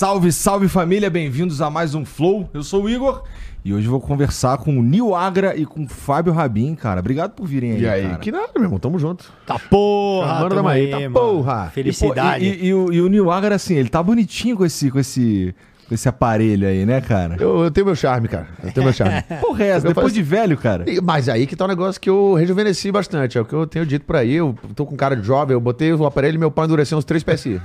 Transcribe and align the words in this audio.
Salve, 0.00 0.32
salve 0.32 0.66
família, 0.66 1.10
bem-vindos 1.10 1.60
a 1.60 1.68
mais 1.68 1.94
um 1.94 2.06
Flow. 2.06 2.48
Eu 2.54 2.62
sou 2.62 2.84
o 2.84 2.88
Igor 2.88 3.22
e 3.62 3.74
hoje 3.74 3.86
vou 3.86 4.00
conversar 4.00 4.56
com 4.56 4.78
o 4.78 4.82
Nil 4.82 5.14
Agra 5.14 5.54
e 5.54 5.66
com 5.66 5.84
o 5.84 5.86
Fábio 5.86 6.32
Rabin, 6.32 6.74
cara. 6.74 7.00
Obrigado 7.00 7.32
por 7.32 7.46
virem 7.46 7.72
aí, 7.72 7.82
E 7.82 7.86
aí? 7.86 8.02
cara. 8.04 8.16
Que 8.16 8.32
nada, 8.32 8.48
meu 8.56 8.64
irmão. 8.64 8.78
Tamo 8.78 8.98
junto. 8.98 9.30
Tá 9.46 9.58
porra, 9.58 10.26
Chamando 10.28 10.42
tamo 10.48 10.54
da 10.54 10.62
Maí, 10.62 10.84
aí, 10.86 10.90
tá 10.90 11.00
mano. 11.00 11.12
porra. 11.12 11.64
E, 11.64 11.66
pô, 11.66 11.70
Felicidade. 11.74 12.44
E, 12.46 12.48
e- 12.48 12.66
e 12.68 12.72
o, 12.74 12.90
e 12.94 13.00
o 13.02 13.08
Nil 13.10 13.30
Agra, 13.30 13.56
assim, 13.56 13.74
ele 13.74 13.90
tá 13.90 14.02
bonitinho 14.02 14.56
com 14.56 14.64
esse, 14.64 14.90
com 14.90 14.98
esse, 14.98 15.54
com 15.86 15.94
esse 15.94 16.08
aparelho 16.08 16.66
aí, 16.66 16.86
né, 16.86 17.02
cara? 17.02 17.36
Eu, 17.38 17.64
eu 17.64 17.70
tenho 17.70 17.84
meu 17.84 17.94
charme, 17.94 18.26
cara. 18.26 18.48
Eu 18.64 18.72
tenho 18.72 18.84
meu 18.84 18.94
charme. 18.94 19.22
Porra, 19.38 19.64
é 19.64 19.68
essa? 19.68 19.86
Depois 19.88 20.04
faço- 20.04 20.14
de 20.14 20.22
velho, 20.22 20.56
cara. 20.56 20.86
Mas 21.02 21.28
aí 21.28 21.46
que 21.46 21.54
tá 21.54 21.66
um 21.66 21.68
negócio 21.68 22.00
que 22.00 22.08
eu 22.08 22.32
rejuvenesci 22.32 22.90
bastante. 22.90 23.36
É 23.36 23.40
o 23.42 23.44
que 23.44 23.52
eu 23.52 23.66
tenho 23.66 23.84
dito 23.84 24.06
por 24.06 24.16
aí. 24.16 24.32
Eu 24.36 24.56
tô 24.74 24.86
com 24.86 24.96
cara 24.96 25.14
de 25.14 25.26
jovem. 25.26 25.52
Eu 25.52 25.60
botei 25.60 25.92
o 25.92 26.06
aparelho 26.06 26.36
e 26.36 26.38
meu 26.38 26.50
pau 26.50 26.64
endureceu 26.64 26.96
uns 26.96 27.04
3 27.04 27.22
PSI. 27.22 27.60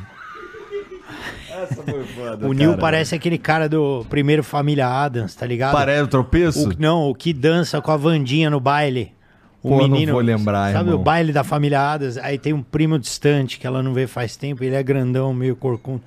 Essa 1.72 1.84
foi 1.84 2.04
foda, 2.04 2.48
o 2.48 2.54
Nil 2.54 2.78
parece 2.78 3.16
aquele 3.16 3.38
cara 3.38 3.68
do 3.68 4.06
primeiro 4.10 4.44
Família 4.44 4.88
Adams, 4.88 5.36
tá 5.36 5.46
ligado? 5.46 5.74
Parece 5.74 6.04
o 6.04 6.08
tropeço? 6.08 6.70
O, 6.70 6.74
não, 6.78 7.10
o 7.10 7.16
que 7.16 7.34
dança 7.34 7.82
com 7.82 7.92
a 7.92 7.98
Vandinha 7.98 8.50
no 8.50 8.60
baile. 8.60 9.15
O 9.66 9.70
Pô, 9.70 9.82
não 9.82 9.90
menino. 9.90 10.12
vou 10.14 10.22
lembrar, 10.22 10.72
Sabe 10.74 10.90
irmão. 10.90 11.02
o 11.02 11.04
baile 11.04 11.34
da 11.34 11.44
família 11.44 11.82
Adams? 11.94 12.18
Aí 12.20 12.38
tem 12.38 12.54
um 12.54 12.62
primo 12.62 13.00
distante 13.00 13.58
que 13.58 13.66
ela 13.66 13.82
não 13.82 13.94
vê 13.94 14.06
faz 14.06 14.36
tempo. 14.36 14.64
Ele 14.64 14.76
é 14.76 14.84
grandão, 14.84 15.34
meio 15.34 15.56
corcunda. 15.56 16.02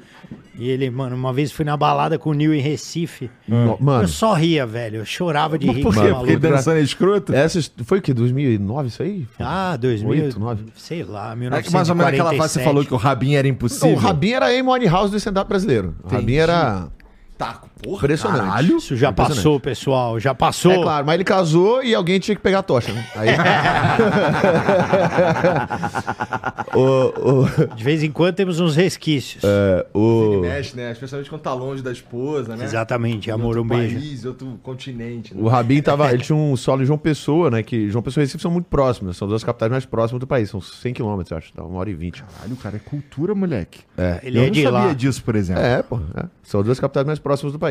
E 0.56 0.68
ele, 0.68 0.88
mano, 0.90 1.16
uma 1.16 1.32
vez 1.32 1.50
fui 1.50 1.64
na 1.64 1.76
balada 1.76 2.18
com 2.18 2.30
o 2.30 2.34
Nil 2.34 2.52
em 2.54 2.60
Recife. 2.60 3.30
Mano, 3.48 4.02
Eu 4.02 4.08
só 4.08 4.32
ria, 4.34 4.66
velho. 4.66 4.98
Eu 4.98 5.04
chorava 5.04 5.58
de 5.58 5.68
rir. 5.70 5.82
Por 5.82 5.94
quê? 5.94 6.12
Porque 6.14 6.36
dançando 6.36 6.78
é 6.78 6.82
escroto? 6.82 7.34
essa 7.34 7.60
foi 7.84 7.98
o 7.98 8.02
que? 8.02 8.12
2009 8.12 8.88
isso 8.88 9.02
aí? 9.02 9.26
Ah, 9.40 9.76
2000. 9.76 10.24
Oito, 10.24 10.38
nove? 10.40 10.64
Sei 10.76 11.02
lá, 11.02 11.32
É 11.32 11.36
1947. 11.36 11.66
que 11.68 11.72
mais 11.72 11.88
ou 11.88 11.94
menos 11.96 12.12
aquela 12.12 12.34
fase 12.34 12.54
você 12.54 12.64
falou 12.64 12.84
que 12.84 12.94
o 12.94 12.96
Rabin 12.96 13.34
era 13.34 13.48
impossível. 13.48 13.96
o 13.96 13.98
Rabin 13.98 14.32
era 14.32 14.46
a 14.46 14.90
House 14.90 15.10
do 15.10 15.16
stand-up 15.16 15.48
brasileiro. 15.48 15.94
O 16.04 16.08
Rabin 16.08 16.34
era 16.34 16.88
Tá, 17.36 17.60
porra, 17.82 18.04
impressionante. 18.04 18.40
caralho. 18.40 18.76
Isso 18.78 18.96
já 18.96 19.10
Impressionante. 19.10 19.36
passou, 19.36 19.60
pessoal. 19.60 20.18
Já 20.20 20.34
passou. 20.34 20.72
É 20.72 20.82
claro, 20.82 21.06
mas 21.06 21.14
ele 21.14 21.24
casou 21.24 21.82
e 21.82 21.94
alguém 21.94 22.18
tinha 22.18 22.34
que 22.34 22.42
pegar 22.42 22.60
a 22.60 22.62
tocha, 22.62 22.92
né? 22.92 23.04
Aí... 23.16 23.28
o, 26.74 27.42
o, 27.42 27.74
De 27.74 27.84
vez 27.84 28.02
em 28.02 28.10
quando 28.10 28.34
temos 28.34 28.60
uns 28.60 28.76
resquícios. 28.76 29.42
é, 29.44 29.86
o, 29.94 30.40
Mexe, 30.40 30.76
né? 30.76 30.92
Especialmente 30.92 31.28
quando 31.30 31.42
tá 31.42 31.52
longe 31.54 31.82
da 31.82 31.92
esposa, 31.92 32.56
né? 32.56 32.64
Exatamente, 32.64 33.30
amor, 33.30 33.58
um 33.58 33.66
beijo. 33.66 33.94
país, 33.96 34.24
outro 34.24 34.58
continente. 34.62 35.34
né? 35.34 35.40
O 35.42 35.48
Rabin 35.48 35.82
tava. 35.82 36.08
Ele 36.12 36.22
tinha 36.22 36.36
um 36.36 36.56
solo 36.56 36.82
em 36.82 36.86
João 36.86 36.98
Pessoa, 36.98 37.50
né? 37.50 37.62
Que 37.62 37.88
João 37.90 38.02
Pessoa 38.02 38.22
e 38.22 38.26
Recife 38.26 38.42
são 38.42 38.50
muito 38.50 38.66
próximos. 38.66 39.16
São 39.16 39.28
duas 39.28 39.44
capitais 39.44 39.70
mais 39.70 39.84
próximas 39.84 40.20
do 40.20 40.26
país. 40.26 40.50
São 40.50 40.60
100 40.60 40.94
quilômetros, 40.94 41.30
eu 41.30 41.38
acho. 41.38 41.52
Dá 41.54 41.62
uma 41.64 41.78
hora 41.78 41.90
e 41.90 41.94
vinte. 41.94 42.22
Caralho, 42.22 42.56
cara, 42.56 42.76
é 42.76 42.78
cultura, 42.78 43.34
moleque. 43.34 43.80
É. 43.96 44.20
Ele 44.22 44.38
Eu 44.38 44.42
é 44.42 44.46
não 44.46 44.52
de 44.52 44.62
sabia 44.62 44.78
lá. 44.78 44.92
disso, 44.92 45.22
por 45.22 45.36
exemplo. 45.36 45.62
É, 45.62 45.82
pô. 45.82 45.98
é. 46.16 46.24
São 46.42 46.62
duas 46.62 46.80
capitais 46.80 47.06
mais 47.06 47.18
próximas 47.18 47.52
do 47.52 47.58
país. 47.58 47.67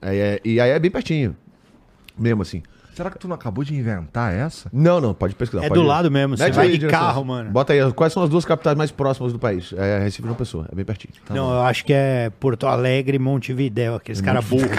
Aí 0.00 0.18
é- 0.18 0.40
e 0.44 0.60
aí 0.60 0.70
é 0.70 0.78
bem 0.78 0.90
pertinho. 0.90 1.36
Mesmo 2.18 2.42
assim. 2.42 2.62
Será 2.94 3.10
que 3.10 3.18
tu 3.18 3.26
não 3.26 3.34
acabou 3.34 3.64
de 3.64 3.74
inventar 3.74 4.34
essa? 4.34 4.68
Não, 4.70 5.00
não, 5.00 5.14
pode 5.14 5.34
pesquisar. 5.34 5.64
É 5.64 5.68
pode 5.68 5.80
do 5.80 5.86
ir. 5.86 5.88
lado 5.88 6.10
mesmo, 6.10 6.36
você 6.36 6.44
Mete 6.44 6.54
vai 6.54 6.66
aí, 6.66 6.72
de 6.72 6.78
direção. 6.80 7.00
carro, 7.00 7.24
mano. 7.24 7.50
Bota 7.50 7.72
aí, 7.72 7.92
quais 7.94 8.12
são 8.12 8.22
as 8.22 8.28
duas 8.28 8.44
capitais 8.44 8.76
mais 8.76 8.90
próximas 8.90 9.32
do 9.32 9.38
país? 9.38 9.72
É 9.72 9.98
Recife 10.00 10.20
e 10.22 10.26
João 10.26 10.36
Pessoa. 10.36 10.68
É 10.70 10.74
bem 10.74 10.84
pertinho. 10.84 11.14
não, 11.30 11.50
eu 11.54 11.62
acho 11.62 11.86
que 11.86 11.92
é 11.94 12.30
Porto 12.38 12.66
Alegre 12.66 13.16
e 13.16 13.18
Montevidéu, 13.18 13.94
aqueles 13.94 14.20
caras 14.20 14.44
burros. 14.44 14.68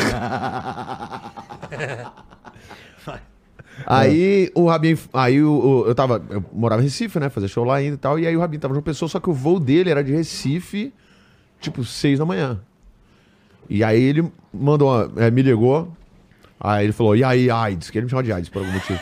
Aí 3.88 4.52
o 4.54 4.68
Rabin. 4.68 4.96
Aí 5.14 5.42
o, 5.42 5.52
o- 5.52 5.88
eu 5.88 5.96
tava. 5.96 6.22
Eu 6.30 6.46
morava 6.54 6.82
em 6.82 6.86
Recife, 6.86 7.20
né? 7.20 7.30
Fazer 7.30 7.48
show 7.48 7.64
lá 7.64 7.76
ainda 7.78 7.96
e 7.96 7.98
tal. 7.98 8.20
E 8.20 8.28
aí 8.28 8.38
o 8.38 8.40
Rabin 8.40 8.60
tava 8.60 8.72
em 8.74 8.76
João 8.76 8.84
Pessoa, 8.84 9.10
só 9.10 9.20
que 9.20 9.30
o 9.30 9.34
voo 9.34 9.60
dele 9.60 9.90
era 9.90 10.04
de 10.04 10.12
Recife, 10.12 10.94
tipo, 11.60 11.84
seis 11.84 12.20
da 12.20 12.26
manhã. 12.26 12.60
E 13.70 13.84
aí 13.84 14.02
ele 14.02 14.32
mandou, 14.54 14.90
uma- 14.90 15.10
é, 15.24 15.32
me 15.32 15.42
ligou. 15.42 15.92
Aí 16.60 16.86
ele 16.86 16.94
falou, 16.94 17.16
e 17.16 17.24
aí, 17.24 17.50
AIDS? 17.50 17.90
Que 17.90 17.98
ele 17.98 18.06
me 18.06 18.10
chama 18.10 18.24
de 18.24 18.32
AIDS 18.32 18.50
por 18.50 18.60
algum 18.62 18.72
motivo. 18.72 19.00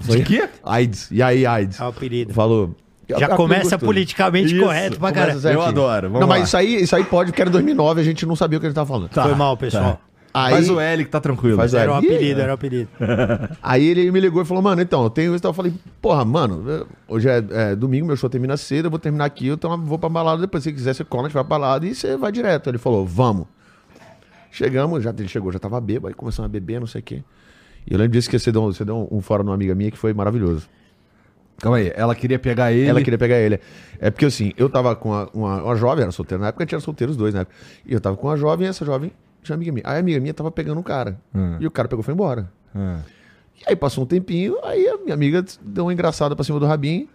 De 0.00 0.22
quê? 0.24 0.48
AIDS. 0.64 1.08
E 1.10 1.22
aí, 1.22 1.46
AIDS? 1.46 1.80
É 1.80 1.84
o 1.84 1.88
apelido. 1.88 2.34
Falou. 2.34 2.74
Já 3.08 3.16
Apelido 3.16 3.36
começa 3.36 3.62
gostoso. 3.62 3.84
politicamente 3.84 4.54
Isso, 4.54 4.64
correto 4.64 4.98
pra 4.98 5.08
Começa 5.10 5.20
caralho. 5.20 5.40
certinho. 5.40 5.60
Eu 5.62 5.66
adoro, 5.66 6.08
vamos 6.08 6.20
Não, 6.20 6.26
lá. 6.28 6.38
mas 6.38 6.48
isso 6.48 6.56
aí, 6.56 6.82
isso 6.82 6.96
aí 6.96 7.04
pode, 7.04 7.30
porque 7.30 7.42
era 7.42 7.50
2009, 7.50 8.00
a 8.00 8.04
gente 8.04 8.24
não 8.24 8.34
sabia 8.34 8.56
o 8.56 8.60
que 8.60 8.66
ele 8.66 8.74
tava 8.74 8.88
falando. 8.88 9.10
Foi 9.12 9.34
mal, 9.34 9.56
pessoal. 9.58 10.00
Aí, 10.32 10.52
Faz 10.54 10.68
o 10.70 10.80
L 10.80 11.04
que 11.04 11.10
tá 11.10 11.20
tranquilo. 11.20 11.56
Faz 11.56 11.74
o 11.74 11.76
Era 11.76 11.92
o 11.92 11.94
Ih, 12.02 12.06
apelido, 12.06 12.40
era 12.40 12.50
o 12.50 12.54
apelido. 12.54 12.88
Aí 13.62 13.86
ele 13.86 14.10
me 14.10 14.18
ligou 14.18 14.42
e 14.42 14.44
falou, 14.44 14.60
mano, 14.62 14.80
então, 14.82 15.04
eu 15.04 15.10
tenho 15.10 15.28
isso. 15.28 15.36
Então 15.36 15.50
eu 15.50 15.54
falei, 15.54 15.72
porra, 16.02 16.24
mano, 16.24 16.64
eu- 16.68 16.86
hoje 17.06 17.28
é, 17.28 17.44
é 17.52 17.76
domingo, 17.76 18.06
meu 18.06 18.16
show 18.16 18.28
termina 18.28 18.56
cedo, 18.56 18.86
eu 18.86 18.90
vou 18.90 18.98
terminar 18.98 19.26
aqui, 19.26 19.48
então 19.48 19.70
eu 19.70 19.78
vou 19.78 19.96
pra 19.98 20.08
balada, 20.08 20.40
depois 20.40 20.64
se 20.64 20.72
quiser 20.72 20.92
você 20.94 21.04
come, 21.04 21.24
a 21.24 21.28
gente 21.28 21.34
vai 21.34 21.44
pra 21.44 21.56
balada 21.58 21.86
e 21.86 21.94
você 21.94 22.16
vai 22.16 22.32
direto. 22.32 22.68
Ele 22.68 22.78
falou, 22.78 23.06
vamos. 23.06 23.46
Chegamos, 24.54 25.02
já, 25.02 25.10
ele 25.10 25.26
chegou, 25.26 25.50
já 25.50 25.58
tava 25.58 25.80
bêbado, 25.80 26.06
aí 26.06 26.14
começamos 26.14 26.48
a 26.48 26.48
beber, 26.48 26.78
não 26.78 26.86
sei 26.86 27.00
o 27.00 27.04
quê. 27.04 27.24
E 27.84 27.92
eu 27.92 27.98
lembro 27.98 28.12
disso 28.12 28.30
que 28.30 28.38
você 28.38 28.52
deu, 28.52 28.62
você 28.62 28.84
deu 28.84 29.08
um, 29.10 29.18
um 29.18 29.20
fora 29.20 29.42
numa 29.42 29.52
amiga 29.52 29.74
minha 29.74 29.90
que 29.90 29.98
foi 29.98 30.14
maravilhoso. 30.14 30.68
Calma 31.58 31.78
aí, 31.78 31.92
ela 31.96 32.14
queria 32.14 32.38
pegar 32.38 32.70
ele. 32.70 32.88
Ela 32.88 33.02
queria 33.02 33.18
pegar 33.18 33.36
ele. 33.36 33.58
É 33.98 34.12
porque 34.12 34.26
assim, 34.26 34.52
eu 34.56 34.70
tava 34.70 34.94
com 34.94 35.08
uma, 35.08 35.28
uma, 35.34 35.62
uma 35.64 35.74
jovem, 35.74 36.02
era 36.02 36.12
solteira, 36.12 36.40
na 36.40 36.48
época 36.50 36.62
a 36.62 36.66
gente 36.66 36.72
era 36.72 36.80
solteiro 36.80 37.10
os 37.10 37.16
dois, 37.16 37.34
né? 37.34 37.44
E 37.84 37.92
eu 37.92 38.00
tava 38.00 38.16
com 38.16 38.28
uma 38.28 38.36
jovem 38.36 38.68
e 38.68 38.70
essa 38.70 38.84
jovem 38.84 39.10
tinha 39.42 39.56
amiga 39.56 39.72
minha. 39.72 39.82
Aí 39.84 39.96
a 39.96 39.98
amiga 39.98 40.20
minha 40.20 40.32
tava 40.32 40.52
pegando 40.52 40.78
um 40.78 40.84
cara. 40.84 41.18
Hum. 41.34 41.56
E 41.58 41.66
o 41.66 41.70
cara 41.72 41.88
pegou 41.88 42.02
e 42.02 42.04
foi 42.04 42.14
embora. 42.14 42.48
Ah. 42.72 43.00
E 43.60 43.70
aí 43.70 43.74
passou 43.74 44.04
um 44.04 44.06
tempinho, 44.06 44.56
aí 44.62 44.86
a 44.86 44.98
minha 44.98 45.14
amiga 45.14 45.44
deu 45.62 45.86
uma 45.86 45.92
engraçada 45.92 46.36
pra 46.36 46.44
cima 46.44 46.60
do 46.60 46.66
Rabin. 46.66 47.08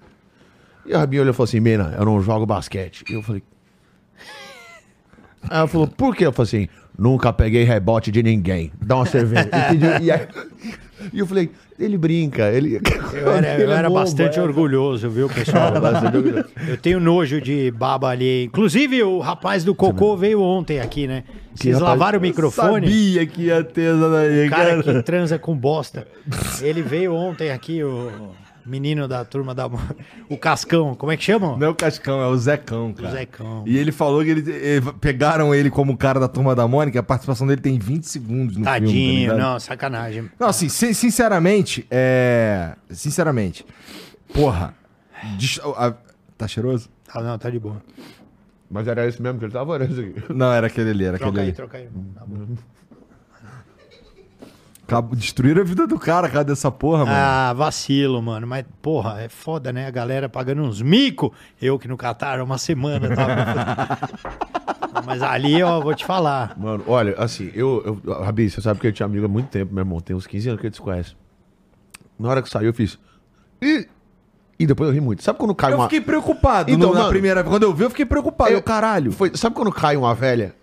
E 0.85 0.93
o 0.93 0.97
Rabin 0.97 1.19
olhou 1.19 1.31
e 1.31 1.33
falou 1.33 1.45
assim: 1.45 1.61
Mena, 1.61 1.95
eu 1.97 2.03
não 2.03 2.21
jogo 2.21 2.45
basquete. 2.45 3.05
E 3.09 3.13
eu 3.13 3.23
falei. 3.23 3.41
Aí 5.43 5.59
ela 5.59 5.67
falou: 5.67 5.87
Por 5.87 6.13
quê? 6.13 6.25
Eu 6.25 6.33
falei 6.33 6.47
assim: 6.47 6.78
Nunca 6.99 7.31
peguei 7.31 7.63
rebote 7.63 8.11
de 8.11 8.21
ninguém. 8.21 8.71
Dá 8.81 8.97
uma 8.97 9.05
cerveja. 9.05 9.49
E, 9.53 9.69
pediu- 9.71 10.01
e 10.01 10.11
aí- 10.11 10.27
e 11.13 11.19
eu 11.19 11.25
falei: 11.25 11.49
Ele 11.79 11.97
brinca. 11.97 12.49
Ele, 12.51 12.75
Eu 13.13 13.31
era, 13.31 13.53
eu 13.57 13.61
ele 13.63 13.71
é 13.71 13.75
era 13.75 13.87
bobo, 13.87 14.01
bastante 14.01 14.37
é. 14.37 14.41
orgulhoso, 14.41 15.09
viu, 15.09 15.29
pessoal? 15.29 15.71
Eu 16.67 16.77
tenho 16.77 16.99
nojo 16.99 17.39
de 17.39 17.71
baba 17.71 18.09
ali. 18.09 18.43
Inclusive, 18.45 19.01
o 19.03 19.19
rapaz 19.19 19.63
do 19.63 19.73
Cocô 19.73 20.17
veio 20.17 20.41
ontem 20.41 20.79
aqui, 20.81 21.07
né? 21.07 21.23
Vocês 21.55 21.75
rapaz? 21.75 21.91
lavaram 21.97 22.19
o 22.19 22.21
microfone? 22.21 22.85
Sabia 22.87 23.25
que 23.25 23.43
ia 23.43 23.63
ter 23.63 23.95
essa 23.95 24.09
daí, 24.09 24.47
O 24.47 24.49
cara 24.49 24.69
cara. 24.69 24.83
que 24.83 25.03
transa 25.03 25.39
com 25.39 25.55
bosta. 25.55 26.05
Ele 26.61 26.81
veio 26.81 27.13
ontem 27.13 27.49
aqui, 27.49 27.81
o 27.83 28.11
menino 28.69 29.07
da 29.07 29.25
turma 29.25 29.53
da. 29.55 29.67
O 30.29 30.37
Cascão, 30.37 30.95
como 30.95 31.11
é 31.11 31.17
que 31.17 31.23
chama? 31.23 31.57
Não 31.57 31.67
é 31.67 31.69
o 31.69 31.75
Cascão, 31.75 32.21
é 32.21 32.27
o 32.27 32.37
Zecão, 32.37 32.93
cara. 32.93 33.07
O 33.09 33.11
Zecão. 33.11 33.63
E 33.65 33.77
ele 33.77 33.91
falou 33.91 34.23
que 34.23 34.29
ele, 34.29 34.43
eh, 34.51 34.81
pegaram 35.01 35.53
ele 35.53 35.69
como 35.69 35.97
cara 35.97 36.19
da 36.19 36.27
turma 36.27 36.55
da 36.55 36.67
Mônica, 36.67 36.99
a 36.99 37.03
participação 37.03 37.47
dele 37.47 37.61
tem 37.61 37.77
20 37.79 38.03
segundos 38.03 38.55
no 38.57 38.63
filme. 38.63 38.65
tá 38.65 38.71
Tadinho, 38.73 39.19
ligado? 39.33 39.37
não, 39.37 39.59
sacanagem. 39.59 40.29
Não, 40.39 40.47
assim, 40.47 40.69
sin- 40.69 40.93
sinceramente, 40.93 41.85
é. 41.89 42.75
Sinceramente, 42.89 43.65
porra. 44.33 44.73
Tá 46.37 46.47
cheiroso? 46.47 46.89
Tá, 47.11 47.21
não, 47.21 47.37
tá 47.37 47.49
de 47.49 47.59
boa. 47.59 47.81
Mas 48.71 48.87
era 48.87 49.05
esse 49.07 49.21
mesmo 49.21 49.39
que 49.39 49.45
ele 49.45 49.51
tava, 49.51 49.75
era 49.75 49.85
esse 49.85 49.99
aqui. 49.99 50.33
Não, 50.33 50.53
era 50.53 50.67
aquele 50.67 50.91
ali, 50.91 51.05
era 51.05 51.17
Troca 51.17 51.29
aquele 51.31 51.41
aí, 51.41 51.47
ali. 51.47 51.55
troca 51.55 51.77
aí. 51.77 51.89
Tá 52.15 52.23
bom. 52.25 52.55
Destruíram 55.15 55.61
a 55.61 55.65
vida 55.65 55.85
do 55.87 55.97
cara, 55.99 56.27
cara, 56.29 56.43
dessa 56.43 56.71
porra, 56.71 57.05
mano. 57.05 57.17
Ah, 57.17 57.53
vacilo, 57.53 58.21
mano. 58.21 58.45
Mas, 58.47 58.65
porra, 58.81 59.21
é 59.21 59.29
foda, 59.29 59.71
né? 59.71 59.87
A 59.87 59.91
galera 59.91 60.27
pagando 60.29 60.61
uns 60.63 60.81
mico. 60.81 61.33
Eu 61.61 61.77
que 61.77 61.87
no 61.87 61.95
Catar, 61.97 62.41
uma 62.41 62.57
semana 62.57 63.07
tava. 63.15 63.99
Mas 65.05 65.21
ali, 65.21 65.61
ó, 65.63 65.79
vou 65.79 65.93
te 65.95 66.05
falar. 66.05 66.55
Mano, 66.57 66.83
olha, 66.87 67.15
assim, 67.17 67.51
eu, 67.53 68.01
eu 68.05 68.21
Rabi, 68.21 68.49
você 68.49 68.61
sabe 68.61 68.79
que 68.79 68.87
eu 68.87 68.91
tinha 68.91 69.05
amigo 69.05 69.25
há 69.25 69.29
muito 69.29 69.47
tempo, 69.49 69.73
meu 69.73 69.81
irmão. 69.81 69.99
Tem 69.99 70.15
uns 70.15 70.27
15 70.27 70.49
anos 70.49 70.61
que 70.61 70.67
a 70.67 70.69
gente 70.69 70.75
se 70.77 70.81
conhece. 70.81 71.15
Na 72.19 72.29
hora 72.29 72.41
que 72.41 72.49
saiu, 72.49 72.67
eu 72.67 72.73
fiz. 72.73 72.97
E, 73.61 73.87
e 74.59 74.65
depois 74.67 74.89
eu 74.89 74.93
ri 74.93 74.99
muito. 75.01 75.23
Sabe 75.23 75.39
quando 75.39 75.55
cai 75.55 75.71
Eu 75.71 75.77
uma. 75.77 75.83
fiquei 75.85 76.01
preocupado 76.01 76.69
Então, 76.69 76.89
no- 76.89 76.93
na 76.93 76.99
mano, 77.01 77.11
primeira 77.11 77.43
Quando 77.43 77.63
eu 77.63 77.73
vi, 77.73 77.83
eu 77.83 77.89
fiquei 77.89 78.05
preocupado. 78.05 78.51
Eu- 78.51 78.57
Eu, 78.57 78.61
caralho. 78.63 79.11
Foi, 79.11 79.31
sabe 79.35 79.55
quando 79.55 79.71
cai 79.71 79.95
uma 79.95 80.13
velha? 80.13 80.53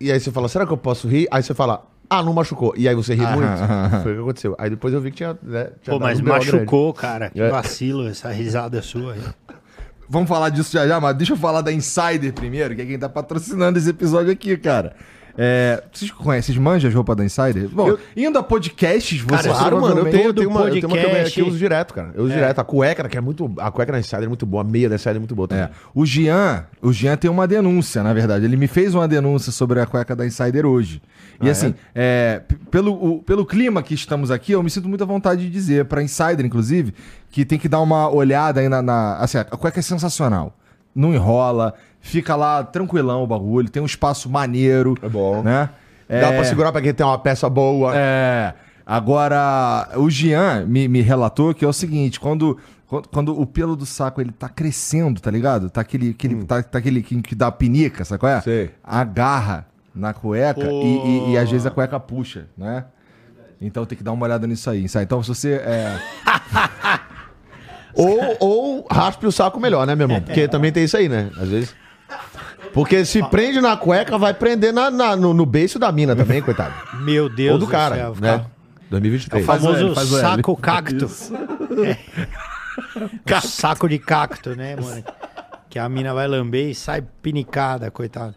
E 0.00 0.10
aí 0.10 0.18
você 0.20 0.30
fala, 0.30 0.48
será 0.48 0.64
que 0.66 0.72
eu 0.72 0.76
posso 0.78 1.08
rir? 1.08 1.26
Aí 1.30 1.42
você 1.42 1.52
fala, 1.52 1.84
ah, 2.10 2.22
não 2.24 2.32
machucou. 2.32 2.74
E 2.76 2.88
aí 2.88 2.94
você 2.94 3.14
ri 3.14 3.20
muito. 3.24 3.48
Foi 4.02 4.12
o 4.12 4.16
que 4.16 4.20
aconteceu. 4.22 4.56
Aí 4.58 4.68
depois 4.68 4.92
eu 4.92 5.00
vi 5.00 5.10
que 5.12 5.18
tinha. 5.18 5.38
Né, 5.42 5.70
tinha 5.80 5.94
Pô, 5.96 6.00
mas 6.00 6.18
um 6.18 6.24
grande. 6.24 6.46
machucou, 6.52 6.92
cara. 6.92 7.30
Que 7.30 7.40
É. 7.40 7.48
vacilo 7.48 8.08
essa 8.08 8.30
risada 8.30 8.82
sua 8.82 9.12
aí. 9.14 9.20
Vamos 10.08 10.28
falar 10.28 10.48
disso 10.48 10.72
já 10.72 10.88
já, 10.88 10.98
mas 11.00 11.16
deixa 11.16 11.34
eu 11.34 11.36
falar 11.36 11.60
da 11.60 11.72
Insider 11.72 12.32
primeiro, 12.32 12.74
que 12.74 12.82
é 12.82 12.84
quem 12.84 12.98
tá 12.98 13.08
patrocinando 13.08 13.78
esse 13.78 13.90
episódio 13.90 14.32
aqui, 14.32 14.56
cara. 14.56 14.96
É, 15.42 15.82
vocês 15.90 16.10
conhecem, 16.10 16.54
vocês 16.54 16.58
manjam 16.62 16.88
as 16.90 16.94
roupas 16.94 17.16
da 17.16 17.24
Insider? 17.24 17.66
Bom, 17.70 17.88
Eu- 17.88 17.98
indo 18.14 18.38
a 18.38 18.42
podcasts, 18.42 19.22
Cara, 19.22 19.42
vocês 19.42 19.56
Claro, 19.56 19.80
mano, 19.80 20.00
eu 20.00 20.10
tenho, 20.10 20.24
eu 20.28 20.34
tenho, 20.34 20.50
uma, 20.50 20.60
eu 20.64 20.70
tenho 20.70 20.86
uma 20.86 20.88
podcast- 20.90 21.08
câmera 21.08 21.30
que 21.30 21.40
eu 21.40 21.46
uso 21.46 21.56
direto, 21.56 21.94
cara. 21.94 22.10
Eu 22.14 22.24
uso 22.24 22.34
direto. 22.34 22.58
A 22.58 22.64
cueca, 22.64 23.08
que 23.08 23.16
é 23.16 23.20
muito. 23.22 23.50
A 23.56 23.70
cueca 23.70 23.90
da 23.92 23.98
Insider 23.98 24.24
é 24.24 24.28
muito 24.28 24.44
boa, 24.44 24.60
a 24.62 24.66
meia 24.66 24.86
da 24.90 24.96
Insider 24.96 25.16
é 25.16 25.18
muito 25.18 25.34
boa 25.34 25.48
também. 25.48 25.64
É. 25.64 25.70
O 25.94 26.04
Jean, 26.04 26.66
o 26.82 26.92
Jean 26.92 27.16
tem 27.16 27.30
uma 27.30 27.48
denúncia, 27.48 28.02
na 28.02 28.12
verdade. 28.12 28.44
Ele 28.44 28.56
me 28.58 28.66
fez 28.66 28.94
uma 28.94 29.08
denúncia 29.08 29.50
sobre 29.50 29.80
a 29.80 29.86
cueca 29.86 30.14
da 30.14 30.26
Insider 30.26 30.66
hoje. 30.66 31.00
E 31.40 31.48
Ah, 31.48 31.52
assim, 31.52 31.74
é, 31.94 32.42
pelo, 32.70 32.92
o- 32.92 33.22
pelo 33.22 33.46
clima 33.46 33.82
que 33.82 33.94
estamos 33.94 34.30
aqui, 34.30 34.52
eu 34.52 34.62
me 34.62 34.68
sinto 34.68 34.90
muita 34.90 35.06
vontade 35.06 35.40
de 35.40 35.48
dizer, 35.50 35.86
pra 35.86 36.02
Insider, 36.02 36.44
inclusive, 36.44 36.92
que 37.30 37.46
tem 37.46 37.58
que 37.58 37.66
dar 37.66 37.80
uma 37.80 38.10
olhada 38.12 38.60
aí 38.60 38.68
na. 38.68 38.82
na- 38.82 39.16
assim, 39.16 39.38
a 39.38 39.44
cueca 39.44 39.78
é 39.78 39.82
sensacional. 39.82 40.54
Não 40.94 41.14
enrola, 41.14 41.74
fica 42.00 42.34
lá 42.36 42.62
tranquilão 42.64 43.22
o 43.22 43.26
bagulho, 43.26 43.68
tem 43.70 43.82
um 43.82 43.86
espaço 43.86 44.28
maneiro. 44.28 44.94
É 45.02 45.08
bom. 45.08 45.42
Né? 45.42 45.68
Dá 46.08 46.28
pra 46.32 46.44
segurar 46.44 46.72
pra 46.72 46.80
quem 46.82 46.92
tem 46.92 47.06
uma 47.06 47.18
peça 47.18 47.48
boa. 47.48 47.92
É. 47.94 48.52
Agora, 48.84 49.88
o 49.96 50.10
Jean 50.10 50.66
me, 50.66 50.88
me 50.88 51.00
relatou 51.00 51.54
que 51.54 51.64
é 51.64 51.68
o 51.68 51.72
seguinte: 51.72 52.18
quando, 52.18 52.58
quando, 52.88 53.08
quando 53.08 53.40
o 53.40 53.46
pelo 53.46 53.76
do 53.76 53.86
saco 53.86 54.20
ele 54.20 54.32
tá 54.32 54.48
crescendo, 54.48 55.20
tá 55.20 55.30
ligado? 55.30 55.70
Tá 55.70 55.80
aquele, 55.80 56.10
aquele, 56.10 56.44
tá, 56.44 56.60
tá 56.62 56.78
aquele 56.78 57.00
que, 57.02 57.22
que 57.22 57.34
dá 57.36 57.52
pinica, 57.52 58.04
sabe 58.04 58.18
qual 58.18 58.32
é? 58.32 58.40
Sei. 58.40 58.70
Agarra 58.82 59.66
na 59.94 60.12
cueca 60.12 60.64
e, 60.64 60.96
e- 61.28 61.30
e 61.32 61.38
às 61.38 61.48
vezes 61.50 61.66
a 61.66 61.70
cueca 61.70 62.00
puxa, 62.00 62.46
né? 62.58 62.84
Então 63.60 63.86
tem 63.86 63.96
que 63.96 64.02
dar 64.02 64.10
uma 64.12 64.24
olhada 64.26 64.46
nisso 64.46 64.68
aí, 64.70 64.88
sabe? 64.88 65.04
Então 65.04 65.22
se 65.22 65.28
você. 65.28 65.52
É... 65.54 65.96
Ou, 67.94 68.36
ou 68.40 68.86
raspe 68.90 69.26
o 69.26 69.32
saco 69.32 69.58
melhor, 69.60 69.86
né, 69.86 69.94
meu 69.94 70.04
irmão? 70.06 70.20
Porque 70.20 70.46
também 70.48 70.70
tem 70.72 70.84
isso 70.84 70.96
aí, 70.96 71.08
né? 71.08 71.30
Às 71.36 71.48
vezes. 71.48 71.74
Porque 72.72 73.04
se 73.04 73.22
prende 73.24 73.60
na 73.60 73.76
cueca, 73.76 74.16
vai 74.16 74.32
prender 74.32 74.72
na, 74.72 74.90
na- 74.90 75.16
no, 75.16 75.34
no 75.34 75.44
beiço 75.44 75.78
da 75.78 75.90
mina 75.90 76.14
também, 76.14 76.40
coitado. 76.40 76.72
Meu 77.02 77.28
Deus 77.28 77.54
ou 77.54 77.58
do 77.58 77.66
cara, 77.66 77.96
céu, 77.96 78.14
né? 78.20 78.38
fica- 78.38 78.50
2023. 78.90 79.42
O 79.42 79.46
famoso 79.46 79.94
faz 79.94 80.12
o 80.12 80.16
L. 80.18 80.20
saco 80.20 80.56
cacto. 80.56 81.10
É. 81.84 81.96
O 83.36 83.40
saco 83.46 83.88
de 83.88 83.98
cacto, 83.98 84.54
né, 84.56 84.76
mano? 84.76 85.02
Que 85.68 85.78
a 85.78 85.88
mina 85.88 86.12
vai 86.12 86.26
lamber 86.26 86.68
e 86.70 86.74
sai 86.74 87.02
pinicada, 87.22 87.90
coitado. 87.90 88.34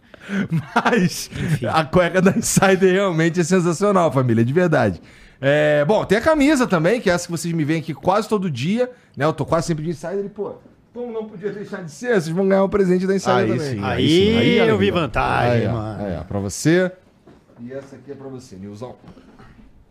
Mas 0.76 1.30
a 1.72 1.84
cueca 1.84 2.22
da 2.22 2.32
Insider 2.32 2.94
realmente 2.94 3.40
é 3.40 3.44
sensacional, 3.44 4.12
família, 4.12 4.46
de 4.46 4.54
verdade. 4.54 5.02
É, 5.46 5.84
bom, 5.84 6.06
tem 6.06 6.18
a 6.18 6.22
camisa 6.22 6.66
também, 6.66 7.02
que 7.02 7.10
é 7.10 7.14
essa 7.14 7.26
que 7.26 7.32
vocês 7.32 7.54
me 7.54 7.66
veem 7.66 7.82
aqui 7.82 7.94
quase 7.94 8.30
todo 8.30 8.50
dia, 8.50 8.90
né? 9.18 9.26
Eu 9.26 9.34
tô 9.34 9.46
quase 9.46 9.68
sempre 9.68 9.84
de 9.84 9.90
Insider 9.90 10.24
e, 10.24 10.30
pô, 10.30 10.54
como 10.94 11.12
não 11.12 11.26
podia 11.26 11.52
deixar 11.52 11.84
de 11.84 11.92
ser, 11.92 12.10
vocês 12.14 12.30
vão 12.30 12.48
ganhar 12.48 12.64
um 12.64 12.70
presente 12.70 13.06
da 13.06 13.14
Insider 13.14 13.36
Aí 13.36 13.48
também. 13.50 13.60
sim. 13.72 13.84
Aí, 13.84 14.08
sim, 14.08 14.38
aí 14.38 14.60
é 14.60 14.70
eu 14.72 14.78
vi 14.78 14.90
vantagem, 14.90 15.68
Aí, 15.68 15.74
mano. 15.74 16.06
aí, 16.06 16.18
ó, 16.18 16.24
pra 16.24 16.40
você. 16.40 16.90
E 17.60 17.74
essa 17.74 17.98
aqui 17.98 18.12
é 18.14 18.16
pra 18.16 18.30
você, 18.30 18.56
Nilzão. 18.56 18.96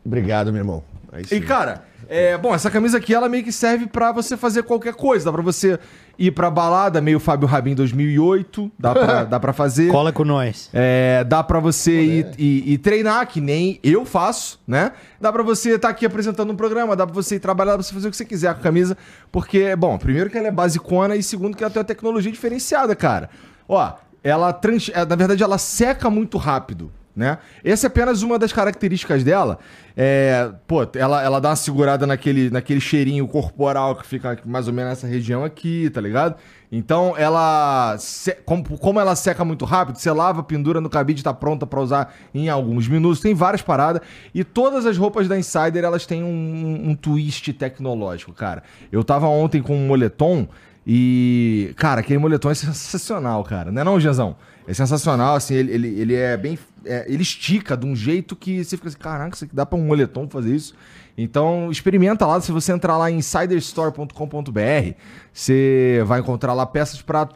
Obrigado, 0.04 0.52
meu 0.52 0.60
irmão. 0.60 0.82
Aí 1.12 1.26
sim. 1.26 1.36
E, 1.36 1.40
cara, 1.40 1.84
é, 2.08 2.36
bom, 2.38 2.54
essa 2.54 2.70
camisa 2.70 2.96
aqui, 2.98 3.14
ela 3.14 3.28
meio 3.28 3.44
que 3.44 3.52
serve 3.52 3.86
pra 3.86 4.12
você 4.12 4.36
fazer 4.36 4.62
qualquer 4.62 4.94
coisa. 4.94 5.26
Dá 5.26 5.32
pra 5.32 5.42
você 5.42 5.78
ir 6.18 6.30
pra 6.32 6.50
balada, 6.50 7.00
meio 7.00 7.20
Fábio 7.20 7.46
Rabin 7.46 7.74
2008, 7.74 8.70
dá 8.78 8.92
pra, 8.94 9.24
dá 9.24 9.38
pra 9.40 9.52
fazer. 9.52 9.90
Cola 9.90 10.10
com 10.12 10.24
nós. 10.24 10.70
É, 10.72 11.22
dá 11.24 11.42
pra 11.42 11.60
você 11.60 12.02
ir, 12.02 12.26
ir- 12.38 12.72
ir 12.72 12.78
treinar, 12.78 13.26
que 13.28 13.40
nem 13.40 13.78
eu 13.82 14.04
faço, 14.06 14.58
né? 14.66 14.92
Dá 15.20 15.30
pra 15.32 15.42
você 15.42 15.74
estar 15.76 15.90
aqui 15.90 16.04
apresentando 16.06 16.50
um 16.52 16.56
programa, 16.56 16.96
dá 16.96 17.06
pra 17.06 17.14
você 17.14 17.36
ir 17.36 17.40
trabalhar, 17.40 17.72
dá 17.72 17.78
pra 17.78 17.86
você 17.86 17.94
fazer 17.94 18.08
o 18.08 18.10
que 18.10 18.16
você 18.16 18.24
quiser 18.24 18.52
com 18.54 18.60
a 18.60 18.62
camisa. 18.62 18.96
Porque, 19.30 19.76
bom, 19.76 19.96
primeiro 19.98 20.28
que 20.30 20.36
ela 20.38 20.48
é 20.48 20.52
basicona 20.52 21.14
e 21.14 21.22
segundo 21.22 21.56
que 21.56 21.62
ela 21.62 21.70
tem 21.72 21.80
uma 21.80 21.84
tecnologia 21.86 22.32
diferenciada, 22.32 22.96
cara. 22.96 23.28
Ó, 23.68 23.92
ela, 24.24 24.52
trans, 24.52 24.90
é, 24.94 25.04
na 25.04 25.16
verdade, 25.16 25.42
ela 25.42 25.58
seca 25.58 26.08
muito 26.10 26.38
rápido, 26.38 26.90
né? 27.14 27.38
Essa 27.64 27.86
é 27.86 27.88
apenas 27.88 28.22
uma 28.22 28.38
das 28.38 28.52
características 28.52 29.22
dela. 29.22 29.58
É, 29.96 30.50
pô, 30.66 30.86
ela, 30.94 31.22
ela 31.22 31.40
dá 31.40 31.50
uma 31.50 31.56
segurada 31.56 32.06
naquele, 32.06 32.48
naquele 32.48 32.80
cheirinho 32.80 33.28
corporal 33.28 33.94
que 33.96 34.06
fica 34.06 34.38
mais 34.46 34.66
ou 34.66 34.72
menos 34.72 34.90
nessa 34.90 35.06
região 35.06 35.44
aqui, 35.44 35.90
tá 35.90 36.00
ligado? 36.00 36.36
Então, 36.74 37.14
ela. 37.18 37.96
se- 37.98 38.32
como, 38.46 38.64
como 38.78 38.98
ela 38.98 39.14
seca 39.14 39.44
muito 39.44 39.66
rápido, 39.66 39.96
você 39.98 40.10
lava, 40.10 40.42
pendura 40.42 40.80
no 40.80 40.88
cabide, 40.88 41.22
tá 41.22 41.34
pronta 41.34 41.66
pra 41.66 41.78
usar 41.80 42.14
em 42.34 42.48
alguns 42.48 42.88
minutos. 42.88 43.20
Tem 43.20 43.34
várias 43.34 43.60
paradas. 43.60 44.00
E 44.34 44.42
todas 44.42 44.86
as 44.86 44.96
roupas 44.96 45.28
da 45.28 45.38
Insider, 45.38 45.84
elas 45.84 46.06
têm 46.06 46.24
um, 46.24 46.90
um 46.90 46.94
twist 46.94 47.52
tecnológico, 47.52 48.32
cara. 48.32 48.62
Eu 48.90 49.04
tava 49.04 49.26
ontem 49.26 49.60
com 49.60 49.76
um 49.76 49.86
moletom 49.86 50.48
e. 50.86 51.74
Cara, 51.76 52.00
aquele 52.00 52.18
moletom 52.18 52.50
é 52.50 52.54
sensacional, 52.54 53.44
cara. 53.44 53.70
Não 53.70 53.82
é 53.82 53.84
não, 53.84 54.00
Genzão? 54.00 54.34
É 54.66 54.72
sensacional, 54.72 55.34
assim, 55.36 55.54
ele, 55.54 55.72
ele, 55.72 55.88
ele 56.00 56.14
é 56.14 56.36
bem. 56.38 56.58
É, 56.84 57.04
ele 57.08 57.22
estica 57.22 57.76
de 57.76 57.86
um 57.86 57.94
jeito 57.96 58.34
que 58.36 58.64
você 58.64 58.76
fica 58.76 58.88
assim, 58.88 58.98
caraca, 58.98 59.34
isso 59.34 59.44
aqui 59.44 59.54
dá 59.54 59.64
pra 59.66 59.78
um 59.78 59.84
moletom 59.86 60.28
fazer 60.28 60.54
isso. 60.54 60.74
Então, 61.16 61.70
experimenta 61.70 62.26
lá. 62.26 62.40
Se 62.40 62.50
você 62.52 62.72
entrar 62.72 62.96
lá 62.96 63.10
em 63.10 63.18
insiderstore.com.br, 63.18 64.94
você 65.32 66.02
vai 66.06 66.20
encontrar 66.20 66.52
lá 66.54 66.66
peças 66.66 67.02
pra. 67.02 67.28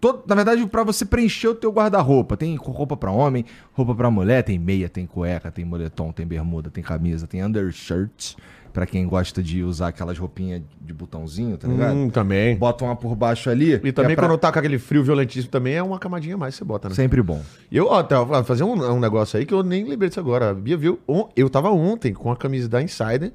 todo- 0.00 0.22
na 0.26 0.34
verdade, 0.34 0.64
pra 0.66 0.84
você 0.84 1.04
preencher 1.04 1.48
o 1.48 1.54
teu 1.54 1.72
guarda-roupa. 1.72 2.36
Tem 2.36 2.54
roupa 2.56 2.96
pra 2.96 3.10
homem, 3.10 3.44
roupa 3.72 3.94
pra 3.94 4.10
mulher, 4.10 4.42
tem 4.42 4.58
meia, 4.58 4.88
tem 4.88 5.06
cueca, 5.06 5.50
tem 5.50 5.64
moletom, 5.64 6.12
tem 6.12 6.26
bermuda, 6.26 6.70
tem 6.70 6.84
camisa, 6.84 7.26
tem 7.26 7.42
undershirt. 7.42 8.34
Pra 8.76 8.84
quem 8.84 9.06
gosta 9.08 9.42
de 9.42 9.62
usar 9.62 9.88
aquelas 9.88 10.18
roupinhas 10.18 10.60
de 10.82 10.92
botãozinho, 10.92 11.56
tá 11.56 11.66
ligado? 11.66 11.94
Hum, 11.94 12.10
também. 12.10 12.56
Bota 12.56 12.84
uma 12.84 12.94
por 12.94 13.16
baixo 13.16 13.48
ali. 13.48 13.80
E 13.82 13.90
também 13.90 14.12
é 14.12 14.14
pra- 14.14 14.28
quando 14.28 14.38
tá 14.38 14.52
com 14.52 14.58
aquele 14.58 14.78
frio 14.78 15.02
violentíssimo 15.02 15.50
também 15.50 15.76
é 15.76 15.82
uma 15.82 15.98
camadinha 15.98 16.34
a 16.34 16.38
mais 16.38 16.52
que 16.54 16.58
você 16.58 16.64
bota, 16.66 16.90
né? 16.90 16.94
Sempre 16.94 17.22
bom. 17.22 17.40
Eu, 17.72 17.86
ó, 17.86 18.02
tava 18.02 18.44
fazer 18.44 18.64
um, 18.64 18.74
um 18.92 19.00
negócio 19.00 19.38
aí 19.38 19.46
que 19.46 19.54
eu 19.54 19.62
nem 19.62 19.82
lembrei 19.88 20.10
disso 20.10 20.20
agora. 20.20 20.50
A 20.50 20.52
Bia 20.54 20.76
viu, 20.76 20.98
eu 21.34 21.48
tava 21.48 21.70
ontem 21.70 22.12
com 22.12 22.30
a 22.30 22.36
camisa 22.36 22.68
da 22.68 22.82
Insider 22.82 23.32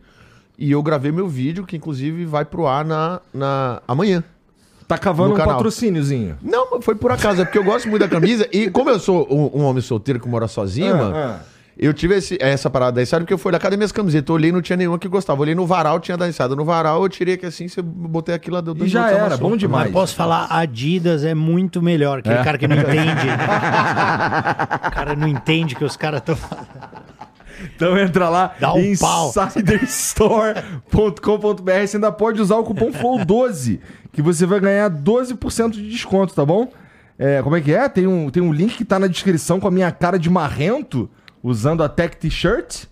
e 0.59 0.69
eu 0.71 0.83
gravei 0.83 1.11
meu 1.11 1.27
vídeo, 1.27 1.65
que 1.65 1.75
inclusive 1.75 2.23
vai 2.23 2.45
pro 2.45 2.67
ar 2.67 2.85
na, 2.85 3.19
na 3.33 3.81
amanhã. 3.87 4.23
Tá 4.87 4.95
cavando 4.95 5.33
um 5.33 5.37
patrocíniozinho. 5.55 6.37
Não, 6.43 6.79
foi 6.83 6.93
por 6.93 7.11
acaso, 7.11 7.41
é 7.41 7.45
porque 7.45 7.57
eu 7.57 7.63
gosto 7.63 7.89
muito 7.89 8.01
da 8.01 8.07
camisa 8.09 8.47
e 8.51 8.69
como 8.69 8.91
eu 8.91 8.99
sou 8.99 9.25
um, 9.27 9.61
um 9.61 9.63
homem 9.63 9.81
solteiro 9.81 10.19
que 10.19 10.27
mora 10.29 10.47
sozinho, 10.47 10.93
Ah, 10.93 10.97
mano, 10.97 11.15
ah. 11.15 11.39
Eu 11.87 11.93
tive 11.93 12.15
esse- 12.15 12.37
essa 12.39 12.69
parada 12.69 12.93
da 12.93 13.01
Insider 13.01 13.21
porque 13.21 13.33
eu 13.33 13.37
fui 13.37 13.51
lá, 13.51 13.59
cadê 13.59 13.75
minhas 13.75 13.91
camisetas? 13.91 14.29
Eu 14.29 14.35
olhei 14.35 14.51
não 14.51 14.61
tinha 14.61 14.77
nenhuma 14.77 14.99
que 14.99 15.07
gostava. 15.07 15.39
Eu 15.39 15.43
olhei 15.43 15.55
no 15.55 15.65
varal, 15.65 15.99
tinha 15.99 16.15
da 16.15 16.27
Insider. 16.27 16.55
No 16.55 16.63
varal 16.63 17.01
eu 17.01 17.09
tirei 17.09 17.33
aqui 17.35 17.45
assim, 17.45 17.67
você 17.67 17.81
botei 17.81 18.35
aquilo 18.35 18.55
lá. 18.55 18.61
deu 18.61 18.73
dois 18.73 18.89
E 18.89 18.93
já 18.93 19.09
era, 19.11 19.35
bom 19.37 19.57
demais. 19.57 19.85
Mas 19.85 19.93
posso 19.93 20.15
falar, 20.15 20.47
Adidas 20.49 21.23
é 21.25 21.33
muito 21.33 21.81
melhor. 21.81 22.19
Aquele 22.19 22.35
É. 22.35 22.43
cara 22.43 22.57
que 22.57 22.67
não 22.67 22.75
entende. 22.75 23.27
o 24.87 24.91
cara 24.91 25.15
não 25.15 25.27
entende 25.27 25.75
que 25.75 25.83
os 25.83 25.97
caras 25.97 26.19
estão 26.19 26.35
falando. 26.35 26.67
Então 27.75 27.97
entra 27.97 28.27
lá 28.27 28.55
Dá 28.59 28.73
um 28.73 28.95
pau. 28.97 29.31
insiderstore.com.br. 29.47 31.71
Você 31.87 31.97
ainda 31.97 32.11
pode 32.11 32.41
usar 32.41 32.57
o 32.57 32.63
cupom 32.63 32.91
FLOW12, 32.91 33.79
que 34.11 34.21
você 34.21 34.45
vai 34.45 34.59
ganhar 34.59 34.89
12% 34.89 35.71
de 35.71 35.89
desconto, 35.89 36.33
tá 36.33 36.45
bom? 36.45 36.69
É, 37.19 37.41
como 37.43 37.55
é 37.55 37.61
que 37.61 37.73
é? 37.73 37.87
Tem 37.87 38.07
um, 38.07 38.29
tem 38.29 38.41
um 38.41 38.51
link 38.51 38.75
que 38.77 38.85
tá 38.85 38.97
na 38.97 39.07
descrição 39.07 39.59
com 39.59 39.67
a 39.67 39.71
minha 39.71 39.91
cara 39.91 40.17
de 40.17 40.29
marrento, 40.29 41.09
usando 41.43 41.83
a 41.83 41.89
Tech 41.89 42.17
T-shirt. 42.17 42.85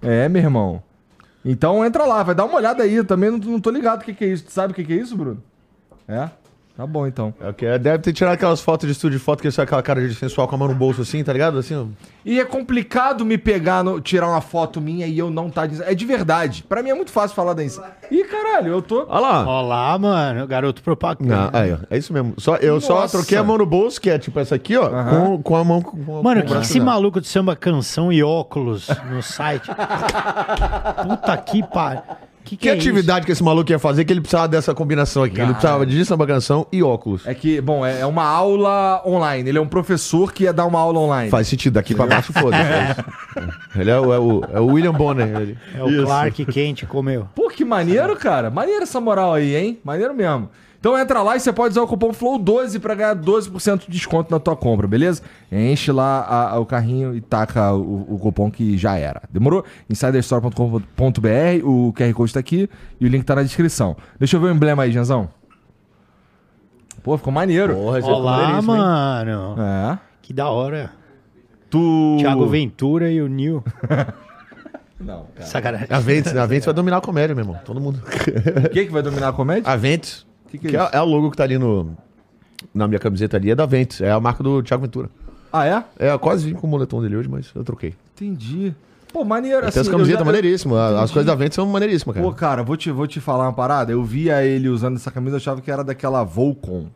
É, 0.00 0.28
meu 0.28 0.42
irmão. 0.42 0.82
Então 1.44 1.84
entra 1.84 2.04
lá, 2.04 2.22
vai 2.22 2.34
dar 2.34 2.44
uma 2.44 2.56
olhada 2.56 2.82
aí. 2.82 3.02
Também 3.04 3.30
não, 3.30 3.38
não 3.38 3.60
tô 3.60 3.70
ligado 3.70 4.02
o 4.02 4.04
que, 4.04 4.14
que 4.14 4.24
é 4.24 4.28
isso. 4.28 4.44
Tu 4.44 4.52
sabe 4.52 4.72
o 4.72 4.76
que, 4.76 4.84
que 4.84 4.92
é 4.92 4.96
isso, 4.96 5.16
Bruno? 5.16 5.42
É? 6.08 6.28
Tá 6.76 6.84
bom, 6.84 7.06
então. 7.06 7.32
É, 7.40 7.48
ok. 7.50 7.78
Deve 7.78 7.98
ter 8.00 8.12
tirado 8.12 8.34
aquelas 8.34 8.60
fotos 8.60 8.86
de 8.88 8.92
estúdio 8.92 9.16
de 9.16 9.24
foto 9.24 9.40
que 9.40 9.46
ele 9.46 9.52
sai 9.54 9.64
aquela 9.64 9.80
cara 9.80 10.06
de 10.08 10.12
sensual 10.12 10.48
com 10.48 10.56
a 10.56 10.58
mão 10.58 10.66
no 10.66 10.74
bolso 10.74 11.02
assim, 11.02 11.22
tá 11.22 11.32
ligado? 11.32 11.56
Assim. 11.56 11.94
E 12.24 12.40
é 12.40 12.44
complicado 12.44 13.24
me 13.24 13.38
pegar, 13.38 13.84
no- 13.84 14.00
tirar 14.00 14.26
uma 14.28 14.40
foto 14.40 14.80
minha 14.80 15.06
e 15.06 15.16
eu 15.16 15.30
não 15.30 15.48
tá 15.48 15.66
dizendo. 15.66 15.88
É 15.88 15.94
de 15.94 16.04
verdade. 16.04 16.64
Pra 16.68 16.82
mim 16.82 16.90
é 16.90 16.94
muito 16.94 17.12
fácil 17.12 17.36
falar 17.36 17.52
da 17.54 17.62
Insider. 17.62 17.90
Ih, 18.10 18.24
caralho, 18.24 18.72
eu 18.72 18.82
tô. 18.82 19.06
Olha 19.08 19.20
lá. 19.20 19.46
Olha 19.46 19.66
lá, 19.68 19.98
mano, 20.00 20.46
garoto 20.48 20.82
propaganda. 20.82 21.48
Não, 21.52 21.60
aí, 21.60 21.78
é 21.90 21.96
isso 21.96 22.12
mesmo. 22.12 22.34
Só, 22.38 22.56
eu 22.56 22.80
só 22.80 23.02
Nossa. 23.02 23.18
troquei 23.18 23.38
a 23.38 23.44
mão 23.44 23.56
no 23.56 23.66
bolso, 23.66 24.00
que 24.00 24.10
é 24.10 24.18
tipo 24.18 24.40
essa 24.40 24.56
aqui, 24.56 24.76
ó, 24.76 24.88
com, 24.88 25.42
com 25.44 25.56
a 25.56 25.62
mão. 25.62 25.80
Com, 25.80 26.04
com 26.04 26.22
Mano, 26.24 26.40
o 26.40 26.44
que, 26.44 26.54
esse 26.54 26.74
dela. 26.80 26.86
maluco 26.86 27.20
de 27.20 27.28
samba 27.28 27.54
canção 27.54 28.12
e 28.12 28.20
óculos 28.24 28.88
no 29.12 29.22
site? 29.22 29.70
Puta 31.06 31.36
que 31.36 31.62
pariu. 31.68 32.02
Que, 32.44 32.56
que, 32.56 32.56
Que 32.58 32.68
é 32.68 32.72
atividade 32.72 33.26
que 33.26 33.32
esse 33.32 33.42
maluco 33.42 33.70
ia 33.72 33.78
fazer 33.78 34.04
que 34.04 34.12
ele 34.12 34.20
precisava 34.20 34.46
dessa 34.46 34.74
combinação 34.74 35.24
aqui? 35.24 35.40
Ele 35.40 35.52
precisava 35.52 35.84
de 35.84 36.04
samba 36.04 36.26
canção 36.26 36.66
e 36.70 36.82
óculos. 36.82 37.26
É 37.26 37.34
que, 37.34 37.60
bom, 37.60 37.84
é 37.84 38.04
é 38.04 38.06
uma 38.06 38.24
aula 38.24 39.02
online. 39.06 39.48
Ele 39.48 39.58
é 39.58 39.60
um 39.60 39.66
professor 39.66 40.32
que 40.32 40.44
ia 40.44 40.52
dar 40.52 40.66
uma 40.66 40.78
aula 40.78 41.00
online. 41.00 41.30
Faz 41.30 41.48
sentido, 41.48 41.74
daqui 41.74 41.94
pra 41.94 42.06
baixo, 42.06 42.32
foda-se. 42.32 42.62
é 42.62 42.90
isso. 42.90 43.50
ele 43.80 43.90
é 43.90 43.98
o, 43.98 44.12
é, 44.12 44.18
o, 44.18 44.44
é 44.52 44.60
o 44.60 44.66
William 44.66 44.92
Bonner. 44.92 45.26
Ele. 45.40 45.52
isso? 45.52 45.78
É 45.78 45.82
o 45.82 46.04
Clark 46.04 46.44
Kent 46.46 46.84
comeu. 46.86 47.26
Pô, 47.34 47.48
que 47.48 47.64
maneiro, 47.64 48.14
cara. 48.16 48.50
Maneiro 48.50 48.82
essa 48.82 49.00
moral 49.00 49.34
aí, 49.34 49.56
hein? 49.56 49.78
Maneiro 49.82 50.14
mesmo. 50.14 50.50
Então 50.84 50.98
entra 50.98 51.22
lá 51.22 51.34
e 51.34 51.40
você 51.40 51.50
pode 51.50 51.72
usar 51.72 51.80
o 51.80 51.86
cupom 51.86 52.10
FLOW12 52.10 52.78
pra 52.78 52.94
ganhar 52.94 53.16
12% 53.16 53.86
de 53.86 53.90
desconto 53.90 54.30
na 54.30 54.38
tua 54.38 54.54
compra, 54.54 54.86
beleza? 54.86 55.22
Enche 55.50 55.90
lá 55.90 56.20
a- 56.20 56.50
a- 56.50 56.58
o 56.58 56.66
carrinho 56.66 57.16
e 57.16 57.22
taca 57.22 57.72
o, 57.72 58.04
o 58.16 58.18
cupom 58.18 58.50
que 58.50 58.76
já 58.76 58.94
era. 58.98 59.22
Demorou? 59.30 59.64
Insiderstore.com.br, 59.88 61.64
o 61.64 61.90
QR 61.94 62.12
Code 62.12 62.34
tá 62.34 62.40
aqui 62.40 62.68
e 63.00 63.06
o 63.06 63.08
link 63.08 63.24
tá 63.24 63.34
na 63.34 63.42
descrição. 63.42 63.96
Deixa 64.18 64.36
eu 64.36 64.40
ver 64.42 64.48
o 64.48 64.50
emblema 64.54 64.82
aí, 64.82 64.92
Janzão. 64.92 65.30
Pô, 67.02 67.16
ficou 67.16 67.32
maneiro. 67.32 67.74
Porra, 67.74 67.98
é 68.00 68.02
Olá, 68.02 68.60
mano. 68.60 69.56
É. 69.62 69.98
Que 70.20 70.34
da 70.34 70.50
hora. 70.50 70.90
Tu. 71.70 72.16
Thiago 72.20 72.46
Ventura 72.46 73.10
e 73.10 73.22
o 73.22 73.26
Nil. 73.26 73.64
Não, 75.00 75.24
cara. 75.34 75.46
Sacanagem. 75.46 75.86
A 75.88 75.98
Ventes, 75.98 76.36
a 76.36 76.44
Ventes 76.44 76.66
vai 76.66 76.74
dominar 76.74 76.98
a 76.98 77.00
comédia, 77.00 77.34
meu 77.34 77.42
irmão. 77.42 77.58
Todo 77.64 77.80
mundo. 77.80 78.02
O 78.66 78.68
que, 78.68 78.84
que 78.84 78.92
vai 78.92 79.00
dominar 79.02 79.30
a 79.30 79.32
comédia? 79.32 79.70
A 79.72 79.76
Ventes, 79.76 80.26
que, 80.58 80.66
que, 80.66 80.68
que 80.68 80.76
é 80.76 80.80
é, 80.80 80.84
isso? 80.84 80.96
é 80.96 81.00
o 81.02 81.04
logo 81.04 81.30
que 81.30 81.36
tá 81.36 81.44
ali 81.44 81.58
no, 81.58 81.96
na 82.74 82.86
minha 82.88 82.98
camiseta 82.98 83.36
ali, 83.36 83.50
é 83.50 83.54
da 83.54 83.66
Ventes. 83.66 84.00
É 84.00 84.10
a 84.10 84.20
marca 84.20 84.42
do 84.42 84.62
Thiago 84.62 84.82
Ventura. 84.82 85.08
Ah, 85.52 85.66
é? 85.66 85.84
É, 85.98 86.12
eu 86.12 86.18
quase 86.18 86.46
vim 86.46 86.54
com 86.54 86.66
o 86.66 86.70
moletom 86.70 87.00
dele 87.00 87.16
hoje, 87.16 87.28
mas 87.28 87.50
eu 87.54 87.62
troquei. 87.62 87.94
Entendi. 88.14 88.74
Pô, 89.12 89.24
maneiro. 89.24 89.60
Tem 89.60 89.68
assim, 89.68 89.80
as 89.80 89.86
eu 89.86 89.92
camisetas 89.92 90.18
já- 90.20 90.24
maneiríssimas. 90.24 90.78
As 90.78 90.92
Entendi. 90.94 91.12
coisas 91.12 91.26
da 91.26 91.34
Ventes 91.36 91.54
são 91.54 91.66
maneiríssimas, 91.66 92.14
cara. 92.16 92.26
Pô, 92.26 92.32
cara, 92.32 92.62
vou 92.64 92.76
te, 92.76 92.90
vou 92.90 93.06
te 93.06 93.20
falar 93.20 93.44
uma 93.44 93.52
parada. 93.52 93.92
Eu 93.92 94.02
via 94.02 94.42
ele 94.44 94.68
usando 94.68 94.96
essa 94.96 95.10
camisa, 95.10 95.34
eu 95.36 95.38
achava 95.38 95.60
que 95.60 95.70
era 95.70 95.84
daquela 95.84 96.24
Volcom. 96.24 96.86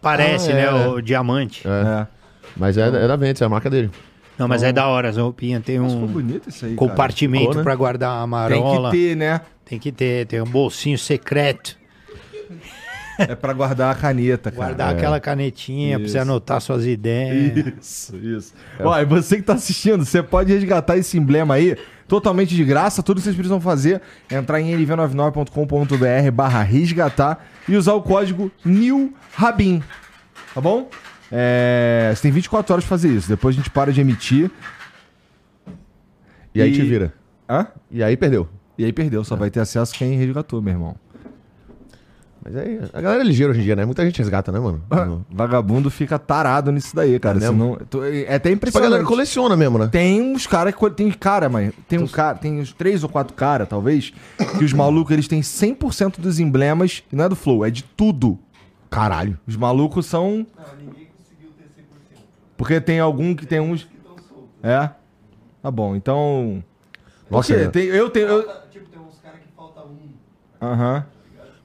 Parece, 0.00 0.52
Ah, 0.52 0.54
né? 0.54 0.62
é, 0.66 0.70
né? 0.72 0.86
O 0.88 1.00
diamante. 1.00 1.66
É. 1.66 1.70
É. 2.02 2.06
Mas 2.56 2.78
é, 2.78 2.86
é 2.86 3.08
da 3.08 3.16
Ventus, 3.16 3.42
é 3.42 3.44
a 3.44 3.48
marca 3.48 3.68
dele. 3.68 3.90
Não, 4.38 4.46
mas 4.46 4.62
é 4.62 4.72
da 4.72 4.86
hora, 4.86 5.08
as 5.08 5.16
roupinhas. 5.16 5.64
Tem 5.64 5.80
Mas 5.80 5.92
ficou 5.92 6.08
um 6.08 6.12
bonito 6.12 6.48
isso 6.48 6.64
aí, 6.64 6.74
compartimento 6.76 7.42
Ficou, 7.46 7.56
né? 7.56 7.62
pra 7.64 7.74
guardar 7.74 8.12
a 8.18 8.20
Tem 8.22 8.28
marola. 8.30 8.90
que 8.92 8.96
ter, 8.96 9.16
né? 9.16 9.40
Tem 9.64 9.78
que 9.80 9.90
ter. 9.90 10.26
Tem 10.26 10.40
um 10.40 10.44
bolsinho 10.46 10.96
secreto. 10.96 11.76
É 13.18 13.34
pra 13.34 13.52
guardar 13.52 13.90
a 13.90 13.94
caneta, 13.98 14.50
cara. 14.50 14.66
Guardar 14.66 14.94
aquela 14.94 15.18
canetinha 15.18 15.98
pra 15.98 16.08
você 16.08 16.18
anotar 16.18 16.60
suas 16.60 16.86
ideias. 16.86 17.56
Isso, 17.80 18.16
isso. 18.16 18.54
Ó, 18.80 18.96
e 18.98 19.04
você 19.04 19.36
que 19.36 19.42
tá 19.42 19.54
assistindo, 19.54 20.04
você 20.04 20.22
pode 20.22 20.52
resgatar 20.52 20.96
esse 20.96 21.18
emblema 21.18 21.54
aí 21.54 21.76
totalmente 22.06 22.54
de 22.54 22.64
graça. 22.64 23.02
Tudo 23.02 23.16
que 23.18 23.22
vocês 23.24 23.34
precisam 23.34 23.60
fazer 23.60 24.00
é 24.30 24.36
entrar 24.36 24.60
em 24.60 24.72
nv99.com.br 24.86 26.30
barra 26.32 26.62
resgatar 26.62 27.44
e 27.68 27.76
usar 27.76 27.94
o 27.94 28.02
código 28.02 28.50
NILRABIN. 28.64 29.82
Tá 30.54 30.60
bom? 30.60 30.88
É, 31.30 32.12
você 32.14 32.22
tem 32.22 32.30
24 32.32 32.72
horas 32.72 32.84
pra 32.84 32.88
fazer 32.90 33.08
isso. 33.08 33.28
Depois 33.28 33.54
a 33.54 33.58
gente 33.58 33.70
para 33.70 33.92
de 33.92 34.00
emitir. 34.00 34.50
E 36.54 36.62
aí 36.62 36.70
E- 36.70 36.74
te 36.74 36.82
vira. 36.82 37.12
Hã? 37.48 37.66
E 37.90 38.02
aí 38.02 38.16
perdeu. 38.16 38.48
E 38.76 38.84
aí 38.84 38.92
perdeu. 38.92 39.24
Só 39.24 39.36
vai 39.36 39.50
ter 39.50 39.60
acesso 39.60 39.92
quem 39.94 40.16
resgatou, 40.16 40.62
meu 40.62 40.72
irmão. 40.72 40.96
Mas 42.50 42.56
aí, 42.56 42.80
a 42.94 43.00
galera 43.02 43.22
é 43.22 43.26
ligeira 43.26 43.50
hoje 43.52 43.60
em 43.60 43.64
dia, 43.64 43.76
né? 43.76 43.84
Muita 43.84 44.02
gente 44.06 44.16
resgata, 44.18 44.50
né, 44.50 44.58
mano? 44.58 44.82
No- 44.90 45.26
Vagabundo 45.30 45.90
fica 45.90 46.18
tarado 46.18 46.72
nisso 46.72 46.96
daí, 46.96 47.18
cara. 47.20 47.36
É 47.36 47.40
mesmo? 47.40 47.74
Senão, 47.74 47.86
tô- 47.90 48.02
é 48.04 48.22
até 48.22 48.38
Tipo, 48.38 48.48
a 48.48 48.52
impressionante. 48.52 48.90
galera 48.90 49.06
coleciona 49.06 49.54
mesmo, 49.56 49.76
né? 49.78 49.88
Tem 49.88 50.22
uns 50.22 50.46
caras 50.46 50.74
que. 50.74 50.90
Tem 50.90 51.10
cara, 51.10 51.48
mãe. 51.50 51.72
Tem 51.86 51.98
um 51.98 52.06
cara. 52.06 52.38
Tem 52.38 52.58
uns 52.60 52.72
três 52.72 53.02
ou 53.02 53.08
quatro 53.10 53.34
caras, 53.34 53.68
talvez. 53.68 54.12
Que 54.58 54.64
os 54.64 54.72
malucos, 54.72 55.12
eles 55.12 55.28
têm 55.28 55.42
100% 55.42 56.20
dos 56.20 56.38
emblemas. 56.40 57.02
E 57.12 57.16
não 57.16 57.24
é 57.24 57.28
do 57.28 57.36
Flow, 57.36 57.66
é 57.66 57.70
de 57.70 57.82
tudo. 57.84 58.38
Caralho. 58.88 59.38
Os 59.46 59.54
malucos 59.56 60.06
são. 60.06 60.46
Porque 62.56 62.80
tem 62.80 62.98
algum 62.98 63.34
que 63.34 63.46
tem 63.46 63.60
uns. 63.60 63.86
É? 64.62 64.90
Tá 65.62 65.70
bom, 65.70 65.94
então. 65.94 66.62
Nossa, 67.30 67.52
Porque 67.52 67.64
é. 67.66 67.68
tem, 67.70 67.84
eu 67.84 68.10
tenho. 68.10 68.26
eu- 68.26 68.42
Tipo, 68.70 68.88
tem 68.88 69.00
uns 69.00 69.18
caras 69.20 69.38
que 69.40 69.48
falta 69.54 69.82
um. 69.82 69.98
Aham. 70.60 71.04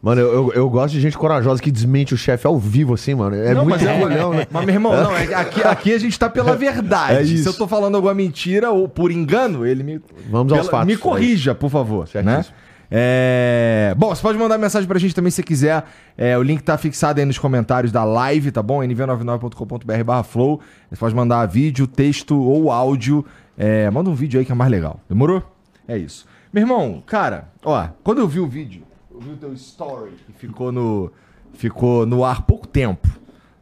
Mano, 0.04 0.20
eu, 0.20 0.34
eu, 0.34 0.54
eu 0.54 0.70
gosto 0.70 0.94
de 0.94 1.00
gente 1.00 1.18
corajosa 1.18 1.62
que 1.62 1.72
desmente 1.72 2.14
o 2.14 2.18
chefe 2.18 2.46
ao 2.46 2.60
vivo, 2.60 2.94
assim, 2.94 3.16
mano. 3.16 3.38
É 3.38 3.54
não, 3.54 3.64
muito 3.64 3.80
mas, 3.80 3.88
é, 3.88 3.94
orgulhão, 3.94 4.34
né? 4.34 4.46
mas, 4.52 4.66
meu 4.66 4.76
irmão, 4.76 4.92
não, 4.92 5.16
é 5.16 5.34
aqui, 5.34 5.64
aqui 5.64 5.94
a 5.94 5.98
gente 5.98 6.20
tá 6.20 6.30
pela 6.30 6.54
verdade. 6.58 7.34
É. 7.34 7.38
Se 7.38 7.48
eu 7.48 7.54
tô 7.54 7.66
falando 7.66 7.96
alguma 7.96 8.14
mentira 8.14 8.70
ou 8.70 8.90
por 8.90 9.12
engano, 9.12 9.66
ele 9.66 9.82
me. 9.82 10.02
Vamos 10.30 10.52
aos 10.52 10.68
pela- 10.68 10.72
fatos. 10.72 10.88
Me 10.88 10.98
corrija, 10.98 11.56
por 11.56 11.70
favor. 11.70 12.02
Né? 12.02 12.22
Certíssimo. 12.22 12.56
É... 12.92 13.96
Bom, 13.98 14.14
você 14.14 14.22
pode 14.22 14.38
mandar 14.38 14.58
mensagem 14.58 14.86
pra 14.88 15.00
gente 15.00 15.16
também 15.16 15.32
se 15.32 15.42
quiser. 15.42 15.86
É, 16.18 16.38
o 16.38 16.44
link 16.44 16.62
tá 16.62 16.78
fixado 16.78 17.22
aí 17.22 17.26
nos 17.26 17.38
comentários 17.38 17.90
da 17.90 18.04
live, 18.04 18.52
tá 18.52 18.62
bom? 18.62 18.80
nv99.com.br 18.82 20.04
barra 20.06 20.24
flow. 20.24 20.60
Você 20.92 20.98
pode 21.00 21.16
mandar 21.16 21.46
vídeo, 21.46 21.88
texto 21.88 22.38
ou 22.38 22.72
áudio. 22.72 23.26
É, 23.58 23.90
manda 23.90 24.10
um 24.10 24.14
vídeo 24.14 24.38
aí 24.38 24.46
que 24.46 24.52
é 24.52 24.56
mais 24.56 24.70
legal. 24.70 25.00
Demorou? 25.08 25.42
É 25.88 25.98
isso. 25.98 26.26
Meu 26.52 26.62
irmão, 26.62 27.02
cara, 27.08 27.48
ó, 27.64 27.88
quando 28.04 28.20
eu 28.20 28.28
vi 28.28 28.42
o 28.42 28.48
vídeo, 28.48 28.84
eu 29.14 29.20
vi 29.20 29.30
o 29.32 29.38
teu 29.38 29.54
story 29.54 30.12
que 30.26 30.34
ficou 30.34 30.72
no, 30.72 31.12
ficou 31.54 32.06
no 32.06 32.26
ar 32.26 32.42
pouco 32.44 32.68
tempo 32.68 33.08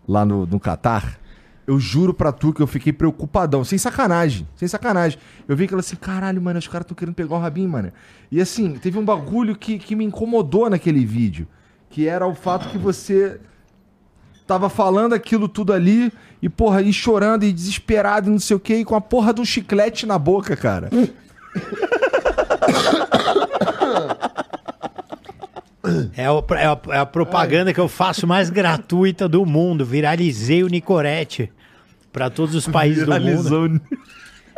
lá 0.07 0.23
no, 0.23 0.45
no 0.45 0.59
Catar. 0.59 1.19
Eu 1.67 1.79
juro 1.79 2.13
pra 2.13 2.31
tu 2.31 2.53
que 2.53 2.61
eu 2.61 2.67
fiquei 2.67 2.91
preocupadão, 2.91 3.63
sem 3.63 3.77
sacanagem, 3.77 4.47
sem 4.55 4.67
sacanagem. 4.67 5.19
Eu 5.47 5.55
vi 5.55 5.65
aquilo 5.65 5.79
assim, 5.79 5.95
caralho, 5.95 6.41
mano, 6.41 6.57
os 6.57 6.67
caras 6.67 6.85
estão 6.85 6.95
querendo 6.95 7.13
pegar 7.13 7.35
o 7.35 7.39
Rabin, 7.39 7.67
mano. 7.67 7.91
E 8.31 8.41
assim, 8.41 8.73
teve 8.75 8.97
um 8.97 9.05
bagulho 9.05 9.55
que, 9.55 9.77
que 9.77 9.95
me 9.95 10.05
incomodou 10.05 10.69
naquele 10.69 11.05
vídeo, 11.05 11.47
que 11.89 12.07
era 12.07 12.25
o 12.25 12.33
fato 12.33 12.69
que 12.69 12.77
você 12.77 13.39
tava 14.47 14.69
falando 14.69 15.13
aquilo 15.13 15.47
tudo 15.47 15.71
ali 15.71 16.11
e, 16.41 16.49
porra, 16.49 16.81
e 16.81 16.91
chorando 16.91 17.43
e 17.43 17.53
desesperado 17.53 18.27
e 18.27 18.31
não 18.31 18.39
sei 18.39 18.55
o 18.55 18.59
que, 18.59 18.75
e 18.75 18.85
com 18.85 18.95
a 18.95 19.01
porra 19.01 19.33
de 19.33 19.41
um 19.41 19.45
chiclete 19.45 20.05
na 20.05 20.17
boca, 20.17 20.55
cara. 20.55 20.89
É, 26.15 26.29
o- 26.29 26.43
é 26.51 26.65
a, 26.65 26.79
é 26.89 26.97
a 26.99 27.05
propaganda 27.05 27.73
que 27.73 27.79
eu 27.79 27.87
faço 27.87 28.25
mais 28.27 28.49
gratuita 28.49 29.27
do 29.27 29.45
mundo. 29.45 29.85
Viralizei 29.85 30.63
o 30.63 30.67
Nicorete 30.67 31.51
pra 32.11 32.29
todos 32.29 32.55
os 32.55 32.67
países 32.67 33.05
do 33.05 33.11
mundo. 33.11 33.21
Viralizou. 33.23 33.69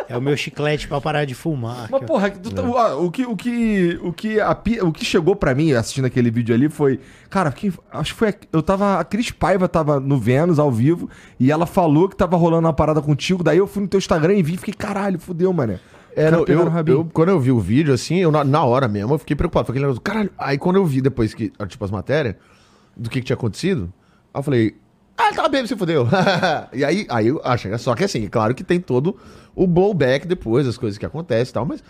É 0.09 0.17
o 0.17 0.21
meu 0.21 0.35
chiclete 0.35 0.85
pra 0.85 0.99
parar 0.99 1.23
de 1.23 1.33
fumar. 1.33 1.87
Mas, 1.89 2.01
porra, 2.03 2.29
tá- 2.29 2.95
o, 2.97 3.09
que, 3.09 3.25
o, 3.25 3.37
que, 3.37 3.97
o, 4.03 4.11
que 4.11 4.39
a 4.39 4.51
o 4.81 4.91
que 4.91 5.05
chegou 5.05 5.33
pra 5.33 5.55
mim 5.55 5.71
assistindo 5.71 6.03
aquele 6.05 6.29
vídeo 6.29 6.53
ali 6.53 6.67
foi. 6.67 6.99
Cara, 7.29 7.49
quem- 7.53 7.71
acho 7.89 8.11
que 8.11 8.19
foi. 8.19 8.29
a- 8.29 8.33
Eu 8.51 8.61
tava. 8.61 8.99
A 8.99 9.03
Cris 9.05 9.31
Paiva 9.31 9.65
tava 9.69 10.01
no 10.01 10.17
Vênus 10.19 10.59
ao 10.59 10.69
vivo 10.69 11.09
e 11.39 11.49
ela 11.51 11.65
falou 11.65 12.09
que 12.09 12.17
tava 12.17 12.35
rolando 12.35 12.67
uma 12.67 12.73
parada 12.73 13.01
contigo. 13.01 13.43
Daí 13.43 13.57
eu 13.59 13.65
fui 13.67 13.81
no 13.83 13.87
teu 13.87 13.97
Instagram 13.97 14.33
e 14.33 14.43
vi 14.43 14.55
e 14.55 14.57
fiquei, 14.57 14.73
caralho, 14.73 15.17
fudeu, 15.19 15.53
mano. 15.53 15.79
É, 16.15 16.29
não, 16.31 16.39
eu, 16.47 16.59
eu- 16.93 17.05
quando 17.11 17.29
eu 17.29 17.39
vi 17.39 17.51
o 17.51 17.59
vídeo, 17.59 17.93
assim, 17.93 18.17
eu, 18.17 18.31
na, 18.31 18.43
na 18.43 18.63
hora 18.63 18.87
mesmo, 18.87 19.13
eu 19.13 19.17
fiquei 19.19 19.35
preocupado. 19.35 19.69
Aquele 19.71 19.85
negócio, 19.85 20.01
caralho. 20.01 20.31
Aí 20.37 20.57
quando 20.57 20.75
eu 20.77 20.85
vi 20.85 21.01
depois 21.01 21.33
que, 21.33 21.51
tipo, 21.67 21.83
as 21.85 21.91
matérias, 21.91 22.35
do 22.95 23.09
que, 23.09 23.19
que 23.19 23.25
tinha 23.25 23.35
acontecido, 23.35 23.91
aí 24.33 24.39
eu 24.39 24.43
falei, 24.43 24.75
ah, 25.17 25.27
ele 25.27 25.35
tava 25.35 25.49
bêbado, 25.49 25.67
se 25.67 25.75
fudeu. 25.75 26.07
e 26.73 26.83
aí, 26.85 27.05
aí 27.09 27.27
eu 27.27 27.41
achei, 27.43 27.75
só 27.77 27.95
que 27.95 28.03
assim, 28.03 28.27
claro 28.27 28.53
que 28.53 28.63
tem 28.63 28.79
todo 28.79 29.17
o 29.55 29.65
blowback 29.67 30.27
depois, 30.27 30.67
as 30.67 30.77
coisas 30.77 30.97
que 30.97 31.05
acontecem 31.05 31.51
e 31.51 31.53
tal, 31.53 31.65
mas, 31.65 31.83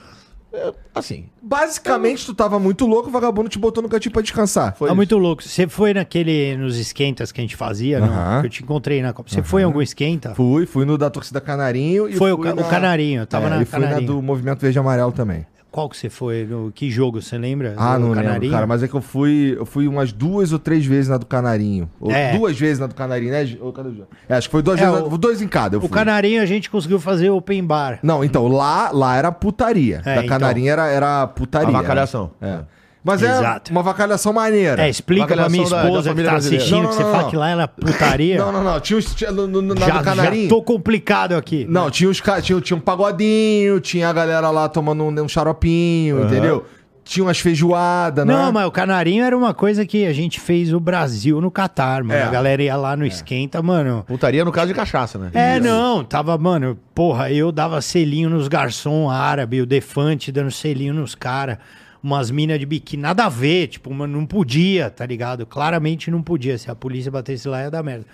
é, 0.54 0.72
assim, 0.94 1.26
Basicamente, 1.42 2.26
tu 2.26 2.34
tava 2.34 2.60
muito 2.60 2.86
louco, 2.86 3.10
o 3.10 3.12
vagabundo 3.12 3.50
te 3.50 3.58
botou 3.60 3.82
no 3.84 3.90
cantinho 3.90 4.12
pra 4.14 4.22
descansar. 4.22 4.76
foi 4.76 4.88
Tá 4.88 4.92
isso. 4.94 4.96
muito 4.96 5.18
louco. 5.18 5.44
Você 5.44 5.68
foi 5.68 5.94
naquele, 5.94 6.56
nos 6.58 6.78
esquentas 6.78 7.32
que 7.32 7.42
a 7.42 7.44
gente 7.44 7.56
fazia? 7.56 8.00
Aham. 8.00 8.42
Que 8.42 8.48
eu 8.48 8.50
te 8.52 8.64
encontrei 8.64 9.02
na 9.02 9.12
Copa. 9.14 9.30
Você 9.30 9.42
foi 9.44 9.62
em 9.62 9.66
algum 9.66 9.82
esquenta? 9.82 10.34
Fui, 10.36 10.66
fui 10.66 10.86
no 10.86 10.98
da 10.98 11.10
torcida 11.10 11.42
Canarinho 11.42 12.08
e 12.08 12.14
Foi 12.16 12.32
o 12.32 12.38
fui 12.38 12.54
ca- 12.54 12.62
o 12.62 12.70
Canarinho, 12.70 13.22
eu 13.22 13.28
tava 13.28 13.48
é, 13.48 13.50
na 13.50 13.62
e 13.62 13.66
fui 13.66 13.80
na 13.80 13.88
Canarinho. 13.88 14.12
do 14.14 14.22
Movimento 14.22 14.60
Verde 14.60 14.78
e 14.78 14.80
Amarelo 14.80 15.12
também. 15.12 15.46
Qual 15.74 15.90
que 15.90 15.98
você 15.98 16.08
foi? 16.08 16.46
No, 16.46 16.72
que 16.72 16.92
jogo, 16.92 17.20
você 17.20 17.36
lembra? 17.36 17.74
Ah, 17.78 17.98
Do 17.98 18.02
não 18.06 18.12
lembro, 18.14 18.48
cara, 18.52 18.68
mas 18.68 18.84
é 18.84 18.88
que 18.88 18.94
eu 18.94 19.02
fui, 19.02 19.56
eu 19.58 19.66
fui 19.66 19.88
umas 19.88 20.12
duas 20.14 20.54
ou 20.54 20.60
três 20.60 20.86
vezes 20.86 21.10
na 21.10 21.18
do 21.18 21.26
Canarinho. 21.26 21.90
Ou 22.00 22.12
É. 22.12 22.38
duas 22.38 22.56
vezes 22.60 22.78
na 22.78 22.86
do 22.86 22.94
Canarinho, 22.94 23.32
né? 23.32 23.44
Gi- 23.44 23.58
Ou 23.60 23.74
cadê 23.74 23.90
o 23.90 23.92
Gi- 23.96 24.04
É, 24.30 24.36
acho 24.36 24.48
que 24.48 24.52
foi 24.52 24.62
duas 24.62 24.80
É, 24.80 24.86
vezes, 24.86 25.02
o- 25.08 25.10
na- 25.10 25.18
dois 25.18 25.42
em 25.42 25.48
cada. 25.48 25.76
Eu 25.78 25.84
O. 25.84 25.90
Canarinho 25.90 26.44
a 26.44 26.46
gente 26.46 26.70
conseguiu 26.70 27.00
fazer 27.00 27.32
open 27.32 27.66
bar. 27.66 27.98
Não, 28.04 28.24
então, 28.24 28.48
lá, 28.48 28.92
lá 28.92 29.16
era 29.18 29.32
putaria. 29.32 30.04
É, 30.06 30.16
da 30.18 30.24
então. 30.24 30.28
Canarinho 30.28 30.70
era, 30.72 30.88
era 30.90 31.26
putaria. 31.26 31.70
Avacalhação. 31.70 32.30
É. 32.40 32.60
Mas 33.04 33.22
é 33.22 33.26
Exato. 33.30 33.70
uma 33.72 33.84
vacalhação 33.84 34.32
maneira. 34.32 34.82
É, 34.86 34.90
explica 34.90 35.28
pra 35.28 35.50
minha 35.50 35.68
da- 35.70 35.82
da 35.82 35.84
esposa 35.84 36.04
que 36.04 36.10
família 36.10 36.26
tá 36.26 36.32
brasileira. 36.32 36.64
assistindo 36.64 36.84
Não, 36.84 36.90
que 36.90 36.96
não, 36.96 36.98
você 36.98 37.04
não, 37.04 37.12
fala 37.12 37.24
não. 37.24 37.30
que 37.30 37.36
lá 37.36 37.50
era 37.50 37.68
putaria. 37.68 38.38
Não, 38.38 38.52
não, 38.52 38.64
não. 38.64 38.80
Tinha, 38.80 38.98
os, 39.00 39.14
tinha 39.14 39.32
no, 39.32 39.46
no, 39.48 39.62
na 39.62 39.76
já, 39.86 40.02
já 40.04 40.32
tô 40.48 40.62
complicado 40.64 41.34
aqui. 41.36 41.66
Não, 41.70 41.92
tinha 41.92 42.10
os 42.10 42.22
ca- 42.22 42.42
tinha, 42.42 42.62
tinha 42.62 42.78
um 42.78 42.80
pagodinho, 42.80 43.80
tinha 43.82 44.08
a 44.10 44.14
galera 44.14 44.50
lá 44.52 44.70
tomando 44.70 45.04
um, 45.04 45.24
um 45.24 45.28
xaropinho, 45.28 46.24
entendeu? 46.26 46.66
Tinha 47.06 47.26
umas 47.26 47.38
feijoadas, 47.38 48.26
né? 48.26 48.34
Não, 48.34 48.50
mas 48.54 48.66
o 48.66 48.72
Canarinho 48.72 49.26
era 49.26 49.38
uma 49.38 49.54
coisa 49.54 49.86
que 49.86 50.06
a 50.06 50.14
gente 50.14 50.40
fez 50.40 50.72
o 50.74 50.80
Brasil 50.80 51.42
no 51.42 51.52
Catar, 51.52 52.02
mano. 52.02 52.18
É. 52.18 52.24
A 52.24 52.30
galera 52.30 52.64
ia 52.64 52.78
lá 52.78 52.96
no 52.96 53.06
esquenta, 53.06 53.62
mano. 53.62 54.06
Putaria 54.08 54.46
no 54.46 54.54
caso 54.54 54.68
de 54.68 54.74
cachaça, 54.74 55.18
né? 55.20 55.30
É, 55.34 55.60
não, 55.60 56.02
tava, 56.06 56.38
mano, 56.38 56.78
porra, 56.96 57.30
eu 57.30 57.52
dava 57.52 57.82
selinho 57.82 58.30
nos 58.30 58.48
garçom 58.48 59.10
árabe, 59.10 59.60
o 59.62 59.66
Defante 59.66 60.32
dando 60.32 60.50
selinho 60.50 60.94
nos 60.94 61.14
caras, 61.14 61.58
umas 62.04 62.30
minas 62.30 62.60
de 62.60 62.66
biquíni, 62.66 63.02
nada 63.02 63.26
a 63.26 63.30
ver, 63.30 63.68
tipo, 63.68 63.92
mano, 63.94 64.20
não 64.20 64.26
podia, 64.26 64.90
tá 64.90 65.06
ligado? 65.06 65.46
Claramente 65.46 66.12
não 66.12 66.22
podia, 66.22 66.58
se 66.58 66.70
a 66.70 66.76
polícia 66.76 67.10
batesse 67.10 67.48
lá 67.48 67.62
ia 67.62 67.72
dar 67.72 67.82
merda. 67.82 68.06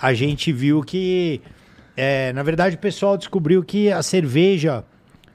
A 0.00 0.14
gente 0.14 0.50
viu 0.50 0.82
que, 0.82 1.42
é, 1.96 2.32
na 2.32 2.42
verdade, 2.42 2.76
o 2.76 2.78
pessoal 2.78 3.18
descobriu 3.18 3.62
que 3.62 3.92
a 3.92 4.02
cerveja 4.02 4.82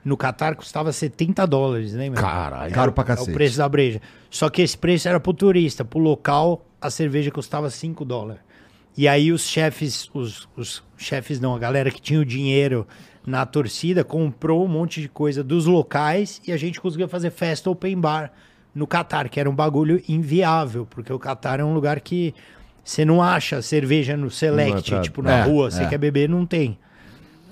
no 0.04 0.18
Catar 0.18 0.56
custava 0.56 0.92
70 0.92 1.46
dólares, 1.46 1.94
lembra? 1.94 2.20
Caralho. 2.20 2.74
Caro 2.74 2.92
pra 2.92 3.04
É 3.04 3.08
cacete. 3.08 3.30
o 3.30 3.34
preço 3.34 3.58
da 3.58 3.70
breja. 3.70 4.02
Só 4.30 4.50
que 4.50 4.62
esse 4.62 4.78
preço 4.78 5.08
era 5.08 5.20
pro 5.20 5.34
turista. 5.34 5.86
Pro 5.86 6.00
local, 6.00 6.66
a 6.82 6.90
cerveja 6.90 7.30
custava 7.30 7.70
5 7.70 8.04
dólares. 8.06 8.42
E 8.98 9.08
aí 9.08 9.32
os 9.32 9.44
chefes, 9.48 10.10
os, 10.14 10.48
os 10.58 10.84
chefes 10.98 11.40
não, 11.40 11.56
a 11.56 11.60
galera 11.60 11.92
que 11.92 12.02
tinha 12.02 12.20
o 12.20 12.26
dinheiro 12.26 12.88
na 13.26 13.46
torcida 13.46 14.04
comprou 14.04 14.64
um 14.66 14.68
monte 14.68 15.02
de 15.02 15.10
coisa 15.10 15.44
dos 15.44 15.66
locais 15.66 16.42
e 16.48 16.52
a 16.52 16.58
gente 16.58 16.80
conseguiu 16.82 17.08
fazer 17.08 17.30
festa 17.32 17.70
open 17.70 18.00
bar 18.00 18.32
no 18.74 18.86
Catar, 18.88 19.30
que 19.30 19.40
era 19.40 19.50
um 19.50 19.56
bagulho 19.56 20.02
inviável, 20.08 20.88
porque 20.90 21.12
o 21.12 21.20
Catar 21.20 21.60
é 21.60 21.64
um 21.64 21.74
lugar 21.74 22.00
que 22.00 22.34
você 22.84 23.04
não 23.04 23.22
acha 23.22 23.62
cerveja 23.62 24.16
no 24.16 24.32
Select, 24.32 24.94
é 24.94 25.02
tipo 25.02 25.22
na 25.22 25.40
É, 25.40 25.44
rua, 25.44 25.70
você 25.70 25.84
é. 25.84 25.88
quer 25.88 25.98
beber, 25.98 26.30
não 26.30 26.46
tem. 26.46 26.78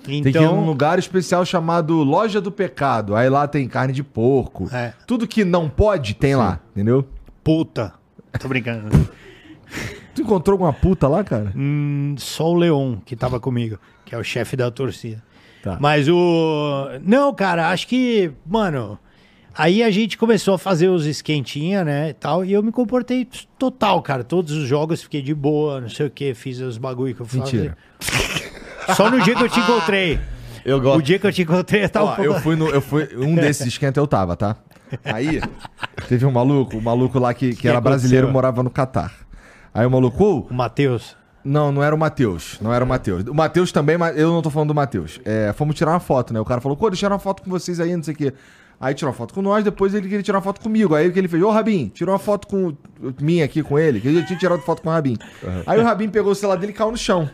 Tem 0.03 0.21
que 0.23 0.29
ir 0.29 0.31
Então, 0.31 0.55
num 0.55 0.65
lugar 0.65 0.97
especial 0.97 1.45
chamado 1.45 1.95
Loja 2.01 2.39
do 2.39 2.51
Pecado. 2.51 3.13
Aí 3.15 3.29
lá 3.29 3.45
tem 3.47 3.67
carne 3.67 3.91
de 3.93 4.03
porco. 4.03 4.69
É. 4.73 4.93
Tudo 5.05 5.27
que 5.27 5.43
não 5.43 5.67
pode, 5.67 6.13
tem 6.13 6.35
lá, 6.35 6.59
entendeu? 6.71 7.05
puta. 7.43 7.93
Tô 8.39 8.47
brincando. 8.47 8.89
Tu 10.15 10.21
encontrou 10.21 10.53
alguma 10.55 10.73
puta 10.73 11.07
lá, 11.07 11.23
cara? 11.23 11.51
Hum, 11.55 12.15
só 12.17 12.49
o 12.49 12.55
Leon 12.55 12.95
que 13.05 13.15
tava 13.15 13.39
comigo, 13.39 13.77
que 14.03 14.15
é 14.15 14.17
o 14.17 14.23
chefe 14.23 14.55
da 14.55 14.71
torcida. 14.71 15.23
Tá. 15.71 15.77
Mas 15.79 16.07
o. 16.07 16.87
Não, 17.03 17.33
cara, 17.33 17.69
acho 17.69 17.87
que, 17.87 18.31
mano, 18.45 18.97
Aí 19.57 19.81
a 19.81 19.89
gente 19.89 20.19
começou 20.19 20.53
a 20.53 20.57
fazer 20.59 20.87
os 20.87 21.07
esquentinha, 21.07 21.83
né, 21.83 22.09
e 22.09 22.13
tal, 22.13 22.45
e 22.45 22.53
eu 22.53 22.61
me 22.61 22.71
comportei 22.71 23.27
total, 23.57 24.03
cara. 24.03 24.23
Todos 24.23 24.53
os 24.53 24.67
jogos 24.67 25.01
fiquei 25.01 25.19
de 25.19 25.33
boa, 25.33 25.81
não 25.81 25.89
sei 25.89 26.05
o 26.05 26.11
que, 26.11 26.35
fiz 26.35 26.59
os 26.59 26.77
bagulho 26.77 27.15
que 27.15 27.21
eu 27.21 27.25
fazia. 27.25 27.43
Mentira. 27.43 27.77
Só 28.95 29.09
no 29.09 29.19
dia 29.19 29.35
que 29.35 29.43
eu 29.43 29.49
te 29.49 29.59
encontrei. 29.59 30.19
Eu 30.63 30.77
O 30.77 30.81
gosto. 30.81 31.01
dia 31.01 31.17
que 31.17 31.25
eu 31.25 31.33
te 31.33 31.41
encontrei, 31.41 31.85
eu 31.85 31.89
tava 31.89 32.21
Ó, 32.21 32.23
eu 32.23 32.39
fui 32.39 32.55
no. 32.55 32.69
Eu 32.69 32.81
fui, 32.81 33.09
um 33.17 33.33
desses 33.33 33.65
esquenta 33.65 33.99
eu 33.99 34.05
tava, 34.05 34.37
tá? 34.37 34.57
Aí, 35.03 35.41
teve 36.07 36.25
um 36.25 36.31
maluco, 36.31 36.77
um 36.77 36.81
maluco 36.81 37.17
lá 37.17 37.33
que, 37.33 37.55
que 37.55 37.67
era 37.67 37.81
brasileiro 37.81 38.27
aconteceu? 38.27 38.33
morava 38.33 38.61
no 38.61 38.69
Catar. 38.69 39.11
Aí 39.73 39.85
o 39.87 39.91
maluco, 39.91 40.47
O 40.49 40.53
Matheus. 40.53 41.15
Não, 41.47 41.71
não 41.71 41.81
era 41.81 41.95
o 41.95 41.97
Matheus. 41.97 42.57
Não 42.59 42.73
era 42.73 42.83
o 42.83 42.87
Matheus. 42.87 43.23
O 43.25 43.33
Matheus 43.33 43.71
também, 43.71 43.97
mas 43.97 44.17
eu 44.17 44.31
não 44.31 44.41
tô 44.41 44.49
falando 44.49 44.67
do 44.67 44.75
Matheus. 44.75 45.21
É, 45.23 45.53
fomos 45.53 45.75
tirar 45.75 45.91
uma 45.91 45.99
foto, 45.99 46.33
né? 46.33 46.39
O 46.41 46.45
cara 46.45 46.59
falou, 46.59 46.75
pô, 46.77 46.89
deixa 46.89 47.05
eu 47.05 47.07
tirar 47.07 47.15
uma 47.15 47.19
foto 47.19 47.41
com 47.41 47.49
vocês 47.49 47.79
aí, 47.79 47.95
não 47.95 48.03
sei 48.03 48.13
o 48.13 48.17
quê. 48.17 48.33
Aí 48.79 48.93
tirou 48.93 49.11
uma 49.11 49.17
foto 49.17 49.33
com 49.33 49.41
nós, 49.41 49.63
depois 49.63 49.93
ele 49.93 50.03
queria 50.07 50.21
tirar 50.21 50.37
uma 50.37 50.43
foto 50.43 50.61
comigo. 50.61 50.93
Aí 50.93 51.07
o 51.07 51.11
que 51.11 51.17
ele 51.17 51.27
fez? 51.27 51.41
Ô, 51.41 51.49
Rabin, 51.49 51.87
tirou 51.87 52.13
uma 52.13 52.19
foto 52.19 52.47
com 52.47 52.75
minha 53.19 53.45
aqui 53.45 53.63
com 53.63 53.79
ele, 53.79 53.99
que 53.99 54.07
ele 54.07 54.19
já 54.19 54.25
tinha 54.25 54.37
tirado 54.37 54.61
foto 54.61 54.81
com 54.81 54.89
o 54.89 54.91
Rabin. 54.91 55.17
Aí 55.65 55.79
o 55.79 55.83
Rabin 55.83 56.09
pegou 56.09 56.33
o 56.33 56.35
celular 56.35 56.57
dele 56.57 56.73
e 56.73 56.75
caiu 56.75 56.91
no 56.91 56.97
chão. 56.97 57.29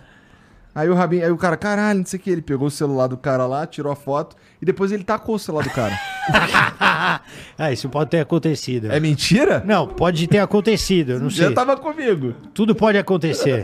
Aí 0.75 0.89
o 0.89 0.96
Rabin, 0.96 1.22
aí 1.22 1.32
o 1.32 1.38
cara, 1.38 1.58
caralho, 1.58 2.00
não 2.00 2.05
sei 2.05 2.20
o 2.20 2.22
que, 2.24 2.32
ele 2.32 2.41
pegou 2.41 2.67
o 2.67 2.72
celular 2.72 3.08
do 3.08 3.17
cara 3.17 3.46
lá, 3.46 3.67
tirou 3.67 3.91
a 3.91 3.96
foto 3.96 4.36
e 4.60 4.65
depois 4.65 4.91
ele 4.91 5.03
tacou 5.03 5.36
o 5.36 5.39
celular 5.39 5.63
do 5.63 5.70
cara. 5.70 6.00
ah, 7.58 7.72
isso 7.72 7.89
pode 7.89 8.10
ter 8.10 8.22
acontecido. 8.22 8.91
é 8.91 9.00
mentira? 9.00 9.62
Não, 9.65 9.88
pode 9.88 10.27
ter 10.27 10.39
acontecido, 10.39 11.12
eu 11.12 11.20
não 11.20 11.29
sei. 11.29 11.50
Já 11.50 11.51
tava 11.51 11.77
comigo. 11.77 12.34
Tudo 12.53 12.74
pode 12.74 12.98
acontecer. 12.98 13.63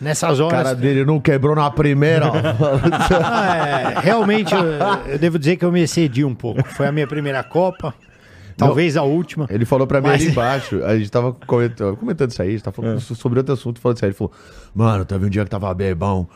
Nessas 0.00 0.40
O 0.40 0.44
horas. 0.46 0.62
cara 0.62 0.74
dele 0.74 1.04
não 1.04 1.20
quebrou 1.20 1.54
na 1.54 1.70
primeira. 1.70 2.30
Ah, 3.22 3.56
é, 3.56 4.00
realmente, 4.00 4.54
eu, 4.54 4.62
eu 5.12 5.18
devo 5.18 5.38
dizer 5.38 5.56
que 5.56 5.64
eu 5.64 5.70
me 5.72 5.82
excedi 5.82 6.24
um 6.24 6.34
pouco. 6.34 6.62
Foi 6.68 6.86
a 6.86 6.92
minha 6.92 7.06
primeira 7.06 7.42
Copa, 7.42 7.92
talvez 8.56 8.96
a 8.96 9.02
última. 9.02 9.46
Ele 9.50 9.64
falou 9.64 9.86
pra 9.86 10.00
mim 10.00 10.08
Mas- 10.08 10.22
ali 10.22 10.30
embaixo, 10.30 10.82
a 10.84 10.96
gente 10.96 11.10
tava 11.10 11.32
comentando, 11.46 11.96
comentando 11.96 12.30
isso 12.30 12.40
aí, 12.42 12.48
a 12.48 12.52
gente 12.52 12.62
tava 12.62 12.76
falando 12.76 13.00
so- 13.00 13.14
sobre 13.14 13.38
outro 13.38 13.52
assunto, 13.54 13.80
falando 13.80 13.96
isso 13.96 14.04
aí. 14.04 14.08
Ele 14.10 14.16
falou, 14.16 14.32
mano, 14.74 15.04
teve 15.04 15.26
um 15.26 15.28
dia 15.28 15.44
que 15.44 15.50
tava 15.50 15.72
bebão, 15.74 16.26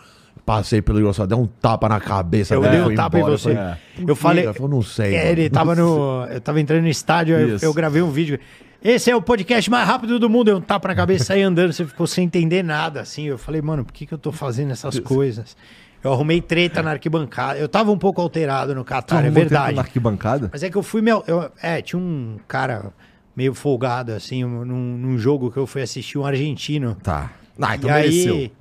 passei 0.44 0.82
pelo 0.82 1.00
engraçado, 1.00 1.28
dei 1.28 1.38
um 1.38 1.46
tapa 1.46 1.88
na 1.88 2.00
cabeça. 2.00 2.54
Eu 2.54 2.62
dei 2.62 2.80
um 2.82 2.94
tapa 2.94 3.16
em 3.18 3.20
embora." 3.20 3.38
você. 3.38 3.50
Eu 3.50 3.54
falei, 3.56 3.76
"Por 3.96 4.02
Eu 4.10 4.14
quê?" 4.16 4.22
falei. 4.22 4.44
Ele 4.44 4.52
falou, 4.52 4.70
não 4.70 4.82
sei. 4.82 5.14
É, 5.14 5.18
mano." 5.20 5.30
ele 5.30 5.50
tava 5.50 5.74
no. 5.74 6.26
Eu 6.30 6.40
tava 6.40 6.60
entrando 6.60 6.82
no 6.82 6.88
estádio, 6.88 7.36
eu, 7.38 7.58
eu 7.62 7.72
gravei 7.72 8.02
um 8.02 8.10
vídeo. 8.10 8.38
Esse 8.84 9.10
é 9.10 9.16
o 9.16 9.22
podcast 9.22 9.70
mais 9.70 9.88
rápido 9.88 10.18
do 10.18 10.28
mundo. 10.28 10.48
Eu 10.48 10.58
um 10.58 10.60
tapa 10.60 10.88
na 10.88 10.94
cabeça, 10.94 11.24
saí 11.24 11.40
andando, 11.40 11.72
você 11.72 11.86
ficou 11.86 12.06
sem 12.06 12.26
entender 12.26 12.62
nada, 12.62 13.00
assim. 13.00 13.24
Eu 13.24 13.38
falei, 13.38 13.62
mano, 13.62 13.82
por 13.82 13.94
que, 13.94 14.04
que 14.04 14.12
eu 14.12 14.18
tô 14.18 14.30
fazendo 14.30 14.72
essas 14.72 14.98
coisas? 14.98 15.56
Eu 16.02 16.12
arrumei 16.12 16.42
treta 16.42 16.82
na 16.82 16.90
arquibancada. 16.90 17.58
Eu 17.58 17.66
tava 17.66 17.90
um 17.90 17.96
pouco 17.96 18.20
alterado 18.20 18.74
no 18.74 18.84
Catar, 18.84 19.24
é 19.24 19.30
verdade. 19.30 19.74
Na 19.74 19.80
arquibancada? 19.80 20.50
Mas 20.52 20.62
é 20.62 20.68
que 20.68 20.76
eu 20.76 20.82
fui 20.82 21.00
meu. 21.00 21.24
eu- 21.26 21.50
é, 21.62 21.80
tinha 21.80 21.98
um 21.98 22.36
cara 22.46 22.92
meio 23.34 23.54
folgado, 23.54 24.12
assim, 24.12 24.44
um- 24.44 24.66
num, 24.66 24.98
num 24.98 25.18
jogo 25.18 25.50
que 25.50 25.56
eu 25.56 25.66
fui 25.66 25.80
assistir 25.80 26.18
um 26.18 26.26
argentino. 26.26 26.94
Tá. 27.02 27.30
Ah, 27.58 27.76
então 27.76 27.88
e 27.88 27.92
mereceu. 27.94 28.34
aí. 28.34 28.52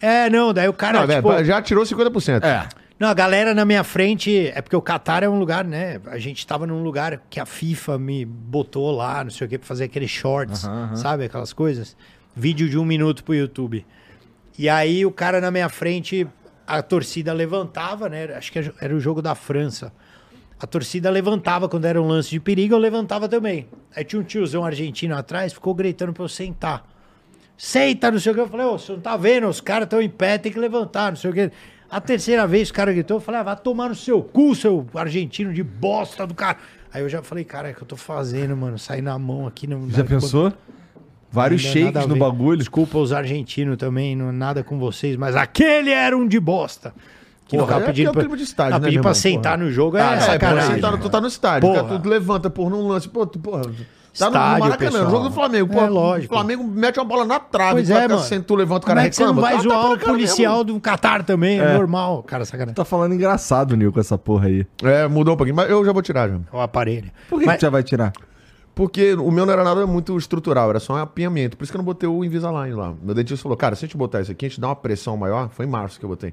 É, 0.00 0.30
não, 0.30 0.52
daí 0.54 0.68
o 0.68 0.72
cara. 0.72 1.00
Não, 1.04 1.12
tipo, 1.12 1.28
velho, 1.28 1.44
já 1.44 1.60
tirou 1.60 1.84
50%. 1.84 2.44
É. 2.44 2.68
não, 3.02 3.08
a 3.08 3.14
galera 3.14 3.52
na 3.52 3.64
minha 3.64 3.82
frente. 3.82 4.46
É 4.54 4.62
porque 4.62 4.76
o 4.76 4.80
Qatar 4.80 5.24
é 5.24 5.28
um 5.28 5.36
lugar, 5.36 5.64
né? 5.64 6.00
A 6.06 6.18
gente 6.18 6.46
tava 6.46 6.68
num 6.68 6.84
lugar 6.84 7.20
que 7.28 7.40
a 7.40 7.44
FIFA 7.44 7.98
me 7.98 8.24
botou 8.24 8.92
lá, 8.92 9.24
não 9.24 9.30
sei 9.32 9.44
o 9.46 9.50
que, 9.50 9.58
pra 9.58 9.66
fazer 9.66 9.84
aqueles 9.84 10.08
shorts, 10.08 10.64
Aham, 10.64 10.84
aham. 10.84 10.96
sabe? 10.96 11.24
Aquelas 11.24 11.52
coisas. 11.52 11.96
Vídeo 12.36 12.68
de 12.68 12.78
um 12.78 12.84
minuto 12.84 13.24
pro 13.24 13.34
YouTube. 13.34 13.84
E 14.56 14.68
aí 14.68 15.04
o 15.04 15.10
cara 15.10 15.40
na 15.40 15.50
minha 15.50 15.68
frente, 15.68 16.26
a 16.64 16.80
torcida 16.80 17.32
levantava, 17.32 18.08
né? 18.08 18.26
Acho 18.36 18.52
que 18.52 18.72
era 18.80 18.94
o 18.94 19.00
jogo 19.00 19.20
da 19.20 19.34
França. 19.34 19.92
A 20.60 20.66
torcida 20.66 21.10
levantava 21.10 21.68
quando 21.68 21.86
era 21.86 22.00
um 22.00 22.06
lance 22.06 22.30
de 22.30 22.38
perigo, 22.38 22.72
eu 22.76 22.78
levantava 22.78 23.28
também. 23.28 23.66
Aí 23.96 24.04
tinha 24.04 24.20
um 24.20 24.24
tiozão 24.24 24.64
argentino 24.64 25.16
atrás, 25.16 25.52
ficou 25.52 25.74
gritando 25.74 26.12
pra 26.12 26.22
eu 26.22 26.28
sentar. 26.28 26.86
Senta, 27.56 28.12
não 28.12 28.20
sei 28.20 28.30
o 28.30 28.34
que. 28.36 28.40
Eu 28.40 28.48
falei, 28.48 28.66
ô, 28.66 28.78
você 28.78 28.92
não 28.92 29.00
tá 29.00 29.16
vendo? 29.16 29.48
Os 29.48 29.60
caras 29.60 29.86
estão 29.86 30.00
em 30.00 30.08
pé, 30.08 30.38
tem 30.38 30.52
que 30.52 30.58
levantar, 30.60 31.10
não 31.10 31.16
sei 31.16 31.30
o 31.30 31.34
que. 31.34 31.50
A 31.92 32.00
terceira 32.00 32.46
vez 32.46 32.70
o 32.70 32.72
cara 32.72 32.90
gritou, 32.90 33.18
eu 33.18 33.20
falei, 33.20 33.40
ah, 33.42 33.44
vai 33.44 33.56
tomar 33.56 33.90
no 33.90 33.94
seu 33.94 34.22
cu, 34.22 34.54
seu 34.54 34.86
argentino 34.94 35.52
de 35.52 35.62
bosta 35.62 36.26
do 36.26 36.32
cara. 36.34 36.56
Aí 36.90 37.02
eu 37.02 37.08
já 37.08 37.22
falei, 37.22 37.44
cara, 37.44 37.68
é 37.68 37.74
que 37.74 37.82
eu 37.82 37.86
tô 37.86 37.96
fazendo, 37.96 38.56
mano? 38.56 38.78
Sair 38.78 39.02
na 39.02 39.18
mão 39.18 39.46
aqui. 39.46 39.66
Não, 39.66 39.90
Já 39.90 40.02
pensou? 40.02 40.50
Vários 41.30 41.60
shakes 41.60 42.06
no 42.06 42.16
bagulho. 42.16 42.56
Desculpa 42.56 42.96
os 42.96 43.12
argentinos 43.12 43.76
também, 43.76 44.16
não 44.16 44.30
é 44.30 44.32
nada 44.32 44.64
com 44.64 44.78
vocês, 44.78 45.16
mas 45.16 45.36
aquele 45.36 45.90
era 45.90 46.16
um 46.16 46.26
de 46.26 46.40
bosta. 46.40 46.94
Que 47.46 47.58
Porra, 47.58 47.76
é 47.76 47.80
pedindo 47.80 47.94
que 47.94 48.08
é 48.08 48.10
o 48.10 48.12
pra, 48.14 48.22
clima 48.22 48.36
de 48.38 48.42
estádio, 48.44 48.72
né, 48.74 48.80
pra 48.80 48.90
irmão? 48.90 49.14
sentar 49.14 49.52
Porra. 49.58 49.64
no 49.66 49.70
jogo 49.70 49.96
é 49.98 50.00
Ah, 50.02 50.14
é, 50.14 50.20
sacanagem. 50.20 50.74
você 50.76 50.80
tá, 50.80 50.96
tu 50.96 51.10
tá 51.10 51.20
no 51.20 51.26
estádio, 51.26 51.68
Porra. 51.68 51.84
cara, 51.84 51.98
tu 51.98 52.08
levanta 52.08 52.48
por 52.48 52.70
num 52.70 52.86
lance, 52.88 53.06
pô, 53.08 53.26
tu, 53.26 53.38
porra. 53.38 53.62
Tá 54.18 54.26
no- 54.26 54.30
no, 54.32 54.36
Estádio, 54.38 54.60
Maracanã, 54.60 54.90
pessoal. 54.90 55.04
no 55.04 55.10
jogo 55.10 55.28
do 55.28 55.34
Flamengo. 55.34 55.72
Pô, 55.72 55.80
É, 55.80 55.88
lógico. 55.88 56.34
O 56.34 56.36
Flamengo 56.36 56.64
mete 56.64 56.98
uma 56.98 57.04
bola 57.04 57.24
na 57.24 57.40
trave, 57.40 57.72
Pois 57.72 57.88
tu 57.88 57.92
é, 57.92 58.08
mano. 58.08 58.56
levanta, 58.56 58.76
o 58.76 58.80
Como 58.80 58.96
cara 58.96 59.06
é 59.06 59.08
que 59.10 59.16
você 59.16 59.24
não 59.24 59.32
reclama. 59.34 59.40
vai 59.48 59.52
Ah, 59.52 59.56
tá 59.56 59.62
zoar 59.62 59.80
pra 59.80 59.90
o 59.90 59.98
cara 59.98 60.12
policial 60.12 60.64
do 60.64 60.80
Catar 60.80 61.22
também? 61.24 61.58
É, 61.58 61.74
normal, 61.74 62.22
cara, 62.22 62.44
sacanagem. 62.44 62.74
Tá 62.74 62.84
falando 62.84 63.14
engraçado, 63.14 63.76
Nil, 63.76 63.92
com 63.92 64.00
essa 64.00 64.18
porra 64.18 64.46
aí. 64.48 64.66
mesmo. 64.82 64.94
É, 64.96 65.08
mudou 65.08 65.34
um 65.34 65.36
pouquinho, 65.36 65.56
mas 65.56 65.70
eu 65.70 65.84
já 65.84 65.92
vou 65.92 66.02
tirar 66.02 66.28
já. 66.28 66.38
O 66.52 66.60
aparelho. 66.60 67.10
Por 67.30 67.40
que, 67.40 67.46
Mas- 67.46 67.56
que 67.56 67.62
já 67.62 67.70
vai 67.70 67.82
tirar? 67.82 68.12
Porque 68.74 69.14
o 69.14 69.30
meu 69.30 69.44
não 69.44 69.52
era 69.52 69.64
nada 69.64 69.86
muito 69.86 70.16
estrutural, 70.16 70.70
era 70.70 70.80
só 70.80 70.94
um 70.94 70.96
apinhamento. 70.96 71.56
Por 71.56 71.64
isso 71.64 71.72
que 71.72 71.76
eu 71.76 71.80
não 71.80 71.84
botei 71.84 72.08
o 72.08 72.24
Invisalign 72.24 72.74
lá. 72.74 72.94
Meu 73.02 73.14
dentista 73.14 73.42
falou, 73.42 73.56
cara, 73.56 73.74
se 73.76 73.84
a 73.84 73.88
gente 73.88 73.96
botar 73.96 74.20
isso 74.22 74.32
aqui, 74.32 74.46
a 74.46 74.48
gente 74.48 74.60
dá 74.60 74.68
uma 74.68 74.76
pressão 74.76 75.16
maior. 75.16 75.48
Foi 75.50 75.66
em 75.66 75.68
março 75.68 75.98
que 75.98 76.04
eu 76.04 76.08
botei. 76.08 76.32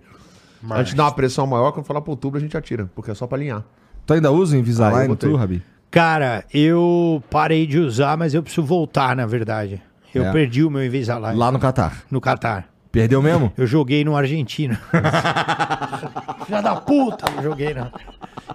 A 0.69 0.83
gente 0.83 0.95
dá 0.95 1.03
uma 1.05 1.11
pressão 1.11 1.45
maior, 1.47 1.71
quando 1.71 1.85
falar 1.85 2.01
pro 2.01 2.11
outubro 2.11 2.37
a 2.37 2.41
gente 2.41 2.55
atira, 2.57 2.89
porque 2.95 3.11
é 3.11 3.13
só 3.13 3.25
pra 3.27 3.37
alinhar. 3.37 3.63
Tu 4.05 4.13
ainda 4.13 4.31
usa 4.31 4.55
o 4.55 4.59
Invisalign, 4.59 5.15
tu, 5.15 5.35
Rabi? 5.35 5.61
Cara, 5.91 6.43
eu 6.53 7.23
parei 7.29 7.65
de 7.65 7.79
usar, 7.79 8.15
mas 8.17 8.33
eu 8.33 8.43
preciso 8.43 8.65
voltar, 8.65 9.15
na 9.15 9.25
verdade. 9.25 9.81
Eu 10.13 10.25
É. 10.25 10.31
perdi 10.31 10.63
o 10.63 10.69
meu 10.69 10.83
Invisalign 10.85 11.37
Lá 11.37 11.51
no 11.51 11.59
Catar. 11.59 12.03
no 12.09 12.19
Catar. 12.21 12.67
Perdeu 12.91 13.21
mesmo? 13.21 13.51
Eu 13.55 13.67
joguei 13.67 14.03
no 14.03 14.15
Argentina. 14.15 14.79
Filha 16.45 16.61
da 16.61 16.75
puta, 16.75 17.25
eu 17.37 17.43
joguei 17.43 17.73
não. 17.73 17.91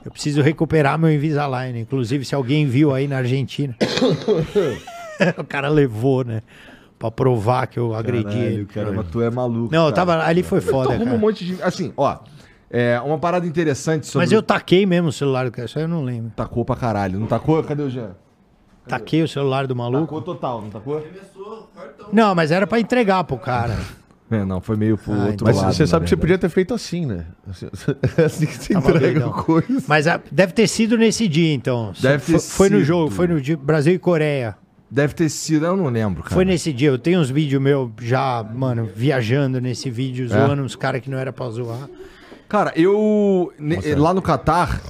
Eu 0.05 0.11
preciso 0.11 0.42
recuperar 0.42 0.99
meu 0.99 1.12
Invisalign. 1.12 1.79
Inclusive, 1.81 2.25
se 2.25 2.35
alguém 2.35 2.66
viu 2.66 2.92
aí 2.92 3.07
na 3.07 3.18
Argentina. 3.18 3.75
o 5.38 5.44
cara 5.44 5.68
levou, 5.68 6.25
né? 6.25 6.42
Pra 6.99 7.11
provar 7.11 7.66
que 7.66 7.79
eu 7.79 7.94
agredi 7.94 8.38
ele. 8.38 8.64
cara, 8.66 8.90
mas 8.92 9.07
tu 9.09 9.20
é 9.23 9.31
maluco. 9.31 9.73
Não, 9.73 9.87
eu 9.87 9.92
cara. 9.92 10.07
tava. 10.07 10.25
Ali 10.27 10.42
foi 10.42 10.61
Tu 10.61 10.70
foda, 10.70 10.90
arruma 10.90 11.05
cara. 11.05 11.16
um 11.16 11.20
monte 11.20 11.44
de. 11.44 11.62
Assim, 11.62 11.92
ó. 11.97 12.18
É, 12.76 13.00
uma 13.00 13.18
parada 13.18 13.46
interessante 13.46 14.04
sobre. 14.06 14.24
Mas 14.26 14.32
eu 14.32 14.42
taquei 14.42 14.84
mesmo 14.84 15.08
o 15.08 15.12
celular 15.12 15.44
do 15.44 15.52
cara, 15.52 15.66
isso 15.66 15.78
aí 15.78 15.84
eu 15.84 15.88
não 15.88 16.02
lembro. 16.02 16.32
Tacou 16.34 16.64
pra 16.64 16.74
caralho. 16.74 17.20
Não 17.20 17.26
tacou? 17.28 17.62
Cadê 17.62 17.82
o 17.84 17.88
Jean? 17.88 18.16
Taquei 18.88 19.22
o 19.22 19.28
celular 19.28 19.66
do 19.68 19.76
maluco. 19.76 20.02
Tacou 20.06 20.22
total, 20.22 20.60
não 20.62 20.70
tacou? 20.70 21.00
Não, 22.12 22.34
mas 22.34 22.50
era 22.50 22.66
pra 22.66 22.80
entregar 22.80 23.22
pro 23.24 23.38
cara. 23.38 23.78
É, 24.30 24.44
não, 24.44 24.60
foi 24.60 24.76
meio 24.76 24.96
pro 24.98 25.12
Ah, 25.12 25.26
outro 25.26 25.46
Mas 25.46 25.56
lado. 25.56 25.72
você 25.72 25.82
na 25.82 25.87
sabe 25.87 26.04
que 26.04 26.08
você 26.10 26.16
podia 26.16 26.37
ter 26.38 26.48
feito 26.48 26.74
assim, 26.74 27.06
né? 27.06 27.26
Assim, 27.48 27.66
assim 28.24 28.46
que 28.46 28.54
você 28.56 28.72
Tava 28.72 28.90
entrega 28.90 29.20
doidão. 29.20 29.42
coisas. 29.44 29.84
Mas 29.87 30.06
ah, 30.06 30.20
deve 30.32 30.52
ter 30.52 30.66
sido 30.66 30.96
nesse 30.98 31.28
dia, 31.28 31.52
então. 31.54 31.92
Deve 32.00 32.18
foi, 32.24 32.34
ter 32.34 32.40
foi 32.40 32.68
no 32.70 32.76
sido. 32.78 32.87
jogo, 32.87 33.10
foi 33.10 33.26
no 33.28 33.40
dia 33.40 33.56
Brasil 33.56 33.94
e 33.94 33.98
Coreia. 33.98 34.56
Deve 34.90 35.14
ter 35.14 35.28
sido, 35.28 35.66
eu 35.66 35.76
não 35.76 35.87
lembro, 35.88 36.22
cara. 36.22 36.34
Foi 36.34 36.44
nesse 36.44 36.72
dia. 36.72 36.88
Eu 36.88 36.98
tenho 36.98 37.20
uns 37.20 37.30
vídeos 37.30 37.60
meus 37.62 37.90
já, 38.00 38.42
mano, 38.42 38.88
viajando 38.94 39.60
nesse 39.60 39.90
vídeo, 39.90 40.24
É? 40.26 40.28
zoando 40.28 40.62
uns 40.62 40.74
caras 40.74 41.00
que 41.00 41.10
não 41.10 41.18
era 41.18 41.32
pra 41.32 41.48
zoar. 41.50 41.88
Cara, 42.54 42.72
eu. 42.76 43.52
ne- 43.58 43.96
lá 43.96 44.14
no 44.14 44.22
Catar. 44.22 44.80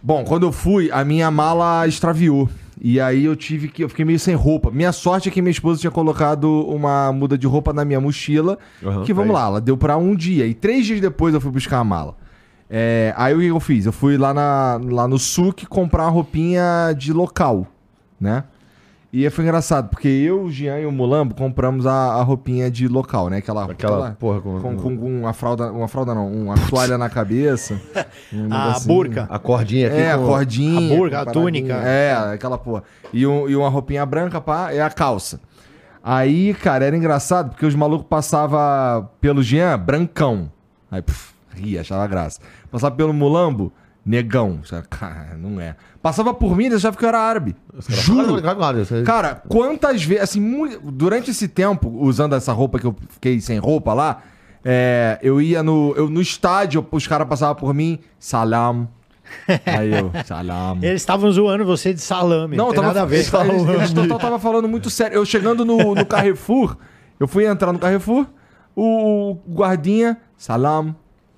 Bom, 0.00 0.22
quando 0.22 0.46
eu 0.46 0.52
fui, 0.52 0.88
a 0.92 1.04
minha 1.04 1.28
mala 1.28 1.84
extraviou. 1.88 2.48
E 2.80 3.00
aí 3.00 3.24
eu 3.24 3.34
tive 3.34 3.66
que. 3.66 3.82
Eu 3.82 3.88
fiquei 3.88 4.04
meio 4.04 4.20
sem 4.20 4.36
roupa. 4.36 4.70
Minha 4.70 4.92
sorte 4.92 5.28
é 5.28 5.32
que 5.32 5.42
minha 5.42 5.50
esposa 5.50 5.80
tinha 5.80 5.90
colocado 5.90 6.48
uma 6.68 7.12
muda 7.12 7.36
de 7.36 7.44
roupa 7.44 7.72
na 7.72 7.84
minha 7.84 8.00
mochila. 8.00 8.56
Aham, 8.84 9.02
que 9.02 9.12
vamos 9.12 9.30
é 9.30 9.32
lá, 9.32 9.46
ela 9.46 9.60
deu 9.60 9.76
pra 9.76 9.96
um 9.96 10.14
dia. 10.14 10.46
E 10.46 10.54
três 10.54 10.86
dias 10.86 11.00
depois 11.00 11.34
eu 11.34 11.40
fui 11.40 11.50
buscar 11.50 11.78
a 11.80 11.84
mala. 11.84 12.14
É, 12.70 13.12
aí 13.16 13.34
o 13.34 13.40
que 13.40 13.48
eu 13.48 13.58
fiz? 13.58 13.86
Eu 13.86 13.92
fui 13.92 14.16
lá, 14.16 14.32
na, 14.32 14.80
lá 14.80 15.08
no 15.08 15.18
SUC 15.18 15.66
comprar 15.66 16.04
uma 16.04 16.10
roupinha 16.10 16.94
de 16.96 17.12
local, 17.12 17.66
né? 18.20 18.44
E 19.16 19.22
aí 19.24 19.30
foi 19.30 19.44
engraçado, 19.44 19.90
porque 19.90 20.08
eu, 20.08 20.42
o 20.42 20.50
Jean 20.50 20.80
e 20.80 20.86
o 20.86 20.90
Mulambo 20.90 21.36
compramos 21.36 21.86
a, 21.86 22.14
a 22.14 22.22
roupinha 22.24 22.68
de 22.68 22.88
local, 22.88 23.30
né? 23.30 23.36
Aquela, 23.38 23.64
Aquela 23.70 24.10
porra 24.18 24.40
com- 24.40 24.60
com, 24.60 24.76
com, 24.76 24.96
com 24.98 25.20
uma 25.20 25.32
fralda, 25.32 25.70
uma 25.70 25.86
fralda 25.86 26.12
não, 26.16 26.26
uma 26.32 26.56
toalha 26.68 26.98
na 26.98 27.08
cabeça. 27.08 27.80
um 28.34 28.52
A 28.52 28.76
burca. 28.80 29.28
A 29.30 29.38
cordinha 29.38 29.86
aqui 29.86 29.96
É, 29.98 30.10
a 30.10 30.18
cordinha. 30.18 30.94
a 30.94 30.96
burca, 30.98 31.20
a 31.20 31.26
túnica. 31.26 31.74
É, 31.74 32.12
aquela 32.34 32.58
porra. 32.58 32.82
E, 33.12 33.24
um- 33.24 33.48
e 33.48 33.54
uma 33.54 33.68
roupinha 33.68 34.04
branca, 34.04 34.40
pá, 34.40 34.72
é 34.72 34.82
a 34.82 34.90
calça. 34.90 35.38
Aí, 36.02 36.52
cara, 36.54 36.84
era 36.84 36.96
engraçado 36.96 37.50
porque 37.50 37.64
os 37.64 37.74
malucos 37.76 38.08
passavam 38.08 39.08
pelo 39.20 39.44
Jean, 39.44 39.78
brancão. 39.78 40.50
Aí, 40.90 41.00
pff, 41.00 41.32
ria, 41.54 41.82
achava 41.82 42.04
graça. 42.08 42.40
Passava 42.68 42.94
pelo 42.96 43.14
Mulambo, 43.14 43.72
negão. 44.04 44.58
Cara, 44.90 45.36
não 45.38 45.60
é. 45.60 45.76
Passava 46.04 46.34
por 46.34 46.54
mim, 46.54 46.66
eles 46.66 46.76
achavam 46.76 46.98
que 46.98 47.04
eu 47.06 47.08
era 47.08 47.18
árabe. 47.18 47.56
Juro. 47.88 48.36
Cara, 49.06 49.42
quantas 49.48 50.04
vezes, 50.04 50.24
assim, 50.24 50.78
durante 50.82 51.30
esse 51.30 51.48
tempo, 51.48 51.88
usando 51.88 52.34
essa 52.34 52.52
roupa 52.52 52.78
que 52.78 52.86
eu 52.86 52.94
fiquei 53.08 53.40
sem 53.40 53.56
roupa 53.56 53.94
lá, 53.94 54.20
é, 54.62 55.18
eu 55.22 55.40
ia 55.40 55.62
no, 55.62 55.94
eu, 55.96 56.10
no 56.10 56.20
estádio, 56.20 56.86
os 56.90 57.06
caras 57.06 57.26
passavam 57.26 57.54
por 57.54 57.72
mim, 57.72 58.00
salam, 58.18 58.86
Aí 59.64 59.94
eu, 59.98 60.12
salam. 60.26 60.78
Eles 60.82 61.00
estavam 61.00 61.32
zoando 61.32 61.64
você 61.64 61.94
de 61.94 62.02
salame. 62.02 62.54
Não, 62.54 62.66
Não, 62.66 62.74
tava, 62.74 62.88
nada 62.88 63.00
a 63.00 63.06
ver. 63.06 63.20
eles, 63.20 63.32
eles, 63.32 63.68
eles 63.70 63.92
total 63.94 64.18
tava 64.18 64.38
falando 64.38 64.68
muito 64.68 64.90
sério. 64.90 65.16
Eu 65.16 65.24
chegando 65.24 65.64
no, 65.64 65.94
no 65.94 66.04
Carrefour, 66.04 66.76
eu 67.18 67.26
fui 67.26 67.46
entrar 67.46 67.72
no 67.72 67.78
Carrefour, 67.78 68.26
o 68.76 69.38
guardinha, 69.48 70.18
salam. 70.36 70.94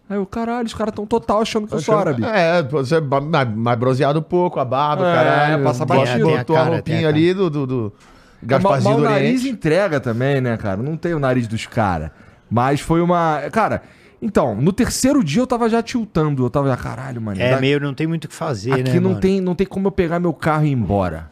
Aí 0.09 0.17
eu, 0.17 0.25
caralho, 0.27 0.67
os 0.67 0.75
caras 0.75 0.95
tão 0.95 1.05
total 1.05 1.41
achando 1.43 1.67
que 1.67 1.75
eu 1.75 1.81
sou 1.81 1.99
árabe. 1.99 2.25
É, 2.25 2.63
você 2.63 2.97
é 2.97 3.01
mais, 3.01 3.79
bronzeado 3.79 4.19
um 4.21 4.23
pouco, 4.23 4.61
a 4.61 4.65
barba, 4.65 5.09
É, 5.11 5.15
caralho. 5.15 5.65
passa 5.65 5.85
batido. 5.85 6.29
Botou 6.29 6.57
a 6.57 6.61
a 6.61 6.63
cara, 6.63 6.75
roupinha 6.77 6.97
tem 6.99 7.07
a 7.07 7.09
ali 7.09 7.35
do, 7.35 7.51
do, 7.51 7.67
do 7.67 7.93
Mas 8.41 8.49
Gasparzinho 8.51 8.91
mas 8.95 9.03
do 9.03 9.07
o 9.07 9.11
nariz 9.11 9.41
Oriente. 9.41 9.49
entrega 9.49 9.99
também, 10.01 10.41
né, 10.41 10.57
cara? 10.57 10.81
Não 10.81 10.97
tem 10.97 11.13
o 11.13 11.19
nariz 11.19 11.49
dos 11.49 11.67
caras. 11.67 12.11
Mas 12.49 12.81
foi 12.81 13.01
uma. 13.01 13.41
Cara, 13.51 13.83
então, 14.23 14.55
no 14.55 14.73
terceiro 14.73 15.25
dia 15.25 15.43
eu 15.43 15.47
tava 15.47 15.69
já 15.69 15.83
tiltando. 15.83 16.45
Eu 16.45 16.51
tava 16.51 16.69
já, 16.69 16.77
caralho, 16.77 17.21
mano. 17.21 17.41
É, 17.43 17.51
dá- 17.51 17.61
meio 17.61 17.81
não 17.81 17.93
tem 17.93 18.07
muito 18.07 18.27
o 18.27 18.29
que 18.29 18.35
fazer, 18.35 18.73
Aqui 18.75 18.83
né, 18.85 19.01
não, 19.01 19.11
mano? 19.11 19.21
tem, 19.21 19.41
não 19.41 19.55
tem 19.57 19.67
como 19.67 19.89
eu 19.89 19.93
pegar 19.93 20.21
meu 20.21 20.33
carro 20.33 20.65
e 20.65 20.69
ir 20.69 20.73
embora. 20.73 21.31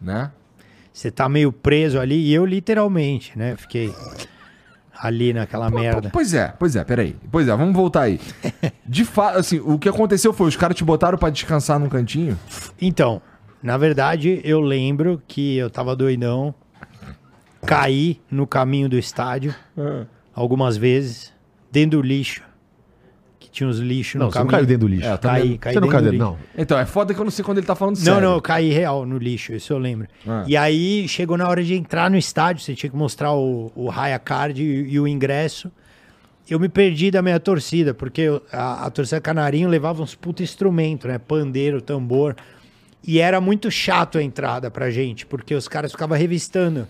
Né? 0.00 0.30
Você 0.92 1.10
tá 1.10 1.26
meio 1.28 1.50
preso 1.50 1.98
ali, 1.98 2.16
e 2.16 2.34
eu 2.34 2.44
literalmente, 2.44 3.32
né? 3.36 3.56
Fiquei 3.56 3.92
ali 4.98 5.32
naquela 5.32 5.70
merda. 5.70 6.10
Pois 6.12 6.32
é, 6.34 6.54
pois 6.58 6.76
é, 6.76 6.84
peraí. 6.84 7.16
Pois 7.30 7.48
é, 7.48 7.56
vamos 7.56 7.74
voltar 7.74 8.02
aí. 8.02 8.20
De 8.86 9.04
fato, 9.04 9.38
assim, 9.38 9.60
o 9.60 9.78
que 9.78 9.88
aconteceu 9.88 10.32
foi, 10.32 10.48
os 10.48 10.56
caras 10.56 10.76
te 10.76 10.84
botaram 10.84 11.18
pra 11.18 11.30
descansar 11.30 11.78
num 11.78 11.88
cantinho. 11.88 12.38
Então, 12.80 13.20
na 13.62 13.76
verdade, 13.76 14.40
eu 14.44 14.60
lembro 14.60 15.22
que 15.26 15.56
eu 15.56 15.68
tava 15.70 15.96
doidão, 15.96 16.54
caí 17.66 18.20
no 18.30 18.46
caminho 18.46 18.88
do 18.88 18.98
estádio 18.98 19.54
algumas 20.34 20.76
vezes, 20.76 21.32
dentro 21.72 22.00
do 22.00 22.06
lixo, 22.06 22.42
tinha 23.54 23.68
uns 23.68 23.78
lixos 23.78 24.18
Não, 24.18 24.26
no 24.26 24.32
você 24.32 24.38
não 24.40 24.46
caminho. 24.46 24.50
caiu 24.58 24.66
dentro 24.66 24.88
do 24.88 24.94
lixo. 24.94 25.08
É, 25.08 25.16
Caí, 25.16 25.58
caí 25.58 25.74
Você 25.74 25.80
não 25.80 25.88
caiu 25.88 26.02
dentro, 26.02 26.18
não. 26.18 26.38
Então, 26.58 26.76
é 26.78 26.84
foda 26.84 27.14
que 27.14 27.20
eu 27.20 27.24
não 27.24 27.30
sei 27.30 27.44
quando 27.44 27.58
ele 27.58 27.66
tá 27.66 27.74
falando 27.76 27.96
Não, 27.96 28.02
sério. 28.04 28.20
não, 28.20 28.34
eu 28.34 28.42
caí 28.42 28.70
real 28.70 29.06
no 29.06 29.16
lixo, 29.16 29.52
isso 29.52 29.72
eu 29.72 29.78
lembro. 29.78 30.08
Ah. 30.26 30.44
E 30.46 30.56
aí 30.56 31.06
chegou 31.08 31.38
na 31.38 31.48
hora 31.48 31.62
de 31.62 31.72
entrar 31.74 32.10
no 32.10 32.16
estádio, 32.18 32.62
você 32.62 32.74
tinha 32.74 32.90
que 32.90 32.96
mostrar 32.96 33.32
o, 33.32 33.70
o 33.76 33.88
Raya 33.88 34.18
Card 34.18 34.60
e, 34.60 34.92
e 34.94 34.98
o 34.98 35.06
ingresso. 35.06 35.70
Eu 36.50 36.58
me 36.60 36.68
perdi 36.68 37.10
da 37.10 37.22
minha 37.22 37.38
torcida, 37.40 37.94
porque 37.94 38.26
a, 38.52 38.86
a 38.86 38.90
torcida 38.90 39.20
Canarinho 39.20 39.68
levava 39.68 40.02
uns 40.02 40.14
puta 40.14 40.42
instrumento, 40.42 41.06
né? 41.08 41.16
Pandeiro, 41.16 41.80
tambor. 41.80 42.36
E 43.06 43.18
era 43.20 43.40
muito 43.40 43.70
chato 43.70 44.18
a 44.18 44.22
entrada 44.22 44.70
pra 44.70 44.90
gente, 44.90 45.24
porque 45.24 45.54
os 45.54 45.68
caras 45.68 45.92
ficavam 45.92 46.18
revistando. 46.18 46.88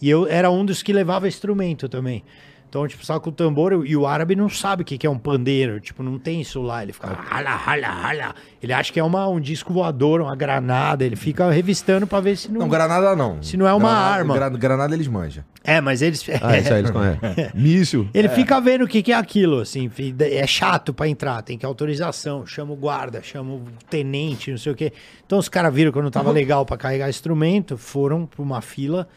E 0.00 0.08
eu 0.08 0.26
era 0.26 0.50
um 0.50 0.64
dos 0.64 0.82
que 0.82 0.92
levava 0.92 1.28
instrumento 1.28 1.88
também. 1.88 2.22
Então, 2.68 2.86
tipo, 2.86 3.06
só 3.06 3.18
com 3.20 3.30
o 3.30 3.32
tambor, 3.32 3.86
e 3.86 3.96
o 3.96 4.06
árabe 4.06 4.34
não 4.36 4.48
sabe 4.48 4.82
o 4.82 4.84
que 4.84 5.06
é 5.06 5.08
um 5.10 5.16
pandeiro. 5.18 5.80
Tipo, 5.80 6.02
não 6.02 6.18
tem 6.18 6.40
isso 6.40 6.60
lá. 6.60 6.82
Ele 6.82 6.92
fica. 6.92 7.06
Hala, 7.30 7.50
hala, 7.50 7.86
hala. 7.88 8.34
Ele 8.62 8.72
acha 8.72 8.92
que 8.92 8.98
é 9.00 9.04
uma, 9.04 9.26
um 9.28 9.40
disco 9.40 9.72
voador, 9.72 10.20
uma 10.20 10.34
granada. 10.36 11.04
Ele 11.04 11.16
fica 11.16 11.48
revistando 11.50 12.06
pra 12.06 12.20
ver 12.20 12.36
se 12.36 12.50
não. 12.50 12.60
Não, 12.62 12.68
granada 12.68 13.14
não. 13.16 13.42
Se 13.42 13.56
não 13.56 13.66
é 13.66 13.72
uma 13.72 13.88
Granada- 13.88 14.14
arma. 14.14 14.34
gra- 14.34 14.48
Granada 14.50 14.94
eles 14.94 15.06
manjam. 15.06 15.44
É, 15.64 15.80
mas 15.80 16.02
eles. 16.02 16.24
Ah, 16.42 16.58
isso 16.58 16.72
aí 16.72 16.80
eles 16.80 16.90
conhecem. 16.92 17.50
Míssil. 17.54 18.08
Ele 18.12 18.28
fica 18.28 18.60
vendo 18.60 18.84
o 18.84 18.88
que, 18.88 19.02
que 19.02 19.12
é 19.12 19.16
aquilo, 19.16 19.60
assim. 19.60 19.90
É 20.20 20.46
chato 20.46 20.92
pra 20.92 21.08
entrar, 21.08 21.40
tem 21.42 21.56
que 21.56 21.64
autorização. 21.64 22.44
Chama 22.44 22.72
o 22.72 22.76
guarda, 22.76 23.22
chama 23.22 23.54
o 23.54 23.62
tenente, 23.88 24.50
não 24.50 24.58
sei 24.58 24.72
o 24.72 24.74
quê. 24.74 24.92
Então 25.24 25.38
os 25.38 25.48
caras 25.48 25.72
viram 25.72 25.92
que 25.92 25.98
eu 25.98 26.02
não 26.02 26.10
tava 26.10 26.30
legal 26.32 26.66
pra 26.66 26.76
carregar 26.76 27.08
instrumento, 27.08 27.78
foram 27.78 28.26
pra 28.26 28.42
uma 28.42 28.60
fila. 28.60 29.08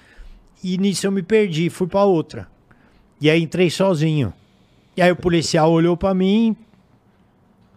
E 0.63 0.77
nisso 0.77 1.07
eu 1.07 1.11
me 1.11 1.23
perdi, 1.23 1.69
fui 1.69 1.87
pra 1.87 2.03
outra. 2.03 2.47
E 3.21 3.29
aí 3.29 3.41
entrei 3.41 3.69
sozinho. 3.69 4.33
E 4.95 5.01
aí 5.01 5.11
o 5.11 5.15
policial 5.15 5.71
olhou 5.71 5.95
pra 5.97 6.13
mim 6.13 6.55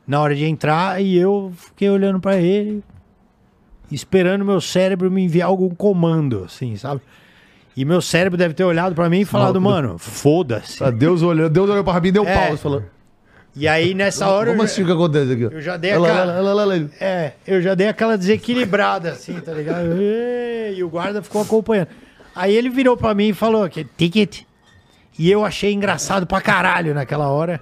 na 0.07 0.20
hora 0.20 0.35
de 0.35 0.44
entrar 0.44 1.00
e 1.02 1.16
eu 1.16 1.52
fiquei 1.57 1.88
olhando 1.88 2.18
pra 2.20 2.37
ele, 2.37 2.83
esperando 3.90 4.44
meu 4.44 4.61
cérebro 4.61 5.11
me 5.11 5.22
enviar 5.22 5.48
algum 5.48 5.70
comando, 5.74 6.44
assim, 6.44 6.76
sabe? 6.76 7.00
E 7.76 7.85
meu 7.85 8.02
cérebro 8.02 8.37
deve 8.37 8.55
ter 8.55 8.64
olhado 8.64 8.94
pra 8.94 9.09
mim 9.09 9.20
e 9.20 9.24
falado, 9.24 9.61
mano, 9.61 9.96
foda-se. 9.98 10.83
Ah, 10.83 10.90
Deus 10.90 11.22
olhou, 11.22 11.48
Deus 11.48 11.70
olhou 11.70 11.85
pra 11.85 12.00
mim 12.00 12.09
e 12.09 12.12
deu 12.12 12.26
É. 12.26 12.35
pausa. 12.35 12.57
Falou, 12.59 12.83
E 13.57 13.66
aí, 13.68 13.94
nessa 13.94 14.28
hora. 14.28 14.55
já- 14.57 14.62
assim 14.64 14.85
que 14.85 14.92
acontece 14.92 15.33
aqui? 15.33 15.42
eu 15.42 15.61
já 15.61 15.76
dei 15.76 15.96
lá, 15.96 16.09
aquela- 16.09 16.42
olha 16.42 16.64
lá. 16.66 16.88
É, 17.00 17.33
eu 17.46 17.62
já 17.62 17.74
dei 17.74 17.88
aquela 17.88 18.16
desequilibrada, 18.18 19.12
assim, 19.12 19.35
tá 19.40 19.52
ligado? 19.52 19.87
E 20.76 20.83
o 20.83 20.88
guarda 20.88 21.22
ficou 21.22 21.42
acompanhando. 21.42 21.88
Aí 22.35 22.55
ele 22.57 22.70
virou 22.70 22.96
pra 22.96 23.14
mim 23.14 23.28
e 23.28 23.33
falou 23.35 23.68
ticket. 23.68 24.42
E 25.18 25.31
eu 25.31 25.44
achei 25.44 25.72
engraçado 25.72 26.27
pra 26.27 26.40
caralho 26.40 26.94
naquela 26.94 27.29
hora. 27.29 27.61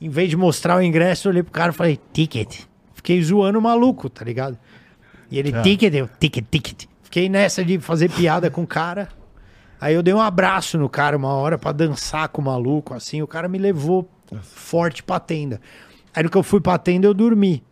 Em 0.00 0.08
vez 0.08 0.30
de 0.30 0.36
mostrar 0.36 0.76
o 0.76 0.82
ingresso, 0.82 1.28
eu 1.28 1.32
olhei 1.32 1.42
pro 1.42 1.52
cara 1.52 1.70
e 1.72 1.74
falei, 1.74 2.00
ticket. 2.12 2.62
Fiquei 2.94 3.22
zoando 3.22 3.58
o 3.58 3.62
maluco, 3.62 4.08
tá 4.08 4.24
ligado? 4.24 4.58
E 5.30 5.38
ele, 5.38 5.52
ticket, 5.62 5.94
eu, 5.94 6.08
ticket, 6.18 6.44
ticket. 6.50 6.84
Fiquei 7.02 7.28
nessa 7.28 7.64
de 7.64 7.78
fazer 7.78 8.10
piada 8.10 8.50
com 8.50 8.62
o 8.62 8.66
cara. 8.66 9.08
Aí 9.80 9.94
eu 9.94 10.02
dei 10.02 10.12
um 10.12 10.20
abraço 10.20 10.76
no 10.76 10.88
cara 10.88 11.16
uma 11.16 11.32
hora 11.32 11.56
pra 11.56 11.72
dançar 11.72 12.28
com 12.28 12.42
o 12.42 12.44
maluco, 12.44 12.94
assim. 12.94 13.22
O 13.22 13.26
cara 13.26 13.48
me 13.48 13.58
levou 13.58 14.08
forte 14.42 15.02
pra 15.02 15.18
tenda. 15.18 15.60
Aí 16.14 16.22
no 16.22 16.30
que 16.30 16.36
eu 16.36 16.42
fui 16.42 16.60
pra 16.60 16.76
tenda, 16.78 17.06
eu 17.06 17.14
dormi. 17.14 17.62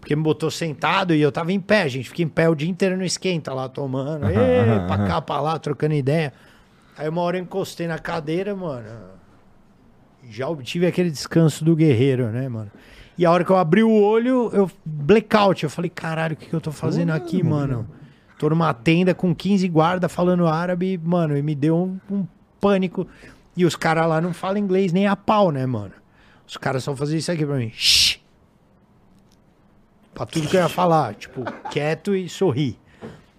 Porque 0.00 0.14
me 0.14 0.22
botou 0.22 0.50
sentado 0.50 1.14
e 1.14 1.20
eu 1.22 1.32
tava 1.32 1.52
em 1.52 1.60
pé. 1.60 1.88
Gente 1.88 2.10
fica 2.10 2.22
em 2.22 2.28
pé 2.28 2.48
o 2.48 2.54
dia 2.54 2.68
inteiro 2.68 2.96
no 2.96 3.04
esquenta 3.04 3.54
lá, 3.54 3.68
tomando. 3.68 4.26
Ê, 4.28 4.86
pra 4.86 4.98
cá, 5.06 5.22
pra 5.22 5.40
lá, 5.40 5.58
trocando 5.58 5.94
ideia. 5.94 6.32
Aí 6.96 7.08
uma 7.08 7.20
hora 7.22 7.38
eu 7.38 7.42
encostei 7.42 7.86
na 7.86 7.98
cadeira, 7.98 8.54
mano. 8.54 8.88
Já 10.28 10.48
obtive 10.48 10.86
aquele 10.86 11.10
descanso 11.10 11.64
do 11.64 11.76
guerreiro, 11.76 12.28
né, 12.28 12.48
mano? 12.48 12.70
E 13.16 13.24
a 13.24 13.30
hora 13.30 13.44
que 13.44 13.50
eu 13.50 13.56
abri 13.56 13.82
o 13.82 13.92
olho, 13.92 14.50
eu 14.52 14.70
blackout. 14.84 15.62
Eu 15.62 15.70
falei, 15.70 15.90
caralho, 15.90 16.34
o 16.34 16.36
que, 16.36 16.46
que 16.46 16.54
eu 16.54 16.60
tô 16.60 16.72
fazendo 16.72 17.10
aqui, 17.10 17.42
mano? 17.42 17.88
Tô 18.38 18.48
numa 18.48 18.74
tenda 18.74 19.14
com 19.14 19.34
15 19.34 19.68
guardas 19.68 20.10
falando 20.10 20.46
árabe, 20.46 20.98
mano, 21.02 21.36
e 21.36 21.42
me 21.42 21.54
deu 21.54 21.76
um, 21.76 22.00
um 22.10 22.26
pânico. 22.60 23.06
E 23.56 23.64
os 23.64 23.76
caras 23.76 24.08
lá 24.08 24.20
não 24.20 24.34
falam 24.34 24.58
inglês 24.58 24.92
nem 24.92 25.06
a 25.06 25.14
pau, 25.14 25.52
né, 25.52 25.64
mano? 25.64 25.92
Os 26.46 26.56
caras 26.56 26.82
só 26.82 26.94
faziam 26.96 27.18
isso 27.18 27.30
aqui 27.30 27.46
pra 27.46 27.56
mim. 27.56 27.70
Shh. 27.70 28.18
Pra 30.12 30.26
tudo 30.26 30.48
que 30.48 30.56
eu 30.56 30.60
ia 30.60 30.68
falar, 30.68 31.14
tipo, 31.14 31.44
quieto 31.70 32.14
e 32.14 32.28
sorrir. 32.28 32.78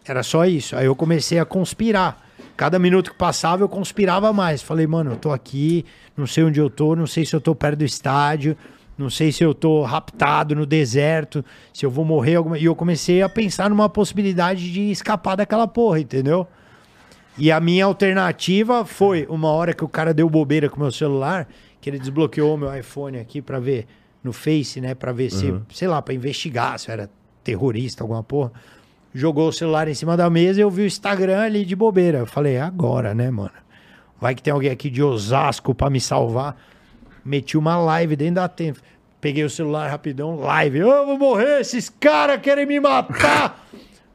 Era 0.05 0.23
só 0.23 0.45
isso. 0.45 0.75
Aí 0.75 0.85
eu 0.85 0.95
comecei 0.95 1.39
a 1.39 1.45
conspirar. 1.45 2.24
Cada 2.55 2.79
minuto 2.79 3.11
que 3.11 3.17
passava, 3.17 3.63
eu 3.63 3.69
conspirava 3.69 4.31
mais. 4.31 4.61
Falei, 4.61 4.87
mano, 4.87 5.11
eu 5.11 5.17
tô 5.17 5.31
aqui, 5.31 5.85
não 6.15 6.25
sei 6.25 6.43
onde 6.43 6.59
eu 6.59 6.69
tô, 6.69 6.95
não 6.95 7.05
sei 7.05 7.25
se 7.25 7.35
eu 7.35 7.41
tô 7.41 7.53
perto 7.53 7.79
do 7.79 7.85
estádio, 7.85 8.55
não 8.97 9.09
sei 9.09 9.31
se 9.31 9.43
eu 9.43 9.53
tô 9.53 9.83
raptado 9.83 10.55
no 10.55 10.65
deserto, 10.65 11.43
se 11.73 11.85
eu 11.85 11.91
vou 11.91 12.05
morrer 12.05 12.35
alguma. 12.35 12.57
E 12.57 12.65
eu 12.65 12.75
comecei 12.75 13.21
a 13.21 13.27
pensar 13.27 13.69
numa 13.69 13.89
possibilidade 13.89 14.71
de 14.71 14.89
escapar 14.89 15.35
daquela 15.35 15.67
porra, 15.67 15.99
entendeu? 15.99 16.47
E 17.37 17.51
a 17.51 17.59
minha 17.59 17.83
alternativa 17.83 18.85
foi 18.85 19.25
uma 19.29 19.49
hora 19.49 19.73
que 19.73 19.83
o 19.83 19.89
cara 19.89 20.13
deu 20.13 20.29
bobeira 20.29 20.69
com 20.69 20.77
o 20.77 20.79
meu 20.79 20.91
celular, 20.91 21.49
que 21.81 21.89
ele 21.89 21.99
desbloqueou 21.99 22.55
o 22.55 22.57
meu 22.57 22.73
iPhone 22.73 23.19
aqui 23.19 23.41
pra 23.41 23.59
ver 23.59 23.85
no 24.23 24.31
Face, 24.31 24.79
né, 24.79 24.95
Pra 24.95 25.11
ver 25.11 25.29
se, 25.29 25.53
sei 25.73 25.87
lá, 25.87 26.01
pra 26.01 26.13
investigar 26.13 26.79
se 26.79 26.89
eu 26.89 26.93
era 26.93 27.09
terrorista, 27.43 28.03
alguma 28.03 28.23
porra. 28.23 28.53
Jogou 29.17 29.47
o 29.47 29.53
celular 29.53 29.87
em 29.87 29.93
cima 29.93 30.17
da 30.17 30.29
mesa 30.29 30.59
e 30.59 30.61
eu 30.63 30.69
vi 30.69 30.81
o 30.81 30.85
Instagram 30.85 31.39
ali 31.39 31.63
de 31.63 31.73
bobeira. 31.73 32.17
Eu 32.17 32.25
falei, 32.25 32.55
é 32.55 32.61
agora, 32.61 33.15
né, 33.15 33.31
mano? 33.31 33.49
Vai 34.19 34.35
que 34.35 34.43
tem 34.43 34.51
alguém 34.51 34.69
aqui 34.69 34.89
de 34.89 35.01
Osasco 35.01 35.73
pra 35.73 35.89
me 35.89 36.01
salvar. 36.01 36.57
Meti 37.23 37.57
uma 37.57 37.77
live 37.77 38.17
dentro 38.17 38.35
da 38.35 38.47
tenda. 38.49 38.77
Peguei 39.21 39.45
o 39.45 39.49
celular 39.49 39.89
rapidão, 39.89 40.35
live. 40.41 40.79
Eu 40.79 41.05
vou 41.05 41.17
morrer, 41.17 41.61
esses 41.61 41.89
caras 41.89 42.41
querem 42.41 42.65
me 42.65 42.77
matar. 42.77 43.65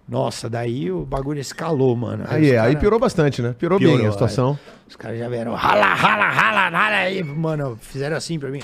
Nossa, 0.07 0.51
daí 0.51 0.93
o 0.93 1.07
bagulho 1.07 1.41
escalou, 1.41 1.97
mano. 1.97 2.25
Aí, 2.29 2.51
é, 2.51 2.59
aí 2.59 2.69
cara- 2.73 2.81
piorou 2.81 2.99
bastante, 3.01 3.41
né? 3.41 3.55
Piorou, 3.59 3.79
Piorou, 3.79 3.97
bem 3.99 4.07
a 4.07 4.13
situação. 4.13 4.59
Os 4.87 4.97
caras 4.97 5.19
já 5.19 5.29
vieram, 5.31 5.55
rala, 5.55 5.95
rala, 5.95 6.29
rala, 6.29 6.69
rala. 6.69 6.97
Aí, 6.97 7.23
mano, 7.23 7.79
fizeram 7.81 8.17
assim 8.19 8.39
pra 8.39 8.51
mim. 8.51 8.61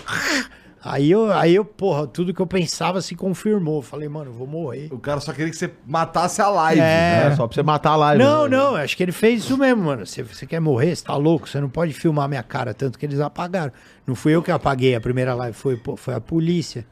Aí 0.83 1.11
eu, 1.11 1.33
aí 1.33 1.55
eu, 1.55 1.65
porra, 1.65 2.07
tudo 2.07 2.33
que 2.33 2.41
eu 2.41 2.47
pensava 2.47 3.01
se 3.01 3.15
confirmou. 3.17 3.83
Falei, 3.83 4.09
mano, 4.09 4.31
eu 4.31 4.35
vou 4.35 4.47
morrer. 4.47 4.89
O 4.93 4.99
cara 4.99 5.21
só 5.21 5.33
queria 5.33 5.51
que 5.51 5.57
você 5.57 5.71
matasse 5.87 6.41
a 6.41 6.49
live. 6.49 6.81
É. 6.81 6.85
né? 6.85 7.27
É, 7.27 7.37
só 7.37 7.47
pra 7.47 7.55
você 7.55 7.63
matar 7.63 7.91
a 7.91 7.97
live. 7.97 8.23
Não, 8.23 8.45
né? 8.45 8.57
não, 8.57 8.77
acho 8.77 8.97
que 8.97 9.03
ele 9.03 9.13
fez 9.13 9.45
isso 9.45 9.59
mesmo, 9.59 9.83
mano. 9.83 10.07
Você, 10.07 10.23
você 10.23 10.47
quer 10.47 10.61
morrer? 10.61 10.95
Você 10.95 11.05
tá 11.05 11.17
louco? 11.17 11.49
Você 11.49 11.61
não 11.61 11.69
pode 11.69 11.93
filmar 11.93 12.29
minha 12.29 12.43
cara, 12.43 12.73
tanto 12.73 12.99
que 12.99 13.07
eles 13.07 13.19
apagaram. 13.19 13.73
Não 14.07 14.15
fui 14.15 14.33
eu 14.33 14.43
que 14.43 14.51
apaguei 14.51 14.95
a 14.95 15.01
primeira 15.01 15.35
live, 15.35 15.57
foi, 15.57 15.77
pô, 15.77 15.97
foi 15.97 16.15
a 16.15 16.21
polícia. 16.21 16.87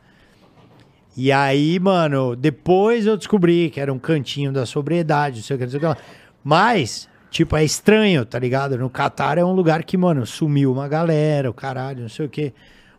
E 1.17 1.31
aí, 1.31 1.79
mano, 1.79 2.35
depois 2.35 3.07
eu 3.07 3.17
descobri 3.17 3.71
que 3.71 3.81
era 3.81 3.93
um 3.93 3.99
cantinho 3.99 4.53
da 4.53 4.67
sobriedade, 4.67 5.37
não 5.37 5.45
sei 5.45 5.55
o 5.55 5.59
que, 5.59 5.65
não 5.65 5.71
sei 5.71 5.79
o 5.79 5.81
que 5.81 5.87
lá. 5.87 5.97
Mas, 6.43 7.09
tipo, 7.31 7.57
é 7.57 7.65
estranho, 7.65 8.25
tá 8.27 8.39
ligado? 8.41 8.77
No 8.77 8.91
Catar 8.91 9.39
é 9.39 9.45
um 9.45 9.53
lugar 9.53 9.85
que, 9.85 9.97
mano, 9.97 10.27
sumiu 10.27 10.73
uma 10.73 10.89
galera, 10.89 11.49
o 11.49 11.55
caralho, 11.55 12.03
não 12.03 12.09
sei 12.09 12.27
o 12.27 12.29
que. 12.29 12.53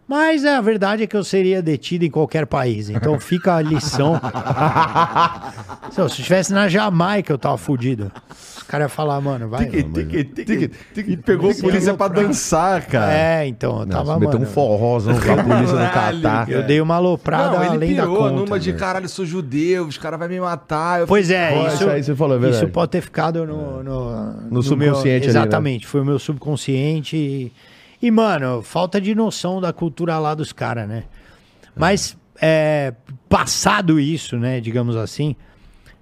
Mas 0.08 0.46
é, 0.46 0.56
a 0.56 0.62
verdade 0.62 1.04
é 1.04 1.08
que 1.08 1.18
eu 1.18 1.24
seria 1.24 1.62
detido 1.62 2.06
em 2.06 2.12
qualquer 2.12 2.46
país. 2.46 2.90
Então 2.90 3.18
fica 3.22 3.56
a 3.56 3.62
lição. 3.62 4.20
Se 5.92 6.00
eu 6.00 6.06
estivesse 6.06 6.54
na 6.54 6.68
Jamaica, 6.70 7.34
eu 7.34 7.38
tava 7.38 7.58
fudido. 7.58 8.12
Os 8.58 8.64
caras 8.64 8.86
iam 8.86 8.90
falar, 8.90 9.20
mano, 9.20 9.50
vai. 9.50 9.66
Tique, 9.66 9.84
tique, 9.84 10.24
tique, 10.24 10.72
tique. 10.94 11.18
Pegou 11.18 11.50
a 11.50 11.56
polícia 11.56 11.94
pra 11.94 12.08
dançar, 12.08 12.86
cara. 12.86 13.14
É, 13.14 13.48
então, 13.48 13.82
eu 13.82 13.88
tava, 13.88 14.20
meteu 14.20 14.38
um 14.38 14.42
mano. 14.42 14.52
forrozão 14.52 15.20
com 15.20 15.32
a 15.32 15.44
polícia 15.44 15.76
no 15.76 15.92
Catar. 15.92 16.50
Eu 16.50 16.64
dei 16.64 16.82
uma 16.82 16.96
aloprada 16.96 17.58
além 17.58 17.96
da 17.96 18.04
pirou 18.04 18.18
conta. 18.18 18.32
numa 18.32 18.60
de 18.60 18.74
caralho, 18.74 19.10
sou 19.10 19.26
judeu, 19.26 19.86
os 19.86 19.98
caras 19.98 20.20
vão 20.20 20.30
me 20.30 20.40
matar. 20.40 21.02
Eu 21.02 21.08
Pois 21.08 21.30
é, 21.32 21.68
isso, 21.68 21.76
isso 21.76 21.90
aí 21.90 22.04
você 22.04 22.16
falou, 22.16 22.44
é 22.44 22.50
isso 22.50 22.68
pode 22.70 22.92
ter 22.92 23.02
ficado 23.02 23.46
no, 23.46 23.84
no, 23.84 24.32
No 24.50 24.64
subconsciente 24.64 25.10
ali, 25.10 25.22
né? 25.22 25.30
Exatamente, 25.30 25.88
foi 25.88 26.02
o 26.02 26.06
meu 26.06 26.20
subconsciente. 26.20 27.52
E, 28.06 28.12
mano, 28.12 28.62
falta 28.62 29.02
de 29.02 29.16
noção 29.16 29.60
da 29.60 29.74
cultura 29.74 30.20
lá 30.20 30.36
dos 30.36 30.54
caras, 30.54 30.88
né? 30.88 31.06
Mas, 31.76 32.16
é, 32.40 32.94
passado 33.28 34.00
isso, 34.00 34.38
né, 34.38 34.62
digamos 34.62 34.96
assim, 34.96 35.36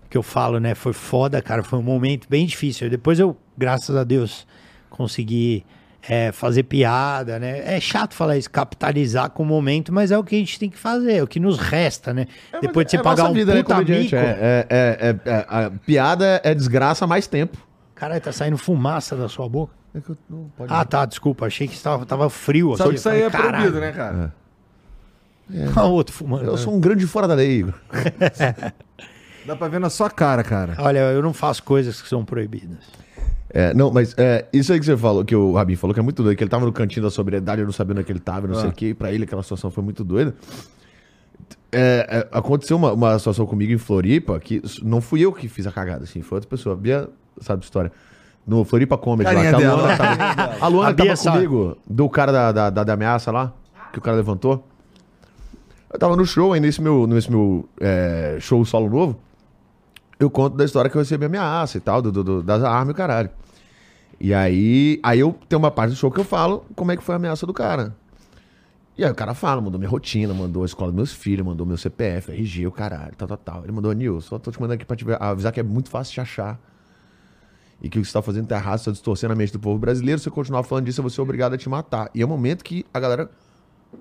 que 0.09 0.17
eu 0.17 0.21
falo, 0.21 0.59
né, 0.59 0.75
foi 0.75 0.91
foda, 0.91 1.41
cara, 1.41 1.63
foi 1.63 1.79
um 1.79 1.83
momento 1.83 2.27
bem 2.29 2.45
difícil. 2.45 2.89
Depois 2.89 3.19
eu, 3.19 3.37
graças 3.57 3.95
a 3.95 4.03
Deus, 4.03 4.45
consegui 4.89 5.65
é, 6.05 6.33
fazer 6.33 6.63
piada, 6.63 7.39
né? 7.39 7.73
É 7.73 7.79
chato 7.79 8.13
falar 8.13 8.37
isso, 8.37 8.51
capitalizar 8.51 9.29
com 9.29 9.43
o 9.43 9.45
momento, 9.45 9.93
mas 9.93 10.11
é 10.11 10.17
o 10.17 10.25
que 10.25 10.35
a 10.35 10.39
gente 10.39 10.59
tem 10.59 10.69
que 10.69 10.77
fazer, 10.77 11.13
é 11.13 11.23
o 11.23 11.27
que 11.27 11.39
nos 11.39 11.57
resta, 11.57 12.13
né? 12.13 12.27
Depois 12.59 12.85
de 12.85 12.91
você 12.91 12.97
É 12.97 13.01
pagar 13.01 13.29
um 13.29 13.33
vida, 13.33 13.53
né, 13.53 13.63
puta 13.63 13.75
comediante? 13.75 14.13
mico... 14.13 14.17
É, 14.17 14.19
é, 14.19 14.67
é, 14.69 15.09
é, 15.09 15.31
é, 15.31 15.45
a 15.47 15.71
piada 15.85 16.41
é 16.43 16.53
desgraça 16.53 17.07
mais 17.07 17.27
tempo. 17.27 17.57
Caralho, 17.95 18.19
tá 18.19 18.33
saindo 18.33 18.57
fumaça 18.57 19.15
da 19.15 19.29
sua 19.29 19.47
boca. 19.47 19.82
É 19.95 19.99
que 20.01 20.09
eu 20.09 20.17
não 20.29 20.49
pode 20.57 20.73
Ah, 20.73 20.83
tá, 20.85 21.05
desculpa. 21.05 21.45
Achei 21.45 21.67
que 21.67 21.75
estava, 21.75 22.05
tava 22.05 22.29
frio 22.29 22.73
aqui. 22.73 22.83
que 22.89 22.95
isso 22.95 23.09
aí 23.09 23.21
é 23.21 23.29
falei, 23.29 23.49
proibido, 23.51 23.79
caralho. 23.79 23.79
né, 23.81 23.91
cara? 23.91 24.33
Olha 25.75 25.85
o 25.87 25.91
outro 25.91 26.13
fumando. 26.15 26.45
Eu 26.45 26.57
sou 26.57 26.73
um 26.73 26.79
grande 26.79 27.05
fora 27.05 27.27
da 27.27 27.33
lei. 27.35 27.65
Dá 29.45 29.55
pra 29.55 29.67
ver 29.67 29.79
na 29.79 29.89
sua 29.89 30.09
cara, 30.09 30.43
cara. 30.43 30.75
Olha, 30.79 30.99
eu 31.11 31.21
não 31.21 31.33
faço 31.33 31.61
coisas 31.63 32.01
que 32.01 32.07
são 32.07 32.23
proibidas. 32.23 32.77
É, 33.49 33.73
não, 33.73 33.91
mas 33.91 34.15
é, 34.17 34.47
isso 34.51 34.73
aí 34.73 34.79
que 34.79 34.85
você 34.85 34.97
falou, 34.97 35.23
que 35.23 35.35
o 35.35 35.53
Rabin 35.53 35.75
falou, 35.75 35.93
que 35.93 35.99
é 35.99 36.03
muito 36.03 36.23
doido, 36.23 36.35
que 36.35 36.43
ele 36.43 36.49
tava 36.49 36.65
no 36.65 36.71
cantinho 36.73 37.03
da 37.03 37.11
sobriedade, 37.11 37.61
eu 37.61 37.65
não 37.65 37.73
sabia 37.73 37.91
onde 37.91 38.01
é 38.01 38.03
que 38.03 38.11
ele 38.11 38.19
tava, 38.19 38.47
não 38.47 38.55
sei 38.55 38.65
Ah. 38.65 38.69
o 38.69 38.71
que, 38.71 38.85
e 38.87 38.93
pra 38.95 39.11
ele 39.11 39.25
aquela 39.25 39.43
situação 39.43 39.69
foi 39.69 39.83
muito 39.83 40.03
doida. 40.03 40.33
É, 41.71 42.07
é, 42.31 42.37
aconteceu 42.37 42.77
uma, 42.77 42.93
uma 42.93 43.17
situação 43.19 43.45
comigo 43.45 43.71
em 43.71 43.77
Floripa, 43.77 44.39
que 44.39 44.61
não 44.81 45.01
fui 45.01 45.21
eu 45.21 45.31
que 45.31 45.47
fiz 45.47 45.67
a 45.67 45.71
cagada, 45.71 46.03
assim, 46.03 46.21
foi 46.21 46.37
outra 46.37 46.49
pessoa. 46.49 46.73
A 46.73 46.77
Bia 46.77 47.09
sabe 47.41 47.61
a 47.61 47.65
história. 47.65 47.91
No 48.45 48.63
Floripa 48.65 48.97
Comedy 48.97 49.23
lá, 49.33 49.33
Carinha 49.43 49.49
que 49.51 49.55
a 49.55 49.67
dela. 49.69 49.81
Luana 49.81 49.97
tava, 49.97 50.57
a 50.65 50.67
Luana 50.67 50.89
A 50.89 50.93
Bia 50.93 51.05
tava 51.05 51.15
sabe. 51.15 51.37
comigo, 51.47 51.77
do 51.87 52.09
cara 52.09 52.31
da, 52.31 52.51
da, 52.51 52.69
da, 52.69 52.83
da 52.83 52.93
ameaça 52.93 53.31
lá, 53.31 53.53
que 53.91 53.99
o 53.99 54.01
cara 54.01 54.17
levantou. 54.17 54.67
Eu 55.91 55.99
tava 55.99 56.15
no 56.15 56.25
show, 56.25 56.53
aí 56.53 56.59
nesse 56.59 56.81
meu, 56.81 57.05
nesse 57.07 57.29
meu 57.31 57.67
é, 57.79 58.37
show 58.41 58.63
solo 58.65 58.89
novo, 58.89 59.17
eu 60.19 60.29
conto 60.29 60.57
da 60.57 60.65
história 60.65 60.89
que 60.89 60.97
eu 60.97 61.01
recebi 61.01 61.25
ameaça 61.25 61.77
e 61.77 61.81
tal, 61.81 62.01
do, 62.01 62.11
do- 62.11 62.23
do- 62.23 62.43
das 62.43 62.63
armas 62.63 62.89
e 62.89 62.91
o 62.91 62.95
caralho. 62.95 63.29
E 64.19 64.33
aí, 64.33 64.99
aí 65.03 65.19
eu 65.19 65.35
tenho 65.47 65.59
uma 65.59 65.71
parte 65.71 65.91
do 65.91 65.95
show 65.95 66.09
que 66.11 66.19
eu 66.19 66.23
falo 66.23 66.65
como 66.75 66.91
é 66.91 66.97
que 66.97 67.03
foi 67.03 67.13
a 67.13 67.17
ameaça 67.17 67.45
do 67.45 67.53
cara. 67.53 67.95
E 68.97 69.03
aí 69.03 69.11
o 69.11 69.15
cara 69.15 69.33
fala, 69.33 69.59
mandou 69.61 69.79
minha 69.79 69.89
rotina, 69.89 70.33
mandou 70.33 70.63
a 70.63 70.65
escola 70.65 70.91
dos 70.91 70.95
meus 70.95 71.11
filhos, 71.13 71.45
mandou 71.45 71.65
meu 71.65 71.77
CPF, 71.77 72.31
RG, 72.31 72.67
o 72.67 72.71
caralho, 72.71 73.13
tal, 73.17 73.27
tal, 73.27 73.37
tal. 73.37 73.63
Ele 73.63 73.71
mandou, 73.71 73.91
Nil, 73.93 74.19
só 74.21 74.37
tô 74.37 74.51
te 74.51 74.59
mandando 74.59 74.75
aqui 74.75 74.85
pra 74.85 74.95
te 74.95 75.05
avisar 75.19 75.51
que 75.51 75.59
é 75.59 75.63
muito 75.63 75.89
fácil 75.89 76.13
te 76.13 76.21
achar. 76.21 76.59
E 77.83 77.89
que 77.89 77.99
o 77.99 78.01
que 78.01 78.07
você 78.07 78.13
tá 78.13 78.21
fazendo 78.21 78.47
tá 78.47 78.55
errado, 78.55 78.79
você 78.79 78.85
tá 78.85 78.91
distorcendo 78.91 79.33
a 79.33 79.35
mente 79.35 79.51
do 79.51 79.59
povo 79.59 79.77
brasileiro, 79.77 80.17
se 80.17 80.23
você 80.23 80.29
continuar 80.31 80.63
falando 80.63 80.85
disso, 80.85 81.01
eu 81.01 81.03
vou 81.03 81.09
ser 81.09 81.19
obrigado 81.21 81.53
a 81.53 81.57
te 81.57 81.67
matar. 81.67 82.09
E 82.15 82.21
é 82.21 82.25
um 82.25 82.29
momento 82.29 82.63
que 82.63 82.85
a 82.93 82.99
galera 82.99 83.29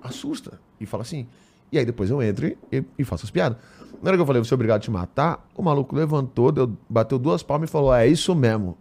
assusta 0.01 0.59
e 0.79 0.85
fala 0.85 1.03
assim. 1.03 1.27
E 1.71 1.77
aí 1.77 1.85
depois 1.85 2.09
eu 2.09 2.21
entro 2.23 2.47
e, 2.47 2.57
e- 2.71 2.83
e 2.99 3.03
faço 3.03 3.25
as 3.25 3.31
piadas. 3.31 3.57
Na 4.01 4.09
hora 4.09 4.17
que 4.17 4.21
eu 4.21 4.25
falei, 4.25 4.41
você 4.43 4.53
é 4.53 4.55
obrigado 4.55 4.77
a 4.77 4.79
te 4.79 4.89
matar, 4.91 5.45
o 5.55 5.61
maluco 5.61 5.95
levantou, 5.95 6.51
deu- 6.51 6.77
bateu 6.89 7.19
duas 7.19 7.43
palmas 7.43 7.69
e 7.69 7.71
falou, 7.71 7.93
é 7.93 8.07
isso 8.07 8.33
mesmo. 8.33 8.77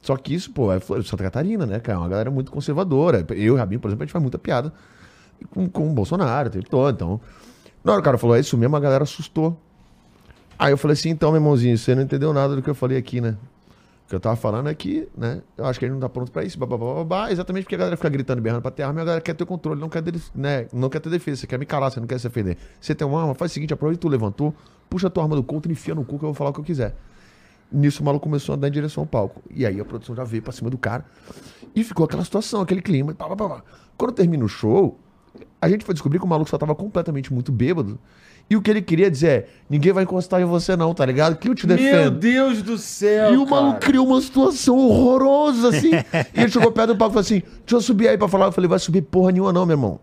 Só 0.00 0.16
que 0.16 0.34
isso, 0.34 0.50
pô, 0.52 0.72
é 0.72 0.80
Flor- 0.80 1.04
Santa 1.04 1.24
Catarina, 1.24 1.66
né, 1.66 1.78
cara? 1.80 1.98
É 1.98 2.00
uma 2.00 2.08
galera 2.08 2.30
muito 2.30 2.50
conservadora. 2.50 3.26
Eu 3.30 3.36
e 3.36 3.50
o 3.50 3.56
Rabinho, 3.56 3.80
por 3.80 3.88
exemplo, 3.88 4.02
a 4.02 4.06
gente 4.06 4.12
faz 4.12 4.22
muita 4.22 4.38
piada 4.38 4.72
com, 5.50 5.68
com 5.68 5.90
o 5.90 5.92
Bolsonaro 5.92 6.48
o 6.48 6.52
tempo 6.52 6.68
todo. 6.70 6.94
Então, 6.94 7.20
na 7.84 7.92
hora 7.92 8.00
que 8.00 8.04
o 8.04 8.04
cara 8.06 8.16
falou, 8.18 8.34
é 8.36 8.40
isso 8.40 8.56
mesmo, 8.56 8.74
a 8.76 8.80
galera 8.80 9.04
assustou. 9.04 9.60
Aí 10.60 10.74
eu 10.74 10.76
falei 10.76 10.92
assim, 10.92 11.08
então, 11.08 11.32
meu 11.32 11.40
irmãozinho, 11.40 11.78
você 11.78 11.94
não 11.94 12.02
entendeu 12.02 12.34
nada 12.34 12.54
do 12.54 12.60
que 12.60 12.68
eu 12.68 12.74
falei 12.74 12.98
aqui, 12.98 13.18
né? 13.18 13.34
O 14.04 14.08
que 14.10 14.14
eu 14.14 14.20
tava 14.20 14.36
falando 14.36 14.68
é 14.68 14.74
que, 14.74 15.08
né, 15.16 15.40
eu 15.56 15.64
acho 15.64 15.78
que 15.78 15.86
ele 15.86 15.94
não 15.94 16.00
tá 16.00 16.06
pronto 16.06 16.30
pra 16.30 16.44
isso, 16.44 16.58
babá, 16.58 17.32
exatamente 17.32 17.64
porque 17.64 17.76
a 17.76 17.78
galera 17.78 17.96
fica 17.96 18.10
gritando 18.10 18.42
berrando 18.42 18.60
pra 18.60 18.70
ter 18.70 18.82
arma 18.82 19.00
e 19.00 19.02
a 19.02 19.04
galera 19.06 19.22
quer 19.22 19.32
ter 19.32 19.46
controle, 19.46 19.80
não 19.80 19.88
quer, 19.88 20.02
ter, 20.02 20.12
né, 20.34 20.66
não 20.70 20.90
quer 20.90 21.00
ter 21.00 21.08
defesa, 21.08 21.40
você 21.40 21.46
quer 21.46 21.58
me 21.58 21.64
calar, 21.64 21.90
você 21.90 21.98
não 21.98 22.06
quer 22.06 22.18
se 22.18 22.28
defender. 22.28 22.58
Você 22.78 22.94
tem 22.94 23.06
uma 23.06 23.22
arma, 23.22 23.34
faz 23.34 23.52
o 23.52 23.54
seguinte, 23.54 23.72
aproveita 23.72 24.02
tu 24.02 24.08
levantou, 24.08 24.54
puxa 24.90 25.06
a 25.06 25.10
tua 25.10 25.22
arma 25.22 25.34
do 25.34 25.42
contra 25.42 25.72
e 25.72 25.72
enfia 25.72 25.94
no 25.94 26.04
cu 26.04 26.18
que 26.18 26.24
eu 26.24 26.28
vou 26.28 26.34
falar 26.34 26.50
o 26.50 26.52
que 26.52 26.60
eu 26.60 26.64
quiser. 26.64 26.94
Nisso 27.72 28.02
o 28.02 28.04
maluco 28.04 28.24
começou 28.24 28.52
a 28.52 28.56
andar 28.56 28.68
em 28.68 28.72
direção 28.72 29.04
ao 29.04 29.06
palco. 29.06 29.40
E 29.50 29.64
aí 29.64 29.80
a 29.80 29.84
produção 29.84 30.14
já 30.14 30.24
veio 30.24 30.42
pra 30.42 30.52
cima 30.52 30.68
do 30.68 30.76
cara. 30.76 31.06
E 31.74 31.82
ficou 31.82 32.04
aquela 32.04 32.24
situação, 32.24 32.60
aquele 32.60 32.82
clima. 32.82 33.14
pá, 33.14 33.34
pá. 33.34 33.62
Quando 33.96 34.12
termina 34.12 34.44
o 34.44 34.48
show, 34.48 34.98
a 35.58 35.68
gente 35.70 35.84
foi 35.86 35.94
descobrir 35.94 36.18
que 36.18 36.24
o 36.24 36.28
maluco 36.28 36.50
só 36.50 36.58
tava 36.58 36.74
completamente 36.74 37.32
muito 37.32 37.50
bêbado. 37.50 37.98
E 38.50 38.56
o 38.56 38.60
que 38.60 38.68
ele 38.68 38.82
queria 38.82 39.08
dizer 39.08 39.28
é: 39.28 39.46
ninguém 39.70 39.92
vai 39.92 40.02
encostar 40.02 40.40
em 40.40 40.44
você, 40.44 40.74
não, 40.74 40.92
tá 40.92 41.06
ligado? 41.06 41.36
Que 41.36 41.48
eu 41.48 41.54
te 41.54 41.68
Meu 41.68 41.76
defendo. 41.76 42.18
Deus 42.18 42.60
do 42.62 42.76
céu, 42.76 43.32
E 43.32 43.36
o 43.36 43.46
maluco 43.46 43.74
cara. 43.74 43.86
criou 43.86 44.04
uma 44.08 44.20
situação 44.20 44.76
horrorosa, 44.76 45.68
assim. 45.68 45.92
e 46.34 46.40
ele 46.40 46.50
chegou 46.50 46.72
perto 46.72 46.88
do 46.88 46.96
palco 46.96 47.12
e 47.12 47.14
falou 47.14 47.20
assim: 47.24 47.42
Deixa 47.60 47.76
eu 47.76 47.80
subir 47.80 48.08
aí 48.08 48.18
pra 48.18 48.26
falar. 48.26 48.46
Eu 48.46 48.52
falei: 48.52 48.68
Vai 48.68 48.80
subir 48.80 49.02
porra 49.02 49.30
nenhuma, 49.30 49.52
não, 49.52 49.64
meu 49.64 49.74
irmão. 49.74 50.00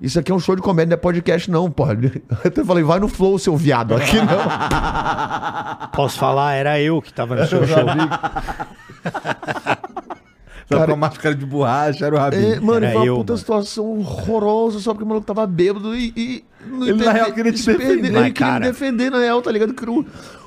Isso 0.00 0.18
aqui 0.18 0.32
é 0.32 0.34
um 0.34 0.40
show 0.40 0.56
de 0.56 0.62
comédia, 0.62 0.88
não 0.88 0.94
é 0.94 0.96
podcast, 0.96 1.50
não, 1.50 1.70
porra. 1.70 1.92
Eu 2.02 2.10
até 2.46 2.64
falei: 2.64 2.82
Vai 2.82 2.98
no 2.98 3.08
flow, 3.08 3.38
seu 3.38 3.54
viado. 3.58 3.94
Aqui 3.94 4.16
não. 4.16 5.88
Posso 5.92 6.18
falar, 6.18 6.54
era 6.54 6.80
eu 6.80 7.02
que 7.02 7.12
tava 7.12 7.36
no 7.36 7.46
seu 7.46 7.66
show. 7.66 7.84
Só 10.72 10.78
Cara- 10.78 10.86
com 10.88 10.92
a 10.94 10.96
máscara 10.96 11.34
de 11.34 11.46
borracha, 11.46 12.06
era 12.06 12.14
o 12.14 12.18
Rabinho. 12.18 12.54
É, 12.54 12.60
mano, 12.60 12.84
Era 12.86 12.92
foi 12.92 13.00
uma 13.02 13.06
eu, 13.06 13.16
puta 13.18 13.32
mano. 13.32 13.38
situação 13.38 13.84
horrorosa 13.98 14.78
só 14.80 14.92
porque 14.92 15.04
o 15.04 15.08
maluco 15.08 15.26
tava 15.26 15.46
bêbado 15.46 15.94
e. 15.96 16.12
e 16.16 16.44
não 16.66 16.86
Ele, 16.86 17.04
na 17.04 17.12
real, 17.12 17.32
queria 17.32 17.52
te 17.52 17.64
defender. 17.64 17.92
Ele 17.92 18.02
queria 18.10 18.32
cara- 18.32 18.66
me 18.66 18.72
defender, 18.72 19.10
na 19.10 19.18
real, 19.18 19.40
tá 19.42 19.50
ligado? 19.50 19.74
Criou 19.74 20.04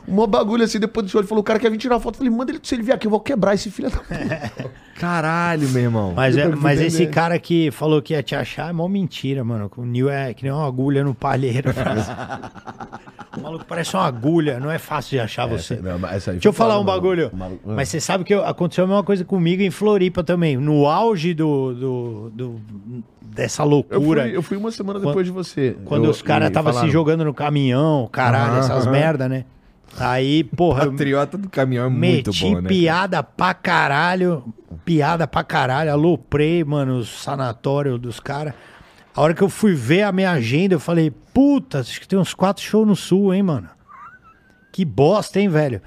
um 0.07 0.27
bagulho 0.27 0.63
assim, 0.63 0.79
depois 0.79 1.05
do 1.05 1.09
show, 1.09 1.21
ele 1.21 1.27
falou: 1.27 1.41
o 1.41 1.43
cara 1.43 1.59
quer 1.59 1.69
vir 1.71 1.77
tirar 1.77 1.99
foto. 1.99 2.15
Eu 2.15 2.17
falei, 2.19 2.31
manda 2.33 2.51
ele, 2.51 2.59
se 2.61 2.75
ele 2.75 2.83
vier 2.83 2.95
aqui, 2.95 3.07
eu 3.07 3.11
vou 3.11 3.19
quebrar 3.19 3.53
esse 3.53 3.69
filho 3.71 3.89
da 3.89 3.97
puta. 3.97 4.71
Caralho, 4.99 5.67
meu 5.69 5.81
irmão. 5.83 6.13
Mas, 6.15 6.37
é, 6.37 6.45
eu 6.45 6.55
mas 6.57 6.79
esse 6.79 7.05
cara 7.07 7.37
que 7.37 7.69
falou 7.71 8.01
que 8.01 8.13
ia 8.13 8.23
te 8.23 8.33
achar 8.33 8.69
é 8.69 8.73
mó 8.73 8.87
mentira, 8.87 9.43
mano. 9.43 9.69
O 9.75 9.83
Nil 9.83 10.09
é 10.09 10.33
que 10.33 10.43
nem 10.43 10.51
uma 10.53 10.65
agulha 10.65 11.03
no 11.03 11.13
palheiro. 11.13 11.69
o 13.37 13.41
maluco 13.41 13.65
parece 13.67 13.93
uma 13.95 14.05
agulha, 14.05 14.59
não 14.59 14.71
é 14.71 14.77
fácil 14.79 15.11
de 15.11 15.19
achar 15.19 15.45
você. 15.45 15.75
Deixa 15.75 16.47
eu 16.47 16.53
falar 16.53 16.79
um 16.79 16.85
bagulho. 16.85 17.29
Mas 17.65 17.89
você 17.89 17.99
sabe 17.99 18.23
que 18.23 18.33
eu- 18.33 18.45
aconteceu 18.45 18.85
a 18.85 18.87
mesma 18.87 19.03
coisa 19.03 19.25
comigo 19.25 19.61
em 19.61 19.69
Floripa 19.71 20.23
também. 20.23 20.55
No 20.57 20.85
auge 20.87 21.33
do, 21.33 21.73
do- 21.73 22.29
do- 22.33 22.61
dessa 23.21 23.63
Eu 23.63 23.67
loucura. 23.69 24.21
fui, 24.23 24.35
eu 24.37 24.41
fui 24.41 24.57
uma 24.57 24.71
semana 24.71 24.99
Quando- 24.99 25.07
depois 25.09 25.25
de 25.25 25.31
você. 25.33 25.75
Quando 25.83 26.05
Eu- 26.05 26.11
os 26.11 26.21
caras 26.21 26.47
estavam 26.47 26.71
se 26.71 26.89
jogando 26.89 27.25
no 27.25 27.33
caminhão, 27.33 28.07
caralho, 28.11 28.59
essas 28.59 28.83
aham. 28.83 28.91
merda, 28.91 29.27
né? 29.27 29.43
Aí, 29.97 30.43
porra, 30.43 30.89
Patriota 30.89 31.37
do 31.37 31.49
caminhão 31.49 31.85
é 31.85 31.89
muito 31.89 32.31
bom, 32.39 32.59
né? 32.59 32.67
piada 32.67 33.23
pra 33.23 33.53
caralho, 33.53 34.43
piada 34.83 35.25
pra 35.25 35.43
caralho, 35.43 35.91
aloprei, 35.91 36.63
mano, 36.63 36.97
o 36.97 37.05
sanatório 37.05 37.97
dos 37.97 38.19
caras. 38.19 38.53
A 39.15 39.21
hora 39.21 39.33
que 39.33 39.41
eu 39.41 39.49
fui 39.49 39.73
ver 39.73 40.01
a 40.01 40.11
minha 40.11 40.31
agenda, 40.31 40.75
eu 40.75 40.79
falei, 40.79 41.09
puta, 41.33 41.79
acho 41.79 42.01
que 42.01 42.07
tem 42.07 42.19
uns 42.19 42.33
quatro 42.33 42.61
shows 42.61 42.85
no 42.85 42.95
sul, 42.95 43.33
hein, 43.33 43.43
mano? 43.43 43.69
Que 44.73 44.83
bosta, 44.83 45.39
hein, 45.39 45.47
velho? 45.47 45.81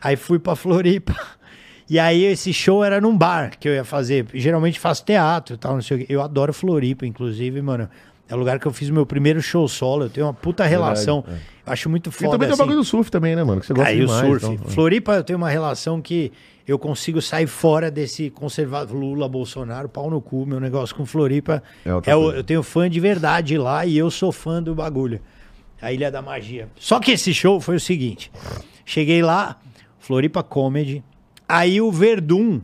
Aí 0.00 0.16
fui 0.16 0.38
pra 0.38 0.56
Floripa. 0.56 1.14
E 1.90 1.98
aí 1.98 2.24
esse 2.24 2.54
show 2.54 2.82
era 2.82 3.02
num 3.02 3.14
bar 3.14 3.58
que 3.58 3.68
eu 3.68 3.74
ia 3.74 3.84
fazer. 3.84 4.26
Geralmente 4.32 4.80
faço 4.80 5.04
teatro 5.04 5.56
e 5.56 5.58
tal, 5.58 5.74
não 5.74 5.82
sei 5.82 5.96
o 5.96 6.00
quê. 6.00 6.06
Eu 6.08 6.22
adoro 6.22 6.50
Floripa, 6.50 7.04
inclusive, 7.04 7.60
mano. 7.60 7.86
É 8.32 8.34
o 8.34 8.38
lugar 8.38 8.58
que 8.58 8.66
eu 8.66 8.72
fiz 8.72 8.88
o 8.88 8.94
meu 8.94 9.04
primeiro 9.04 9.42
show 9.42 9.68
solo. 9.68 10.04
Eu 10.04 10.10
tenho 10.10 10.26
uma 10.26 10.32
puta 10.32 10.64
relação. 10.64 11.22
Eu 11.28 11.34
acho 11.72 11.90
muito 11.90 12.08
E 12.08 12.12
foda. 12.12 12.30
também 12.30 12.46
tem 12.48 12.48
o 12.48 12.52
assim. 12.54 12.62
bagulho 12.62 12.78
do 12.78 12.84
surf 12.84 13.10
também, 13.10 13.36
né, 13.36 13.44
mano? 13.44 13.60
Que 13.60 13.66
você 13.66 13.74
gosta 13.74 13.90
Aí 13.90 14.02
o 14.02 14.06
demais. 14.06 14.26
surf. 14.26 14.46
então. 14.46 14.68
Floripa, 14.70 15.12
eu 15.16 15.22
tenho 15.22 15.36
uma 15.36 15.50
relação 15.50 16.00
que 16.00 16.32
eu 16.66 16.78
consigo 16.78 17.20
sair 17.20 17.46
fora 17.46 17.90
desse 17.90 18.30
conservador 18.30 18.96
Lula, 18.96 19.28
Bolsonaro, 19.28 19.86
pau 19.86 20.08
no 20.08 20.18
cu. 20.20 20.46
Meu 20.46 20.58
negócio 20.58 20.96
com 20.96 21.04
Floripa. 21.04 21.62
É 21.84 22.10
É 22.10 22.16
o- 22.16 22.32
eu 22.32 22.42
tenho 22.42 22.62
fã 22.62 22.88
de 22.88 22.98
verdade 23.00 23.58
lá 23.58 23.84
e 23.84 23.98
eu 23.98 24.10
sou 24.10 24.32
fã 24.32 24.62
do 24.62 24.74
bagulho. 24.74 25.20
A 25.82 25.92
Ilha 25.92 26.10
da 26.10 26.22
Magia. 26.22 26.68
Só 26.76 26.98
que 26.98 27.10
esse 27.12 27.34
show 27.34 27.60
foi 27.60 27.76
o 27.76 27.80
seguinte: 27.80 28.32
cheguei 28.86 29.20
lá, 29.22 29.56
Floripa 29.98 30.42
Comedy. 30.42 31.04
Aí 31.46 31.82
o 31.82 31.92
Verdun. 31.92 32.60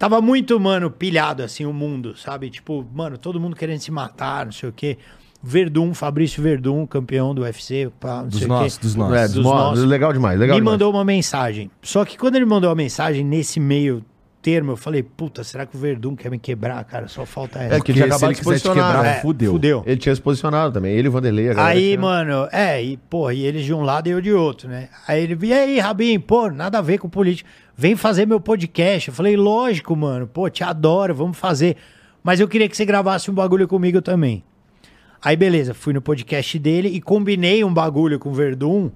Tava 0.00 0.18
muito, 0.22 0.58
mano, 0.58 0.90
pilhado 0.90 1.42
assim 1.42 1.66
o 1.66 1.74
mundo, 1.74 2.16
sabe? 2.16 2.48
Tipo, 2.48 2.82
mano, 2.94 3.18
todo 3.18 3.38
mundo 3.38 3.54
querendo 3.54 3.80
se 3.80 3.90
matar, 3.90 4.46
não 4.46 4.52
sei 4.52 4.70
o 4.70 4.72
quê. 4.72 4.96
Verdun, 5.42 5.92
Fabrício 5.92 6.42
Verdun, 6.42 6.86
campeão 6.86 7.34
do 7.34 7.42
UFC, 7.42 7.90
pá, 8.00 8.22
não 8.22 8.28
Dos 8.28 8.38
sei 8.38 8.48
nossos, 8.48 8.76
o 8.76 8.80
quê. 8.80 8.86
dos 8.86 8.94
É, 8.94 8.98
nossos. 8.98 9.34
dos 9.34 9.44
mo- 9.44 9.54
nossos. 9.54 9.84
legal 9.84 10.10
demais, 10.12 10.40
legal 10.40 10.54
me 10.56 10.60
demais. 10.62 10.72
mandou 10.74 10.90
uma 10.90 11.04
mensagem. 11.04 11.70
Só 11.82 12.02
que 12.06 12.16
quando 12.16 12.36
ele 12.36 12.46
mandou 12.46 12.70
a 12.70 12.74
mensagem, 12.74 13.22
nesse 13.22 13.60
meio 13.60 14.02
termo. 14.42 14.72
Eu 14.72 14.76
falei, 14.76 15.02
puta, 15.02 15.44
será 15.44 15.66
que 15.66 15.76
o 15.76 15.78
Verdun 15.78 16.16
quer 16.16 16.30
me 16.30 16.38
quebrar, 16.38 16.82
cara? 16.84 17.08
Só 17.08 17.24
falta 17.26 17.58
essa. 17.58 17.76
É 17.76 17.80
que 17.80 17.92
ele 17.92 18.02
acabou 18.02 18.28
ele 18.28 18.34
de 18.34 18.38
se 18.38 18.44
posicionar. 18.44 18.86
quebrar, 18.86 19.02
né? 19.02 19.20
fudeu. 19.20 19.52
Fudeu. 19.52 19.82
Ele 19.86 19.96
tinha 19.96 20.14
se 20.14 20.20
posicionado 20.20 20.72
também. 20.72 20.92
Ele 20.94 21.06
e 21.06 21.08
o 21.08 21.12
Vanderlei. 21.12 21.50
Aí, 21.56 21.88
tinha- 21.88 22.00
mano, 22.00 22.48
é, 22.52 22.82
e, 22.82 22.96
pô, 22.96 23.30
e 23.30 23.44
eles 23.44 23.64
de 23.64 23.72
um 23.74 23.82
lado 23.82 24.08
e 24.08 24.10
eu 24.10 24.20
de 24.20 24.32
outro, 24.32 24.68
né? 24.68 24.88
Aí 25.06 25.22
ele, 25.22 25.38
e 25.46 25.52
aí, 25.52 25.78
Rabin, 25.78 26.18
pô, 26.20 26.50
nada 26.50 26.78
a 26.78 26.82
ver 26.82 26.98
com 26.98 27.08
política. 27.08 27.48
Vem 27.76 27.96
fazer 27.96 28.26
meu 28.26 28.40
podcast. 28.40 29.08
Eu 29.08 29.14
falei, 29.14 29.36
lógico, 29.36 29.94
mano, 29.96 30.26
pô, 30.26 30.48
te 30.50 30.62
adoro, 30.62 31.14
vamos 31.14 31.38
fazer. 31.38 31.76
Mas 32.22 32.40
eu 32.40 32.46
queria 32.48 32.68
que 32.68 32.76
você 32.76 32.84
gravasse 32.84 33.30
um 33.30 33.34
bagulho 33.34 33.66
comigo 33.66 34.02
também. 34.02 34.44
Aí, 35.22 35.36
beleza, 35.36 35.74
fui 35.74 35.92
no 35.92 36.00
podcast 36.00 36.58
dele 36.58 36.88
e 36.88 37.00
combinei 37.00 37.62
um 37.62 37.72
bagulho 37.72 38.18
com 38.18 38.30
o 38.30 38.34
Verdun, 38.34 38.90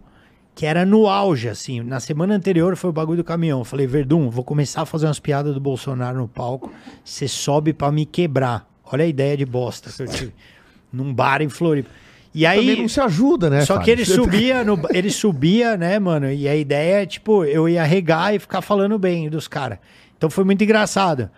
que 0.55 0.65
era 0.65 0.87
no 0.87 1.09
auge, 1.09 1.49
assim. 1.49 1.81
Na 1.81 1.99
semana 1.99 2.35
anterior 2.35 2.77
foi 2.77 2.91
o 2.91 2.93
bagulho 2.93 3.19
do 3.19 3.25
caminhão. 3.25 3.61
Eu 3.61 3.65
falei, 3.65 3.87
Verdun, 3.87 4.31
vou 4.31 4.45
começar 4.45 4.83
a 4.83 4.87
fazer 4.87 5.07
umas 5.07 5.19
piadas 5.19 5.53
do 5.53 5.61
Bolsonaro 5.61 6.19
no 6.19 6.29
palco. 6.29 6.73
Você 7.05 7.27
sobe 7.27 7.73
pra 7.73 7.91
me 7.91 8.07
quebrar. 8.07 8.69
Olha 8.85 9.05
a 9.05 9.09
ideia 9.09 9.37
de 9.37 9.45
bosta 9.45 9.91
que 9.91 10.03
eu 10.03 10.07
tive. 10.07 10.33
Num 10.93 11.13
bar 11.13 11.43
em 11.43 11.49
Floripa. 11.49 11.91
E 12.33 12.47
aí. 12.47 12.61
Também 12.61 12.83
não 12.83 12.89
se 12.89 13.01
ajuda, 13.01 13.51
né? 13.51 13.65
Só 13.65 13.75
Fábio? 13.75 13.85
que 13.85 13.91
ele 13.91 14.05
subia, 14.05 14.65
no, 14.65 14.81
ele 14.91 15.11
subia, 15.11 15.77
né, 15.77 15.99
mano? 15.99 16.31
E 16.31 16.49
a 16.49 16.55
ideia 16.55 17.03
é, 17.03 17.07
tipo, 17.07 17.45
eu 17.45 17.69
ia 17.69 17.83
regar 17.85 18.35
e 18.35 18.39
ficar 18.39 18.61
falando 18.61 18.99
bem 18.99 19.29
dos 19.29 19.49
caras. 19.49 19.79
Então 20.17 20.31
foi 20.31 20.45
muito 20.45 20.63
engraçado. 20.63 21.31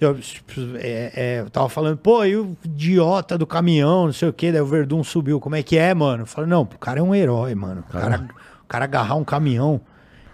Eu, 0.00 0.18
tipo, 0.18 0.52
é, 0.76 1.12
é, 1.14 1.40
eu 1.40 1.50
tava 1.50 1.68
falando, 1.68 1.96
pô, 1.96 2.24
e 2.24 2.36
o 2.36 2.56
idiota 2.64 3.38
do 3.38 3.46
caminhão, 3.46 4.06
não 4.06 4.12
sei 4.12 4.28
o 4.28 4.32
quê, 4.32 4.50
daí 4.50 4.60
o 4.60 4.66
Verdun 4.66 5.04
subiu. 5.04 5.38
Como 5.38 5.54
é 5.54 5.62
que 5.62 5.78
é, 5.78 5.94
mano? 5.94 6.24
Eu 6.24 6.26
falei, 6.26 6.50
não, 6.50 6.62
o 6.62 6.66
cara 6.66 6.98
é 6.98 7.02
um 7.02 7.14
herói, 7.14 7.54
mano. 7.54 7.84
O 7.88 7.92
cara, 7.92 8.26
cara 8.72 8.86
agarrar 8.86 9.16
um 9.16 9.24
caminhão 9.24 9.82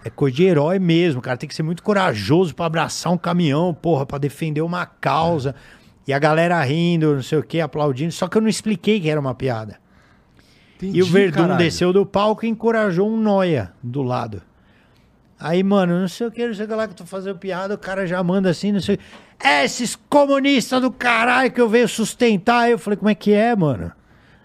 é 0.01 0.09
coisa 0.09 0.37
de 0.37 0.45
herói 0.45 0.79
mesmo. 0.79 1.19
O 1.19 1.21
cara 1.21 1.35
tem 1.35 1.49
que 1.49 1.53
ser 1.53 1.63
muito 1.63 1.83
corajoso 1.83 2.55
pra 2.55 2.67
abraçar 2.67 3.11
um 3.11 3.17
caminhão, 3.17 3.73
porra, 3.73 4.05
pra 4.05 4.17
defender 4.17 4.61
uma 4.61 4.85
causa. 4.85 5.53
E 6.07 6.13
a 6.13 6.17
galera 6.17 6.63
rindo, 6.63 7.15
não 7.15 7.21
sei 7.21 7.37
o 7.37 7.43
quê, 7.43 7.59
aplaudindo. 7.59 8.13
Só 8.13 8.29
que 8.29 8.37
eu 8.37 8.41
não 8.41 8.47
expliquei 8.47 8.97
que 9.01 9.09
era 9.09 9.19
uma 9.19 9.35
piada. 9.35 9.77
E 10.81 11.03
o 11.03 11.05
Verdun 11.05 11.57
desceu 11.57 11.91
do 11.91 12.05
palco 12.05 12.45
e 12.45 12.49
encorajou 12.49 13.09
um 13.09 13.17
noia 13.17 13.73
do 13.83 14.01
lado. 14.01 14.41
Aí, 15.37 15.61
mano, 15.61 15.99
não 15.99 16.07
sei 16.07 16.27
o 16.27 16.31
que, 16.31 16.47
não 16.47 16.53
sei 16.53 16.63
o 16.63 16.67
que 16.69 16.73
lá 16.73 16.87
que 16.87 16.93
eu 16.93 16.97
tô 16.97 17.05
fazendo 17.05 17.37
piada, 17.37 17.73
o 17.73 17.77
cara 17.77 18.07
já 18.07 18.23
manda 18.23 18.49
assim, 18.49 18.71
não 18.71 18.79
sei. 18.79 18.97
É, 19.37 19.65
esses 19.65 19.97
comunistas 20.09 20.81
do 20.81 20.89
caralho 20.89 21.51
que 21.51 21.59
eu 21.59 21.67
venho 21.67 21.89
sustentar. 21.89 22.61
Aí 22.61 22.71
eu 22.71 22.79
falei, 22.79 22.95
como 22.95 23.09
é 23.09 23.15
que 23.15 23.33
é, 23.33 23.53
mano? 23.53 23.91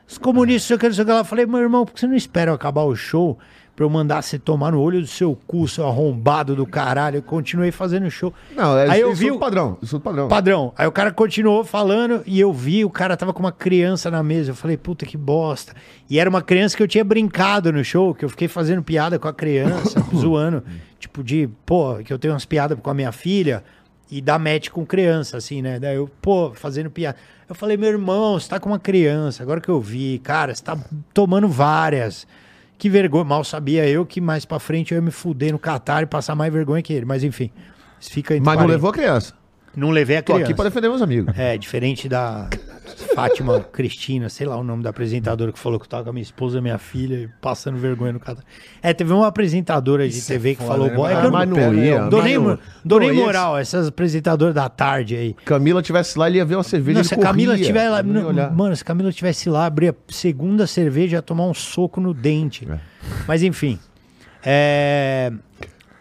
Os 0.06 0.18
comunistas, 0.18 0.62
não 0.62 0.66
sei 0.66 0.76
o 0.76 0.78
que, 0.80 0.86
não 0.88 0.94
sei 0.94 1.02
o 1.04 1.06
que 1.06 1.12
lá. 1.12 1.20
Eu 1.20 1.24
falei, 1.24 1.46
meu 1.46 1.60
irmão, 1.60 1.84
por 1.84 1.94
que 1.94 2.00
você 2.00 2.08
não 2.08 2.16
espera 2.16 2.50
eu 2.50 2.54
acabar 2.56 2.82
o 2.82 2.96
show 2.96 3.38
pra 3.76 3.84
eu 3.84 3.90
mandar 3.90 4.22
você 4.22 4.38
tomar 4.38 4.72
no 4.72 4.80
olho 4.80 5.00
do 5.00 5.06
seu 5.06 5.36
cu, 5.46 5.66
seu 5.66 5.86
arrombado 5.86 6.54
do 6.54 6.64
caralho? 6.66 7.16
Eu 7.18 7.22
continuei 7.22 7.70
fazendo 7.72 8.10
show. 8.10 8.32
Não, 8.54 8.78
é 8.78 8.88
Aí 8.90 9.00
eu 9.00 9.10
isso 9.12 9.20
vi 9.20 9.28
é 9.28 9.32
o- 9.32 9.38
padrão. 9.38 9.76
Isso 9.82 9.96
é 9.96 9.98
padrão. 10.00 10.28
Padrão. 10.28 10.72
Aí 10.76 10.86
o 10.86 10.92
cara 10.92 11.10
continuou 11.12 11.64
falando 11.64 12.22
e 12.26 12.38
eu 12.38 12.52
vi, 12.52 12.84
o 12.84 12.90
cara 12.90 13.16
tava 13.16 13.32
com 13.32 13.40
uma 13.40 13.52
criança 13.52 14.10
na 14.10 14.22
mesa. 14.22 14.52
Eu 14.52 14.54
falei, 14.54 14.76
puta 14.76 15.04
que 15.04 15.16
bosta. 15.16 15.74
E 16.08 16.18
era 16.18 16.28
uma 16.30 16.42
criança 16.42 16.76
que 16.76 16.82
eu 16.82 16.88
tinha 16.88 17.04
brincado 17.04 17.72
no 17.72 17.82
show, 17.84 18.14
que 18.14 18.24
eu 18.24 18.28
fiquei 18.28 18.48
fazendo 18.48 18.82
piada 18.82 19.18
com 19.18 19.26
a 19.28 19.32
criança, 19.32 20.00
zoando. 20.14 20.62
Tipo 20.98 21.22
de, 21.22 21.48
pô, 21.66 21.96
que 22.04 22.12
eu 22.12 22.18
tenho 22.18 22.32
umas 22.34 22.44
piadas 22.44 22.78
com 22.80 22.90
a 22.90 22.94
minha 22.94 23.12
filha 23.12 23.62
e 24.10 24.20
dá 24.20 24.38
match 24.38 24.68
com 24.68 24.86
criança, 24.86 25.36
assim, 25.36 25.60
né? 25.60 25.78
Daí 25.80 25.96
eu, 25.96 26.08
pô, 26.22 26.52
fazendo 26.54 26.90
piada. 26.90 27.16
Eu 27.48 27.54
falei, 27.54 27.76
meu 27.76 27.88
irmão, 27.90 28.38
você 28.38 28.48
tá 28.48 28.58
com 28.60 28.68
uma 28.70 28.78
criança, 28.78 29.42
agora 29.42 29.60
que 29.60 29.68
eu 29.68 29.80
vi, 29.80 30.18
cara, 30.20 30.54
você 30.54 30.62
tá 30.62 30.78
tomando 31.12 31.46
várias. 31.48 32.26
Que 32.78 32.88
vergonha. 32.88 33.24
Mal 33.24 33.44
sabia 33.44 33.88
eu 33.88 34.04
que 34.04 34.20
mais 34.20 34.44
pra 34.44 34.58
frente 34.58 34.92
eu 34.92 34.96
ia 34.96 35.02
me 35.02 35.10
fuder 35.10 35.52
no 35.52 35.58
Catar 35.58 36.02
e 36.02 36.06
passar 36.06 36.34
mais 36.34 36.52
vergonha 36.52 36.82
que 36.82 36.92
ele. 36.92 37.06
Mas 37.06 37.22
enfim, 37.24 37.50
fica 38.00 38.34
entre 38.34 38.44
Mas 38.44 38.54
não 38.58 38.66
parênteses. 38.66 38.74
levou 38.76 38.90
a 38.90 38.92
criança. 38.92 39.34
Não 39.76 39.90
levei 39.90 40.16
a 40.18 40.22
Tô 40.22 40.34
criança. 40.34 40.50
aqui 40.50 40.54
pra 40.54 40.64
defender 40.64 40.88
meus 40.88 41.02
amigos. 41.02 41.36
É, 41.36 41.56
diferente 41.58 42.08
da 42.08 42.48
Fátima 43.14 43.60
Cristina, 43.60 44.28
sei 44.28 44.46
lá 44.46 44.56
o 44.56 44.64
nome 44.64 44.82
da 44.82 44.90
apresentadora 44.90 45.52
que 45.52 45.58
falou 45.58 45.78
que 45.78 45.86
eu 45.86 45.88
tava 45.88 46.04
com 46.04 46.10
a 46.10 46.12
minha 46.12 46.22
esposa 46.22 46.58
e 46.58 46.60
minha 46.60 46.78
filha 46.78 47.30
passando 47.40 47.78
vergonha 47.78 48.12
no 48.12 48.20
caso. 48.20 48.42
É, 48.82 48.92
teve 48.92 49.12
uma 49.12 49.26
apresentadora 49.26 50.08
de 50.08 50.20
TV 50.20 50.54
que 50.54 50.62
foda, 50.62 50.72
falou, 50.72 50.88
né? 50.88 50.94
"Bom, 50.94 51.08
é 51.08 51.12
que 51.12 51.26
eu 51.26 51.30
não, 51.30 52.08
dou 52.84 52.98
mas 53.00 53.08
nem, 53.08 53.24
moral, 53.24 53.56
essas 53.56 53.88
apresentadoras 53.88 54.54
da 54.54 54.68
tarde 54.68 55.16
aí. 55.16 55.34
Camila 55.44 55.82
tivesse 55.82 56.18
lá, 56.18 56.28
ele 56.28 56.38
ia 56.38 56.44
ver 56.44 56.56
uma 56.56 56.62
cerveja. 56.62 56.98
Não, 56.98 57.04
se 57.04 57.14
a 57.14 57.18
Camila 57.18 57.56
tiver 57.56 57.88
lá, 57.88 58.02
não 58.02 58.52
mano, 58.52 58.76
se 58.76 58.82
a 58.82 58.86
Camila 58.86 59.12
tivesse 59.12 59.48
lá, 59.48 59.66
abrir 59.66 59.88
a 59.90 59.94
segunda 60.08 60.66
cerveja, 60.66 61.16
ia 61.16 61.22
tomar 61.22 61.46
um 61.46 61.54
soco 61.54 62.00
no 62.00 62.12
dente. 62.12 62.68
É. 62.70 62.78
Mas 63.26 63.42
enfim, 63.42 63.78
é, 64.44 65.32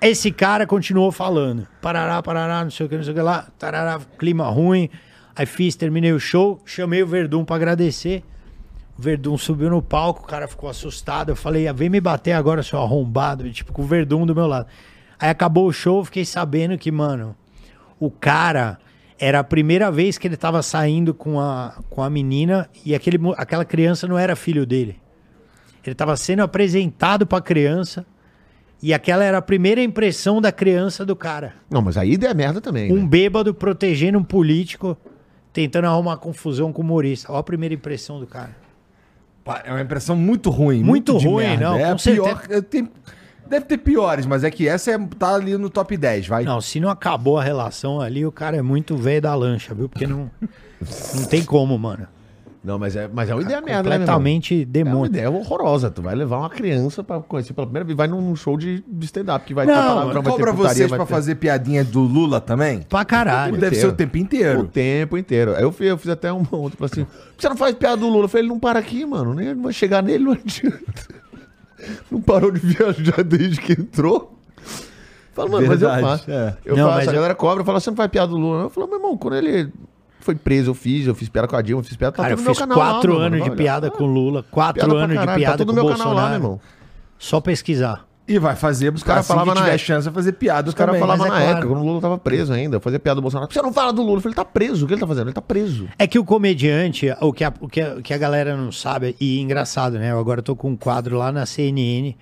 esse 0.02 0.32
cara 0.32 0.68
continuou 0.68 1.12
falando, 1.12 1.66
parará, 1.82 2.22
parará, 2.22 2.64
não 2.64 2.72
sei 2.72 2.86
o 2.86 2.90
que, 2.90 2.98
não 2.98 3.04
sei 3.04 3.14
o 3.14 3.16
que 3.16 3.22
lá, 3.22 3.48
tarará, 3.58 4.00
clima 4.18 4.50
ruim. 4.50 4.90
Aí 5.36 5.46
fiz, 5.46 5.76
terminei 5.76 6.14
o 6.14 6.20
show, 6.20 6.62
chamei 6.66 7.02
o 7.02 7.08
Verdun 7.08 7.44
pra 7.44 7.56
agradecer. 7.56 8.24
O 8.98 9.02
Verdun 9.02 9.38
subiu 9.38 9.70
no 9.70 9.82
palco, 9.82 10.24
o 10.24 10.28
cara 10.28 10.48
ficou 10.48 10.70
assustado. 10.70 11.30
Eu 11.30 11.36
falei, 11.36 11.68
"Ah, 11.68 11.74
vem 11.74 11.90
me 11.90 12.00
bater 12.00 12.34
agora, 12.34 12.62
seu 12.62 12.80
arrombado. 12.80 13.52
Tipo, 13.52 13.74
com 13.74 13.82
o 13.82 13.86
Verdun 13.86 14.26
do 14.26 14.36
meu 14.36 14.46
lado. 14.46 14.68
Aí 15.20 15.30
acabou 15.30 15.68
o 15.68 15.74
show, 15.74 16.04
fiquei 16.06 16.26
sabendo 16.26 16.78
que, 16.78 16.92
mano, 16.92 17.36
o 18.00 18.12
cara 18.12 18.78
era 19.18 19.40
a 19.40 19.44
primeira 19.44 19.90
vez 19.90 20.18
que 20.18 20.28
ele 20.28 20.36
tava 20.36 20.62
saindo 20.62 21.14
com 21.14 21.40
a, 21.40 21.80
com 21.90 22.04
a 22.04 22.10
menina 22.10 22.70
e 22.86 22.94
aquele, 22.94 23.18
aquela 23.38 23.64
criança 23.64 24.08
não 24.08 24.18
era 24.18 24.36
filho 24.36 24.66
dele. 24.66 24.98
Ele 25.86 25.96
tava 25.96 26.16
sendo 26.16 26.42
apresentado 26.44 27.26
pra 27.26 27.42
criança 27.42 28.06
e 28.82 28.94
aquela 28.94 29.24
era 29.24 29.38
a 29.38 29.42
primeira 29.42 29.82
impressão 29.82 30.42
da 30.42 30.52
criança 30.52 31.06
do 31.06 31.16
cara. 31.16 31.54
Não, 31.70 31.82
mas 31.82 31.96
aí 31.96 32.18
é 32.22 32.34
merda 32.34 32.60
também. 32.60 32.92
Um 32.92 33.02
né? 33.02 33.08
bêbado 33.08 33.54
protegendo 33.54 34.18
um 34.20 34.24
político, 34.24 34.98
tentando 35.54 35.86
arrumar 35.86 36.18
confusão 36.18 36.74
com 36.74 36.82
o 36.82 36.86
humorista. 36.86 37.32
Olha 37.32 37.40
a 37.40 37.44
primeira 37.44 37.74
impressão 37.76 38.20
do 38.20 38.26
cara. 38.28 38.56
É 39.64 39.72
uma 39.72 39.82
impressão 39.82 40.16
muito 40.16 40.50
ruim. 40.50 40.82
Muito 40.84 41.18
de 41.18 41.28
ruim, 41.28 41.58
não, 41.58 41.78
É 41.78 41.92
com 41.92 41.98
pior. 41.98 42.42
tem- 42.70 42.90
deve 43.48 43.66
ter 43.66 43.78
piores, 43.78 44.26
mas 44.26 44.44
é 44.44 44.50
que 44.50 44.68
essa 44.68 44.92
é, 44.92 44.98
tá 45.20 45.36
ali 45.36 45.58
no 45.58 45.70
top 45.70 45.96
10, 45.96 46.28
vai. 46.28 46.44
Não, 46.44 46.60
se 46.62 46.80
não 46.80 46.90
acabou 46.90 47.38
a 47.38 47.44
relação 47.44 48.00
ali, 48.02 48.26
o 48.26 48.32
cara 48.32 48.58
é 48.58 48.62
muito 48.62 48.96
velho 48.98 49.22
da 49.22 49.36
lancha, 49.36 49.74
viu? 49.76 49.88
Porque 49.90 50.08
não, 50.08 50.32
não 51.16 51.26
tem 51.26 51.44
como, 51.44 51.78
mano. 51.78 52.08
Não, 52.64 52.80
mas 52.80 52.96
é, 52.96 53.10
mas 53.14 53.30
é 53.30 53.34
uma 53.36 53.42
ideia 53.42 53.60
merda, 53.60 53.90
né, 53.90 53.96
irmão? 53.96 54.08
Completamente 54.08 54.54
É 54.54 54.58
uma 54.60 54.66
demônio. 54.66 55.06
ideia 55.08 55.30
horrorosa. 55.30 55.92
Tu 55.92 56.02
vai 56.02 56.16
levar 56.16 56.38
uma 56.38 56.50
criança 56.50 57.04
pra 57.04 57.20
conhecer 57.20 57.54
pela 57.54 57.68
primeira 57.68 57.84
vez. 57.86 57.98
Vai 57.98 58.08
num 58.08 58.34
show 58.38 58.58
de, 58.58 58.82
de 58.88 59.06
stand-up 59.06 59.46
que 59.46 59.54
vai 59.54 59.66
Não, 59.66 59.74
ter 59.74 59.80
palavrão, 59.82 60.14
vai 60.14 60.24
ter 60.24 60.30
Cobra 60.30 60.52
putaria, 60.54 60.76
vocês 60.76 60.90
vai 60.90 60.98
pra 61.00 61.06
ter- 61.06 61.12
fazer 61.14 61.36
piadinha 61.36 61.84
do 61.84 62.00
Lula 62.00 62.40
também? 62.40 62.82
Pra 62.84 63.04
caralho. 63.04 63.58
Deve 63.58 63.76
ser 63.76 63.88
o 63.88 63.92
tempo 63.92 64.16
O 64.16 64.20
inteiro. 64.20 64.64
tempo 64.66 65.18
inteiro. 65.18 65.56
Aí 65.56 65.64
eu 65.64 65.72
fiz, 65.74 65.88
eu 65.90 65.98
fiz 65.98 66.10
até 66.10 66.32
um 66.32 66.46
outro, 66.52 66.70
tipo 66.72 66.86
assim, 66.86 67.04
"Por 67.04 67.12
que 67.36 67.42
você 67.42 67.50
não 67.50 67.58
faz 67.58 67.76
piada 67.76 67.98
do 67.98 68.08
Lula? 68.08 68.24
Eu 68.26 68.30
falei, 68.30 68.44
ele 68.46 68.54
não 68.54 68.60
para 68.60 68.80
aqui, 68.80 69.06
mano. 69.06 69.34
Nem 69.34 69.54
vai 69.56 69.74
chegar 69.74 70.02
nele, 70.02 70.24
não 70.24 70.32
adianta. 70.32 71.24
Não 72.10 72.22
parou 72.22 72.50
de 72.50 72.60
viajar 72.60 73.22
desde 73.26 73.60
que 73.60 73.74
entrou. 73.74 74.40
Fala, 75.34 75.50
mano, 75.50 75.68
mas 75.68 75.82
eu 75.82 75.90
Verdade, 75.90 76.02
faço. 76.20 76.32
é. 76.32 76.56
Eu 76.64 76.78
Não, 76.78 76.86
faço, 76.86 76.98
mas 77.00 77.08
a 77.08 77.12
eu- 77.12 77.16
galera 77.16 77.36
cobra, 77.36 77.62
fala, 77.66 77.80
você 77.82 77.90
não 77.90 77.98
faz 77.98 78.10
piada 78.10 78.28
do 78.30 78.38
Lula? 78.38 78.64
Eu 78.64 78.70
falo, 78.70 78.88
meu 78.88 78.96
irmão, 78.98 79.18
quando 79.18 79.36
ele 79.36 79.70
foi 80.24 80.36
preso, 80.36 80.72
eu 80.72 80.74
fiz, 80.74 81.06
eu 81.08 81.16
fiz 81.16 81.30
piada 81.30 81.48
com 81.48 81.56
a 81.56 81.62
Dilma, 81.62 81.82
eu 81.82 81.86
fiz 81.86 81.98
piada, 81.98 82.16
tá 82.16 82.24
Cara, 82.24 82.34
eu 82.34 82.38
fiz 82.38 82.60
lá, 82.60 82.68
quatro 82.68 83.14
mano, 83.14 83.26
anos 83.36 83.44
de 83.44 83.52
piada 83.52 83.92
com 83.92 84.06
Lula, 84.06 84.44
quatro 84.50 84.86
Piada 84.86 85.04
anos 85.04 85.10
de 85.10 85.16
caralho, 85.16 85.40
piada 85.40 85.58
tá 85.58 85.66
com 85.66 85.74
Bolsonaro. 85.74 85.98
canal 86.00 86.14
lá, 86.16 86.30
meu 86.30 86.38
irmão. 86.38 86.62
Só 87.18 87.40
pesquisar. 87.40 88.06
E 88.26 88.40
vai 88.40 88.56
fazer, 88.56 88.94
os 88.94 89.04
caras 89.04 89.26
assim 89.26 89.34
falavam 89.34 89.54
que 89.54 89.70
na 89.70 89.78
chance 89.78 90.08
de 90.08 90.14
fazer 90.14 90.32
piada 90.32 90.70
Os 90.70 90.74
caras 90.74 90.98
falavam 90.98 91.26
mas 91.26 91.30
na 91.30 91.40
é 91.40 91.44
claro. 91.44 91.58
época, 91.58 91.68
quando 91.74 91.82
o 91.82 91.86
Lula 91.86 92.00
tava 92.02 92.18
preso 92.18 92.54
ainda, 92.54 92.78
eu 92.78 92.80
fazia 92.80 92.98
piada 92.98 93.16
do 93.16 93.22
Bolsonaro. 93.22 93.52
Você 93.52 93.62
não 93.62 93.74
fala 93.74 93.92
do 93.92 94.02
Lula? 94.02 94.18
Eu 94.18 94.22
falei, 94.22 94.32
ele 94.32 94.36
tá 94.36 94.46
preso. 94.46 94.86
O 94.86 94.88
que 94.88 94.94
ele 94.94 95.02
tá 95.02 95.08
fazendo? 95.08 95.28
Ele 95.28 95.34
tá 95.34 95.42
preso. 95.42 95.90
É 96.00 96.08
que 96.08 96.18
o 96.18 96.24
comediante, 96.24 97.14
o 97.20 97.34
que 97.34 97.44
a, 97.44 97.54
o 97.60 97.68
que 97.68 97.82
a, 97.82 97.96
o 97.96 98.02
que 98.02 98.14
a 98.14 98.18
galera 98.18 98.56
não 98.56 98.72
sabe, 98.72 99.14
e 99.20 99.42
engraçado, 99.42 100.00
né? 100.00 100.12
Eu 100.12 100.20
agora 100.20 100.42
tô 100.42 100.56
com 100.56 100.70
um 100.70 100.76
quadro 100.78 101.18
lá 101.18 101.34
na 101.34 101.46
CNN. 101.46 102.16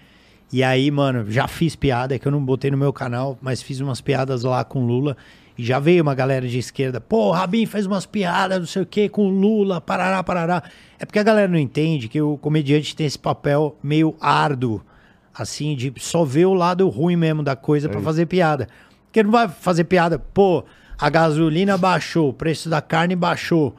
E 0.52 0.64
aí, 0.64 0.90
mano, 0.90 1.30
já 1.30 1.48
fiz 1.48 1.76
piada, 1.76 2.16
é 2.16 2.20
que 2.20 2.28
eu 2.28 2.32
não 2.32 2.44
botei 2.44 2.72
no 2.72 2.78
meu 2.78 2.92
canal, 2.92 3.38
mas 3.40 3.62
fiz 3.62 3.80
umas 3.80 4.02
piadas 4.02 4.44
lá 4.44 4.64
com 4.64 4.84
Lula. 4.86 5.16
E 5.58 5.64
já 5.64 5.80
veio 5.80 6.02
uma 6.02 6.16
galera 6.16 6.48
de 6.48 6.58
esquerda, 6.58 7.02
pô, 7.02 7.28
o 7.28 7.32
Rabin 7.32 7.66
fez 7.66 7.86
umas 7.86 8.06
piadas, 8.06 8.60
não 8.60 8.66
sei 8.66 8.82
o 8.82 8.86
quê, 8.86 9.10
com 9.10 9.30
Lula, 9.30 9.82
parará, 9.82 10.24
parará. 10.24 10.64
É 10.98 11.06
porque 11.06 11.20
a 11.20 11.24
galera 11.24 11.48
não 11.48 11.58
entende 11.58 12.08
que 12.08 12.22
o 12.22 12.38
comediante 12.38 12.96
tem 12.96 13.06
esse 13.06 13.20
papel 13.20 13.78
meio 13.84 14.16
árduo, 14.20 14.82
assim, 15.34 15.76
de 15.76 15.94
só 15.98 16.24
ver 16.24 16.46
o 16.46 16.54
lado 16.54 16.88
ruim 16.90 17.16
mesmo 17.16 17.44
da 17.44 17.56
coisa 17.56 17.90
pra 17.90 18.02
fazer 18.02 18.26
piada. 18.26 18.68
Porque 19.06 19.22
não 19.22 19.32
vai 19.32 19.48
fazer 19.48 19.84
piada, 19.84 20.18
pô, 20.18 20.64
a 20.98 21.10
gasolina 21.10 21.78
baixou, 21.78 22.30
o 22.30 22.34
preço 22.34 22.70
da 22.70 22.82
carne 22.82 23.16
baixou, 23.16 23.72
não 23.72 23.76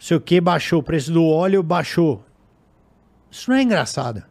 sei 0.00 0.16
o 0.16 0.20
que 0.20 0.40
baixou, 0.40 0.80
o 0.80 0.82
preço 0.82 1.12
do 1.12 1.24
óleo 1.24 1.62
baixou. 1.62 2.24
Isso 3.30 3.50
não 3.50 3.56
é 3.56 3.62
engraçado. 3.62 4.24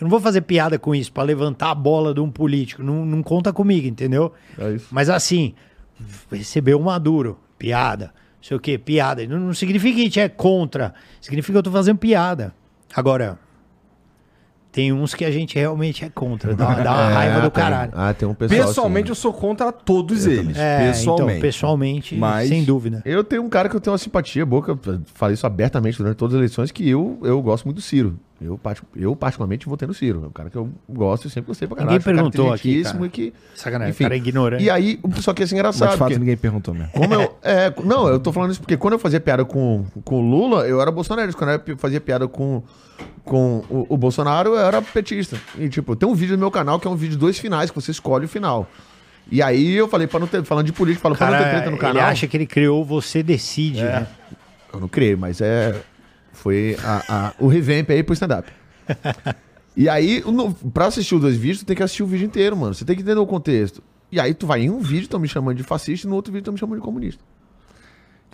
Eu 0.00 0.04
não 0.04 0.08
vou 0.08 0.20
fazer 0.20 0.40
piada 0.40 0.78
com 0.78 0.94
isso 0.94 1.12
pra 1.12 1.22
levantar 1.22 1.70
a 1.70 1.74
bola 1.74 2.14
de 2.14 2.20
um 2.20 2.30
político. 2.30 2.82
Não, 2.82 3.04
não 3.04 3.22
conta 3.22 3.52
comigo, 3.52 3.86
entendeu? 3.86 4.32
É 4.58 4.72
isso. 4.72 4.86
Mas 4.90 5.10
assim, 5.10 5.54
recebeu 6.30 6.78
o 6.78 6.84
Maduro, 6.84 7.38
piada, 7.58 8.06
não 8.06 8.42
sei 8.42 8.56
o 8.56 8.60
que, 8.60 8.78
piada. 8.78 9.26
Não, 9.26 9.38
não 9.38 9.54
significa 9.54 9.94
que 9.94 10.00
a 10.00 10.04
gente 10.04 10.20
é 10.20 10.28
contra, 10.28 10.94
significa 11.20 11.52
que 11.54 11.58
eu 11.58 11.62
tô 11.62 11.70
fazendo 11.70 11.98
piada. 11.98 12.54
Agora, 12.94 13.38
Tem 14.72 14.92
uns 14.92 15.14
que 15.14 15.24
a 15.24 15.30
gente 15.32 15.56
realmente 15.58 16.04
é 16.04 16.08
contra. 16.08 16.54
Dá, 16.54 16.74
dá 16.74 16.92
uma 16.94 17.08
raiva 17.08 17.40
do 17.40 17.50
tem. 17.50 17.62
caralho. 17.62 17.92
Ah, 17.94 18.14
tem 18.14 18.28
um 18.28 18.34
pessoal 18.34 18.66
Pessoalmente, 18.68 19.04
assim. 19.06 19.10
eu 19.10 19.14
sou 19.16 19.32
contra 19.32 19.72
todos 19.72 20.26
eles. 20.26 20.56
É, 20.56 20.86
pessoalmente. 20.88 21.30
então, 21.32 21.40
pessoalmente, 21.40 22.14
Mas- 22.16 22.48
sem 22.48 22.62
dúvida. 22.64 23.02
Eu 23.04 23.24
tenho 23.24 23.42
um 23.42 23.48
cara 23.48 23.68
que 23.68 23.74
eu 23.74 23.80
tenho 23.80 23.92
uma 23.92 23.98
simpatia 23.98 24.46
boa, 24.46 24.62
que 24.62 24.70
eu 24.70 24.78
falei 25.14 25.34
isso 25.34 25.44
abertamente 25.46 25.98
durante 25.98 26.16
todas 26.16 26.34
as 26.34 26.38
eleições, 26.38 26.70
que 26.70 26.88
eu, 26.88 27.18
eu 27.22 27.42
gosto 27.42 27.64
muito 27.64 27.78
do 27.78 27.82
Ciro. 27.82 28.16
Eu, 28.40 28.58
eu 28.96 29.14
particularmente, 29.14 29.66
votei 29.68 29.86
no 29.86 29.92
Ciro. 29.92 30.24
É 30.24 30.26
um 30.28 30.30
cara 30.30 30.48
que 30.48 30.56
eu 30.56 30.70
gosto 30.88 31.28
e 31.28 31.30
sempre 31.30 31.48
gostei 31.48 31.68
pra 31.68 31.76
caralho. 31.76 31.98
Ninguém 31.98 32.04
cara 32.04 32.16
perguntou 32.16 32.52
aqui, 32.52 32.82
cara. 32.82 33.06
e 33.06 33.08
que... 33.10 33.34
Sacanagem, 33.54 33.90
Enfim. 33.90 34.04
o 34.04 34.06
cara 34.06 34.14
é 34.14 34.18
ignorante. 34.18 34.64
E 34.64 34.70
aí, 34.70 34.98
só 35.16 35.34
que 35.34 35.42
assim, 35.42 35.54
Mas 35.54 35.60
engraçado, 35.60 35.90
de 35.90 35.96
fato, 35.98 36.08
porque 36.08 36.18
ninguém 36.18 36.36
perguntou 36.36 36.72
mesmo. 36.72 36.90
como 36.92 37.12
eu... 37.14 37.36
É, 37.42 37.72
não, 37.84 38.08
eu 38.08 38.18
tô 38.18 38.32
falando 38.32 38.52
isso 38.52 38.60
porque 38.60 38.76
quando 38.76 38.94
eu 38.94 38.98
fazia 38.98 39.20
piada 39.20 39.44
com, 39.44 39.84
com 40.04 40.16
o 40.16 40.20
Lula, 40.20 40.66
eu 40.66 40.80
era 40.80 40.90
bolsonarista. 40.90 41.38
Quando 41.38 41.62
eu 41.66 41.76
fazia 41.76 42.00
piada 42.00 42.26
com, 42.26 42.62
com 43.24 43.62
o, 43.68 43.86
o 43.90 43.96
Bolsonaro, 43.96 44.50
eu 44.50 44.58
era 44.58 44.80
petista. 44.80 45.36
E, 45.58 45.68
tipo, 45.68 45.94
tem 45.94 46.08
um 46.08 46.14
vídeo 46.14 46.32
no 46.32 46.40
meu 46.40 46.50
canal 46.50 46.80
que 46.80 46.88
é 46.88 46.90
um 46.90 46.96
vídeo 46.96 47.12
de 47.12 47.18
dois 47.18 47.38
finais, 47.38 47.70
que 47.70 47.76
você 47.78 47.90
escolhe 47.90 48.24
o 48.24 48.28
final. 48.28 48.66
E 49.30 49.42
aí 49.42 49.74
eu 49.74 49.86
falei, 49.86 50.06
pra 50.06 50.18
não 50.18 50.26
ter, 50.26 50.42
falando 50.44 50.66
de 50.66 50.72
política, 50.72 51.02
falo, 51.02 51.14
pra 51.14 51.26
não 51.26 51.36
ter 51.36 51.44
Cara, 51.44 51.50
treta 51.54 51.70
no 51.70 51.76
ele 51.76 51.80
canal. 51.80 52.02
acha 52.04 52.26
que 52.26 52.36
ele 52.36 52.46
criou 52.46 52.84
Você 52.84 53.22
Decide, 53.22 53.82
né? 53.82 54.06
Eu 54.72 54.80
não 54.80 54.88
criei, 54.88 55.14
mas 55.14 55.40
é. 55.40 55.74
Foi 56.40 56.76
a, 56.82 57.02
a- 57.28 57.32
o 57.38 57.46
revamp 57.46 57.90
aí 57.90 58.02
pro 58.02 58.14
stand-up. 58.14 58.50
e 59.76 59.88
aí, 59.88 60.22
no, 60.26 60.52
pra 60.52 60.86
assistir 60.86 61.14
os 61.14 61.20
dois 61.20 61.36
vídeos, 61.36 61.60
tu 61.60 61.66
tem 61.66 61.76
que 61.76 61.82
assistir 61.82 62.02
o 62.02 62.06
vídeo 62.06 62.26
inteiro, 62.26 62.56
mano. 62.56 62.74
Você 62.74 62.84
tem 62.84 62.96
que 62.96 63.02
entender 63.02 63.18
o 63.20 63.26
contexto. 63.26 63.82
E 64.10 64.18
aí, 64.18 64.34
tu 64.34 64.46
vai 64.46 64.62
em 64.62 64.70
um 64.70 64.80
vídeo, 64.80 65.02
estão 65.04 65.20
me 65.20 65.28
chamando 65.28 65.56
de 65.56 65.62
fascista, 65.62 66.06
e 66.06 66.10
no 66.10 66.16
outro 66.16 66.32
vídeo, 66.32 66.42
estão 66.42 66.52
me 66.54 66.58
chamando 66.58 66.78
de 66.78 66.84
comunista. 66.84 67.22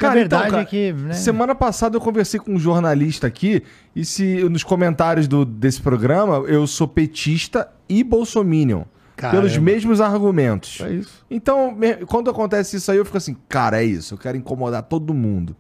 a 0.00 0.08
verdade 0.10 0.54
é 0.56 0.64
que, 0.64 0.92
né? 0.92 1.12
Semana 1.14 1.54
passada 1.54 1.96
eu 1.96 2.00
conversei 2.00 2.38
com 2.40 2.52
um 2.54 2.58
jornalista 2.58 3.26
aqui 3.26 3.62
e 3.94 4.04
se 4.04 4.42
nos 4.48 4.62
comentários 4.62 5.26
do, 5.28 5.44
desse 5.44 5.80
programa 5.80 6.36
eu 6.46 6.66
sou 6.66 6.86
petista 6.88 7.68
e 7.88 8.02
bolsominion. 8.04 8.82
Caramba. 9.16 9.40
Pelos 9.40 9.56
mesmos 9.56 10.00
argumentos. 10.00 10.78
É 10.82 10.92
isso. 10.92 11.24
Então, 11.30 11.74
quando 12.06 12.28
acontece 12.30 12.76
isso 12.76 12.90
aí, 12.92 12.98
eu 12.98 13.04
fico 13.06 13.16
assim, 13.16 13.34
cara, 13.48 13.80
é 13.82 13.84
isso, 13.84 14.12
eu 14.14 14.18
quero 14.18 14.36
incomodar 14.36 14.82
todo 14.82 15.14
mundo. 15.14 15.56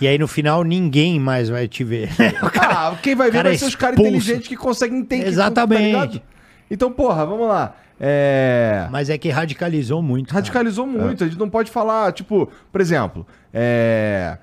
E 0.00 0.06
aí 0.06 0.18
no 0.18 0.26
final 0.28 0.64
ninguém 0.64 1.20
mais 1.20 1.48
vai 1.48 1.68
te 1.68 1.84
ver. 1.84 2.08
O 2.42 2.50
cara- 2.50 2.88
Ah, 2.88 2.98
quem 3.02 3.14
vai 3.14 3.30
ver 3.30 3.42
vai 3.42 3.54
é 3.54 3.58
ser 3.58 3.66
os 3.66 3.74
caras 3.74 3.98
inteligentes 3.98 4.48
que 4.48 4.56
conseguem 4.56 4.98
entender. 4.98 5.28
Exatamente. 5.28 6.18
tá 6.18 6.24
então, 6.70 6.90
porra, 6.90 7.24
vamos 7.26 7.46
lá. 7.46 7.76
É... 8.00 8.88
Mas 8.90 9.08
é 9.08 9.16
que 9.16 9.28
radicalizou 9.28 10.02
muito. 10.02 10.28
cara. 10.28 10.38
Radicalizou 10.40 10.86
muito. 10.86 11.22
A 11.22 11.26
gente 11.28 11.38
não 11.38 11.48
pode 11.48 11.70
falar, 11.70 12.12
tipo, 12.12 12.50
por 12.72 12.80
exemplo, 12.80 13.26
é... 13.52 14.36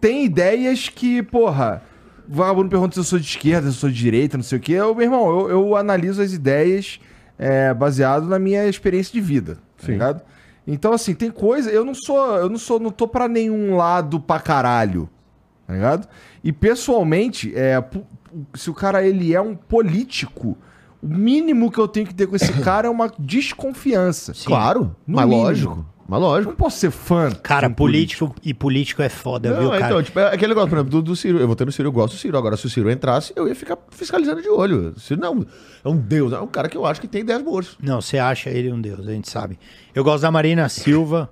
tem 0.00 0.24
ideias 0.24 0.88
que, 0.88 1.22
porra, 1.22 1.82
o 2.28 2.34
vagabundo 2.34 2.68
pergunta 2.68 2.94
se 2.94 3.00
eu 3.00 3.04
sou 3.04 3.18
de 3.18 3.26
esquerda, 3.26 3.62
se 3.62 3.76
eu 3.76 3.80
sou 3.80 3.90
de 3.90 3.96
direita, 3.96 4.36
não 4.36 4.44
sei 4.44 4.58
o 4.58 4.60
quê. 4.60 4.72
Eu, 4.74 4.94
meu 4.94 5.04
irmão, 5.04 5.28
eu, 5.40 5.50
eu 5.50 5.76
analiso 5.76 6.22
as 6.22 6.32
ideias 6.32 7.00
é, 7.38 7.74
baseado 7.74 8.26
na 8.26 8.38
minha 8.38 8.66
experiência 8.66 9.12
de 9.12 9.20
vida, 9.20 9.58
tá 9.80 9.90
ligado? 9.90 10.22
Então, 10.66 10.92
assim, 10.92 11.14
tem 11.14 11.30
coisa. 11.30 11.70
Eu 11.70 11.84
não 11.84 11.94
sou. 11.94 12.36
Eu 12.36 12.48
não 12.48 12.58
sou. 12.58 12.78
Não 12.78 12.90
tô 12.90 13.08
pra 13.08 13.26
nenhum 13.28 13.76
lado 13.76 14.20
pra 14.20 14.38
caralho. 14.40 15.08
Tá 15.66 15.74
ligado? 15.74 16.08
E 16.42 16.52
pessoalmente, 16.52 17.52
é, 17.54 17.82
se 18.54 18.68
o 18.70 18.74
cara 18.74 19.04
ele 19.06 19.34
é 19.34 19.40
um 19.40 19.54
político, 19.54 20.56
o 21.02 21.06
mínimo 21.06 21.70
que 21.70 21.78
eu 21.78 21.86
tenho 21.88 22.06
que 22.06 22.14
ter 22.14 22.26
com 22.26 22.36
esse 22.36 22.52
cara 22.62 22.88
é 22.88 22.90
uma 22.90 23.10
desconfiança. 23.18 24.32
Claro, 24.44 24.94
No 25.06 25.16
mas 25.16 25.26
mínimo. 25.26 25.42
lógico. 25.44 25.86
Mas 26.10 26.20
Eu 26.20 26.26
lógico. 26.26 26.50
não 26.50 26.56
posso 26.56 26.76
ser 26.78 26.90
fã. 26.90 27.30
Cara, 27.30 27.68
de 27.68 27.72
um 27.72 27.76
político, 27.76 28.34
e 28.42 28.52
político 28.52 29.00
é 29.00 29.08
foda, 29.08 29.52
viu, 29.54 29.62
Não, 29.62 29.70
cara? 29.70 29.86
então, 29.86 30.02
tipo, 30.02 30.18
é 30.18 30.26
aquele 30.34 30.48
negócio, 30.48 30.68
por 30.68 30.76
exemplo, 30.76 30.90
do, 30.90 31.02
do 31.02 31.14
Ciro. 31.16 31.38
Eu 31.38 31.46
votei 31.46 31.64
no 31.64 31.70
Ciro, 31.70 31.86
eu 31.88 31.92
gosto 31.92 32.14
do 32.14 32.18
Ciro. 32.18 32.36
Agora, 32.36 32.56
se 32.56 32.66
o 32.66 32.68
Ciro 32.68 32.90
entrasse, 32.90 33.32
eu 33.36 33.46
ia 33.46 33.54
ficar 33.54 33.78
fiscalizando 33.90 34.42
de 34.42 34.48
olho. 34.48 34.92
O 34.96 35.00
Ciro 35.00 35.20
não 35.20 35.46
é 35.84 35.88
um 35.88 35.96
deus, 35.96 36.32
é 36.32 36.40
um 36.40 36.48
cara 36.48 36.68
que 36.68 36.76
eu 36.76 36.84
acho 36.84 37.00
que 37.00 37.06
tem 37.06 37.20
ideias 37.20 37.42
boas. 37.42 37.76
Não, 37.80 38.00
você 38.00 38.18
acha 38.18 38.50
ele 38.50 38.72
um 38.72 38.80
deus, 38.80 39.06
a 39.06 39.12
gente 39.12 39.30
sabe. 39.30 39.56
Eu 39.94 40.02
gosto 40.02 40.22
da 40.22 40.30
Marina 40.32 40.68
Silva, 40.68 41.30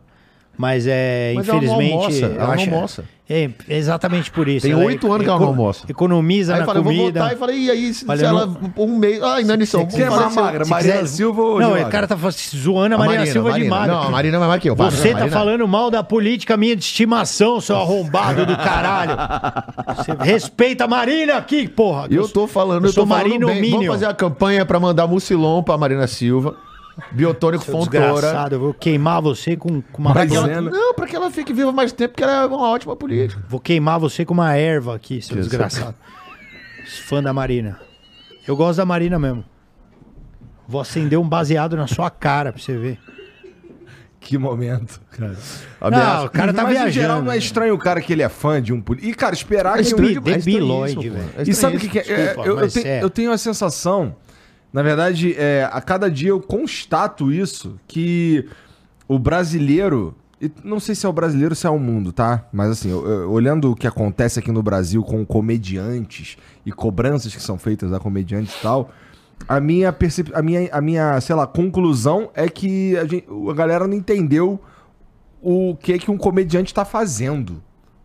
mas 0.57 0.87
é, 0.87 1.33
Mas 1.35 1.49
ela 1.49 1.61
não 1.61 1.65
infelizmente... 1.65 1.93
almoça, 1.95 2.27
eu 2.27 2.33
ela 2.35 2.47
não 2.47 2.53
acho- 2.53 2.71
almoça. 2.75 3.05
É, 3.31 3.51
exatamente 3.69 4.31
por 4.31 4.49
isso. 4.49 4.65
Tem 4.67 4.75
oito 4.75 5.07
anos 5.13 5.23
que 5.25 5.29
ela 5.31 5.39
não 5.39 5.49
almoça. 5.49 5.85
Economiza 5.87 6.55
Aí 6.55 6.61
na 6.61 6.63
eu 6.63 6.67
falei, 6.67 6.81
eu 6.81 6.85
vou 6.85 6.93
comida. 6.95 7.21
votar 7.21 7.35
e 7.35 7.39
falei, 7.39 7.59
e 7.59 7.71
aí, 7.71 7.93
se, 7.93 8.05
Falei, 8.07 8.21
se 8.21 8.25
ela 8.25 8.47
não- 8.47 8.73
um 8.85 8.97
mês. 8.99 9.23
Ah, 9.23 9.39
inanição. 9.41 9.89
Se- 9.91 9.97
Quem 9.97 10.07
é 10.07 10.11
mais 10.11 10.35
magra, 10.35 10.65
Mariana 10.65 11.07
Silva 11.07 11.43
ou 11.43 11.61
Não, 11.61 11.73
o 11.79 11.91
cara 11.91 12.07
tá 12.07 12.17
zoando 12.57 12.95
a 12.95 12.99
Marina 12.99 13.27
Silva 13.27 13.53
de 13.53 13.65
magra. 13.65 13.95
Não, 13.95 14.03
a 14.05 14.11
Marina 14.11 14.37
é 14.37 14.39
mais 14.39 14.49
magra 14.49 14.63
que 14.63 14.71
eu. 14.71 14.75
Você 14.77 15.15
tá 15.15 15.29
falando 15.29 15.69
mal 15.69 15.91
da 15.91 16.03
política 16.03 16.57
minha 16.57 16.75
de 16.75 16.83
estimação, 16.83 17.61
seu 17.61 17.77
arrombado 17.77 18.47
do 18.47 18.57
caralho. 18.57 19.13
Você 19.97 20.13
respeita 20.25 20.85
a 20.85 20.89
Marina 20.89 21.37
aqui, 21.37 21.69
porra. 21.69 22.07
Eu 22.11 22.27
tô 22.29 22.47
falando, 22.47 22.87
eu, 22.87 22.93
tô 22.95 23.07
falando 23.07 23.25
Marino 23.27 23.47
bem. 23.49 23.71
Vamos 23.73 23.87
fazer 23.89 24.07
a 24.07 24.15
campanha 24.15 24.65
pra 24.65 24.81
mandar 24.81 25.07
Mucilon 25.07 25.63
pra 25.63 25.77
Marina 25.77 26.07
Silva, 26.07 26.57
Biotônico 27.13 27.65
Seu 27.65 27.73
Fontoura. 27.73 28.13
desgraçado, 28.13 28.55
eu 28.57 28.61
vou 28.61 28.75
queimar 28.75 29.21
você 29.23 29.57
com, 29.57 29.81
com 29.81 30.03
uma 30.03 30.13
Pra 30.13 30.25
ela, 30.25 30.61
não, 30.61 30.95
pra 30.95 31.07
que 31.07 31.17
ela 31.17 31.31
fique 31.31 31.53
viva 31.53 31.73
mais 31.73 31.93
tempo, 31.93 32.11
porque 32.15 32.25
ela 32.25 32.43
é 32.43 32.47
uma 32.47 32.69
ótima 32.69 32.95
política. 32.97 33.43
Vou 33.49 33.61
queimar 33.61 33.99
você 33.99 34.25
com 34.25 34.35
uma 34.35 34.55
erva 34.55 34.95
aqui, 34.95 35.21
seu 35.23 35.37
desgraçado. 35.37 35.95
Fã 37.07 37.23
da 37.23 37.33
Marina. 37.33 37.79
Eu 38.47 38.57
gosto 38.57 38.79
da 38.79 38.85
Marina 38.87 39.19
mesmo. 39.19 39.45
Vou 40.67 40.81
acender 40.81 41.19
um 41.19 41.29
baseado 41.29 41.77
na 41.77 41.87
sua 41.87 42.11
cara 42.11 42.53
pra 42.53 42.61
você 42.61 42.77
ver. 42.77 42.99
Que 44.21 44.37
momento, 44.37 45.01
cara. 45.13 45.37
Não, 45.91 46.25
o 46.27 46.31
cara 46.31 46.53
tá 46.53 46.65
Mas, 46.65 46.73
viajando. 46.73 46.89
em 46.89 46.93
geral, 46.93 47.23
não 47.23 47.31
é 47.31 47.35
né? 47.35 47.39
estranho 47.39 47.75
o 47.75 47.79
cara 47.79 48.01
que 48.01 48.13
ele 48.13 48.23
é 48.23 48.29
fã 48.29 48.61
de 48.61 48.73
um 48.73 48.81
político. 48.81 49.11
E, 49.11 49.15
cara, 49.15 49.35
esperar 49.35 49.75
que... 49.77 49.83
estranho 49.83 50.11
eu- 50.17 50.21
demais. 50.21 50.45
debilóide, 50.45 51.09
velho. 51.09 51.31
É 51.39 51.43
E 51.43 51.55
sabe 51.55 51.77
o 51.77 51.81
que, 51.81 51.89
que 51.89 51.99
é? 52.01 52.03
Desculpa, 52.03 52.49
eu, 52.49 52.59
eu 52.59 52.69
é. 52.85 53.03
eu 53.03 53.09
tenho 53.09 53.33
a 53.33 53.39
sensação, 53.39 54.15
na 54.73 54.83
verdade, 54.83 55.35
é, 55.37 55.69
a 55.73 55.81
cada 55.81 56.11
dia 56.11 56.31
eu 56.31 56.41
constato 56.41 57.33
isso, 57.33 57.79
que 57.87 58.47
o 59.09 59.19
brasileiro. 59.19 60.15
Não 60.63 60.79
sei 60.79 60.95
se 60.95 61.05
é 61.05 61.09
o 61.09 61.13
brasileiro 61.13 61.53
ou 61.53 61.57
se 61.57 61.67
é 61.67 61.71
o 61.71 61.79
mundo, 61.81 62.13
tá? 62.13 62.47
Mas 62.53 62.71
assim, 62.71 62.91
eu- 62.91 63.05
eu- 63.05 63.31
olhando 63.31 63.73
o 63.73 63.75
que 63.75 63.89
acontece 63.89 64.39
aqui 64.39 64.53
no 64.53 64.63
Brasil 64.63 65.03
com 65.03 65.27
comediantes 65.27 66.37
e 66.65 66.71
cobranças 66.71 67.35
que 67.35 67.43
são 67.43 67.59
feitas 67.59 67.93
a 67.93 67.99
comediantes 67.99 68.55
e 68.55 68.63
tal, 68.63 68.91
a 69.49 69.59
minha, 69.59 69.93
percep... 69.93 70.31
a 70.33 70.41
minha, 70.41 70.69
a 70.71 70.81
minha 70.81 71.21
sei 71.21 71.35
lá, 71.35 71.45
conclusão 71.45 72.31
é 72.35 72.49
que 72.49 72.97
a, 72.97 73.05
gente- 73.05 73.27
a 73.51 73.55
galera 73.55 73.89
não 73.89 73.95
entendeu 73.97 74.61
o 75.43 75.75
que 75.77 75.99
que 75.99 76.11
um 76.11 76.17
comediante 76.19 76.73
tá 76.73 76.85
fazendo. 76.85 77.61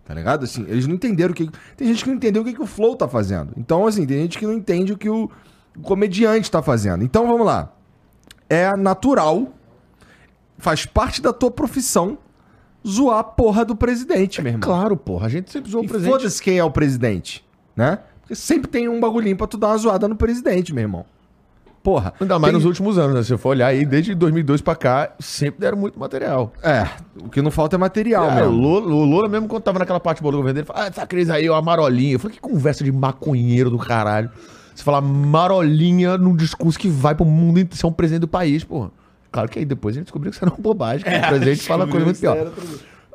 Tá 0.05 0.14
ligado? 0.16 0.43
Assim, 0.43 0.66
eles 0.68 0.86
não 0.88 0.95
entenderam 0.95 1.32
o 1.32 1.36
que. 1.36 1.49
Tem 1.78 1.88
gente 1.88 2.03
que 2.03 2.09
não 2.09 2.18
entendeu 2.18 2.41
o 2.41 2.45
que, 2.45 2.53
que 2.53 2.61
o 2.61 2.66
Flow 2.68 2.95
tá 2.95 3.07
fazendo. 3.07 3.53
Então, 3.55 3.86
assim, 3.88 4.05
tem 4.07 4.18
gente 4.22 4.38
que 4.39 4.45
não 4.45 4.53
entende 4.53 4.91
o 4.91 4.97
que 4.97 5.09
o, 5.09 5.30
o 5.78 5.82
comediante 5.82 6.49
tá 6.49 6.61
fazendo. 6.61 7.03
Então, 7.03 7.28
vamos 7.28 7.45
lá. 7.45 7.71
É 8.49 8.76
natural, 8.78 9.47
faz 10.57 10.86
parte 10.86 11.21
da 11.21 11.34
tua 11.34 11.49
profissão, 11.51 12.17
zoar 12.88 13.19
a 13.19 13.24
porra 13.24 13.65
do 13.65 13.76
presidente, 13.76 14.41
meu 14.41 14.53
irmão. 14.53 14.61
Claro, 14.67 14.95
porra. 14.97 15.28
A 15.28 15.30
gente 15.30 15.51
sempre 15.51 15.71
E 15.71 15.76
o 15.76 15.88
presente. 15.88 16.11
foda-se 16.11 16.41
quem 16.41 16.57
é 16.57 16.63
o 16.63 16.71
presidente, 16.71 17.43
né? 17.76 17.99
Porque 18.21 18.36
sempre 18.36 18.69
tem 18.69 18.88
um 18.88 18.99
bagulhinho 18.99 19.36
pra 19.36 19.47
tu 19.47 19.57
dar 19.57 19.67
uma 19.69 19.78
zoada 19.78 20.07
no 20.07 20.15
presidente, 20.15 20.74
meu 20.74 20.82
irmão. 20.84 21.05
Porra. 21.82 22.13
Ainda 22.21 22.39
mais 22.39 22.51
tem- 22.51 22.57
nos 22.59 22.65
últimos 22.65 22.97
anos, 22.97 23.13
né? 23.13 23.21
Se 23.24 23.28
você 23.30 23.38
for 23.38 23.49
olhar 23.49 23.67
aí, 23.67 23.86
desde 23.86 24.15
2002 24.15 24.61
pra 24.61 24.74
cá, 24.74 25.11
sempre 25.19 25.59
deram 25.59 25.78
muito 25.78 25.99
material. 25.99 26.53
É, 26.63 26.88
o 27.21 27.28
que 27.28 27.41
não 27.41 27.51
falta 27.51 27.76
é 27.76 27.78
material, 27.78 28.30
o, 28.30 28.34
mesmo. 28.36 28.51
Lula, 28.51 28.88
o 28.93 29.03
Lula 29.03 29.28
mesmo 29.28 29.49
quando 29.49 29.63
tava 29.63 29.80
naquela 29.80 29.99
parte 29.99 30.21
boa 30.21 30.32
do 30.32 30.38
governo 30.38 30.53
dele, 30.55 30.65
falava, 30.65 30.86
ah, 30.86 30.89
essa 30.89 31.05
crise 31.05 31.30
aí, 31.34 31.49
o 31.49 31.53
Amarolinha. 31.53 32.13
Eu 32.13 32.19
falei, 32.19 32.36
que 32.36 32.41
conversa 32.41 32.86
de 32.86 32.91
maconheiro 32.91 33.69
do 33.69 33.78
caralho. 33.78 34.30
Você 34.74 34.84
falar 34.84 35.01
marolinha 35.01 36.17
num 36.17 36.36
discurso 36.36 36.78
que 36.80 36.88
vai 36.89 37.13
pro 37.15 37.26
mundo 37.26 37.59
inteiro, 37.59 37.78
ser 37.78 37.86
um 37.88 37.91
presidente 37.91 38.21
do 38.21 38.28
país, 38.28 38.63
porra. 38.63 38.89
Claro 39.32 39.49
que 39.49 39.59
aí 39.59 39.65
depois 39.65 39.95
a 39.95 39.99
gente 39.99 40.05
descobriu 40.05 40.32
que 40.32 40.36
isso 40.38 40.45
era 40.45 40.53
uma 40.53 40.59
bobagem, 40.61 41.03
que 41.03 41.09
o 41.17 41.28
presidente 41.28 41.61
fala 41.63 41.88
coisa 41.88 42.05
muito 42.05 42.19
pior. 42.19 42.51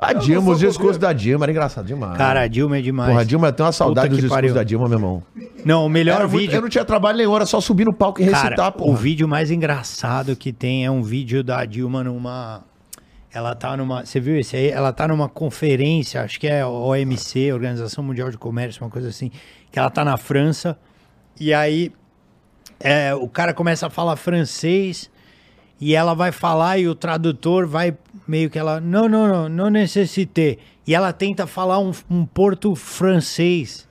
A 0.00 0.12
Dilma, 0.12 0.52
os 0.52 0.60
discursos 0.60 0.96
da 0.96 1.12
Dilma 1.12 1.44
era 1.44 1.50
engraçado 1.50 1.84
demais. 1.84 2.16
Cara, 2.16 2.42
a 2.42 2.46
Dilma 2.46 2.78
é 2.78 2.80
demais. 2.80 3.08
Porra, 3.10 3.20
a 3.22 3.24
Dilma 3.24 3.52
tem 3.52 3.66
uma 3.66 3.72
saudade 3.72 4.08
dos 4.10 4.18
discursos 4.18 4.36
pariu. 4.36 4.54
da 4.54 4.62
Dilma, 4.62 4.88
meu 4.88 4.96
irmão. 4.98 5.22
Não, 5.64 5.84
o 5.84 5.88
melhor 5.88 6.20
Era 6.20 6.28
muito- 6.28 6.40
vídeo. 6.40 6.54
eu 6.56 6.62
não 6.62 6.68
tinha 6.68 6.84
trabalho 6.84 7.18
nenhum, 7.18 7.34
era 7.34 7.44
só 7.46 7.60
subir 7.60 7.84
no 7.84 7.92
palco 7.92 8.20
e 8.20 8.24
recitar, 8.24 8.54
Cara, 8.56 8.70
porra. 8.72 8.92
o 8.92 8.94
vídeo 8.94 9.26
mais 9.26 9.50
engraçado 9.50 10.36
que 10.36 10.52
tem 10.52 10.84
é 10.86 10.90
um 10.90 11.02
vídeo 11.02 11.42
da 11.42 11.64
Dilma 11.64 12.04
numa. 12.04 12.62
Ela 13.32 13.54
tá 13.56 13.76
numa. 13.76 14.06
Você 14.06 14.20
viu 14.20 14.38
esse 14.38 14.56
aí? 14.56 14.68
Ela 14.70 14.92
tá 14.92 15.06
numa 15.08 15.28
conferência, 15.28 16.22
acho 16.22 16.38
que 16.38 16.46
é 16.46 16.64
OMC, 16.64 17.52
Organização 17.52 18.02
Mundial 18.04 18.30
de 18.30 18.38
Comércio, 18.38 18.82
uma 18.84 18.90
coisa 18.90 19.08
assim. 19.08 19.30
Que 19.72 19.78
ela 19.80 19.90
tá 19.90 20.04
na 20.04 20.16
França. 20.16 20.78
E 21.40 21.52
aí 21.54 21.92
é, 22.80 23.14
o 23.14 23.28
cara 23.28 23.52
começa 23.54 23.86
a 23.86 23.90
falar 23.90 24.16
francês 24.16 25.10
e 25.80 25.94
ela 25.94 26.14
vai 26.14 26.32
falar 26.32 26.78
e 26.78 26.88
o 26.88 26.94
tradutor 26.94 27.66
vai 27.66 27.96
meio 28.26 28.50
que 28.50 28.58
ela. 28.58 28.80
Não, 28.80 29.08
não, 29.08 29.28
não, 29.28 29.48
não 29.48 29.70
necessitei. 29.70 30.58
E 30.86 30.94
ela 30.94 31.12
tenta 31.12 31.46
falar 31.46 31.78
um, 31.78 31.92
um 32.10 32.24
porto 32.24 32.74
francês. 32.74 33.86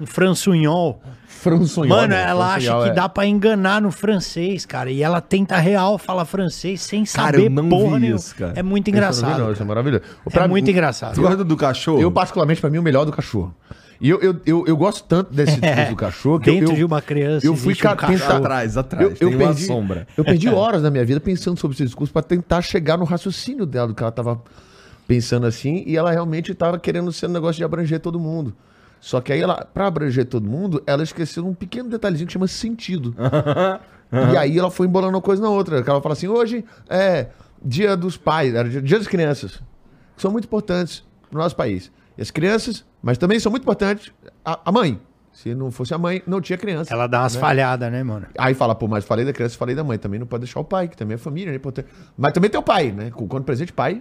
Um 0.00 0.06
fransunhol. 0.06 1.00
François, 1.28 1.88
Mano, 1.88 2.08
né? 2.08 2.22
ela 2.22 2.54
acha 2.54 2.70
François, 2.70 2.84
que 2.84 2.90
é. 2.90 2.94
dá 2.94 3.08
pra 3.08 3.26
enganar 3.26 3.80
no 3.80 3.90
francês, 3.92 4.64
cara. 4.64 4.90
E 4.90 5.02
ela 5.02 5.20
tenta 5.20 5.56
real 5.58 5.98
falar 5.98 6.24
francês 6.24 6.80
sem 6.80 7.04
Cara, 7.04 7.32
saber 7.32 7.46
eu 7.46 7.50
não 7.50 7.68
porra 7.68 7.98
vi 8.00 8.10
isso, 8.10 8.34
cara. 8.34 8.54
É 8.56 8.62
muito 8.62 8.88
engraçado. 8.88 9.42
isso 9.42 9.50
é 9.50 9.54
cara. 9.54 9.64
maravilhoso. 9.66 10.02
É 10.26 10.30
Pra- 10.30 10.48
muito 10.48 10.70
engraçado. 10.70 11.14
Tu 11.14 11.20
gosta 11.20 11.44
do 11.44 11.56
cachorro? 11.56 12.00
Eu, 12.00 12.10
particularmente, 12.10 12.60
pra 12.60 12.70
mim, 12.70 12.78
o 12.78 12.82
melhor 12.82 13.04
do 13.04 13.12
cachorro. 13.12 13.54
E 14.00 14.10
eu, 14.10 14.20
eu, 14.20 14.36
eu, 14.44 14.64
eu 14.66 14.76
gosto 14.76 15.04
tanto 15.06 15.32
desse 15.32 15.60
discurso 15.60 15.90
do 15.90 15.96
cachorro 15.96 16.40
que 16.40 16.50
eu- 16.50 16.54
Dentro 16.54 16.72
eu, 16.72 16.76
de 16.76 16.84
uma 16.84 17.00
criança 17.00 17.46
eu 17.46 17.54
fui 17.56 17.72
um 17.72 17.76
ca- 17.76 17.94
cachorro. 17.96 18.18
tentar- 18.18 18.36
Atrás, 18.36 18.76
atrás. 18.76 19.04
eu, 19.04 19.10
eu 19.12 19.16
tem 19.16 19.28
uma 19.28 19.38
perdi, 19.46 19.64
sombra. 19.66 20.06
eu 20.16 20.24
perdi 20.24 20.48
horas 20.50 20.82
da 20.82 20.90
minha 20.90 21.04
vida 21.04 21.20
pensando 21.20 21.58
sobre 21.58 21.74
esse 21.76 21.84
discurso 21.84 22.12
pra 22.12 22.22
tentar 22.22 22.60
chegar 22.62 22.96
no 22.98 23.04
raciocínio 23.04 23.64
dela, 23.66 23.88
do 23.88 23.94
que 23.94 24.02
ela 24.02 24.12
tava 24.12 24.42
pensando 25.06 25.46
assim, 25.46 25.84
e 25.86 25.96
ela 25.96 26.10
realmente 26.10 26.54
tava 26.54 26.78
querendo 26.78 27.12
ser 27.12 27.26
um 27.26 27.30
negócio 27.32 27.56
de 27.56 27.64
abranger 27.64 28.00
todo 28.00 28.18
mundo. 28.18 28.54
Só 29.00 29.20
que 29.20 29.32
aí, 29.32 29.40
ela, 29.42 29.66
pra 29.72 29.86
abranger 29.86 30.24
todo 30.24 30.48
mundo, 30.48 30.82
ela 30.86 31.02
esqueceu 31.02 31.46
um 31.46 31.52
pequeno 31.54 31.90
detalhezinho 31.90 32.26
que 32.26 32.32
chama 32.32 32.46
sentido. 32.48 33.14
E 34.32 34.36
aí 34.36 34.56
ela 34.56 34.70
foi 34.70 34.86
embolando 34.86 35.16
uma 35.16 35.20
coisa 35.22 35.42
na 35.42 35.48
outra. 35.48 35.82
Que 35.82 35.90
ela 35.90 36.00
fala 36.00 36.12
assim: 36.12 36.28
hoje 36.28 36.64
é 36.88 37.28
dia 37.64 37.96
dos 37.96 38.16
pais, 38.16 38.54
era 38.54 38.68
dia 38.68 38.80
dia 38.80 38.98
das 38.98 39.08
crianças, 39.08 39.56
que 40.14 40.22
são 40.22 40.30
muito 40.30 40.44
importantes 40.44 41.02
no 41.32 41.38
nosso 41.40 41.56
país. 41.56 41.90
E 42.16 42.22
as 42.22 42.30
crianças, 42.30 42.84
mas 43.02 43.18
também 43.18 43.38
são 43.40 43.50
muito 43.50 43.62
importantes 43.62 44.12
a, 44.44 44.60
a 44.64 44.72
mãe. 44.72 45.00
Se 45.32 45.52
não 45.52 45.72
fosse 45.72 45.92
a 45.92 45.98
mãe, 45.98 46.22
não 46.28 46.40
tinha 46.40 46.56
criança. 46.56 46.94
Ela 46.94 47.08
dá 47.08 47.22
umas 47.22 47.34
falhadas, 47.34 47.90
né, 47.90 48.04
mano? 48.04 48.26
Aí 48.38 48.54
fala, 48.54 48.72
pô, 48.72 48.86
mas 48.86 49.04
falei 49.04 49.24
da 49.24 49.32
criança, 49.32 49.58
falei 49.58 49.74
da 49.74 49.82
mãe. 49.82 49.98
Também 49.98 50.20
não 50.20 50.26
pode 50.28 50.44
deixar 50.44 50.60
o 50.60 50.64
pai, 50.64 50.86
que 50.86 50.96
também 50.96 51.16
é 51.16 51.18
família, 51.18 51.50
né? 51.50 51.56
Importante. 51.56 51.88
Mas 52.16 52.32
também 52.32 52.48
tem 52.48 52.58
o 52.58 52.62
pai, 52.62 52.92
né? 52.92 53.10
Quando 53.10 53.42
presente, 53.42 53.72
pai. 53.72 54.00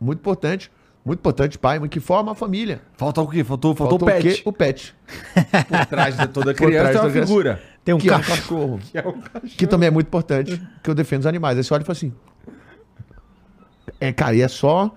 Muito 0.00 0.18
importante. 0.18 0.70
Muito 1.04 1.20
importante, 1.20 1.56
pai, 1.56 1.78
mas 1.78 1.88
que 1.88 2.00
forma 2.00 2.32
a 2.32 2.34
família. 2.34 2.82
Falta 2.96 3.20
o 3.20 3.28
quê? 3.28 3.44
Faltou, 3.44 3.76
faltou, 3.76 3.96
Faltou 3.96 4.08
o 4.08 4.12
pet. 4.12 4.42
quê? 4.42 4.42
O 4.44 4.52
pet. 4.52 4.92
Por 5.68 5.86
trás 5.86 6.16
de 6.16 6.26
toda 6.26 6.52
criança 6.52 6.90
tem 6.90 7.00
uma 7.00 7.10
figura. 7.10 7.62
Tem 7.84 7.94
um 7.94 7.98
que 7.98 8.10
é 8.10 8.16
um 8.16 8.20
cachorro. 8.20 8.80
cachorro. 8.92 9.22
Que 9.56 9.68
também 9.68 9.86
é 9.86 9.90
muito 9.92 10.08
importante, 10.08 10.60
que 10.82 10.90
eu 10.90 10.96
defendo 10.96 11.20
os 11.20 11.26
animais. 11.26 11.56
Aí 11.56 11.62
você 11.62 11.72
olha 11.72 11.82
e 11.82 11.84
fala 11.84 11.96
assim. 11.96 12.12
É, 14.00 14.12
cara, 14.12 14.34
e 14.34 14.40
é 14.42 14.48
só. 14.48 14.92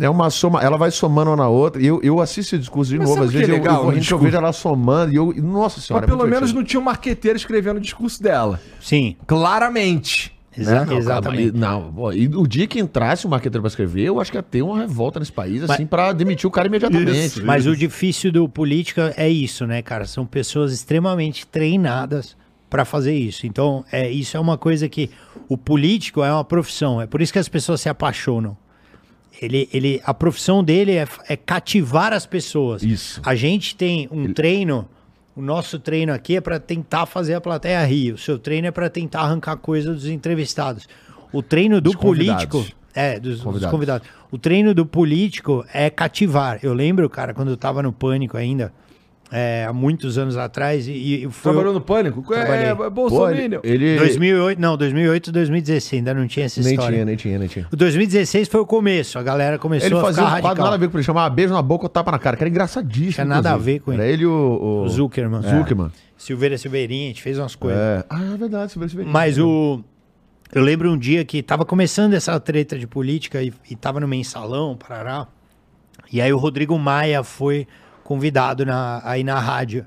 É 0.00 0.08
uma 0.08 0.30
soma. 0.30 0.62
Ela 0.62 0.76
vai 0.78 0.90
somando 0.90 1.30
uma 1.30 1.36
na 1.36 1.48
outra. 1.48 1.80
Eu, 1.82 2.00
eu 2.02 2.20
assisto 2.20 2.54
esse 2.54 2.58
discurso 2.58 2.90
de 2.90 2.98
Mas 2.98 3.08
novo. 3.08 3.22
Às 3.22 3.28
o 3.28 3.30
é 3.30 3.32
vezes 3.34 3.48
eu, 3.48 3.54
legal 3.54 3.84
eu, 3.84 3.92
eu 3.92 3.98
discurso? 3.98 4.24
vejo 4.24 4.36
ela 4.36 4.52
somando. 4.52 5.12
E 5.12 5.16
eu. 5.16 5.32
e, 5.36 5.40
Nossa 5.40 5.80
senhora. 5.80 6.06
Mas 6.06 6.08
é 6.08 6.16
pelo 6.16 6.18
muito 6.26 6.34
menos 6.34 6.52
não 6.52 6.64
tinha 6.64 6.80
um 6.80 6.84
marqueteiro 6.84 7.36
escrevendo 7.36 7.76
o 7.76 7.80
discurso 7.80 8.22
dela. 8.22 8.60
Sim. 8.80 9.14
Claramente. 9.26 10.34
Exa- 10.56 10.84
Não, 10.84 10.96
exatamente. 10.98 11.52
cara, 11.52 11.56
e- 11.56 11.60
Não, 11.60 12.12
e 12.12 12.26
o 12.28 12.46
dia 12.46 12.66
que 12.66 12.80
entrasse 12.80 13.24
o 13.24 13.28
marqueteiro 13.30 13.62
pra 13.62 13.68
escrever, 13.68 14.02
eu 14.02 14.20
acho 14.20 14.30
que 14.32 14.36
ia 14.36 14.42
ter 14.42 14.62
uma 14.62 14.78
revolta 14.80 15.20
nesse 15.20 15.30
país, 15.32 15.62
assim, 15.62 15.86
pra 15.86 16.12
demitir 16.12 16.46
o 16.46 16.50
cara 16.50 16.66
imediatamente. 16.66 17.10
Isso. 17.26 17.46
Mas 17.46 17.66
o 17.66 17.76
difícil 17.76 18.32
do 18.32 18.48
política 18.48 19.14
é 19.16 19.28
isso, 19.28 19.64
né, 19.66 19.80
cara? 19.80 20.06
São 20.06 20.26
pessoas 20.26 20.72
extremamente 20.72 21.46
treinadas 21.46 22.36
pra 22.68 22.84
fazer 22.84 23.14
isso. 23.14 23.46
Então, 23.46 23.84
é, 23.92 24.10
isso 24.10 24.36
é 24.36 24.40
uma 24.40 24.58
coisa 24.58 24.88
que 24.88 25.08
o 25.48 25.56
político 25.56 26.22
é 26.22 26.32
uma 26.32 26.44
profissão. 26.44 27.00
É 27.00 27.06
por 27.06 27.22
isso 27.22 27.32
que 27.32 27.38
as 27.38 27.48
pessoas 27.48 27.80
se 27.80 27.88
apaixonam. 27.88 28.56
Ele, 29.40 29.68
ele, 29.72 30.02
a 30.04 30.12
profissão 30.12 30.62
dele 30.62 30.92
é, 30.92 31.06
é 31.28 31.36
cativar 31.36 32.12
as 32.12 32.26
pessoas. 32.26 32.82
Isso. 32.82 33.20
A 33.24 33.34
gente 33.34 33.74
tem 33.74 34.06
um 34.10 34.32
treino. 34.34 34.86
O 35.34 35.40
nosso 35.40 35.78
treino 35.78 36.12
aqui 36.12 36.36
é 36.36 36.40
para 36.40 36.60
tentar 36.60 37.06
fazer 37.06 37.34
a 37.34 37.40
plateia 37.40 37.82
rir. 37.84 38.12
O 38.12 38.18
seu 38.18 38.38
treino 38.38 38.66
é 38.66 38.70
para 38.70 38.90
tentar 38.90 39.20
arrancar 39.20 39.56
coisa 39.56 39.94
dos 39.94 40.06
entrevistados. 40.06 40.86
O 41.32 41.42
treino 41.42 41.80
do 41.80 41.92
Dos 41.92 42.00
político. 42.00 42.66
É, 42.92 43.18
dos 43.20 43.36
dos 43.36 43.42
Convidados. 43.42 43.70
convidados. 43.70 44.08
O 44.32 44.36
treino 44.36 44.74
do 44.74 44.84
político 44.84 45.64
é 45.72 45.88
cativar. 45.88 46.58
Eu 46.62 46.74
lembro, 46.74 47.08
cara, 47.08 47.32
quando 47.32 47.48
eu 47.50 47.56
tava 47.56 47.82
no 47.82 47.92
pânico 47.92 48.36
ainda, 48.36 48.72
é, 49.32 49.64
há 49.68 49.72
muitos 49.72 50.18
anos 50.18 50.36
atrás, 50.36 50.88
e, 50.88 50.92
e 51.24 51.30
foi. 51.30 51.52
Trabalhou 51.52 51.72
no 51.72 51.80
Pânico? 51.80 52.34
É, 52.34 52.74
Pô, 52.74 52.90
Bolsonaro. 52.90 53.36
ele, 53.36 53.60
ele 53.62 53.96
2008, 53.98 54.60
não, 54.60 54.76
2008, 54.76 55.30
2016, 55.30 56.00
ainda 56.00 56.14
não 56.14 56.26
tinha 56.26 56.46
essa 56.46 56.60
nem 56.60 56.72
história. 56.72 56.96
tinha, 56.96 57.04
nem 57.04 57.16
tinha, 57.16 57.38
nem 57.38 57.48
tinha. 57.48 57.66
O 57.72 57.76
2016 57.76 58.48
foi 58.48 58.60
o 58.60 58.66
começo, 58.66 59.18
a 59.18 59.22
galera 59.22 59.58
começou 59.58 59.86
Ele 59.86 59.96
a 59.96 60.00
fazia 60.00 60.24
ficar 60.24 60.38
um 60.38 60.40
quadro 60.40 60.64
nada 60.64 60.74
a 60.74 60.78
ver 60.78 60.88
com 60.88 60.96
ele, 60.96 61.04
chamava 61.04 61.30
beijo 61.32 61.52
na 61.54 61.62
boca 61.62 61.84
ou 61.84 61.88
tapa 61.88 62.10
na 62.10 62.18
cara, 62.18 62.36
que 62.36 62.42
era 62.42 62.50
engraçadíssimo. 62.50 63.12
Tinha 63.12 63.24
nada 63.24 63.50
a 63.50 63.52
inclusive. 63.52 63.72
ver 63.72 63.80
com 63.80 63.92
Era 63.92 64.04
ele. 64.04 64.12
ele 64.12 64.22
e 64.24 64.26
o, 64.26 64.30
o... 64.32 64.82
O 64.82 64.88
Zuckerman. 64.88 65.42
Zuckerman. 65.42 65.90
Silveira 66.16 66.58
Silveirinha, 66.58 67.04
a 67.04 67.08
gente 67.08 67.22
fez 67.22 67.38
umas 67.38 67.54
coisas. 67.54 67.80
É. 67.80 68.04
Ah, 68.10 68.22
é 68.34 68.36
verdade, 68.36 68.72
Silveira 68.72 68.90
Silveirinha. 68.90 69.12
Mas 69.12 69.38
o. 69.38 69.82
Eu 70.52 70.62
lembro 70.64 70.90
um 70.90 70.98
dia 70.98 71.24
que 71.24 71.40
tava 71.42 71.64
começando 71.64 72.14
essa 72.14 72.38
treta 72.40 72.76
de 72.76 72.86
política 72.86 73.40
e, 73.40 73.52
e 73.70 73.76
tava 73.76 74.00
no 74.00 74.08
mensalão, 74.08 74.76
parará. 74.76 75.28
E 76.12 76.20
aí 76.20 76.32
o 76.32 76.36
Rodrigo 76.36 76.76
Maia 76.76 77.22
foi 77.22 77.68
convidado 78.10 78.66
na, 78.66 79.00
aí 79.04 79.22
na 79.22 79.38
rádio. 79.38 79.86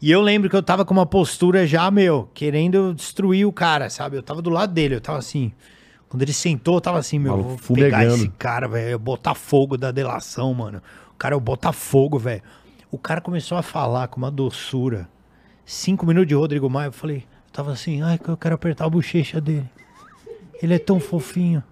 E 0.00 0.10
eu 0.10 0.22
lembro 0.22 0.48
que 0.48 0.56
eu 0.56 0.62
tava 0.62 0.86
com 0.86 0.94
uma 0.94 1.04
postura 1.04 1.66
já, 1.66 1.90
meu, 1.90 2.26
querendo 2.32 2.94
destruir 2.94 3.46
o 3.46 3.52
cara, 3.52 3.90
sabe? 3.90 4.16
Eu 4.16 4.22
tava 4.22 4.40
do 4.40 4.48
lado 4.48 4.72
dele, 4.72 4.94
eu 4.94 5.02
tava 5.02 5.18
assim. 5.18 5.52
Quando 6.08 6.22
ele 6.22 6.32
sentou, 6.32 6.76
eu 6.76 6.80
tava 6.80 6.98
assim, 6.98 7.18
meu, 7.18 7.36
vou 7.36 7.44
pegar 7.74 7.98
fumegando. 7.98 8.14
esse 8.14 8.28
cara, 8.30 8.66
velho. 8.66 8.88
Eu 8.88 8.98
botar 8.98 9.34
fogo 9.34 9.76
da 9.76 9.90
delação, 9.90 10.54
mano. 10.54 10.80
O 11.12 11.18
cara 11.18 11.34
é 11.34 11.36
o 11.36 11.40
Botafogo, 11.40 12.18
velho. 12.18 12.40
O 12.90 12.96
cara 12.96 13.20
começou 13.20 13.58
a 13.58 13.62
falar 13.62 14.08
com 14.08 14.16
uma 14.16 14.30
doçura. 14.30 15.06
Cinco 15.66 16.06
minutos 16.06 16.28
de 16.28 16.34
Rodrigo 16.34 16.70
Maia, 16.70 16.88
eu 16.88 16.92
falei, 16.92 17.18
eu 17.18 17.52
tava 17.52 17.72
assim, 17.72 18.00
ai, 18.00 18.16
que 18.16 18.30
eu 18.30 18.36
quero 18.38 18.54
apertar 18.54 18.86
a 18.86 18.88
bochecha 18.88 19.42
dele. 19.42 19.68
Ele 20.62 20.72
é 20.72 20.78
tão 20.78 20.98
fofinho. 20.98 21.62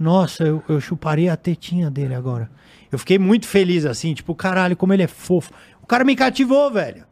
Nossa, 0.00 0.44
eu, 0.44 0.62
eu 0.66 0.80
chuparia 0.80 1.34
a 1.34 1.36
tetinha 1.36 1.90
dele 1.90 2.14
agora. 2.14 2.50
Eu 2.90 2.98
fiquei 2.98 3.18
muito 3.18 3.46
feliz 3.46 3.84
assim, 3.84 4.14
tipo, 4.14 4.34
caralho, 4.34 4.76
como 4.76 4.92
ele 4.92 5.02
é 5.02 5.08
fofo. 5.08 5.50
O 5.82 5.86
cara 5.86 6.04
me 6.04 6.16
cativou, 6.16 6.70
velho. 6.70 7.04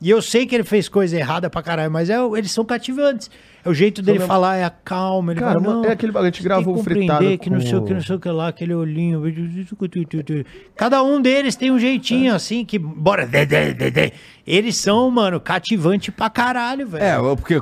E 0.00 0.08
eu 0.08 0.22
sei 0.22 0.46
que 0.46 0.54
ele 0.54 0.62
fez 0.62 0.88
coisa 0.88 1.16
errada 1.16 1.50
pra 1.50 1.60
caralho, 1.60 1.90
mas 1.90 2.08
é, 2.08 2.16
eles 2.36 2.52
são 2.52 2.64
cativantes. 2.64 3.28
É 3.64 3.68
o 3.68 3.74
jeito 3.74 4.00
dele 4.00 4.18
mesmo. 4.18 4.32
falar, 4.32 4.56
é 4.56 4.64
a 4.64 4.70
calma. 4.70 5.32
Ele 5.32 5.40
Cara, 5.40 5.54
fala, 5.54 5.66
mano, 5.66 5.82
não, 5.82 5.88
é 5.88 5.92
aquele 5.92 6.12
bagulho, 6.12 6.30
a 6.30 6.32
gente 6.32 6.44
gravou 6.44 6.76
o 6.76 6.82
fritado 6.84 7.38
que 7.38 7.50
não 7.50 7.60
sei 7.60 7.74
o 7.74 7.82
que, 7.84 7.92
não 7.92 8.00
sei 8.00 8.14
o 8.14 8.20
que 8.20 8.28
lá, 8.28 8.48
aquele 8.48 8.74
olhinho. 8.74 9.22
Cada 10.76 11.02
um 11.02 11.20
deles 11.20 11.56
tem 11.56 11.72
um 11.72 11.78
jeitinho 11.78 12.32
assim 12.32 12.64
que, 12.64 12.78
bora. 12.78 13.28
Eles 14.48 14.76
são, 14.76 15.10
mano, 15.10 15.38
cativante 15.40 16.10
pra 16.10 16.30
caralho, 16.30 16.86
velho. 16.86 17.04
É, 17.04 17.36
porque 17.36 17.60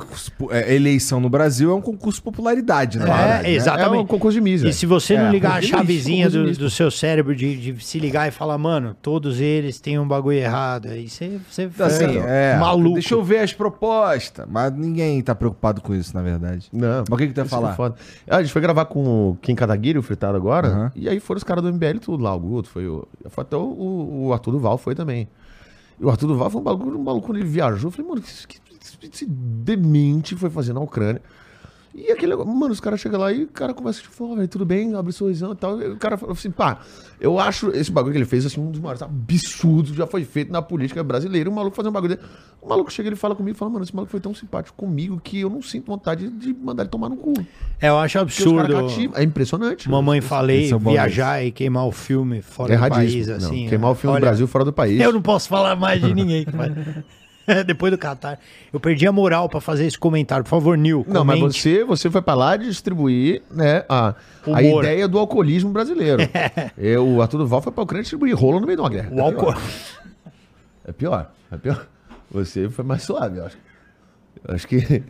é, 0.51 0.73
eleição 0.73 1.19
no 1.19 1.29
Brasil 1.29 1.71
é 1.71 1.73
um 1.75 1.81
concurso 1.81 2.19
de 2.19 2.23
popularidade, 2.23 2.97
né? 2.99 3.41
É, 3.43 3.51
É 3.51 3.53
exatamente. 3.53 4.03
um 4.03 4.07
concurso 4.07 4.35
de 4.37 4.41
mísera. 4.41 4.69
E 4.69 4.73
se 4.73 4.85
você 4.85 5.17
não 5.17 5.27
É, 5.27 5.31
ligar 5.31 5.57
a 5.57 5.61
chavezinha 5.61 6.29
do, 6.29 6.51
do 6.53 6.69
seu 6.69 6.89
cérebro 6.89 7.35
de, 7.35 7.73
de 7.73 7.85
se 7.85 7.99
ligar 7.99 8.27
e 8.27 8.31
falar, 8.31 8.57
mano, 8.57 8.95
todos 9.01 9.39
eles 9.41 9.79
têm 9.79 9.99
um 9.99 10.07
bagulho 10.07 10.37
errado, 10.37 10.87
aí 10.87 11.09
você, 11.09 11.39
você 11.49 11.69
Assim, 11.79 12.07
fica 12.07 12.19
é, 12.27 12.57
maluco. 12.57 12.93
Deixa 12.95 13.13
eu 13.13 13.23
ver 13.23 13.39
as 13.39 13.53
propostas. 13.53 14.45
Mas 14.49 14.71
ninguém 14.73 15.21
tá 15.21 15.35
preocupado 15.35 15.81
com 15.81 15.93
isso, 15.93 16.15
na 16.15 16.21
verdade. 16.21 16.67
Não. 16.71 17.03
Mas 17.09 17.09
o 17.09 17.17
que 17.17 17.27
que 17.27 17.33
tu 17.33 17.39
ia 17.39 17.43
é 17.43 17.47
falar? 17.47 17.75
foda. 17.75 17.95
Ah, 18.29 18.37
a 18.37 18.41
gente 18.43 18.51
foi 18.51 18.61
gravar 18.61 18.85
com 18.85 19.31
o 19.31 19.37
Kim 19.41 19.55
Kataguiri, 19.55 19.97
o 19.99 20.03
fritado 20.03 20.37
agora. 20.37 20.67
Aham. 20.67 20.91
E 20.95 21.09
aí 21.09 21.19
foram 21.19 21.37
os 21.37 21.43
caras 21.43 21.63
do 21.63 21.71
MBL 21.73 21.99
tudo 21.99 22.23
lá. 22.23 22.33
O 22.33 22.39
Guto, 22.39 22.69
foi 22.69 22.87
o. 22.87 23.07
Foi 23.29 23.41
até 23.41 23.55
o, 23.57 24.25
o 24.27 24.33
Arthur 24.33 24.51
Duval 24.51 24.77
foi 24.77 24.95
também. 24.95 25.27
E 25.99 26.05
o 26.05 26.09
Arthur 26.09 26.27
Duval 26.27 26.49
foi 26.49 26.61
um 26.61 26.63
bagulho, 26.63 26.99
um 26.99 27.03
maluco 27.03 27.27
quando 27.27 27.37
ele 27.39 27.47
viajou. 27.47 27.87
Eu 27.87 27.91
falei, 27.91 28.09
mano, 28.09 28.21
que, 28.21 28.59
que, 28.59 28.59
que 28.59 29.07
esse 29.07 29.25
demente 29.25 30.35
foi 30.35 30.49
fazer 30.49 30.73
na 30.73 30.79
Ucrânia. 30.79 31.21
E 31.97 32.11
aquele, 32.11 32.35
mano, 32.35 32.67
os 32.69 32.79
caras 32.79 32.99
chegam 32.99 33.19
lá 33.19 33.33
e 33.33 33.45
o 33.45 33.47
cara 33.47 33.73
conversa 33.73 34.03
tipo, 34.03 34.31
ó, 34.31 34.35
velho, 34.35 34.47
tudo 34.47 34.63
bem, 34.63 34.93
abre 34.93 35.11
sorrisão 35.11 35.53
e 35.53 35.55
tal. 35.55 35.81
E 35.81 35.87
o 35.87 35.97
cara 35.97 36.15
falou 36.15 36.33
assim, 36.33 36.51
pá, 36.51 36.79
eu 37.19 37.39
acho 37.39 37.71
esse 37.71 37.91
bagulho 37.91 38.11
que 38.11 38.19
ele 38.19 38.25
fez, 38.25 38.45
assim, 38.45 38.61
um 38.61 38.69
dos 38.69 38.79
maiores 38.79 39.01
absurdos 39.01 39.89
que 39.89 39.97
já 39.97 40.05
foi 40.05 40.23
feito 40.23 40.51
na 40.51 40.61
política 40.61 41.03
brasileira. 41.03 41.49
O 41.49 41.53
maluco 41.53 41.75
fazer 41.75 41.89
um 41.89 41.91
bagulho 41.91 42.15
dele. 42.15 42.27
O 42.61 42.69
maluco 42.69 42.91
chega 42.91 43.07
e 43.07 43.09
ele 43.09 43.15
fala 43.15 43.33
comigo 43.35 43.55
e 43.55 43.57
fala, 43.57 43.71
mano, 43.71 43.83
esse 43.83 43.95
maluco 43.95 44.11
foi 44.11 44.19
tão 44.19 44.31
simpático 44.35 44.77
comigo 44.77 45.19
que 45.23 45.39
eu 45.39 45.49
não 45.49 45.59
sinto 45.59 45.87
vontade 45.87 46.29
de 46.29 46.53
mandar 46.53 46.83
ele 46.83 46.89
tomar 46.91 47.09
no 47.09 47.17
cu. 47.17 47.33
É, 47.81 47.89
eu 47.89 47.97
acho 47.97 48.19
absurdo. 48.19 48.75
É 49.15 49.23
impressionante. 49.23 49.89
Mamãe 49.89 50.21
falei, 50.21 50.65
esse 50.65 50.75
é 50.75 50.77
viajar 50.77 51.43
e 51.43 51.51
queimar 51.51 51.87
o 51.87 51.91
filme 51.91 52.43
fora 52.43 52.75
É 52.75 52.77
do 52.77 52.89
país, 52.89 53.13
erradíssimo. 53.27 53.39
Não, 53.39 53.47
assim. 53.47 53.69
queimar 53.69 53.91
o 53.91 53.95
filme 53.95 54.13
olha, 54.13 54.21
do 54.21 54.25
Brasil 54.25 54.47
fora 54.47 54.63
do 54.65 54.73
país. 54.73 55.01
Eu 55.01 55.11
não 55.11 55.21
posso 55.21 55.49
falar 55.49 55.75
mais 55.75 55.99
de 55.99 56.13
ninguém. 56.13 56.45
mas- 56.53 56.73
Depois 57.65 57.91
do 57.91 57.97
Qatar. 57.97 58.39
Eu 58.71 58.79
perdi 58.79 59.07
a 59.07 59.11
moral 59.11 59.47
pra 59.47 59.61
fazer 59.61 59.85
esse 59.85 59.97
comentário. 59.97 60.43
Por 60.43 60.49
favor, 60.49 60.77
Nil, 60.77 61.05
Não, 61.07 61.23
mas 61.23 61.39
você, 61.39 61.83
você 61.83 62.09
foi 62.09 62.21
pra 62.21 62.33
lá 62.33 62.57
distribuir 62.57 63.41
né, 63.49 63.85
a, 63.87 64.15
a 64.53 64.61
ideia 64.61 65.07
do 65.07 65.17
alcoolismo 65.17 65.71
brasileiro. 65.71 66.21
Eu, 66.77 67.07
o 67.07 67.21
Arthur 67.21 67.37
Duval 67.39 67.61
foi 67.61 67.71
pra 67.71 67.83
Ucrânia 67.83 68.03
distribuir 68.03 68.35
rolo 68.35 68.59
no 68.59 68.65
meio 68.65 68.77
de 68.77 68.81
uma 68.81 68.89
guerra. 68.89 69.09
O 69.11 69.21
álcool... 69.21 69.55
É 70.85 70.91
pior. 70.91 71.31
É 71.51 71.57
pior. 71.57 71.85
Você 72.31 72.69
foi 72.69 72.83
mais 72.85 73.03
suave, 73.03 73.39
eu 73.39 73.45
acho. 73.45 73.57
Eu 74.47 74.55
acho 74.55 74.67
que. 74.67 75.03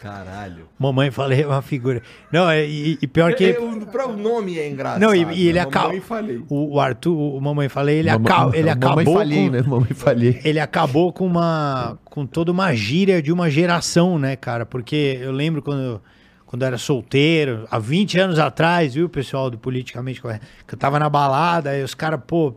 Caralho. 0.00 0.68
Mamãe 0.78 1.10
falei 1.10 1.42
é 1.42 1.46
uma 1.46 1.60
figura. 1.60 2.00
Não, 2.32 2.48
é- 2.48 2.64
e, 2.64 2.96
e 3.02 3.06
pior 3.06 3.34
que... 3.34 3.50
o, 3.50 3.84
pra 3.86 4.06
o 4.06 4.16
nome 4.16 4.56
é 4.58 4.68
engraçado. 4.68 5.00
Não, 5.00 5.12
e, 5.14 5.22
e 5.34 5.48
ele 5.48 5.54
né? 5.54 5.60
acabou. 5.60 5.88
Mamãe 5.88 6.00
falei. 6.00 6.42
O, 6.48 6.74
o 6.76 6.80
Arthur, 6.80 7.16
o 7.36 7.40
Mamãe 7.40 7.68
Falei, 7.68 7.98
ele, 7.98 8.10
Mamãe- 8.12 8.32
aca- 8.32 8.56
ele 8.56 8.68
Mamãe 8.68 8.72
acabou. 8.72 9.14
falhei, 9.14 9.44
com, 9.46 9.50
né? 9.52 9.62
Mamãe 9.62 9.94
falhei. 9.94 10.40
Ele 10.44 10.60
acabou 10.60 11.12
com 11.12 11.26
uma. 11.26 11.98
com 12.04 12.24
toda 12.24 12.52
uma 12.52 12.72
gíria 12.74 13.20
de 13.20 13.32
uma 13.32 13.50
geração, 13.50 14.18
né, 14.18 14.36
cara? 14.36 14.64
Porque 14.64 15.18
eu 15.20 15.32
lembro 15.32 15.62
quando, 15.62 16.00
quando 16.46 16.62
eu 16.62 16.68
era 16.68 16.78
solteiro, 16.78 17.66
há 17.70 17.78
20 17.80 18.20
anos 18.20 18.38
atrás, 18.38 18.94
viu, 18.94 19.08
pessoal 19.08 19.50
do 19.50 19.58
Politicamente 19.58 20.22
Correto, 20.22 20.46
que 20.66 20.74
eu 20.74 20.78
tava 20.78 20.98
na 21.00 21.08
balada, 21.08 21.70
aí 21.70 21.82
os 21.82 21.94
caras, 21.94 22.20
pô. 22.26 22.54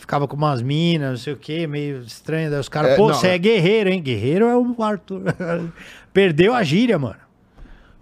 Ficava 0.00 0.28
com 0.28 0.36
umas 0.36 0.62
minas, 0.62 1.10
não 1.10 1.16
sei 1.16 1.32
o 1.32 1.36
quê, 1.36 1.66
meio 1.66 2.02
estranho. 2.02 2.48
Daí 2.52 2.60
os 2.60 2.68
caras, 2.68 2.92
É, 2.92 2.96
pô, 2.96 3.08
não, 3.08 3.14
você 3.16 3.30
é 3.30 3.36
guerreiro, 3.38 3.90
hein? 3.90 4.00
Guerreiro 4.00 4.44
é 4.44 4.56
o 4.56 4.80
Arthur. 4.80 5.22
Perdeu 6.18 6.52
a 6.52 6.64
gíria, 6.64 6.98
mano. 6.98 7.14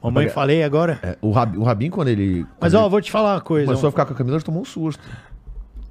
Mamãe 0.03 0.25
Mas- 0.25 0.33
falei 0.33 0.63
agora. 0.63 0.99
É, 1.03 1.19
o, 1.21 1.31
Rabin, 1.33 1.59
o 1.59 1.63
Rabin, 1.65 1.91
quando 1.91 2.09
ele. 2.09 2.47
Mas, 2.59 2.73
quando 2.73 2.81
ó, 2.81 2.85
ele 2.85 2.91
vou 2.91 3.01
te 3.03 3.11
falar 3.11 3.35
uma 3.35 3.41
coisa. 3.43 3.67
começou 3.67 3.89
a 3.89 3.91
ficar 3.91 4.07
com 4.07 4.15
a 4.15 4.17
camisa, 4.17 4.37
ele 4.37 4.45
tomou 4.45 4.63
um 4.63 4.65
susto. 4.65 5.03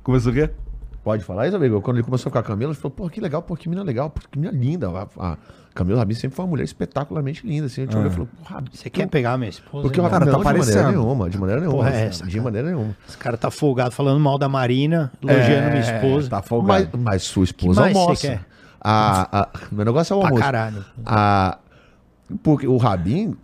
Começou 0.01 0.31
o 0.31 0.35
quê? 0.35 0.49
Pode 1.03 1.23
falar 1.23 1.45
isso, 1.45 1.55
amigo? 1.55 1.79
Quando 1.83 1.97
ele 1.97 2.03
começou 2.03 2.29
a 2.29 2.31
ficar 2.31 2.41
com 2.41 2.47
a 2.47 2.55
Camila, 2.55 2.71
ele 2.71 2.79
falou, 2.79 2.89
pô, 2.95 3.07
que 3.11 3.21
legal, 3.21 3.43
pô, 3.43 3.55
que 3.55 3.69
menina 3.69 3.85
legal, 3.85 4.09
pô, 4.09 4.21
que 4.31 4.39
menina 4.39 4.57
linda. 4.57 4.89
A, 4.89 5.33
a 5.33 5.37
Camila 5.75 5.99
Rabin 5.99 6.15
sempre 6.15 6.35
foi 6.35 6.43
uma 6.45 6.49
mulher 6.49 6.63
espetacularmente 6.63 7.45
linda, 7.45 7.67
assim. 7.67 7.81
A 7.81 7.85
gente 7.85 7.95
olhou 7.95 8.09
e 8.09 8.11
falou, 8.11 8.27
pô, 8.27 8.43
Rabin, 8.53 8.71
Você 8.73 8.89
quer 8.89 9.07
pegar 9.07 9.37
minha 9.37 9.49
esposa? 9.51 9.83
Porque 9.83 9.99
o 10.01 10.03
Cara, 10.09 10.25
tá 10.25 10.31
não, 10.31 10.39
de 10.39 10.43
maneira 10.43 10.65
parecendo. 10.65 10.89
nenhuma, 10.89 11.29
de 11.29 11.37
maneira 11.37 11.61
nenhuma. 11.61 11.77
Porra 11.77 11.89
é 11.91 11.93
assim, 11.97 12.05
essa, 12.07 12.25
de 12.25 12.31
cara? 12.31 12.43
maneira 12.43 12.67
nenhuma. 12.69 12.95
Esse 13.07 13.17
cara 13.19 13.37
tá 13.37 13.51
folgado 13.51 13.93
falando 13.93 14.19
mal 14.19 14.39
da 14.39 14.49
Marina, 14.49 15.11
elogiando 15.21 15.69
minha 15.69 15.81
esposa. 15.81 16.27
Tá 16.27 16.41
folgado. 16.41 16.89
Mas, 16.93 17.03
mas 17.03 17.21
sua 17.23 17.43
esposa 17.43 17.81
mais 17.81 17.93
você 17.93 17.99
almoça. 17.99 18.27
quer? 18.27 18.45
A, 18.81 19.41
a, 19.41 19.49
meu 19.71 19.85
negócio 19.85 20.13
é 20.13 20.15
o 20.15 20.19
Pra 20.21 20.27
almoço. 20.29 20.43
caralho. 20.43 20.85
A, 21.05 21.57
porque 22.43 22.67
o 22.67 22.77
Rabin, 22.77 23.35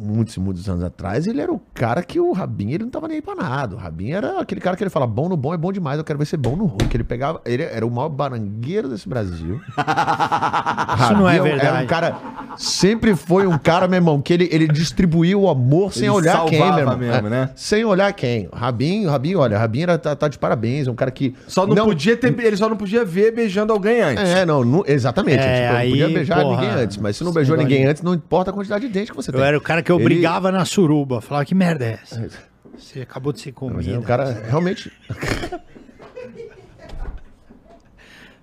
muitos 0.00 0.34
e 0.36 0.40
muitos 0.40 0.68
anos 0.68 0.82
atrás, 0.82 1.26
ele 1.26 1.40
era 1.40 1.52
o 1.52 1.60
cara 1.74 2.02
que 2.02 2.18
o 2.18 2.32
Rabin, 2.32 2.70
ele 2.72 2.84
não 2.84 2.90
tava 2.90 3.06
nem 3.08 3.16
aí 3.16 3.22
pra 3.22 3.34
nada. 3.34 3.74
O 3.76 3.78
Rabin 3.78 4.10
era 4.12 4.40
aquele 4.40 4.60
cara 4.60 4.76
que 4.76 4.82
ele 4.82 4.90
fala, 4.90 5.06
bom 5.06 5.28
no 5.28 5.36
bom 5.36 5.52
é 5.52 5.56
bom 5.56 5.70
demais, 5.72 5.98
eu 5.98 6.04
quero 6.04 6.18
ver 6.18 6.24
ser 6.24 6.36
bom 6.36 6.56
no 6.56 6.64
ruim. 6.66 6.88
Que 6.88 6.96
ele 6.96 7.04
pegava, 7.04 7.40
ele 7.44 7.62
era 7.62 7.86
o 7.86 7.90
maior 7.90 8.08
barangueiro 8.08 8.88
desse 8.88 9.08
Brasil. 9.08 9.60
Isso 11.00 11.12
não 11.14 11.28
é 11.28 11.40
verdade. 11.40 11.66
Era 11.66 11.82
um 11.82 11.86
cara, 11.86 12.16
sempre 12.56 13.14
foi 13.14 13.46
um 13.46 13.58
cara, 13.58 13.86
meu 13.86 13.96
irmão, 13.96 14.20
que 14.20 14.32
ele, 14.32 14.48
ele 14.50 14.66
distribuía 14.68 15.36
o 15.36 15.48
amor 15.48 15.92
sem 15.92 16.04
Ele 16.04 16.10
olhar 16.10 16.44
quem, 16.46 16.58
meu 16.58 16.78
irmão. 16.78 16.96
mesmo, 16.96 17.26
É, 17.26 17.30
né? 17.30 17.50
Sem 17.54 17.84
olhar 17.84 18.12
quem. 18.12 18.48
Rabin, 18.52 19.06
Rabin, 19.06 19.34
olha, 19.36 19.58
Rabin 19.58 19.82
era, 19.82 19.98
tá, 19.98 20.14
tá 20.16 20.28
de 20.28 20.38
parabéns, 20.38 20.86
é 20.86 20.90
um 20.90 20.94
cara 20.94 21.10
que... 21.10 21.34
Só 21.46 21.66
não, 21.66 21.86
podia 21.86 22.16
ter. 22.16 22.38
Ele 22.40 22.56
só 22.56 22.68
não 22.68 22.76
podia 22.76 23.04
ver 23.04 23.32
beijando 23.32 23.72
alguém 23.72 24.00
antes. 24.00 24.22
É, 24.24 24.44
não, 24.46 24.64
não- 24.64 24.84
exatamente. 24.86 25.38
É, 25.40 25.60
tipo, 25.62 25.72
não 25.72 25.78
aí, 25.80 25.90
podia 25.90 26.08
beijar 26.08 26.40
porra, 26.42 26.60
ninguém 26.60 26.82
antes, 26.82 26.96
mas 26.96 27.16
se 27.16 27.24
não 27.24 27.32
beijou 27.32 27.56
ninguém 27.56 27.86
antes, 27.86 28.02
não 28.02 28.14
importa 28.14 28.50
a 28.50 28.54
quantidade 28.54 28.86
de 28.86 28.92
dente 28.92 29.10
que 29.10 29.16
você 29.16 29.30
Eu 29.30 29.34
tem. 29.34 29.42
era 29.44 29.58
o 29.58 29.60
cara 29.60 29.82
que 29.82 29.89
eu 29.90 29.96
Ele- 29.96 30.04
brigava 30.04 30.50
na 30.52 30.64
suruba. 30.64 31.20
Falava, 31.20 31.44
que 31.44 31.54
merda 31.54 31.84
é 31.84 31.98
essa? 32.02 32.28
Você 32.76 33.00
acabou 33.02 33.32
de 33.32 33.40
ser 33.40 33.54
é 33.58 33.98
um 33.98 34.02
cara 34.02 34.30
realmente. 34.48 34.90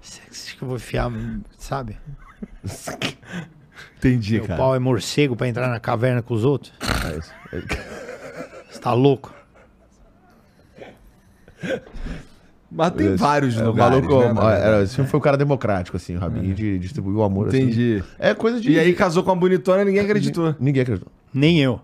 Você 0.02 0.22
acha 0.30 0.56
que 0.56 0.62
eu 0.62 0.68
vou 0.68 0.78
enfiar, 0.78 1.12
sabe? 1.58 1.98
Entendi, 3.98 4.36
Meu 4.42 4.48
pau 4.58 4.76
é 4.76 4.80
morcego 4.80 5.36
pra 5.36 5.48
entrar 5.48 5.68
na 5.70 5.80
caverna 5.80 6.22
com 6.22 6.34
os 6.34 6.46
outros? 6.46 6.72
É 7.12 7.18
isso. 7.18 7.34
Você 8.70 8.80
tá 8.80 8.94
louco? 8.94 9.34
Mas 12.70 12.92
tem 12.92 13.16
vários 13.16 13.58
É, 13.58 13.64
o 13.64 13.68
lugares. 13.68 14.02
maluco 14.04 14.20
né, 14.20 14.26
era, 14.56 14.62
verdade. 14.72 14.90
sempre 14.90 15.10
foi 15.10 15.20
um 15.20 15.24
cara 15.24 15.38
democrático, 15.38 15.96
assim, 15.98 16.16
o 16.16 16.20
Rabin, 16.20 16.54
de 16.54 16.78
distribuir 16.78 17.16
o 17.18 17.24
amor. 17.24 17.48
assim. 17.48 17.62
Entendi. 17.62 18.04
É 18.20 18.34
coisa 18.36 18.60
de. 18.62 18.72
E 18.72 18.78
aí 18.80 18.94
casou 18.94 19.24
com 19.24 19.32
a 19.32 19.36
bonitona 19.36 19.82
e 19.82 19.86
ninguém 19.86 20.02
acreditou. 20.02 20.56
Ninguém 20.60 20.82
acreditou. 20.84 21.12
Nem 21.34 21.60
eu. 21.60 21.82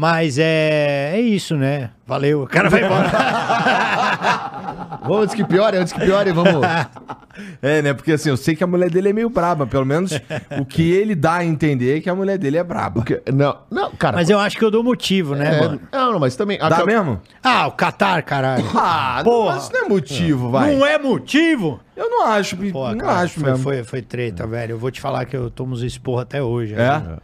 Mas 0.00 0.38
é, 0.38 1.10
é 1.14 1.20
isso, 1.20 1.56
né? 1.56 1.90
Valeu. 2.06 2.44
O 2.44 2.46
cara 2.46 2.70
vai 2.70 2.84
embora. 2.84 3.10
Vamos 5.02 5.24
antes 5.24 5.34
que 5.34 5.44
piore, 5.44 5.76
antes 5.76 5.92
que 5.92 6.00
piore, 6.00 6.32
vamos. 6.32 6.62
É, 7.62 7.82
né? 7.82 7.94
Porque 7.94 8.12
assim, 8.12 8.28
eu 8.28 8.36
sei 8.36 8.54
que 8.54 8.62
a 8.62 8.66
mulher 8.66 8.90
dele 8.90 9.08
é 9.08 9.12
meio 9.12 9.28
braba. 9.30 9.66
Pelo 9.66 9.84
menos 9.84 10.12
o 10.58 10.64
que 10.64 10.90
ele 10.92 11.14
dá 11.14 11.36
a 11.36 11.44
entender 11.44 11.98
é 11.98 12.00
que 12.00 12.10
a 12.10 12.14
mulher 12.14 12.38
dele 12.38 12.58
é 12.58 12.64
braba. 12.64 12.94
Porque, 13.00 13.22
não, 13.32 13.56
não, 13.70 13.90
cara. 13.92 14.16
Mas 14.16 14.28
eu 14.28 14.38
acho 14.38 14.56
que 14.56 14.64
eu 14.64 14.70
dou 14.70 14.82
motivo, 14.84 15.34
né, 15.34 15.56
é, 15.56 15.60
mano? 15.60 15.80
não, 15.92 16.12
não, 16.12 16.20
mas 16.20 16.36
também. 16.36 16.58
Dá 16.58 16.84
mesmo? 16.84 17.20
Ah, 17.42 17.66
o 17.66 17.72
Qatar, 17.72 18.24
caralho. 18.24 18.64
Ah, 18.74 19.20
Porra. 19.24 19.52
Não, 19.52 19.58
isso 19.58 19.72
não 19.72 19.84
é 19.84 19.88
motivo, 19.88 20.50
vai. 20.50 20.74
Não 20.74 20.86
é 20.86 20.98
motivo? 20.98 21.80
Eu 21.96 22.08
não 22.08 22.26
acho. 22.26 22.56
Pô, 22.56 22.88
não 22.90 22.98
cara, 22.98 23.20
acho 23.20 23.40
foi, 23.40 23.50
mesmo. 23.50 23.62
foi, 23.64 23.84
foi 23.84 24.02
treta, 24.02 24.46
velho. 24.46 24.72
Eu 24.72 24.78
vou 24.78 24.90
te 24.90 25.00
falar 25.00 25.24
que 25.24 25.36
eu 25.36 25.50
tomo 25.50 25.74
os 25.74 25.82
esporros 25.82 26.22
até 26.22 26.42
hoje. 26.42 26.74
É? 26.74 26.76
né? 26.76 27.16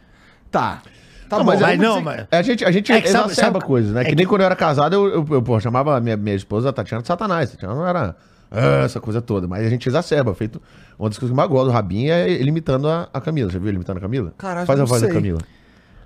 Tá. 0.57 0.81
Tá 1.29 1.37
Não, 1.37 1.45
bom. 1.45 1.51
mas, 1.51 1.59
mas 1.61 1.71
eu 1.79 1.83
não, 1.85 1.97
dizer 1.97 2.03
mas- 2.03 2.27
A 2.31 2.41
gente, 2.43 2.63
a 2.65 2.71
gente 2.71 2.91
É 2.91 3.01
que 3.01 3.07
sabe- 3.09 3.25
exacerba 3.31 3.59
sabe- 3.59 3.65
coisas, 3.65 3.91
né? 3.93 4.01
é 4.01 4.03
que, 4.03 4.09
que- 4.11 4.15
nem 4.15 4.25
quando 4.27 4.41
eu 4.41 4.45
era 4.45 4.55
casado, 4.55 4.93
eu, 4.93 5.07
eu, 5.07 5.27
eu, 5.31 5.41
pô, 5.41 5.59
chamava 5.59 5.99
minha, 5.99 6.15
minha 6.15 6.35
esposa 6.35 6.71
Tatiana 6.71 7.01
de 7.01 7.07
Satanás. 7.07 7.51
Tatiana 7.51 7.73
não 7.73 7.85
era 7.87 8.15
ah, 8.51 8.83
essa 8.85 8.99
coisa 9.01 9.21
toda, 9.21 9.47
mas 9.47 9.65
a 9.65 9.69
gente 9.69 9.89
exacerba. 9.89 10.33
Feito 10.35 10.61
uma 10.99 11.09
das 11.09 11.17
coisas 11.17 11.31
que 11.31 11.33
eu 11.33 11.35
mais 11.35 11.49
gosto 11.49 11.65
do 11.65 11.71
Rabin 11.71 12.09
é 12.09 12.29
ele 12.29 12.49
imitando 12.49 12.87
a, 12.87 13.09
a 13.11 13.19
Camila. 13.19 13.49
Já 13.51 13.57
viu 13.59 13.67
ele 13.69 13.75
imitando 13.77 13.97
a 13.97 14.01
Camila? 14.01 14.33
Caralho, 14.37 14.67
Faz 14.67 14.79
a 14.79 14.83
não 14.83 14.87
voz 14.87 14.99
sei. 15.01 15.09
da 15.09 15.15
Camila. 15.15 15.39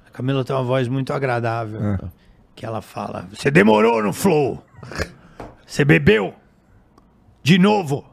A 0.07 0.11
Camila 0.17 0.43
tem 0.45 0.55
uma 0.55 0.63
voz 0.63 0.87
muito 0.87 1.11
agradável. 1.13 1.83
É. 1.83 1.97
Que 2.55 2.65
ela 2.65 2.81
fala: 2.81 3.27
Você 3.35 3.51
demorou 3.51 4.01
no 4.01 4.13
flow. 4.13 4.63
Você 5.67 5.83
bebeu. 5.85 6.33
De 7.43 7.59
novo. 7.59 8.05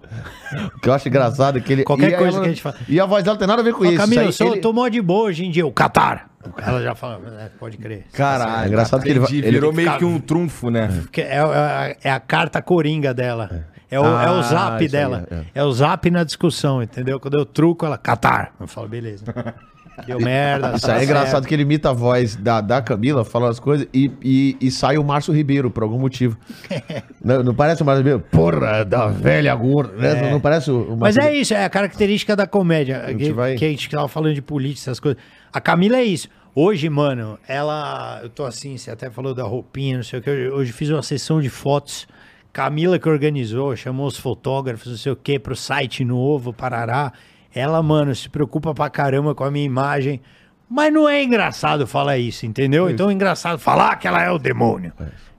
O 0.76 0.80
que 0.80 0.88
eu 0.88 0.92
acho 0.94 1.08
engraçado 1.08 1.58
é 1.58 1.60
que 1.60 1.72
ele. 1.72 1.84
Qualquer 1.84 2.12
e 2.12 2.16
coisa 2.16 2.32
ela- 2.36 2.40
que 2.40 2.46
a 2.46 2.48
gente 2.52 2.62
fala. 2.62 2.76
E 2.88 3.00
a 3.00 3.06
voz 3.06 3.24
dela 3.24 3.36
tem 3.36 3.46
nada 3.48 3.60
a 3.62 3.64
ver 3.64 3.72
com 3.74 3.82
Ô, 3.82 3.86
isso. 3.86 3.96
Camila, 3.96 4.22
eu 4.24 4.28
Isso 4.30 4.42
aí, 4.42 4.48
ele- 4.50 4.60
tô 4.60 4.72
mó 4.72 4.86
de 4.88 5.00
boa 5.02 5.24
hoje 5.28 5.44
em 5.44 5.50
dia. 5.50 5.66
O 5.66 5.72
Qatar. 5.72 6.28
Ela 6.58 6.80
já 6.82 6.94
fala: 6.94 7.20
"É, 7.40 7.48
Pode 7.58 7.76
crer. 7.76 8.04
Caralho. 8.12 8.64
É 8.64 8.68
engraçado 8.68 9.02
que 9.02 9.08
ele 9.10 9.18
ele 9.30 9.50
virou 9.50 9.72
meio 9.72 9.88
ficar- 9.88 9.98
que 9.98 10.04
um 10.04 10.20
trunfo, 10.20 10.70
né? 10.70 10.88
É, 11.16 11.20
é- 11.38 11.96
é 12.04 12.10
a 12.12 12.20
carta 12.20 12.62
coringa 12.62 13.12
dela. 13.12 13.64
É 13.90 13.98
o, 14.00 14.04
é 14.04 14.26
Ah, 14.26 14.32
o 14.32 14.42
zap 14.42 14.84
isso 14.84 14.96
aí, 14.96 15.00
dela. 15.02 15.26
é. 15.30 15.60
É. 15.60 15.64
o 15.64 15.72
zap 15.72 16.10
na 16.10 16.24
discussão, 16.24 16.82
entendeu? 16.82 17.20
Quando 17.20 17.38
eu 17.38 17.44
truco, 17.46 17.86
ela, 17.86 17.96
Qatar. 17.96 18.52
Eu 18.60 18.66
falo, 18.66 18.88
beleza. 18.88 19.24
Deu 20.04 20.18
merda. 20.20 20.72
Isso 20.76 20.86
tá 20.86 20.94
aí 20.94 21.02
é 21.02 21.04
engraçado 21.04 21.46
que 21.46 21.54
ele 21.54 21.62
imita 21.62 21.90
a 21.90 21.92
voz 21.92 22.34
da, 22.36 22.60
da 22.60 22.82
Camila 22.82 23.24
falando 23.24 23.50
as 23.50 23.60
coisas 23.60 23.86
e, 23.94 24.10
e, 24.22 24.56
e 24.60 24.70
sai 24.70 24.98
o 24.98 25.04
Márcio 25.04 25.32
Ribeiro 25.32 25.70
por 25.70 25.82
algum 25.82 25.98
motivo. 25.98 26.36
não, 27.24 27.42
não 27.42 27.54
parece 27.54 27.82
o 27.82 27.84
Márcio 27.86 28.00
Ribeiro? 28.00 28.20
Porra, 28.30 28.84
da 28.84 29.06
velha 29.08 29.54
gorda. 29.54 29.96
né? 29.96 30.22
Não, 30.22 30.32
não 30.32 30.40
parece 30.40 30.70
o, 30.70 30.92
o 30.94 30.96
Mas 30.96 31.16
é 31.16 31.32
isso, 31.34 31.54
é 31.54 31.64
a 31.64 31.70
característica 31.70 32.34
da 32.36 32.46
comédia. 32.46 33.04
gente 33.08 33.16
que, 33.24 33.32
vai- 33.32 33.54
que 33.54 33.64
a 33.64 33.68
gente 33.68 33.88
tava 33.88 34.08
falando 34.08 34.34
de 34.34 34.42
política, 34.42 34.82
essas 34.90 35.00
coisas. 35.00 35.20
A 35.52 35.60
Camila 35.60 35.96
é 35.96 36.04
isso. 36.04 36.28
Hoje, 36.54 36.88
mano, 36.88 37.38
ela. 37.46 38.20
Eu 38.22 38.30
tô 38.30 38.44
assim, 38.44 38.76
você 38.78 38.90
até 38.90 39.10
falou 39.10 39.34
da 39.34 39.44
roupinha, 39.44 39.96
não 39.96 40.02
sei 40.02 40.18
o 40.18 40.22
que. 40.22 40.30
Hoje 40.30 40.72
fiz 40.72 40.88
uma 40.90 41.02
sessão 41.02 41.40
de 41.40 41.50
fotos. 41.50 42.06
Camila 42.52 42.98
que 42.98 43.06
organizou, 43.06 43.76
chamou 43.76 44.06
os 44.06 44.16
fotógrafos, 44.16 44.86
não 44.90 44.96
sei 44.96 45.12
o 45.12 45.16
que, 45.16 45.38
pro 45.38 45.54
site 45.54 46.02
novo, 46.02 46.54
Parará. 46.54 47.12
Ela, 47.56 47.82
mano, 47.82 48.14
se 48.14 48.28
preocupa 48.28 48.74
pra 48.74 48.90
caramba 48.90 49.34
com 49.34 49.42
a 49.42 49.50
minha 49.50 49.64
imagem. 49.64 50.20
Mas 50.68 50.92
não 50.92 51.08
é 51.08 51.22
engraçado 51.22 51.86
falar 51.86 52.18
isso, 52.18 52.44
entendeu? 52.44 52.90
Então 52.90 53.08
é 53.08 53.12
engraçado 53.12 53.58
falar 53.58 53.96
que 53.96 54.06
ela 54.06 54.22
é 54.22 54.30
o 54.30 54.38
demônio. 54.38 54.92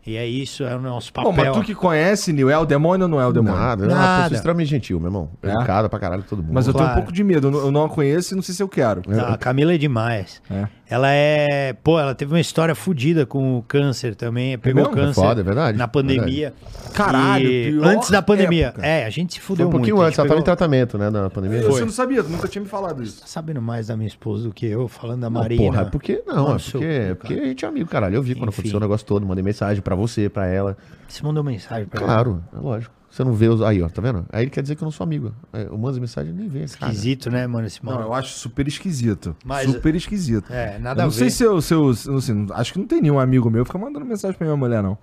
E 0.06 0.16
é 0.16 0.26
isso, 0.26 0.64
é 0.64 0.74
o 0.74 0.80
nosso 0.80 1.12
papel. 1.12 1.34
mas 1.34 1.52
tu 1.52 1.62
que 1.62 1.76
conhece, 1.76 2.32
Nil, 2.32 2.50
é 2.50 2.58
o 2.58 2.66
demônio 2.66 3.04
ou 3.08 3.10
não 3.10 3.20
é 3.20 3.28
o 3.28 3.34
demônio? 3.34 3.60
Nada, 3.60 3.84
é 3.84 3.88
uma 3.90 3.96
Nada. 3.96 4.22
pessoa 4.24 4.36
extremamente 4.38 4.70
gentil, 4.70 5.00
meu 5.02 5.10
irmão. 5.10 5.30
É? 5.44 5.50
Educada 5.52 5.90
pra 5.90 6.00
caralho 6.00 6.24
todo 6.24 6.42
mundo. 6.42 6.54
Mas 6.54 6.66
eu 6.66 6.72
tenho 6.74 6.86
um 6.86 6.88
Claro. 6.88 7.02
pouco 7.02 7.12
de 7.14 7.24
medo. 7.26 7.48
Eu 7.48 7.52
não- 7.52 7.60
Eu 7.60 7.72
não 7.74 7.84
a 7.84 7.90
conheço 7.90 8.34
e 8.34 8.36
não 8.38 8.42
sei 8.42 8.56
se 8.56 8.64
eu 8.64 8.70
quero. 8.70 9.02
Não, 9.06 9.26
a 9.28 9.38
Camila 9.38 9.74
é 9.74 9.78
demais. 9.78 10.42
É. 10.50 10.66
Ela 10.90 11.10
é. 11.12 11.74
Pô, 11.84 12.00
ela 12.00 12.16
teve 12.16 12.34
uma 12.34 12.40
história 12.40 12.74
fodida 12.74 13.26
com 13.26 13.58
o 13.58 13.62
câncer 13.64 14.16
também. 14.16 14.58
Pegou 14.58 14.84
mesmo? 14.84 14.96
câncer 14.96 15.20
É 15.20 15.24
foda, 15.24 15.42
é 15.42 15.44
verdade, 15.44 15.78
na 15.78 15.88
pandemia. 15.88 16.54
Caralho, 16.94 17.46
E 17.50 17.72
pior 17.74 17.86
Antes 17.88 18.10
da 18.10 18.22
pandemia. 18.22 18.68
época. 18.68 18.86
É, 18.86 19.06
a 19.06 19.10
gente 19.10 19.34
se 19.34 19.40
Foi 19.42 19.56
fudeu 19.56 19.68
um 19.68 19.72
pouquinho 19.72 19.98
muito. 19.98 20.08
antes, 20.08 20.18
ela 20.20 20.28
tava 20.28 20.40
em 20.40 20.44
pegou- 20.44 20.56
tratamento, 20.56 20.98
né, 20.98 21.10
na 21.10 21.30
pandemia. 21.30 21.62
Você 21.64 21.82
não 21.82 21.90
sabia, 21.92 22.24
nunca 22.24 22.48
tinha 22.48 22.62
me 22.62 22.70
falado 22.70 23.04
isso. 23.04 23.20
Tá 23.22 23.28
sabendo 23.28 23.62
mais 23.62 23.88
da 23.88 23.98
minha 23.98 24.08
esposa 24.08 24.44
do 24.48 24.54
que 24.54 24.66
eu, 24.66 24.88
falando 24.88 25.22
da 25.22 25.30
Não, 25.30 25.42
Marina. 25.42 25.62
porra, 25.64 25.82
é 25.82 25.86
porque. 25.86 26.24
Não, 26.26 26.56
é 26.56 26.58
porque, 26.58 27.10
cu, 27.10 27.16
porque 27.18 27.34
a 27.34 27.46
gente 27.46 27.66
é 27.66 27.68
amigo, 27.68 27.90
caralho. 27.90 28.16
Eu 28.16 28.24
vi 28.24 28.34
quando 28.34 28.48
Enfim. 28.50 28.60
aconteceu 28.62 28.78
o 28.78 28.82
negócio 28.82 29.06
todo, 29.06 29.26
mandei 29.26 29.44
mensagem 29.44 29.82
pra 29.82 29.96
você, 29.96 30.30
pra 30.30 30.48
ela. 30.48 30.78
Você 31.08 31.22
mandou 31.22 31.44
mensagem 31.44 31.86
pra 31.86 32.00
ela. 32.02 32.08
Claro, 32.14 32.44
é 32.56 32.60
lógico. 32.60 32.94
Você 33.18 33.24
não 33.24 33.34
vê 33.34 33.48
os. 33.48 33.64
Aí, 33.64 33.82
ó, 33.82 33.90
tá 33.90 34.00
vendo? 34.00 34.28
Aí 34.32 34.44
ele 34.44 34.52
quer 34.52 34.62
dizer 34.62 34.76
que 34.76 34.84
eu 34.84 34.86
não 34.86 34.92
sou 34.92 35.04
amigo. 35.04 35.34
Eu 35.52 35.76
mando 35.76 35.90
as 35.90 35.98
mensagens 35.98 36.36
e 36.36 36.38
nem 36.40 36.48
vê. 36.48 36.60
Cara. 36.60 36.92
Esquisito, 36.92 37.32
né, 37.32 37.48
mano, 37.48 37.66
esse 37.66 37.84
Não, 37.84 37.94
mano. 37.94 38.06
eu 38.06 38.14
acho 38.14 38.38
super 38.38 38.68
esquisito. 38.68 39.36
Mas- 39.44 39.72
super 39.72 39.96
esquisito. 39.96 40.54
É, 40.54 40.78
nada 40.78 41.02
eu 41.02 41.06
não 41.06 41.10
a 41.10 41.12
sei 41.12 41.24
ver. 41.24 41.32
se 41.32 41.44
eu, 41.44 41.60
se 41.60 41.74
eu- 41.74 41.94
se 41.96 42.08
eu- 42.10 42.18
assim, 42.18 42.46
acho 42.54 42.74
que 42.74 42.78
não 42.78 42.86
tem 42.86 43.02
nenhum 43.02 43.18
amigo 43.18 43.50
meu 43.50 43.64
que 43.64 43.70
fica 43.70 43.80
mandando 43.84 44.06
mensagem 44.06 44.38
pra 44.38 44.46
minha 44.46 44.56
mulher, 44.56 44.84
não. 44.84 44.96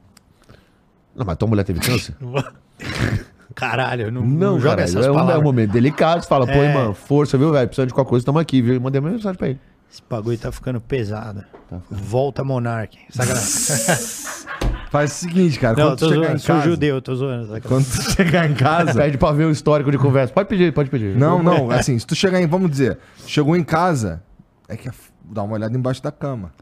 Não, 1.12 1.27
mas 1.27 1.37
tua 1.37 1.49
mulher 1.49 1.65
teve 1.65 1.81
câncer? 1.81 2.15
Caralho, 3.53 4.12
não, 4.12 4.23
Não, 4.23 4.29
não 4.53 4.61
joga 4.61 4.77
cara, 4.77 4.83
essas 4.83 5.07
é 5.07 5.11
um, 5.11 5.31
é 5.31 5.37
um 5.37 5.43
momento 5.43 5.73
delicado. 5.73 6.23
Você 6.23 6.29
fala, 6.29 6.47
pô, 6.47 6.53
É. 6.53 6.69
irmão, 6.69 6.95
força, 6.95 7.37
viu, 7.37 7.51
velho? 7.51 7.67
Precisando 7.67 7.89
de 7.89 7.95
qualquer 7.95 8.11
coisa, 8.11 8.25
tamo 8.25 8.39
aqui, 8.39 8.62
viu? 8.62 8.75
E 8.75 8.79
mandei 8.79 9.01
uma 9.01 9.11
mensagem 9.11 9.37
pra 9.37 9.49
ele. 9.49 9.61
Esse 9.91 10.01
bagulho 10.09 10.39
tá 10.39 10.53
ficando 10.53 10.81
pesado. 10.81 11.45
Volta 11.91 12.45
Monark. 12.45 12.97
Sacanagem. 13.11 14.65
Faz 14.95 15.11
o 15.11 15.14
seguinte, 15.16 15.59
cara. 15.59 15.76
Não, 15.76 15.86
quando 15.88 15.99
tô 15.99 16.07
tu 16.07 16.12
chegar 16.12 16.22
zoando, 16.26 16.36
em 16.36 16.38
sou 16.38 16.55
casa. 16.57 16.70
judeu, 16.70 17.03
tô 17.03 17.14
zoando. 17.16 17.42
sacanagem. 17.49 17.68
Quando 17.68 17.84
tu 17.84 18.11
chegar 18.12 18.49
em 18.51 18.55
casa. 18.55 18.95
Pede 18.95 19.18
pra 19.18 19.32
ver 19.32 19.45
o 19.47 19.51
histórico 19.51 19.90
de 19.90 19.99
conversa. 19.99 20.32
Pode 20.32 20.49
pedir, 20.49 20.72
pode 20.72 20.88
pedir. 20.88 21.16
Não, 21.16 21.42
não, 21.42 21.68
assim, 21.72 21.99
se 21.99 22.07
tu 22.07 22.14
chegar 22.14 22.40
em, 22.40 22.47
vamos 22.47 22.70
dizer, 22.70 22.99
chegou 23.26 23.57
em 23.57 23.64
casa, 23.64 24.22
é 24.68 24.76
que 24.76 24.86
é 24.86 24.92
f- 24.92 25.11
dá 25.24 25.42
uma 25.42 25.55
olhada 25.55 25.76
embaixo 25.76 26.01
da 26.01 26.12
cama. 26.12 26.53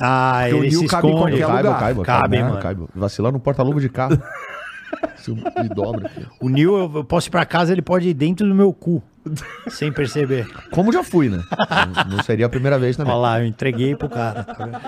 Ah, 0.00 0.40
Porque 0.42 0.54
o 0.54 0.58
ele 0.64 0.70
Nil 0.70 0.80
se 0.80 0.86
cabe 0.88 1.06
em 1.06 1.10
esconde. 1.14 1.30
qualquer 1.38 1.46
Caiba, 1.46 1.56
lugar. 1.68 1.78
caiba, 1.80 2.02
Cabe, 2.04 2.28
caiba, 2.36 2.48
mano. 2.48 2.60
caiba. 2.62 2.88
Vacilar 2.96 3.32
no 3.32 3.38
porta-luva 3.38 3.80
de 3.80 3.88
carro. 3.88 4.20
Se 5.16 5.30
eu 5.30 5.36
me 5.36 5.68
dobra 5.74 6.06
aqui. 6.06 6.26
O 6.40 6.48
Nil, 6.48 6.76
eu, 6.76 6.90
eu 6.96 7.04
posso 7.04 7.28
ir 7.28 7.30
pra 7.30 7.46
casa, 7.46 7.72
ele 7.72 7.80
pode 7.82 8.08
ir 8.08 8.14
dentro 8.14 8.46
do 8.46 8.54
meu 8.54 8.72
cu. 8.72 9.02
sem 9.68 9.90
perceber. 9.92 10.46
Como 10.70 10.92
já 10.92 11.02
fui, 11.02 11.28
né? 11.28 11.42
Não- 12.08 12.16
Não 12.16 12.22
seria 12.24 12.46
a 12.46 12.48
primeira 12.48 12.78
vez 12.78 12.96
também. 12.96 13.12
Olha 13.12 13.20
lá, 13.22 13.40
eu 13.40 13.46
entreguei 13.46 13.96
pro 13.96 14.08
cara. 14.08 14.44
tá 14.44 14.52
vendo? 14.66 14.78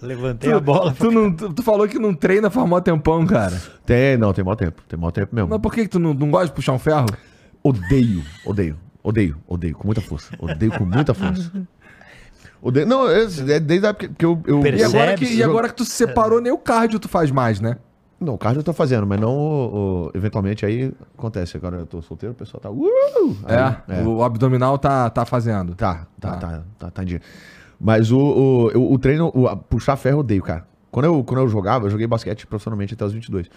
Levantei 0.00 0.52
a 0.52 0.60
bola. 0.60 0.94
Tu, 0.96 1.10
não- 1.10 1.32
tu- 1.34 1.52
tu 1.52 1.62
falou 1.62 1.88
que 1.88 1.98
não 1.98 2.14
treina 2.14 2.50
faz 2.50 2.68
mó 2.68 2.80
tempão, 2.80 3.26
cara. 3.26 3.60
Tem, 3.84 4.16
não, 4.16 4.32
tem 4.32 4.44
mau 4.44 4.54
tempo. 4.56 4.82
Tem 4.88 4.98
mau 4.98 5.10
tempo 5.10 5.34
mesmo. 5.34 5.48
Mas 5.50 5.60
por 5.60 5.72
que, 5.74 5.82
que 5.82 5.88
tu 5.88 5.98
não, 5.98 6.14
não 6.14 6.30
gosta 6.30 6.46
de 6.46 6.52
puxar 6.52 6.72
um 6.72 6.78
ferro? 6.78 7.06
Odeio, 7.62 8.22
odeio, 8.46 8.76
odeio, 9.02 9.36
odeio, 9.46 9.74
com 9.74 9.86
muita 9.86 10.00
força. 10.00 10.32
Odeio 10.38 10.72
com 10.78 10.84
muita 10.84 11.12
força. 11.14 11.50
Odeio, 12.62 12.86
não, 12.86 13.08
é, 13.08 13.22
é 13.24 13.60
desde 13.60 13.86
a 13.86 13.90
época 13.90 14.08
que 14.16 14.24
eu. 14.24 14.40
eu 14.46 14.60
E 14.60 14.62
Percebe? 14.62 14.96
agora 14.96 15.14
que, 15.16 15.24
e 15.32 15.42
agora 15.42 15.68
que 15.68 15.74
tu 15.74 15.84
se 15.84 15.90
separou, 15.92 16.40
nem 16.40 16.52
o 16.52 16.58
cardio 16.58 16.98
tu 16.98 17.08
faz 17.08 17.30
mais, 17.30 17.60
né? 17.60 17.76
Não, 18.20 18.34
o 18.34 18.38
cardio 18.38 18.60
eu 18.60 18.64
tô 18.64 18.72
fazendo, 18.72 19.06
mas 19.06 19.20
não 19.20 19.30
o, 19.30 20.06
o- 20.06 20.10
eventualmente 20.12 20.66
aí 20.66 20.92
acontece. 21.16 21.56
Agora 21.56 21.76
eu 21.78 21.86
tô 21.86 22.02
solteiro, 22.02 22.32
o 22.32 22.36
pessoal 22.36 22.60
tá. 22.60 22.68
Uh! 22.68 23.36
Aí, 23.44 23.96
É, 24.00 24.02
o 24.02 24.24
abdominal 24.24 24.76
tá, 24.76 25.08
tá 25.08 25.24
fazendo. 25.24 25.74
Tá, 25.76 26.06
tá, 26.18 26.30
Tá. 26.32 26.36
tá, 26.36 26.62
tá, 26.78 26.90
tá 26.90 27.02
em 27.04 27.06
dia. 27.06 27.20
Mas 27.80 28.10
o, 28.10 28.18
o, 28.18 28.94
o 28.94 28.98
treino, 28.98 29.28
o, 29.34 29.56
puxar 29.56 29.96
ferro 29.96 30.16
eu 30.16 30.20
odeio, 30.20 30.42
cara. 30.42 30.66
Quando 30.90 31.06
eu, 31.06 31.22
quando 31.22 31.40
eu 31.40 31.48
jogava, 31.48 31.86
eu 31.86 31.90
joguei 31.90 32.06
basquete 32.06 32.46
profissionalmente 32.46 32.94
até 32.94 33.04
os 33.04 33.12
22. 33.12 33.48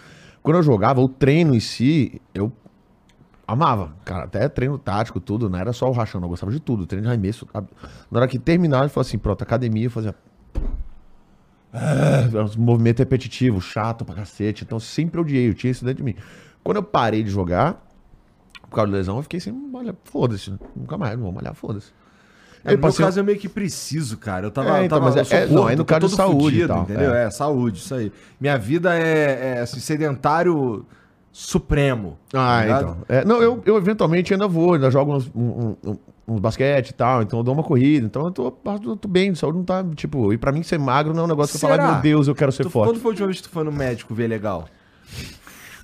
Quando 0.43 0.57
eu 0.57 0.63
jogava, 0.63 1.01
o 1.01 1.07
treino 1.07 1.55
em 1.55 1.59
si, 1.59 2.22
eu 2.34 2.51
amava. 3.47 3.93
Cara, 4.05 4.26
até 4.26 4.47
treino 4.47 4.78
tático, 4.78 5.19
tudo, 5.19 5.49
não 5.49 5.57
era 5.57 5.74
só 5.74 5.89
o 5.89 5.91
rachão, 5.91 6.22
eu 6.22 6.30
gostava 6.30 6.51
de 6.51 6.59
tudo. 6.59 6.86
Treino 6.86 7.05
de 7.05 7.09
arremesso. 7.09 7.47
Na 7.53 8.19
hora 8.19 8.28
que 8.28 8.38
terminava, 8.38 8.86
eu 8.86 8.89
falava 8.89 9.07
assim, 9.07 9.17
pronto, 9.17 9.41
academia, 9.41 9.86
eu 9.86 9.91
fazia... 9.91 10.15
Ah, 11.74 12.28
um 12.57 12.61
movimento 12.61 12.99
repetitivo, 12.99 13.61
chato 13.61 14.03
pra 14.03 14.15
cacete. 14.15 14.63
Então 14.63 14.76
eu 14.76 14.82
sempre 14.82 15.19
odiei, 15.22 15.49
eu 15.49 15.53
tinha 15.53 15.72
isso 15.72 15.86
dentro 15.86 16.03
de 16.03 16.03
mim. 16.03 16.15
Quando 16.63 16.78
eu 16.78 16.84
parei 16.84 17.24
de 17.24 17.30
jogar, 17.30 17.82
por 18.69 18.76
causa 18.76 18.91
da 18.91 18.97
lesão, 18.97 19.17
eu 19.17 19.24
fiquei 19.24 19.39
sem 19.39 19.53
malhar. 19.53 19.95
Foda-se, 20.03 20.53
nunca 20.76 20.97
mais, 20.97 21.15
não 21.15 21.24
vou 21.24 21.32
malhar, 21.32 21.53
foda-se. 21.53 21.91
É, 22.64 22.70
Aí 22.72 22.76
no 22.76 22.82
passei- 22.82 23.03
caso 23.05 23.20
eu 23.20 23.24
meio 23.24 23.38
que 23.39 23.49
preciso, 23.49 24.18
cara. 24.18 24.45
Eu 24.45 24.51
tava. 24.51 24.78
É, 24.78 24.82
eu 24.82 24.86
então, 24.86 24.99
tava 24.99 25.09
mas 25.09 25.18
é- 25.18 25.22
eu 25.22 25.26
sou 25.26 25.38
é- 25.38 25.45
não, 25.47 25.70
é 25.70 25.76
no 25.76 25.84
caso 25.86 26.01
de 26.01 26.07
todo 26.07 26.16
saúde 26.16 26.62
e 26.62 26.68
tal, 26.68 26.84
entendeu? 26.84 27.14
é. 27.14 27.26
É. 27.26 27.30
saúde, 27.32 27.80
isso 27.80 27.93
aí. 27.95 28.12
Minha 28.39 28.57
vida 28.57 28.95
é, 28.95 29.55
é 29.57 29.62
assim, 29.62 29.80
sedentário 29.80 30.86
supremo. 31.32 32.18
tá 32.30 32.57
Ah, 32.57 32.62
ligado? 32.62 32.82
então. 32.82 32.97
É, 33.09 33.26
não, 33.26 33.41
eu, 33.41 33.62
eu 33.66 33.78
eventualmente 33.78 34.34
ainda 34.34 34.47
vou, 34.47 34.74
ainda 34.74 34.91
jogo 34.91 35.16
uns, 35.16 35.32
um, 35.34 35.76
um- 35.86 35.97
uns 36.28 36.39
basquete 36.39 36.89
e 36.89 36.93
tal, 36.93 37.22
então 37.24 37.39
eu 37.39 37.43
dou 37.43 37.53
uma 37.53 37.64
corrida. 37.64 38.05
Então 38.05 38.26
eu 38.26 38.32
tô, 38.32 38.53
eu 38.84 38.95
tô 38.95 39.07
bem, 39.07 39.32
de 39.32 39.39
saúde 39.39 39.57
não 39.57 39.66
tá, 39.66 39.84
tipo, 39.95 40.32
e 40.34 40.38
pra 40.38 40.51
mim 40.51 40.62
ser 40.62 40.78
magro 40.78 41.14
não 41.14 41.22
é 41.22 41.26
um 41.26 41.30
negócio 41.30 41.57
que 41.57 41.64
eu 41.66 41.70
Será? 41.70 41.82
falar, 41.84 41.93
meu 41.93 42.01
Deus, 42.01 42.28
eu 42.28 42.36
quero 42.36 42.51
ser 42.51 42.64
Tu- 42.64 42.70
forte. 42.70 42.91
Quando 42.91 42.99
foi 43.01 43.09
a 43.09 43.14
última 43.14 43.28
vez 43.28 43.38
que 43.41 43.47
tu 43.47 43.51
foi 43.51 43.64
no 43.64 43.72
médico 43.72 44.14
ver 44.14 44.28
legal? 44.28 44.68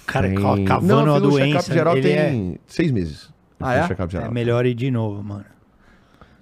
Cara, 0.06 0.28
Tem- 0.28 0.36
ca- 0.38 0.64
cavando 0.76 1.06
não, 1.06 1.08
eu 1.08 1.16
um 1.16 1.22
doença. 1.30 1.46
check-up 1.48 1.74
geral 1.74 1.98
ele 1.98 2.12
é- 2.12 2.30
tem 2.30 2.60
seis 2.68 2.92
meses. 2.92 3.30
Eu 3.60 3.66
Ah, 3.66 3.76
é? 3.76 3.80
é, 4.24 4.30
melhor 4.30 4.66
ir 4.66 4.74
de 4.76 4.92
novo, 4.92 5.24
mano. 5.24 5.44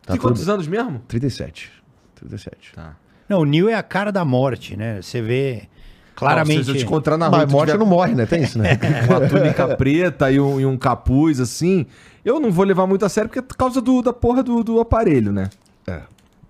Tá 0.06 0.14
Tem 0.14 0.22
quantos 0.22 0.46
bem. 0.46 0.54
anos 0.54 0.68
mesmo? 0.68 1.02
37. 1.08 1.72
37. 2.16 2.74
Tá. 2.74 2.96
Não, 3.28 3.40
o 3.40 3.46
Neil 3.46 3.70
é 3.70 3.74
a 3.74 3.84
cara 3.84 4.12
da 4.12 4.24
morte, 4.24 4.78
né? 4.78 5.02
Você 5.02 5.22
vê 5.22 5.64
claramente. 6.16 6.64
se 6.64 6.72
eu 6.72 6.76
te 6.76 6.84
encontrar 6.84 7.18
na 7.18 7.28
rua, 7.28 7.40
Mas 7.40 7.52
morte 7.52 7.72
tiver 7.72 7.80
não 7.80 7.86
morre, 7.90 8.14
né? 8.14 8.26
Tem 8.26 8.44
isso, 8.44 8.60
né? 8.60 8.78
uma 9.10 9.28
túnica 9.28 9.68
preta 9.76 10.32
e 10.32 10.40
um, 10.40 10.60
e 10.60 10.66
um 10.66 10.78
capuz, 10.78 11.40
assim, 11.40 11.86
eu 12.24 12.40
não 12.40 12.52
vou 12.52 12.64
levar 12.66 12.86
muito 12.88 13.04
a 13.06 13.10
sério 13.10 13.30
porque 13.30 13.40
é 13.40 13.42
por 13.42 13.58
causa 13.58 13.82
do, 13.82 14.02
da 14.02 14.14
porra 14.14 14.44
do, 14.44 14.64
do 14.64 14.80
aparelho, 14.80 15.32
né? 15.32 15.50
É. 15.88 16.02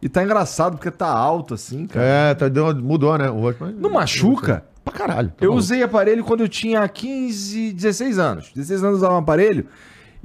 E 0.01 0.09
tá 0.09 0.21
engraçado 0.23 0.73
porque 0.77 0.91
tá 0.91 1.07
alto, 1.07 1.53
assim, 1.53 1.87
cara. 1.87 2.05
É, 2.05 2.33
tá, 2.35 2.47
deu, 2.49 2.75
mudou, 2.75 3.17
né? 3.17 3.29
O 3.29 3.39
rosto, 3.39 3.63
mas- 3.63 3.75
Não 3.75 3.89
machuca? 3.89 4.65
Pra 4.83 4.93
caralho. 4.93 5.29
tá 5.29 5.35
Eu 5.39 5.49
maluco. 5.49 5.59
usei 5.59 5.81
aparelho 5.81 6.23
quando 6.23 6.41
eu 6.41 6.47
tinha 6.49 6.87
15, 6.87 7.71
16 7.73 8.19
anos. 8.19 8.51
16 8.53 8.81
anos 8.83 8.91
eu 8.93 8.97
usava 8.97 9.13
um 9.15 9.17
aparelho. 9.17 9.65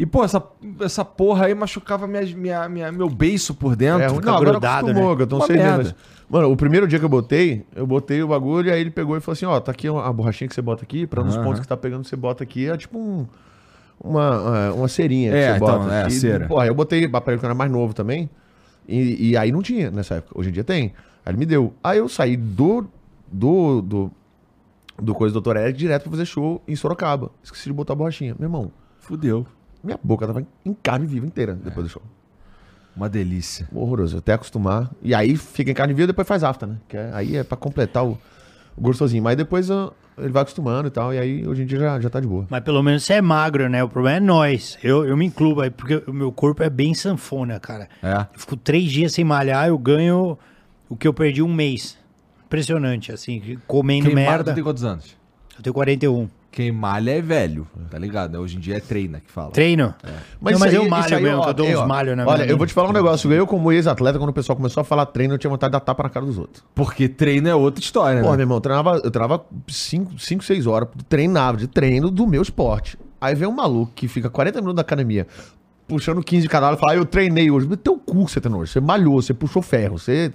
E, 0.01 0.07
pô, 0.07 0.25
essa, 0.25 0.43
essa 0.81 1.05
porra 1.05 1.45
aí 1.45 1.55
machucava 1.55 2.07
minha, 2.07 2.23
minha, 2.35 2.69
minha- 2.71 2.91
meu 2.93 3.11
beiço 3.11 3.55
por 3.55 3.77
dentro. 3.77 4.03
É, 4.03 4.09
não, 4.09 4.17
agora 4.35 4.53
grudado, 4.53 4.87
acostumou, 4.87 5.11
né? 5.11 5.17
que 5.17 5.23
eu 5.23 5.27
tô 5.27 5.37
Uma 5.37 5.47
seis 5.47 5.59
merda. 5.59 5.97
Mano, 6.29 6.51
o 6.51 6.57
primeiro 6.57 6.89
dia 6.89 6.99
que 6.99 7.05
eu 7.05 7.09
botei, 7.09 7.67
eu 7.77 7.87
botei 7.87 8.23
o 8.23 8.29
bagulho 8.29 8.69
e 8.69 8.73
aí 8.73 8.81
ele 8.81 8.91
pegou 8.91 9.15
e 9.15 9.21
falou 9.21 9.35
assim, 9.35 9.45
ó, 9.45 9.61
tá 9.61 9.73
aqui 9.73 9.89
a 9.89 10.11
borrachinha 10.13 10.49
que 10.49 10.55
você 10.55 10.63
bota 10.63 10.85
aqui, 10.85 11.07
pra 11.07 11.23
nos 11.23 11.35
Aham. 11.35 11.45
pontos 11.45 11.61
que 11.61 11.69
tá 11.69 11.77
pegando, 11.77 12.07
você 12.07 12.17
bota 12.17 12.43
aqui, 12.43 12.67
é 12.67 12.77
tipo 12.79 12.99
um, 12.99 13.27
uma, 14.03 14.69
é, 14.69 14.71
uma 14.73 14.89
cerinha 14.89 15.33
É, 15.35 15.35
que 15.35 15.59
você 15.59 15.65
então, 15.65 15.79
bota. 15.81 15.95
é, 15.95 16.07
E, 16.07 16.11
cera. 16.13 16.47
Porra, 16.47 16.67
eu 16.67 16.75
botei 16.75 17.05
aparelho 17.05 17.39
quando 17.39 17.45
era 17.45 17.55
mais 17.55 17.71
novo 17.71 17.93
também, 17.93 18.31
e, 18.89 19.31
e 19.33 19.37
aí 19.37 19.53
não 19.53 19.61
tinha 19.61 19.91
nessa 19.91 20.15
época, 20.15 20.39
hoje 20.39 20.49
em 20.49 20.53
dia 20.53 20.65
tem. 20.65 20.95
Aí 21.27 21.33
ele 21.33 21.37
me 21.39 21.45
deu. 21.45 21.75
Aí 21.85 21.99
eu 21.99 22.09
saí 22.09 22.39
do, 22.39 22.87
do, 23.31 23.83
do, 23.83 24.11
do 24.99 25.15
coisa 25.15 25.39
do 25.39 25.41
Dr. 25.43 25.57
Eric 25.59 25.79
direto 25.79 26.05
pra 26.05 26.13
fazer 26.13 26.25
show 26.25 26.63
em 26.67 26.75
Sorocaba. 26.75 27.31
Esqueci 27.43 27.65
de 27.67 27.73
botar 27.75 27.93
a 27.93 27.97
borrachinha. 27.97 28.35
Meu 28.39 28.47
irmão, 28.47 28.73
Fudeu. 28.99 29.47
Minha 29.83 29.99
boca 30.03 30.27
tava 30.27 30.45
em 30.65 30.75
carne 30.75 31.07
viva 31.07 31.27
inteira 31.27 31.55
depois 31.55 31.87
do 31.87 31.91
show. 31.91 32.03
Uma 32.97 33.09
delícia. 33.09 33.69
Horroroso, 33.73 34.19
até 34.19 34.33
acostumar. 34.33 34.91
E 35.03 35.15
aí 35.15 35.37
fica 35.37 35.71
em 35.71 35.75
carne 35.75 35.95
viva 35.95 36.05
e 36.05 36.07
depois 36.09 36.27
faz 36.27 36.43
afta, 36.43 36.67
né? 36.67 36.77
Que 36.89 36.97
é- 36.97 37.11
aí 37.15 37.37
é 37.37 37.45
pra 37.45 37.57
completar 37.57 38.05
o, 38.05 38.19
o 38.77 38.81
gostosinho. 38.81 39.23
Mas 39.23 39.37
depois 39.37 39.71
ó, 39.71 39.93
ele 40.19 40.31
vai 40.31 40.43
acostumando 40.43 40.89
e 40.89 40.91
tal. 40.91 41.15
E 41.15 41.19
aí 41.19 41.47
hoje 41.47 41.63
em 41.63 41.67
dia 41.67 41.79
já, 41.79 42.01
já 42.01 42.11
tá 42.11 42.19
de 42.21 42.27
boa. 42.27 42.47
Mas 42.51 42.63
pelo 42.63 42.83
menos 42.83 43.05
você 43.05 43.15
é 43.15 43.23
magro, 43.23 43.69
né? 43.69 43.83
O 43.83 43.89
problema 43.89 44.17
é 44.17 44.21
nós. 44.21 44.77
Eu, 44.83 45.07
eu 45.07 45.17
me 45.17 45.25
incluo 45.27 45.61
aí, 45.61 45.71
porque 45.71 46.03
o 46.07 46.13
meu 46.13 46.33
corpo 46.33 46.63
é 46.63 46.69
bem 46.69 46.93
sanfona, 46.93 47.59
cara. 47.61 47.89
É. 48.03 48.27
Eu 48.35 48.41
fico 48.41 48.57
três 48.57 48.91
dias 48.91 49.13
sem 49.13 49.25
malhar, 49.25 49.69
eu 49.69 49.79
ganho 49.79 50.37
o 50.89 50.97
que 50.97 51.07
eu 51.07 51.15
perdi 51.15 51.41
um 51.43 51.53
mês. 51.55 51.97
Impressionante, 52.45 53.13
assim, 53.13 53.57
comendo 53.69 54.07
Quem 54.07 54.15
malha, 54.17 54.29
merda. 54.31 54.53
tu 54.53 54.55
tem 54.57 54.65
quantos 54.65 54.85
anos? 54.85 55.17
Eu 55.57 55.63
tenho 55.63 55.73
41. 55.73 56.29
Quem 56.53 56.73
malha 56.73 57.13
é 57.17 57.23
velho, 57.23 57.65
tá 57.89 57.97
ligado? 57.97 58.37
Hoje 58.37 58.57
em 58.57 58.61
dia 58.61 58.77
é 58.77 58.81
treina 58.81 59.21
que 59.21 59.31
fala. 59.31 59.53
Treino? 59.53 59.95
Não, 60.03 60.13
mas 60.41 60.57
isso 60.57 60.67
eu 60.67 60.83
aí- 60.83 60.89
malho 60.89 61.05
isso 61.07 61.15
aí, 61.15 61.23
mesmo, 61.23 61.39
ó, 61.43 61.49
eu 61.49 61.55
dou 61.55 61.67
uns 61.69 61.87
malhos 61.87 62.17
na 62.17 62.27
Olha, 62.27 62.39
minha 62.39 62.51
eu 62.53 62.59
vou 62.59 62.67
te 62.67 62.73
falar 62.73 62.89
um 62.89 62.93
negócio. 62.93 63.33
Eu, 63.33 63.47
como 63.47 63.71
ex-atleta, 63.71 64.19
quando 64.19 64.31
o 64.31 64.33
pessoal 64.33 64.57
começou 64.57 64.81
a 64.81 64.85
falar 64.85 65.07
treino, 65.07 65.35
eu 65.35 65.39
tinha 65.39 65.49
vontade 65.51 65.71
de 65.71 65.75
dar 65.75 65.81
tapa 65.81 66.03
na 66.03 66.09
cara 66.11 66.27
dos 66.27 66.39
outros. 66.39 66.65
Porque 66.75 67.09
treino 67.09 67.49
é 67.49 67.55
outra 67.55 67.81
história, 67.83 68.21
Pô, 68.21 68.31
né? 68.31 68.37
meu 68.39 68.41
irmão, 68.43 68.57
eu 68.57 68.61
treinava, 68.61 68.97
eu 69.05 69.11
treinava 69.13 69.45
5, 69.69 70.19
6 70.19 70.67
horas, 70.67 70.89
treinava 71.09 71.57
de 71.57 71.69
treino 71.69 72.11
do 72.11 72.27
meu 72.27 72.43
esporte. 72.43 72.99
Aí 73.21 73.35
vem 73.37 73.47
um 73.47 73.53
maluco 73.53 73.93
que 73.95 74.09
fica 74.09 74.29
40 74.29 74.59
minutos 74.61 74.77
na 74.77 74.83
academia, 74.83 75.29
puxando 75.87 76.21
15 76.23 76.43
de 76.43 76.49
cada 76.49 76.67
lado 76.67 76.79
e 76.79 76.81
fala, 76.81 76.93
ah, 76.93 76.97
eu 76.97 77.05
treinei 77.05 77.49
hoje. 77.49 77.69
Mas 77.71 77.79
teu 77.81 77.97
cu 77.97 78.25
que 78.27 78.33
você 78.33 78.41
treinou 78.41 78.63
hoje. 78.63 78.73
Você 78.73 78.81
malhou, 78.81 79.23
você 79.23 79.33
puxou 79.33 79.63
ferro, 79.63 79.99
você... 79.99 80.33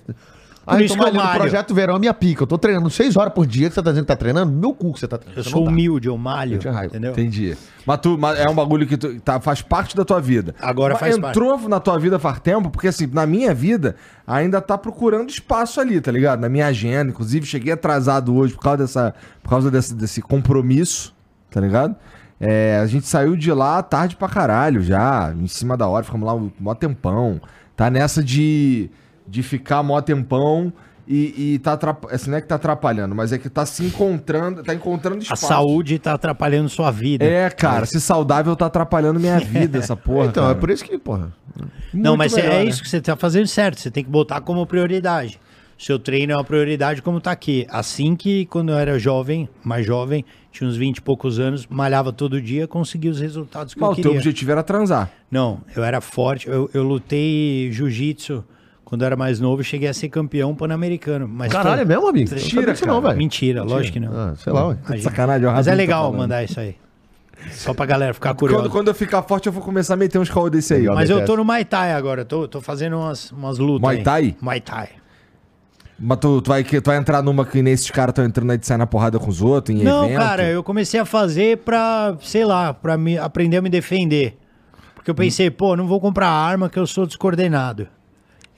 Aí 0.67 0.81
eu 0.81 0.85
isso 0.85 0.97
tô 0.97 1.03
que 1.03 1.09
eu 1.09 1.13
malho. 1.13 1.39
Projeto 1.39 1.73
Verão, 1.75 1.95
é 1.95 1.99
minha 1.99 2.13
pica. 2.13 2.43
Eu 2.43 2.47
tô 2.47 2.57
treinando 2.57 2.89
6 2.89 3.15
horas 3.15 3.33
por 3.33 3.45
dia 3.45 3.69
que 3.69 3.75
você 3.75 3.81
tá 3.83 3.91
dizendo 3.91 4.05
que 4.05 4.07
tá 4.07 4.15
treinando, 4.15 4.51
meu 4.51 4.73
cu 4.73 4.93
que 4.93 4.99
você 4.99 5.07
tá 5.07 5.17
treinando. 5.17 5.47
Eu 5.47 5.51
sou 5.51 5.67
humilde, 5.67 6.07
eu 6.07 6.17
malho. 6.17 6.59
Eu 6.63 6.71
raiva. 6.71 6.87
Entendeu? 6.87 7.11
Entendi. 7.11 7.55
Mas, 7.85 7.99
tu, 7.99 8.17
mas 8.17 8.39
é 8.39 8.49
um 8.49 8.55
bagulho 8.55 8.87
que 8.87 8.97
tu, 8.97 9.19
tá, 9.21 9.39
faz 9.39 9.61
parte 9.61 9.95
da 9.95 10.03
tua 10.03 10.19
vida. 10.19 10.55
Agora 10.59 10.93
Mas 10.93 10.99
faz 10.99 11.17
entrou 11.17 11.69
na 11.69 11.79
tua 11.79 11.99
vida 11.99 12.17
faz 12.17 12.39
tempo, 12.39 12.71
porque 12.71 12.87
assim, 12.87 13.05
na 13.07 13.27
minha 13.27 13.53
vida, 13.53 13.95
ainda 14.25 14.59
tá 14.59 14.77
procurando 14.77 15.29
espaço 15.29 15.79
ali, 15.79 16.01
tá 16.01 16.11
ligado? 16.11 16.39
Na 16.39 16.49
minha 16.49 16.65
agenda. 16.65 17.11
Inclusive, 17.11 17.45
cheguei 17.45 17.73
atrasado 17.73 18.35
hoje 18.35 18.53
por 18.55 18.61
causa, 18.61 18.77
dessa, 18.77 19.13
por 19.43 19.49
causa 19.49 19.69
desse, 19.69 19.93
desse 19.93 20.21
compromisso, 20.21 21.13
tá 21.51 21.61
ligado? 21.61 21.95
É, 22.39 22.79
a 22.81 22.85
gente 22.85 23.07
saiu 23.07 23.35
de 23.35 23.51
lá 23.51 23.81
tarde 23.81 24.15
pra 24.15 24.27
caralho 24.27 24.81
já, 24.81 25.33
em 25.39 25.47
cima 25.47 25.77
da 25.77 25.87
hora, 25.87 26.03
ficamos 26.03 26.25
lá 26.25 26.33
um 26.33 26.51
mó 26.59 26.73
tempão. 26.73 27.39
Tá 27.75 27.89
nessa 27.89 28.23
de, 28.23 28.89
de 29.27 29.43
ficar 29.43 29.81
mó 29.83 29.99
tempão 30.01 30.71
e, 31.07 31.53
e 31.53 31.59
tá 31.59 31.73
atrapalhando. 31.73 32.15
Assim, 32.15 32.29
não 32.29 32.37
é 32.37 32.41
que 32.41 32.47
tá 32.47 32.55
atrapalhando, 32.55 33.15
mas 33.15 33.31
é 33.31 33.37
que 33.37 33.49
tá 33.49 33.65
se 33.65 33.85
encontrando, 33.85 34.63
tá 34.63 34.73
encontrando 34.73 35.17
A 35.17 35.21
espaço. 35.21 35.47
saúde 35.47 35.99
tá 35.99 36.13
atrapalhando 36.13 36.67
sua 36.69 36.91
vida. 36.91 37.23
É, 37.23 37.49
cara, 37.49 37.85
se 37.85 38.01
saudável 38.01 38.55
tá 38.55 38.65
atrapalhando 38.65 39.19
minha 39.19 39.37
vida, 39.39 39.77
essa 39.77 39.95
porra. 39.95 40.27
Então, 40.27 40.43
cara. 40.43 40.57
é 40.57 40.59
por 40.59 40.69
isso 40.69 40.83
que, 40.83 40.97
porra... 40.97 41.33
Não, 41.93 42.17
mas 42.17 42.33
melhor, 42.33 42.51
é 42.51 42.63
né? 42.63 42.65
isso 42.65 42.81
que 42.81 42.89
você 42.89 42.99
tá 42.99 43.15
fazendo 43.15 43.47
certo. 43.47 43.79
Você 43.79 43.89
tem 43.89 44.03
que 44.03 44.09
botar 44.09 44.41
como 44.41 44.65
prioridade. 44.65 45.39
Seu 45.77 45.99
treino 45.99 46.33
é 46.33 46.35
uma 46.35 46.43
prioridade 46.43 47.01
como 47.01 47.21
tá 47.21 47.31
aqui. 47.31 47.65
Assim 47.69 48.15
que 48.15 48.45
quando 48.45 48.71
eu 48.71 48.77
era 48.77 48.97
jovem, 48.97 49.47
mais 49.63 49.85
jovem, 49.85 50.25
tinha 50.51 50.67
uns 50.69 50.75
20 50.75 50.97
e 50.97 51.01
poucos 51.01 51.37
anos, 51.39 51.67
malhava 51.67 52.11
todo 52.13 52.41
dia, 52.41 52.67
conseguia 52.67 53.11
os 53.11 53.19
resultados 53.19 53.73
que 53.73 53.79
Mas 53.79 53.89
eu 53.89 53.91
o 53.91 53.95
teu 53.95 54.03
queria. 54.03 54.17
objetivo 54.17 54.51
era 54.51 54.63
transar. 54.63 55.11
Não, 55.29 55.61
eu 55.75 55.83
era 55.83 55.99
forte. 56.01 56.47
Eu, 56.47 56.69
eu 56.73 56.83
lutei 56.83 57.69
jiu-jitsu 57.71 58.43
quando 58.85 59.01
eu 59.01 59.07
era 59.07 59.15
mais 59.17 59.39
novo 59.41 59.61
e 59.61 59.65
cheguei 59.65 59.89
a 59.89 59.93
ser 59.93 60.07
campeão 60.09 60.55
pan-americano. 60.55 61.27
Mas 61.27 61.51
Caralho, 61.51 61.81
é 61.81 61.85
foi- 61.85 61.95
mesmo, 61.95 62.07
amigo? 62.07 62.29
Eu 62.29 62.35
não 62.37 62.43
Mentira, 62.43 62.71
disso 62.73 62.85
não, 62.85 63.01
velho. 63.01 63.17
Mentira, 63.17 63.63
lógico 63.63 63.93
que 63.93 63.99
não. 63.99 64.13
Ah, 64.15 64.33
sei 64.37 64.53
lá, 64.53 64.67
ué. 64.67 64.77
Imagina. 64.85 65.09
Sacanagem, 65.09 65.47
o 65.47 65.51
Mas 65.51 65.67
é 65.67 65.71
tá 65.71 65.75
legal 65.75 66.03
falando. 66.03 66.17
mandar 66.19 66.43
isso 66.43 66.59
aí. 66.59 66.75
Só 67.51 67.73
pra 67.73 67.85
galera 67.85 68.13
ficar 68.13 68.33
curiosa. 68.33 68.63
Quando, 68.63 68.71
quando 68.71 68.87
eu 68.87 68.95
ficar 68.95 69.21
forte, 69.23 69.47
eu 69.47 69.51
vou 69.51 69.61
começar 69.61 69.95
a 69.95 69.97
meter 69.97 70.17
uns 70.17 70.29
caô 70.29 70.49
desse 70.49 70.73
aí. 70.73 70.87
Ó. 70.87 70.95
Mas 70.95 71.09
eu 71.09 71.25
tô 71.25 71.35
no 71.35 71.43
Muay 71.43 71.65
Thai 71.65 71.91
agora, 71.93 72.23
tô, 72.23 72.47
tô 72.47 72.61
fazendo 72.61 72.97
umas, 72.97 73.29
umas 73.31 73.57
lutas. 73.59 73.81
Muay 73.81 73.97
aí. 73.97 74.03
Thai? 74.03 74.35
Muay 74.41 74.61
Thai. 74.61 74.89
Mas 75.99 76.17
tu, 76.19 76.41
tu 76.41 76.49
vai, 76.49 76.63
tu 76.63 76.81
vai 76.85 76.97
entrar 76.97 77.21
numa 77.21 77.45
que 77.45 77.61
nesses 77.61 77.89
caras 77.91 78.11
estão 78.11 78.25
entrando 78.25 78.51
aí 78.51 78.57
de 78.57 78.65
sair 78.65 78.77
na 78.77 78.85
porrada 78.87 79.17
com 79.19 79.29
os 79.29 79.41
outros, 79.41 79.77
em 79.79 79.83
Não, 79.83 80.05
evento? 80.05 80.17
cara, 80.19 80.43
eu 80.47 80.61
comecei 80.63 80.99
a 80.99 81.05
fazer 81.05 81.59
pra, 81.59 82.15
sei 82.21 82.43
lá, 82.45 82.73
pra 82.73 82.97
me, 82.97 83.17
aprender 83.17 83.57
a 83.57 83.61
me 83.61 83.69
defender. 83.69 84.37
Porque 84.93 85.09
eu 85.09 85.15
pensei, 85.15 85.49
pô, 85.51 85.75
não 85.75 85.87
vou 85.87 86.01
comprar 86.01 86.27
arma 86.29 86.69
que 86.69 86.77
eu 86.79 86.87
sou 86.87 87.05
descoordenado. 87.05 87.87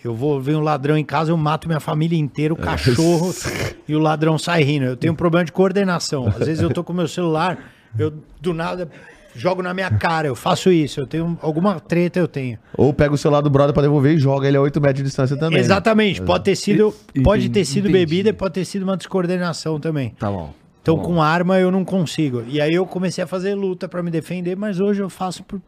Eu 0.04 0.14
vou 0.16 0.40
ver 0.40 0.56
um 0.56 0.62
ladrão 0.62 0.98
em 0.98 1.04
casa, 1.04 1.32
eu 1.32 1.38
mato 1.38 1.68
minha 1.68 1.80
família 1.80 2.18
inteira, 2.18 2.54
o 2.54 2.58
cachorro, 2.58 3.34
e 3.88 3.96
o 3.96 4.00
ladrão 4.00 4.38
sai 4.38 4.64
rindo. 4.64 4.86
Eu 4.86 4.96
tenho 4.98 5.14
um 5.14 5.16
problema 5.16 5.44
de 5.46 5.52
coordenação. 5.52 6.28
Às 6.28 6.46
vezes 6.46 6.62
eu 6.62 6.70
tô 6.70 6.84
com 6.84 6.94
meu 6.94 7.08
celular, 7.08 7.58
eu 7.98 8.14
do 8.40 8.54
nada 8.54 8.90
jogo 9.36 9.62
na 9.62 9.72
minha 9.74 9.90
cara, 9.92 10.28
eu 10.28 10.36
faço 10.36 10.72
isso. 10.72 11.00
Eu 11.00 11.06
tenho 11.08 11.38
alguma 11.42 11.80
treta, 11.80 12.20
eu 12.20 12.28
tenho. 12.28 12.58
Ou 12.76 12.92
pega 12.94 13.14
o 13.14 13.18
celular 13.18 13.42
do 13.42 13.50
brother 13.50 13.74
pra 13.74 13.84
devolver 13.84 14.16
e 14.16 14.20
joga 14.20 14.48
ele 14.48 14.58
a 14.58 14.62
8 14.62 14.80
metros 14.82 14.98
de 14.98 15.04
distância 15.04 15.36
também. 15.38 15.58
né? 15.58 15.60
Exatamente, 15.60 16.22
pode 16.22 16.44
ter 16.44 16.56
sido, 16.56 16.94
E- 17.14 17.22
pode 17.22 17.50
ter 17.50 17.64
sido 17.66 17.88
entendi. 17.88 18.06
bebida 18.06 18.30
e 18.30 18.34
pode 18.34 18.54
ter 18.56 18.66
sido 18.66 18.84
uma 18.84 18.98
descoordenação 18.98 19.80
também. 19.80 20.10
Tá 20.18 20.32
bom. 20.32 20.54
Então, 20.82 20.96
tá 20.96 21.02
bom. 21.04 21.08
com 21.16 21.22
arma 21.22 21.60
eu 21.60 21.70
não 21.70 21.84
consigo. 21.84 22.44
E 22.48 22.62
aí 22.62 22.74
eu 22.74 22.86
comecei 22.86 23.24
a 23.24 23.28
fazer 23.28 23.54
luta 23.56 23.88
pra 23.90 24.02
me 24.02 24.10
defender, 24.10 24.56
mas 24.56 24.80
hoje 24.80 25.02
eu 25.02 25.10
faço 25.10 25.44
por, 25.44 25.62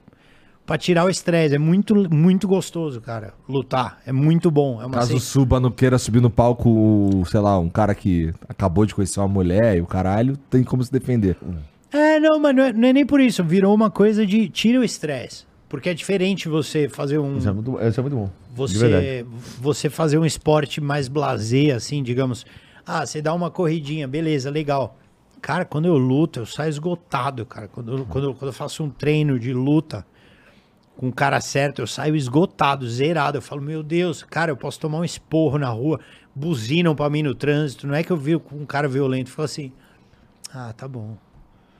pra 0.70 0.78
tirar 0.78 1.04
o 1.04 1.10
estresse. 1.10 1.56
É 1.56 1.58
muito, 1.58 1.96
muito 2.14 2.48
gostoso, 2.48 3.02
cara, 3.02 3.34
lutar. 3.48 4.00
É 4.06 4.12
muito 4.12 4.52
bom. 4.52 4.80
É 4.80 4.86
uma 4.86 4.94
Caso 5.00 5.20
suba, 5.20 5.60
não 5.60 5.72
queira 5.72 5.98
subir 5.98 6.22
no 6.22 6.30
palco, 6.30 7.24
sei 7.26 7.40
lá, 7.40 7.58
um 7.58 7.70
cara 7.70 7.96
que 7.96 8.32
acabou 8.48 8.86
de 8.86 8.94
conhecer 8.94 9.20
uma 9.20 9.28
mulher 9.28 9.78
e 9.78 9.82
o 9.82 9.88
caralho, 9.88 10.38
tem 10.48 10.64
como 10.64 10.84
se 10.84 10.92
defender. 10.92 11.36
É, 11.92 12.20
não, 12.20 12.40
mas 12.40 12.56
não 12.56 12.64
é, 12.64 12.72
não 12.72 12.88
é 12.88 12.94
nem 12.94 13.04
por 13.04 13.20
isso. 13.20 13.44
Virou 13.44 13.74
uma 13.74 13.90
coisa 13.90 14.28
de 14.28 14.48
tira 14.48 14.80
o 14.80 14.84
estresse. 14.84 15.44
Porque 15.68 15.90
é 15.90 15.94
diferente 15.96 16.48
você 16.48 16.88
fazer 16.88 17.18
um. 17.18 17.38
Isso 17.38 17.50
é 17.50 17.52
muito, 17.52 17.80
isso 17.82 18.00
é 18.00 18.04
muito 18.04 18.16
bom. 18.16 18.30
Você, 18.54 19.26
você 19.60 19.90
fazer 19.90 20.20
um 20.20 20.26
esporte 20.26 20.80
mais 20.80 21.08
blazer, 21.08 21.76
assim, 21.76 22.04
digamos. 22.04 22.46
Ah, 22.86 23.04
você 23.06 23.24
dá 23.24 23.34
uma 23.34 23.50
corridinha, 23.50 24.08
beleza, 24.08 24.52
legal. 24.52 25.00
Cara, 25.42 25.66
quando 25.66 25.86
eu 25.86 25.98
luto, 25.98 26.40
eu 26.42 26.46
saio 26.46 26.70
esgotado, 26.70 27.44
cara. 27.46 27.68
Quando, 27.68 27.98
eu- 27.98 28.06
quando, 28.06 28.24
eu- 28.26 28.34
quando 28.36 28.50
eu 28.50 28.54
faço 28.54 28.84
um 28.84 28.90
treino 28.90 29.40
de 29.40 29.52
luta 29.52 30.06
com 31.00 31.08
o 31.08 31.14
cara 31.14 31.40
certo, 31.40 31.80
eu 31.82 31.88
saio 31.88 32.14
esgotado, 32.14 32.86
zerado. 32.90 33.38
Eu 33.38 33.42
falo, 33.42 33.62
meu 33.62 33.82
Deus, 33.82 34.22
cara, 34.22 34.52
eu 34.52 34.58
posso 34.58 34.78
tomar 34.82 34.98
um 34.98 35.06
esporro 35.06 35.58
na 35.58 35.70
rua, 35.70 35.98
buzinam 36.36 36.94
pra 36.94 37.10
mim 37.10 37.24
no 37.24 37.34
trânsito. 37.34 37.88
Não 37.88 37.96
é 37.96 38.04
que 38.04 38.12
eu 38.12 38.18
vi 38.18 38.36
um 38.36 38.66
cara 38.66 38.86
violento 38.86 39.30
falo 39.32 39.46
assim, 39.46 39.72
ah, 40.54 40.74
tá 40.76 40.90
bom, 40.90 41.16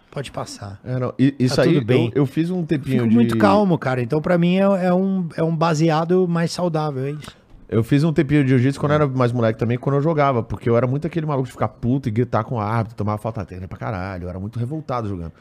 pode 0.10 0.32
passar. 0.32 0.80
É, 0.86 0.98
não, 0.98 1.14
i- 1.20 1.36
isso 1.38 1.58
Tá 1.58 1.64
aí, 1.64 1.74
tudo 1.74 1.86
bem. 1.86 2.06
Eu, 2.16 2.22
eu 2.22 2.26
fiz 2.26 2.50
um 2.50 2.64
tempinho 2.66 3.00
Fico 3.00 3.10
de... 3.10 3.14
muito 3.14 3.38
calmo, 3.38 3.78
cara. 3.78 4.02
Então, 4.02 4.22
pra 4.22 4.38
mim, 4.38 4.56
é, 4.56 4.86
é 4.86 4.94
um, 4.94 5.28
é 5.36 5.44
um 5.44 5.54
baseado 5.54 6.26
mais 6.26 6.54
saudável, 6.54 7.04
é 7.04 7.12
isso. 7.12 7.38
Eu 7.68 7.84
fiz 7.84 8.06
um 8.06 8.14
tempinho 8.14 8.42
de 8.44 8.52
jiu-jitsu 8.52 8.80
quando 8.80 8.94
eu 8.94 8.96
era 8.96 9.08
mais 9.08 9.34
moleque 9.34 9.60
também, 9.60 9.78
quando 9.78 9.98
eu 9.98 10.02
jogava, 10.02 10.42
porque 10.42 10.70
eu 10.70 10.78
era 10.78 10.88
muito 10.88 11.06
aquele 11.06 11.26
maluco 11.26 11.46
de 11.46 11.52
ficar 11.52 11.68
puto 11.68 12.08
e 12.08 12.12
gritar 12.12 12.46
com 12.46 12.56
o 12.56 12.60
árbitro, 12.60 12.96
tomar 12.96 13.18
falta 13.18 13.44
técnica 13.44 13.68
pra 13.68 13.78
caralho, 13.78 14.24
eu 14.24 14.30
era 14.30 14.40
muito 14.40 14.58
revoltado 14.58 15.10
jogando. 15.10 15.34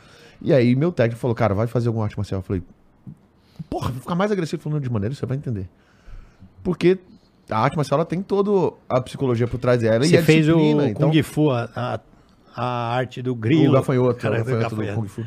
E 0.42 0.52
aí 0.52 0.74
meu 0.74 0.90
técnico 0.90 1.20
falou, 1.20 1.34
cara, 1.34 1.54
vai 1.54 1.66
fazer 1.68 1.86
alguma 1.88 2.04
arte 2.04 2.16
marcial. 2.18 2.40
Eu 2.40 2.42
falei, 2.42 2.62
porra, 3.68 3.90
vou 3.90 4.00
ficar 4.00 4.14
mais 4.14 4.30
agressivo 4.30 4.62
falando 4.62 4.82
de 4.82 4.90
maneira, 4.90 5.14
você 5.14 5.26
vai 5.26 5.36
entender. 5.36 5.68
Porque 6.62 6.98
a 7.50 7.58
arte 7.58 7.76
marcial 7.76 8.00
ela 8.00 8.06
tem 8.06 8.22
toda 8.22 8.74
a 8.88 9.00
psicologia 9.00 9.46
por 9.46 9.58
trás 9.58 9.80
dela 9.80 10.04
e 10.04 10.08
Você 10.08 10.18
a 10.18 10.22
fez 10.22 10.48
o 10.48 10.58
então... 10.58 11.10
Kung 11.10 11.22
Fu, 11.22 11.50
a, 11.50 11.68
a, 11.74 12.00
a 12.54 12.94
arte 12.94 13.22
do 13.22 13.34
grilo. 13.34 13.70
O 13.70 13.72
gafanhoto, 13.72 14.20
Cara, 14.20 14.40
o 14.40 14.44
do 14.44 14.58
gafanhoto 14.58 14.76
do. 14.76 14.94
Kung 14.94 15.08
Fu. 15.08 15.24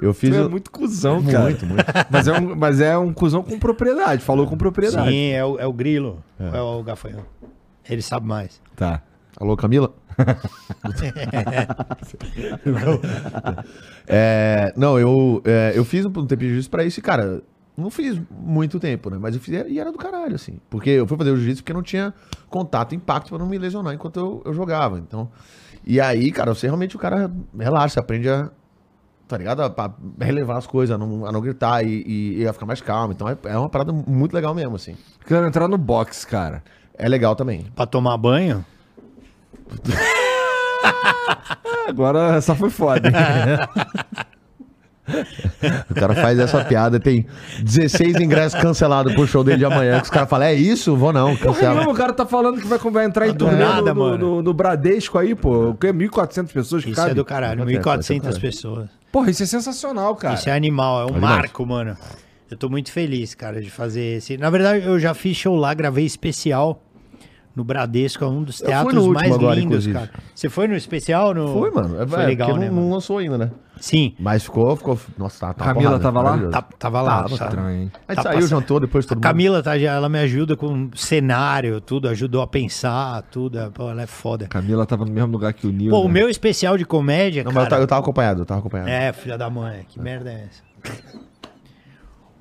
Eu 0.00 0.12
fiz... 0.12 0.30
Tu 0.30 0.36
é 0.36 0.48
muito 0.48 0.70
cuzão, 0.70 1.22
cara. 1.22 1.44
muito, 1.44 1.66
muito. 1.66 1.84
Mas 2.10 2.26
é, 2.26 2.32
um, 2.32 2.56
mas 2.56 2.80
é 2.80 2.98
um 2.98 3.12
cuzão 3.12 3.42
com 3.42 3.58
propriedade, 3.58 4.22
falou 4.22 4.46
com 4.46 4.56
propriedade. 4.56 5.08
Sim, 5.08 5.30
é 5.30 5.44
o, 5.44 5.58
é 5.58 5.66
o 5.66 5.72
grilo. 5.72 6.22
É. 6.38 6.60
o 6.60 6.82
gafanhoto. 6.82 7.26
Ele 7.88 8.02
sabe 8.02 8.26
mais. 8.26 8.60
Tá. 8.74 9.02
Alô, 9.36 9.56
Camila? 9.56 9.94
É, 14.06 14.72
não, 14.76 14.98
eu, 14.98 15.40
é, 15.46 15.72
eu 15.74 15.84
fiz 15.84 16.04
um, 16.04 16.08
um 16.08 16.26
tempinho 16.26 16.38
de 16.38 16.46
jiu-jitsu 16.48 16.70
pra 16.70 16.84
isso 16.84 17.00
e, 17.00 17.02
cara, 17.02 17.40
não 17.76 17.90
fiz 17.90 18.20
muito 18.30 18.78
tempo, 18.78 19.10
né? 19.10 19.18
Mas 19.20 19.34
eu 19.34 19.40
fiz 19.40 19.64
e 19.68 19.78
era 19.78 19.90
do 19.90 19.98
caralho, 19.98 20.34
assim. 20.34 20.58
Porque 20.70 20.90
eu 20.90 21.06
fui 21.06 21.16
fazer 21.18 21.30
o 21.30 21.36
jiu-jitsu 21.36 21.62
porque 21.62 21.72
não 21.72 21.82
tinha 21.82 22.14
contato, 22.48 22.94
impacto 22.94 23.30
pra 23.30 23.38
não 23.38 23.46
me 23.46 23.58
lesionar 23.58 23.94
enquanto 23.94 24.18
eu, 24.20 24.42
eu 24.44 24.54
jogava. 24.54 24.98
Então, 24.98 25.28
e 25.84 26.00
aí, 26.00 26.30
cara, 26.30 26.54
você 26.54 26.66
realmente, 26.66 26.96
o 26.96 26.98
cara 26.98 27.30
relaxa, 27.58 28.00
aprende 28.00 28.28
a, 28.28 28.50
tá 29.26 29.36
ligado? 29.36 29.62
A, 29.62 29.66
a 29.66 30.24
relevar 30.24 30.56
as 30.58 30.66
coisas, 30.66 30.94
a 30.94 30.98
não, 30.98 31.26
a 31.26 31.32
não 31.32 31.40
gritar 31.40 31.84
e, 31.84 32.02
e- 32.06 32.42
e 32.42 32.46
a 32.48 32.52
ficar 32.52 32.66
mais 32.66 32.80
calmo. 32.80 33.12
Então 33.12 33.28
é, 33.28 33.36
é 33.44 33.58
uma 33.58 33.68
parada 33.68 33.92
muito 33.92 34.32
legal 34.34 34.54
mesmo, 34.54 34.76
assim. 34.76 34.96
Quero 35.26 35.46
entrar 35.46 35.66
no 35.68 35.78
box, 35.78 36.24
cara. 36.24 36.62
É 36.96 37.08
legal 37.08 37.34
também. 37.34 37.66
Pra 37.74 37.86
tomar 37.86 38.16
banho? 38.16 38.64
Agora 41.88 42.40
só 42.40 42.54
foi 42.54 42.70
foda. 42.70 43.10
O 45.90 45.94
cara 45.94 46.14
faz 46.14 46.38
essa 46.38 46.64
piada, 46.64 46.98
tem 46.98 47.26
16 47.62 48.16
ingressos 48.16 48.60
cancelados 48.60 49.12
pro 49.14 49.26
show 49.26 49.44
dele 49.44 49.58
de 49.58 49.64
amanhã. 49.64 49.98
Que 49.98 50.04
os 50.04 50.10
caras 50.10 50.28
falam, 50.28 50.46
é 50.46 50.54
isso? 50.54 50.96
Vou 50.96 51.12
não, 51.12 51.36
cancela. 51.36 51.88
o 51.88 51.94
cara 51.94 52.12
tá 52.12 52.26
falando 52.26 52.60
que 52.60 52.66
vai, 52.66 52.78
vai 52.78 53.04
entrar 53.04 53.28
em 53.28 53.34
turnê 53.34 53.56
nada, 53.58 53.92
no, 53.92 53.94
no, 53.94 54.00
mano. 54.00 54.18
no- 54.36 54.42
no 54.42 54.54
Bradesco 54.54 55.18
aí, 55.18 55.34
pô. 55.34 55.70
O 55.70 55.74
que? 55.74 55.92
1.400 55.92 56.52
pessoas 56.52 56.82
que 56.84 56.90
Isso 56.90 57.00
cabe? 57.00 57.12
é 57.12 57.14
do 57.14 57.24
caralho. 57.24 57.60
Isso 57.68 57.70
é 57.70 57.80
do 57.80 57.84
1.400 58.00 58.20
caralho. 58.22 58.40
pessoas. 58.40 58.88
Porra, 59.12 59.30
isso 59.30 59.42
é 59.42 59.46
sensacional, 59.46 60.16
cara. 60.16 60.34
Isso 60.34 60.48
é 60.48 60.52
animal, 60.52 61.00
é 61.02 61.04
um 61.04 61.16
Animais. 61.16 61.36
marco, 61.36 61.64
mano. 61.66 61.96
Eu 62.50 62.56
tô 62.56 62.68
muito 62.68 62.90
feliz, 62.92 63.34
cara, 63.34 63.60
de 63.60 63.70
fazer 63.70 64.16
esse. 64.18 64.36
Na 64.36 64.50
verdade, 64.50 64.84
eu 64.86 64.98
já 64.98 65.14
fiz 65.14 65.36
show 65.36 65.56
lá, 65.56 65.72
gravei 65.74 66.04
especial 66.04 66.80
no 67.54 67.62
Bradesco, 67.62 68.24
é 68.24 68.26
um 68.28 68.42
dos 68.42 68.58
teatros 68.58 69.06
mais 69.08 69.32
agora, 69.32 69.54
lindos, 69.54 69.86
inclusive. 69.86 69.94
cara. 69.94 70.10
Você 70.34 70.48
foi 70.48 70.66
no 70.66 70.74
especial? 70.74 71.32
No... 71.32 71.52
Foi, 71.52 71.70
mano. 71.70 72.02
É, 72.02 72.06
Foi 72.06 72.22
é, 72.22 72.26
legal, 72.26 72.48
porque 72.48 72.60
né? 72.60 72.66
não, 72.68 72.74
mano? 72.74 72.86
não 72.88 72.94
lançou 72.94 73.18
ainda, 73.18 73.38
né? 73.38 73.50
Sim, 73.78 74.14
Mas 74.18 74.44
ficou, 74.44 74.74
ficou. 74.76 74.98
Nossa, 75.18 75.40
tá, 75.46 75.52
tá 75.52 75.64
Camila 75.66 75.98
porrada, 75.98 76.02
tava 76.02 76.22
lá? 76.22 76.50
tá- 76.50 76.62
tava 76.78 77.02
lá. 77.02 77.22
Tava, 77.22 77.38
tá. 77.38 77.44
Estranho, 77.46 77.70
hein? 77.70 77.92
A 78.08 78.12
gente 78.12 78.16
tá 78.16 78.22
saiu, 78.22 78.40
passando. 78.40 78.48
jantou 78.60 78.80
depois 78.80 79.04
todo 79.04 79.12
A 79.12 79.16
mundo. 79.16 79.22
Camila, 79.22 79.62
tá, 79.62 79.78
ela 79.78 80.08
me 80.08 80.18
ajuda 80.20 80.56
com 80.56 80.90
cenário, 80.94 81.80
tudo, 81.80 82.08
ajudou 82.08 82.40
a 82.42 82.46
pensar, 82.46 83.22
tudo. 83.30 83.58
é, 83.58 83.68
Pô, 83.70 83.90
ela 83.90 84.02
é 84.02 84.06
foda. 84.06 84.46
Camila 84.46 84.86
tava 84.86 85.04
no 85.04 85.12
mesmo 85.12 85.32
lugar 85.32 85.52
que 85.52 85.66
o 85.66 85.70
Nil. 85.72 85.90
Pô, 85.90 86.00
o 86.00 86.06
né? 86.06 86.12
meu 86.14 86.28
especial 86.30 86.78
de 86.78 86.84
comédia, 86.84 87.42
Não, 87.44 87.52
mas 87.52 87.56
eu 87.56 87.60
cara... 87.62 87.70
tava, 87.70 87.82
eu 87.82 87.86
tava 87.86 88.00
acompanhado, 88.00 88.42
eu 88.42 88.46
tava 88.46 88.60
acompanhado. 88.60 88.88
É, 88.90 89.12
filha 89.12 89.36
da 89.36 89.50
mãe, 89.50 89.84
que 89.88 90.00
merda 90.00 90.30
é 90.30 90.48
essa? 90.48 90.62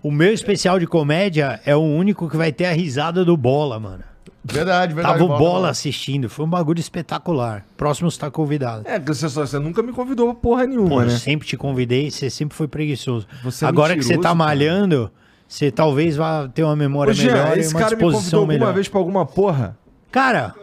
O 0.02 0.12
meu 0.12 0.34
especial 0.34 0.80
de 0.80 0.86
comédia 0.86 1.60
é 1.66 1.76
o 1.76 1.82
único 1.82 2.30
que 2.30 2.36
vai 2.38 2.52
ter 2.52 2.66
a 2.66 2.74
risada 2.74 3.24
do 3.24 3.38
Bola, 3.38 3.80
mano. 3.80 4.04
Verdade, 4.46 4.94
verdade. 4.94 5.20
Tava 5.20 5.34
o 5.34 5.38
Bola 5.38 5.70
assistindo, 5.70 6.30
foi 6.30 6.46
um 6.46 6.50
bagulho 6.50 6.80
espetacular. 6.80 7.66
Próximo 7.78 8.10
está 8.10 8.30
convidado. 8.30 8.86
É, 8.86 9.00
você, 9.00 9.30
só- 9.30 9.46
você 9.46 9.58
nunca 9.58 9.82
me 9.82 9.94
convidou 9.94 10.26
pra 10.28 10.36
porra 10.36 10.66
nenhuma, 10.68 10.90
Pô, 10.90 11.02
eu 11.02 11.08
né? 11.08 11.18
sempre 11.18 11.48
te 11.48 11.56
convidei, 11.56 12.12
você 12.12 12.30
sempre 12.30 12.56
foi 12.58 12.68
preguiçoso. 12.68 13.26
Você 13.44 13.64
é 13.64 13.68
Agora 13.70 13.96
que 13.96 14.04
você 14.04 14.18
tá 14.18 14.36
malhando, 14.36 15.10
você 15.48 15.72
talvez 15.72 16.18
vá 16.18 16.48
ter 16.50 16.64
uma 16.64 16.76
memória 16.76 17.12
Ô, 17.12 17.14
Jean, 17.14 17.32
melhor 17.34 17.58
e 17.58 17.62
esse 17.62 17.74
uma 17.74 17.80
cara 17.80 17.96
me 17.96 18.02
convidou 18.02 18.10
disposição 18.20 18.40
alguma 18.42 18.54
melhor. 18.60 18.74
vez 18.74 18.88
pra 18.90 19.00
alguma 19.00 19.26
porra? 19.26 19.78
Cara, 20.12 20.54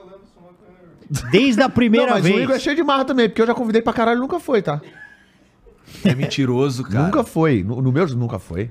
desde 1.31 1.61
a 1.63 1.65
Não, 1.65 1.71
primeira 1.71 2.13
mas 2.13 2.25
o 2.25 2.29
Igor 2.29 2.43
é 2.43 2.47
vez... 2.49 2.63
cheio 2.63 2.77
de 2.77 2.83
marra 2.83 3.05
também, 3.07 3.29
porque 3.29 3.41
eu 3.41 3.47
já 3.47 3.55
convidei 3.55 3.81
pra 3.81 3.93
caralho 3.95 4.19
e 4.19 4.21
nunca 4.21 4.39
foi, 4.39 4.61
tá? 4.61 4.81
É 6.05 6.15
mentiroso, 6.15 6.85
cara. 6.85 7.05
Nunca 7.07 7.25
foi. 7.25 7.63
No, 7.65 7.81
no 7.83 7.91
meu 7.91 8.07
nunca 8.09 8.39
foi. 8.39 8.71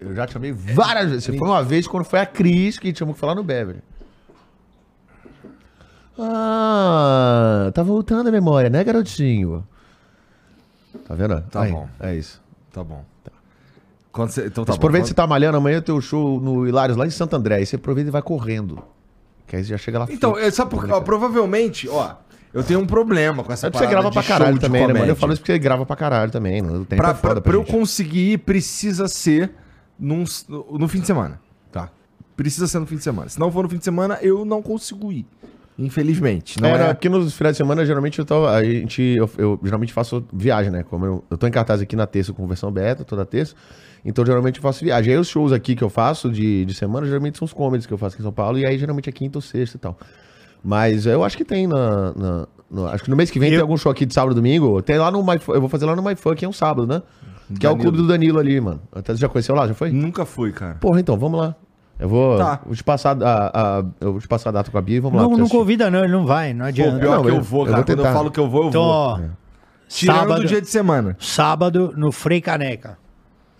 Eu 0.00 0.14
já 0.14 0.26
te 0.26 0.32
chamei 0.32 0.52
várias 0.52 1.08
vezes. 1.10 1.24
Você 1.24 1.36
foi 1.36 1.48
uma 1.48 1.62
vez 1.62 1.86
quando 1.86 2.04
foi 2.04 2.20
a 2.20 2.26
Cris 2.26 2.78
que 2.78 2.94
chamou 2.94 3.14
que 3.14 3.20
falar 3.20 3.34
no 3.34 3.42
Beverly. 3.42 3.80
Ah, 6.18 7.70
tá 7.74 7.82
voltando 7.82 8.28
a 8.28 8.32
memória, 8.32 8.70
né, 8.70 8.82
garotinho? 8.84 9.66
Tá 11.06 11.14
vendo? 11.14 11.40
Tá 11.50 11.62
Aí, 11.62 11.72
bom. 11.72 11.88
É 12.00 12.14
isso. 12.14 12.40
Tá 12.72 12.82
bom. 12.84 13.04
Quando 14.12 14.30
você, 14.30 14.46
então 14.46 14.64
tá 14.64 14.70
Mas 14.72 14.76
bom. 14.76 14.80
aproveita 14.80 15.04
que 15.04 15.08
você 15.08 15.14
tá 15.14 15.26
malhando, 15.26 15.56
amanhã 15.56 15.80
tem 15.82 15.94
o 15.94 16.00
show 16.00 16.40
no 16.40 16.66
Hilários 16.68 16.96
lá 16.96 17.04
em 17.06 17.10
Santo 17.10 17.34
André. 17.34 17.56
Aí 17.56 17.66
você 17.66 17.76
aproveita 17.76 18.08
e 18.08 18.12
vai 18.12 18.22
correndo. 18.22 18.78
Que 19.46 19.56
aí 19.56 19.64
você 19.64 19.70
já 19.70 19.76
chega 19.78 19.98
lá 19.98 20.06
Então, 20.08 20.34
feito. 20.34 20.46
é, 20.46 20.50
sabe 20.50 20.70
por, 20.70 20.88
ó, 20.90 21.00
provavelmente, 21.00 21.88
ó, 21.88 22.14
eu 22.52 22.62
tenho 22.62 22.78
um 22.78 22.86
problema 22.86 23.42
com 23.42 23.52
essa 23.52 23.66
É 23.66 23.70
porque 23.70 23.84
você 23.84 23.90
parada 23.92 24.08
grava 24.10 24.14
pra 24.14 24.22
caralho 24.22 24.58
também, 24.60 24.86
né, 24.86 24.92
mano? 24.92 25.06
Eu 25.06 25.16
falo 25.16 25.32
isso 25.32 25.42
porque 25.42 25.52
você 25.52 25.58
grava 25.58 25.84
pra 25.84 25.96
caralho 25.96 26.30
também. 26.30 26.62
Não 26.62 26.84
tem 26.84 26.96
Pra, 26.96 27.12
pra, 27.12 27.32
pra, 27.32 27.40
pra 27.40 27.52
eu 27.54 27.60
gente. 27.62 27.72
conseguir 27.72 28.32
ir, 28.34 28.38
precisa 28.38 29.08
ser 29.08 29.52
num, 29.98 30.24
no 30.48 30.86
fim 30.86 31.00
de 31.00 31.06
semana. 31.08 31.40
Tá. 31.72 31.90
Precisa 32.36 32.68
ser 32.68 32.78
no 32.78 32.86
fim 32.86 32.96
de 32.96 33.02
semana. 33.02 33.28
Se 33.28 33.38
não 33.40 33.50
for 33.50 33.64
no 33.64 33.68
fim 33.68 33.78
de 33.78 33.84
semana, 33.84 34.18
eu 34.22 34.44
não 34.44 34.62
consigo 34.62 35.10
ir. 35.10 35.26
Infelizmente. 35.78 36.60
Não 36.60 36.68
é, 36.68 36.72
é, 36.72 36.78
não, 36.78 36.86
é 36.86 36.94
porque 36.94 37.08
nos 37.08 37.34
finais 37.36 37.54
de 37.54 37.58
semana, 37.58 37.84
geralmente, 37.84 38.18
eu, 38.18 38.24
tô, 38.24 38.46
a 38.46 38.62
gente, 38.62 39.02
eu, 39.02 39.28
eu 39.36 39.60
geralmente 39.62 39.92
faço 39.92 40.24
viagem, 40.32 40.70
né? 40.70 40.84
Como 40.84 41.04
eu, 41.04 41.24
eu 41.30 41.36
tô 41.36 41.46
em 41.46 41.50
cartaz 41.50 41.80
aqui 41.80 41.96
na 41.96 42.06
terça 42.06 42.32
com 42.32 42.46
versão 42.46 42.70
beta, 42.70 43.04
toda 43.04 43.24
terça. 43.24 43.54
Então, 44.04 44.24
geralmente, 44.24 44.56
eu 44.58 44.62
faço 44.62 44.84
viagem. 44.84 45.12
Aí, 45.14 45.18
os 45.18 45.28
shows 45.28 45.52
aqui 45.52 45.74
que 45.74 45.82
eu 45.82 45.90
faço 45.90 46.30
de, 46.30 46.64
de 46.64 46.74
semana, 46.74 47.06
geralmente 47.06 47.38
são 47.38 47.46
os 47.46 47.52
comedies 47.52 47.86
que 47.86 47.92
eu 47.92 47.98
faço 47.98 48.14
aqui 48.14 48.22
em 48.22 48.24
São 48.24 48.32
Paulo. 48.32 48.58
E 48.58 48.66
aí, 48.66 48.78
geralmente, 48.78 49.08
é 49.08 49.12
quinta 49.12 49.38
ou 49.38 49.42
sexta 49.42 49.76
e 49.76 49.80
tal. 49.80 49.98
Mas 50.62 51.06
eu 51.06 51.24
acho 51.24 51.36
que 51.36 51.44
tem 51.44 51.66
na... 51.66 52.12
na- 52.14 52.46
no- 52.70 52.86
acho 52.86 53.04
que 53.04 53.10
no 53.10 53.16
mês 53.16 53.30
que 53.30 53.38
vem 53.38 53.48
Eu- 53.50 53.54
tem 53.56 53.60
algum 53.62 53.76
show 53.76 53.90
aqui 53.92 54.06
de 54.06 54.14
sábado 54.14 54.32
e 54.32 54.34
domingo. 54.36 54.80
Tem 54.82 54.98
lá 54.98 55.10
no 55.10 55.22
My 55.22 55.38
Eu 55.48 55.60
vou 55.60 55.68
fazer 55.68 55.84
lá 55.86 55.94
no 55.94 56.02
My 56.02 56.14
Funk, 56.16 56.44
é 56.44 56.48
um 56.48 56.52
sábado, 56.52 56.86
né? 56.86 57.02
Que 57.60 57.66
é 57.66 57.68
o 57.68 57.72
Danilo. 57.72 57.78
clube 57.92 57.96
do 57.98 58.06
Danilo 58.08 58.38
ali, 58.38 58.58
mano. 58.60 58.80
Até 58.90 59.12
você 59.12 59.20
já 59.20 59.28
conheceu 59.28 59.54
lá? 59.54 59.66
Já 59.68 59.74
foi? 59.74 59.90
Nunca 59.90 60.24
fui, 60.24 60.50
cara. 60.50 60.76
Porra, 60.76 60.98
então, 60.98 61.16
vamos 61.18 61.38
lá. 61.38 61.54
Eu 61.98 62.08
vou, 62.08 62.36
Tá. 62.38 62.60
vou 62.66 62.74
te 62.74 62.82
passar 62.82 63.16
a, 63.22 63.78
a- 63.78 63.84
eu 64.00 64.12
vou 64.12 64.20
te 64.20 64.26
passar 64.28 64.48
a 64.50 64.52
data 64.52 64.70
com 64.70 64.76
a 64.78 64.82
Bia 64.82 64.96
e 64.96 65.00
vamos 65.00 65.16
lá. 65.16 65.22
Não, 65.22 65.30
pra 65.30 65.38
não 65.38 65.48
convida 65.48 65.90
não, 65.90 66.00
ele 66.04 66.12
não 66.12 66.26
vai, 66.26 66.52
não 66.52 66.64
Pô, 66.64 66.68
adianta. 66.68 66.98
pior 66.98 67.16
Não, 67.16 67.22
que 67.22 67.30
eu, 67.30 67.34
eu- 67.36 67.42
vou, 67.42 67.60
eu 67.62 67.66
cara. 67.72 67.76
vou 67.84 67.84
Quando 67.96 68.06
eu 68.06 68.12
falo 68.12 68.30
que 68.30 68.40
eu 68.40 68.48
vou, 68.50 68.62
eu 68.64 68.68
Então, 68.70 68.82
vou. 68.82 68.90
ó, 68.92 69.20
Tirando 69.88 70.16
sábado, 70.16 70.40
do 70.42 70.48
dia 70.48 70.60
de 70.60 70.68
semana. 70.68 71.16
sábado 71.20 71.92
no 71.96 72.10
Frei 72.10 72.40
Caneca, 72.40 72.98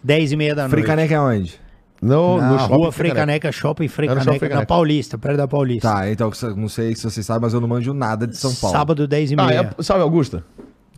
10 0.02 0.32
e 0.32 0.36
meia 0.36 0.54
da 0.54 0.62
noite. 0.62 0.70
Frei 0.72 0.84
Caneca 0.84 1.14
é 1.14 1.20
onde? 1.20 1.60
No, 2.02 2.38
Na 2.38 2.50
no 2.50 2.56
rua 2.66 2.90
Frei 2.92 3.10
Caneca. 3.12 3.26
Caneca, 3.26 3.52
Shopping 3.52 3.88
Frei 3.88 4.08
É 4.08 4.10
Caneca, 4.10 4.24
Shopping 4.24 4.38
Frei 4.38 4.48
na 4.50 4.54
Caneca. 4.56 4.66
Paulista, 4.68 5.16
perto 5.16 5.36
da 5.36 5.46
Paulista. 5.48 5.88
Tá, 5.88 6.10
então, 6.10 6.30
não 6.56 6.68
sei 6.68 6.94
se 6.96 7.04
vocês 7.08 7.24
sabem, 7.24 7.42
mas 7.42 7.54
eu 7.54 7.60
não 7.60 7.68
manjo 7.68 7.94
nada 7.94 8.26
de 8.26 8.36
São 8.36 8.52
Paulo. 8.54 8.76
Sábado, 8.76 9.06
10 9.06 9.30
e 9.30 9.34
Ah, 9.38 9.44
meia. 9.46 9.74
é, 9.78 9.82
salve, 9.82 10.02
Augusta. 10.02 10.44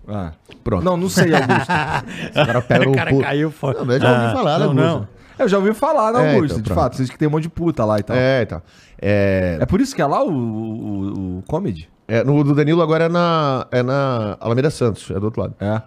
Ah. 0.08 0.32
Pronto. 0.64 0.84
Não, 0.84 0.96
não 0.96 1.08
sei, 1.08 1.32
Augusto. 1.34 1.70
O 2.30 2.46
cara 2.46 2.62
pega 2.62 2.88
o 2.88 2.92
o 2.92 2.94
cara 2.94 3.16
caiu 3.20 3.50
fora. 3.50 3.84
Não, 3.84 3.94
eu 3.94 4.00
já 4.00 4.22
ouvi 4.22 4.32
falar, 4.34 4.58
né, 4.58 4.64
não, 4.64 4.70
Augusto? 4.70 4.86
não. 5.00 5.15
Eu 5.38 5.48
já 5.48 5.58
ouvi 5.58 5.72
falar 5.74 6.12
na 6.12 6.22
É, 6.22 6.34
Augusto, 6.34 6.52
então, 6.52 6.62
de 6.62 6.62
pronto. 6.64 6.78
fato. 6.80 6.96
Vocês 6.96 7.10
que 7.10 7.18
tem 7.18 7.28
um 7.28 7.30
monte 7.30 7.44
de 7.44 7.48
puta 7.50 7.84
lá 7.84 7.98
e 7.98 8.02
tal. 8.02 8.16
É, 8.16 8.42
então. 8.42 8.62
É, 9.00 9.58
É 9.60 9.66
por 9.66 9.80
isso 9.80 9.94
que 9.94 10.02
é 10.02 10.06
lá 10.06 10.22
o, 10.22 10.30
o, 10.30 11.38
o 11.38 11.42
comedy? 11.46 11.88
é, 12.08 12.22
no 12.22 12.42
do 12.44 12.54
Danilo 12.54 12.82
agora 12.82 13.04
é 13.04 13.08
na, 13.08 13.66
é 13.70 13.82
na 13.82 14.36
Alameda 14.40 14.70
Santos, 14.70 15.10
é 15.10 15.18
do 15.18 15.24
outro 15.24 15.42
lado. 15.42 15.54
É. 15.60 15.82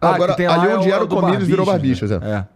Agora, 0.00 0.32
que 0.32 0.36
tem 0.38 0.46
ali 0.46 0.68
lá 0.68 0.78
onde 0.78 0.88
é 0.88 0.94
era 0.94 1.02
o 1.04 1.06
do 1.06 1.16
virou 1.44 1.66
Barbixas, 1.66 2.10
né? 2.10 2.46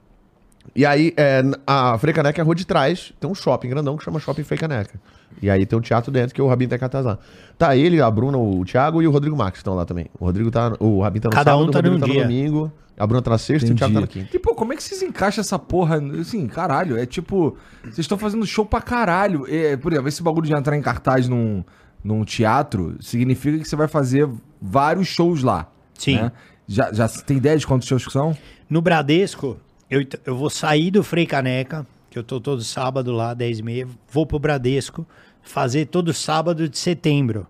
E 0.74 0.86
aí, 0.86 1.12
é, 1.16 1.42
a 1.66 1.98
Frei 1.98 2.14
Caneca 2.14 2.40
é 2.40 2.42
a 2.42 2.44
rua 2.44 2.54
de 2.54 2.66
trás, 2.66 3.12
tem 3.20 3.30
um 3.30 3.34
shopping 3.34 3.68
grandão 3.68 3.96
que 3.96 4.04
chama 4.04 4.18
Shopping 4.18 4.42
Frei 4.42 4.58
Caneca. 4.58 4.98
E 5.40 5.50
aí 5.50 5.66
tem 5.66 5.78
um 5.78 5.82
teatro 5.82 6.10
dentro 6.12 6.34
que 6.34 6.40
é 6.40 6.44
o 6.44 6.48
Rabin 6.48 6.68
tem 6.68 6.78
Cartaz 6.78 7.04
lá. 7.04 7.18
Tá 7.58 7.76
ele, 7.76 8.00
a 8.00 8.10
Bruna, 8.10 8.38
o 8.38 8.64
Thiago 8.64 9.02
e 9.02 9.06
o 9.06 9.10
Rodrigo 9.10 9.36
Max 9.36 9.58
estão 9.58 9.74
lá 9.74 9.84
também. 9.84 10.06
O 10.18 10.24
Rodrigo 10.24 10.50
tá. 10.50 10.72
O 10.78 11.00
Rabin 11.02 11.20
tá 11.20 11.28
no 11.28 11.34
Cada 11.34 11.56
um 11.56 11.60
sábado, 11.60 11.72
tá 11.72 11.78
o 11.78 11.82
Rodrigo 11.82 12.00
tá 12.00 12.06
no 12.06 12.12
dia. 12.12 12.22
domingo. 12.22 12.72
A 12.98 13.06
Bruna 13.06 13.22
tá 13.22 13.30
na 13.30 13.38
sexta 13.38 13.68
e 13.68 13.72
o 13.72 13.74
Thiago 13.74 13.94
tá 13.94 14.00
na 14.00 14.06
quinta. 14.06 14.36
E, 14.36 14.38
pô, 14.38 14.54
como 14.54 14.72
é 14.72 14.76
que 14.76 14.82
vocês 14.82 15.02
encaixam 15.02 15.40
essa 15.40 15.58
porra? 15.58 16.00
Assim, 16.20 16.46
caralho, 16.46 16.96
é 16.96 17.06
tipo. 17.06 17.56
Vocês 17.82 18.00
estão 18.00 18.18
fazendo 18.18 18.46
show 18.46 18.64
pra 18.64 18.80
caralho. 18.80 19.46
É, 19.48 19.76
por 19.76 19.92
exemplo, 19.92 20.08
esse 20.08 20.22
bagulho 20.22 20.46
de 20.46 20.54
entrar 20.54 20.76
em 20.76 20.82
cartaz 20.82 21.28
num, 21.28 21.64
num 22.04 22.24
teatro 22.24 22.96
significa 23.00 23.58
que 23.58 23.64
você 23.64 23.74
vai 23.74 23.88
fazer 23.88 24.28
vários 24.60 25.08
shows 25.08 25.42
lá. 25.42 25.68
Sim. 25.98 26.16
né? 26.16 26.32
Já, 26.68 26.92
já 26.92 27.08
tem 27.08 27.38
ideia 27.38 27.56
de 27.58 27.66
quantos 27.66 27.88
shows 27.88 28.06
que 28.06 28.12
são? 28.12 28.36
No 28.70 28.80
Bradesco, 28.80 29.58
eu, 29.92 30.02
eu 30.24 30.34
vou 30.34 30.48
sair 30.48 30.90
do 30.90 31.02
Frei 31.02 31.26
Caneca, 31.26 31.86
que 32.08 32.18
eu 32.18 32.24
tô 32.24 32.40
todo 32.40 32.64
sábado 32.64 33.12
lá, 33.12 33.34
10 33.34 33.58
e 33.58 33.62
meia, 33.62 33.88
vou 34.10 34.24
pro 34.24 34.38
Bradesco, 34.38 35.06
fazer 35.42 35.84
todo 35.84 36.14
sábado 36.14 36.66
de 36.66 36.78
setembro. 36.78 37.46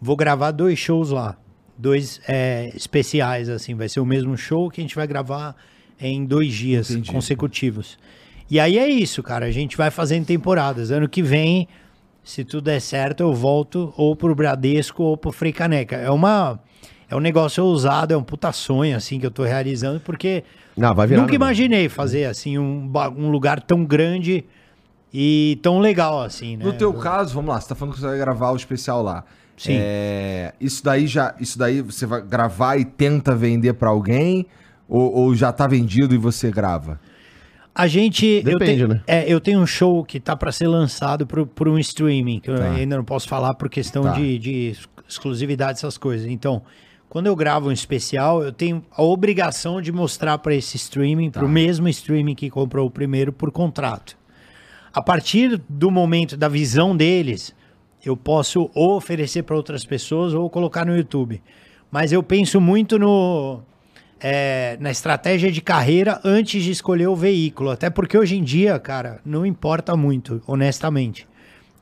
Vou 0.00 0.14
gravar 0.14 0.52
dois 0.52 0.78
shows 0.78 1.10
lá, 1.10 1.36
dois 1.76 2.20
é, 2.28 2.70
especiais, 2.76 3.48
assim, 3.48 3.74
vai 3.74 3.88
ser 3.88 3.98
o 3.98 4.06
mesmo 4.06 4.38
show 4.38 4.70
que 4.70 4.80
a 4.80 4.84
gente 4.84 4.94
vai 4.94 5.04
gravar 5.04 5.56
em 6.00 6.24
dois 6.24 6.54
dias 6.54 6.92
Entendi. 6.92 7.10
consecutivos. 7.10 7.98
E 8.48 8.60
aí 8.60 8.78
é 8.78 8.88
isso, 8.88 9.20
cara, 9.20 9.46
a 9.46 9.50
gente 9.50 9.76
vai 9.76 9.90
fazendo 9.90 10.24
temporadas. 10.24 10.92
Ano 10.92 11.08
que 11.08 11.24
vem, 11.24 11.66
se 12.22 12.44
tudo 12.44 12.66
der 12.66 12.80
certo, 12.80 13.20
eu 13.20 13.34
volto 13.34 13.92
ou 13.96 14.14
pro 14.14 14.32
Bradesco 14.32 15.02
ou 15.02 15.16
pro 15.16 15.32
Frei 15.32 15.52
Caneca. 15.52 15.96
É 15.96 16.10
uma... 16.10 16.60
É 17.10 17.16
um 17.16 17.20
negócio 17.20 17.62
ousado, 17.62 18.14
é 18.14 18.16
um 18.16 18.22
puta 18.22 18.50
sonho, 18.52 18.96
assim, 18.96 19.20
que 19.20 19.26
eu 19.26 19.30
tô 19.30 19.42
realizando, 19.42 20.00
porque 20.00 20.44
Não, 20.76 20.94
vai 20.94 21.06
virar. 21.06 21.20
Nunca 21.20 21.32
né, 21.32 21.36
imaginei 21.36 21.88
fazer 21.88 22.24
assim 22.24 22.58
um, 22.58 22.90
um 23.16 23.30
lugar 23.30 23.60
tão 23.60 23.84
grande 23.84 24.44
e 25.12 25.58
tão 25.62 25.78
legal 25.78 26.22
assim, 26.22 26.56
né? 26.56 26.64
No 26.64 26.72
teu 26.72 26.92
caso, 26.94 27.34
vamos 27.34 27.50
lá, 27.54 27.60
você 27.60 27.68
tá 27.68 27.74
falando 27.74 27.94
que 27.94 28.00
você 28.00 28.06
vai 28.06 28.18
gravar 28.18 28.50
o 28.52 28.56
especial 28.56 29.02
lá. 29.02 29.24
Sim. 29.56 29.74
É, 29.78 30.54
isso 30.60 30.82
daí 30.82 31.06
já. 31.06 31.34
Isso 31.38 31.58
daí 31.58 31.82
você 31.82 32.06
vai 32.06 32.22
gravar 32.22 32.78
e 32.78 32.84
tenta 32.84 33.34
vender 33.34 33.74
pra 33.74 33.90
alguém? 33.90 34.46
Ou, 34.88 35.12
ou 35.12 35.34
já 35.34 35.52
tá 35.52 35.66
vendido 35.66 36.14
e 36.14 36.18
você 36.18 36.50
grava? 36.50 36.98
A 37.74 37.86
gente 37.86 38.26
eu, 38.26 38.58
Depende, 38.58 38.82
te- 38.82 38.88
né? 38.88 39.00
é, 39.06 39.30
eu 39.32 39.40
tenho 39.40 39.60
um 39.60 39.66
show 39.66 40.04
que 40.04 40.18
tá 40.20 40.34
para 40.36 40.52
ser 40.52 40.66
lançado 40.68 41.26
por, 41.26 41.46
por 41.46 41.68
um 41.68 41.78
streaming 41.78 42.40
que 42.40 42.50
eu 42.50 42.58
Tá. 42.58 42.70
ainda 42.70 42.96
não 42.96 43.04
posso 43.04 43.26
falar 43.28 43.54
por 43.54 43.68
questão 43.70 44.02
Tá. 44.02 44.12
de, 44.12 44.38
de 44.38 44.76
exclusividade 45.08 45.78
essas 45.78 45.96
coisas. 45.96 46.26
Então, 46.26 46.62
quando 47.12 47.26
eu 47.26 47.36
gravo 47.36 47.68
um 47.68 47.72
especial, 47.72 48.42
eu 48.42 48.50
tenho 48.50 48.82
a 48.90 49.02
obrigação 49.02 49.82
de 49.82 49.92
mostrar 49.92 50.38
para 50.38 50.54
esse 50.54 50.78
streaming, 50.78 51.30
Tá. 51.30 51.40
para 51.40 51.46
o 51.46 51.50
mesmo 51.50 51.86
streaming 51.86 52.34
que 52.34 52.48
comprou 52.48 52.86
o 52.86 52.90
primeiro 52.90 53.30
por 53.30 53.52
contrato. 53.52 54.16
A 54.94 55.02
partir 55.02 55.60
do 55.68 55.90
momento 55.90 56.38
da 56.38 56.48
visão 56.48 56.96
deles, 56.96 57.54
eu 58.02 58.16
posso 58.16 58.70
ou 58.74 58.96
oferecer 58.96 59.42
para 59.42 59.54
outras 59.54 59.84
pessoas 59.84 60.32
ou 60.32 60.48
colocar 60.48 60.86
no 60.86 60.96
YouTube. 60.96 61.42
Mas 61.90 62.12
eu 62.12 62.22
penso 62.22 62.58
muito 62.58 62.98
no 62.98 63.60
é, 64.18 64.78
na 64.80 64.90
estratégia 64.90 65.52
de 65.52 65.60
carreira 65.60 66.18
antes 66.24 66.64
de 66.64 66.70
escolher 66.70 67.08
o 67.08 67.14
veículo. 67.14 67.68
Até 67.68 67.90
porque 67.90 68.16
hoje 68.16 68.38
em 68.38 68.42
dia, 68.42 68.78
cara, 68.78 69.20
não 69.22 69.44
importa 69.44 69.94
muito, 69.94 70.40
honestamente. 70.46 71.28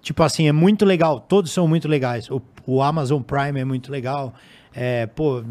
Tipo 0.02 0.24
assim, 0.24 0.48
é 0.48 0.52
muito 0.52 0.84
legal, 0.84 1.20
todos 1.20 1.52
são 1.52 1.68
muito 1.68 1.86
legais. 1.86 2.28
O, 2.28 2.42
o 2.66 2.82
Amazon 2.82 3.22
Prime 3.22 3.60
é 3.60 3.64
muito 3.64 3.92
legal. 3.92 4.34
É, 4.74 5.06
pô, 5.06 5.42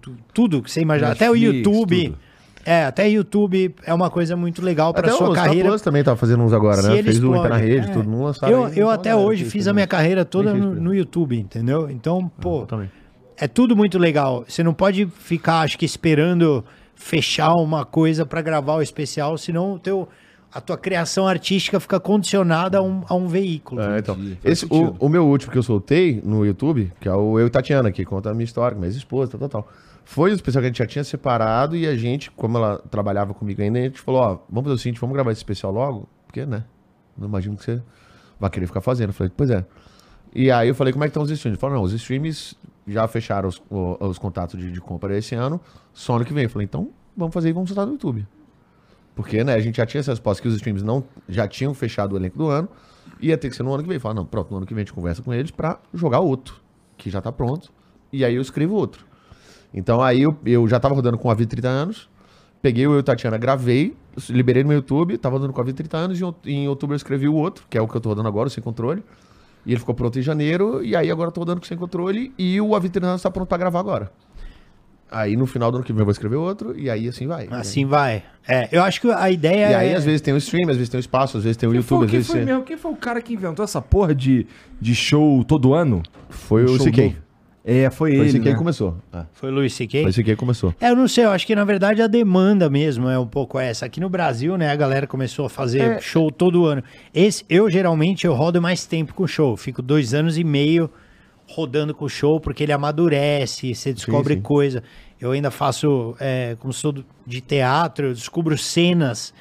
tu- 0.00 0.16
tudo 0.32 0.62
que 0.62 0.70
você 0.70 0.80
imagina. 0.80 1.12
Até 1.12 1.30
o 1.30 1.36
YouTube. 1.36 2.04
tudo. 2.10 2.18
É, 2.64 2.84
até 2.84 3.08
YouTube 3.08 3.76
é 3.84 3.94
uma 3.94 4.10
coisa 4.10 4.34
muito 4.34 4.60
legal 4.60 4.92
para 4.92 5.12
sua 5.12 5.32
carreira. 5.32 5.68
Plus 5.68 5.82
também 5.82 6.02
tá 6.02 6.16
fazendo 6.16 6.42
uns 6.42 6.52
agora, 6.52 6.82
Se 6.82 6.88
né? 6.88 7.00
Fez 7.02 7.22
o 7.22 7.32
Entrar 7.36 7.50
na 7.50 7.56
Rede, 7.58 7.88
é. 7.90 7.92
tudo. 7.92 8.10
Não 8.10 8.24
lançaram 8.24 8.52
Eu, 8.52 8.68
então 8.68 8.90
até 8.90 9.10
galera 9.10 9.28
hoje 9.28 9.44
fiz 9.44 9.68
a 9.68 9.72
minha 9.72 9.86
carreira 9.86 10.24
toda 10.24 10.52
no, 10.52 10.74
no 10.74 10.92
YouTube, 10.92 11.38
entendeu? 11.38 11.88
Então, 11.88 12.28
pô, 12.40 12.62
Eu 12.62 12.66
também. 12.66 12.90
é 13.36 13.46
tudo 13.46 13.76
muito 13.76 13.98
legal. 13.98 14.44
Você 14.48 14.64
não 14.64 14.74
pode 14.74 15.06
ficar, 15.06 15.60
acho 15.60 15.78
que, 15.78 15.84
esperando 15.84 16.64
fechar 16.96 17.52
uma 17.54 17.84
coisa 17.84 18.26
pra 18.26 18.42
gravar 18.42 18.74
o 18.74 18.82
especial, 18.82 19.38
senão 19.38 19.74
o 19.74 19.78
teu, 19.78 20.08
a 20.56 20.60
tua 20.60 20.76
criação 20.78 21.26
artística 21.28 21.78
fica 21.78 22.00
condicionada 22.00 22.78
a 22.78 22.82
um, 22.82 23.02
a 23.08 23.14
um 23.14 23.26
veículo. 23.28 23.80
É, 23.80 23.98
então. 23.98 24.16
Esse, 24.44 24.64
o, 24.66 24.96
o 24.98 25.08
meu 25.08 25.26
último 25.26 25.52
que 25.52 25.58
eu 25.58 25.62
soltei 25.62 26.20
no 26.24 26.44
YouTube, 26.46 26.92
que 27.00 27.08
é 27.08 27.12
o 27.14 27.38
Eu 27.38 27.46
e 27.46 27.50
Tatiana, 27.50 27.92
que 27.92 28.04
conta 28.04 28.30
a 28.30 28.34
minha 28.34 28.44
história, 28.44 28.74
com 28.74 28.80
minha 28.80 28.90
esposa, 28.90 29.32
tal, 29.32 29.40
tal, 29.48 29.62
tal. 29.62 29.72
Foi 30.04 30.30
um 30.30 30.34
especial 30.34 30.62
que 30.62 30.66
a 30.66 30.68
gente 30.68 30.78
já 30.78 30.86
tinha 30.86 31.02
separado 31.04 31.76
e 31.76 31.86
a 31.86 31.96
gente, 31.96 32.30
como 32.30 32.56
ela 32.58 32.78
trabalhava 32.90 33.34
comigo 33.34 33.60
ainda, 33.60 33.78
a 33.78 33.82
gente 33.82 34.00
falou, 34.00 34.20
ó, 34.20 34.38
vamos 34.48 34.64
fazer 34.64 34.74
o 34.74 34.78
seguinte, 34.78 35.00
vamos 35.00 35.14
gravar 35.14 35.32
esse 35.32 35.40
especial 35.40 35.72
logo, 35.72 36.08
porque, 36.26 36.46
né? 36.46 36.64
Não 37.18 37.26
imagino 37.28 37.56
que 37.56 37.64
você 37.64 37.82
vai 38.38 38.48
querer 38.48 38.66
ficar 38.66 38.80
fazendo. 38.80 39.08
Eu 39.10 39.14
falei, 39.14 39.32
pois 39.36 39.50
é. 39.50 39.64
E 40.34 40.50
aí 40.50 40.68
eu 40.68 40.74
falei, 40.74 40.92
como 40.92 41.02
é 41.04 41.08
que 41.08 41.10
estão 41.10 41.22
os 41.22 41.30
streams? 41.30 41.54
Ele 41.56 41.60
falou, 41.60 41.76
não, 41.76 41.82
os 41.82 41.92
streams 41.92 42.56
já 42.86 43.06
fecharam 43.08 43.48
os, 43.48 43.60
o- 43.68 43.96
os 44.06 44.16
contatos 44.18 44.58
de, 44.60 44.70
de 44.70 44.80
compra 44.80 45.16
esse 45.18 45.34
ano, 45.34 45.60
só 45.92 46.16
ano 46.16 46.24
que 46.24 46.32
vem. 46.32 46.44
Eu 46.44 46.50
falei, 46.50 46.64
então 46.66 46.90
vamos 47.16 47.34
fazer 47.34 47.48
e 47.48 47.52
vamos 47.52 47.68
soltar 47.68 47.84
no 47.86 47.92
YouTube. 47.92 48.26
Porque, 49.16 49.42
né, 49.42 49.54
a 49.54 49.58
gente 49.60 49.76
já 49.78 49.86
tinha 49.86 49.98
essa 50.00 50.12
resposta 50.12 50.40
que 50.42 50.46
os 50.46 50.54
streams 50.54 50.84
não, 50.84 51.02
já 51.28 51.48
tinham 51.48 51.72
fechado 51.74 52.12
o 52.12 52.16
elenco 52.18 52.36
do 52.38 52.48
ano, 52.48 52.68
ia 53.20 53.36
ter 53.36 53.48
que 53.50 53.56
ser 53.56 53.62
no 53.64 53.72
ano 53.74 53.82
que 53.82 53.88
vem. 53.88 53.98
Falar, 53.98 54.14
não, 54.14 54.24
pronto, 54.26 54.50
no 54.50 54.58
ano 54.58 54.66
que 54.66 54.74
vem 54.74 54.82
a 54.82 54.84
gente 54.84 54.92
conversa 54.92 55.22
com 55.22 55.32
eles 55.34 55.50
pra 55.50 55.80
jogar 55.92 56.20
outro, 56.20 56.56
que 56.98 57.08
já 57.10 57.20
tá 57.20 57.32
pronto, 57.32 57.72
e 58.12 58.24
aí 58.24 58.34
eu 58.34 58.42
escrevo 58.42 58.74
outro. 58.74 59.04
Então 59.74 60.02
aí 60.02 60.22
eu, 60.22 60.36
eu 60.44 60.68
já 60.68 60.78
tava 60.78 60.94
rodando 60.94 61.16
com 61.18 61.30
a 61.30 61.34
Vida 61.34 61.48
30 61.50 61.66
anos, 61.68 62.08
peguei 62.60 62.86
o 62.86 62.92
Eu 62.92 63.00
e 63.00 63.02
Tatiana, 63.02 63.38
gravei, 63.38 63.96
liberei 64.28 64.62
no 64.62 64.68
meu 64.68 64.76
YouTube, 64.78 65.16
tava 65.18 65.36
rodando 65.36 65.52
com 65.54 65.60
a 65.60 65.64
Vida 65.64 65.76
30 65.78 65.96
anos, 65.96 66.18
e 66.20 66.22
em 66.22 66.26
out- 66.26 66.50
em 66.50 66.68
outubro 66.68 66.92
eu 66.94 66.96
escrevi 66.98 67.26
o 67.26 67.34
outro, 67.34 67.64
que 67.70 67.78
é 67.78 67.80
o 67.80 67.88
que 67.88 67.96
eu 67.96 68.00
tô 68.02 68.10
rodando 68.10 68.28
agora, 68.28 68.48
o 68.48 68.50
Sem 68.50 68.62
Controle, 68.62 69.02
e 69.64 69.72
ele 69.72 69.80
ficou 69.80 69.94
pronto 69.94 70.18
em 70.18 70.22
janeiro, 70.22 70.84
e 70.84 70.94
aí 70.94 71.10
agora 71.10 71.28
eu 71.28 71.32
tô 71.32 71.40
rodando 71.40 71.60
com 71.60 71.66
Sem 71.66 71.76
Controle, 71.78 72.34
e 72.38 72.60
o 72.60 72.74
A 72.76 72.78
Vida 72.78 72.92
30 72.92 73.06
anos 73.08 73.22
tá 73.22 73.30
pronto 73.30 73.48
pra 73.48 73.56
gravar 73.58 73.80
agora. 73.80 74.12
Aí 75.10 75.36
no 75.36 75.46
final 75.46 75.70
do 75.70 75.76
ano 75.76 75.84
que 75.84 75.92
vem 75.92 76.00
eu 76.00 76.04
vou 76.04 76.12
escrever 76.12 76.36
outro, 76.36 76.76
e 76.78 76.90
aí 76.90 77.08
assim 77.08 77.26
vai. 77.26 77.46
Assim 77.50 77.84
vai. 77.86 78.24
É, 78.46 78.68
eu 78.72 78.82
acho 78.82 79.00
que 79.00 79.10
a 79.10 79.30
ideia 79.30 79.70
E 79.70 79.74
aí, 79.74 79.88
é. 79.90 79.94
às 79.94 80.04
vezes 80.04 80.20
tem 80.20 80.34
o 80.34 80.36
stream, 80.36 80.68
às 80.68 80.76
vezes 80.76 80.88
tem 80.88 80.98
o 80.98 81.00
espaço, 81.00 81.36
às 81.38 81.44
vezes 81.44 81.56
tem 81.56 81.68
o 81.68 81.72
Quem 81.72 81.80
YouTube, 81.80 81.98
foi, 81.98 82.04
às 82.06 82.10
quem 82.10 82.18
vezes 82.20 82.32
foi 82.32 82.44
mesmo? 82.44 82.62
Quem 82.62 82.76
foi 82.76 82.90
o 82.92 82.96
cara 82.96 83.22
que 83.22 83.32
inventou 83.34 83.64
essa 83.64 83.80
porra 83.80 84.14
de, 84.14 84.46
de 84.80 84.94
show 84.94 85.44
todo 85.44 85.74
ano? 85.74 86.02
foi 86.28 86.64
Um 86.64 86.74
o 86.74 86.78
CK. 86.78 87.16
É, 87.68 87.90
foi, 87.90 88.16
Foi 88.16 88.28
ele. 88.28 88.38
o 88.38 88.40
CK 88.40 88.44
né? 88.44 88.52
que 88.52 88.58
começou. 88.58 88.96
É. 89.12 89.22
Foi 89.32 89.50
o 89.50 89.52
Luiz 89.52 89.74
C.K.? 89.74 90.02
Foi 90.02 90.10
o 90.12 90.14
CK 90.14 90.22
que 90.22 90.36
começou. 90.36 90.72
É, 90.80 90.90
eu 90.90 90.94
não 90.94 91.08
sei, 91.08 91.24
eu 91.24 91.30
acho 91.30 91.44
que 91.44 91.52
na 91.52 91.64
verdade 91.64 92.00
a 92.00 92.06
demanda 92.06 92.70
mesmo 92.70 93.08
é 93.08 93.18
um 93.18 93.26
pouco 93.26 93.58
essa. 93.58 93.84
Aqui 93.86 93.98
no 93.98 94.08
Brasil, 94.08 94.56
né, 94.56 94.70
a 94.70 94.76
galera 94.76 95.04
começou 95.04 95.46
a 95.46 95.50
fazer 95.50 95.80
É. 95.80 96.00
show 96.00 96.30
todo 96.30 96.64
ano. 96.64 96.80
Esse, 97.12 97.44
eu 97.50 97.68
geralmente 97.68 98.24
eu 98.24 98.34
rodo 98.34 98.62
mais 98.62 98.86
tempo 98.86 99.14
com 99.14 99.26
show, 99.26 99.56
fico 99.56 99.82
dois 99.82 100.14
anos 100.14 100.38
e 100.38 100.44
meio 100.44 100.88
rodando 101.48 101.94
com 101.94 102.08
show, 102.08 102.40
porque 102.40 102.62
ele 102.62 102.72
amadurece, 102.72 103.74
você 103.74 103.92
descobre 103.92 104.34
sim. 104.34 104.40
coisa. 104.40 104.82
Eu 105.20 105.32
ainda 105.32 105.50
faço, 105.50 106.14
é, 106.18 106.56
como 106.58 106.72
sou 106.72 106.94
de 107.26 107.40
teatro, 107.40 108.08
eu 108.08 108.14
descubro 108.14 108.58
cenas 108.58 109.32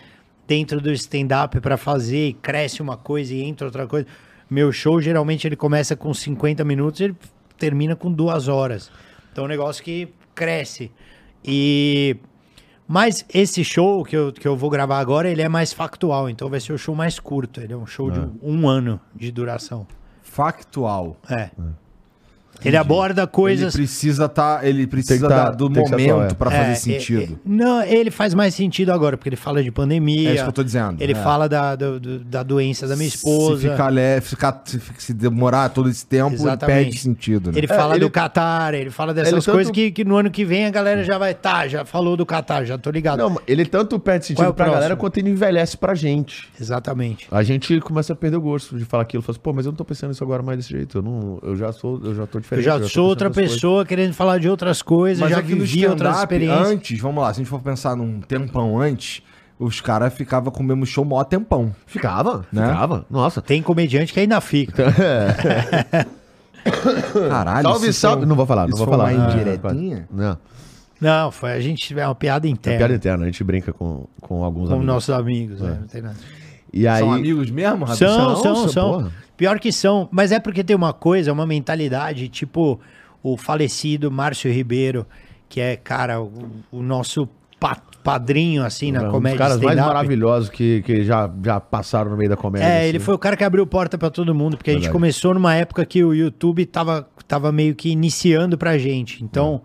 dentro 0.48 0.80
do 0.80 0.92
stand-up 0.92 1.60
pra 1.60 1.78
fazer, 1.78 2.30
e 2.30 2.34
cresce 2.34 2.82
uma 2.82 2.96
coisa 2.96 3.34
e 3.34 3.42
entra 3.42 3.68
outra 3.68 3.88
coisa. 3.88 4.08
Meu 4.50 4.72
show, 4.72 5.02
geralmente, 5.02 5.48
ele 5.48 5.56
começa 5.56 5.96
com 5.96 6.14
50 6.14 6.64
minutos 6.64 7.02
e 7.02 7.06
ele 7.06 7.16
termina 7.58 7.96
com 7.96 8.12
duas 8.12 8.48
horas. 8.48 8.92
Então, 9.32 9.44
é 9.44 9.48
um 9.48 9.50
negócio 9.50 9.84
que 9.84 10.10
cresce. 10.34 10.92
E... 11.44 12.16
Mas 12.88 13.26
esse 13.34 13.64
show 13.64 14.04
que 14.04 14.16
eu, 14.16 14.32
que 14.32 14.48
eu 14.48 14.56
vou 14.56 14.70
gravar 14.70 15.00
agora, 15.00 15.28
ele 15.28 15.42
é 15.42 15.50
mais 15.50 15.74
factual. 15.74 16.30
Então, 16.30 16.48
vai 16.48 16.60
ser 16.60 16.72
o 16.72 16.78
show 16.78 16.94
mais 16.94 17.20
curto. 17.20 17.60
Ele 17.60 17.74
é 17.74 17.78
um 17.78 17.88
show 17.88 18.12
de 18.12 18.20
um 18.44 18.70
ano 18.70 19.02
de 19.16 19.32
duração. 19.32 19.88
Factual. 20.22 21.18
É. 21.28 21.50
Ele 22.64 22.78
aborda 22.78 23.26
coisas... 23.28 23.74
Ele 23.76 23.84
precisa 23.84 24.28
tá, 24.30 24.60
ele 24.64 24.88
precisa 24.88 25.28
tá- 25.28 25.46
da- 25.46 25.52
do 25.52 25.66
atual, 25.68 25.90
momento 25.90 26.32
é. 26.32 26.34
pra 26.34 26.52
fazer 26.52 26.72
É, 26.72 26.76
sentido. 26.76 27.22
é, 27.22 27.36
é, 27.36 27.38
não, 27.46 27.84
ele 27.84 28.10
faz 28.12 28.34
mais 28.34 28.54
sentido 28.56 28.92
agora, 28.92 29.18
porque 29.18 29.30
ele 29.30 29.36
fala 29.36 29.62
de 29.64 29.72
pandemia. 29.72 30.30
É 30.30 30.34
isso 30.36 30.44
que 30.44 30.50
eu 30.50 30.54
tô 30.54 30.64
dizendo, 30.64 31.02
Ele 31.02 31.12
é. 31.14 31.16
fala 31.16 31.48
da, 31.50 31.76
do- 31.76 32.00
do- 32.00 32.20
da 32.20 32.44
doença 32.44 32.88
da 32.88 32.96
minha 32.96 33.08
esposa. 33.08 33.62
Se 33.62 33.70
ficar 33.70 33.90
leve, 33.90 34.26
ficar, 34.26 34.62
se, 34.98 35.14
demorar 35.14 35.70
todo 35.70 35.90
esse 35.90 36.06
tempo, 36.06 36.34
Exatamente. 36.34 36.84
perde 36.84 36.98
sentido, 36.98 37.52
né? 37.52 37.58
Ele 37.58 37.68
fala 37.68 37.96
ele- 37.96 38.06
do 38.06 38.10
Qatar, 38.12 38.74
ele 38.74 38.90
fala 38.90 39.14
dessas 39.14 39.34
ele 39.34 39.42
tanto- 39.42 39.52
coisas 39.54 39.72
que, 39.72 39.92
que 39.92 40.04
no 40.04 40.16
ano 40.16 40.30
que 40.32 40.44
vem 40.46 40.66
a 40.66 40.70
galera 40.72 41.04
já 41.04 41.18
vai. 41.18 41.34
Tá, 41.34 41.68
já 41.68 41.86
falou 41.86 42.16
do 42.18 42.26
Qatar, 42.26 42.66
já 42.66 42.78
tô 42.78 42.90
ligado. 42.90 43.20
Não, 43.20 43.40
ele 43.48 43.66
tanto 43.66 44.00
perde 44.00 44.26
Qual 44.26 44.26
é 44.26 44.28
sentido 44.28 44.50
o 44.50 44.54
pra 44.54 44.66
próximo? 44.66 44.74
galera 44.76 44.96
quanto 44.96 45.18
ele 45.18 45.30
envelhece 45.30 45.78
pra 45.78 45.94
gente. 45.94 46.48
Exatamente. 46.60 47.28
A 47.32 47.44
gente 47.44 47.80
começa 47.82 48.14
a 48.14 48.16
perder 48.16 48.38
o 48.38 48.42
gosto 48.42 48.78
de 48.78 48.86
falar 48.86 49.04
aquilo. 49.04 49.22
Fala 49.22 49.34
assim, 49.36 49.42
pô, 49.44 49.54
mas 49.54 49.66
eu 49.66 49.72
não 49.72 49.78
tô 49.78 49.86
pensando 49.86 50.10
nisso 50.10 50.24
agora 50.24 50.42
mais 50.42 50.58
desse 50.58 50.70
jeito. 50.70 50.98
Eu, 50.98 51.02
não, 51.02 51.40
eu 51.44 51.56
já 51.56 51.72
sou, 51.72 52.00
eu 52.04 52.16
já 52.16 52.26
tô 52.26 52.38
Eu 52.52 52.58
diferente. 52.58 52.66
já 52.66 52.80
tô 52.80 52.88
sou 52.88 53.08
outra 53.08 53.30
pessoa 53.30 53.86
querendo 53.86 54.14
falar 54.14 54.38
de 54.40 54.50
outras 54.50 54.82
coisas, 54.82 55.20
Mas 55.22 55.32
já 55.32 55.40
aqui 55.40 55.56
vivi 55.56 55.88
outras 55.88 56.18
experiências. 56.20 56.68
antes, 56.68 57.00
vamos 57.00 57.22
lá, 57.24 57.34
se 57.34 57.40
a 57.40 57.44
gente 57.44 57.50
for 57.50 57.62
pensar 57.62 57.96
num 57.96 58.20
tempão 58.22 58.80
antes, 58.80 59.22
os 59.60 59.80
caras 59.82 60.14
ficavam 60.14 60.52
com 60.52 60.62
o 60.62 60.66
mesmo 60.66 60.86
show 60.86 61.04
mó 61.06 61.24
tempão. 61.24 61.64
coisas. 61.66 61.76
Ficava, 61.88 62.46
Né? 62.52 62.68
ficava. 62.68 63.06
Nossa. 63.10 63.42
Tem 63.42 63.62
comediante 63.62 64.12
que 64.14 64.20
ainda 64.20 64.40
fica. 64.42 64.84
Caralho, 67.30 67.64
salve, 67.70 67.94
salve. 67.94 68.20
foi 68.22 68.26
Não 68.26 68.36
vou 68.36 68.46
falar, 68.46 68.68
não 68.68 68.78
vou 68.78 68.88
falar. 68.88 69.14
uma 69.14 69.28
Ah, 69.28 69.32
indiretinha? 69.34 70.08
Não. 70.12 70.38
Não, 71.00 71.30
foi 71.32 71.52
a 71.52 71.60
gente 71.60 71.98
é 72.00 72.08
uma 72.08 72.16
piada 72.16 72.48
É 72.48 72.50
interna. 72.50 72.78
piada 72.80 72.96
interna, 72.96 73.24
a 73.24 73.26
gente 73.28 73.44
brinca 73.44 73.72
com, 73.74 74.08
com 74.22 74.44
alguns 74.44 74.68
com 74.70 74.76
amigos. 74.76 74.88
nossos 74.94 75.10
amigos, 75.14 75.62
né? 75.62 75.78
Não 75.82 75.88
tem 75.88 76.02
nada. 76.02 76.16
E 76.74 76.88
aí, 76.88 77.00
São 77.00 77.14
amigos 77.14 77.50
mesmo, 77.52 77.86
Rabi? 77.86 77.98
São, 77.98 78.36
São, 78.38 78.56
são, 78.56 78.70
são. 78.70 79.12
Pior 79.38 79.60
que 79.60 79.72
são. 79.72 80.08
Mas 80.12 80.32
é 80.32 80.40
porque 80.40 80.64
tem 80.64 80.76
uma 80.76 80.94
coisa, 80.94 81.32
uma 81.34 81.46
mentalidade, 81.46 82.28
tipo 82.30 82.80
o 83.22 83.36
falecido 83.38 84.12
Márcio 84.12 84.52
Ribeiro, 84.52 85.06
que 85.50 85.60
é, 85.60 85.76
cara, 85.76 86.22
o, 86.22 86.32
o 86.72 86.82
nosso 86.84 87.28
pa- 87.60 87.82
padrinho, 88.04 88.64
assim, 88.64 88.92
na 88.92 89.00
um 89.00 89.04
dos 89.06 89.12
comédia 89.12 89.40
caras 89.40 89.60
mais 89.60 89.80
maravilhosos 89.80 90.50
que, 90.50 90.84
que 90.84 91.04
já, 91.04 91.28
já 91.44 91.60
passaram 91.60 92.12
no 92.12 92.18
meio 92.18 92.30
da 92.30 92.38
comédia. 92.38 92.68
É, 92.68 92.80
assim. 92.82 92.88
ele 92.90 93.00
foi 93.00 93.16
o 93.16 93.18
cara 93.18 93.36
que 93.36 93.44
abriu 93.44 93.66
porta 93.66 93.98
pra 93.98 94.12
todo 94.12 94.34
mundo, 94.36 94.58
porque 94.58 94.70
a 94.70 94.74
gente 94.74 94.84
Verdade. 94.84 94.94
começou 94.94 95.34
numa 95.34 95.56
época 95.56 95.84
que 95.88 96.04
o 96.04 96.14
YouTube 96.14 96.66
tava, 96.68 97.10
tava 97.28 97.52
meio 97.52 97.74
que 97.74 97.90
iniciando 97.90 98.60
pra 98.60 98.78
gente. 98.78 99.24
Então, 99.24 99.64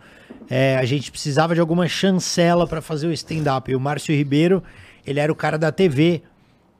é, 0.48 0.78
a 0.78 0.84
gente 0.86 1.10
precisava 1.10 1.54
de 1.54 1.60
alguma 1.60 1.86
chancela 1.86 2.66
pra 2.66 2.80
fazer 2.80 3.08
o 3.08 3.12
stand-up. 3.12 3.70
E 3.70 3.76
o 3.76 3.80
Márcio 3.80 4.16
Ribeiro, 4.16 4.62
ele 5.06 5.20
era 5.20 5.30
o 5.30 5.36
cara 5.36 5.58
da 5.58 5.70
TV, 5.70 6.22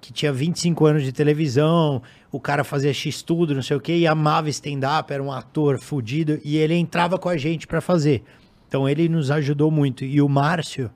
que 0.01 0.13
tinha 0.13 0.33
25 0.33 0.87
anos 0.87 1.03
de 1.03 1.13
televisão, 1.13 2.03
o 2.33 2.41
cara 2.41 2.65
fazia 2.65 2.93
X-Tudo, 2.93 3.55
não 3.55 3.63
sei 3.63 3.77
o 3.77 3.81
quê, 3.81 3.97
e 3.99 4.07
amava 4.07 4.49
stand-up, 4.49 5.13
era 5.13 5.23
um 5.23 5.31
ator 5.31 5.79
fudido, 5.79 6.41
e 6.45 6.57
ele 6.57 6.75
entrava 6.75 7.19
com 7.19 7.29
a 7.29 7.37
gente 7.37 7.67
pra 7.67 7.81
fazer. 7.81 8.23
Então, 8.69 8.89
ele 8.89 9.09
nos 9.09 9.31
ajudou 9.31 9.71
muito. 9.71 10.05
E 10.05 10.23
o 10.23 10.29
Márcio, 10.29 10.91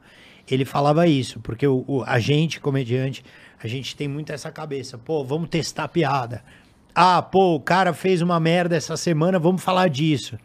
ele 0.51 0.65
falava 0.65 1.07
isso, 1.07 1.41
porque 1.41 1.67
o, 1.67 1.85
o- 1.87 2.03
a 2.07 2.19
gente, 2.19 2.61
comediante, 2.61 3.25
a 3.63 3.67
gente 3.67 3.95
tem 3.97 4.07
muito 4.09 4.33
essa 4.33 4.51
cabeça. 4.51 4.97
Pô, 4.97 5.25
vamos 5.25 5.49
testar 5.49 5.85
a 5.85 5.89
piada. 5.89 6.43
Ah, 6.95 7.21
pô, 7.21 7.57
o 7.57 7.61
cara 7.61 7.93
fez 7.93 8.23
uma 8.23 8.39
merda 8.39 8.77
essa 8.77 8.97
semana, 8.97 9.39
vamos 9.39 9.63
falar 9.63 9.89
disso. 9.89 10.39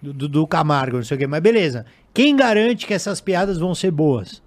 Do- 0.00 0.28
do 0.28 0.46
Camargo, 0.46 0.96
não 0.98 1.04
sei 1.04 1.16
o 1.16 1.18
quê. 1.18 1.26
Mas 1.26 1.40
beleza. 1.42 1.84
Quem 2.14 2.36
garante 2.36 2.86
que 2.86 2.94
essas 2.94 3.20
piadas 3.20 3.58
vão 3.58 3.74
ser 3.74 3.90
boas? 3.90 4.40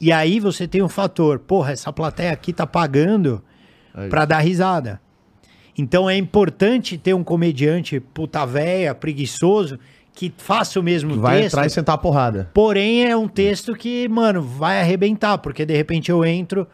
E 0.00 0.10
aí 0.12 0.40
você 0.40 0.66
tem 0.66 0.82
um 0.82 0.88
fator, 0.88 1.38
porra, 1.38 1.72
essa 1.72 1.92
plateia 1.92 2.32
aqui 2.32 2.52
tá 2.52 2.66
pagando 2.66 3.42
pra 4.10 4.24
dar 4.24 4.38
risada. 4.40 5.00
Então 5.76 6.08
é 6.08 6.16
importante 6.16 6.96
ter 6.98 7.14
um 7.14 7.24
comediante 7.24 7.98
puta 8.00 8.44
véia, 8.44 8.94
preguiçoso, 8.94 9.78
que 10.12 10.32
faça 10.36 10.78
o 10.78 10.82
mesmo 10.82 11.16
Vai 11.20 11.38
texto. 11.42 11.54
entrar 11.54 11.66
e 11.66 11.70
sentar 11.70 11.94
a 11.96 11.98
porrada. 11.98 12.50
Porém, 12.54 13.04
é 13.04 13.16
um 13.16 13.26
texto 13.26 13.74
que, 13.74 14.08
mano, 14.08 14.40
vai 14.42 14.80
arrebentar, 14.80 15.38
porque 15.38 15.66
de 15.66 15.76
repente 15.76 16.10
eu 16.10 16.24
entro 16.24 16.66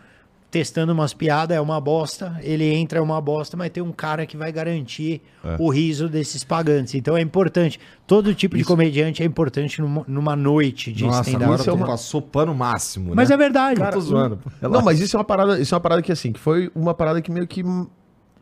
testando 0.50 0.92
umas 0.92 1.14
piadas, 1.14 1.56
é 1.56 1.60
uma 1.60 1.80
bosta, 1.80 2.36
ele 2.42 2.64
entra, 2.64 2.98
é 2.98 3.02
uma 3.02 3.20
bosta, 3.20 3.56
mas 3.56 3.70
tem 3.70 3.82
um 3.82 3.92
cara 3.92 4.26
que 4.26 4.36
vai 4.36 4.50
garantir 4.50 5.22
É. 5.44 5.56
o 5.60 5.68
riso 5.70 6.08
desses 6.08 6.42
pagantes. 6.42 6.94
Então 6.96 7.16
é 7.16 7.20
importante. 7.20 7.78
Todo 8.06 8.34
tipo 8.34 8.56
de 8.56 8.64
comediante 8.64 9.22
é 9.22 9.26
importante 9.26 9.80
numa, 9.80 10.04
numa 10.08 10.34
noite 10.34 10.92
de 10.92 11.04
Nossa, 11.04 11.20
stand-up. 11.20 11.44
agora 11.44 11.60
Isso 11.60 11.70
é 11.70 11.72
uma- 11.72 11.86
passou 11.86 12.20
pano 12.20 12.52
máximo, 12.54 13.14
Mas 13.14 13.28
né? 13.28 13.34
é 13.36 13.38
verdade. 13.38 13.80
Tô 13.92 14.00
zoando. 14.00 14.40
Não, 14.60 14.82
mas 14.82 14.98
isso 15.00 15.16
é 15.16 15.18
uma 15.18 15.24
parada, 15.24 15.60
isso 15.60 15.72
é 15.72 15.76
uma 15.76 15.80
parada 15.80 16.02
que 16.02 16.10
assim, 16.10 16.32
que 16.32 16.40
foi 16.40 16.70
uma 16.74 16.94
parada 16.94 17.22
que 17.22 17.30
meio 17.30 17.46
que 17.46 17.62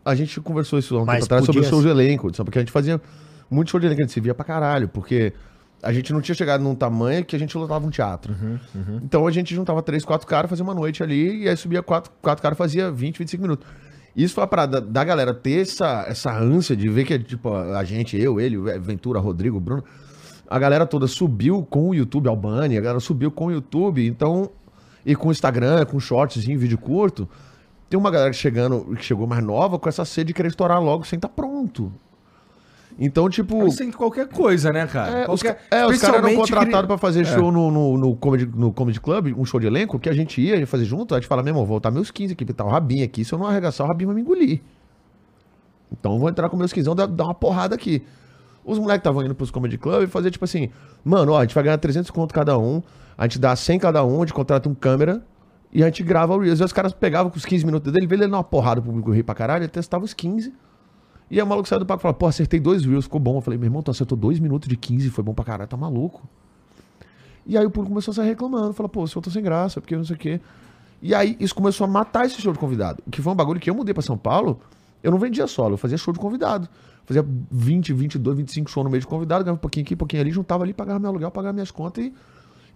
a 0.04 0.14
gente 0.14 0.40
conversou 0.40 0.78
isso 0.78 0.96
há 0.96 1.02
um 1.02 1.04
Mas 1.04 1.16
tempo 1.16 1.24
atrás 1.26 1.44
sobre 1.44 1.60
o 1.60 1.64
show 1.64 1.82
de 1.82 1.88
elenco, 1.88 2.34
sabe? 2.34 2.46
Porque 2.46 2.58
a 2.58 2.62
gente 2.62 2.72
fazia 2.72 2.98
muito 3.50 3.70
show 3.70 3.78
de 3.78 3.84
elenco, 3.86 4.00
a 4.00 4.04
gente 4.04 4.12
se 4.14 4.20
via 4.20 4.34
pra 4.34 4.44
caralho, 4.46 4.88
porque 4.88 5.34
a 5.82 5.92
gente 5.92 6.12
não 6.12 6.20
tinha 6.20 6.34
chegado 6.34 6.62
num 6.62 6.74
tamanho 6.74 7.24
que 7.24 7.36
a 7.36 7.38
gente 7.38 7.56
lotava 7.56 7.86
um 7.86 7.90
teatro. 7.90 8.34
Uhum, 8.34 8.58
Então 9.04 9.26
a 9.26 9.30
gente 9.30 9.54
juntava 9.54 9.82
três, 9.82 10.04
quatro 10.04 10.26
caras, 10.26 10.48
fazia 10.48 10.64
uma 10.64 10.74
noite 10.74 11.02
ali, 11.02 11.44
e 11.44 11.48
aí 11.48 11.56
subia 11.56 11.82
quatro, 11.82 12.10
quatro 12.20 12.42
caras, 12.42 12.58
fazia 12.58 12.90
20, 12.90 13.18
25 13.18 13.42
minutos. 13.42 13.66
Isso 14.16 14.34
foi 14.34 14.42
a 14.42 14.46
parada 14.46 14.80
da 14.80 15.04
galera 15.04 15.32
ter 15.32 15.62
essa, 15.62 16.04
essa 16.08 16.36
ânsia 16.36 16.74
de 16.74 16.88
ver 16.88 17.04
que, 17.04 17.18
tipo, 17.20 17.54
a 17.54 17.84
gente, 17.84 18.20
eu, 18.20 18.40
ele, 18.40 18.56
Ventura, 18.80 19.20
Rodrigo, 19.20 19.60
Bruno, 19.60 19.84
a 20.50 20.58
galera 20.58 20.86
toda 20.86 21.06
subiu 21.06 21.62
com 21.62 21.90
o 21.90 21.94
YouTube, 21.94 22.28
Albânia, 22.28 22.78
a 22.78 22.82
galera 22.82 23.00
subiu 23.00 23.30
com 23.30 23.46
o 23.46 23.52
YouTube, 23.52 24.04
então, 24.04 24.50
e 25.06 25.14
com 25.14 25.28
o 25.28 25.30
Instagram, 25.30 25.84
com 25.84 26.00
shorts, 26.00 26.44
vídeo 26.44 26.78
curto, 26.78 27.28
tem 27.88 27.98
uma 27.98 28.10
galera 28.10 28.32
chegando, 28.32 28.94
que 28.96 29.04
chegou 29.04 29.26
mais 29.26 29.44
nova 29.44 29.78
com 29.78 29.88
essa 29.88 30.04
sede 30.04 30.28
de 30.28 30.34
querer 30.34 30.48
estourar 30.48 30.82
logo 30.82 31.06
sem 31.06 31.16
estar 31.16 31.28
pronto. 31.28 31.92
Então, 32.98 33.28
tipo. 33.30 33.64
Em 33.80 33.92
qualquer 33.92 34.26
coisa, 34.28 34.72
né, 34.72 34.86
cara? 34.86 35.18
É, 35.18 35.20
os, 35.22 35.40
qualquer... 35.40 35.54
ca- 35.68 35.76
é, 35.76 35.86
os 35.86 35.98
caras 36.00 36.16
eram 36.16 36.34
contratados 36.34 36.78
cri- 36.80 36.86
pra 36.88 36.98
fazer 36.98 37.24
show 37.24 37.52
no, 37.52 37.70
no, 37.70 37.96
no, 37.96 38.16
comedy, 38.16 38.46
no 38.46 38.72
Comedy 38.72 39.00
Club, 39.00 39.34
um 39.38 39.44
show 39.44 39.60
de 39.60 39.66
elenco, 39.68 39.98
que 40.00 40.08
a 40.08 40.12
gente 40.12 40.40
ia, 40.40 40.56
ia 40.56 40.66
fazer 40.66 40.84
junto, 40.84 41.14
a 41.14 41.18
gente 41.18 41.28
fala, 41.28 41.42
meu 41.42 41.50
irmão, 41.50 41.62
vou 41.62 41.74
voltar 41.74 41.92
meus 41.92 42.10
15 42.10 42.32
aqui, 42.32 42.44
tá 42.46 42.64
o 42.64 42.68
Rabinho 42.68 43.04
aqui, 43.04 43.24
se 43.24 43.32
eu 43.32 43.38
não 43.38 43.46
arregaçar, 43.46 43.86
o 43.86 43.88
Rabinho 43.88 44.08
vai 44.08 44.16
me 44.16 44.22
engolir. 44.22 44.60
Então 45.92 46.14
eu 46.14 46.18
vou 46.18 46.28
entrar 46.28 46.48
com 46.48 46.56
meus 46.56 46.72
15, 46.72 46.94
dar, 46.94 47.06
dar 47.06 47.24
uma 47.24 47.34
porrada 47.34 47.74
aqui. 47.74 48.02
Os 48.64 48.78
moleques 48.78 49.00
estavam 49.00 49.22
indo 49.24 49.34
pros 49.34 49.50
Comedy 49.50 49.78
Club 49.78 50.02
e 50.02 50.06
fazer 50.08 50.30
tipo 50.30 50.44
assim, 50.44 50.68
mano, 51.04 51.32
ó, 51.32 51.38
a 51.38 51.42
gente 51.42 51.54
vai 51.54 51.64
ganhar 51.64 51.78
300 51.78 52.10
conto 52.10 52.34
cada 52.34 52.58
um, 52.58 52.82
a 53.16 53.22
gente 53.24 53.38
dá 53.38 53.54
100 53.56 53.78
cada 53.78 54.04
um, 54.04 54.16
a 54.16 54.20
gente 54.26 54.34
contrata 54.34 54.68
um 54.68 54.74
câmera 54.74 55.22
e 55.72 55.82
a 55.82 55.86
gente 55.86 56.02
grava 56.02 56.34
o 56.34 56.38
Reels. 56.40 56.60
E 56.60 56.64
os 56.64 56.72
caras 56.72 56.92
pegavam 56.92 57.30
com 57.30 57.38
os 57.38 57.46
15 57.46 57.64
minutos 57.64 57.92
dele, 57.92 58.06
vê 58.06 58.16
ele 58.16 58.26
dar 58.28 58.36
uma 58.38 58.44
porrada 58.44 58.80
pro 58.82 58.90
público 58.90 59.12
rir 59.12 59.22
pra 59.22 59.34
caralho, 59.34 59.62
ele 59.62 59.68
testava 59.68 60.04
os 60.04 60.12
15. 60.12 60.52
E 61.30 61.38
aí 61.38 61.42
o 61.42 61.46
maluco 61.46 61.68
saiu 61.68 61.80
do 61.80 61.86
palco 61.86 62.00
e 62.00 62.02
falou, 62.02 62.14
pô, 62.14 62.26
acertei 62.26 62.58
dois 62.58 62.84
Reels, 62.84 63.04
ficou 63.04 63.20
bom. 63.20 63.36
Eu 63.38 63.40
falei, 63.40 63.58
meu 63.58 63.66
irmão, 63.66 63.82
tu 63.82 63.90
acertou 63.90 64.16
dois 64.16 64.38
minutos 64.38 64.68
de 64.68 64.76
15, 64.76 65.10
foi 65.10 65.22
bom 65.22 65.34
pra 65.34 65.44
caralho, 65.44 65.68
tá 65.68 65.76
maluco. 65.76 66.22
E 67.46 67.56
aí 67.56 67.64
o 67.64 67.70
público 67.70 67.90
começou 67.90 68.12
a 68.12 68.14
sair 68.14 68.28
reclamando, 68.28 68.72
falou, 68.74 68.88
pô, 68.88 69.02
o 69.02 69.08
senhor 69.08 69.22
tá 69.22 69.30
sem 69.30 69.42
graça, 69.42 69.80
porque 69.80 69.96
não 69.96 70.04
sei 70.04 70.16
o 70.16 70.18
quê. 70.18 70.40
E 71.00 71.14
aí 71.14 71.36
isso 71.38 71.54
começou 71.54 71.84
a 71.86 71.88
matar 71.88 72.26
esse 72.26 72.40
show 72.40 72.52
de 72.52 72.58
convidado. 72.58 73.02
Que 73.10 73.22
foi 73.22 73.32
um 73.32 73.36
bagulho 73.36 73.60
que 73.60 73.70
eu 73.70 73.74
mudei 73.74 73.94
pra 73.94 74.02
São 74.02 74.18
Paulo, 74.18 74.60
eu 75.02 75.10
não 75.10 75.18
vendia 75.18 75.46
solo, 75.46 75.74
eu 75.74 75.78
fazia 75.78 75.96
show 75.96 76.12
de 76.12 76.18
convidado. 76.18 76.68
Fazia 77.06 77.24
20, 77.50 77.92
22, 77.94 78.36
25 78.36 78.70
shows 78.70 78.84
no 78.84 78.90
meio 78.90 79.00
de 79.00 79.06
convidado, 79.06 79.44
ganhava 79.44 79.56
um 79.56 79.60
pouquinho 79.60 79.84
aqui, 79.84 79.94
um 79.94 79.96
pouquinho 79.96 80.20
ali, 80.20 80.30
juntava 80.30 80.64
ali, 80.64 80.74
pagava 80.74 80.98
meu 80.98 81.08
aluguel, 81.08 81.30
pagava 81.30 81.54
minhas 81.54 81.70
contas 81.70 82.04
e 82.04 82.12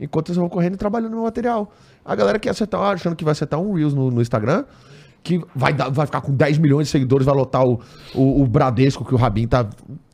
enquanto 0.00 0.30
eu 0.30 0.32
estava 0.32 0.48
correndo 0.48 0.74
e 0.74 0.76
trabalhando 0.78 1.12
meu 1.12 1.22
material. 1.22 1.70
A 2.04 2.14
galera 2.14 2.38
que 2.38 2.48
acertar, 2.48 2.80
achando 2.80 3.14
que 3.14 3.24
vai 3.24 3.32
acertar 3.32 3.60
um 3.60 3.74
Reels 3.74 3.92
no, 3.92 4.10
no 4.10 4.22
Instagram, 4.22 4.64
que 5.22 5.40
vai, 5.54 5.72
dar, 5.72 5.88
vai 5.88 6.06
ficar 6.06 6.20
com 6.20 6.34
10 6.34 6.58
milhões 6.58 6.88
de 6.88 6.90
seguidores, 6.90 7.24
vai 7.24 7.34
lotar 7.34 7.64
o, 7.64 7.80
o, 8.14 8.42
o 8.42 8.46
Bradesco, 8.46 9.04
que 9.04 9.14
o 9.14 9.16
Rabin 9.16 9.46
tá 9.46 9.68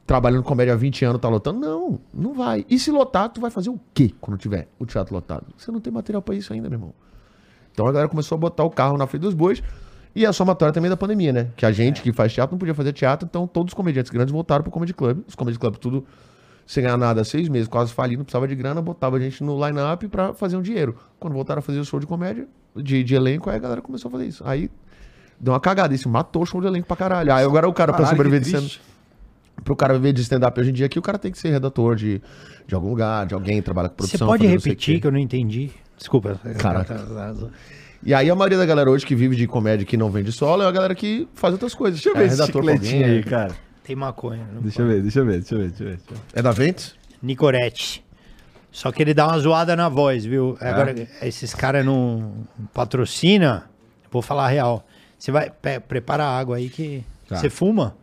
trabalhando 0.07 0.43
comédia 0.43 0.73
há 0.73 0.77
20 0.77 1.05
anos, 1.05 1.21
tá 1.21 1.29
lotando. 1.29 1.61
Não, 1.61 2.01
não 2.13 2.35
vai. 2.35 2.65
E 2.69 2.79
se 2.79 2.91
lotar, 2.91 3.29
tu 3.29 3.41
vai 3.41 3.51
fazer 3.51 3.71
o 3.71 3.79
quê 3.93 4.15
quando 4.21 4.39
tiver 4.39 4.69
o 4.79 4.87
teatro 4.87 5.15
lotado? 5.15 5.47
Você 5.57 5.71
não 5.71 5.81
tem 5.81 5.93
material 5.93 6.23
pra 6.23 6.35
isso 6.35 6.53
ainda, 6.53 6.69
meu 6.69 6.77
irmão. 6.77 6.95
Então 7.73 7.87
a 7.87 7.93
galera 7.93 8.09
começou 8.09 8.37
a 8.37 8.39
botar 8.39 8.65
o 8.65 8.71
carro 8.71 8.97
na 8.97 9.07
frente 9.07 9.23
dos 9.23 9.35
bois. 9.35 9.63
E 10.15 10.27
a 10.27 10.33
somatória 10.33 10.73
também 10.73 10.91
da 10.91 10.97
pandemia, 10.97 11.33
né? 11.33 11.51
Que 11.57 11.65
a 11.65 11.71
gente 11.71 12.03
que 12.03 12.13
faz 12.13 12.33
teatro 12.33 12.55
não 12.55 12.59
podia 12.59 12.75
fazer 12.75 12.93
teatro, 12.93 13.29
então 13.31 13.47
todos 13.47 13.71
os 13.71 13.75
comediantes 13.75 14.11
grandes 14.11 14.33
voltaram 14.33 14.63
pro 14.63 14.73
Comedy 14.73 14.95
Club. 14.95 15.23
Os 15.29 15.35
Comedy 15.35 15.59
Club 15.59 15.77
tudo 15.77 16.05
sem 16.67 16.83
ganhar 16.83 16.97
nada 16.97 17.21
há 17.21 17.25
seis 17.25 17.49
meses, 17.49 17.69
quase 17.69 17.93
falindo, 17.93 18.25
precisava 18.25 18.49
de 18.49 18.55
grana, 18.55 18.83
botava 18.83 19.17
a 19.17 19.21
gente 19.21 19.45
no 19.45 19.65
line-up 19.65 20.09
pra 20.09 20.35
fazer 20.35 20.57
um 20.57 20.63
dinheiro. 20.63 20.97
Quando 21.21 21.35
voltaram 21.35 21.61
a 21.61 21.63
fazer 21.63 21.79
o 21.79 21.85
show 21.85 22.01
de 22.01 22.07
comédia, 22.07 22.49
de, 22.77 23.05
de 23.05 23.15
elenco, 23.15 23.49
aí 23.49 23.57
a 23.57 23.59
galera 23.59 23.81
começou 23.81 24.09
a 24.09 24.13
fazer 24.13 24.27
isso. 24.27 24.43
Aí 24.47 24.71
deu 25.41 25.53
uma 25.53 25.61
cagada, 25.61 25.95
isso 25.95 26.09
matou 26.09 26.43
o 26.43 26.47
show 26.47 26.61
de 26.61 26.67
elenco 26.67 26.87
pra 26.87 26.97
caralho. 26.97 27.33
Aí 27.33 27.45
agora 27.45 27.69
o 27.69 27.73
cara, 27.73 27.93
pra 27.93 28.05
Caralho, 28.05 28.17
sobreviver 28.17 28.43
que 28.43 28.51
de 28.51 28.67
stand 28.67 28.81
pro 29.65 29.77
cara 29.77 29.95
viver 29.95 30.13
de 30.13 30.21
stand-up 30.23 30.59
hoje 30.61 30.71
em 30.71 30.73
dia 30.73 30.87
aqui, 30.87 30.99
o 30.99 31.03
cara 31.03 31.19
tem 31.19 31.33
que 31.33 31.39
ser 31.39 31.51
redator 31.51 31.97
de, 31.97 32.23
de 32.67 32.75
algum 32.75 32.89
lugar, 32.91 33.27
de 33.27 33.35
alguém 33.35 33.57
que 33.57 33.63
trabalha 33.63 33.89
com 33.89 33.97
Você 33.97 34.17
produção. 34.17 34.29
pode 34.29 34.43
sei 34.43 34.51
o 34.51 34.53
repetir 34.53 35.01
que 35.01 35.07
eu 35.07 35.13
não 35.13 35.19
entendi? 35.19 35.71
Desculpa. 35.97 36.41
Caraca. 36.59 37.05
E 38.03 38.15
aí 38.15 38.31
a 38.31 38.35
maioria 38.35 38.59
da 38.59 38.67
galera 38.67 38.91
hoje 38.91 39.05
que 39.05 39.15
vive 39.15 39.35
de 39.35 39.47
comédia 39.47 39.85
que 39.85 39.97
não 39.97 40.11
vende 40.11 40.31
solo 40.31 40.63
é 40.63 40.67
a 40.67 40.71
galera 40.71 40.95
que 40.95 41.29
faz 41.35 41.53
outras 41.53 41.75
coisas. 41.75 42.01
Deixa 42.01 42.11
eu 42.11 42.17
é 42.17 42.21
ver 42.21 42.33
esse 42.33 42.41
redator 42.41 42.69
alguém, 42.69 43.05
aí, 43.05 43.23
cara. 43.25 43.53
Tem 43.83 43.97
maconha. 43.97 44.47
Deixa 44.61 44.83
eu 44.83 44.87
ver, 44.87 45.03
deixa 45.03 45.21
eu 45.21 45.27
ver, 45.27 45.39
deixa 45.41 45.55
eu 45.55 45.59
ver, 45.59 45.69
deixa 45.71 45.85
eu 45.85 45.89
ver. 45.89 45.99
É 46.33 46.43
da 46.43 46.53
Ventes? 46.53 46.95
Nicorete. 47.21 48.05
Só 48.71 48.93
que 48.93 49.03
ele 49.03 49.15
dá 49.15 49.27
uma 49.27 49.39
zoada 49.39 49.75
na 49.75 49.89
voz, 49.89 50.25
viu? 50.25 50.57
É? 50.61 50.69
Agora, 50.69 50.95
esses 51.23 51.55
caras 51.55 51.85
não 51.85 52.47
patrocina, 52.73 53.69
vou 54.11 54.23
falar 54.23 54.45
a 54.45 54.49
real. 54.49 54.87
Você 55.19 55.33
vai, 55.33 55.51
pe- 55.51 55.81
prepara 55.81 56.25
a 56.25 56.39
água 56.39 56.57
aí 56.57 56.69
que. 56.69 57.05
Tá. 57.29 57.37
Você 57.37 57.51
fuma? 57.51 57.97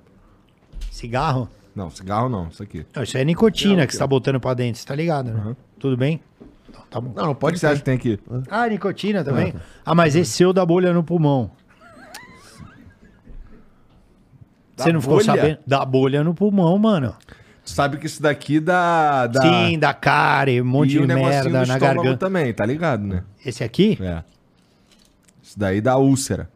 Cigarro? 0.92 1.50
Não, 1.76 1.90
cigarro 1.90 2.30
não, 2.30 2.48
isso 2.48 2.62
aqui. 2.64 2.86
Não, 2.96 3.04
isso 3.04 3.18
é 3.18 3.24
nicotina 3.26 3.86
que 3.86 3.94
você 3.94 4.00
tá 4.00 4.08
botando 4.08 4.40
pra 4.40 4.54
dentro, 4.54 4.80
você 4.82 4.88
tá 4.88 4.96
ligado, 4.96 5.32
né? 5.32 5.56
Tudo 5.80 5.98
bem? 5.98 6.22
Então, 6.70 6.82
tá 6.90 7.02
bom. 7.02 7.12
Não, 7.16 7.26
não 7.28 7.36
pode 7.36 7.60
você 7.60 7.66
acha 7.68 7.76
ser. 7.76 7.80
que 7.82 7.86
tem 7.86 7.96
aqui? 7.96 8.20
Ah, 8.50 8.68
nicotina 8.68 9.24
também? 9.24 9.54
Ah, 9.86 9.94
mas 9.96 10.16
esse 10.16 10.32
seu 10.32 10.54
dá 10.54 10.66
bolha 10.66 10.94
no 10.94 11.04
pulmão. 11.04 11.52
Você 14.78 14.92
não 14.92 15.02
ficou 15.02 15.18
bolha? 15.18 15.26
sabendo? 15.26 15.60
Dá 15.66 15.86
bolha 15.86 16.24
no 16.24 16.34
pulmão, 16.34 16.78
mano. 16.78 17.16
Tu 17.64 17.72
sabe 17.72 17.98
que 17.98 18.06
isso 18.06 18.22
daqui 18.22 18.60
dá... 18.60 19.26
dá... 19.28 19.42
Sim, 19.42 19.80
dá 19.80 19.94
cárie, 19.94 20.62
um 20.62 20.66
monte 20.66 20.98
e 20.98 21.00
de 21.00 21.08
merda 21.08 21.66
na 21.66 21.80
garganta. 21.80 22.18
também, 22.18 22.54
tá 22.54 22.66
ligado, 22.66 23.04
né? 23.04 23.24
Esse 23.44 23.64
aqui? 23.64 23.98
É. 24.02 24.24
Isso 25.42 25.58
daí 25.58 25.82
dá 25.82 25.98
úlcera. 25.98 26.50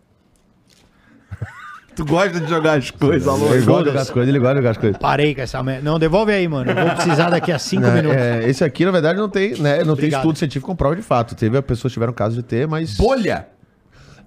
Tu 2.04 2.06
gosta 2.06 2.40
de 2.40 2.48
jogar 2.50 2.78
as 2.78 2.92
coisas, 2.92 3.28
alô? 3.28 3.54
Ele 3.54 3.66
gosta 3.66 3.84
de 3.84 3.90
jogar 3.90 4.02
as 4.02 4.10
coisas, 4.10 4.30
ele 4.30 4.40
gosta 4.40 4.54
de 4.56 4.60
jogar 4.60 4.72
as 4.72 4.78
coisas. 4.78 4.98
Parei 4.98 5.36
com 5.36 5.42
essa 5.42 5.62
merda. 5.64 5.82
Não, 5.90 6.00
devolve 6.00 6.32
aí, 6.32 6.48
mano. 6.48 6.72
Eu 6.72 6.76
vou 6.76 6.96
precisar 6.96 7.30
daqui 7.30 7.52
a 7.52 7.60
cinco 7.60 7.84
Né, 7.84 7.96
minutos. 7.96 8.18
é, 8.18 8.50
esse 8.50 8.64
aqui, 8.64 8.86
na 8.86 8.92
verdade, 8.92 9.20
não 9.20 9.30
tem, 9.30 9.52
né, 9.60 9.78
não 9.80 9.84
tem 9.84 9.92
Obrigado. 9.94 10.22
estudo 10.22 10.38
científico 10.38 10.68
com 10.68 10.76
prova 10.76 10.96
de 10.96 11.02
fato. 11.02 11.36
Teve, 11.36 11.62
pessoas 11.62 11.92
tiveram 11.94 12.14
caso 12.14 12.36
de 12.36 12.44
ter, 12.44 12.68
mas. 12.68 12.96
Bolha! 12.96 13.48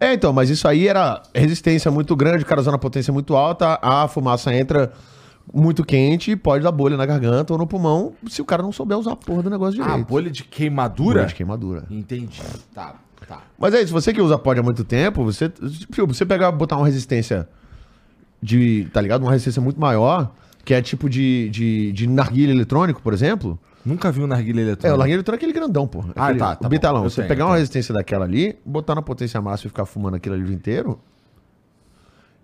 É, 0.01 0.13
então, 0.13 0.33
mas 0.33 0.51
isso 0.51 0.67
aí 0.67 0.89
era 0.89 1.23
resistência 1.35 1.91
muito 1.91 2.17
grande, 2.17 2.43
o 2.43 2.47
cara 2.47 2.61
usando 2.61 2.75
a 2.75 2.79
potência 2.79 3.13
muito 3.13 3.37
alta, 3.37 3.79
a 3.81 4.09
fumaça 4.09 4.53
entra 4.53 4.93
muito 5.55 5.85
quente 5.85 6.33
e 6.33 6.37
pode 6.37 6.65
dar 6.65 6.73
bolha 6.73 6.97
na 6.97 7.07
garganta 7.07 7.53
ou 7.53 7.59
no 7.59 7.67
pulmão 7.67 8.13
se 8.29 8.41
o 8.43 8.45
cara 8.45 8.63
não 8.63 8.73
souber 8.73 8.99
usar 8.99 9.13
a 9.13 9.17
porra 9.17 9.43
do 9.45 9.51
negócio 9.51 9.81
Ah, 9.83 9.87
direito. 9.89 10.07
bolha 10.09 10.31
de 10.31 10.43
queimadura? 10.45 11.15
Bolha 11.21 11.27
de 11.27 11.35
queimadura. 11.35 11.85
Entendi. 11.91 12.41
Tá, 12.75 12.95
tá. 13.29 13.43
Mas 13.59 13.75
é 13.75 13.83
isso, 13.83 13.93
você 13.93 14.13
que 14.13 14.21
usa 14.21 14.37
pod 14.39 14.59
há 14.59 14.63
muito 14.63 14.83
tempo, 14.85 15.25
você, 15.25 15.49
tipo, 15.49 16.07
você 16.07 16.25
pegar 16.27 16.51
botar 16.51 16.77
uma 16.77 16.87
resistência 16.87 17.49
de, 18.43 18.89
tá 18.93 19.01
ligado? 19.01 19.23
Uma 19.23 19.31
resistência 19.31 19.63
muito 19.63 19.81
maior, 19.81 20.33
que 20.65 20.75
é 20.75 20.83
tipo 20.83 21.09
de, 21.09 21.49
de, 21.51 21.93
de 21.93 22.07
narguilha 22.07 22.51
eletrônico, 22.53 23.01
por 23.01 23.13
exemplo. 23.15 23.59
Nunca 23.85 24.11
vi 24.13 24.21
um 24.23 24.27
narguilha 24.27 24.61
É, 24.61 24.63
o 24.63 24.67
eletrônico. 24.69 24.99
narguilha 24.99 25.15
eletrônico 25.17 25.45
é 25.45 25.49
aquele 25.49 25.59
grandão, 25.59 25.87
porra. 25.87 26.11
Ah, 26.15 26.25
Aquele- 26.27 26.39
tá, 26.39 26.57
tá 26.57 26.67
O 26.67 26.71
bitalão. 26.71 27.03
Você 27.05 27.17
tenho, 27.17 27.29
pegar 27.29 27.47
uma 27.47 27.57
resistência 27.57 27.93
daquela 27.95 28.25
ali, 28.25 28.57
botar 28.65 28.95
na 28.95 29.03
potência 29.03 29.41
máxima 29.41 29.69
e 29.69 29.71
ficar 29.71 29.85
fumando 29.87 30.15
aquilo 30.17 30.35
ali 30.35 30.45
o 30.45 30.47
dia 30.47 30.55
inteiro, 30.55 31.01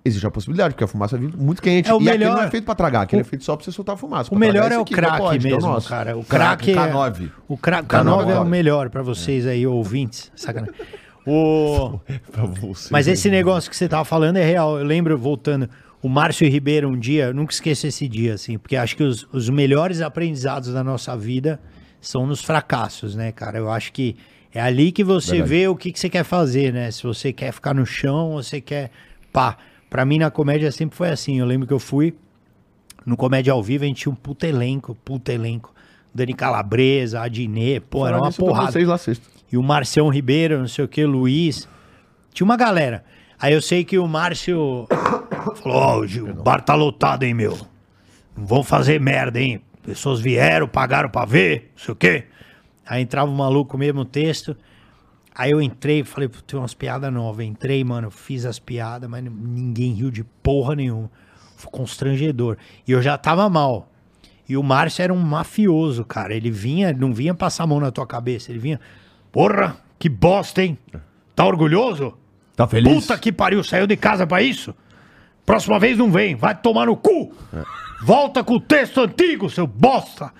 existe 0.04 0.26
a 0.26 0.30
possibilidade, 0.30 0.74
porque 0.74 0.84
a 0.84 0.86
fumaça 0.88 1.16
vem 1.18 1.30
muito 1.36 1.60
quente. 1.60 1.88
É 1.88 1.94
o 1.94 2.00
e 2.00 2.08
aquele 2.08 2.24
melhor- 2.24 2.36
não 2.38 2.42
é 2.44 2.50
feito 2.50 2.64
pra 2.64 2.74
tragar, 2.74 3.02
aquele 3.02 3.22
o- 3.22 3.24
é 3.24 3.24
feito 3.24 3.44
só 3.44 3.54
pra 3.56 3.64
você 3.64 3.70
soltar 3.72 3.94
a 3.94 3.98
fumaça. 3.98 4.34
O 4.34 4.38
melhor 4.38 4.70
é 4.72 4.78
o 4.78 4.84
crack 4.84 5.18
pod, 5.18 5.38
que 5.38 5.46
é 5.46 5.50
o 5.50 5.54
mesmo, 5.56 5.70
nosso. 5.70 5.88
cara. 5.88 6.16
O 6.16 6.24
Crack, 6.24 6.72
crack, 6.72 6.78
é... 6.78 6.92
K9. 6.92 7.30
O 7.46 7.56
crack 7.56 7.86
K9 7.88 8.04
K9 8.04 8.28
é 8.28 8.32
é 8.32 8.40
o 8.40 8.44
melhor 8.44 8.90
pra 8.90 9.02
vocês 9.02 9.46
aí, 9.46 9.66
ouvintes. 9.66 10.30
Sacanagem. 10.36 10.74
O... 11.30 12.00
Pra 12.32 12.46
você. 12.46 12.88
Mas 12.90 13.06
esse 13.06 13.28
negócio 13.28 13.68
que 13.68 13.76
você 13.76 13.86
tava 13.86 14.02
falando 14.02 14.38
é 14.38 14.44
real. 14.44 14.78
Eu 14.78 14.84
lembro, 14.86 15.18
voltando, 15.18 15.68
o 16.02 16.08
Márcio 16.08 16.48
Ribeiro 16.48 16.88
um 16.88 16.98
dia, 16.98 17.26
eu 17.26 17.34
nunca 17.34 17.52
esqueço 17.52 17.86
esse 17.86 18.08
dia, 18.08 18.34
assim, 18.34 18.58
porque 18.58 18.76
acho 18.76 18.96
que 18.96 19.02
os, 19.02 19.26
os 19.32 19.50
melhores 19.50 20.00
aprendizados 20.00 20.72
da 20.72 20.84
nossa 20.84 21.16
vida 21.16 21.60
são 22.00 22.26
nos 22.26 22.42
fracassos, 22.42 23.16
né, 23.16 23.32
cara? 23.32 23.58
Eu 23.58 23.70
acho 23.70 23.92
que 23.92 24.16
é 24.54 24.60
ali 24.60 24.92
que 24.92 25.04
você 25.04 25.32
Verdade. 25.32 25.50
vê 25.50 25.68
o 25.68 25.76
que, 25.76 25.92
que 25.92 25.98
você 25.98 26.08
quer 26.08 26.24
fazer, 26.24 26.72
né? 26.72 26.90
Se 26.90 27.02
você 27.02 27.32
quer 27.32 27.52
ficar 27.52 27.74
no 27.74 27.84
chão, 27.84 28.32
ou 28.32 28.42
você 28.42 28.60
quer. 28.60 28.90
Pá. 29.32 29.56
Pra 29.90 30.04
mim, 30.04 30.18
na 30.18 30.30
comédia 30.30 30.70
sempre 30.70 30.96
foi 30.96 31.08
assim. 31.08 31.38
Eu 31.38 31.46
lembro 31.46 31.66
que 31.66 31.72
eu 31.72 31.78
fui 31.78 32.14
no 33.06 33.16
Comédia 33.16 33.52
ao 33.52 33.62
Vivo, 33.62 33.84
a 33.84 33.86
gente 33.86 34.02
tinha 34.02 34.12
um 34.12 34.16
puta 34.16 34.46
elenco, 34.46 34.94
puta 35.04 35.32
elenco. 35.32 35.74
Dani 36.14 36.34
Calabresa, 36.34 37.20
Adnê, 37.20 37.80
pô, 37.80 38.06
era 38.06 38.18
uma 38.18 38.32
porrada 38.32 38.72
vocês 38.72 38.86
lá 38.88 38.98
sexta. 38.98 39.26
e 39.50 39.56
o 39.56 39.62
Marcião 39.62 40.08
Ribeiro, 40.08 40.58
não 40.58 40.68
sei 40.68 40.84
o 40.84 40.88
que, 40.88 41.04
Luiz. 41.04 41.68
Tinha 42.32 42.44
uma 42.44 42.56
galera. 42.56 43.04
Aí 43.38 43.52
eu 43.52 43.62
sei 43.62 43.84
que 43.84 43.98
o 43.98 44.06
Márcio 44.06 44.86
falou: 45.56 45.78
Ó, 45.78 46.06
Gil, 46.06 46.28
o 46.30 46.42
bar 46.42 46.60
tá 46.62 46.74
lotado, 46.74 47.22
hein, 47.24 47.34
meu? 47.34 47.58
Não 48.36 48.46
vão 48.46 48.62
fazer 48.62 49.00
merda, 49.00 49.40
hein? 49.40 49.60
Pessoas 49.82 50.20
vieram, 50.20 50.68
pagaram 50.68 51.08
pra 51.08 51.24
ver, 51.24 51.72
não 51.76 51.84
sei 51.84 51.92
o 51.92 51.96
quê. 51.96 52.24
Aí 52.86 53.02
entrava 53.02 53.30
o 53.30 53.34
maluco, 53.34 53.76
o 53.76 53.78
mesmo 53.78 54.04
texto. 54.04 54.56
Aí 55.34 55.50
eu 55.50 55.62
entrei, 55.62 56.02
falei, 56.04 56.28
"Pô, 56.28 56.38
tem 56.40 56.58
umas 56.58 56.74
piadas 56.74 57.12
novas. 57.12 57.46
Entrei, 57.46 57.82
mano, 57.84 58.10
fiz 58.10 58.44
as 58.44 58.58
piadas, 58.58 59.08
mas 59.08 59.22
ninguém 59.24 59.92
riu 59.92 60.10
de 60.10 60.24
porra 60.24 60.74
nenhuma. 60.74 61.10
Foi 61.56 61.70
constrangedor. 61.70 62.56
E 62.86 62.92
eu 62.92 63.00
já 63.00 63.16
tava 63.16 63.48
mal. 63.48 63.90
E 64.48 64.56
o 64.56 64.62
Márcio 64.62 65.02
era 65.02 65.12
um 65.12 65.18
mafioso, 65.18 66.04
cara. 66.04 66.34
Ele 66.34 66.50
vinha, 66.50 66.92
não 66.92 67.12
vinha 67.12 67.34
passar 67.34 67.64
a 67.64 67.66
mão 67.66 67.78
na 67.78 67.90
tua 67.90 68.06
cabeça. 68.06 68.50
Ele 68.50 68.58
vinha, 68.58 68.80
porra, 69.30 69.76
que 69.98 70.08
bosta, 70.08 70.62
hein? 70.62 70.78
Tá 71.36 71.46
orgulhoso? 71.46 72.14
Tá 72.56 72.66
feliz? 72.66 72.92
Puta 73.06 73.18
que 73.18 73.30
pariu, 73.30 73.62
saiu 73.62 73.86
de 73.86 73.96
casa 73.96 74.26
pra 74.26 74.42
isso? 74.42 74.74
Próxima 75.48 75.78
vez 75.78 75.96
não 75.96 76.12
vem, 76.12 76.36
vai 76.36 76.54
tomar 76.54 76.84
no 76.84 76.94
cu. 76.94 77.34
Volta 78.02 78.44
com 78.44 78.56
o 78.56 78.60
texto 78.60 79.00
antigo, 79.00 79.48
seu 79.48 79.66
bosta. 79.66 80.30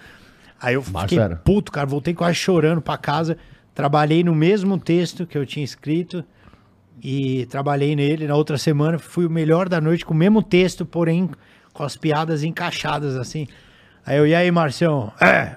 Aí 0.61 0.75
eu 0.75 0.83
fiquei 0.83 1.19
era. 1.19 1.37
puto, 1.37 1.73
cara, 1.73 1.87
voltei 1.87 2.13
quase 2.13 2.35
chorando 2.35 2.83
pra 2.83 2.99
casa. 2.99 3.39
Trabalhei 3.75 4.23
no 4.23 4.35
mesmo 4.35 4.79
texto 4.79 5.27
que 5.27 5.39
eu 5.39 5.47
tinha 5.47 5.65
escrito 5.65 6.23
e 7.03 7.47
trabalhei 7.47 7.97
nele. 7.97 8.27
Na 8.27 8.35
outra 8.35 8.59
semana 8.59 8.99
fui 8.99 9.25
o 9.25 9.31
melhor 9.31 9.67
da 9.67 9.81
noite 9.81 10.05
com 10.05 10.13
o 10.13 10.17
mesmo 10.17 10.43
texto, 10.43 10.85
porém 10.85 11.31
com 11.73 11.83
as 11.83 11.97
piadas 11.97 12.45
encaixadas 12.45 13.17
assim. 13.17 13.49
Aí 14.05 14.19
eu, 14.19 14.27
e 14.27 14.35
aí, 14.35 14.51
Marcião? 14.51 15.11
É, 15.19 15.55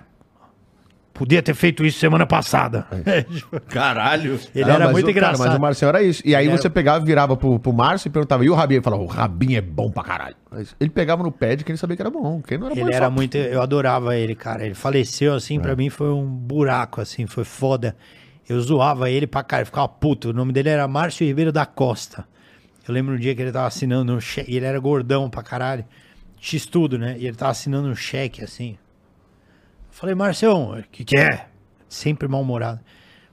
podia 1.14 1.42
ter 1.42 1.54
feito 1.54 1.86
isso 1.86 2.00
semana 2.00 2.26
passada. 2.26 2.86
Caralho. 3.70 4.40
Ele 4.56 4.66
Não, 4.66 4.76
era 4.76 4.86
mas 4.86 4.94
muito 4.94 5.10
o- 5.10 5.14
cara, 5.14 5.26
engraçado. 5.28 5.48
mas 5.48 5.58
o 5.58 5.62
Marcelo 5.62 5.90
era 5.98 6.04
isso. 6.04 6.22
E 6.26 6.36
aí 6.36 6.48
Ele 6.48 6.58
você 6.58 6.70
pegava, 6.70 7.04
virava 7.04 7.36
pro, 7.38 7.60
pro 7.60 7.74
Márcio 7.74 8.08
e 8.08 8.12
perguntava, 8.12 8.44
e 8.46 8.50
o 8.50 8.54
Rabinho? 8.56 8.78
Ele 8.78 8.84
falava, 8.84 9.04
o 9.04 9.08
Rabinho 9.08 9.58
é 9.58 9.62
bom 9.62 9.92
pra 9.92 10.04
caralho. 10.04 10.36
Mas 10.50 10.76
Ele 10.80 10.90
pegava 10.90 11.24
no 11.24 11.32
pé 11.32 11.56
de 11.56 11.64
quem 11.64 11.74
ele 11.74 11.78
sabia 11.80 11.96
que 11.96 12.02
era 12.02 12.10
bom. 12.12 12.42
Quem 12.42 12.58
não 12.58 12.68
era 12.68 12.76
bom, 12.76 12.82
Ele 12.82 12.92
só- 12.92 12.98
era 12.98 13.10
muito. 13.10 13.38
Eu 13.38 13.62
adorava 13.62 14.16
ele, 14.16 14.36
cara. 14.36 14.66
Ele 14.66 14.74
faleceu 14.76 15.34
assim, 15.34 15.60
pra 15.60 15.76
mim 15.76 15.90
foi 15.90 16.10
um 16.12 16.26
buraco, 16.26 17.02
assim, 17.02 17.26
foi 17.28 17.44
foda. 17.44 17.96
Eu 18.50 18.60
zoava 18.60 19.10
ele 19.10 19.28
pra 19.28 19.44
cara, 19.44 19.64
ficava 19.66 19.88
puto. 19.88 20.30
O 20.30 20.34
nome 20.34 20.52
dele 20.52 20.70
era 20.70 20.88
Márcio 20.88 21.26
Ribeiro 21.26 21.52
da 21.52 21.66
Costa. 21.66 22.26
Eu 22.88 22.94
lembro 22.94 23.14
um 23.14 23.18
dia 23.18 23.34
que 23.36 23.42
ele 23.42 23.52
tava 23.52 23.68
assinando 23.68 24.12
um 24.14 24.20
cheque. 24.20 24.54
Ele 24.56 24.66
era 24.66 24.80
gordão 24.80 25.30
pra 25.30 25.44
caralho. 25.44 25.86
X 26.40 26.66
tudo, 26.66 26.98
né? 26.98 27.16
E 27.20 27.28
ele 27.28 27.38
tava 27.38 27.52
assinando 27.52 27.88
um 27.88 27.96
cheque 27.96 28.44
assim. 28.44 28.76
Falei, 29.91 30.15
Marcião, 30.15 30.72
o 30.72 30.84
que, 30.89 31.03
que 31.03 31.18
é? 31.18 31.47
Sempre 31.88 32.27
mal-humorado. 32.27 32.80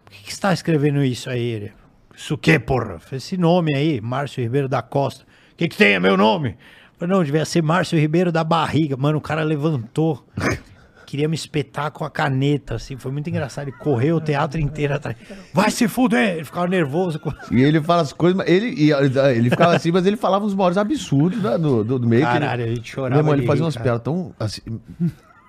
Por 0.05 0.13
que, 0.13 0.25
que 0.25 0.35
você 0.35 0.41
tá 0.41 0.53
escrevendo 0.53 1.03
isso 1.03 1.31
aí? 1.31 1.41
Ele, 1.41 1.73
isso 2.15 2.35
o 2.35 2.39
quê, 2.39 2.59
porra? 2.59 2.99
Falei, 2.99 3.19
esse 3.19 3.37
nome 3.37 3.75
aí, 3.75 4.01
Márcio 4.01 4.43
Ribeiro 4.43 4.69
da 4.69 4.83
Costa. 4.83 5.25
O 5.53 5.57
que, 5.57 5.69
que 5.69 5.77
tem? 5.77 5.95
É 5.95 6.01
meu 6.01 6.17
nome? 6.17 6.57
Falei, 6.99 7.15
não, 7.15 7.23
devia 7.23 7.45
ser 7.45 7.63
Márcio 7.63 7.99
Ribeiro 7.99 8.33
da 8.33 8.43
Barriga. 8.43 8.97
Mano, 8.97 9.19
o 9.19 9.21
cara 9.21 9.43
levantou. 9.43 10.27
Queria 11.07 11.27
me 11.27 11.35
espetar 11.35 11.91
com 11.91 12.05
a 12.05 12.11
caneta, 12.11 12.75
assim. 12.75 12.99
Foi 12.99 13.11
muito 13.11 13.31
engraçado. 13.31 13.69
Ele 13.69 13.77
correu 13.79 14.17
o 14.17 14.21
teatro 14.21 14.61
inteiro 14.61 14.95
atrás. 14.95 15.17
Vai 15.55 15.71
se 15.71 15.89
fuder! 15.89 16.35
Ele 16.35 16.45
ficava 16.45 16.67
nervoso. 16.67 17.19
E 17.51 17.63
ele 17.63 17.81
fala 17.81 18.03
as 18.03 18.13
coisas, 18.13 18.37
mas 18.37 18.47
ele, 18.47 18.93
ele 19.35 19.49
ficava 19.49 19.75
assim, 19.75 19.91
mas 19.91 20.05
ele 20.05 20.19
falava 20.19 20.45
os 20.45 20.55
maiores 20.55 20.77
absurdos 20.77 21.43
né, 21.43 21.57
do, 21.57 21.83
do, 21.83 21.99
do 21.99 22.07
meio. 22.07 22.27
que 22.27 22.31
Caralho, 22.31 22.63
ele, 22.63 22.73
a 22.73 22.75
gente 22.75 22.91
chorava 22.91 23.15
Meu 23.15 23.21
irmão, 23.21 23.35
ele 23.35 23.47
fazia 23.47 23.65
umas 23.65 23.77
piadas 23.77 24.03
tão 24.03 24.35
assim, 24.39 24.61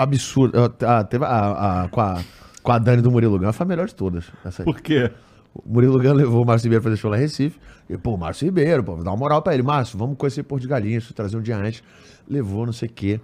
absurdas. 0.04 0.72
Ah, 0.88 1.04
teve 1.04 1.26
a, 1.26 1.84
a- 1.84 1.90
com, 1.90 2.02
a, 2.02 2.22
com 2.64 2.72
a 2.72 2.80
Dani 2.80 3.02
do 3.02 3.12
Murilo 3.12 3.38
Gans, 3.38 3.56
foi 3.56 3.66
a 3.66 3.68
melhor 3.68 3.88
de 3.88 3.94
todas. 3.96 4.26
Essa 4.46 4.62
aí. 4.62 4.66
Por 4.66 4.82
quê? 4.82 5.12
O 5.54 5.62
Murilo 5.74 6.00
Gans 6.00 6.16
levou 6.16 6.44
o 6.44 6.46
Márcio 6.46 6.66
Ribeiro 6.66 6.82
pra 6.84 6.92
fazer 6.92 7.02
show 7.02 7.12
lá 7.12 7.18
em 7.18 7.22
Recife. 7.22 7.60
E, 7.90 7.98
pô, 7.98 8.16
Márcio 8.18 8.46
Ribeiro, 8.46 8.84
pô, 8.84 8.96
dá 9.04 9.12
uma 9.12 9.18
moral 9.18 9.42
pra 9.42 9.54
ele. 9.54 9.64
Márcio, 9.64 9.98
vamos 9.98 10.18
conhecer 10.18 10.44
Porto 10.44 10.62
de 10.62 10.68
Galinhas, 10.68 11.12
trazer 11.14 11.36
um 11.38 11.42
dia 11.42 11.58
antes. 11.58 11.84
Levou, 12.28 12.66
não 12.66 12.74
sei 12.74 12.88
o 12.88 12.92
quê. 12.92 13.20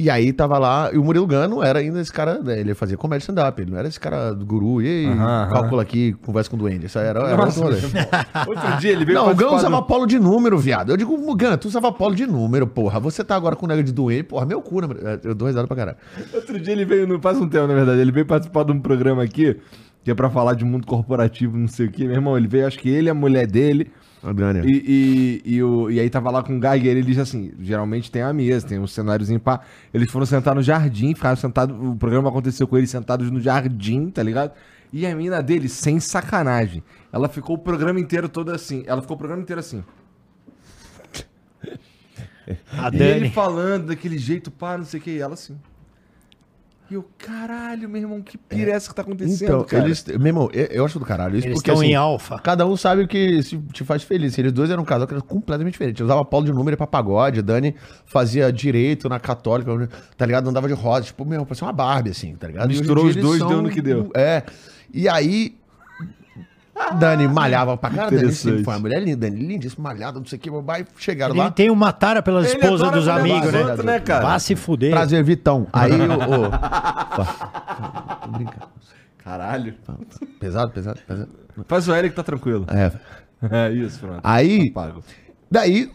E 0.00 0.08
aí 0.08 0.32
tava 0.32 0.58
lá, 0.58 0.90
e 0.92 0.96
o 0.96 1.02
Murilo 1.02 1.26
Gans 1.26 1.50
não 1.50 1.60
era 1.60 1.80
ainda 1.80 2.00
esse 2.00 2.12
cara, 2.12 2.38
né, 2.40 2.60
ele 2.60 2.72
fazia 2.72 2.96
comédia 2.96 3.24
stand-up, 3.24 3.60
ele 3.60 3.72
não 3.72 3.78
era 3.78 3.88
esse 3.88 3.98
cara 3.98 4.32
do 4.32 4.46
guru, 4.46 4.80
e 4.80 4.86
aí, 5.08 5.16
calcula 5.50 5.82
aqui, 5.82 6.12
conversa 6.24 6.48
com 6.48 6.54
o 6.54 6.58
duende. 6.60 6.86
Isso 6.86 6.96
aí 7.00 7.06
era, 7.06 7.18
era 7.20 7.36
Nossa, 7.36 7.64
outro 8.46 8.76
dia 8.78 8.92
ele 8.92 9.04
veio 9.04 9.16
Não, 9.18 9.24
o 9.24 9.26
participar 9.26 9.56
usava 9.56 9.76
do- 9.78 9.82
polo 9.86 10.06
de 10.06 10.18
número, 10.20 10.56
viado. 10.56 10.90
Eu 10.92 10.96
digo, 10.96 11.34
Gans, 11.34 11.56
tu 11.56 11.66
usava 11.66 11.90
polo 11.90 12.14
de 12.14 12.26
número, 12.26 12.64
porra. 12.66 13.00
Você 13.00 13.24
tá 13.24 13.34
agora 13.34 13.56
com 13.56 13.66
nega 13.66 13.82
de 13.82 13.92
duende, 13.92 14.22
porra, 14.22 14.46
meu 14.46 14.62
cu, 14.62 14.80
né? 14.82 15.18
Eu 15.24 15.34
dou 15.34 15.48
risada 15.48 15.66
pra 15.66 15.76
caralho. 15.76 15.98
Outro 16.32 16.60
dia 16.60 16.72
ele 16.72 16.84
veio, 16.84 17.04
no, 17.06 17.20
faz 17.20 17.36
um 17.38 17.48
tempo 17.48 17.66
na 17.66 17.74
verdade, 17.74 18.00
ele 18.00 18.12
veio 18.12 18.24
participar 18.26 18.62
de 18.64 18.70
um 18.70 18.78
programa 18.80 19.24
aqui, 19.24 19.56
que 20.04 20.12
é 20.12 20.14
pra 20.14 20.30
falar 20.30 20.54
de 20.54 20.64
mundo 20.64 20.86
corporativo, 20.86 21.56
não 21.58 21.66
sei 21.66 21.86
o 21.86 21.90
quê. 21.90 22.04
Meu 22.04 22.14
irmão, 22.14 22.36
ele 22.38 22.46
veio, 22.46 22.68
acho 22.68 22.78
que 22.78 22.88
ele, 22.88 23.10
a 23.10 23.14
mulher 23.14 23.48
dele, 23.48 23.90
A 24.22 24.32
Dani. 24.32 24.60
e, 24.66 25.42
e, 25.44 25.54
e, 25.54 25.62
o, 25.62 25.90
e 25.90 26.00
aí 26.00 26.10
tava 26.10 26.30
lá 26.30 26.42
com 26.42 26.56
o 26.56 26.60
Geiger, 26.60 26.90
ele 26.90 27.02
disse 27.02 27.20
assim, 27.20 27.52
geralmente 27.60 28.10
tem 28.10 28.22
a 28.22 28.32
mesa, 28.32 28.66
tem 28.66 28.78
um 28.78 28.86
cenáriozinho 28.86 29.38
pá. 29.38 29.60
Eles 29.94 30.10
foram 30.10 30.26
sentar 30.26 30.54
no 30.54 30.62
jardim, 30.62 31.14
ficaram 31.14 31.36
sentados, 31.36 31.76
o 31.80 31.94
programa 31.94 32.28
aconteceu 32.28 32.66
com 32.66 32.76
eles 32.76 32.90
sentados 32.90 33.30
no 33.30 33.40
jardim, 33.40 34.10
tá 34.10 34.22
ligado? 34.22 34.52
E 34.92 35.06
a 35.06 35.14
mina 35.14 35.42
dele, 35.42 35.68
sem 35.68 36.00
sacanagem, 36.00 36.82
ela 37.12 37.28
ficou 37.28 37.56
o 37.56 37.58
programa 37.58 38.00
inteiro 38.00 38.28
todo 38.28 38.50
assim, 38.50 38.82
ela 38.86 39.00
ficou 39.02 39.14
o 39.14 39.18
programa 39.18 39.42
inteiro 39.42 39.60
assim. 39.60 39.84
A 42.72 42.90
E 42.90 43.02
ele 43.02 43.28
Dani. 43.28 43.30
falando 43.30 43.88
daquele 43.88 44.16
jeito, 44.18 44.50
pá, 44.50 44.78
não 44.78 44.84
sei 44.84 44.98
o 45.00 45.02
que, 45.02 45.10
e 45.10 45.18
ela 45.20 45.34
assim. 45.34 45.58
E 46.90 46.94
eu, 46.94 47.04
caralho, 47.18 47.86
meu 47.86 48.00
irmão, 48.00 48.22
que 48.22 48.38
pira 48.38 48.70
é 48.70 48.74
essa 48.74 48.88
que 48.88 48.94
tá 48.94 49.02
acontecendo, 49.02 49.44
Então, 49.48 49.64
cara? 49.64 49.84
eles. 49.84 50.02
Meu 50.06 50.26
irmão, 50.28 50.48
eu, 50.54 50.64
eu 50.66 50.84
acho 50.86 50.98
do 50.98 51.04
caralho. 51.04 51.36
Isso 51.36 51.46
Eles 51.46 51.58
porque, 51.58 51.70
estão 51.70 51.82
assim, 51.82 51.92
em 51.92 51.94
alfa. 51.94 52.38
Cada 52.38 52.66
um 52.66 52.76
sabe 52.78 53.02
o 53.02 53.08
que 53.08 53.42
se- 53.42 53.58
te 53.74 53.84
faz 53.84 54.02
feliz. 54.02 54.38
Eles 54.38 54.52
dois 54.52 54.70
eram 54.70 54.82
um 54.82 54.86
casal 54.86 55.06
que 55.06 55.12
era 55.12 55.22
completamente 55.22 55.72
diferente. 55.72 56.00
Eu 56.00 56.06
usava 56.06 56.24
polo 56.24 56.46
de 56.46 56.52
número 56.52 56.78
pra 56.78 56.86
pagode. 56.86 57.42
Dani 57.42 57.74
fazia 58.06 58.50
direito 58.50 59.06
na 59.06 59.20
católica, 59.20 59.86
tá 60.16 60.24
ligado? 60.24 60.48
Andava 60.48 60.66
de 60.66 60.72
rosa. 60.72 61.04
Tipo, 61.04 61.26
meu, 61.26 61.44
parecia 61.44 61.66
uma 61.66 61.74
Barbie, 61.74 62.10
assim, 62.10 62.34
tá 62.36 62.46
ligado? 62.46 62.68
Misturou 62.68 63.04
os 63.04 63.14
dois, 63.16 63.38
deu 63.46 63.60
no 63.60 63.68
que 63.68 63.82
deu. 63.82 64.10
É. 64.14 64.42
E 64.92 65.06
aí. 65.10 65.57
Dani 66.98 67.28
malhava 67.28 67.76
pra 67.76 67.90
caralho. 67.90 68.20
Dani 68.20 68.32
sempre 68.32 68.64
foi 68.64 68.74
uma 68.74 68.80
mulher 68.80 69.02
linda. 69.02 69.28
Dani 69.28 69.40
lindíssima, 69.40 69.90
malhada, 69.90 70.18
não 70.18 70.26
sei 70.26 70.38
o 70.38 70.40
que. 70.40 70.50
Vai, 70.50 70.86
chegaram 70.96 71.34
Ele 71.34 71.42
lá. 71.42 71.50
tem 71.50 71.70
uma 71.70 71.92
tara 71.92 72.22
pela 72.22 72.40
Ele 72.40 72.48
esposa 72.48 72.86
adora 72.86 72.96
dos 72.96 73.06
mulher 73.06 73.20
amigos, 73.20 73.52
né? 73.52 73.60
outros, 73.60 73.84
né, 73.84 74.00
cara? 74.00 74.24
Vá 74.24 74.38
se 74.38 74.56
fuder. 74.56 74.90
Prazer, 74.90 75.22
Vitão. 75.22 75.66
Aí 75.72 75.92
o. 75.92 76.04
o... 76.04 76.50
Tô 78.22 78.28
brincando. 78.28 78.68
Caralho. 79.18 79.74
Pesado, 80.40 80.72
pesado, 80.72 80.98
pesado. 81.06 81.28
Faz 81.66 81.88
o 81.88 81.94
L 81.94 82.08
que 82.08 82.16
tá 82.16 82.22
tranquilo. 82.22 82.66
É. 82.68 82.92
É 83.50 83.70
isso, 83.70 84.00
pronto. 84.00 84.20
Aí, 84.24 84.68
Apago. 84.70 85.02
Daí, 85.50 85.90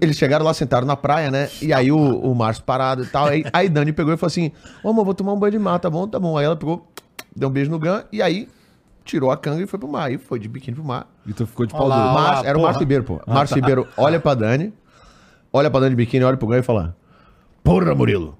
eles 0.00 0.16
chegaram 0.16 0.44
lá, 0.44 0.52
sentaram 0.52 0.86
na 0.86 0.96
praia, 0.96 1.30
né? 1.30 1.48
E 1.62 1.72
aí 1.72 1.92
o, 1.92 1.96
o 1.98 2.34
Márcio 2.34 2.64
parado 2.64 3.04
e 3.04 3.06
tal. 3.06 3.26
Aí, 3.26 3.44
aí 3.52 3.68
Dani 3.68 3.92
pegou 3.92 4.12
e 4.12 4.16
falou 4.16 4.28
assim: 4.28 4.50
Ô, 4.82 4.90
amor, 4.90 5.04
vou 5.04 5.14
tomar 5.14 5.32
um 5.32 5.38
banho 5.38 5.52
de 5.52 5.58
mar, 5.58 5.78
tá 5.78 5.88
bom? 5.88 6.08
Tá 6.08 6.18
bom. 6.18 6.36
Aí 6.36 6.44
ela 6.44 6.56
pegou, 6.56 6.86
deu 7.34 7.48
um 7.48 7.52
beijo 7.52 7.70
no 7.70 7.78
Gan 7.78 8.04
e 8.10 8.20
aí 8.20 8.48
tirou 9.06 9.30
a 9.30 9.36
canga 9.36 9.62
e 9.62 9.66
foi 9.66 9.78
pro 9.78 9.88
mar. 9.88 10.08
Aí 10.08 10.18
foi 10.18 10.38
de 10.38 10.48
biquíni 10.48 10.74
pro 10.74 10.84
mar. 10.84 11.06
E 11.26 11.32
tu 11.32 11.46
ficou 11.46 11.64
de 11.64 11.72
pau 11.72 11.88
duro. 11.88 12.44
era 12.44 12.58
o 12.58 12.60
porra. 12.60 12.62
Márcio 12.62 12.80
Ribeiro, 12.80 13.04
pô. 13.04 13.20
Márcio 13.26 13.54
Ribeiro 13.54 13.88
olha 13.96 14.20
pra 14.20 14.34
Dani, 14.34 14.74
olha 15.52 15.70
pra 15.70 15.80
Dani 15.80 15.90
de 15.90 15.96
biquíni, 15.96 16.24
olha 16.24 16.36
pro 16.36 16.48
Gan 16.48 16.58
e 16.58 16.62
fala: 16.62 16.96
porra, 17.62 17.94
Murilo, 17.94 18.36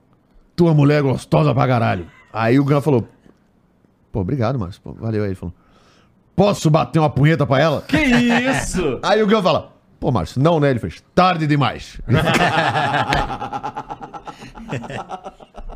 tua 0.54 0.74
mulher 0.74 0.98
é 0.98 1.02
gostosa 1.02 1.54
pra 1.54 1.66
caralho. 1.66 2.06
Aí 2.32 2.60
o 2.60 2.64
Gun 2.64 2.80
falou, 2.80 3.08
pô, 4.12 4.20
obrigado, 4.20 4.58
Márcio, 4.58 4.82
pô, 4.82 4.92
valeu 4.92 5.22
aí. 5.22 5.28
Ele 5.28 5.34
falou, 5.34 5.54
posso 6.34 6.68
bater 6.68 6.98
uma 6.98 7.08
punheta 7.08 7.46
pra 7.46 7.60
ela? 7.60 7.82
Que 7.82 7.96
isso? 7.96 8.98
Aí 9.02 9.22
o 9.22 9.26
Gun 9.26 9.42
fala, 9.42 9.72
pô, 9.98 10.12
Márcio, 10.12 10.42
não, 10.42 10.60
né? 10.60 10.70
Ele 10.70 10.78
fez, 10.78 11.02
tarde 11.14 11.46
demais. 11.46 11.98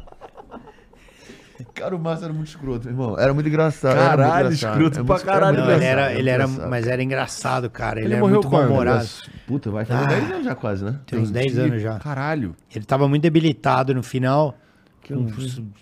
Cara, 1.80 1.96
o 1.96 1.98
Márcio 1.98 2.24
era 2.26 2.32
muito 2.34 2.48
escroto, 2.48 2.88
irmão. 2.88 3.18
Era 3.18 3.32
muito 3.34 3.48
engraçado. 3.48 3.92
era 3.96 4.00
muito 4.08 4.16
Caralho, 4.18 4.46
engraçado. 4.46 4.70
escroto 4.72 4.96
Era 4.96 5.04
pra 5.04 5.14
muito- 5.14 5.26
caralho, 5.26 5.56
Não, 5.58 5.64
ele 5.64 5.74
engraçado, 5.74 5.98
era, 5.98 6.12
ele 6.14 6.30
era, 6.30 6.44
engraçado. 6.44 6.70
mas 6.70 6.86
era 6.86 7.02
engraçado, 7.02 7.70
cara. 7.70 7.98
Ele, 7.98 8.06
Ele 8.08 8.14
era 8.14 8.20
morreu 8.22 8.40
muito 8.40 8.50
mal-humorado. 8.50 9.08
Puta, 9.46 9.70
vai 9.70 9.84
fazer 9.84 10.06
10 10.06 10.30
anos 10.30 10.44
já 10.44 10.54
quase, 10.54 10.84
né? 10.84 10.96
Tem 11.06 11.18
uns 11.18 11.30
10 11.30 11.58
anos 11.58 11.82
já. 11.82 11.98
Caralho. 11.98 12.54
Ele 12.74 12.84
tava 12.84 13.08
muito 13.08 13.22
debilitado 13.22 13.94
no 13.94 14.02
final. 14.02 14.56
Com 15.08 15.26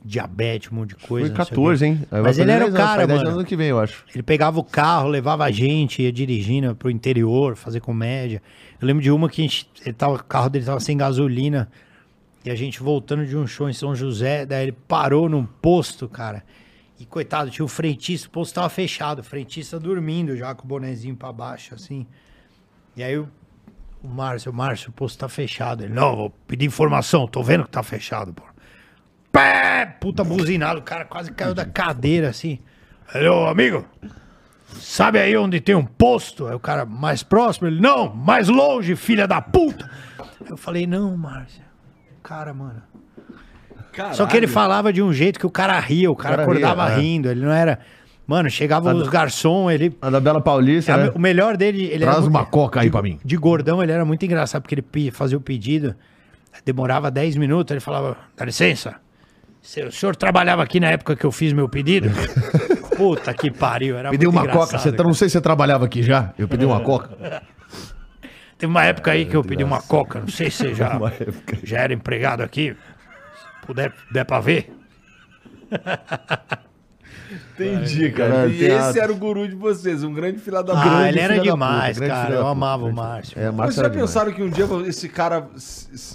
diabetes, 0.05 0.73
um 0.73 0.77
monte 0.77 0.91
de 0.91 0.95
coisa. 1.07 1.27
Foi 1.29 1.37
não 1.37 1.45
sei 1.45 1.45
o 1.45 1.49
14, 1.51 1.85
quê. 1.85 1.91
hein? 1.91 2.01
Aí 2.11 2.23
Mas 2.23 2.39
ele 2.39 2.51
era 2.51 2.65
o 2.65 2.71
10 2.71 2.75
anos, 2.81 2.87
cara, 2.91 3.07
10 3.07 3.19
mano. 3.19 3.29
anos 3.29 3.39
ano 3.41 3.47
que 3.47 3.57
vem, 3.57 3.67
eu 3.69 3.79
acho. 3.79 4.05
Ele 4.15 4.23
pegava 4.23 4.59
o 4.59 4.65
carro, 4.65 5.09
levava 5.09 5.45
a 5.45 5.51
gente, 5.51 6.01
ia 6.03 6.11
dirigindo 6.11 6.75
pro 6.75 6.89
interior, 6.91 7.55
fazer 7.55 7.81
comédia. 7.81 8.41
Eu 8.81 8.87
lembro 8.87 9.03
de 9.03 9.11
uma 9.11 9.29
que 9.29 9.43
a 9.43 9.45
gente, 9.45 9.69
ele 9.85 9.93
tava, 9.93 10.15
o 10.15 10.25
carro 10.25 10.49
dele 10.49 10.65
tava 10.65 10.81
sem 10.81 10.97
gasolina. 10.97 11.69
E 12.45 12.51
a 12.51 12.55
gente 12.55 12.81
voltando 12.81 13.27
de 13.27 13.37
um 13.37 13.47
show 13.47 13.69
em 13.69 13.73
São 13.73 13.95
José, 13.95 14.47
daí 14.47 14.65
ele 14.65 14.73
parou 14.73 15.29
num 15.29 15.45
posto, 15.45 16.09
cara. 16.09 16.45
E 16.99 17.07
coitado, 17.07 17.51
tinha 17.51 17.65
o 17.65 17.69
frentista, 17.69 18.27
o 18.27 18.31
posto 18.31 18.55
tava 18.55 18.69
fechado, 18.69 19.21
o 19.21 19.25
frentista 19.25 19.79
dormindo 19.79 20.37
já 20.37 20.55
com 20.55 20.65
o 20.65 20.69
bonezinho 20.69 21.17
pra 21.17 21.33
baixo, 21.33 21.75
assim. 21.75 22.07
E 22.97 23.03
aí 23.03 23.17
o, 23.17 23.29
o 24.03 24.09
Márcio, 24.09 24.51
o 24.51 24.55
Márcio, 24.55 24.91
o 24.91 24.93
posto 24.93 25.19
tá 25.19 25.29
fechado. 25.29 25.85
Ele, 25.85 25.95
não, 25.95 26.17
vou 26.17 26.31
pedir 26.47 26.67
informação, 26.67 27.27
tô 27.29 27.43
vendo 27.43 27.65
que 27.65 27.71
tá 27.71 27.83
fechado, 27.83 28.33
pô. 28.33 28.43
Pé! 29.31 29.87
Puta 30.01 30.25
buzinado, 30.25 30.81
o 30.81 30.83
cara 30.83 31.05
quase 31.05 31.33
caiu 31.33 31.55
da 31.55 31.65
cadeira, 31.65 32.31
assim. 32.31 32.59
Alô, 33.15 33.47
amigo, 33.47 33.85
sabe 34.75 35.19
aí 35.19 35.37
onde 35.37 35.61
tem 35.61 35.75
um 35.75 35.85
posto? 35.85 36.47
Aí 36.47 36.55
o 36.55 36.61
cara, 36.61 36.85
mais 36.85 37.23
próximo, 37.23 37.69
ele, 37.69 37.81
não, 37.81 38.13
mais 38.13 38.49
longe, 38.49 38.97
filha 38.97 39.27
da 39.27 39.41
puta. 39.41 39.89
Eu 40.49 40.57
falei, 40.57 40.87
não, 40.87 41.17
Márcio. 41.17 41.68
Cara, 42.29 42.53
mano. 42.53 42.83
Só 44.13 44.27
que 44.27 44.37
ele 44.37 44.47
falava 44.47 44.93
de 44.93 45.03
um 45.03 45.13
jeito 45.13 45.39
que 45.41 45.47
o 45.47 45.51
cara 45.51 45.79
ria, 45.81 46.11
o 46.11 46.15
cara, 46.15 46.37
cara 46.37 46.43
acordava 46.43 46.87
ria, 46.89 46.95
é. 46.95 47.01
rindo, 47.01 47.31
ele 47.31 47.41
não 47.41 47.51
era... 47.51 47.79
Mano, 48.27 48.51
chegava 48.51 48.95
os 48.95 49.09
garçom, 49.09 49.71
ele... 49.71 49.97
A 50.03 50.11
da 50.11 50.21
Bela 50.21 50.39
Paulista, 50.41 50.93
É, 50.93 50.97
né? 51.05 51.13
O 51.15 51.19
melhor 51.19 51.57
dele... 51.57 51.85
Ele 51.87 52.05
Traz 52.05 52.19
era 52.19 52.27
uma 52.27 52.41
muito- 52.41 52.51
coca 52.51 52.81
aí 52.81 52.87
de, 52.89 52.93
pra 52.93 53.01
mim. 53.01 53.19
De 53.25 53.37
gordão, 53.39 53.83
ele 53.83 53.91
era 53.91 54.05
muito 54.05 54.23
engraçado, 54.27 54.61
porque 54.61 54.75
ele 54.75 55.11
fazia 55.11 55.39
o 55.39 55.41
pedido, 55.41 55.97
demorava 56.67 57.11
10 57.11 57.37
minutos, 57.39 57.71
ele 57.71 57.81
falava, 57.81 58.19
dá 58.37 58.45
licença, 58.45 58.97
o 59.87 59.91
senhor 59.91 60.15
trabalhava 60.15 60.63
aqui 60.63 60.79
na 60.79 60.91
época 60.91 61.17
que 61.17 61.25
eu 61.25 61.33
fiz 61.33 61.55
meu 61.55 61.69
pedido? 61.69 62.11
Puta 62.97 63.33
que 63.33 63.51
pariu, 63.51 63.97
era 63.97 64.11
Pedi 64.11 64.27
muito 64.27 64.37
uma 64.37 64.43
engraçado, 64.43 64.67
coca. 64.67 64.79
Você 64.79 64.93
tá, 64.93 65.03
não 65.03 65.15
sei 65.15 65.29
se 65.29 65.33
você 65.33 65.41
trabalhava 65.41 65.87
aqui 65.87 66.03
já. 66.03 66.33
Eu 66.39 66.47
pedi 66.47 66.67
uma 66.67 66.81
coca. 66.81 67.43
Teve 68.59 68.71
uma 68.71 68.85
época 68.85 69.13
aí 69.13 69.25
que 69.25 69.37
eu 69.37 69.45
pedi 69.45 69.63
uma 69.63 69.81
coca, 69.81 70.21
não 70.21 70.29
sei 70.29 70.51
se 70.51 70.59
você 70.59 70.75
já, 70.75 70.99
já 71.63 71.79
era 71.79 71.95
empregado 71.95 72.43
aqui, 72.43 72.75
se 73.61 73.67
puder, 73.67 73.93
der 74.11 74.25
pra 74.25 74.41
ver. 74.41 74.73
Entendi, 77.55 78.11
cara. 78.11 78.47
E 78.47 78.65
esse 78.65 78.99
era 78.99 79.13
o 79.13 79.17
guru 79.17 79.47
de 79.47 79.55
vocês, 79.55 80.03
um 80.03 80.13
grande 80.13 80.39
filho 80.39 80.63
da 80.63 80.73
Ah, 80.73 80.83
puta. 80.83 81.09
ele 81.09 81.21
era 81.21 81.35
filho 81.35 81.45
da 81.45 81.51
demais, 81.53 81.99
cara, 81.99 82.35
eu 82.35 82.43
da 82.45 82.51
amava 82.51 82.85
o 82.87 82.93
Márcio. 82.93 83.39
É, 83.39 83.43
Vocês 83.45 83.55
Márcio 83.55 83.77
já 83.77 83.83
era 83.83 83.91
demais. 83.91 84.11
pensaram 84.11 84.33
que 84.33 84.43
um 84.43 84.51
dia 84.51 84.67
esse 84.89 85.09
cara. 85.09 85.49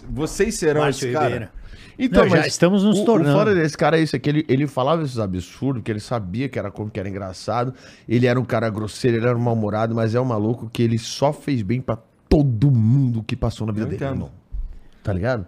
Vocês 0.10 0.56
serão 0.56 0.82
Márcio 0.82 1.06
esse 1.06 1.14
cara? 1.14 1.26
Ribeira. 1.26 1.52
Então, 2.00 2.24
Não, 2.24 2.30
já 2.32 2.38
mas 2.38 2.48
estamos 2.48 2.84
nos 2.84 3.00
o, 3.00 3.06
tornando. 3.06 3.30
O 3.30 3.34
fora 3.38 3.54
desse 3.54 3.78
cara 3.78 4.00
é 4.00 4.02
isso, 4.02 4.16
é 4.16 4.20
que 4.20 4.28
ele, 4.28 4.44
ele 4.50 4.66
falava 4.66 5.04
esses 5.04 5.20
absurdos, 5.20 5.84
que 5.84 5.92
ele 5.92 6.00
sabia 6.00 6.50
que 6.50 6.58
era 6.58 6.72
como 6.72 6.90
que 6.90 7.00
era 7.00 7.08
engraçado. 7.08 7.74
Ele 8.10 8.26
era 8.26 8.40
um 8.40 8.44
cara 8.44 8.68
grosseiro, 8.70 9.18
ele 9.18 9.28
era 9.28 9.38
um 9.38 9.42
mal-humorado, 9.42 9.94
mas 9.94 10.16
é 10.16 10.20
um 10.20 10.26
maluco 10.26 10.68
que 10.74 10.82
ele 10.82 10.98
só 10.98 11.32
fez 11.32 11.62
bem 11.62 11.80
pra 11.80 11.98
todo 12.36 12.72
mundo 12.72 13.24
que 13.24 13.36
passou 13.36 13.68
na 13.68 13.74
vida 13.74 13.86
Eu 13.86 13.90
dele, 13.90 14.04
entendo. 14.04 14.16
irmão. 14.16 14.32
Tá 15.04 15.14
ligado? 15.14 15.46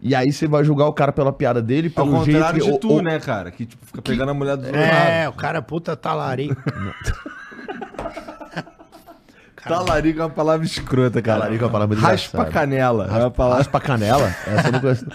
E 0.00 0.14
aí 0.14 0.32
você 0.32 0.46
vai 0.46 0.64
julgar 0.64 0.86
o 0.86 0.92
cara 0.92 1.12
pela 1.12 1.32
piada 1.32 1.60
dele, 1.62 1.92
Ao 1.94 2.04
pelo 2.06 2.24
jeito 2.24 2.36
contrário 2.38 2.60
que... 2.60 2.66
de 2.70 2.74
o- 2.74 2.78
tu, 2.78 2.92
o- 2.94 3.02
né, 3.02 3.18
cara? 3.20 3.50
Que 3.50 3.66
tipo, 3.66 3.84
fica 3.86 4.00
pegando 4.02 4.30
a 4.30 4.34
mulher 4.34 4.56
do 4.56 4.66
outro 4.66 4.80
É, 4.80 5.24
lado. 5.24 5.34
o 5.34 5.36
cara 5.36 5.62
puta 5.62 5.96
talarico. 5.96 6.56
Talarico 9.64 10.20
é 10.20 10.24
uma 10.24 10.30
palavra 10.30 10.66
escrota, 10.66 11.22
cara. 11.22 11.40
Talarico 11.40 11.64
é 11.64 11.66
uma 11.66 11.72
palavra 11.72 11.98
Raspa 11.98 12.38
engraçada. 12.38 12.50
canela. 12.50 13.06
É 13.06 13.18
uma 13.20 13.30
palavra. 13.30 13.58
Raspa 13.58 13.80
canela? 13.80 14.34
Essa 14.46 14.68
eu 14.68 14.72
não 14.72 14.80
conheço. 14.80 15.06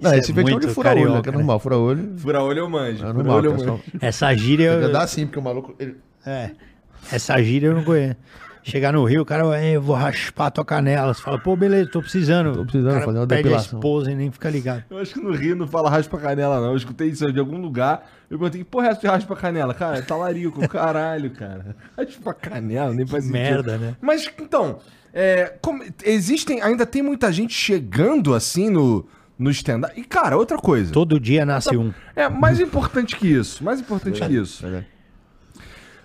Não, 0.00 0.10
Isso 0.12 0.20
esse 0.20 0.30
é 0.30 0.34
feitiço 0.34 0.54
muito 0.56 0.66
de 0.68 0.74
fura-olho, 0.74 1.14
né? 1.14 1.22
Que 1.22 1.28
é 1.28 1.32
né? 1.32 1.38
normal, 1.38 1.58
fura-olho. 1.58 2.14
Fura-olho 2.18 2.58
eu 2.58 2.68
manjo. 2.70 3.04
É 3.06 3.12
normal, 3.12 3.44
eu 3.44 3.52
pessoal. 3.54 3.76
manjo. 3.78 3.82
Essa 4.00 4.34
gíria. 4.34 4.70
Tem 4.70 4.78
que 4.78 4.84
eu- 4.84 4.88
andar 4.88 5.02
assim, 5.02 5.26
porque 5.26 5.38
o 5.38 5.42
maluco... 5.42 5.74
ele- 5.78 5.96
É. 6.26 6.50
Essa 7.10 7.42
gíria 7.42 7.68
eu 7.68 7.74
não 7.74 7.84
conheço. 7.84 8.16
Chegar 8.62 8.92
no 8.92 9.04
Rio, 9.04 9.22
o 9.22 9.24
cara, 9.24 9.44
"É, 9.58 9.72
eu 9.76 9.82
vou 9.82 9.96
raspar 9.96 10.50
tua 10.50 10.64
canela. 10.64 11.14
Você 11.14 11.22
fala, 11.22 11.38
pô, 11.38 11.56
beleza, 11.56 11.90
tô 11.90 12.00
precisando. 12.00 12.54
Tô 12.54 12.62
precisando 12.64 12.90
o 12.90 12.94
cara 12.94 13.04
fazer 13.06 13.18
uma 13.18 13.26
pede 13.26 13.42
depilação. 13.44 13.78
a 13.78 13.80
esposa 13.80 14.12
e 14.12 14.14
nem 14.14 14.30
fica 14.30 14.50
ligado. 14.50 14.84
Eu 14.90 14.98
acho 14.98 15.14
que 15.14 15.20
no 15.20 15.32
Rio 15.32 15.56
não 15.56 15.66
fala 15.66 15.88
raspa 15.90 16.18
canela, 16.18 16.60
não. 16.60 16.70
Eu 16.70 16.76
escutei 16.76 17.08
isso 17.08 17.32
de 17.32 17.38
algum 17.40 17.58
lugar. 17.58 18.06
Eu 18.30 18.38
perguntei, 18.38 18.62
que 18.62 18.68
porra 18.70 18.88
é 18.88 18.90
essa 18.90 19.00
de 19.00 19.06
raspa 19.06 19.34
canela? 19.34 19.72
Cara, 19.74 19.98
é 19.98 20.02
talarico, 20.02 20.60
caralho, 20.68 21.30
cara. 21.30 21.74
Raspa 21.96 22.34
canela, 22.34 22.92
nem 22.92 23.06
faz. 23.06 23.28
Merda, 23.28 23.78
né? 23.78 23.96
Mas, 24.00 24.30
então, 24.40 24.78
é, 25.12 25.54
como- 25.62 25.82
existem, 26.04 26.60
ainda 26.62 26.84
tem 26.86 27.02
muita 27.02 27.32
gente 27.32 27.54
chegando 27.54 28.34
assim 28.34 28.68
no, 28.70 29.06
no 29.38 29.50
stand-up. 29.50 29.98
E, 29.98 30.04
cara, 30.04 30.36
outra 30.36 30.58
coisa. 30.58 30.92
Todo 30.92 31.18
dia 31.18 31.44
nasce 31.46 31.76
um. 31.76 31.92
É, 32.14 32.28
mais 32.28 32.60
importante 32.60 33.16
que 33.16 33.26
isso, 33.26 33.64
mais 33.64 33.80
importante 33.80 34.20
que 34.20 34.32
isso. 34.34 34.66
É. 34.66 34.84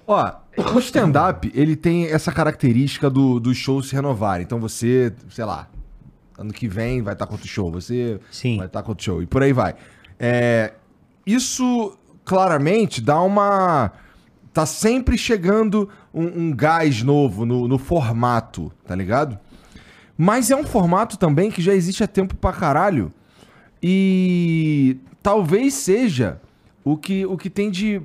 Ó, 0.07 0.31
o 0.73 0.79
stand-up, 0.79 1.51
ele 1.55 1.75
tem 1.75 2.05
essa 2.05 2.31
característica 2.31 3.09
do, 3.09 3.39
dos 3.39 3.57
shows 3.57 3.89
se 3.89 3.95
renovarem. 3.95 4.43
Então 4.43 4.59
você, 4.59 5.13
sei 5.29 5.45
lá, 5.45 5.67
ano 6.37 6.53
que 6.53 6.67
vem 6.67 7.01
vai 7.01 7.13
estar 7.13 7.25
com 7.25 7.33
outro 7.33 7.47
show, 7.47 7.71
você 7.71 8.19
Sim. 8.29 8.57
vai 8.57 8.67
estar 8.67 8.83
com 8.83 8.91
outro 8.91 9.03
show, 9.03 9.21
e 9.21 9.25
por 9.25 9.41
aí 9.41 9.53
vai. 9.53 9.75
É, 10.19 10.73
isso, 11.25 11.97
claramente, 12.23 13.01
dá 13.01 13.21
uma... 13.21 13.91
Tá 14.53 14.65
sempre 14.65 15.17
chegando 15.17 15.89
um, 16.13 16.43
um 16.43 16.55
gás 16.55 17.03
novo 17.03 17.45
no, 17.45 17.67
no 17.67 17.77
formato, 17.77 18.71
tá 18.87 18.95
ligado? 18.95 19.37
Mas 20.17 20.49
é 20.49 20.55
um 20.55 20.63
formato 20.63 21.17
também 21.17 21.51
que 21.51 21.61
já 21.61 21.73
existe 21.73 22.03
há 22.03 22.07
tempo 22.07 22.35
pra 22.35 22.53
caralho. 22.53 23.11
E 23.83 24.97
talvez 25.21 25.73
seja 25.73 26.39
o 26.83 26.95
que, 26.95 27.25
o 27.25 27.37
que 27.37 27.49
tem 27.49 27.69
de. 27.69 28.01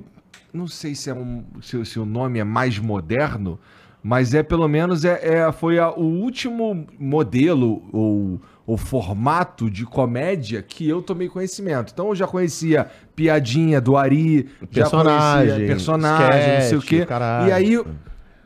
Não 0.53 0.67
sei 0.67 0.95
se, 0.95 1.09
é 1.09 1.13
um, 1.13 1.43
se, 1.61 1.83
se 1.85 1.99
o 1.99 2.05
nome 2.05 2.39
é 2.39 2.43
mais 2.43 2.77
moderno, 2.77 3.59
mas 4.03 4.33
é 4.33 4.41
pelo 4.43 4.67
menos 4.67 5.05
é, 5.05 5.19
é- 5.47 5.51
foi 5.51 5.79
a- 5.79 5.91
o 5.91 6.03
último 6.03 6.85
modelo 6.99 7.83
ou, 7.93 8.41
ou 8.65 8.75
formato 8.77 9.69
de 9.69 9.85
comédia 9.85 10.61
que 10.61 10.87
eu 10.89 11.01
tomei 11.01 11.29
conhecimento. 11.29 11.91
Então 11.93 12.09
eu 12.09 12.15
já 12.15 12.27
conhecia 12.27 12.87
piadinha 13.15 13.79
do 13.79 13.95
Ari, 13.95 14.49
já 14.59 14.67
Personagem, 14.83 15.47
conhecia 15.49 15.67
personagem, 15.67 16.53
não 16.53 16.61
sei 16.61 16.77
o 16.77 16.79
sketch, 16.79 16.99
quê. 17.01 17.05
caralho. 17.05 17.47
E 17.47 17.51
aí, 17.51 17.83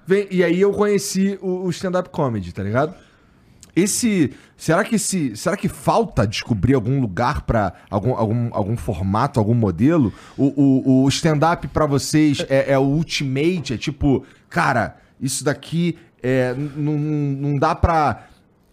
vem, 0.06 0.28
e 0.30 0.44
aí 0.44 0.60
eu 0.62 0.72
conheci 0.74 1.40
o, 1.42 1.66
o 1.66 1.70
stand-up 1.70 2.10
comedy, 2.10 2.54
tá 2.54 2.62
ligado? 2.62 2.94
Esse. 3.76 4.32
Será 4.56 4.84
que 4.84 4.96
esse. 4.96 5.36
Será 5.36 5.58
que 5.58 5.68
falta 5.68 6.26
descobrir 6.26 6.74
algum 6.76 7.02
lugar 7.02 7.42
pra. 7.42 7.74
algum, 7.90 8.16
algum, 8.16 8.50
algum 8.52 8.78
formato, 8.78 9.40
algum 9.40 9.54
modelo? 9.54 10.14
O, 10.38 10.54
o, 10.56 11.04
o 11.04 11.10
stand-up 11.10 11.68
pra 11.68 11.86
vocês 11.86 12.46
é, 12.50 12.72
é 12.72 12.80
o 12.80 12.84
ultimate? 12.84 13.74
É 13.74 13.78
tipo, 13.78 14.24
cara, 14.50 14.96
isso 15.20 15.44
daqui 15.44 15.98
é, 16.24 16.56
não 16.76 16.98
não 16.98 17.56
dá 17.60 17.76
pra. 17.76 18.28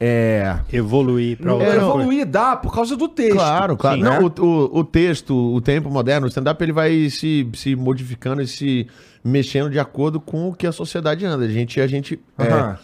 É. 0.04 0.58
Evoluir 0.72 1.36
pra 1.36 1.46
Não, 1.46 1.54
outra 1.54 1.70
coisa. 1.70 1.86
evoluir 1.86 2.26
dá 2.26 2.56
por 2.56 2.74
causa 2.74 2.96
do 2.96 3.06
texto. 3.08 3.34
Claro, 3.36 3.76
claro. 3.76 3.98
Sim, 3.98 4.02
Não, 4.02 4.22
né? 4.22 4.30
o, 4.40 4.44
o, 4.44 4.78
o 4.80 4.84
texto, 4.84 5.32
o 5.54 5.60
tempo 5.60 5.88
moderno, 5.88 6.26
o 6.26 6.28
stand-up, 6.28 6.60
ele 6.60 6.72
vai 6.72 7.08
se, 7.08 7.48
se 7.54 7.76
modificando 7.76 8.42
e 8.42 8.48
se 8.48 8.88
mexendo 9.22 9.70
de 9.70 9.78
acordo 9.78 10.20
com 10.20 10.48
o 10.48 10.54
que 10.54 10.66
a 10.66 10.72
sociedade 10.72 11.24
anda. 11.24 11.44
A 11.44 11.48
gente, 11.48 11.80
a 11.80 11.86
gente 11.86 12.18
é, 12.36 12.76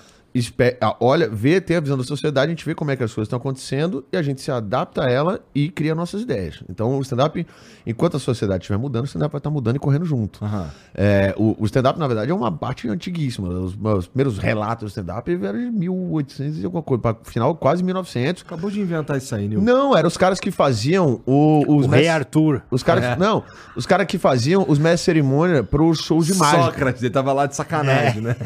olha, 1.00 1.28
vê, 1.28 1.60
tem 1.60 1.76
a 1.76 1.80
visão 1.80 1.96
da 1.96 2.04
sociedade, 2.04 2.46
a 2.46 2.50
gente 2.50 2.64
vê 2.64 2.74
como 2.74 2.90
é 2.90 2.96
que 2.96 3.02
as 3.04 3.12
coisas 3.12 3.26
estão 3.26 3.38
acontecendo 3.38 4.04
e 4.12 4.16
a 4.16 4.22
gente 4.22 4.40
se 4.40 4.50
adapta 4.50 5.04
a 5.06 5.10
ela 5.10 5.40
e 5.54 5.68
cria 5.68 5.94
nossas 5.94 6.22
ideias. 6.22 6.62
Então, 6.68 6.96
o 6.98 7.00
stand-up, 7.02 7.46
enquanto 7.86 8.16
a 8.16 8.20
sociedade 8.20 8.62
estiver 8.62 8.78
mudando, 8.78 9.02
o 9.04 9.06
stand-up 9.06 9.32
vai 9.32 9.38
estar 9.38 9.50
mudando 9.50 9.76
e 9.76 9.78
correndo 9.78 10.04
junto. 10.04 10.44
Aham. 10.44 10.70
É, 10.94 11.34
o 11.36 11.56
o 11.58 11.64
stand-up, 11.66 11.98
na 11.98 12.06
verdade, 12.06 12.30
é 12.30 12.34
uma 12.34 12.52
parte 12.52 12.88
antiguíssima. 12.88 13.48
Os, 13.48 13.76
os 13.80 14.06
primeiros 14.06 14.38
relatos 14.38 14.84
do 14.84 14.88
stand-up 14.88 15.30
eram 15.30 15.58
de 15.58 15.70
1800 15.70 16.60
e 16.60 16.64
alguma 16.64 16.82
coisa, 16.82 17.00
para 17.02 17.16
final 17.24 17.54
quase 17.54 17.82
1900. 17.82 18.42
Acabou 18.46 18.70
de 18.70 18.80
inventar 18.80 19.16
isso 19.18 19.34
aí, 19.34 19.48
Nil. 19.48 19.60
Não, 19.60 19.96
eram 19.96 20.06
os 20.06 20.16
caras 20.16 20.38
que 20.38 20.50
faziam 20.50 21.20
o- 21.26 21.60
os 21.60 21.86
O 21.86 21.88
mestres- 21.88 22.00
Rei 22.00 22.08
Arthur. 22.08 22.62
Os 22.70 22.82
caras, 22.82 23.04
É. 23.04 23.16
não, 23.16 23.42
os 23.76 23.86
caras 23.86 24.06
que 24.06 24.18
faziam 24.18 24.64
os 24.68 24.78
mestres 24.78 25.00
cerimônia 25.02 25.62
pros 25.64 25.98
shows 25.98 26.26
de 26.26 26.34
mágica. 26.34 26.64
Sócrates, 26.64 27.02
ele 27.02 27.10
tava 27.10 27.32
lá 27.32 27.46
de 27.46 27.56
sacanagem, 27.56 28.20
né? 28.22 28.36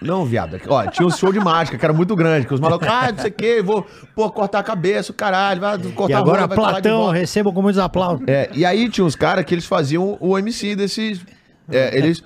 Não, 0.00 0.24
viado. 0.24 0.58
Ó, 0.68 0.86
tinha 0.86 1.06
um 1.06 1.10
show 1.10 1.32
de 1.38 1.44
mágica, 1.44 1.76
que 1.78 1.84
era 1.84 1.92
muito 1.92 2.14
grande, 2.16 2.46
que 2.46 2.54
os 2.54 2.60
malucos, 2.60 2.88
ah, 2.88 3.12
não 3.12 3.18
sei 3.18 3.30
o 3.30 3.34
quê, 3.34 3.62
vou, 3.62 3.86
pô, 4.14 4.30
cortar 4.30 4.60
a 4.60 4.62
cabeça, 4.62 5.12
caralho, 5.12 5.60
vai 5.60 5.78
cortar 5.78 6.12
E 6.12 6.14
a 6.14 6.18
agora, 6.18 6.42
rola, 6.42 6.54
falar 6.54 6.80
de 6.80 6.88
Platão, 6.88 7.10
recebam 7.10 7.52
com 7.52 7.62
muitos 7.62 7.78
aplausos. 7.78 8.26
É, 8.26 8.50
e 8.52 8.64
aí 8.64 8.88
tinha 8.88 9.04
uns 9.04 9.16
caras 9.16 9.44
que 9.44 9.54
eles 9.54 9.66
faziam 9.66 10.16
o 10.20 10.38
MC 10.38 10.74
desses. 10.76 11.24
é, 11.70 11.96
eles 11.96 12.22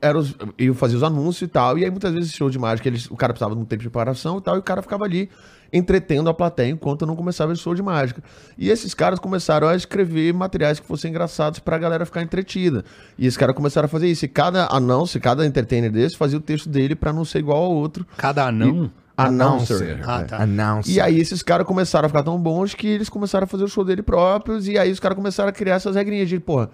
eram 0.00 0.20
os, 0.20 0.34
iam 0.58 0.74
fazer 0.74 0.96
os 0.96 1.02
anúncios 1.02 1.42
e 1.42 1.48
tal. 1.48 1.78
E 1.78 1.84
aí 1.84 1.90
muitas 1.90 2.12
vezes 2.12 2.32
show 2.32 2.50
de 2.50 2.58
mágica, 2.58 2.88
eles, 2.88 3.10
o 3.10 3.16
cara 3.16 3.32
precisava 3.32 3.54
de 3.54 3.60
um 3.60 3.64
tempo 3.64 3.82
de 3.82 3.88
preparação 3.88 4.38
e 4.38 4.40
tal, 4.40 4.56
e 4.56 4.58
o 4.58 4.62
cara 4.62 4.82
ficava 4.82 5.04
ali 5.04 5.30
entretendo 5.72 6.28
a 6.30 6.34
plateia 6.34 6.70
enquanto 6.70 7.04
não 7.06 7.16
começava 7.16 7.52
esse 7.52 7.62
show 7.62 7.74
de 7.74 7.82
mágica. 7.82 8.22
E 8.56 8.70
esses 8.70 8.94
caras 8.94 9.18
começaram 9.18 9.68
a 9.68 9.76
escrever 9.76 10.32
materiais 10.32 10.78
que 10.80 10.86
fossem 10.86 11.10
engraçados 11.10 11.58
pra 11.58 11.76
galera 11.78 12.06
ficar 12.06 12.22
entretida. 12.22 12.84
E 13.18 13.26
esses 13.26 13.36
caras 13.36 13.54
começaram 13.54 13.86
a 13.86 13.88
fazer 13.88 14.08
isso. 14.08 14.24
E 14.24 14.28
cada 14.28 14.66
anúncio, 14.66 15.20
cada 15.20 15.44
entertainer 15.46 15.90
desse 15.90 16.16
fazia 16.16 16.38
o 16.38 16.40
texto 16.40 16.68
dele 16.68 16.94
pra 16.94 17.12
não 17.12 17.24
ser 17.24 17.38
igual 17.40 17.62
ao 17.62 17.72
outro. 17.72 18.06
Cada 18.16 18.46
anão. 18.46 18.90
Announcer. 19.16 20.00
Ah, 20.06 20.20
É. 20.20 20.24
tá. 20.24 20.42
Announcer. 20.42 20.94
E 20.94 21.00
aí 21.00 21.18
esses 21.18 21.42
caras 21.42 21.66
começaram 21.66 22.06
a 22.06 22.08
ficar 22.08 22.22
tão 22.22 22.38
bons 22.38 22.74
que 22.74 22.86
eles 22.86 23.08
começaram 23.08 23.44
a 23.44 23.46
fazer 23.46 23.64
o 23.64 23.68
show 23.68 23.84
dele 23.84 24.02
próprios. 24.02 24.68
E 24.68 24.78
aí 24.78 24.92
os 24.92 25.00
caras 25.00 25.16
começaram 25.16 25.48
a 25.48 25.52
criar 25.52 25.76
essas 25.76 25.96
regrinhas 25.96 26.28
de, 26.28 26.38
porra, 26.38 26.68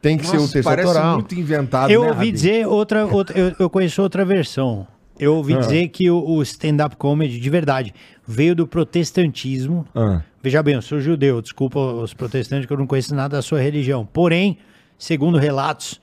tem 0.00 0.16
que 0.16 0.24
ser 0.24 0.36
o 0.36 0.40
Nossa, 0.42 0.52
texto 0.52 0.64
parece 0.64 0.86
autoral. 0.88 1.14
muito 1.16 1.34
inventado, 1.34 1.90
Eu 1.90 2.02
né, 2.02 2.06
ouvi 2.08 2.18
Rabi? 2.18 2.32
dizer 2.32 2.66
outra, 2.68 3.04
outra 3.06 3.36
eu, 3.36 3.52
eu 3.58 3.68
conheço 3.68 4.00
outra 4.00 4.24
versão. 4.24 4.86
Eu 5.18 5.34
ouvi 5.36 5.54
Ah. 5.54 5.58
dizer 5.58 5.88
que 5.88 6.10
o, 6.10 6.18
o 6.24 6.42
stand-up 6.42 6.96
comedy, 6.96 7.38
de 7.40 7.50
verdade, 7.50 7.94
veio 8.26 8.54
do 8.54 8.66
protestantismo. 8.66 9.86
Ah. 9.94 10.22
Veja 10.42 10.62
bem, 10.62 10.74
eu 10.74 10.82
sou 10.82 11.00
judeu, 11.00 11.42
desculpa 11.42 11.78
os 11.80 12.14
protestantes 12.14 12.66
que 12.66 12.72
eu 12.72 12.76
não 12.78 12.86
conheço 12.86 13.14
nada 13.14 13.36
da 13.36 13.42
sua 13.42 13.60
religião. 13.60 14.06
Porém, 14.06 14.58
segundo 14.98 15.36
relatos, 15.38 16.00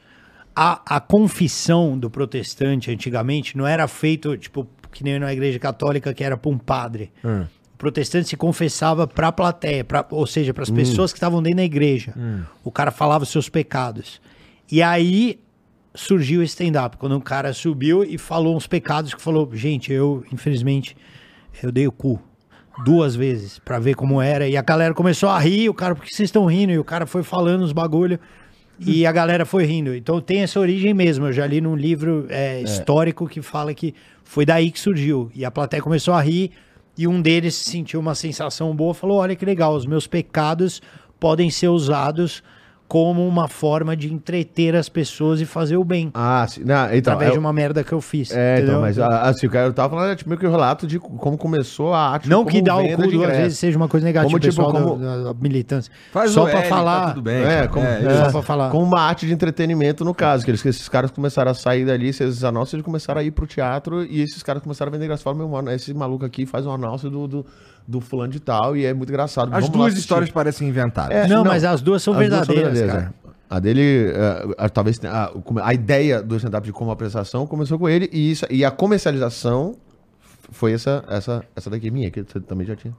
a, 0.55 0.81
a 0.97 0.99
confissão 0.99 1.97
do 1.97 2.09
protestante 2.09 2.91
antigamente 2.91 3.57
não 3.57 3.65
era 3.65 3.87
feito, 3.87 4.37
tipo, 4.37 4.67
que 4.91 5.03
nem 5.03 5.19
na 5.19 5.31
igreja 5.31 5.59
católica, 5.59 6.13
que 6.13 6.23
era 6.23 6.35
para 6.37 6.51
um 6.51 6.57
padre. 6.57 7.11
Ah. 7.23 7.45
O 7.73 7.77
protestante 7.77 8.29
se 8.29 8.37
confessava 8.37 9.05
para 9.05 9.27
a 9.27 9.31
plateia, 9.31 9.83
pra, 9.83 10.05
ou 10.11 10.25
seja, 10.25 10.53
para 10.53 10.63
as 10.63 10.69
Hum. 10.69 10.75
pessoas 10.75 11.11
que 11.11 11.17
estavam 11.17 11.43
dentro 11.43 11.57
da 11.57 11.63
igreja. 11.65 12.13
O 12.63 12.71
cara 12.71 12.89
falava 12.89 13.23
os 13.23 13.29
seus 13.29 13.49
pecados. 13.49 14.21
E 14.71 14.81
aí 14.81 15.39
surgiu 15.95 16.41
o 16.41 16.43
stand-up, 16.43 16.97
quando 16.97 17.15
um 17.15 17.21
cara 17.21 17.53
subiu 17.53 18.03
e 18.03 18.17
falou 18.17 18.55
uns 18.55 18.67
pecados 18.67 19.13
que 19.13 19.21
falou, 19.21 19.49
gente, 19.53 19.91
eu, 19.91 20.23
infelizmente, 20.31 20.95
eu 21.63 21.71
dei 21.71 21.87
o 21.87 21.91
cu 21.91 22.21
duas 22.83 23.15
vezes 23.15 23.59
pra 23.59 23.79
ver 23.79 23.95
como 23.95 24.21
era. 24.21 24.47
E 24.47 24.57
a 24.57 24.61
galera 24.61 24.93
começou 24.93 25.29
a 25.29 25.39
rir, 25.39 25.69
o 25.69 25.73
cara, 25.73 25.95
por 25.95 26.03
que 26.03 26.13
vocês 26.13 26.27
estão 26.27 26.45
rindo? 26.45 26.71
E 26.71 26.77
o 26.77 26.83
cara 26.83 27.05
foi 27.05 27.23
falando 27.23 27.63
os 27.63 27.71
bagulho. 27.71 28.19
E 28.77 29.05
a 29.05 29.11
galera 29.11 29.45
foi 29.45 29.63
rindo. 29.63 29.95
Então 29.95 30.19
tem 30.19 30.41
essa 30.41 30.59
origem 30.59 30.93
mesmo. 30.93 31.27
Eu 31.27 31.33
já 31.33 31.47
li 31.47 31.61
num 31.61 31.75
livro 31.75 32.25
é, 32.29 32.61
histórico 32.61 33.27
que 33.27 33.41
fala 33.41 33.73
que 33.73 33.95
foi 34.23 34.45
daí 34.45 34.69
que 34.69 34.79
surgiu. 34.79 35.31
E 35.33 35.45
a 35.45 35.51
plateia 35.51 35.81
começou 35.81 36.13
a 36.13 36.21
rir. 36.21 36.51
E 36.97 37.07
um 37.07 37.21
deles 37.21 37.55
sentiu 37.55 38.01
uma 38.01 38.15
sensação 38.15 38.75
boa. 38.75 38.93
Falou: 38.93 39.19
Olha 39.19 39.35
que 39.35 39.45
legal, 39.45 39.73
os 39.73 39.85
meus 39.85 40.07
pecados 40.07 40.81
podem 41.19 41.49
ser 41.49 41.69
usados 41.69 42.43
como 42.87 43.27
uma 43.27 43.47
forma 43.47 43.95
de 43.95 44.13
entreter 44.13 44.75
as 44.75 44.87
pessoas 44.87 45.41
e 45.41 45.45
fazer 45.45 45.75
o 45.75 45.83
bem. 45.83 46.11
Ah, 46.13 46.45
sim. 46.47 46.63
Não, 46.63 46.85
então, 46.85 47.13
através 47.13 47.29
é, 47.31 47.33
de 47.33 47.39
uma 47.39 47.51
merda 47.51 47.83
que 47.83 47.91
eu 47.91 47.99
fiz. 47.99 48.31
É, 48.31 48.55
então, 48.61 48.63
entendeu? 48.63 48.81
mas 48.81 48.99
ah, 48.99 49.21
assim, 49.23 49.47
o 49.47 49.49
cara 49.49 49.67
eu 49.67 49.73
tava 49.73 49.89
falando, 49.95 50.11
é 50.11 50.15
tipo 50.15 50.29
meio 50.29 50.39
que 50.39 50.45
o 50.45 50.51
relato 50.51 50.85
de 50.85 50.99
como 50.99 51.37
começou 51.37 51.93
a 51.93 52.09
arte 52.11 52.29
Não 52.29 52.45
que 52.45 52.61
dar 52.61 52.77
o 52.77 52.87
cu 52.87 52.97
duas 53.01 53.13
ingresso. 53.13 53.41
vezes 53.41 53.57
seja 53.59 53.75
uma 53.77 53.87
coisa 53.87 54.05
negativa, 54.05 54.29
Como, 54.29 54.39
tipo, 54.39 54.55
pessoal 54.55 54.71
da- 54.71 54.81
como- 54.81 54.97
da, 55.03 55.23
da 55.23 55.33
militância. 55.33 55.91
Faz 56.11 56.31
Só 56.31 56.43
o 56.43 56.49
pra 56.49 56.59
L, 56.59 56.69
falar. 56.69 57.01
tá 57.01 57.09
tudo 57.09 57.21
bem. 57.23 57.43
É, 57.43 57.67
como, 57.67 57.85
É, 57.85 58.05
é, 58.05 58.25
só 58.25 58.31
pra 58.31 58.41
falar. 58.43 58.69
como 58.69 58.83
uma 58.85 59.01
arte 59.01 59.25
de 59.25 59.33
entretenimento 59.33 60.05
no 60.05 60.13
caso, 60.13 60.45
que 60.45 60.51
eles, 60.51 60.61
que 60.61 60.69
esses 60.69 60.87
caras 60.87 61.09
começaram 61.11 61.51
a 61.51 61.53
sair 61.55 61.85
dali, 61.85 62.09
esses 62.09 62.43
anúncios, 62.43 62.73
eles 62.75 62.85
começaram 62.85 63.19
a 63.19 63.23
ir 63.23 63.31
pro 63.31 63.47
teatro 63.47 64.03
e 64.05 64.21
esses 64.21 64.43
caras 64.43 64.61
começaram 64.61 64.89
a 64.89 64.93
vender 64.93 65.05
ingresso. 65.05 65.23
Falaram, 65.23 65.39
meu 65.39 65.49
mano, 65.49 65.71
esse 65.71 65.93
maluco 65.93 66.23
aqui 66.23 66.45
faz 66.45 66.65
um 66.67 66.71
anúncio 66.71 67.09
do, 67.09 67.27
do, 67.27 67.45
do 67.87 68.01
fulano 68.01 68.31
de 68.33 68.39
tal 68.39 68.75
e 68.75 68.85
é 68.85 68.93
muito 68.93 69.09
engraçado. 69.09 69.47
As 69.53 69.61
Vamos 69.65 69.69
duas 69.69 69.97
histórias 69.97 70.29
parecem 70.31 70.67
inventadas. 70.67 71.15
É, 71.15 71.27
não, 71.27 71.37
não, 71.37 71.45
mas 71.45 71.63
as 71.63 71.81
duas 71.81 72.01
são 72.01 72.13
As 72.13 72.19
duas 72.27 72.45
são 72.45 72.55
verdadeiras, 72.55 72.79
verdadeiras, 72.79 73.13
cara. 73.13 73.31
é. 73.31 73.35
A 73.47 73.59
dele, 73.59 74.11
a- 74.57 74.67
talvez 74.69 74.99
a, 75.05 75.31
a 75.63 75.73
ideia 75.73 76.21
do 76.21 76.35
stand-up 76.35 76.65
de 76.65 76.73
como 76.73 76.89
apresentação 76.89 77.45
começou 77.45 77.77
com 77.77 77.87
ele 77.87 78.09
e, 78.11 78.31
isso, 78.31 78.45
e 78.49 78.65
a 78.65 78.71
comercialização 78.71 79.75
foi 80.51 80.73
essa, 80.73 81.03
essa, 81.07 81.43
essa 81.55 81.69
daqui 81.69 81.91
minha, 81.91 82.09
que 82.09 82.23
você 82.23 82.39
também 82.39 82.65
já 82.65 82.75
tinha. 82.75 82.93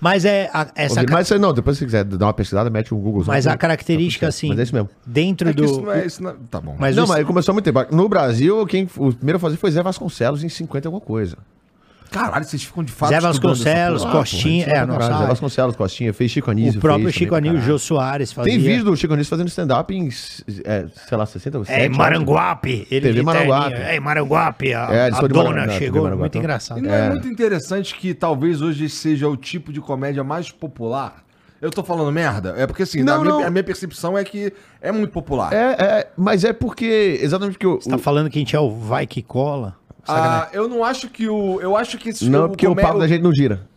Mas 0.00 0.24
é 0.24 0.48
a- 0.54 0.68
essa. 0.76 1.04
ca- 1.04 1.12
Mas 1.12 1.28
não, 1.30 1.52
depois 1.52 1.76
se 1.76 1.84
quiser 1.84 2.04
dar 2.04 2.26
uma 2.26 2.32
pesquisada, 2.32 2.70
mete 2.70 2.94
um 2.94 2.98
Google. 3.00 3.24
Mas 3.26 3.46
a 3.46 3.56
característica, 3.56 4.28
assim, 4.28 4.48
Mas 4.48 4.60
é 4.60 4.62
isso 4.62 4.74
mesmo. 4.74 4.88
dentro 5.04 5.48
É 5.48 5.52
do. 5.52 5.64
isso 5.64 5.80
não 5.82 5.92
é, 5.92 6.06
isso 6.06 6.22
não 6.22 6.30
é- 6.30 6.34
Tá 6.50 6.60
bom. 6.60 6.74
Mas 6.78 6.96
não, 6.96 7.04
o- 7.04 7.08
mas 7.08 7.26
começou 7.26 7.52
há 7.52 7.54
muito 7.54 7.64
tempo. 7.64 7.84
No 7.94 8.08
Brasil, 8.08 8.64
quem, 8.66 8.88
o 8.96 9.12
primeiro 9.12 9.36
a 9.36 9.40
fazer 9.40 9.56
foi 9.56 9.70
Zé 9.72 9.82
Vasconcelos 9.82 10.42
em 10.42 10.48
50 10.48 10.86
e 10.86 10.88
alguma 10.88 11.00
coisa. 11.04 11.36
Caralho, 12.10 12.44
vocês 12.44 12.62
ficam 12.62 12.82
de 12.82 12.92
fato 12.92 13.10
Zé 13.10 13.20
Vasconcelos. 13.20 14.04
Costinha. 14.04 14.64
Porra, 14.66 14.76
É, 14.76 14.86
caralho. 14.86 15.18
Zé. 15.18 15.26
Vasconcelos, 15.26 15.76
Costinha, 15.76 16.12
fez 16.12 16.30
Chico 16.30 16.50
Anísio. 16.50 16.78
O 16.78 16.80
próprio 16.80 17.04
fez 17.04 17.14
Chico 17.14 17.34
também, 17.34 17.50
Anísio. 17.50 17.66
Jô 17.66 17.78
Soares 17.78 18.32
fazia. 18.32 18.52
Tem 18.52 18.60
vídeo 18.60 18.84
do 18.84 18.96
Chico 18.96 19.12
Anísio 19.14 19.30
fazendo 19.30 19.48
stand-up 19.48 19.94
em, 19.94 20.08
é, 20.64 20.86
sei 21.08 21.16
lá, 21.18 21.24
60 21.26 21.58
ou 21.58 21.64
É, 21.64 21.66
70, 21.66 21.84
em 21.86 21.96
Maranguape. 21.96 22.86
Ele 22.90 23.08
TV 23.08 23.22
Maranguape. 23.22 23.74
É, 23.74 23.96
em 23.96 24.00
Maranguape. 24.00 24.74
A, 24.74 24.88
É, 24.92 25.06
a 25.06 25.20
dona 25.26 25.68
chegou. 25.70 26.02
Maranguape, 26.02 26.18
Muito 26.20 26.32
então. 26.32 26.42
engraçado. 26.42 26.78
E 26.78 26.82
não 26.82 26.92
é. 26.94 27.10
muito 27.10 27.28
interessante 27.28 27.94
que 27.94 28.12
talvez 28.12 28.60
hoje 28.60 28.88
seja 28.88 29.28
o 29.28 29.36
tipo 29.36 29.72
de 29.72 29.80
comédia 29.80 30.24
mais 30.24 30.50
popular? 30.50 31.22
Eu 31.62 31.70
tô 31.70 31.84
falando 31.84 32.10
merda? 32.10 32.54
É 32.56 32.66
porque 32.66 32.84
assim, 32.84 33.02
Não, 33.02 33.20
a, 33.20 33.24
minha, 33.24 33.46
a 33.46 33.50
minha 33.50 33.62
percepção 33.62 34.16
é 34.16 34.24
que 34.24 34.50
é 34.80 34.90
muito 34.90 35.10
popular. 35.12 35.52
É, 35.52 35.76
é, 35.78 36.08
mas 36.16 36.42
é 36.42 36.54
porque, 36.54 37.18
exatamente 37.20 37.54
porque 37.58 37.66
o, 37.66 37.74
Você 37.78 37.90
tá 37.90 37.98
falando 37.98 38.30
que 38.30 38.38
a 38.38 38.40
gente 38.40 38.56
é 38.56 38.60
o 38.60 38.70
vai 38.70 39.06
que 39.06 39.20
cola? 39.22 39.76
Ah, 40.10 40.48
eu 40.52 40.68
não 40.68 40.84
acho 40.84 41.08
que 41.08 41.28
o. 41.28 41.60
Eu 41.60 41.76
acho 41.76 41.98
que 41.98 42.10
esse 42.10 42.28
Não, 42.28 42.48
porque 42.48 42.66
o 42.66 42.74
papo 42.74 42.98
da 42.98 43.06
gente 43.06 43.22
não 43.22 43.32
gira. 43.32 43.68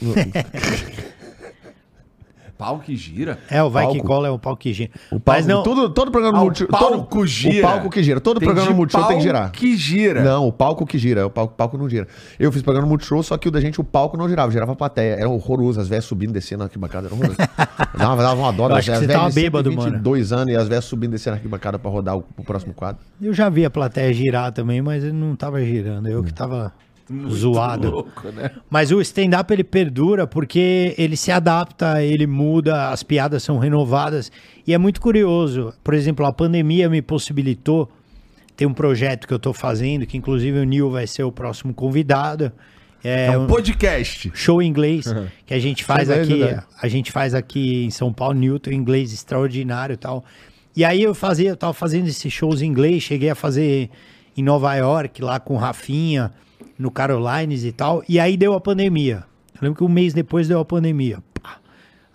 Pau 2.60 2.78
que 2.78 2.94
gira. 2.94 3.38
É, 3.50 3.62
o 3.62 3.70
vai 3.70 3.86
que 3.86 3.94
Palco. 3.94 4.06
cola 4.06 4.28
é 4.28 4.30
o 4.30 4.38
pau 4.38 4.54
que 4.54 4.70
gira. 4.72 4.90
O 5.10 5.18
palco, 5.18 5.38
Mas 5.40 5.46
não. 5.46 5.62
todo, 5.62 5.88
todo 5.88 6.10
programa 6.10 6.38
Ah, 6.38 6.42
Multishow. 6.42 6.68
palco 6.68 7.26
gira. 7.26 7.66
O 7.66 7.70
palco 7.70 7.90
que 7.90 8.02
gira. 8.02 8.20
Todo 8.20 8.38
Tem 8.38 8.46
programa 8.46 8.70
Multishow 8.76 9.06
tem 9.06 9.16
que 9.16 9.22
girar. 9.22 9.50
que 9.50 9.76
gira. 9.78 10.22
Não, 10.22 10.46
o 10.46 10.52
palco 10.52 10.84
que 10.84 10.98
gira. 10.98 11.26
O 11.26 11.30
palco, 11.30 11.54
palco 11.54 11.78
não 11.78 11.88
gira. 11.88 12.06
Eu 12.38 12.52
fiz 12.52 12.60
programa 12.60 12.86
Multishow, 12.86 13.22
só 13.22 13.38
que 13.38 13.48
o 13.48 13.50
da 13.50 13.60
gente, 13.62 13.80
o 13.80 13.84
palco 13.84 14.16
não 14.18 14.28
girava, 14.28 14.52
girava 14.52 14.72
a 14.72 14.76
plateia. 14.76 15.14
Era 15.14 15.28
horroroso, 15.28 15.80
as 15.80 15.88
velhas 15.88 16.04
subindo, 16.04 16.32
descendo 16.32 16.58
na 16.58 16.64
arquibancada. 16.66 17.06
Era 17.06 17.14
horroroso. 17.14 17.38
dava, 17.96 18.22
dava 18.22 18.40
uma 18.40 18.52
dó 18.52 18.68
que 18.78 18.90
velhas. 18.90 19.06
tava 19.06 19.30
bêbado, 19.30 19.70
mano. 19.70 19.82
122 19.82 20.32
anos 20.32 20.52
e 20.52 20.56
as 20.56 20.68
velhas 20.68 20.84
subindo, 20.84 21.12
descendo 21.12 21.32
na 21.32 21.36
arquibancada 21.38 21.78
pra 21.78 21.90
rodar 21.90 22.16
o, 22.18 22.24
o 22.36 22.44
próximo 22.44 22.74
quadro. 22.74 23.00
Eu 23.22 23.32
já 23.32 23.48
vi 23.48 23.64
a 23.64 23.70
plateia 23.70 24.12
girar 24.12 24.52
também, 24.52 24.82
mas 24.82 25.02
ele 25.02 25.12
não 25.14 25.34
tava 25.34 25.64
girando. 25.64 26.08
Eu 26.08 26.22
que 26.22 26.32
tava 26.34 26.72
zoado. 27.28 27.90
Louco, 27.90 28.28
né? 28.28 28.50
Mas 28.68 28.90
o 28.92 29.00
stand-up 29.00 29.52
ele 29.52 29.64
perdura 29.64 30.26
porque 30.26 30.94
ele 30.96 31.16
se 31.16 31.30
adapta, 31.32 32.02
ele 32.02 32.26
muda, 32.26 32.90
as 32.90 33.02
piadas 33.02 33.42
são 33.42 33.58
renovadas. 33.58 34.30
E 34.66 34.72
é 34.72 34.78
muito 34.78 35.00
curioso. 35.00 35.72
Por 35.82 35.94
exemplo, 35.94 36.24
a 36.24 36.32
pandemia 36.32 36.88
me 36.88 37.02
possibilitou. 37.02 37.90
Tem 38.56 38.66
um 38.66 38.74
projeto 38.74 39.26
que 39.26 39.34
eu 39.34 39.38
tô 39.38 39.52
fazendo, 39.52 40.06
que 40.06 40.16
inclusive 40.16 40.58
o 40.58 40.64
Nil 40.64 40.90
vai 40.90 41.06
ser 41.06 41.22
o 41.22 41.32
próximo 41.32 41.72
convidado. 41.72 42.52
É, 43.02 43.26
É 43.26 43.38
um 43.38 43.44
um 43.44 43.46
podcast. 43.46 44.30
show 44.34 44.60
em 44.60 44.68
inglês 44.68 45.06
que 45.46 45.54
a 45.54 45.58
gente 45.58 45.82
faz 45.82 46.10
inglês, 46.10 46.52
aqui. 46.52 46.66
A 46.82 46.86
gente 46.88 47.10
faz 47.10 47.34
aqui 47.34 47.84
em 47.84 47.90
São 47.90 48.12
Paulo, 48.12 48.34
Newton, 48.38 48.70
inglês 48.72 49.12
extraordinário 49.12 49.94
e 49.94 49.96
tal. 49.96 50.22
E 50.76 50.84
aí 50.84 51.02
eu 51.02 51.14
fazia, 51.14 51.48
eu 51.48 51.56
tava 51.56 51.72
fazendo 51.72 52.06
esses 52.06 52.32
shows 52.32 52.60
em 52.62 52.66
inglês, 52.66 53.02
cheguei 53.02 53.30
a 53.30 53.34
fazer 53.34 53.90
em 54.36 54.42
Nova 54.42 54.74
York, 54.74 55.22
lá 55.22 55.40
com 55.40 55.56
Rafinha, 55.56 56.30
no 56.80 56.90
Carolines 56.90 57.62
e 57.64 57.72
tal. 57.72 58.02
E 58.08 58.18
aí 58.18 58.36
deu 58.36 58.54
a 58.54 58.60
pandemia. 58.60 59.24
Eu 59.54 59.58
lembro 59.62 59.76
que 59.78 59.84
um 59.84 59.88
mês 59.88 60.14
depois 60.14 60.48
deu 60.48 60.58
a 60.58 60.64
pandemia. 60.64 61.22
Pá. 61.40 61.58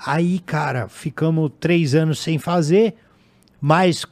Aí, 0.03 0.39
cara, 0.39 0.87
ficamos 0.89 1.51
três 1.59 1.93
anos 1.93 2.17
sem 2.19 2.39
fazer, 2.39 2.95
mais 3.61 4.05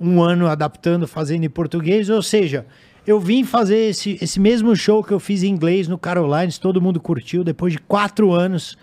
um 0.00 0.22
ano 0.22 0.46
adaptando, 0.46 1.06
fazendo 1.08 1.44
em 1.44 1.50
português. 1.50 2.08
Ou 2.08 2.22
seja, 2.22 2.64
eu 3.06 3.18
vim 3.18 3.42
fazer 3.44 3.88
esse, 3.90 4.16
esse 4.22 4.38
mesmo 4.38 4.74
show 4.76 5.02
que 5.02 5.12
eu 5.12 5.18
fiz 5.18 5.42
em 5.42 5.48
inglês 5.48 5.88
no 5.88 5.98
Carolines, 5.98 6.56
todo 6.58 6.80
mundo 6.80 7.00
curtiu. 7.00 7.42
Depois 7.42 7.72
de 7.72 7.78
quatro 7.80 8.32
anos, 8.32 8.78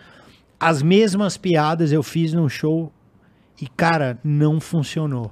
as 0.59 0.81
mesmas 0.81 1.37
piadas 1.37 1.91
eu 1.93 2.03
fiz 2.03 2.33
num 2.33 2.49
show 2.49 2.91
e, 3.61 3.67
cara, 3.67 4.19
não 4.23 4.59
funcionou. 4.59 5.31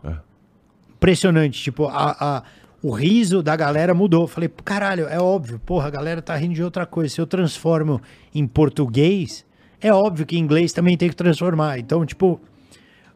Impressionante. 0.96 1.62
Tipo, 1.62 1.88
a, 1.88 2.16
a- 2.20 2.44
o 2.84 2.91
riso 2.91 3.44
da 3.44 3.56
galera 3.56 3.94
mudou. 3.94 4.28
Falei, 4.28 4.49
caralho, 4.66 5.08
é 5.08 5.20
óbvio, 5.20 5.60
porra, 5.60 5.88
a 5.88 5.91
galera 5.91 6.22
tá 6.22 6.36
rindo 6.36 6.56
de 6.56 6.64
outra 6.64 6.86
coisa. 6.86 7.14
Se 7.14 7.22
eu 7.22 7.28
transformo 7.28 8.02
em 8.34 8.48
português, 8.48 9.45
é 9.80 9.94
óbvio 9.94 10.26
que 10.26 10.36
em 10.36 10.40
inglês 10.40 10.74
também 10.74 10.98
tem 10.98 11.10
que 11.10 11.16
transformar. 11.16 11.80
Então, 11.80 12.06
tipo, 12.06 12.40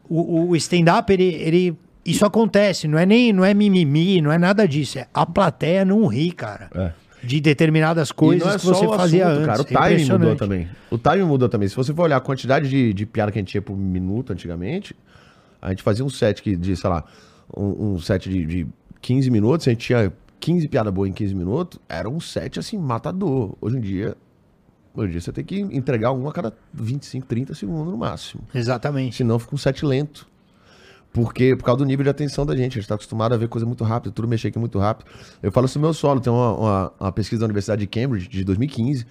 o, 0.08 0.50
o 0.50 0.56
stand-up, 0.56 1.12
ele, 1.12 1.34
ele. 1.36 1.78
Isso 2.06 2.24
acontece, 2.24 2.88
não 2.88 3.00
é 3.00 3.06
nem 3.06 3.34
não 3.34 3.44
é 3.44 3.52
mimimi, 3.54 4.22
não 4.22 4.32
é 4.32 4.38
nada 4.38 4.68
disso. 4.68 5.00
É 5.00 5.08
a 5.12 5.26
plateia 5.26 5.84
não 5.84 6.06
ri, 6.06 6.32
cara. 6.32 6.70
É. 6.76 6.92
De 7.24 7.42
determinadas 7.42 8.12
coisas 8.12 8.58
que 8.58 8.68
você 8.68 8.88
fazia 8.88 9.26
assunto, 9.28 9.38
antes. 9.38 9.48
cara. 9.48 9.62
O 9.62 9.86
É 9.88 9.96
timing 9.98 10.12
mudou 10.12 10.36
também. 10.36 10.68
O 10.92 10.98
timing 11.00 11.24
mudou 11.24 11.50
também. 11.50 11.68
Se 11.68 11.76
você 11.76 11.92
for 11.92 12.04
olhar 12.04 12.18
a 12.18 12.22
quantidade 12.22 12.70
de, 12.70 12.94
de 12.94 13.06
piada 13.08 13.32
que 13.32 13.40
a 13.40 13.42
gente 13.42 13.50
tinha 13.50 13.64
por 13.64 13.76
minuto 13.76 14.32
antigamente, 14.32 14.96
a 15.60 15.70
gente 15.72 15.82
fazia 15.82 16.06
um 16.06 16.10
set 16.10 16.44
que, 16.44 16.56
de, 16.56 16.76
sei 16.78 16.88
lá, 16.88 17.04
um, 17.58 17.94
um 17.94 18.00
set 18.00 18.30
de, 18.30 18.46
de 18.46 18.68
15 19.06 19.30
minutos, 19.30 19.68
a 19.68 19.70
gente 19.70 19.86
tinha 19.86 20.12
15 20.40 20.68
piadas 20.68 20.92
boas 20.92 21.08
em 21.08 21.14
15 21.14 21.36
minutos, 21.36 21.80
era 21.88 22.10
um 22.10 22.20
set 22.20 22.58
assim, 22.58 22.76
matador. 22.76 23.56
Hoje 23.62 23.78
em 23.78 23.80
dia, 23.80 24.18
hoje 24.96 25.10
em 25.10 25.12
dia 25.12 25.22
você 25.22 25.32
tem 25.32 25.46
que 25.46 25.60
entregar 25.60 26.12
uma 26.12 26.32
a 26.32 26.34
cada 26.34 26.52
25, 26.74 27.28
30 27.28 27.54
segundos 27.54 27.86
no 27.94 27.98
máximo. 28.00 28.42
Exatamente. 28.52 29.18
Senão 29.18 29.38
fica 29.38 29.54
um 29.54 29.60
set 29.60 29.86
lento. 29.86 30.28
Porque, 31.14 31.56
por 31.56 31.64
causa 31.64 31.78
do 31.78 31.86
nível 31.86 32.04
de 32.04 32.10
atenção 32.10 32.48
da 32.48 32.56
gente, 32.56 32.80
a 32.80 32.82
gente 32.82 32.88
tá 32.88 32.96
acostumado 32.96 33.34
a 33.34 33.38
ver 33.38 33.48
coisa 33.48 33.64
muito 33.64 33.84
rápido, 33.84 34.12
tudo 34.12 34.28
mexer 34.28 34.48
aqui 34.48 34.58
muito 34.58 34.80
rápido. 34.80 35.08
Eu 35.42 35.52
falo 35.52 35.68
isso 35.68 35.78
no 35.78 35.84
meu 35.84 35.94
solo, 35.94 36.20
tem 36.20 36.34
uma, 36.34 36.58
uma, 36.58 36.94
uma 37.00 37.12
pesquisa 37.12 37.42
da 37.42 37.46
Universidade 37.46 37.82
de 37.82 37.88
Cambridge, 37.88 38.28
de 38.28 38.44
2015, 38.44 39.06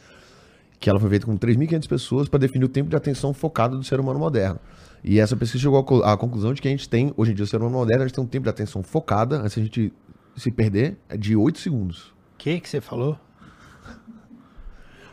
que 0.84 0.90
ela 0.90 1.00
foi 1.00 1.08
feita 1.08 1.24
com 1.24 1.34
3.500 1.38 1.88
pessoas 1.88 2.28
para 2.28 2.40
definir 2.40 2.66
o 2.66 2.68
tempo 2.68 2.90
de 2.90 2.94
atenção 2.96 3.32
focado 3.32 3.78
do 3.78 3.82
ser 3.82 3.98
humano 3.98 4.18
moderno. 4.18 4.60
E 5.02 5.18
essa 5.18 5.34
pesquisa 5.34 5.62
chegou 5.62 5.78
à 5.78 5.82
co- 5.82 6.02
à 6.02 6.14
conclusão 6.14 6.52
de 6.52 6.60
que 6.60 6.68
a 6.68 6.70
gente 6.70 6.86
tem, 6.86 7.10
hoje 7.16 7.32
em 7.32 7.34
dia, 7.34 7.42
o 7.44 7.46
ser 7.46 7.56
humano 7.56 7.78
moderno, 7.78 8.02
a 8.02 8.06
gente 8.06 8.14
tem 8.14 8.22
um 8.22 8.26
tempo 8.26 8.44
de 8.44 8.50
atenção 8.50 8.82
focada, 8.82 9.38
antes 9.40 9.56
a 9.56 9.62
gente 9.62 9.90
se 10.36 10.50
perder, 10.50 10.98
é 11.08 11.16
de 11.16 11.34
8 11.34 11.58
segundos. 11.58 12.08
O 12.34 12.36
que 12.36 12.60
que 12.60 12.68
você 12.68 12.82
falou? 12.82 13.18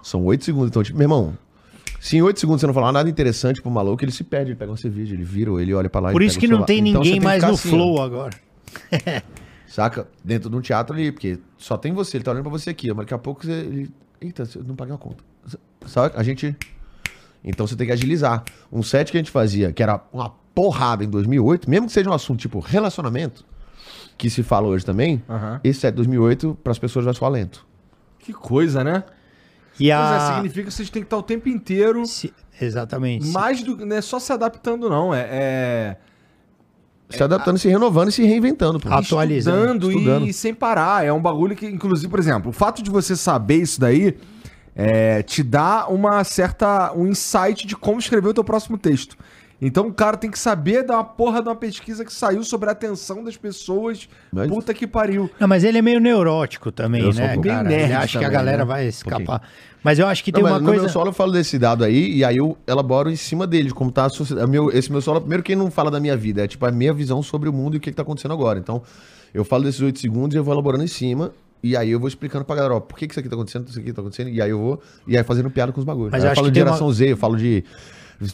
São 0.03 0.26
8 0.26 0.43
segundos. 0.43 0.69
Então, 0.69 0.84
tipo, 0.84 0.98
meu 0.98 1.06
irmão, 1.06 1.38
se 2.02 2.18
em 2.18 2.22
8 2.22 2.38
segundos 2.38 2.60
você 2.60 2.68
não 2.68 2.73
falar 2.73 2.91
nada 2.91 3.10
interessante 3.10 3.61
pro 3.61 3.72
maluco, 3.72 4.03
ele 4.03 4.11
se 4.11 4.26
perde, 4.26 4.52
ele 4.52 4.57
pega 4.57 4.72
uma 4.72 4.77
cerveja, 4.77 5.14
ele 5.14 5.23
vira, 5.23 5.52
ele 5.61 5.73
olha 5.73 5.89
pra 5.89 6.02
lá 6.02 6.10
e 6.10 6.14
Por 6.14 6.22
isso 6.22 6.38
que 6.38 6.48
não 6.48 6.64
tem 6.65 6.80
Então, 6.85 7.02
ninguém 7.02 7.18
mais 7.22 7.41
no 7.43 7.52
assim, 7.53 7.69
flow 7.69 8.02
agora. 8.02 8.35
Saca? 9.68 10.06
Dentro 10.22 10.49
de 10.49 10.56
um 10.57 10.60
teatro 10.61 10.93
ali, 10.93 11.14
porque 11.14 11.39
só 11.57 11.77
tem 11.77 11.93
você, 11.93 12.18
ele 12.18 12.26
tá 12.26 12.31
olhando 12.31 12.43
pra 12.43 12.52
você 12.52 12.72
aqui, 12.72 12.89
mas 12.89 12.98
daqui 12.98 13.14
a 13.14 13.18
pouco 13.18 13.45
você, 13.45 13.52
ele. 13.53 13.89
Eita, 14.19 14.43
eu 14.56 14.64
não 14.65 14.76
paguei 14.76 14.93
a 14.93 14.98
conta. 14.98 15.23
Sabe? 15.85 16.13
A 16.17 16.23
gente. 16.23 16.55
Então 17.43 17.65
você 17.65 17.75
tem 17.75 17.87
que 17.87 17.93
agilizar. 17.93 18.43
Um 18.71 18.83
set 18.83 19.11
que 19.11 19.17
a 19.17 19.19
gente 19.19 19.31
fazia, 19.31 19.71
que 19.73 19.81
era 19.81 19.99
uma 20.13 20.29
porrada 20.53 21.03
em 21.03 21.09
2008, 21.09 21.69
mesmo 21.69 21.87
que 21.87 21.93
seja 21.93 22.09
um 22.09 22.13
assunto 22.13 22.39
tipo 22.39 22.59
relacionamento, 22.59 23.43
que 24.17 24.29
se 24.29 24.43
fala 24.43 24.67
hoje 24.67 24.85
também, 24.85 25.23
Aham. 25.29 25.59
esse 25.63 25.79
set 25.79 25.91
de 25.91 25.95
2008, 25.97 26.57
pras 26.63 26.77
pessoas 26.77 27.05
vai 27.05 27.13
soar 27.13 27.31
lento. 27.31 27.65
Que 28.19 28.31
coisa, 28.33 28.83
né? 28.83 29.03
E 29.79 29.87
Pois 29.87 29.89
é, 29.89 29.93
a... 29.93 30.33
significa 30.35 30.67
que 30.67 30.71
vocês 30.73 30.89
têm 30.89 31.01
que 31.01 31.07
estar 31.07 31.17
o 31.17 31.23
tempo 31.23 31.49
inteiro 31.49 32.05
Se- 32.05 32.31
Exatamente. 32.59 33.25
mais 33.29 33.63
do 33.63 33.83
não 33.85 33.95
é 33.95 34.01
só 34.01 34.19
se 34.19 34.31
adaptando, 34.31 34.87
não. 34.89 35.11
É, 35.13 35.27
é 35.31 35.97
Se 37.09 37.23
adaptando, 37.23 37.57
se 37.57 37.67
renovando 37.69 38.09
e 38.09 38.11
se 38.11 38.23
reinventando. 38.23 38.79
Pô. 38.79 38.89
A- 38.89 38.99
Atualizando, 38.99 39.87
estudando, 39.87 39.91
estudando. 39.91 40.27
e 40.27 40.33
sem 40.33 40.53
parar. 40.53 41.03
É 41.05 41.11
um 41.11 41.21
bagulho 41.21 41.55
que, 41.55 41.65
inclusive, 41.65 42.07
por 42.09 42.19
exemplo, 42.19 42.49
o 42.51 42.53
fato 42.53 42.83
de 42.83 42.91
você 42.91 43.15
saber 43.15 43.55
isso 43.63 43.79
daí 43.79 44.15
é, 44.76 45.22
te 45.23 45.43
dá 45.43 45.88
uma 45.88 46.23
certa. 46.23 46.93
um 46.93 47.07
insight 47.07 47.65
de 47.68 47.76
como 47.76 47.99
escrever 47.99 48.30
o 48.30 48.34
teu 48.34 48.43
próximo 48.43 48.77
texto. 48.77 49.18
Então 49.64 49.88
o 49.88 49.93
cara 49.93 50.18
tem 50.18 50.31
que 50.31 50.39
saber 50.39 50.84
da 50.84 51.03
porra 51.03 51.39
de 51.39 51.48
uma 51.48 51.56
pesquisa 51.56 52.03
que 52.03 52.11
saiu 52.11 52.43
sobre 52.43 52.68
a 52.69 52.72
atenção 52.72 53.23
das 53.23 53.38
pessoas. 53.38 54.10
Mas- 54.31 54.49
Puta 54.49 54.73
que 54.73 54.88
pariu. 54.88 55.30
Não, 55.39 55.48
mas 55.48 55.64
ele 55.64 55.77
é 55.77 55.81
meio 55.84 55.99
neurótico 55.99 56.72
também, 56.72 57.03
Eu 57.03 57.14
sou 57.14 57.22
né, 57.23 57.38
um 57.38 57.41
cara? 57.41 57.69
Bem 57.69 57.77
Ele 57.77 57.88
nerd 57.89 57.93
acha 58.03 58.18
que 58.18 58.26
a 58.26 58.30
galera 58.30 58.57
né? 58.60 58.65
vai 58.65 58.88
escapar. 58.88 59.43
Mas 59.84 59.99
eu 59.99 60.07
acho 60.07 60.23
que 60.23 60.31
tem 60.31 60.41
Não, 60.41 60.49
uma 60.49 60.56
mas 60.56 60.61
no 60.64 60.68
coisa... 60.69 60.81
meu 60.84 60.89
solo 60.91 61.10
eu 61.10 61.14
falo 61.14 61.31
desse 61.31 61.60
dado 61.60 61.84
aí, 61.84 62.11
e 62.11 62.23
aí 62.26 62.38
eu 62.38 62.57
elaboro 62.65 63.11
em 63.11 63.15
cima 63.15 63.45
dele, 63.45 63.68
de 63.68 63.73
como 63.73 63.91
tá 63.91 64.06
a 64.06 64.10
sociedade. 64.10 64.49
Meu, 64.49 64.72
esse 64.72 64.91
meu 64.91 65.02
solo, 65.02 65.19
primeiro 65.22 65.43
quem 65.43 65.56
não 65.56 65.69
fala 65.69 65.91
da 65.91 65.99
minha 65.99 66.18
vida, 66.18 66.43
é 66.43 66.48
tipo 66.48 66.65
a 66.65 66.72
minha 66.72 66.91
visão 66.93 67.22
sobre 67.22 67.48
o 67.48 67.53
mundo 67.53 67.76
e 67.76 67.77
o 67.77 67.80
que, 67.80 67.91
que 67.91 67.95
tá 67.95 68.02
acontecendo 68.02 68.34
agora. 68.34 68.57
Então, 68.57 68.81
eu 69.31 69.45
falo 69.45 69.64
desses 69.64 69.81
oito 69.81 69.99
segundos 69.99 70.34
e 70.34 70.39
eu 70.39 70.43
vou 70.43 70.56
elaborando 70.56 70.84
em 70.84 70.88
cima, 70.88 71.31
e 71.63 71.75
aí 71.77 71.91
eu 71.91 71.99
vou 71.99 72.07
explicando 72.07 72.43
pra 72.43 72.55
galera, 72.55 72.75
ó, 72.75 72.79
por 72.79 72.97
que, 72.97 73.07
que 73.07 73.13
isso 73.13 73.19
aqui 73.19 73.29
tá 73.29 73.35
acontecendo, 73.35 73.67
isso 73.67 73.79
aqui 73.79 73.93
tá 73.93 74.01
acontecendo, 74.01 74.29
e 74.29 74.41
aí 74.41 74.49
eu 74.49 74.59
vou, 74.59 74.81
e 75.07 75.17
aí 75.17 75.23
fazendo 75.23 75.49
piada 75.49 75.71
com 75.71 75.79
os 75.79 75.85
bagulhos. 75.85 76.11
Mas 76.11 76.23
Aí 76.23 76.29
eu 76.29 76.31
eu 76.31 76.35
falo 76.35 76.51
de 76.51 76.59
geração 76.59 76.91
Z, 76.91 77.11
eu 77.11 77.17
falo 77.17 77.38
de 77.38 77.63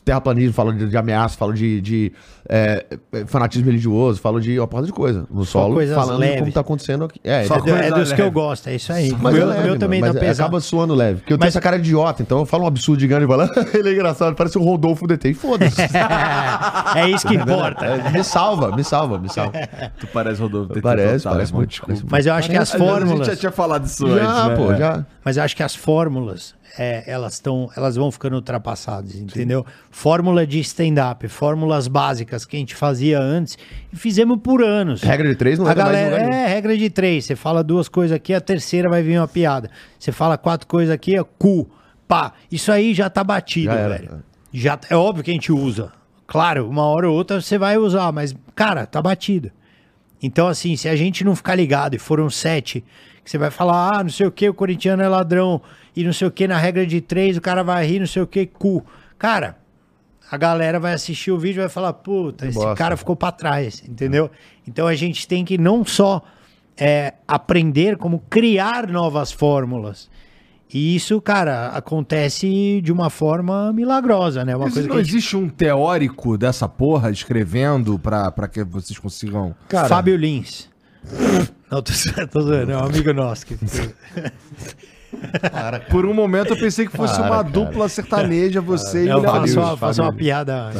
terraplanismo, 0.03 0.53
falo 0.53 0.73
de, 0.73 0.89
de 0.89 0.97
ameaça, 0.97 1.37
falo 1.37 1.53
de, 1.53 1.79
de 1.81 2.11
é, 2.49 2.85
fanatismo 3.27 3.65
religioso, 3.67 4.19
falo 4.19 4.39
de 4.41 4.57
uma 4.59 4.67
porrada 4.67 4.87
de 4.87 4.93
coisa. 4.93 5.25
No 5.31 5.45
solo, 5.45 5.75
coisas 5.75 5.95
falando 5.95 6.21
de 6.21 6.27
como 6.27 6.39
leves. 6.39 6.53
tá 6.53 6.59
acontecendo 6.61 7.05
aqui. 7.05 7.19
É, 7.23 7.43
Só 7.45 7.55
É, 7.55 7.69
é, 7.69 7.87
é 7.87 7.91
dos 7.91 8.11
que 8.13 8.21
eu 8.21 8.25
leve. 8.25 8.33
gosto, 8.33 8.67
é 8.67 8.75
isso 8.75 8.91
aí. 8.93 9.15
mas 9.21 9.33
o 9.33 9.37
é 9.37 9.39
meu, 9.39 9.47
leve, 9.47 9.59
meu 9.61 9.67
mano, 9.69 9.79
também 9.79 10.01
mas 10.01 10.13
dá 10.13 10.19
é- 10.19 10.21
pesado. 10.23 10.47
acaba 10.47 10.61
suando 10.61 10.93
leve. 10.95 11.19
Porque 11.19 11.33
eu 11.33 11.37
tenho 11.37 11.45
Mas- 11.47 11.53
essa 11.55 11.61
cara 11.61 11.77
de 11.77 11.83
idiota, 11.87 12.21
então 12.21 12.39
eu 12.39 12.45
falo 12.45 12.63
um 12.63 12.67
absurdo 12.67 12.99
gigante 12.99 13.23
e 13.25 13.27
falo, 13.27 13.43
ele 13.73 13.89
é 13.89 13.93
engraçado, 13.93 14.35
parece 14.35 14.57
o 14.57 14.61
Rodolfo 14.63 15.05
DT. 15.07 15.29
E 15.29 15.33
foda-se. 15.33 15.81
é 16.95 17.09
isso 17.09 17.27
que 17.27 17.35
importa. 17.35 17.85
É, 17.85 18.09
me 18.11 18.23
salva, 18.23 18.75
me 18.75 18.83
salva, 18.83 19.17
me 19.19 19.29
salva. 19.29 19.53
Tu 19.99 20.07
parece 20.07 20.41
Rodolfo. 20.41 20.73
TT 20.73 20.81
Parece, 20.81 21.17
total, 21.23 21.33
parece 21.33 21.53
muito. 21.53 21.81
Parece 21.85 22.03
Mas 22.09 22.25
eu 22.25 22.33
acho 22.33 22.49
que 22.49 22.57
as 22.57 22.69
vezes 22.71 22.81
A 22.81 22.85
fórmulas... 22.85 23.17
gente 23.19 23.27
já 23.27 23.35
tinha 23.39 23.51
falado 23.51 23.85
isso 23.85 24.07
Já, 24.07 24.13
antes, 24.45 24.47
né? 24.49 24.55
pô, 24.55 24.75
já. 24.75 25.05
Mas 25.23 25.37
eu 25.37 25.43
acho 25.43 25.55
que 25.55 25.63
as 25.63 25.75
fórmulas, 25.75 26.55
é, 26.77 27.03
elas 27.05 27.33
estão, 27.33 27.69
elas 27.75 27.95
vão 27.95 28.11
ficando 28.11 28.35
ultrapassadas, 28.35 29.15
entendeu? 29.15 29.65
Fórmula 29.91 30.45
de 30.45 30.59
stand-up, 30.59 31.27
fórmulas 31.27 31.87
básicas 31.87 32.45
que 32.45 32.55
a 32.55 32.59
gente 32.59 32.75
fazia 32.75 33.19
antes 33.19 33.57
e 33.91 33.95
fizemos 33.95 34.39
por 34.41 34.63
anos. 34.63 35.01
Regra 35.01 35.27
de 35.29 35.35
três 35.35 35.59
não 35.59 35.65
a 35.65 35.69
mais 35.69 35.77
galera, 35.77 36.17
nenhum. 36.19 36.33
é 36.33 36.47
regra 36.47 36.77
de 36.77 36.89
três. 36.89 37.25
Você 37.25 37.35
fala 37.35 37.63
duas 37.63 37.87
coisas 37.87 38.15
aqui, 38.15 38.33
a 38.33 38.41
terceira 38.41 38.89
vai 38.89 39.03
vir 39.03 39.19
uma 39.19 39.27
piada. 39.27 39.69
Você 39.99 40.11
fala 40.11 40.37
quatro 40.37 40.67
coisas 40.67 40.93
aqui, 40.93 41.15
é 41.15 41.23
cu, 41.23 41.69
pá. 42.07 42.33
Isso 42.51 42.71
aí 42.71 42.93
já 42.93 43.09
tá 43.09 43.23
batido, 43.23 43.73
Já 43.73 43.87
velho. 43.87 44.23
Já 44.53 44.79
é 44.89 44.95
óbvio 44.95 45.23
que 45.23 45.31
a 45.31 45.33
gente 45.33 45.51
usa. 45.51 45.91
Claro, 46.25 46.67
uma 46.69 46.83
hora 46.83 47.09
ou 47.09 47.15
outra 47.15 47.39
você 47.39 47.57
vai 47.57 47.77
usar, 47.77 48.11
mas 48.11 48.35
cara, 48.55 48.85
tá 48.85 49.01
batido. 49.01 49.51
Então, 50.21 50.47
assim, 50.47 50.75
se 50.75 50.89
a 50.89 50.95
gente 50.95 51.23
não 51.23 51.35
ficar 51.35 51.55
ligado 51.55 51.95
e 51.95 51.99
foram 51.99 52.29
sete, 52.29 52.83
que 53.23 53.31
você 53.31 53.37
vai 53.37 53.51
falar, 53.51 53.97
ah, 53.97 54.03
não 54.03 54.09
sei 54.09 54.25
o 54.25 54.31
que, 54.31 54.47
o 54.49 54.53
corintiano 54.53 55.03
é 55.03 55.07
ladrão, 55.07 55.61
e 55.97 56.03
não 56.03 56.13
sei 56.13 56.27
o 56.27 56.31
que, 56.31 56.47
na 56.47 56.59
regra 56.59 56.85
de 56.85 57.01
três, 57.01 57.37
o 57.37 57.41
cara 57.41 57.63
vai 57.63 57.83
rir, 57.83 57.97
não 57.97 58.05
sei 58.05 58.21
o 58.21 58.27
que, 58.27 58.45
cu. 58.45 58.85
Cara, 59.17 59.57
a 60.29 60.37
galera 60.37 60.79
vai 60.79 60.93
assistir 60.93 61.31
o 61.31 61.39
vídeo 61.39 61.57
e 61.57 61.61
vai 61.61 61.69
falar, 61.69 61.91
puta, 61.91 62.45
esse 62.45 62.53
bosta. 62.53 62.75
cara 62.75 62.95
ficou 62.95 63.15
pra 63.15 63.31
trás, 63.31 63.81
entendeu? 63.83 64.29
Então 64.67 64.85
a 64.85 64.93
gente 64.93 65.27
tem 65.27 65.43
que 65.43 65.57
não 65.57 65.83
só 65.83 66.21
é, 66.77 67.15
aprender, 67.27 67.97
como 67.97 68.19
criar 68.29 68.85
novas 68.85 69.31
fórmulas. 69.31 70.07
E 70.71 70.95
isso, 70.95 71.19
cara, 71.19 71.69
acontece 71.69 72.79
de 72.83 72.91
uma 72.91 73.09
forma 73.09 73.73
milagrosa, 73.73 74.45
né? 74.45 74.55
Uma 74.55 74.65
Mas 74.65 74.75
coisa 74.75 74.87
que 74.87 74.93
não 74.93 75.01
gente... 75.01 75.09
existe 75.15 75.35
um 75.35 75.49
teórico 75.49 76.37
dessa 76.37 76.69
porra 76.69 77.09
escrevendo 77.09 77.97
pra, 77.97 78.31
pra 78.31 78.47
que 78.47 78.63
vocês 78.63 78.99
consigam. 78.99 79.55
Cara, 79.67 79.87
Fábio 79.87 80.15
Lins. 80.15 80.69
Não, 81.71 81.81
tô, 81.81 81.91
tô 82.31 82.41
zoando, 82.41 82.71
é 82.71 82.77
um 82.77 82.83
amigo 82.83 83.11
nosso. 83.13 83.47
Que... 83.47 83.57
Por 85.89 86.05
um 86.05 86.13
momento 86.13 86.53
eu 86.53 86.57
pensei 86.57 86.85
que 86.85 86.95
fosse 86.95 87.13
Para, 87.15 87.23
uma 87.23 87.37
cara. 87.43 87.49
dupla 87.49 87.89
sertaneja, 87.89 88.61
você 88.61 89.05
e 89.05 89.11
o 89.13 89.19
Lins. 89.41 89.55
uma, 89.55 89.77
faço 89.77 90.01
uma 90.01 90.13
piada. 90.13 90.71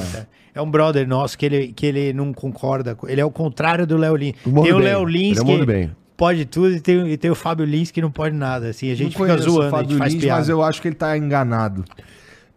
É 0.53 0.61
um 0.61 0.69
brother 0.69 1.07
nosso 1.07 1.37
que 1.37 1.45
ele, 1.45 1.67
que 1.73 1.85
ele 1.85 2.13
não 2.13 2.33
concorda. 2.33 2.97
Ele 3.07 3.21
é 3.21 3.25
o 3.25 3.31
contrário 3.31 3.85
do 3.85 3.95
Léo 3.95 4.15
Lins. 4.15 4.35
Tem 4.43 4.51
do 4.53 4.59
o 4.59 4.63
bem. 4.63 4.73
Léo 4.73 5.05
Lins 5.05 5.37
é 5.39 5.43
que 5.43 5.65
bem. 5.65 5.91
pode 6.15 6.45
tudo 6.45 6.71
e 6.71 6.79
tem, 6.79 7.07
e 7.09 7.15
tem 7.17 7.29
o 7.31 7.35
Fábio 7.35 7.65
Lins 7.65 7.91
que 7.91 8.01
não 8.01 8.09
pode 8.11 8.35
nada. 8.35 8.69
Assim, 8.69 8.91
a 8.91 8.95
gente 8.95 9.17
Não 9.17 9.25
fica 9.27 9.37
zoando, 9.39 9.67
a 9.67 9.69
Fábio 9.69 9.89
gente 9.91 9.97
faz 9.99 10.13
Lins, 10.13 10.23
piada. 10.23 10.39
mas 10.39 10.49
eu 10.49 10.63
acho 10.63 10.81
que 10.81 10.87
ele 10.87 10.95
tá 10.95 11.15
enganado. 11.17 11.85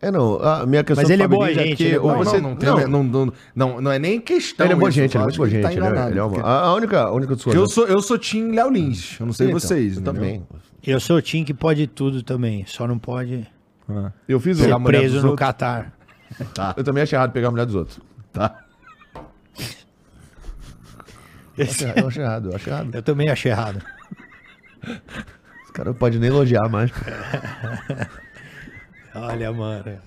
É, 0.03 0.11
não, 0.11 0.41
a 0.43 0.65
minha 0.65 0.83
questão 0.83 1.03
Mas 1.03 1.11
ele 1.11 1.19
do 1.19 1.23
é 1.25 1.25
Fábio 1.25 1.39
boa 1.39 1.53
gente, 1.65 1.77
que 1.77 1.83
ele 1.83 1.95
é 1.95 1.99
Não, 1.99 2.17
você- 2.17 2.41
não, 2.41 2.49
não, 2.51 2.57
tem- 2.57 2.89
não, 2.89 3.03
não, 3.05 3.33
não, 3.55 3.81
não 3.83 3.93
é 3.93 3.99
nem 3.99 4.19
questão. 4.19 4.65
Ele 4.67 4.73
é 4.73 4.77
boa 4.77 4.89
isso, 4.89 4.97
gente, 4.99 5.15
ele 5.15 5.19
é 5.21 5.25
muito 5.25 5.37
boa 5.37 5.49
que 5.49 5.55
gente. 5.57 5.63
tá 5.63 5.73
ele 5.73 5.81
é- 5.81 5.85
enganado, 5.87 6.11
ele 6.11 6.19
é 6.19 6.23
uma- 6.23 6.31
porque- 6.31 6.47
a, 6.49 6.53
a 6.61 6.75
única, 6.75 7.01
a 7.03 7.13
única 7.13 7.37
Porque 7.37 7.57
eu 7.59 7.69
sou, 7.69 7.87
eu 7.87 8.01
sou 8.01 8.17
Tim 8.17 8.53
Léo 8.53 8.71
Lins, 8.71 9.21
eu 9.21 9.27
não 9.27 9.33
sei 9.35 9.49
Então, 9.49 9.61
vocês. 9.61 9.97
eu 9.97 10.01
entendeu? 10.01 10.15
também. 10.15 10.43
Eu 10.87 11.01
sou 11.01 11.17
o 11.17 11.23
Tim 11.23 11.45
que 11.45 11.55
pode 11.55 11.87
tudo 11.87 12.23
também. 12.23 12.65
Só 12.67 12.87
não 12.87 12.99
pode 12.99 13.47
Ah. 13.89 14.13
Eu 14.29 14.39
fiz 14.41 14.59
Pegar 14.61 14.75
o... 14.75 14.77
a 14.77 14.79
mulher 14.79 14.99
preso 14.99 15.15
dos 15.17 15.25
no 15.25 15.31
outros. 15.31 15.47
Catar. 15.47 15.93
Eu 16.77 16.85
também 16.85 17.03
achei 17.03 17.17
errado 17.17 17.33
pegar 17.33 17.49
a 17.49 17.51
mulher 17.51 17.67
dos 17.67 17.75
outros. 17.75 17.99
Tá. 18.33 18.65
Eu 21.59 21.65
achei- 21.67 21.93
Eu 21.97 22.09
achei 22.09 22.23
errado, 22.23 22.51
eu 22.51 22.57
achei 22.57 22.73
errado. 22.73 22.95
Eu 22.95 23.03
também 23.03 23.29
achei 23.29 23.51
errado. 23.53 23.83
Os 25.65 25.71
caras 25.73 25.93
não 25.93 25.99
podem 25.99 26.19
nem 26.21 26.31
elogiar 26.31 26.69
mais. 26.69 26.91
Olha, 29.15 29.53
mano. 29.53 29.99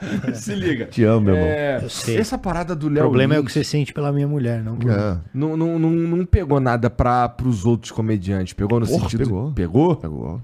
Se 0.34 0.54
liga. 0.54 0.86
Te 0.86 1.04
amo, 1.04 1.22
meu 1.26 1.34
irmão. 1.34 1.48
É, 1.48 1.80
Eu 1.82 1.88
sei. 1.90 2.16
essa 2.16 2.38
parada 2.38 2.74
do 2.74 2.86
O 2.86 2.90
Léo 2.90 3.02
problema 3.04 3.34
é 3.34 3.38
o 3.38 3.40
Lins 3.40 3.46
que 3.46 3.52
você 3.52 3.64
sente 3.64 3.92
pela 3.92 4.12
minha 4.12 4.28
mulher, 4.28 4.62
não. 4.62 4.74
É. 4.74 5.18
não, 5.34 5.56
não, 5.56 5.78
não, 5.78 5.90
não 5.90 6.24
pegou 6.26 6.60
nada 6.60 6.88
pra, 6.88 7.28
pros 7.28 7.64
outros 7.66 7.90
comediantes. 7.90 8.52
Pegou 8.52 8.78
no 8.80 8.86
Porra, 8.86 9.00
sentido. 9.02 9.24
pegou. 9.24 9.52
Pegou? 9.52 9.96
Pegou. 9.96 10.42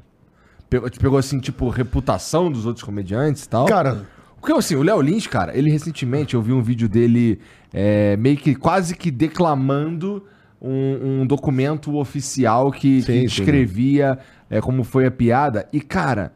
Pegou, 0.68 0.90
te 0.90 0.98
pegou 0.98 1.18
assim, 1.18 1.38
tipo, 1.38 1.68
reputação 1.68 2.50
dos 2.50 2.66
outros 2.66 2.84
comediantes 2.84 3.44
e 3.44 3.48
tal? 3.48 3.66
Cara, 3.66 4.06
Porque 4.40 4.52
assim, 4.52 4.74
o 4.74 4.82
Léo 4.82 5.00
Lins, 5.00 5.26
cara, 5.26 5.56
ele 5.56 5.70
recentemente 5.70 6.34
eu 6.34 6.42
vi 6.42 6.52
um 6.52 6.62
vídeo 6.62 6.88
dele 6.88 7.38
é, 7.72 8.16
meio 8.16 8.36
que 8.36 8.54
quase 8.54 8.96
que 8.96 9.10
declamando 9.10 10.24
um, 10.60 11.20
um 11.20 11.26
documento 11.26 11.96
oficial 11.96 12.72
que, 12.72 13.02
Sim, 13.02 13.12
que 13.12 13.20
descrevia 13.26 14.18
é, 14.50 14.60
como 14.60 14.82
foi 14.82 15.06
a 15.06 15.10
piada. 15.10 15.68
E, 15.72 15.80
cara, 15.80 16.32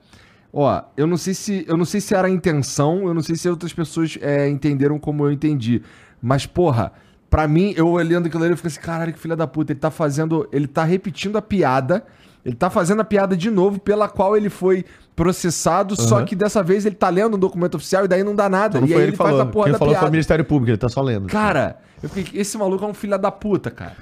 ó, 0.60 0.82
eu 0.96 1.06
não 1.06 1.16
sei 1.16 1.34
se. 1.34 1.64
Eu 1.68 1.76
não 1.76 1.84
sei 1.84 2.00
se 2.00 2.14
era 2.14 2.28
a 2.28 2.30
intenção, 2.30 3.06
eu 3.06 3.14
não 3.14 3.22
sei 3.22 3.36
se 3.36 3.48
outras 3.48 3.72
pessoas 3.72 4.18
é, 4.20 4.48
entenderam 4.48 4.98
como 4.98 5.24
eu 5.24 5.32
entendi. 5.32 5.82
Mas, 6.20 6.46
porra, 6.46 6.92
pra 7.30 7.46
mim, 7.46 7.72
eu 7.76 7.88
olhando 7.88 8.26
aquilo 8.26 8.42
ali, 8.42 8.52
eu 8.52 8.56
fiquei 8.56 8.68
assim, 8.70 8.80
caralho, 8.80 9.12
que 9.12 9.18
filha 9.18 9.36
da 9.36 9.46
puta, 9.46 9.72
ele 9.72 9.80
tá 9.80 9.90
fazendo. 9.90 10.48
Ele 10.52 10.66
tá 10.66 10.84
repetindo 10.84 11.36
a 11.36 11.42
piada. 11.42 12.04
Ele 12.44 12.54
tá 12.56 12.70
fazendo 12.70 13.00
a 13.00 13.04
piada 13.04 13.36
de 13.36 13.50
novo, 13.50 13.78
pela 13.78 14.08
qual 14.08 14.36
ele 14.36 14.48
foi 14.48 14.84
processado, 15.14 16.00
só 16.00 16.16
Aham. 16.18 16.24
que 16.24 16.36
dessa 16.36 16.62
vez 16.62 16.86
ele 16.86 16.94
tá 16.94 17.08
lendo 17.10 17.34
um 17.36 17.38
documento 17.38 17.74
oficial 17.74 18.04
e 18.04 18.08
daí 18.08 18.22
não 18.22 18.34
dá 18.34 18.48
nada. 18.48 18.78
então 18.78 18.88
não 18.88 18.88
e 18.88 18.94
aí 18.94 19.08
ele 19.08 19.16
faz 19.16 19.30
falou. 19.30 19.42
a 19.42 19.46
porra 19.46 19.64
Quem 19.64 19.72
da 19.72 19.78
falou 19.78 19.92
foi 19.92 19.98
o 19.98 20.00
piada. 20.00 20.10
Ministério 20.12 20.44
Público, 20.44 20.70
ele 20.70 20.78
tá 20.78 20.88
só 20.88 21.02
lendo. 21.02 21.26
Cara, 21.26 21.78
eu 22.02 22.08
fiquei, 22.08 22.40
esse 22.40 22.56
maluco 22.56 22.84
é 22.84 22.88
um 22.88 22.94
filho 22.94 23.18
da 23.18 23.30
puta, 23.30 23.70
cara. 23.70 23.96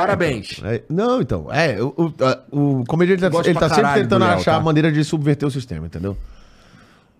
Parabéns. 0.00 0.60
É, 0.64 0.82
não, 0.88 1.20
então. 1.20 1.52
É, 1.52 1.80
o, 1.82 1.94
o, 2.50 2.80
o 2.80 2.84
comediante 2.86 3.24
ele 3.24 3.30
tá, 3.32 3.40
ele 3.44 3.58
tá 3.58 3.68
sempre 3.68 3.94
tentando 4.02 4.24
Léo, 4.24 4.34
achar 4.34 4.52
tá? 4.52 4.56
a 4.58 4.60
maneira 4.60 4.90
de 4.92 5.02
subverter 5.04 5.46
o 5.48 5.50
sistema, 5.50 5.86
entendeu? 5.86 6.16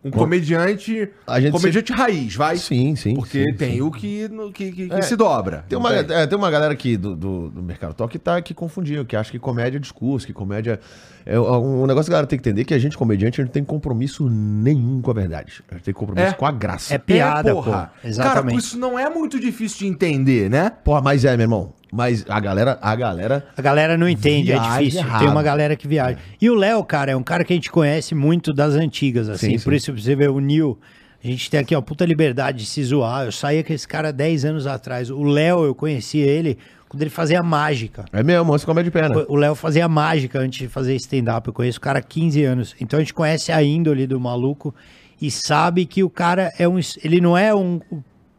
Um 0.04 0.10
comediante. 0.10 1.08
A 1.26 1.40
gente 1.40 1.50
comediante 1.50 1.92
raiz, 1.92 2.36
vai. 2.36 2.56
Sim, 2.58 2.94
sim. 2.94 3.14
Porque 3.14 3.42
sim, 3.42 3.54
tem 3.54 3.72
sim. 3.74 3.80
o 3.82 3.90
que, 3.90 4.28
no- 4.28 4.52
que, 4.52 4.70
que- 4.70 4.88
que 4.88 4.94
É. 4.94 5.02
se 5.02 5.16
dobra. 5.16 5.64
Tem 5.68 5.76
uma, 5.76 5.92
é, 5.92 6.26
tem 6.28 6.38
uma 6.38 6.48
galera 6.48 6.72
aqui 6.72 6.96
do, 6.96 7.16
do, 7.16 7.48
do 7.50 7.60
Mercado 7.62 7.92
Talk 7.92 8.12
que 8.12 8.18
tá 8.18 8.40
que 8.40 8.54
confundindo, 8.54 9.04
que 9.04 9.16
acha 9.16 9.32
que 9.32 9.38
comédia 9.38 9.78
é 9.78 9.80
discurso, 9.80 10.24
que 10.24 10.32
comédia. 10.32 10.78
É, 11.24 11.40
um 11.40 11.86
negócio 11.86 12.04
que 12.08 12.12
a 12.12 12.16
galera 12.18 12.26
tem 12.28 12.38
que 12.38 12.48
entender 12.48 12.60
é 12.60 12.64
que 12.64 12.74
a 12.74 12.78
gente, 12.78 12.96
comediante, 12.96 13.40
a 13.40 13.44
gente 13.44 13.48
não 13.48 13.52
tem 13.54 13.64
compromisso 13.64 14.28
nenhum 14.30 15.00
com 15.02 15.10
a 15.10 15.14
verdade. 15.14 15.64
A 15.68 15.74
gente 15.74 15.84
tem 15.84 15.94
compromisso 15.94 16.28
É. 16.28 16.32
com 16.34 16.46
a 16.46 16.52
graça. 16.52 16.94
É 16.94 16.98
piada, 16.98 17.50
É, 17.50 17.52
pô. 17.54 17.62
porra. 17.64 17.72
Cara, 17.72 17.92
Exatamente. 18.04 18.58
isso 18.60 18.78
não 18.78 18.96
é 18.96 19.10
muito 19.10 19.40
difícil 19.40 19.78
de 19.80 19.86
entender, 19.88 20.48
né? 20.48 20.70
Porra, 20.84 21.00
mas 21.00 21.24
é, 21.24 21.36
meu 21.36 21.44
irmão. 21.44 21.72
Mas 21.92 22.24
a 22.28 22.40
galera, 22.40 22.78
a 22.82 22.94
galera. 22.96 23.46
A 23.56 23.62
galera 23.62 23.96
não 23.96 24.08
entende, 24.08 24.52
é 24.52 24.58
difícil. 24.58 25.00
errado. 25.00 25.20
Tem 25.20 25.28
uma 25.28 25.42
galera 25.42 25.76
que 25.76 25.86
viaja. 25.86 26.18
E 26.40 26.50
o 26.50 26.54
Léo, 26.54 26.82
cara, 26.84 27.12
é 27.12 27.16
um 27.16 27.22
cara 27.22 27.44
que 27.44 27.52
a 27.52 27.56
gente 27.56 27.70
conhece 27.70 28.14
muito 28.14 28.52
das 28.52 28.74
antigas, 28.74 29.28
assim. 29.28 29.58
Sim, 29.58 29.64
Por 29.64 29.72
sim. 29.72 29.76
isso 29.76 29.92
você 29.92 30.16
vê 30.16 30.28
o 30.28 30.40
Nil. 30.40 30.78
A 31.22 31.26
gente 31.26 31.50
tem 31.50 31.58
aqui, 31.58 31.74
ó, 31.74 31.80
puta 31.80 32.04
liberdade 32.04 32.58
de 32.58 32.66
se 32.66 32.84
zoar. 32.84 33.24
Eu 33.24 33.32
saía 33.32 33.64
com 33.64 33.72
esse 33.72 33.86
cara 33.86 34.12
10 34.12 34.44
anos 34.44 34.66
atrás. 34.66 35.10
O 35.10 35.22
Léo, 35.22 35.64
eu 35.64 35.74
conheci 35.74 36.18
ele 36.18 36.58
quando 36.88 37.02
ele 37.02 37.10
fazia 37.10 37.42
mágica. 37.42 38.04
É 38.12 38.22
mesmo, 38.22 38.54
esse 38.54 38.64
comédia 38.64 38.90
de 38.90 38.92
perna. 38.92 39.24
O 39.28 39.34
Léo 39.36 39.54
fazia 39.54 39.88
mágica 39.88 40.38
antes 40.38 40.58
de 40.60 40.68
fazer 40.68 40.94
stand-up. 40.96 41.46
Eu 41.48 41.54
conheço 41.54 41.78
o 41.78 41.80
cara 41.80 41.98
há 41.98 42.02
15 42.02 42.44
anos. 42.44 42.76
Então 42.80 42.98
a 42.98 43.00
gente 43.02 43.14
conhece 43.14 43.50
a 43.50 43.62
índole 43.62 44.06
do 44.06 44.20
maluco 44.20 44.74
e 45.20 45.30
sabe 45.30 45.86
que 45.86 46.04
o 46.04 46.10
cara 46.10 46.52
é 46.58 46.68
um. 46.68 46.78
Ele 47.02 47.20
não 47.20 47.36
é 47.36 47.54
um. 47.54 47.80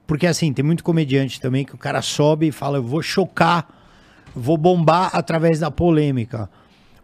Porque 0.08 0.26
assim, 0.26 0.54
tem 0.54 0.64
muito 0.64 0.84
comediante 0.84 1.40
também 1.40 1.66
que 1.66 1.76
o 1.76 1.78
cara 1.78 2.02
sobe 2.02 2.48
e 2.48 2.52
fala: 2.52 2.78
eu 2.78 2.84
vou 2.84 3.02
chocar, 3.02 3.68
vou 4.34 4.58
bombar 4.58 5.12
através 5.14 5.60
da 5.60 5.70
polêmica. 5.70 6.50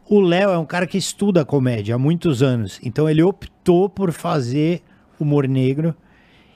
O 0.10 0.20
Léo 0.22 0.50
é 0.52 0.58
um 0.58 0.66
cara 0.66 0.88
que 0.88 0.98
estuda 0.98 1.46
comédia 1.46 1.96
há 1.96 1.98
muitos 1.98 2.42
anos. 2.42 2.80
Então 2.82 3.10
ele 3.10 3.22
optou 3.22 3.90
por 3.90 4.12
fazer 4.12 4.82
humor 5.20 5.48
negro 5.48 5.94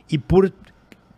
e 0.09 0.17
por 0.17 0.51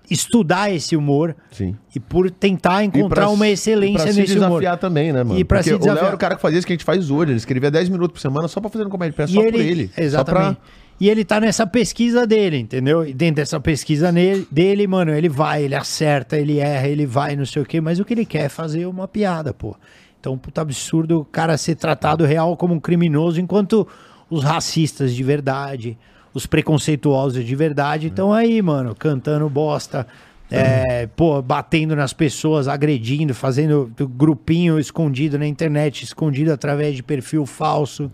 estudar 0.10 0.72
esse 0.72 0.95
humor 0.95 1.35
Sim. 1.51 1.76
e 1.95 1.99
por 1.99 2.31
tentar 2.31 2.84
encontrar 2.84 3.22
pra 3.26 3.30
uma 3.30 3.47
excelência 3.47 4.01
e 4.01 4.03
pra 4.03 4.11
se 4.14 4.19
nesse 4.19 4.38
humor. 4.38 4.49
desafiar 4.49 4.77
também, 4.77 5.14
né, 5.14 5.23
mano? 5.23 5.39
E 5.39 5.43
pra 5.43 5.60
Porque 5.60 5.69
se 5.69 5.76
O 5.76 5.77
Léo 5.77 5.81
desafiar. 5.85 6.07
era 6.07 6.15
o 6.15 6.19
cara 6.19 6.35
que 6.35 6.41
fazia 6.41 6.57
isso 6.57 6.65
que 6.68 6.73
a 6.73 6.76
gente 6.76 6.85
faz 6.85 7.11
hoje. 7.11 7.31
Ele 7.31 7.38
escrevia 7.38 7.69
10 7.69 7.89
minutos 7.89 8.14
por 8.14 8.19
semana 8.19 8.47
só 8.47 8.60
pra 8.60 8.69
fazer 8.69 8.84
no 8.84 8.89
comédia 8.89 9.27
só 9.27 9.41
ele, 9.41 9.51
por 9.51 9.60
ele. 9.61 9.91
Exatamente. 9.95 10.56
Pra... 10.56 10.78
E 10.99 11.09
ele 11.09 11.23
tá 11.23 11.39
nessa 11.39 11.65
pesquisa 11.65 12.27
dele, 12.27 12.57
entendeu? 12.57 13.07
E 13.07 13.13
dentro 13.13 13.35
dessa 13.35 13.59
pesquisa 13.59 14.11
nele, 14.11 14.45
dele, 14.51 14.85
mano, 14.85 15.11
ele 15.13 15.30
vai, 15.30 15.63
ele 15.63 15.76
acerta, 15.76 16.38
ele 16.38 16.59
erra, 16.59 16.88
ele 16.88 17.05
vai, 17.05 17.35
não 17.35 17.45
sei 17.45 17.61
o 17.61 17.65
quê, 17.65 17.80
mas 17.80 17.99
o 17.99 18.05
que 18.05 18.13
ele 18.13 18.26
quer 18.26 18.45
é 18.45 18.49
fazer 18.49 18.85
uma 18.85 19.07
piada, 19.07 19.53
pô. 19.53 19.76
Então, 20.19 20.38
puta 20.38 20.59
absurdo 20.61 21.21
o 21.21 21.26
cara 21.26 21.57
ser 21.57 21.76
tratado 21.76 22.26
real 22.26 22.57
como 22.57 22.73
um 22.73 22.80
criminoso, 22.80 23.39
enquanto 23.39 23.88
os 24.30 24.43
racistas 24.43 25.15
de 25.15 25.23
verdade, 25.23 25.97
os 26.34 26.45
preconceituosos 26.45 27.45
de 27.45 27.55
verdade 27.55 28.07
estão 28.07 28.34
aí, 28.34 28.61
mano, 28.61 28.93
cantando 28.93 29.49
bosta, 29.49 30.05
é, 30.51 31.07
pô, 31.07 31.41
batendo 31.41 31.95
nas 31.95 32.11
pessoas, 32.11 32.67
agredindo, 32.67 33.34
fazendo 33.34 33.91
grupinho 33.97 34.80
escondido 34.80 35.39
na 35.39 35.47
internet, 35.47 36.03
escondido 36.03 36.51
através 36.51 36.95
de 36.95 37.03
perfil 37.03 37.45
falso. 37.45 38.11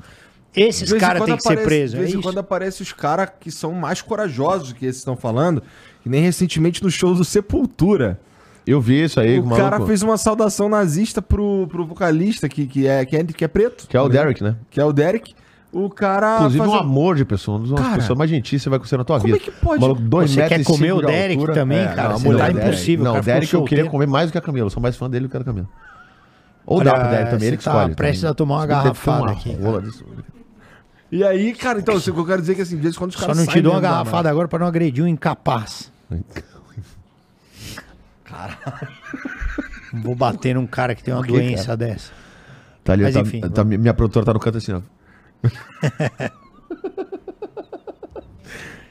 Esses 0.56 0.92
caras 0.94 1.24
têm 1.24 1.36
que 1.36 1.42
ser 1.44 1.50
aparece- 1.50 1.66
presos. 1.68 1.92
De 1.92 1.98
É 1.98 2.00
vez 2.04 2.14
em 2.16 2.22
quando 2.22 2.38
aparecem 2.40 2.84
os 2.84 2.94
caras 2.94 3.30
que 3.40 3.52
são 3.52 3.72
mais 3.74 4.02
corajosos 4.02 4.74
que 4.74 4.86
esses 4.86 5.00
estão 5.00 5.16
falando, 5.16 5.62
que 6.02 6.10
nem 6.10 6.22
recentemente 6.22 6.84
no 6.84 6.90
show 6.90 7.14
do 7.14 7.24
Sepultura. 7.26 8.20
Eu 8.66 8.82
vi 8.82 9.04
isso 9.04 9.20
aí, 9.20 9.38
o 9.40 9.44
com 9.44 9.50
cara 9.50 9.72
maluco. 9.72 9.88
fez 9.88 10.02
uma 10.02 10.18
saudação 10.18 10.68
nazista 10.68 11.22
pro, 11.22 11.68
pro 11.70 11.86
vocalista 11.86 12.50
que, 12.50 12.66
que, 12.66 12.88
é, 12.88 13.06
que, 13.06 13.16
é, 13.16 13.24
que 13.24 13.44
é 13.46 13.48
preto. 13.48 13.88
Que 13.88 13.96
é 13.96 14.00
o 14.00 14.04
tá 14.04 14.10
ligado? 14.10 14.24
Derek, 14.24 14.44
né? 14.44 14.56
Que 14.72 14.80
é 14.82 14.86
o 14.86 14.92
Derek. 14.92 15.36
O 15.72 15.90
cara. 15.90 16.38
Inclusive, 16.38 16.66
um 16.66 16.74
amor 16.74 17.16
de 17.18 17.26
pessoa, 17.26 17.58
uma 17.60 17.76
das 17.76 17.96
pessoas 17.98 18.18
mais 18.18 18.30
gentis 18.30 18.64
você 18.64 18.70
vai 18.70 18.80
conhecer 18.80 18.98
na 18.98 19.04
tua 19.04 19.20
como 19.20 19.34
vida. 19.34 19.46
é 19.46 19.52
que 19.52 19.52
pode? 19.60 19.82
Maluco, 19.82 20.02
dois 20.02 20.32
Você 20.32 20.40
metros 20.40 20.58
quer 20.58 20.64
comer 20.74 20.94
o 20.94 21.02
de 21.02 21.08
Derek 21.08 21.34
altura. 21.36 21.54
também, 21.54 21.78
É, 21.80 21.88
cara? 21.94 22.10
não, 22.10 22.16
amor 22.16 22.38
tá 22.38 22.48
Derek. 22.50 22.68
impossível, 22.68 23.02
o 23.02 23.08
Não, 23.14 23.20
o 23.20 23.22
Derek 23.22 23.54
eu 23.54 23.64
queria 23.66 23.86
comer 23.90 24.08
mais 24.08 24.30
do 24.30 24.32
que 24.32 24.38
a 24.38 24.42
Camila. 24.42 24.66
Eu 24.68 24.70
sou 24.72 24.82
mais 24.82 24.96
fã 24.96 25.10
dele 25.10 25.28
do 25.28 25.30
que 25.32 25.38
a 25.38 25.44
Camila. 25.44 25.68
Ou 26.66 26.78
Olha, 26.80 26.86
dá 26.92 27.00
pro 27.00 27.10
Derek 27.10 27.30
também, 27.32 27.48
ele 27.50 27.58
que 27.58 27.64
tá 27.64 27.72
escolhe. 27.72 27.94
prestes 27.96 28.22
também. 28.22 28.32
a 28.32 28.34
tomar 28.34 28.56
uma 28.56 28.66
garrafada 28.66 29.22
uma 29.24 29.32
aqui, 29.34 29.54
rola 29.62 29.82
disso. 29.82 30.04
E 31.12 31.24
aí, 31.24 31.54
cara, 31.54 31.80
então, 31.80 31.96
assim, 31.96 32.12
o 32.12 32.14
que 32.14 32.20
eu 32.20 32.26
quero 32.26 32.42
dizer 32.42 32.54
é 32.54 32.56
que 32.56 32.62
assim, 32.62 32.76
de 32.76 32.82
vez 32.82 32.96
em 32.96 32.98
quando 32.98 33.12
os 33.12 33.16
Só 33.16 33.22
caras 33.22 33.38
não 33.38 33.46
te 33.46 33.52
saem 33.52 33.64
dou 33.64 33.72
uma 33.74 33.80
mesmo 33.80 33.90
da 33.92 33.98
garrafada 33.98 34.30
agora 34.30 34.48
pra 34.48 34.60
não 34.60 34.68
agredir 34.68 35.04
um 35.04 35.08
incapaz. 35.08 35.92
Vou 39.94 40.16
bater 40.16 40.56
num 40.56 40.68
cara 40.68 40.94
que 40.96 41.04
tem 41.04 41.14
uma 41.14 41.24
doença 41.24 41.78
dessa. 41.78 42.12
Tá 42.84 42.94
ali, 42.94 43.04
Mas 43.04 43.14
tá, 43.14 43.22
enfim, 43.22 43.42
tá- 43.42 43.64
minha 43.64 43.94
produtora 43.94 44.26
tá 44.26 44.34
no 44.34 44.40
canto 44.40 44.58
assim, 44.58 44.74
ó. 44.74 44.82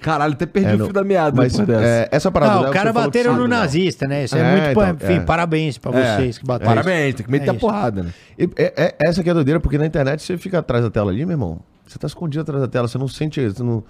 Caralho, 0.05 0.35
até 0.35 0.45
perdi 0.45 0.69
É, 0.69 0.75
o 0.75 0.79
não- 0.79 0.85
fio 0.85 0.93
da 0.93 1.03
meada 1.03 1.35
Mas 1.35 1.59
é, 1.59 2.09
essa 2.13 2.31
parada 2.31 2.53
Não, 2.53 2.61
Léo, 2.61 2.69
o 2.69 2.73
que 2.73 2.79
cara 2.79 2.93
bateram 2.93 3.37
no 3.37 3.49
nazista, 3.49 4.07
né? 4.07 4.25
Isso 4.25 4.37
é, 4.37 4.41
É, 4.41 4.51
muito. 4.53 4.71
então, 4.71 4.91
enfim, 5.09 5.21
é. 5.23 5.25
parabéns 5.25 5.79
pra 5.79 5.99
É, 5.99 6.17
vocês 6.19 6.37
que 6.37 6.45
bateram. 6.45 6.71
Parabéns, 6.75 7.15
tem 7.15 7.25
que 7.25 7.33
meter 7.33 7.49
É 7.49 7.51
a 7.51 7.55
porrada, 7.55 8.03
né? 8.03 8.13
E- 8.39 8.51
é- 8.57 8.73
é- 8.77 8.95
essa 9.09 9.23
aqui 9.23 9.31
é 9.31 9.33
a 9.33 9.35
doideira, 9.35 9.59
porque 9.61 9.79
na 9.79 9.87
internet 9.87 10.23
você 10.23 10.37
fica 10.37 10.59
atrás 10.59 10.85
da 10.85 10.91
tela 10.91 11.11
ali, 11.11 11.25
meu 11.25 11.33
irmão. 11.33 11.59
Você 11.87 11.99
tá 11.99 12.07
escondido 12.07 12.43
atrás 12.43 12.61
da 12.61 12.69
tela, 12.69 12.87
você 12.87 12.99
não 12.99 13.09
sente. 13.09 13.41
Você 13.49 13.63
não, 13.63 13.83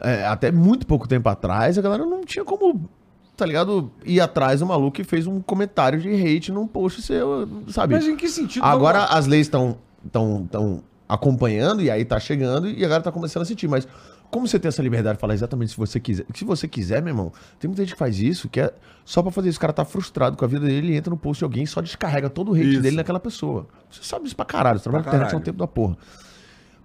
é, 0.00 0.26
até 0.26 0.52
muito 0.52 0.86
pouco 0.86 1.08
tempo 1.08 1.26
atrás, 1.30 1.78
a 1.78 1.80
galera 1.80 2.04
não 2.04 2.22
tinha 2.22 2.44
como, 2.44 2.86
tá 3.34 3.46
ligado? 3.46 3.90
Ir 4.04 4.20
atrás 4.20 4.60
do 4.60 4.66
maluco 4.66 4.92
que 4.92 5.04
fez 5.04 5.26
um 5.26 5.40
comentário 5.40 5.98
de 5.98 6.08
hate 6.10 6.52
num 6.52 6.66
post 6.66 7.00
seu, 7.00 7.48
sabe? 7.68 7.94
Mas 7.94 8.06
em 8.06 8.14
que 8.14 8.28
sentido? 8.28 8.62
Agora 8.62 8.98
Vamos- 9.00 9.14
as 9.16 9.26
leis 9.26 9.46
estão 9.46 9.78
tão, 10.12 10.46
tão 10.50 10.82
acompanhando 11.08 11.80
e 11.82 11.90
aí 11.90 12.04
tá 12.04 12.18
chegando 12.20 12.68
e 12.68 12.78
a 12.84 12.88
galera 12.88 13.02
tá 13.02 13.12
começando 13.12 13.42
a 13.42 13.46
sentir. 13.46 13.68
Mas 13.68 13.86
como 14.30 14.46
você 14.46 14.58
tem 14.58 14.68
essa 14.68 14.82
liberdade 14.82 15.16
de 15.16 15.20
falar 15.20 15.34
exatamente 15.34 15.70
se 15.70 15.76
você 15.76 15.98
quiser? 16.00 16.24
Se 16.34 16.44
você 16.44 16.68
quiser, 16.68 17.02
meu 17.02 17.12
irmão, 17.12 17.32
tem 17.58 17.68
muita 17.68 17.82
gente 17.82 17.92
que 17.92 17.98
faz 17.98 18.18
isso, 18.18 18.48
que 18.48 18.60
é 18.60 18.72
só 19.04 19.22
pra 19.22 19.30
fazer 19.30 19.48
isso. 19.48 19.58
O 19.58 19.60
cara 19.60 19.72
tá 19.72 19.84
frustrado 19.84 20.36
com 20.36 20.44
a 20.44 20.48
vida 20.48 20.66
dele, 20.66 20.88
ele 20.88 20.96
entra 20.96 21.10
no 21.10 21.16
post 21.16 21.40
de 21.40 21.44
alguém 21.44 21.64
e 21.64 21.66
só 21.66 21.80
descarrega 21.80 22.28
todo 22.28 22.52
o 22.52 22.54
hate 22.54 22.72
Isso. 22.72 22.82
dele 22.82 22.96
naquela 22.96 23.20
pessoa. 23.20 23.66
Você 23.90 24.02
sabe 24.02 24.26
isso 24.26 24.36
pra 24.36 24.44
caralho, 24.44 24.78
você 24.78 24.84
trabalha 24.84 25.04
na 25.04 25.10
internet 25.10 25.34
há 25.34 25.38
um 25.38 25.40
tempo 25.40 25.58
da 25.58 25.66
porra. 25.66 25.96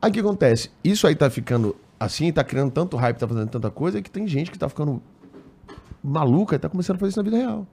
Aí 0.02 0.10
o 0.10 0.14
que 0.14 0.20
acontece? 0.20 0.72
Isso 0.84 1.06
aí 1.06 1.16
tá 1.16 1.30
ficando 1.30 1.76
assim, 2.00 2.32
tá 2.32 2.44
criando 2.44 2.72
tanto 2.72 2.98
hype, 2.98 3.18
tá 3.18 3.28
fazendo 3.28 3.50
tanta 3.50 3.70
coisa, 3.70 4.02
que 4.02 4.10
tem 4.10 4.28
gente 4.28 4.50
que 4.50 4.58
tá 4.58 4.68
ficando 4.68 5.02
maluca 6.04 6.56
e 6.56 6.60
tá 6.60 6.68
começando 6.68 6.96
a 6.96 7.00
fazer 7.00 7.10
isso 7.10 7.20
na 7.20 7.24
vida 7.24 7.38
real. 7.38 7.68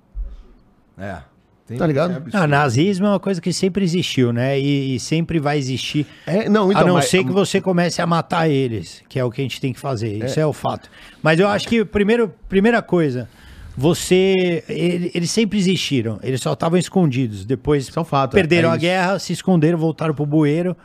É. 0.99 1.23
Tem- 1.69 1.77
Tá 1.79 1.87
ligado? 1.87 2.13
é. 2.13 2.37
Ah, 2.37 2.47
nazismo 2.47 3.07
é 3.07 3.11
uma 3.11 3.21
coisa 3.21 3.41
que 3.41 3.53
sempre 3.53 3.85
existiu, 3.85 4.33
né? 4.33 4.59
E, 4.59 4.97
e 4.97 5.01
sempre 5.01 5.39
vai 5.39 5.59
existir. 5.59 6.07
É, 6.27 6.49
não, 6.49 6.71
então, 6.73 6.83
a 6.83 6.87
não 6.87 6.95
mas- 6.95 7.05
ser 7.11 7.23
que 7.23 7.31
você 7.31 7.61
comece 7.61 8.01
a 8.03 8.07
matar 8.07 8.49
eles, 8.49 9.03
que 9.09 9.19
é 9.19 9.25
o 9.25 9.31
que 9.31 9.41
a 9.41 9.45
gente 9.45 9.61
tem 9.61 9.73
que 9.73 9.79
fazer. 9.79 10.25
Isso 10.25 10.41
é, 10.41 10.47
o 10.47 10.53
fato. 10.53 10.91
Mas 11.23 11.39
eu 11.39 11.47
acho 11.47 11.69
que, 11.69 11.85
primeiro, 11.85 12.33
primeira 12.49 12.81
coisa, 12.83 13.29
você. 13.77 14.65
ele- 14.69 15.11
eles 15.15 15.31
sempre 15.31 15.59
existiram. 15.59 16.19
Eles 16.23 16.41
só 16.41 16.53
estavam 16.53 16.79
escondidos. 16.79 17.45
Depois 17.45 17.91
é 17.95 18.01
um 18.01 18.05
fato, 18.05 18.37
é- 18.37 18.41
perderam 18.41 18.71
é 18.71 18.75
a 18.75 18.77
guerra, 18.77 19.19
se 19.19 19.33
esconderam, 19.33 19.79
voltaram 19.79 20.15
pro 20.15 20.27
bueiro. 20.27 20.77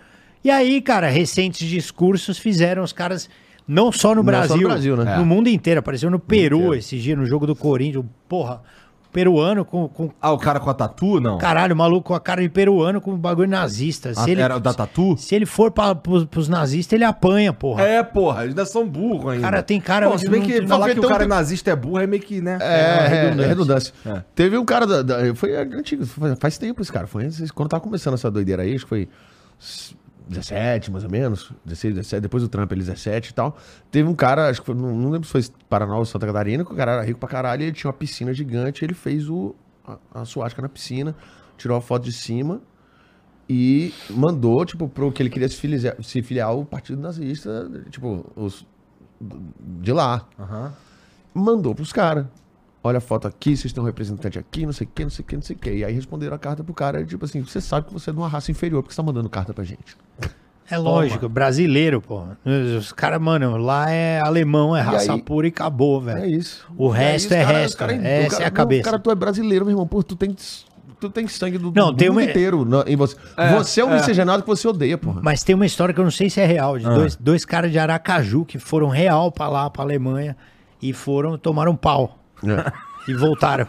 E 0.43 0.51
aí, 0.51 0.81
cara, 0.81 1.07
recentes 1.09 1.67
discursos 1.67 2.37
fizeram 2.37 2.83
os 2.83 2.93
caras. 2.93 3.29
Não 3.65 3.93
só 3.93 4.09
no 4.09 4.15
Não 4.15 4.23
Brasil, 4.25 4.47
só 4.57 4.61
no 4.61 4.67
Brasil, 4.67 4.97
né? 4.97 5.15
no 5.15 5.21
É. 5.21 5.25
mundo 5.25 5.47
inteiro. 5.47 5.79
Apareceu 5.79 6.11
no 6.11 6.19
Peru 6.19 6.57
inteiro. 6.57 6.75
esse 6.75 6.99
dia, 6.99 7.15
no 7.15 7.25
jogo 7.25 7.47
do 7.47 7.55
Corinthians. 7.55 8.03
Porra, 8.27 8.61
peruano 9.13 9.63
com, 9.63 9.87
com 9.87 10.09
Ah, 10.19 10.31
o 10.31 10.37
cara 10.37 10.59
com 10.59 10.69
a 10.69 10.73
tatu, 10.73 11.19
não? 11.21 11.37
Caralho, 11.37 11.75
maluco 11.75 12.07
com 12.07 12.13
a 12.15 12.19
cara 12.19 12.41
de 12.41 12.49
peruano 12.49 12.99
com 12.99 13.15
bagulho 13.15 13.47
nazista. 13.47 14.09
Ah, 14.09 14.23
Se 14.23 14.31
ele, 14.31 14.41
Era 14.41 14.57
o 14.57 14.59
da 14.59 14.73
tatu? 14.73 15.15
se 15.17 15.33
ele 15.35 15.45
for 15.45 15.71
pra, 15.71 15.93
pros, 15.95 16.25
pros 16.25 16.49
nazistas, 16.49 16.93
ele 16.93 17.03
apanha, 17.05 17.53
porra. 17.53 17.83
É, 17.83 18.01
porra, 18.03 18.39
eles 18.43 18.49
ainda 18.49 18.65
são 18.65 18.85
burros 18.87 19.33
ainda. 19.33 19.43
Cara, 19.43 19.63
tem 19.63 19.79
cara 19.79 20.09
de 20.09 20.19
se 20.21 20.29
bem 20.29 20.39
não- 20.41 20.47
que 20.47 20.59
não- 20.61 20.67
falar 20.67 20.89
que 20.93 20.99
o 20.99 21.03
cara 21.07 21.19
tem- 21.19 21.27
nazista 21.27 21.69
é 21.71 21.75
burro 21.75 21.99
é 21.99 22.07
meio 22.07 22.21
que, 22.21 22.41
né? 22.41 22.57
É, 22.59 22.65
é, 22.65 23.07
redundância. 23.07 23.43
é 23.43 23.47
redundância. 23.47 23.93
É. 24.05 24.23
Teve 24.33 24.57
um 24.57 24.65
cara 24.65 24.87
da, 24.87 25.01
da- 25.03 25.35
Foi 25.35 25.55
antigo, 25.55 26.03
faz 26.39 26.57
tempo 26.57 26.81
esse 26.81 26.91
cara. 26.91 27.05
Foi 27.07 27.29
quando 27.53 27.69
tava 27.69 27.81
começando 27.81 28.15
essa 28.15 28.31
doideira 28.31 28.63
aí, 28.63 28.73
acho 28.75 28.83
que 28.85 28.89
foi 28.89 29.07
17, 30.27 30.91
mais 30.91 31.03
ou 31.03 31.09
menos. 31.09 31.51
16, 31.65 31.95
17, 31.95 32.21
depois 32.21 32.43
do 32.43 32.49
Trump, 32.49 32.71
ele 32.71 32.81
17 32.81 33.29
e 33.29 33.33
tal. 33.33 33.57
Teve 33.91 34.07
um 34.07 34.15
cara, 34.15 34.49
acho 34.49 34.61
que 34.61 34.65
foi, 34.65 34.75
não, 34.75 34.95
não 34.95 35.09
lembro 35.09 35.27
se 35.27 35.31
foi 35.31 35.41
Paraná 35.69 35.97
ou 35.97 36.05
Santa 36.05 36.25
Catarina, 36.25 36.63
que 36.63 36.71
o 36.71 36.75
cara 36.75 36.93
era 36.93 37.03
rico 37.03 37.19
pra 37.19 37.29
caralho, 37.29 37.61
e 37.61 37.65
ele 37.65 37.73
tinha 37.73 37.89
uma 37.89 37.97
piscina 37.97 38.33
gigante, 38.33 38.83
ele 38.83 38.93
fez 38.93 39.29
o, 39.29 39.55
a, 39.85 39.97
a 40.21 40.25
suástica 40.25 40.61
na 40.61 40.69
piscina, 40.69 41.15
tirou 41.57 41.77
a 41.77 41.81
foto 41.81 42.03
de 42.03 42.11
cima 42.11 42.61
e 43.49 43.93
mandou, 44.09 44.65
tipo, 44.65 44.87
pro 44.87 45.11
que 45.11 45.21
ele 45.21 45.29
queria 45.29 45.47
se 45.47 45.57
filiar, 45.57 45.95
se 46.01 46.21
filiar 46.21 46.49
ao 46.49 46.65
partido 46.65 47.01
nazista, 47.01 47.69
tipo, 47.89 48.25
os 48.35 48.65
de 49.59 49.93
lá 49.93 50.27
Aham. 50.39 50.73
mandou 51.33 51.73
pros 51.73 51.91
caras. 51.91 52.27
Olha 52.85 52.97
a 52.97 53.01
foto 53.01 53.27
aqui, 53.27 53.55
vocês 53.55 53.71
têm 53.71 53.81
um 53.81 53.85
representante 53.85 54.37
aqui, 54.37 54.65
não 54.65 54.73
sei 54.73 54.85
o 54.85 54.89
que, 54.93 55.03
não 55.03 55.09
sei 55.09 55.23
o 55.23 55.25
que, 55.27 55.35
não 55.35 55.41
sei 55.41 55.55
o 55.55 55.59
que. 55.59 55.71
E 55.73 55.85
aí 55.85 55.93
responderam 55.93 56.35
a 56.35 56.39
carta 56.39 56.63
pro 56.63 56.73
cara, 56.73 57.03
tipo 57.05 57.23
assim, 57.23 57.41
você 57.41 57.61
sabe 57.61 57.87
que 57.87 57.93
você 57.93 58.09
é 58.09 58.13
de 58.13 58.19
uma 58.19 58.27
raça 58.27 58.51
inferior, 58.51 58.81
porque 58.83 58.93
você 58.93 58.97
tá 59.01 59.03
mandando 59.05 59.29
carta 59.29 59.53
pra 59.53 59.63
gente. 59.63 59.95
É 60.69 60.77
lógico, 60.77 61.27
brasileiro, 61.29 62.01
pô. 62.01 62.23
Os 62.77 62.91
caras, 62.91 63.21
mano, 63.21 63.55
lá 63.57 63.89
é 63.89 64.19
alemão, 64.21 64.75
é 64.75 64.81
raça 64.81 65.13
aí- 65.13 65.21
pura 65.21 65.47
e 65.47 65.49
acabou, 65.49 66.01
É 66.09 66.15
velho. 66.15 66.25
isso. 66.39 66.65
O 66.77 66.93
E 66.93 66.97
aí 66.97 67.03
resto 67.03 67.33
é 67.33 67.43
cara- 67.45 67.57
resto, 67.59 67.77
cara- 67.77 67.93
essa 67.93 68.01
o 68.01 68.09
é 68.11 68.25
a 68.25 68.29
cara- 68.29 68.43
não, 68.45 68.51
cabeça. 68.51 68.83
Cara, 68.83 68.99
tu 68.99 69.11
é 69.11 69.15
brasileiro, 69.15 69.65
meu 69.65 69.73
irmão, 69.73 69.87
pô, 69.87 70.01
tu 70.03 70.15
tem, 70.15 70.35
tu 70.99 71.09
tem 71.09 71.27
sangue 71.27 71.57
do, 71.57 71.71
Não, 71.75 71.91
do 71.91 71.97
tem 71.97 72.09
mundo 72.09 72.19
uma- 72.19 72.23
inteiro 72.29 72.65
na- 72.65 72.83
em 72.87 72.95
você. 72.95 73.15
você 73.59 73.81
é 73.81 73.85
um 73.85 73.93
miscigenado 73.93 74.41
que 74.43 74.47
você 74.49 74.67
odeia, 74.67 74.97
porra. 74.97 75.21
Mas 75.23 75.43
tem 75.43 75.53
uma 75.53 75.65
história 75.65 75.93
que 75.93 75.99
eu 75.99 76.03
não 76.05 76.11
sei 76.11 76.29
se 76.29 76.39
é 76.41 76.45
real, 76.45 76.75
Ah. 76.75 76.79
de 76.79 76.85
dois, 76.85 77.15
dois 77.15 77.45
caras 77.45 77.71
de 77.71 77.77
Aracaju 77.79 78.43
que 78.45 78.57
foram 78.57 78.87
real 78.89 79.31
pra 79.31 79.47
lá, 79.49 79.69
pra 79.69 79.83
Alemanha, 79.83 80.35
e 80.81 80.91
foram, 80.93 81.37
tomaram 81.37 81.75
pau. 81.75 82.19
É. 82.45 82.71
E 83.05 83.13
voltaram. 83.13 83.67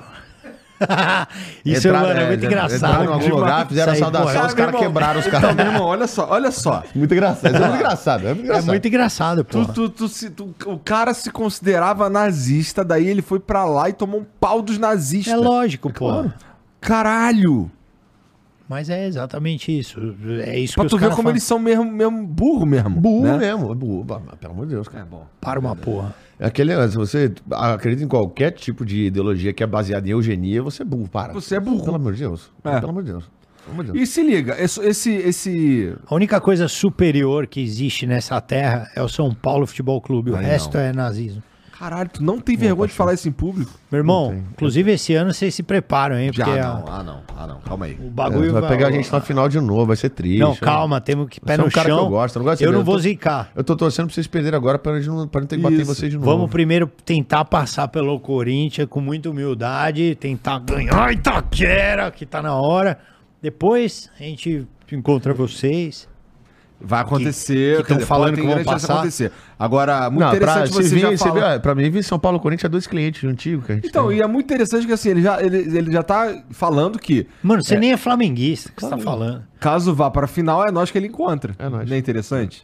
Isso, 1.65 1.89
Entraram, 1.89 2.07
mano, 2.09 2.21
é 2.21 2.23
é, 2.25 2.27
muito 2.29 2.47
engraçado. 2.47 2.77
entraram 2.77 3.05
em 3.05 3.07
algum 3.09 3.19
demais. 3.19 3.41
lugar, 3.41 3.67
fizeram 3.67 3.93
aí, 3.93 3.99
saudação, 3.99 4.41
pô, 4.41 4.47
os 4.47 4.55
caras 4.55 4.77
quebraram 4.81 5.21
os 5.21 5.27
Então, 5.27 5.41
caras. 5.41 5.57
meu 5.57 5.67
irmão, 5.67 5.83
olha 5.87 6.07
só, 6.07 6.29
olha 6.31 6.51
só. 6.53 6.83
Muito 6.95 7.13
engraçado. 7.15 7.55
É 7.57 7.59
muito 7.61 7.75
engraçado. 7.77 8.21
É 8.21 8.27
muito 8.29 8.41
É 8.41 8.45
engraçado. 8.45 8.67
muito 8.67 8.89
engraçado, 8.89 9.45
pô. 9.45 9.65
Tu, 9.65 9.89
tu, 9.89 10.09
tu- 10.09 10.55
o 10.67 10.79
cara 10.79 11.13
se 11.15 11.31
considerava 11.31 12.09
nazista, 12.11 12.85
daí 12.85 13.09
ele 13.09 13.23
foi 13.23 13.41
pra 13.41 13.65
lá 13.65 13.89
e 13.89 13.93
tomou 13.93 14.21
um 14.21 14.27
pau 14.39 14.61
dos 14.63 14.79
nazistas. 14.79 15.33
É 15.33 15.37
lógico, 15.37 15.93
pô. 15.93 16.27
Caralho! 16.81 17.71
Mas 18.69 18.89
é 18.89 19.07
exatamente 19.07 19.77
isso. 19.77 20.01
É 20.43 20.59
isso 20.59 20.75
Pra 20.75 20.85
que 20.85 20.91
tu 20.91 20.97
os 20.97 21.01
ver 21.01 21.09
como 21.09 21.17
falam. 21.17 21.33
eles 21.33 21.43
são 21.43 21.59
mesmo, 21.59 21.85
mesmo 21.85 22.27
burro 22.27 22.65
mesmo. 22.65 22.99
Burro 22.99 23.23
né? 23.25 23.37
mesmo. 23.39 23.71
é 23.71 23.75
Burro. 23.75 24.05
Pelo 24.41 24.53
amor 24.53 24.67
de 24.67 24.73
Deus, 24.73 24.89
cara. 24.89 25.05
É 25.05 25.07
bom. 25.07 25.27
Para 25.41 25.61
uma 25.61 25.77
porra. 25.77 26.15
É 26.39 26.47
aquele 26.47 26.75
lance, 26.75 26.97
você 26.97 27.33
acredita 27.51 28.03
em 28.03 28.09
qualquer 28.09 28.51
tipo 28.53 28.85
de 28.85 29.05
ideologia 29.07 29.53
que 29.53 29.63
é 29.63 29.67
baseada 29.67 30.07
em 30.09 30.13
eugenia, 30.13 30.63
você 30.63 30.83
é 30.83 30.85
burro, 30.85 31.09
para. 31.09 31.33
Você 31.33 31.57
é 31.57 31.61
burro. 31.61 31.85
Pelo 31.85 31.97
amor 31.97 32.13
de 32.15 32.21
Deus. 32.21 32.51
É. 32.65 32.81
Pelo 32.81 32.91
amor 32.91 33.03
de 33.03 33.11
Deus. 33.13 33.31
Pelo 33.65 33.73
amor 33.73 33.85
de 33.85 33.93
Deus. 33.93 34.03
E 34.03 34.11
se 34.11 34.23
liga, 34.23 34.57
esse, 34.61 35.11
esse, 35.13 35.95
A 36.07 36.15
única 36.15 36.41
coisa 36.41 36.67
superior 36.67 37.47
que 37.47 37.61
existe 37.63 38.07
nessa 38.07 38.41
terra 38.41 38.91
é 38.97 39.03
o 39.03 39.09
São 39.09 39.33
Paulo 39.35 39.67
Futebol 39.67 40.01
Clube. 40.01 40.33
O 40.33 40.37
Aí 40.37 40.45
resto 40.45 40.77
não. 40.77 40.85
é 40.85 40.93
nazismo. 40.93 41.43
Caralho, 41.85 42.09
tu 42.09 42.25
não 42.25 42.41
tem 42.41 42.57
vergonha 42.57 42.89
de 42.89 42.95
falar 42.95 43.13
isso 43.13 43.29
em 43.29 43.33
público? 43.33 43.71
Meu 43.93 43.99
irmão, 43.99 44.43
inclusive 44.53 44.91
esse 44.93 45.15
ano 45.15 45.35
vocês 45.35 45.55
se 45.55 45.63
preparam, 45.63 46.19
hein? 46.19 46.31
Já 46.33 46.45
Porque 46.47 46.59
não, 46.61 46.85
ah 46.89 47.03
não, 47.03 47.21
ah 47.37 47.47
não, 47.47 47.61
calma 47.61 47.85
aí. 47.85 47.93
o 48.01 48.07
É, 48.07 48.11
bagulho 48.11 48.53
vai 48.55 48.67
pegar 48.67 48.89
a 48.89 48.91
gente 48.91 49.13
na 49.13 49.21
final 49.21 49.51
de 49.51 49.61
novo, 49.61 49.85
vai 49.87 49.97
ser 49.97 50.09
triste. 50.09 50.39
Não, 50.39 50.53
né? 50.53 50.57
calma, 50.63 50.99
temos 50.99 51.29
que 51.29 51.39
pé 51.43 51.57
é 51.57 51.61
um 51.61 51.65
no 51.67 51.71
cara 51.71 51.89
chão. 51.91 51.99
que 51.99 52.05
eu 52.05 52.09
gosto, 52.09 52.37
eu 52.37 52.41
não 52.41 52.45
gosto 52.47 52.59
de 52.61 52.65
eu 52.65 52.73
não 52.73 52.79
eu 52.81 52.85
vou 52.85 52.95
tô- 52.95 53.01
zicar. 53.03 53.51
Eu 53.55 53.63
tô 53.63 53.77
torcendo 53.77 54.07
pra 54.07 54.15
vocês 54.15 54.27
perderem 54.27 54.57
agora 54.57 54.79
pra 54.79 54.97
gente 54.97 55.09
não, 55.09 55.29
pra 55.29 55.43
não 55.43 55.47
ter 55.47 55.57
que 55.57 55.63
bater 55.63 55.85
vocês 55.85 56.11
de 56.11 56.17
novo. 56.17 56.31
Vamos 56.31 56.51
primeiro 56.51 56.91
tentar 57.05 57.45
passar 57.45 57.89
pelo 57.89 58.19
Corinthians 58.19 58.89
com 58.89 59.03
muita 59.03 59.29
humildade, 59.29 60.15
tentar 60.15 60.61
ganhar 60.61 61.13
Itaquera, 61.13 62.11
que 62.11 62.25
tá 62.25 62.41
na 62.41 62.55
hora. 62.55 62.99
Depois 63.43 64.09
a 64.19 64.23
gente 64.23 64.67
encontra 64.91 65.35
vocês. 65.35 66.09
Vai 66.81 67.01
acontecer, 67.01 67.77
que 67.79 67.83
quer 67.83 67.89
tão 67.89 67.97
dizer, 67.97 68.07
falando 68.07 68.35
que 68.35 68.43
vão 68.43 68.63
passar. 68.63 68.95
acontecer. 68.95 69.33
Agora, 69.59 70.11
muito 70.11 70.21
Não, 70.23 70.29
pra, 70.31 70.37
interessante 70.37 70.69
se 70.69 70.75
você 70.83 70.95
vir, 70.95 71.01
já 71.01 71.11
você 71.13 71.17
falar... 71.29 71.53
vê, 71.55 71.59
pra 71.61 71.75
mim, 71.75 71.89
vir 71.89 72.03
São 72.03 72.19
Paulo 72.19 72.39
Corinthians 72.39 72.65
é 72.67 72.69
dois 72.69 72.87
clientes 72.87 73.25
antigos 73.25 73.65
que 73.65 73.73
a 73.73 73.75
gente 73.77 73.87
Então, 73.89 74.09
tem. 74.09 74.19
e 74.19 74.23
é 74.23 74.27
muito 74.27 74.45
interessante 74.45 74.87
que 74.87 74.93
assim, 74.93 75.09
ele 75.11 75.23
já, 75.23 75.41
ele, 75.43 75.57
ele 75.79 75.91
já 75.91 76.03
tá 76.03 76.35
falando 76.51 76.99
que 76.99 77.27
Mano, 77.43 77.65
você 77.65 77.79
nem 77.79 77.93
é 77.93 77.97
flamenguista, 77.97 78.69
o 78.71 78.73
que 78.75 78.83
você 78.83 78.91
tá 78.91 78.99
falando? 78.99 79.43
caso 79.59 79.95
vá 79.95 80.11
pra 80.11 80.27
final, 80.27 80.67
é 80.67 80.71
nós 80.71 80.91
que 80.91 80.99
ele 80.99 81.07
encontra. 81.07 81.55
É 81.59 81.69
nós. 81.71 81.89
Não 81.89 81.97
é 81.97 81.99
interessante? 81.99 82.63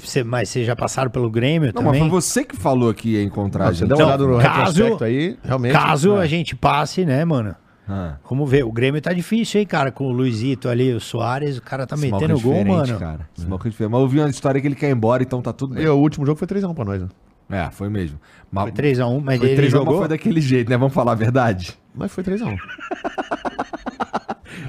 Você, 0.00 0.22
mas 0.22 0.48
vocês 0.48 0.64
já 0.64 0.76
passaram 0.76 1.10
pelo 1.10 1.28
Grêmio 1.28 1.72
Não, 1.74 1.82
mas 1.82 1.92
também? 1.92 2.00
foi 2.02 2.08
você 2.20 2.44
que 2.44 2.54
falou 2.56 2.94
que 2.94 3.14
ia 3.14 3.22
encontrar 3.22 3.64
a 3.64 3.66
Não, 3.68 3.74
você 3.74 3.80
gente. 3.80 3.88
dá 3.88 3.96
uma 3.96 4.14
Então, 4.14 4.26
olhada 4.26 4.26
no 4.26 4.38
caso- 4.40 4.82
retrospecto 4.84 5.04
aí, 5.04 5.36
realmente. 5.42 5.72
Caso 5.72 6.16
é. 6.16 6.22
a 6.22 6.26
gente 6.26 6.54
passe, 6.54 7.04
né, 7.04 7.24
mano? 7.24 7.56
Ah, 7.88 8.16
Vamos 8.28 8.50
ver. 8.50 8.64
O 8.64 8.70
Grêmio 8.72 9.00
tá 9.00 9.12
difícil, 9.12 9.60
hein, 9.60 9.66
cara? 9.66 9.90
Com 9.90 10.08
o 10.08 10.12
Luizito 10.12 10.68
ali, 10.68 10.92
o 10.92 11.00
Soares, 11.00 11.56
o 11.56 11.62
cara 11.62 11.86
tá 11.86 11.94
esse 11.94 12.10
metendo 12.10 12.36
é 12.38 12.40
gol, 12.42 12.64
mano. 12.64 12.98
Cara. 12.98 13.28
Esse 13.36 13.46
maluco 13.46 13.66
é 13.66 13.70
diferente. 13.70 13.92
Mas 13.92 14.00
eu 14.02 14.08
vi 14.08 14.18
uma 14.20 14.28
história 14.28 14.60
que 14.60 14.66
ele 14.66 14.74
quer 14.74 14.88
ir 14.90 14.92
embora, 14.92 15.22
então 15.22 15.40
tá 15.40 15.52
tudo 15.52 15.74
bem. 15.74 15.84
E 15.84 15.88
o 15.88 15.96
último 15.96 16.26
jogo 16.26 16.38
foi 16.38 16.46
3x1 16.46 16.74
pra 16.74 16.84
nós, 16.84 17.00
né? 17.02 17.08
É, 17.50 17.70
foi 17.70 17.88
mesmo. 17.88 18.18
Mas, 18.52 18.64
Foi 18.64 18.72
3x1, 18.72 19.22
mas 19.24 19.38
foi 19.38 19.46
ele 19.48 19.56
3 19.56 19.72
a 19.74 19.76
1, 19.76 19.80
mas 19.80 19.86
jogou. 19.86 19.98
foi 20.00 20.08
daquele 20.08 20.40
jeito, 20.42 20.68
né? 20.68 20.76
Vamos 20.76 20.92
falar 20.92 21.12
a 21.12 21.14
verdade. 21.14 21.78
Mas 21.94 22.12
foi 22.12 22.22
3x1. 22.22 22.56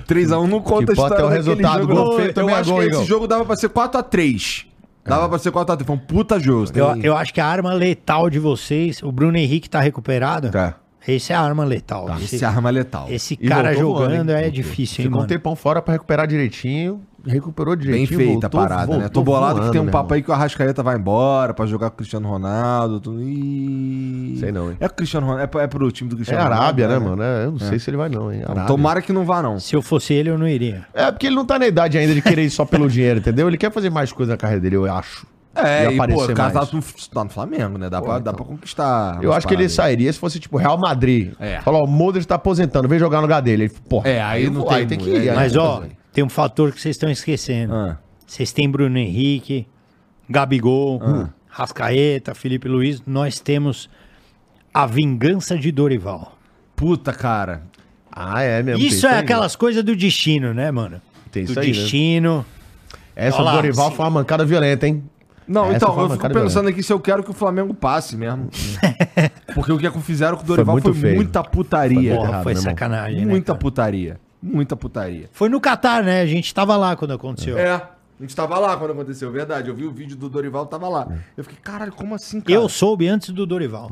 3x1 0.08 0.48
não 0.48 0.62
conta 0.62 0.86
Que 0.86 0.92
a 0.94 0.96
pode 0.96 1.14
história 1.14 1.16
ter 1.18 1.24
o 1.24 1.28
resultado, 1.28 1.82
jogo. 1.82 1.94
gol 1.94 2.16
feio 2.16 2.34
Eu 2.36 2.50
é 2.50 2.54
acho 2.54 2.70
gol, 2.72 2.80
que 2.80 2.86
esse 2.88 3.04
jogo 3.06 3.28
dava 3.28 3.46
pra 3.46 3.56
ser 3.58 3.70
4x3. 3.70 4.66
Dava 5.04 5.28
pra 5.28 5.38
ser 5.40 5.52
4x3. 5.52 5.86
Foi 5.86 5.96
um 5.96 6.00
puta 6.00 6.40
jogo. 6.40 6.68
Você 6.68 6.80
Eu, 6.80 6.94
tem- 6.94 7.04
eu 7.06 7.18
acho 7.18 7.34
que 7.34 7.42
a 7.42 7.46
arma 7.46 7.74
letal 7.74 8.30
de 8.30 8.40
vocês, 8.40 9.04
o 9.04 9.12
Bruno 9.12 9.38
Henrique 9.38 9.70
tá 9.70 9.82
recuperado. 9.82 10.50
Tá. 10.50 10.76
Esse 11.08 11.34
é 11.34 11.36
a 11.36 11.42
arma 11.42 11.64
letal. 11.64 12.06
Tá, 12.06 12.18
esse, 12.20 12.36
Esse 12.36 12.46
arma 12.46 12.70
letal. 12.70 13.08
esse 13.10 13.34
E 13.40 13.48
cara 13.48 13.74
voltou 13.74 13.82
jogando 14.04 14.16
voando, 14.16 14.32
hein? 14.32 14.38
é 14.38 14.42
Voltou. 14.42 14.52
difícil, 14.52 15.02
hein, 15.02 15.06
Ficou 15.08 15.18
um 15.18 15.22
mano? 15.22 15.28
tempão 15.28 15.56
fora 15.56 15.82
pra 15.82 15.94
recuperar 15.94 16.28
direitinho, 16.28 17.02
recuperou 17.26 17.76
Bem 17.76 17.86
direitinho. 17.86 18.18
feita 18.20 18.32
voltou, 18.50 18.60
a 18.60 18.64
parada, 18.68 18.86
né? 18.98 18.98
Tô 19.10 19.22
voltou 19.22 19.24
bolado 19.24 19.54
que 19.56 19.60
voando, 19.62 19.72
tem 19.72 19.82
um 19.82 19.86
papo 19.86 19.98
irmão. 20.08 20.16
aí 20.16 20.22
que 20.24 20.30
o 20.30 20.34
Arrascaeta 20.34 20.84
vai 20.84 20.98
embora 20.98 21.54
pra 21.54 21.66
jogar 21.66 21.90
com 21.90 21.96
o 21.96 21.98
Cristiano 21.98 22.28
Ronaldo. 22.30 23.00
Tudo... 23.00 23.22
Ih... 23.22 24.38
Sei 24.40 24.52
não, 24.52 24.70
hein? 24.72 24.78
É 24.80 24.86
o 24.86 24.90
Cristiano 24.90 25.26
Ronaldo, 25.28 25.58
é, 25.60 25.64
é 25.64 25.68
pro 25.68 25.92
time 25.92 26.10
do 26.10 26.16
É 26.16 26.18
Cristiano 26.18 26.44
Arábia, 26.44 26.88
né, 26.88 26.94
Ronaldo, 26.96 27.18
mano? 27.18 27.24
É, 27.24 27.46
eu 27.46 27.52
não 27.52 27.60
sei 27.60 27.80
se 27.80 27.90
ele 27.90 27.98
vai 27.98 28.10
não, 28.10 28.32
hein? 28.32 28.42
Arábia. 28.44 28.66
Tomara 28.66 29.02
que 29.02 29.12
não 29.14 29.26
vá, 29.26 29.42
não. 29.42 29.60
Se 29.60 29.76
eu 29.76 29.82
fosse 29.82 30.14
ele, 30.14 30.30
eu 30.30 30.38
não 30.38 30.48
iria. 30.48 30.86
É 30.94 31.12
porque 31.12 31.28
ele 31.28 31.36
não 31.36 31.46
tá 31.46 31.58
na 31.58 31.68
idade 31.68 31.98
ainda 31.98 32.14
de 32.14 32.22
querer 32.22 32.44
ir 32.44 32.50
só 32.50 32.66
pelo 32.66 32.88
dinheiro, 32.92 33.20
entendeu? 33.20 33.48
Ele 33.48 33.58
quer 33.58 33.72
fazer 33.72 33.90
mais 33.90 34.12
coisa 34.12 34.34
na 34.34 34.38
carreira 34.38 34.62
dele, 34.62 34.76
eu 34.76 34.92
acho. 34.94 35.26
É, 35.68 35.92
e, 35.92 35.98
pô, 35.98 36.04
o 36.26 36.34
cara 36.34 36.52
tá 36.52 36.60
mais. 36.60 36.72
no, 36.72 36.82
tá 37.14 37.24
no 37.24 37.30
Flamengo, 37.30 37.78
né? 37.78 37.90
Dá, 37.90 38.02
pra, 38.02 38.20
dá 38.20 38.34
pra 38.34 38.46
conquistar. 38.46 39.20
Eu 39.22 39.34
acho 39.34 39.48
que 39.48 39.54
ele 39.54 39.64
aí. 39.64 39.70
sairia 39.70 40.12
se 40.14 40.20
fosse 40.20 40.40
tipo 40.40 40.58
Real 40.58 40.78
Madrid. 40.78 41.34
É. 41.40 41.62
Falou, 41.62 41.82
ó, 41.82 41.86
o 41.86 41.88
Modric 41.88 42.26
tá 42.28 42.36
aposentando, 42.36 42.88
vem 42.88 43.00
jogar 43.00 43.18
no 43.18 43.24
lugar 43.24 43.42
dele. 43.42 43.64
Ele, 43.66 43.74
porra, 43.88 44.10
É, 44.10 44.22
aí 44.22 44.46
eu 44.46 44.52
não 44.52 44.64
tem 44.66 44.78
aí 44.78 44.86
tem 44.86 44.98
que 44.98 45.10
ir. 45.10 45.30
aí 45.30 45.36
Mas, 45.36 45.56
ó, 45.56 45.82
fazer. 45.82 45.92
tem 46.14 46.24
um 46.24 46.30
fator 46.30 46.72
que 46.72 46.80
vocês 46.82 46.96
estão 46.96 47.10
esquecendo. 47.10 47.74
Ah. 47.74 47.98
Vocês 48.26 48.52
têm 48.52 48.70
Bruno 48.70 48.98
Henrique, 48.98 49.68
Gabigol, 50.30 51.02
Ah. 51.04 51.30
Rascaeta, 51.48 52.34
Felipe 52.36 52.68
Luiz. 52.68 53.02
Nós 53.06 53.40
temos 53.40 53.90
a 54.74 54.86
vingança 54.86 55.58
de 55.58 55.72
Dorival. 55.72 56.38
Puta, 56.76 57.12
cara. 57.12 57.64
Ah, 58.12 58.42
é 58.42 58.62
mesmo. 58.64 58.84
Isso 58.84 59.06
é 59.08 59.14
aí, 59.14 59.20
aquelas 59.20 59.56
coisas 59.56 59.84
do 59.84 59.96
destino, 59.96 60.54
né, 60.54 60.72
mano? 60.72 61.02
Tem 61.32 61.44
do 61.46 61.52
isso 61.52 61.60
aí, 61.60 61.68
né? 61.68 61.74
destino. 61.74 62.46
Essa 63.16 63.38
Olha 63.42 63.52
do 63.52 63.56
Dorival 63.58 63.90
sim. 63.90 63.96
foi 63.98 64.06
uma 64.06 64.12
mancada 64.12 64.46
violenta, 64.46 64.88
hein? 64.88 65.04
Não, 65.50 65.66
Essa 65.66 65.78
então, 65.78 65.96
foi 65.96 66.04
eu 66.04 66.10
fico 66.12 66.30
pensando 66.30 66.70
aqui 66.70 66.84
se 66.84 66.94
eu 66.94 67.00
quero 67.00 67.24
que 67.24 67.32
o 67.32 67.34
Flamengo 67.34 67.74
passe 67.74 68.16
mesmo. 68.16 68.50
Porque 69.56 69.72
o 69.72 69.80
que 69.80 69.90
fizeram 70.02 70.38
com 70.38 70.44
o 70.44 70.46
Dorival 70.46 70.76
muito 70.76 70.94
foi, 70.94 71.02
feio. 71.02 71.16
muita 71.16 71.44
putaria. 71.44 72.16
Porra, 72.16 72.30
errado, 72.30 72.44
foi 72.44 72.54
né, 72.54 72.62
sacanagem, 72.62 73.22
né, 73.22 73.26
muita 73.26 73.54
cara? 73.54 73.60
putaria. 73.60 74.20
Muita 74.42 74.76
putaria. 74.76 75.28
Foi 75.34 75.50
no 75.50 75.60
Catar, 75.60 76.04
né? 76.04 76.22
A 76.22 76.26
gente 76.28 76.54
tava 76.54 76.78
lá 76.78 76.96
quando 76.96 77.14
aconteceu. 77.14 77.58
É. 77.58 77.72
A 77.74 77.90
gente 78.22 78.36
tava 78.36 78.60
lá 78.60 78.78
quando 78.78 78.92
aconteceu, 78.92 79.32
verdade. 79.32 79.70
Eu 79.70 79.76
vi 79.76 79.86
o 79.86 79.92
vídeo 79.92 80.16
do 80.16 80.30
Dorival, 80.30 80.68
tava 80.68 80.88
lá. 80.88 81.08
Eu 81.36 81.44
fiquei, 81.44 81.58
caralho, 81.60 81.94
como 81.94 82.14
assim, 82.14 82.40
cara? 82.40 82.54
Eu 82.54 82.70
soube 82.70 83.08
antes 83.08 83.32
do 83.32 83.44
Dorival. 83.46 83.90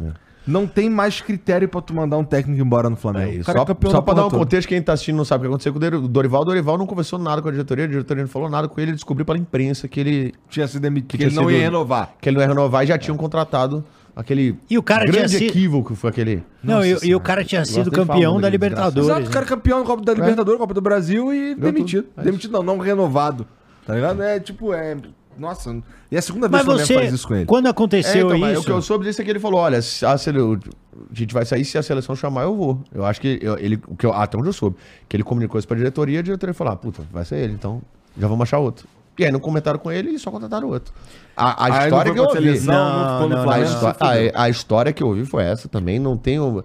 Não 0.48 0.66
tem 0.66 0.90
mais 0.90 1.20
critério 1.20 1.68
pra 1.68 1.82
tu 1.82 1.94
mandar 1.94 2.18
um 2.18 2.24
técnico 2.24 2.62
embora 2.62 2.90
no 2.90 2.96
Flamengo. 2.96 3.32
É 3.32 3.36
isso. 3.36 3.46
Cara 3.46 3.60
Só, 3.60 3.64
é 3.66 3.90
só 3.92 4.02
pra 4.02 4.14
dar 4.14 4.26
um 4.28 4.30
toda. 4.30 4.44
contexto, 4.44 4.68
quem 4.70 4.82
tá 4.82 4.94
assistindo 4.94 5.18
não 5.18 5.26
sabe 5.26 5.42
o 5.42 5.44
que 5.44 5.48
aconteceu 5.50 5.74
com 5.74 5.78
o 5.78 5.82
Dor- 5.82 5.94
o 5.96 6.08
Dorival. 6.08 6.42
O 6.42 6.46
Dorival 6.46 6.78
não 6.78 6.86
conversou 6.88 7.20
nada 7.20 7.42
com 7.42 7.50
a 7.50 7.52
diretoria, 7.52 7.84
a 7.84 7.88
diretoria 7.88 8.24
não 8.24 8.30
falou 8.30 8.50
nada 8.50 8.68
com 8.68 8.80
ele, 8.80 8.92
ele 8.92 8.96
descobriu 8.96 9.26
pela 9.26 9.38
imprensa 9.38 9.88
que 9.88 10.00
ele, 10.00 10.34
Tinha 10.50 10.66
sido 10.68 10.82
demitido, 10.82 11.10
que 11.10 11.18
tinha 11.18 11.28
ele 11.28 11.36
não 11.36 11.52
ia 11.52 11.60
renovar. 11.60 12.14
que 12.22 12.30
ele 12.30 12.38
não 12.38 12.44
ia 12.44 12.48
renovar 12.48 12.84
e 12.84 12.88
já 12.88 12.98
tinham 12.98 13.18
contratado 13.18 13.84
aquele 14.16 14.58
E 14.70 14.78
o 14.78 14.82
cara 14.84 15.02
tinha 15.06 15.14
grande 15.14 15.38
sido- 15.38 15.50
equívoco 15.50 15.94
que 15.94 16.00
foi 16.00 16.10
aquele. 16.12 16.44
Não, 16.64 16.76
Nossa 16.78 17.06
e, 17.06 17.10
e 17.10 17.16
o 17.16 17.20
cara 17.20 17.44
tinha 17.44 17.66
sido 17.66 17.92
campeão 17.92 18.40
da 18.40 18.50
Libertadores. 18.50 19.10
Exato, 19.10 19.28
o 19.28 19.32
cara 19.32 19.46
é 19.46 19.50
campeão 19.50 19.80
da 19.82 19.86
Copa 19.86 20.04
da 20.04 20.14
Libertadores, 20.14 20.60
Copa 20.60 20.74
do 20.74 20.82
Brasil 20.82 21.34
e 21.34 21.56
Ganhou 21.56 21.72
demitido. 21.74 22.04
tudo. 22.04 22.22
É 22.22 22.24
demitido 22.24 22.52
não, 22.54 22.64
não 22.64 22.78
renovado. 22.78 23.46
Tá 23.86 23.96
ligado? 23.96 24.22
É 24.24 24.40
tipo, 24.40 24.74
é. 24.74 24.96
Nossa. 25.38 25.76
E 26.12 26.16
é 26.16 26.20
a 26.20 26.22
segunda 26.22 26.48
vez 26.48 26.52
Mas 26.52 26.62
que 26.64 26.68
o 26.68 26.72
Flamengo 26.72 26.88
você, 26.88 26.94
faz 26.96 27.14
isso 27.14 27.28
com 27.28 27.36
ele. 27.36 27.46
quando 27.46 27.66
É, 27.68 27.70
aconteceu 27.70 28.28
então, 28.28 28.40
mas 28.40 28.52
isso... 28.54 28.62
o 28.62 28.66
que 28.66 28.72
eu 28.72 28.82
soube 28.82 29.06
disso 29.06 29.22
é 29.22 29.26
que 29.26 29.30
ele 29.32 29.40
falou: 29.40 29.60
olha, 29.60 29.78
a, 29.78 29.82
sele- 30.18 30.40
a 30.42 31.14
gente 31.14 31.34
vai 31.34 31.46
sair 31.46 31.64
se 31.66 31.78
a 31.78 31.84
seleção 31.84 32.16
chamar, 32.16 32.44
eu 32.44 32.56
vou. 32.56 32.82
Eu 32.94 33.06
acho 33.06 33.22
que 33.22 33.40
eu- 33.42 33.58
ele, 33.60 33.80
o 33.88 33.96
que 33.96 34.06
eu, 34.06 34.14
até 34.14 34.38
onde 34.38 34.48
eu 34.50 34.54
soube, 34.54 34.76
que 35.08 35.16
ele 35.16 35.24
comunicou 35.24 35.60
isso 35.60 35.68
pra 35.68 35.78
diretoria, 35.78 36.20
a 36.20 36.24
diretoria 36.24 36.54
falou: 36.54 36.74
ah, 36.74 36.76
puta, 36.76 37.04
vai 37.12 37.24
ser 37.26 37.38
ele, 37.38 37.54
então 37.54 37.82
já 38.18 38.28
vamos 38.28 38.44
achar 38.44 38.58
outro. 38.60 38.88
E 39.20 39.26
aí 39.26 39.32
não 39.32 39.40
comentaram 39.40 39.80
com 39.80 39.92
ele 39.92 40.12
e 40.12 40.20
só 40.20 40.30
contrataram 40.30 40.68
outro. 40.70 40.94
A, 41.36 41.66
a 41.66 41.70
não 41.70 41.84
história 41.86 42.14
que 42.14 42.20
eu 42.20 42.24
ouvi. 42.26 42.60
não 42.62 43.28
não, 43.30 43.38
A, 43.50 43.94
fudeu. 43.94 44.38
a- 44.38 44.44
a 44.44 44.50
história 44.50 44.94
que 44.94 45.02
eu 45.02 45.08
ouvi 45.08 45.26
foi 45.26 45.44
essa 45.44 45.68
também. 45.68 45.98
Não 45.98 46.16
tenho 46.16 46.64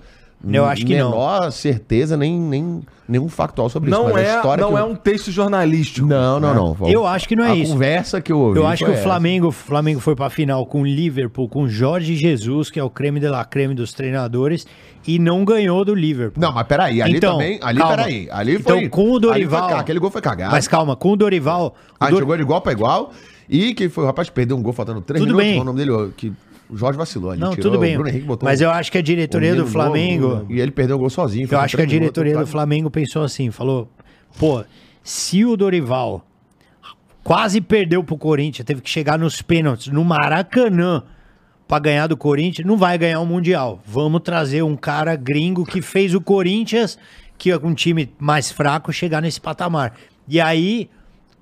Eu 0.50 0.64
acho 0.64 0.84
que 0.84 0.96
não. 0.98 1.10
menor 1.10 1.50
certeza, 1.52 2.16
nem, 2.16 2.38
nem 2.38 2.80
nenhum 3.08 3.28
factual 3.28 3.68
sobre 3.68 3.90
isso. 3.90 3.98
Não, 4.00 4.14
a 4.16 4.20
é, 4.20 4.36
história 4.36 4.62
não 4.64 4.76
é 4.76 4.80
eu- 4.80 4.86
um 4.86 4.94
texto 4.94 5.30
jornalístico. 5.30 6.06
Não, 6.06 6.40
não, 6.40 6.74
não. 6.74 6.88
Eu 6.88 7.06
acho 7.06 7.28
que 7.28 7.36
não 7.36 7.44
é 7.44 7.50
a 7.50 7.54
isso. 7.54 7.72
conversa 7.72 8.20
que 8.20 8.32
eu 8.32 8.38
ouvi. 8.38 8.58
Eu 8.58 8.66
acho 8.66 8.84
que 8.84 8.90
o. 8.90 8.96
Flamengo, 8.96 9.50
Flamengo 9.50 10.00
foi 10.00 10.16
pra 10.16 10.28
final 10.30 10.64
com 10.66 10.82
o 10.82 10.86
Liverpool, 10.86 11.48
com 11.48 11.68
Jorge 11.68 12.16
Jesus, 12.16 12.70
que 12.70 12.80
é 12.80 12.84
o 12.84 12.90
creme 12.90 13.20
de 13.20 13.28
la 13.28 13.44
creme 13.44 13.74
dos 13.74 13.92
treinadores, 13.92 14.66
e 15.06 15.18
não 15.18 15.44
ganhou 15.44 15.84
do 15.84 15.94
Liverpool. 15.94 16.40
Não, 16.40 16.52
mas 16.52 16.66
peraí, 16.66 17.00
ali 17.02 17.16
Então, 17.18 17.32
também. 17.34 17.58
Ali, 17.62 17.78
calma. 17.78 17.96
peraí. 17.96 18.28
Ali 18.30 18.54
Então, 18.56 18.78
foi. 18.78 18.88
com 18.88 19.12
o 19.12 19.18
Dorival- 19.20 19.68
foi 19.68 19.78
aquele 19.78 19.98
gol 19.98 20.10
foi 20.10 20.22
cagado. 20.22 20.52
Mas 20.52 20.66
calma, 20.66 20.96
com 20.96 21.12
o 21.12 21.16
Dorival. 21.16 21.74
o 22.00 22.04
Aí 22.04 22.10
Dor- 22.10 22.20
jogou 22.20 22.36
de 22.36 22.42
igual 22.42 22.60
pra 22.60 22.72
igual. 22.72 23.12
E 23.48 23.74
que 23.74 23.88
foi 23.88 24.04
o 24.04 24.06
rapaz 24.06 24.28
que 24.28 24.34
perdeu 24.34 24.56
um 24.56 24.62
gol 24.62 24.72
faltando 24.72 25.00
três 25.00 25.20
Tudo 25.22 25.36
minutos. 25.36 25.52
bem. 25.52 25.60
o 25.60 25.64
nome 25.64 25.78
dele? 25.78 26.12
Que 26.16 26.32
o 26.72 26.76
Jorge 26.76 26.96
vacilou. 26.98 27.36
Não, 27.36 27.50
tirou 27.50 27.70
tudo 27.70 27.78
bem. 27.78 27.94
Bruno 27.94 28.08
Henrique 28.08 28.26
botou 28.26 28.48
Mas 28.48 28.60
um- 28.60 28.64
eu 28.64 28.70
acho 28.70 28.90
que 28.90 28.98
a 28.98 29.02
diretoria 29.02 29.52
um 29.52 29.56
do 29.56 29.66
Flamengo. 29.66 30.28
novo, 30.28 30.52
E 30.52 30.60
ele 30.60 30.70
perdeu 30.70 30.96
o 30.96 30.98
gol 30.98 31.10
sozinho. 31.10 31.46
Eu 31.50 31.60
acho 31.60 31.76
que 31.76 31.82
a 31.82 31.86
diretoria 31.86 32.32
do 32.32 32.38
quase- 32.38 32.50
Flamengo 32.50 32.90
pensou 32.90 33.22
assim, 33.22 33.50
falou, 33.50 33.88
pô, 34.38 34.64
se 35.02 35.44
o 35.44 35.56
Dorival 35.56 36.24
quase 37.22 37.60
perdeu 37.60 38.02
pro 38.02 38.16
Corinthians, 38.16 38.64
teve 38.66 38.80
que 38.80 38.90
chegar 38.90 39.18
nos 39.18 39.40
pênaltis 39.42 39.88
no 39.88 40.04
Maracanã 40.04 41.02
pra 41.68 41.78
ganhar 41.78 42.06
do 42.06 42.16
Corinthians, 42.16 42.66
não 42.66 42.76
vai 42.76 42.98
ganhar 42.98 43.20
o 43.20 43.26
Mundial. 43.26 43.80
Vamos 43.86 44.20
trazer 44.22 44.62
um 44.62 44.76
cara 44.76 45.14
gringo 45.16 45.64
que 45.64 45.80
fez 45.80 46.14
o 46.14 46.20
Corinthians, 46.20 46.98
que 47.38 47.54
um 47.56 47.74
time 47.74 48.10
mais 48.18 48.50
fraco 48.50 48.92
chegar 48.92 49.20
nesse 49.20 49.40
patamar. 49.40 49.94
E 50.28 50.40
aí 50.40 50.88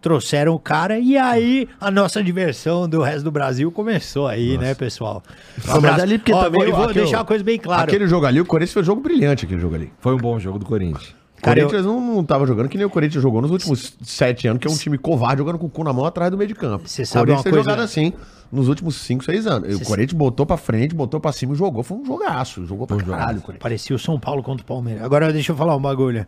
trouxeram 0.00 0.54
o 0.54 0.58
cara 0.58 0.98
e 0.98 1.16
aí 1.16 1.68
a 1.80 1.90
nossa 1.90 2.22
diversão 2.22 2.88
do 2.88 3.02
resto 3.02 3.24
do 3.24 3.30
Brasil 3.30 3.70
começou 3.70 4.26
aí, 4.26 4.56
né, 4.58 4.74
pessoal? 4.74 5.22
Um 5.68 5.80
mas 5.80 5.98
ali 6.02 6.18
porque 6.18 6.32
Ó, 6.32 6.42
também 6.44 6.66
vou, 6.66 6.74
vou 6.76 6.84
aquele- 6.84 7.00
deixar 7.04 7.18
uma 7.18 7.24
coisa 7.24 7.44
bem 7.44 7.58
clara. 7.58 7.84
Aquele 7.84 8.06
jogo 8.06 8.26
ali, 8.26 8.40
o 8.40 8.44
Corinthians 8.46 8.72
fez 8.74 8.84
um 8.84 8.86
jogo 8.86 9.00
brilhante, 9.02 9.44
aquele 9.44 9.60
jogo 9.60 9.74
ali. 9.74 9.92
Foi 10.00 10.14
um 10.14 10.18
bom 10.18 10.38
jogo 10.38 10.58
do 10.58 10.64
Corinthians. 10.66 11.14
O 11.38 11.42
Corinthians 11.42 11.86
não, 11.86 11.98
não 12.16 12.22
tava 12.24 12.46
jogando 12.46 12.68
que 12.68 12.76
nem 12.76 12.86
o 12.86 12.90
Corinthians 12.90 13.22
jogou 13.22 13.40
nos 13.40 13.50
últimos 13.50 13.94
sete 14.02 14.46
anos, 14.46 14.60
que 14.60 14.68
é 14.68 14.70
um 14.70 14.76
time 14.76 14.98
covarde 14.98 15.38
jogando 15.38 15.58
com 15.58 15.66
o 15.66 15.70
cu 15.70 15.82
na 15.82 15.92
mão 15.92 16.04
atrás 16.04 16.30
do 16.30 16.36
meio 16.36 16.48
de 16.48 16.54
campo. 16.54 16.86
Você 16.86 17.02
o 17.02 17.06
sabe 17.06 17.32
Corinthians 17.32 17.38
uma 17.38 17.42
tem 17.44 17.52
coisa- 17.52 17.70
jogado 17.70 17.84
assim 17.84 18.12
nos 18.52 18.68
últimos 18.68 18.96
cinco, 18.96 19.24
seis 19.24 19.46
anos. 19.46 19.74
Cê 19.76 19.82
o 19.82 19.86
Corinthians 19.86 20.12
botou 20.18 20.44
pra 20.44 20.58
frente, 20.58 20.94
botou 20.94 21.18
pra 21.18 21.32
cima 21.32 21.54
e 21.54 21.56
jogou. 21.56 21.82
Foi 21.82 21.96
um 21.96 22.04
jogaço. 22.04 22.66
Jogou 22.66 22.86
pra 22.86 22.98
caralho 22.98 23.38
o 23.38 23.40
Corinthians. 23.40 23.62
Parecia 23.62 23.96
o 23.96 23.98
São 23.98 24.20
Paulo 24.20 24.42
contra 24.42 24.62
o 24.62 24.66
Palmeiras. 24.66 25.02
Agora 25.02 25.32
deixa 25.32 25.52
eu 25.52 25.56
falar 25.56 25.74
um 25.74 25.80
bagulho. 25.80 26.26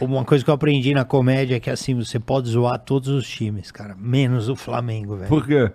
Uma 0.00 0.24
coisa 0.24 0.44
que 0.44 0.50
eu 0.50 0.54
aprendi 0.54 0.92
na 0.92 1.04
comédia 1.04 1.56
é 1.56 1.60
que 1.60 1.70
assim, 1.70 1.94
você 1.94 2.18
pode 2.18 2.48
zoar 2.50 2.78
todos 2.78 3.08
os 3.08 3.26
times, 3.28 3.70
cara. 3.70 3.96
Menos 3.98 4.48
o 4.48 4.56
Flamengo, 4.56 5.16
velho. 5.16 5.28
Por 5.28 5.46
quê? 5.46 5.70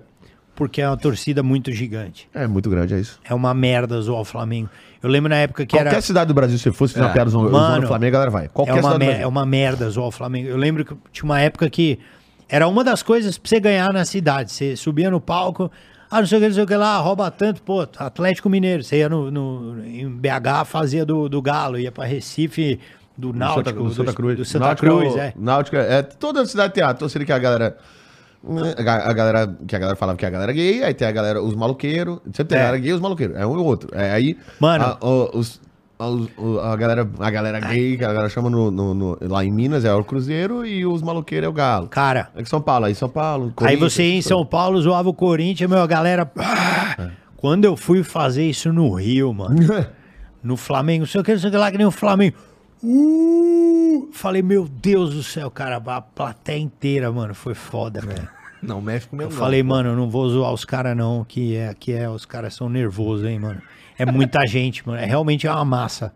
Porque 0.55 0.81
é 0.81 0.87
uma 0.87 0.97
torcida 0.97 1.41
muito 1.41 1.71
gigante. 1.71 2.29
É 2.33 2.45
muito 2.45 2.69
grande, 2.69 2.93
é 2.93 2.99
isso. 2.99 3.19
É 3.23 3.33
uma 3.33 3.53
merda 3.53 3.99
zoar 4.01 4.21
o 4.21 4.25
Flamengo. 4.25 4.69
Eu 5.01 5.09
lembro 5.09 5.29
na 5.29 5.37
época 5.37 5.65
que 5.65 5.75
Qualquer 5.75 5.89
era. 5.93 6.01
cidade 6.01 6.27
do 6.27 6.33
Brasil, 6.35 6.57
se 6.59 6.71
fosse 6.71 6.93
fazer 6.93 7.05
uma 7.05 7.09
É. 7.09 7.13
piada 7.13 7.29
usando 7.29 7.49
Mano, 7.49 7.57
usando 7.57 7.83
o 7.83 7.87
Flamengo, 7.87 8.09
a 8.09 8.11
galera 8.19 8.31
vai. 8.31 8.45
É 8.45 8.47
Qualquer 8.49 8.73
uma, 8.73 8.81
cidade 8.81 8.95
do 8.95 8.99
mer- 8.99 9.07
Brasil. 9.07 9.23
é 9.23 9.27
uma 9.27 9.45
merda 9.45 9.89
zoar 9.89 10.07
o 10.07 10.11
Flamengo. 10.11 10.49
Eu 10.49 10.57
lembro 10.57 10.85
que 10.85 10.95
tinha 11.11 11.25
uma 11.25 11.39
época 11.39 11.67
que 11.69 11.97
era 12.47 12.67
uma 12.67 12.83
das 12.83 13.01
coisas 13.01 13.37
pra 13.39 13.49
você 13.49 13.59
ganhar 13.59 13.91
na 13.91 14.05
cidade. 14.05 14.51
Você 14.51 14.75
subia 14.75 15.09
no 15.09 15.19
palco, 15.19 15.71
ah, 16.11 16.19
não 16.19 16.27
sei 16.27 16.37
o 16.37 16.41
que, 16.41 16.47
não 16.49 16.53
sei 16.53 16.63
o 16.63 16.67
que 16.67 16.75
lá, 16.75 16.97
rouba 16.99 17.31
tanto, 17.31 17.63
pô, 17.63 17.81
Atlético 17.97 18.47
Mineiro. 18.49 18.83
Você 18.83 18.97
ia 18.97 19.09
no, 19.09 19.31
no- 19.31 19.83
em 19.83 20.07
BH, 20.07 20.65
fazia 20.65 21.03
do, 21.05 21.27
do 21.27 21.41
Galo, 21.41 21.79
ia 21.79 21.91
pra 21.91 22.05
Recife, 22.05 22.77
do 23.21 23.33
Náutico, 23.33 23.69
Santa, 23.69 23.73
do 23.83 23.93
Santa 23.93 24.13
Cruz. 24.13 24.37
Do 24.37 24.45
Santa 24.45 24.65
Náutico 24.65 24.87
Cruz, 24.87 25.13
o- 25.13 25.19
é. 25.19 25.33
Náutico 25.37 25.77
é. 25.77 26.01
Toda 26.01 26.45
cidade 26.45 26.73
tem 26.73 26.83
a 26.83 26.93
torcida 26.93 27.23
que 27.23 27.31
a 27.31 27.39
galera. 27.39 27.77
A 28.77 28.81
ga- 28.81 29.03
a 29.07 29.13
galera, 29.13 29.55
que 29.67 29.75
a 29.75 29.79
galera 29.79 29.95
falava 29.95 30.17
que 30.17 30.25
é 30.25 30.27
a 30.27 30.31
galera 30.31 30.51
gay, 30.51 30.83
aí 30.83 30.95
tem 30.95 31.07
a 31.07 31.11
galera, 31.11 31.41
os 31.43 31.53
maloqueiros, 31.55 32.17
sempre 32.33 32.45
tem 32.45 32.57
É. 32.57 32.61
a 32.61 32.63
galera 32.65 32.81
gay 32.81 32.89
e 32.89 32.93
os 32.93 32.99
maloqueiros, 32.99 33.37
é 33.37 33.45
um 33.45 33.53
e 33.53 33.57
outro. 33.61 33.89
É, 33.93 34.11
aí, 34.11 34.35
Mano. 34.59 34.83
a, 34.99 35.05
o- 35.05 35.37
os, 35.37 35.61
a, 35.99 36.07
o- 36.09 36.59
a 36.59 36.75
galera, 36.75 37.07
a 37.19 37.29
galera 37.29 37.59
gay, 37.59 37.97
que 37.97 38.03
a 38.03 38.07
galera 38.11 38.29
chama 38.29 38.49
no, 38.49 38.71
no- 38.71 38.95
no- 38.95 39.17
lá 39.21 39.45
em 39.45 39.51
Minas 39.51 39.85
é 39.85 39.93
o 39.93 40.03
Cruzeiro 40.03 40.65
e 40.65 40.83
os 40.87 41.03
maloqueiros 41.03 41.45
é 41.45 41.49
o 41.49 41.53
Galo. 41.53 41.87
Cara, 41.87 42.29
É 42.35 42.41
que 42.41 42.49
São 42.49 42.59
Paulo, 42.59 42.85
aí 42.85 42.95
São 42.95 43.09
Paulo. 43.09 43.53
aí 43.61 43.75
você 43.75 44.01
ia 44.03 44.15
em 44.15 44.21
São 44.23 44.43
Paulo, 44.43 44.81
zoava 44.81 45.07
o 45.07 45.13
Corinthians, 45.13 45.69
meu, 45.69 45.79
a 45.79 45.85
galera... 45.85 46.27
ah, 46.39 47.09
Quando 47.37 47.65
eu 47.65 47.77
fui 47.77 48.01
fazer 48.03 48.45
isso 48.49 48.73
no 48.73 48.91
Rio, 48.95 49.31
mano, 49.31 49.55
no 50.43 50.57
Flamengo, 50.57 51.01
não 51.01 51.07
sei 51.07 51.21
o 51.21 51.23
que, 51.23 51.31
não 51.33 51.39
sei 51.39 51.49
o 51.49 51.51
que 51.51 51.57
lá, 51.59 51.69
que 51.71 51.77
nem 51.77 51.85
o 51.85 51.91
Flamengo. 51.91 52.35
Uh! 52.83 54.09
Falei, 54.11 54.41
meu 54.41 54.67
Deus 54.67 55.13
do 55.13 55.23
céu, 55.23 55.49
cara, 55.51 55.77
a 55.77 56.01
plateia 56.01 56.59
inteira, 56.59 57.11
mano, 57.11 57.33
foi 57.33 57.53
foda, 57.53 58.01
velho. 58.01 58.27
Não, 58.61 58.79
mexe 58.81 59.07
com 59.07 59.15
o 59.15 59.17
meu 59.17 59.27
Eu 59.27 59.31
falei, 59.31 59.63
mano, 59.63 59.89
eu 59.89 59.95
não 59.95 60.09
vou 60.09 60.29
zoar 60.29 60.53
os 60.53 60.63
caras 60.63 60.95
não, 60.95 61.23
que 61.23 61.55
é, 61.55 61.73
que 61.73 61.91
é, 61.91 62.09
os 62.09 62.25
caras 62.25 62.53
são 62.53 62.69
nervosos, 62.69 63.25
hein, 63.25 63.39
mano. 63.39 63.61
É 63.97 64.05
muita 64.05 64.45
gente, 64.47 64.85
mano, 64.87 64.99
é 64.99 65.05
realmente 65.05 65.47
é 65.47 65.51
uma 65.51 65.65
massa. 65.65 66.13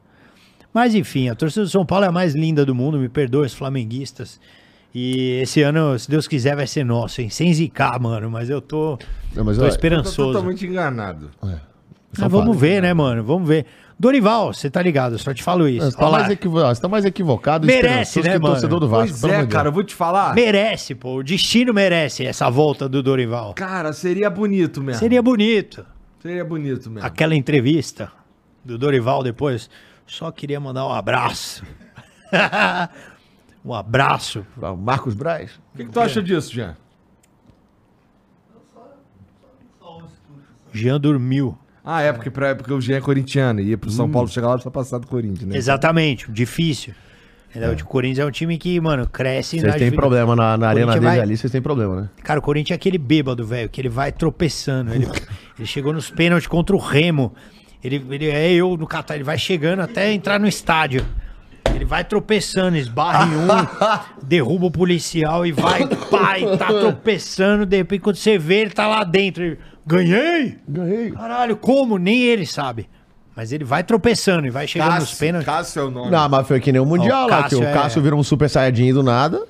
Mas 0.73 0.93
enfim, 0.93 1.29
a 1.29 1.35
torcida 1.35 1.63
do 1.65 1.69
São 1.71 1.85
Paulo 1.85 2.05
é 2.05 2.09
a 2.09 2.11
mais 2.11 2.35
linda 2.35 2.65
do 2.65 2.75
mundo, 2.75 2.99
me 2.99 3.09
perdoe 3.09 3.45
os 3.45 3.53
flamenguistas. 3.53 4.39
E 4.93 5.39
esse 5.41 5.61
ano, 5.61 5.97
se 5.97 6.09
Deus 6.09 6.27
quiser, 6.27 6.55
vai 6.55 6.67
ser 6.67 6.83
nosso, 6.85 7.21
hein? 7.21 7.29
Sem 7.29 7.53
zicar, 7.53 7.99
mano, 7.99 8.29
mas 8.29 8.49
eu 8.49 8.61
tô, 8.61 8.97
Não, 9.33 9.43
mas, 9.43 9.57
tô 9.57 9.63
olha, 9.63 9.69
Tô 9.71 9.75
esperançoso. 9.75 10.33
totalmente 10.33 10.65
enganado. 10.65 11.31
Mas 12.19 12.31
vamos 12.31 12.57
ver, 12.57 12.81
né, 12.81 12.93
mano? 12.93 13.23
Vamos 13.23 13.47
ver. 13.47 13.65
Dorival, 13.97 14.53
você 14.53 14.69
tá 14.69 14.81
ligado, 14.81 15.13
eu 15.13 15.19
só 15.19 15.33
te 15.33 15.41
falo 15.41 15.69
isso. 15.69 15.89
Você 15.89 15.97
tá, 15.97 16.09
mais 16.09 16.29
equivo... 16.29 16.59
você 16.59 16.81
tá 16.81 16.87
mais 16.89 17.05
equivocado 17.05 17.65
Merece, 17.65 18.19
esperançoso 18.19 18.27
né, 18.27 18.31
que 18.31 18.37
o 18.37 18.41
mano? 18.41 18.53
torcedor 18.53 18.79
do 18.81 18.87
Vasco. 18.89 19.17
Pois 19.21 19.31
é, 19.31 19.35
amor 19.35 19.47
de 19.47 19.51
cara, 19.51 19.67
eu 19.67 19.71
Deus. 19.71 19.75
vou 19.75 19.83
te 19.85 19.95
falar. 19.95 20.35
Merece, 20.35 20.95
pô. 20.95 21.15
O 21.15 21.23
destino 21.23 21.73
merece 21.73 22.25
essa 22.25 22.49
volta 22.49 22.89
do 22.89 23.01
Dorival. 23.01 23.53
Cara, 23.53 23.93
seria 23.93 24.29
bonito 24.29 24.83
mesmo. 24.83 24.99
Seria 24.99 25.21
bonito. 25.21 25.85
Seria 26.21 26.43
bonito 26.43 26.89
mesmo. 26.89 27.07
aquela 27.07 27.35
entrevista 27.35 28.11
do 28.65 28.77
Dorival 28.77 29.23
depois, 29.23 29.69
só 30.05 30.31
queria 30.31 30.59
mandar 30.59 30.85
um 30.87 30.91
abraço. 30.91 31.63
um 33.63 33.73
abraço. 33.73 34.45
Ah, 34.61 34.71
o 34.71 34.77
Marcos 34.77 35.13
Braz. 35.13 35.51
O 35.73 35.77
que, 35.77 35.85
que 35.85 35.91
tu 35.91 35.99
acha 35.99 36.21
disso, 36.21 36.51
Jean? 36.51 36.75
Jean 40.73 40.99
dormiu. 40.99 41.57
Ah, 41.85 42.01
é, 42.01 42.11
porque, 42.11 42.31
pra, 42.31 42.55
porque 42.55 42.73
o 42.73 42.81
Jean 42.81 42.97
é 42.97 43.01
corintiano. 43.01 43.61
E 43.61 43.65
ia 43.69 43.77
pro 43.77 43.89
Hum. 43.89 43.93
São 43.93 44.09
Paulo 44.09 44.27
chegar 44.27 44.47
lá 44.47 44.57
só 44.57 44.69
passar 44.71 44.97
do 44.97 45.05
Corinthians, 45.07 45.47
né? 45.47 45.55
Exatamente, 45.55 46.31
difícil. 46.31 46.93
Entendeu? 47.49 47.71
O 47.73 47.85
Corinthians 47.85 48.19
é 48.19 48.25
um 48.25 48.31
time 48.31 48.57
que, 48.57 48.77
mano, 48.81 49.07
cresce 49.07 49.59
Vocês 49.61 49.75
têm 49.75 49.91
problema 49.91 50.35
na, 50.35 50.57
na 50.57 50.67
arena 50.67 50.93
dele 50.93 51.05
vai- 51.05 51.19
ali, 51.21 51.37
vocês 51.37 51.49
têm 51.51 51.61
problema, 51.61 52.01
né? 52.01 52.09
Cara, 52.23 52.39
o 52.39 52.43
Corinthians 52.43 52.71
é 52.75 52.75
aquele 52.75 52.97
bêbado, 52.97 53.45
velho, 53.45 53.69
que 53.69 53.79
ele 53.79 53.87
vai 53.87 54.11
tropeçando. 54.11 54.93
Ele, 54.93 55.05
ele 55.57 55.65
chegou 55.67 55.93
nos 55.93 56.09
pênaltis 56.09 56.47
contra 56.47 56.75
o 56.75 56.79
Remo. 56.79 57.33
Ele, 57.83 58.03
ele 58.09 58.27
é 58.29 58.51
eu 58.51 58.75
no 58.75 58.85
Catar, 58.87 59.15
ele 59.15 59.23
vai 59.23 59.37
chegando 59.37 59.81
até 59.81 60.11
entrar 60.11 60.37
no 60.39 60.47
estádio. 60.47 61.05
Ele 61.73 61.85
vai 61.85 62.03
tropeçando, 62.03 62.77
esbarra 62.77 63.25
em 63.25 63.35
um, 63.37 63.47
derruba 64.25 64.67
o 64.67 64.71
policial 64.71 65.45
e 65.45 65.51
vai, 65.51 65.85
pai, 65.87 66.57
tá 66.57 66.67
tropeçando. 66.79 67.65
De 67.65 67.77
repente, 67.77 68.01
quando 68.01 68.15
você 68.15 68.37
vê, 68.37 68.61
ele 68.61 68.71
tá 68.71 68.87
lá 68.87 69.03
dentro. 69.03 69.43
Ele, 69.43 69.59
Ganhei! 69.85 70.57
Ganhei. 70.67 71.11
Caralho, 71.11 71.55
como? 71.57 71.97
Nem 71.97 72.21
ele 72.23 72.45
sabe. 72.45 72.89
Mas 73.35 73.51
ele 73.51 73.63
vai 73.65 73.83
tropeçando 73.83 74.47
e 74.47 74.49
vai 74.49 74.65
chegando 74.65 74.95
nos 74.99 75.13
pênaltis. 75.13 75.45
Cássio 75.45 75.81
é 75.81 75.83
o 75.85 75.91
nome. 75.91 76.09
Não, 76.09 76.29
mas 76.29 76.47
foi 76.47 76.59
que 76.59 76.71
nem 76.71 76.81
o 76.81 76.85
Mundial 76.85 77.25
o 77.27 77.29
lá, 77.29 77.43
que 77.43 77.55
o 77.55 77.59
Cássio 77.59 77.63
é- 77.63 77.73
Cássio 77.73 78.01
vira 78.01 78.15
um 78.15 78.23
super 78.23 78.49
saiyajin 78.49 78.93
do 78.93 79.03
nada. 79.03 79.45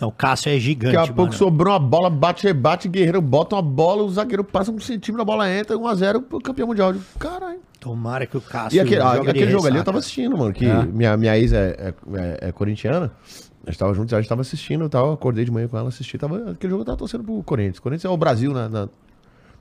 Não, 0.00 0.08
o 0.08 0.12
Cássio 0.12 0.52
é 0.52 0.58
gigante, 0.60 0.94
Daqui 0.94 1.10
a 1.10 1.12
pouco 1.12 1.32
mano. 1.32 1.32
sobrou 1.32 1.72
uma 1.72 1.80
bola, 1.80 2.08
bate, 2.08 2.46
rebate, 2.46 2.88
guerreiro 2.88 3.20
bota 3.20 3.56
uma 3.56 3.62
bola, 3.62 4.04
o 4.04 4.08
zagueiro 4.10 4.44
passa 4.44 4.70
um 4.70 4.78
centímetro, 4.78 5.20
a 5.20 5.24
bola 5.24 5.50
entra, 5.52 5.76
1x0 5.76 6.22
pro 6.22 6.40
campeão 6.40 6.68
mundial. 6.68 6.94
Caralho. 7.18 7.58
Tomara 7.80 8.26
que 8.26 8.36
o 8.36 8.40
Cássio 8.40 8.76
E 8.76 8.80
aquele, 8.80 9.00
ah, 9.00 9.12
aquele 9.12 9.50
jogo 9.50 9.66
ali 9.66 9.76
eu 9.76 9.80
ressaca. 9.80 9.84
tava 9.84 9.98
assistindo, 9.98 10.36
mano. 10.36 10.52
Que 10.52 10.66
minha, 10.66 11.16
minha 11.16 11.38
ex 11.38 11.52
é, 11.52 11.76
é, 11.78 11.94
é- 12.14 12.48
é 12.48 12.52
corintiana. 12.52 13.12
A 13.66 13.70
gente 13.70 13.78
tava 13.78 13.94
juntos, 13.94 14.12
a 14.14 14.20
gente 14.20 14.28
tava 14.28 14.40
assistindo 14.40 14.86
e 14.86 14.88
tal. 14.88 15.12
Acordei 15.12 15.44
de 15.44 15.50
manhã 15.50 15.68
com 15.68 15.76
ela, 15.78 15.88
assisti. 15.88 16.16
Tava, 16.18 16.52
aquele 16.52 16.70
jogo 16.70 16.82
eu 16.82 16.86
tava 16.86 16.98
torcendo 16.98 17.22
pro 17.22 17.42
Corinthians. 17.42 17.78
Corinthians 17.78 18.04
é 18.10 18.14
o 18.14 18.16
Brasil 18.16 18.52
na, 18.52 18.68
na, 18.68 18.88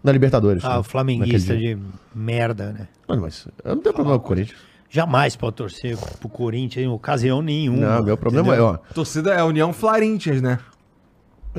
na 0.04 0.12
Libertadores. 0.12 0.64
Ah, 0.66 0.70
né? 0.70 0.78
o 0.78 0.84
flamenguista 0.84 1.56
de 1.56 1.78
merda, 2.16 2.72
né? 2.72 2.88
Mano, 3.08 3.22
mas 3.24 3.48
eu 3.64 3.76
não 3.76 3.82
tenho 3.82 3.94
problema 3.94 4.18
com 4.18 4.26
o 4.26 4.28
Corinthians. 4.28 4.60
Jamais 4.90 5.36
pode 5.36 5.58
torcer 5.58 5.98
pro 6.20 6.30
Corinthians 6.30 6.86
em 6.86 6.88
ocasião 6.88 7.42
nenhuma. 7.42 7.98
Não, 7.98 8.04
meu 8.04 8.16
problema 8.18 8.48
entendeu? 8.48 8.66
é, 8.68 8.72
ó. 8.72 8.78
Torcida 8.94 9.34
é 9.34 9.40
a 9.40 9.46
União 9.46 9.74
Florentias, 9.74 10.42
né? 10.42 10.58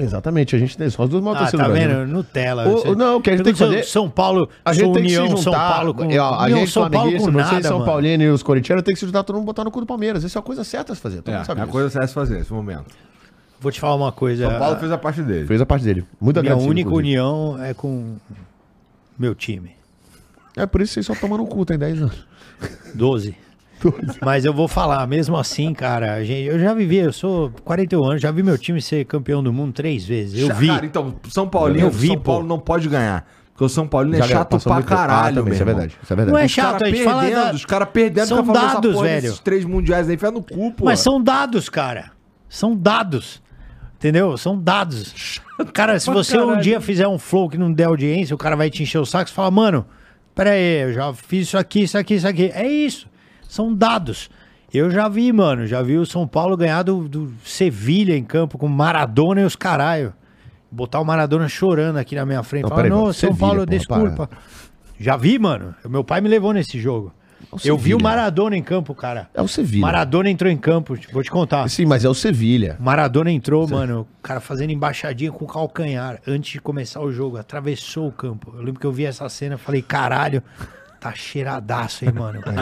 Exatamente, 0.00 0.54
a 0.54 0.58
gente 0.58 0.76
tem 0.76 0.88
só 0.90 1.02
as 1.02 1.08
duas 1.10 1.22
maiores 1.22 1.42
Ah, 1.42 1.44
torcidas 1.50 1.66
tá 1.66 1.72
do 1.72 1.78
Brasil. 1.78 1.98
vendo? 2.06 2.12
Nutella. 2.12 2.68
O- 2.68 2.72
Você- 2.72 2.88
o- 2.88 2.94
não, 2.94 3.16
o 3.16 3.20
que 3.22 3.30
a 3.30 3.32
gente 3.36 3.44
tem 3.44 3.52
que 3.52 3.58
São- 3.58 3.68
fazer- 3.68 3.82
São 3.84 4.10
Paulo, 4.10 4.48
A 4.64 4.72
gente 4.72 4.84
tem 4.84 4.92
que 4.92 4.98
União, 5.00 5.24
se 5.24 5.30
juntar. 5.30 5.42
São 5.42 5.52
Paulo 5.52 5.94
com... 5.94 6.02
ó, 6.04 6.06
a 6.06 6.42
União, 6.44 6.58
gente, 6.60 6.70
São 6.70 6.90
Paulo 6.90 7.12
com 7.12 7.18
vocês, 7.18 7.34
nada, 7.34 7.62
São 7.68 7.78
mano. 7.78 7.90
Paulino 7.90 8.22
e 8.22 8.28
os 8.30 8.42
corintianos, 8.42 8.84
tem 8.84 8.94
que 8.94 9.00
se 9.00 9.06
juntar 9.06 9.22
todo 9.24 9.36
mundo 9.36 9.46
botar 9.46 9.64
no 9.64 9.70
cu 9.70 9.80
do 9.80 9.86
Palmeiras. 9.86 10.24
Essa 10.24 10.38
é 10.38 10.40
a 10.40 10.42
coisa 10.42 10.64
certa 10.64 10.92
a 10.92 10.96
se 10.96 11.00
fazer. 11.02 11.22
Todo 11.22 11.32
É, 11.34 11.36
mundo 11.38 11.46
sabe 11.46 11.60
é 11.60 11.64
a 11.64 11.66
coisa 11.66 11.90
certa 11.90 12.04
a 12.04 12.08
se 12.08 12.14
fazer 12.14 12.38
nesse 12.38 12.52
momento. 12.52 12.86
Vou 13.60 13.72
te 13.72 13.80
falar 13.80 13.96
uma 13.96 14.12
coisa. 14.12 14.48
São 14.48 14.58
Paulo 14.58 14.76
a- 14.76 14.78
fez 14.78 14.92
a 14.92 14.98
parte 14.98 15.22
dele. 15.22 15.46
Fez 15.46 15.60
a 15.60 15.66
parte 15.66 15.84
dele. 15.84 16.04
Muito 16.20 16.40
Minha 16.40 16.56
única 16.56 16.88
inclusive. 16.88 16.96
união 17.18 17.58
é 17.62 17.74
com 17.74 18.16
meu 19.18 19.34
time. 19.34 19.72
É 20.56 20.64
por 20.66 20.80
isso 20.80 20.90
que 20.94 21.02
vocês 21.02 21.06
só 21.06 21.14
tomando 21.14 21.44
cu, 21.46 21.64
tem 21.64 21.76
10 21.78 22.00
anos. 22.00 22.26
12. 22.94 23.34
Mas 24.24 24.44
eu 24.44 24.52
vou 24.52 24.66
falar, 24.68 25.06
mesmo 25.06 25.36
assim, 25.36 25.72
cara, 25.72 26.22
gente, 26.24 26.46
eu 26.48 26.58
já 26.58 26.72
vivi, 26.74 26.96
eu 26.96 27.12
sou 27.12 27.50
41 27.64 28.04
anos, 28.04 28.22
já 28.22 28.30
vi 28.30 28.42
meu 28.42 28.58
time 28.58 28.80
ser 28.82 29.04
campeão 29.04 29.42
do 29.42 29.52
mundo 29.52 29.72
três 29.72 30.04
vezes. 30.04 30.40
Eu 30.40 30.54
vi. 30.54 30.68
Cara, 30.68 30.86
então, 30.86 31.14
São 31.28 31.48
Paulino, 31.48 31.86
Eu 31.86 31.90
vi, 31.90 32.08
São 32.08 32.16
pô. 32.16 32.22
Paulo 32.32 32.46
não 32.46 32.58
pode 32.58 32.88
ganhar. 32.88 33.26
Porque 33.52 33.64
o 33.64 33.68
São 33.68 33.88
Paulino 33.88 34.16
é 34.16 34.22
chato 34.22 34.56
pra 34.60 34.74
muito. 34.74 34.92
Ah, 34.92 34.96
caralho, 34.96 35.36
também, 35.36 35.44
meu 35.46 35.52
Isso 35.54 35.62
é 35.62 35.66
verdade. 35.66 35.96
Isso 36.00 36.12
é 36.12 36.16
verdade. 36.16 36.32
Não 36.32 36.38
é 36.40 36.44
Os 36.46 36.50
chato, 36.52 36.72
caras 36.78 36.82
a 36.82 36.90
gente 36.94 37.04
fala 37.04 37.22
perdendo, 37.22 37.44
da- 37.44 37.52
os 37.54 37.64
caras 37.64 37.88
perdendo 37.92 38.26
São 38.28 38.38
essa 38.40 38.52
dados, 38.52 38.92
porra 38.94 39.06
velho. 39.08 39.22
desses 39.22 39.38
três 39.40 39.64
mundiais 39.64 40.08
aí, 40.08 40.14
enfia 40.14 40.30
no 40.30 40.42
cu, 40.42 40.72
pô. 40.72 40.84
Mas 40.84 41.00
são 41.00 41.20
dados, 41.20 41.68
cara. 41.68 42.12
São 42.48 42.76
dados. 42.76 43.42
Entendeu? 43.96 44.36
São 44.38 44.56
dados. 44.56 45.40
Cara, 45.72 45.98
se 45.98 46.08
você 46.08 46.36
um 46.38 46.46
caralho. 46.46 46.62
dia 46.62 46.80
fizer 46.80 47.08
um 47.08 47.18
flow 47.18 47.48
que 47.48 47.58
não 47.58 47.72
der 47.72 47.86
audiência, 47.86 48.32
o 48.32 48.38
cara 48.38 48.54
vai 48.54 48.70
te 48.70 48.84
encher 48.84 48.98
o 48.98 49.04
saco 49.04 49.28
e 49.28 49.32
fala, 49.34 49.50
mano, 49.50 49.84
pera 50.36 50.50
aí, 50.50 50.82
eu 50.82 50.92
já 50.92 51.12
fiz 51.12 51.48
isso 51.48 51.58
aqui, 51.58 51.82
isso 51.82 51.98
aqui, 51.98 52.14
isso 52.14 52.28
aqui. 52.28 52.52
É 52.54 52.64
isso. 52.64 53.07
São 53.48 53.74
dados. 53.74 54.30
Eu 54.72 54.90
já 54.90 55.08
vi, 55.08 55.32
mano, 55.32 55.66
já 55.66 55.80
vi 55.82 55.96
o 55.96 56.04
São 56.04 56.28
Paulo 56.28 56.56
ganhar 56.56 56.82
do, 56.82 57.08
do 57.08 57.32
Sevilha 57.42 58.16
em 58.16 58.22
campo 58.22 58.58
com 58.58 58.68
Maradona 58.68 59.40
e 59.40 59.44
os 59.44 59.56
caralho. 59.56 60.12
Botar 60.70 61.00
o 61.00 61.04
Maradona 61.04 61.48
chorando 61.48 61.96
aqui 61.96 62.14
na 62.14 62.26
minha 62.26 62.42
frente. 62.42 62.64
Não, 62.64 62.68
Falar, 62.68 62.88
não, 62.88 63.04
São 63.06 63.14
Sevilha, 63.14 63.38
Paulo, 63.38 63.64
porra, 63.64 63.66
desculpa. 63.66 64.30
Já 65.00 65.16
vi, 65.16 65.38
mano. 65.38 65.74
Meu 65.88 66.04
pai 66.04 66.20
me 66.20 66.28
levou 66.28 66.52
nesse 66.52 66.78
jogo. 66.78 67.12
Eu 67.64 67.78
vi 67.78 67.94
o. 67.94 68.02
Maradona 68.02 68.56
em 68.56 68.62
campo, 68.62 68.94
cara. 68.94 69.30
É 69.32 69.40
o 69.40 69.48
Sevilha. 69.48 69.80
Maradona 69.80 70.28
entrou 70.28 70.50
em 70.50 70.56
campo, 70.56 70.98
vou 71.12 71.22
te 71.22 71.30
contar. 71.30 71.68
Sim, 71.70 71.86
mas 71.86 72.04
é 72.04 72.08
o 72.08 72.14
Sevilha. 72.14 72.76
Maradona 72.78 73.30
entrou, 73.30 73.66
mano, 73.66 74.06
o 74.18 74.22
cara 74.22 74.40
fazendo 74.40 74.70
embaixadinha 74.70 75.32
com 75.32 75.44
o 75.44 75.48
calcanhar 75.48 76.20
antes 76.26 76.52
de 76.52 76.60
começar 76.60 77.00
o 77.00 77.10
jogo, 77.10 77.38
atravessou 77.38 78.08
o 78.08 78.12
campo. 78.12 78.52
Eu 78.54 78.62
lembro 78.62 78.80
que 78.80 78.86
eu 78.86 78.92
vi 78.92 79.06
essa 79.06 79.28
cena, 79.28 79.56
falei, 79.56 79.80
caralho, 79.80 80.42
tá 81.00 81.12
cheiradaço, 81.14 82.04
hein, 82.04 82.12
mano? 82.12 82.40
Porque 82.40 82.60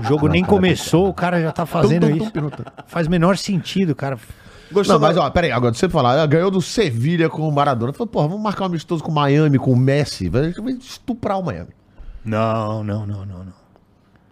o 0.00 0.08
jogo 0.08 0.28
nem 0.28 0.44
começou, 0.44 1.08
o 1.08 1.14
cara 1.14 1.40
já 1.40 1.52
tá 1.52 1.64
fazendo 1.66 2.08
Tum, 2.08 2.30
tum, 2.30 2.46
isso. 2.46 2.64
Faz 2.86 3.08
menor 3.08 3.36
sentido, 3.36 3.94
cara. 3.94 4.18
Não, 4.88 4.98
mas 4.98 5.16
ó, 5.16 5.28
peraí, 5.30 5.52
agora 5.52 5.72
você 5.72 5.88
falar, 5.88 6.26
ganhou 6.26 6.50
do 6.50 6.60
Sevilha 6.60 7.28
com 7.28 7.48
o 7.48 7.52
Maradona. 7.52 7.92
Falou, 7.92 8.08
porra, 8.08 8.28
vamos 8.28 8.42
marcar 8.42 8.64
um 8.64 8.66
amistoso 8.66 9.04
com 9.04 9.10
o 9.10 9.14
Miami, 9.14 9.58
com 9.58 9.72
o 9.72 9.76
Messi. 9.76 10.28
Vai 10.28 10.52
estuprar 10.80 11.38
o 11.38 11.44
Miami. 11.44 11.70
Não, 12.24 12.82
não, 12.82 13.06
não, 13.06 13.24
não, 13.24 13.44
não. 13.44 13.64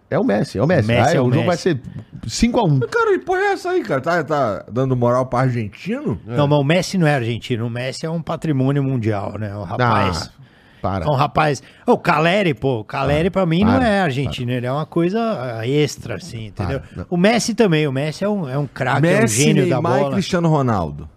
É 0.09 0.19
o 0.19 0.23
Messi, 0.23 0.59
é 0.59 0.63
o 0.63 0.67
Messi. 0.67 0.87
Messi 0.87 1.09
Aí 1.09 1.17
é 1.17 1.21
o 1.21 1.25
o 1.25 1.33
jogo 1.33 1.47
vai 1.47 1.57
ser 1.57 1.81
5x1. 2.27 2.87
Cara, 2.87 3.17
que 3.17 3.25
porra 3.25 3.39
é 3.39 3.53
essa 3.53 3.69
aí, 3.71 3.83
cara? 3.83 4.01
Tá, 4.01 4.23
tá 4.23 4.65
dando 4.71 4.95
moral 4.95 5.25
pra 5.25 5.39
argentino? 5.39 6.19
Não, 6.25 6.47
mas 6.47 6.59
o 6.59 6.63
Messi 6.63 6.97
não 6.97 7.07
é 7.07 7.15
argentino. 7.15 7.65
O 7.65 7.69
Messi 7.69 8.05
é 8.05 8.09
um 8.09 8.21
patrimônio 8.21 8.83
mundial, 8.83 9.39
né? 9.39 9.55
O 9.55 9.63
rapaz. 9.63 10.31
Ah, 10.31 10.43
para. 10.83 11.09
Um 11.09 11.15
rapaz. 11.15 11.63
Ô, 11.87 11.93
O 11.93 11.97
Caleri, 11.97 12.53
pô, 12.53 12.81
o 12.81 12.83
Caleri 12.83 13.29
pra 13.29 13.45
mim 13.45 13.63
não 13.63 13.75
para, 13.75 13.87
é 13.87 14.01
argentino, 14.01 14.51
ele 14.51 14.65
é 14.65 14.71
uma 14.71 14.85
coisa 14.85 15.19
ah, 15.59 15.65
extra, 15.65 16.15
assim, 16.15 16.47
entendeu? 16.47 16.81
Para, 16.81 16.97
não. 16.97 17.05
o 17.09 17.15
Messi 17.15 17.55
também, 17.55 17.87
o 17.87 17.91
Messi 17.93 18.25
é 18.25 18.29
um, 18.29 18.49
é 18.49 18.57
um 18.57 18.67
craque, 18.67 19.07
é 19.07 19.15
um 19.15 19.21
Messi, 19.21 19.43
gênio 19.43 19.69
da 19.69 19.75
Neymar 19.75 19.97
e 19.97 20.01
bola. 20.01 20.13
Cristiano 20.15 20.49
Ronaldo. 20.49 21.09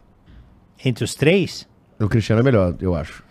Entre 0.85 1.03
os 1.03 1.17
três, 1.17 1.67
O 1.99 2.09
Cristiano 2.09 2.41
é 2.41 2.45
melhor, 2.45 2.77
eu 2.81 2.95
acho. 2.95 3.25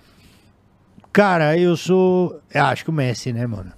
cara, 1.14 1.58
eu 1.58 1.78
sou. 1.78 2.42
Eu 2.54 2.66
acho 2.66 2.84
que 2.84 2.90
o 2.90 2.94
Messi, 2.94 3.32
né, 3.32 3.48
mano? 3.48 3.72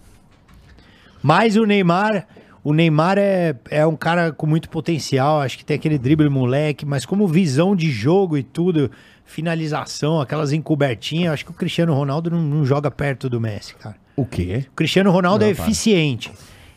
Mas 1.21 1.55
o 1.55 1.63
Neymar. 1.65 2.25
O 2.63 2.73
Neymar 2.73 3.17
é, 3.17 3.55
é 3.69 3.85
um 3.88 3.95
cara 3.95 4.34
com 4.34 4.45
muito 4.45 4.67
potencial, 4.69 5.39
acho 5.39 5.57
que 5.57 5.63
tem 5.63 5.75
aquele 5.75 5.97
drible 5.97 6.27
moleque, 6.27 6.85
mas 6.85 7.05
como 7.05 7.25
visão 7.25 7.73
de 7.73 7.89
jogo 7.89 8.38
e 8.38 8.43
tudo, 8.43 8.91
finalização, 9.28 10.20
aquelas 10.20 10.52
encobertinhas, 10.52 11.34
acho 11.34 11.45
que 11.45 11.52
o 11.52 11.54
Cristiano 11.54 11.94
Ronaldo 11.94 12.32
não, 12.32 12.41
não 12.41 12.66
joga 12.66 12.90
perto 12.90 13.30
do 13.30 13.40
Messi, 13.40 13.76
cara. 13.76 13.95
O 14.16 14.26
quê? 14.26 14.66
O 14.72 14.76
Cristiano 14.76 15.12
Ronaldo 15.12 15.45
Não, 15.45 15.52
é 15.52 15.54
para. 15.54 15.64
eficiente. 15.66 16.32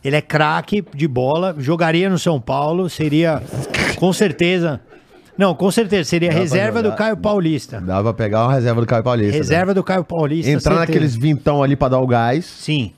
Ele 0.04 0.16
é 0.16 0.20
craque 0.20 0.84
de 0.94 1.08
bola, 1.08 1.54
jogaria 1.58 2.10
no 2.10 2.18
São 2.18 2.40
Paulo, 2.40 2.90
seria 2.90 3.42
com 3.96 4.12
certeza. 4.12 4.80
Não, 5.38 5.54
com 5.54 5.70
certeza, 5.70 6.04
seria 6.08 6.28
pra 6.30 6.38
reserva 6.38 6.82
do. 6.82 6.92
Caio 6.92 7.16
Paulista. 7.16 7.80
Dá 7.80 8.02
pra 8.02 8.12
pegar 8.12 8.44
uma 8.44 8.52
reserva 8.52 8.80
do 8.80 8.86
Caio 8.86 9.02
Paulista. 9.02 9.36
Reserva 9.36 9.72
do 9.72 9.82
Caio 9.82 10.04
Paulista. 10.04 10.50
né? 10.50 10.56
Entrar 10.56 10.72
certeza. 10.74 10.86
naqueles 10.92 11.16
vintão 11.16 11.62
ali 11.62 11.76
pra 11.76 11.88
dar 11.88 11.98
o 12.00 12.06
gás. 12.06 12.44
Sim. 12.44 12.92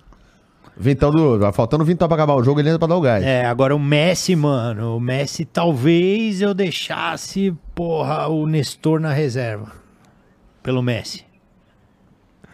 Vintão 0.77 1.11
do. 1.11 1.39
Vai 1.39 1.53
faltando 1.53 1.85
vintão 1.85 2.09
pra 2.09 2.15
acabar 2.17 2.35
o 2.35 2.43
jogo, 2.43 2.59
ele 2.61 2.69
entra 2.69 2.79
pra 2.79 2.89
dar 2.89 2.97
o 2.97 3.01
gás. 3.01 3.23
É, 3.25 3.45
agora 3.45 3.75
o 3.77 3.79
Messi, 3.79 4.35
mano. 4.35 4.97
O 4.97 5.01
Messi 5.01 5.45
talvez 5.45 6.41
eu 6.41 6.55
deixasse, 6.55 7.55
porra, 7.75 8.27
o 8.29 8.47
Nestor 8.47 8.99
na 9.01 9.13
reserva. 9.13 9.71
Pelo 10.63 10.83
Messi. 10.83 11.25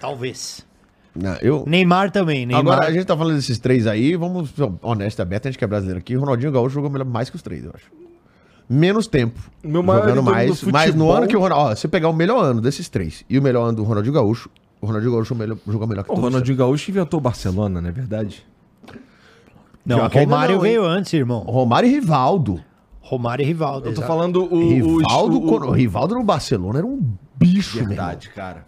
Talvez. 0.01 0.67
Não, 1.15 1.37
eu. 1.43 1.65
Neymar 1.67 2.11
também. 2.11 2.47
Neymar. 2.47 2.61
Agora, 2.75 2.87
a 2.89 2.93
gente 2.93 3.05
tá 3.05 3.17
falando 3.17 3.37
desses 3.37 3.59
três 3.59 3.87
aí, 3.87 4.15
vamos 4.17 4.51
ser 4.51 4.71
honesto, 4.83 5.21
aberto, 5.21 5.47
a 5.47 5.51
gente 5.51 5.59
que 5.59 5.65
é 5.65 5.67
brasileiro 5.67 5.99
aqui. 5.99 6.15
Ronaldinho 6.15 6.53
Gaúcho 6.53 6.75
jogou 6.75 6.91
melhor- 6.91 7.05
mais 7.07 7.29
que 7.31 7.37
os 7.37 7.43
três, 7.43 7.65
eu 7.65 7.73
acho. 7.75 7.87
Menos 8.69 9.07
tempo. 9.07 9.41
Meu 9.65 9.83
maior 9.83 10.03
jogando 10.03 10.23
mais. 10.23 10.61
do 10.61 10.71
Mas 10.71 10.95
no 10.95 11.11
ano 11.11 11.27
que 11.27 11.37
o 11.37 11.41
Ronaldinho. 11.41 11.71
Ó, 11.71 11.75
se 11.75 11.89
pegar 11.89 12.09
o 12.09 12.13
melhor 12.13 12.43
ano 12.45 12.61
desses 12.61 12.89
três 12.89 13.25
e 13.29 13.39
o 13.39 13.43
melhor 13.43 13.65
ano 13.65 13.77
do 13.77 13.83
Ronaldinho 13.83 14.15
Gaúcho, 14.15 14.51
o 14.81 14.87
Ronaldinho 14.87 15.13
Gaúcho 15.13 15.35
melhor, 15.35 15.57
jogou 15.67 15.87
melhor 15.87 16.05
que 16.05 16.11
O 16.11 16.15
todos. 16.15 16.31
Ronaldinho 16.31 16.57
Gaúcho 16.57 16.91
inventou 16.91 17.19
o 17.19 17.21
Barcelona, 17.23 17.81
não 17.81 17.89
é 17.89 17.93
verdade? 17.93 18.47
Não, 19.85 20.03
ainda 20.03 20.21
Romário 20.21 20.55
não, 20.57 20.63
veio 20.63 20.85
antes, 20.85 21.13
irmão. 21.15 21.41
Romário 21.41 21.89
e 21.89 21.93
Rivaldo. 21.93 22.63
Romário 23.01 23.43
e 23.43 23.47
Rivaldo. 23.47 23.89
Eu 23.89 23.95
tô 23.95 24.01
exato. 24.01 24.07
falando 24.07 24.43
o... 24.55 24.59
Rivaldo, 24.99 25.39
o, 25.39 25.41
quando- 25.49 25.67
o 25.69 25.71
Rivaldo 25.73 26.15
no 26.15 26.23
Barcelona 26.23 26.79
era 26.81 26.87
um 26.87 27.01
bicho, 27.37 27.77
meu 27.77 27.85
irmão. 27.85 27.97
Verdade, 27.97 28.29
cara. 28.31 28.67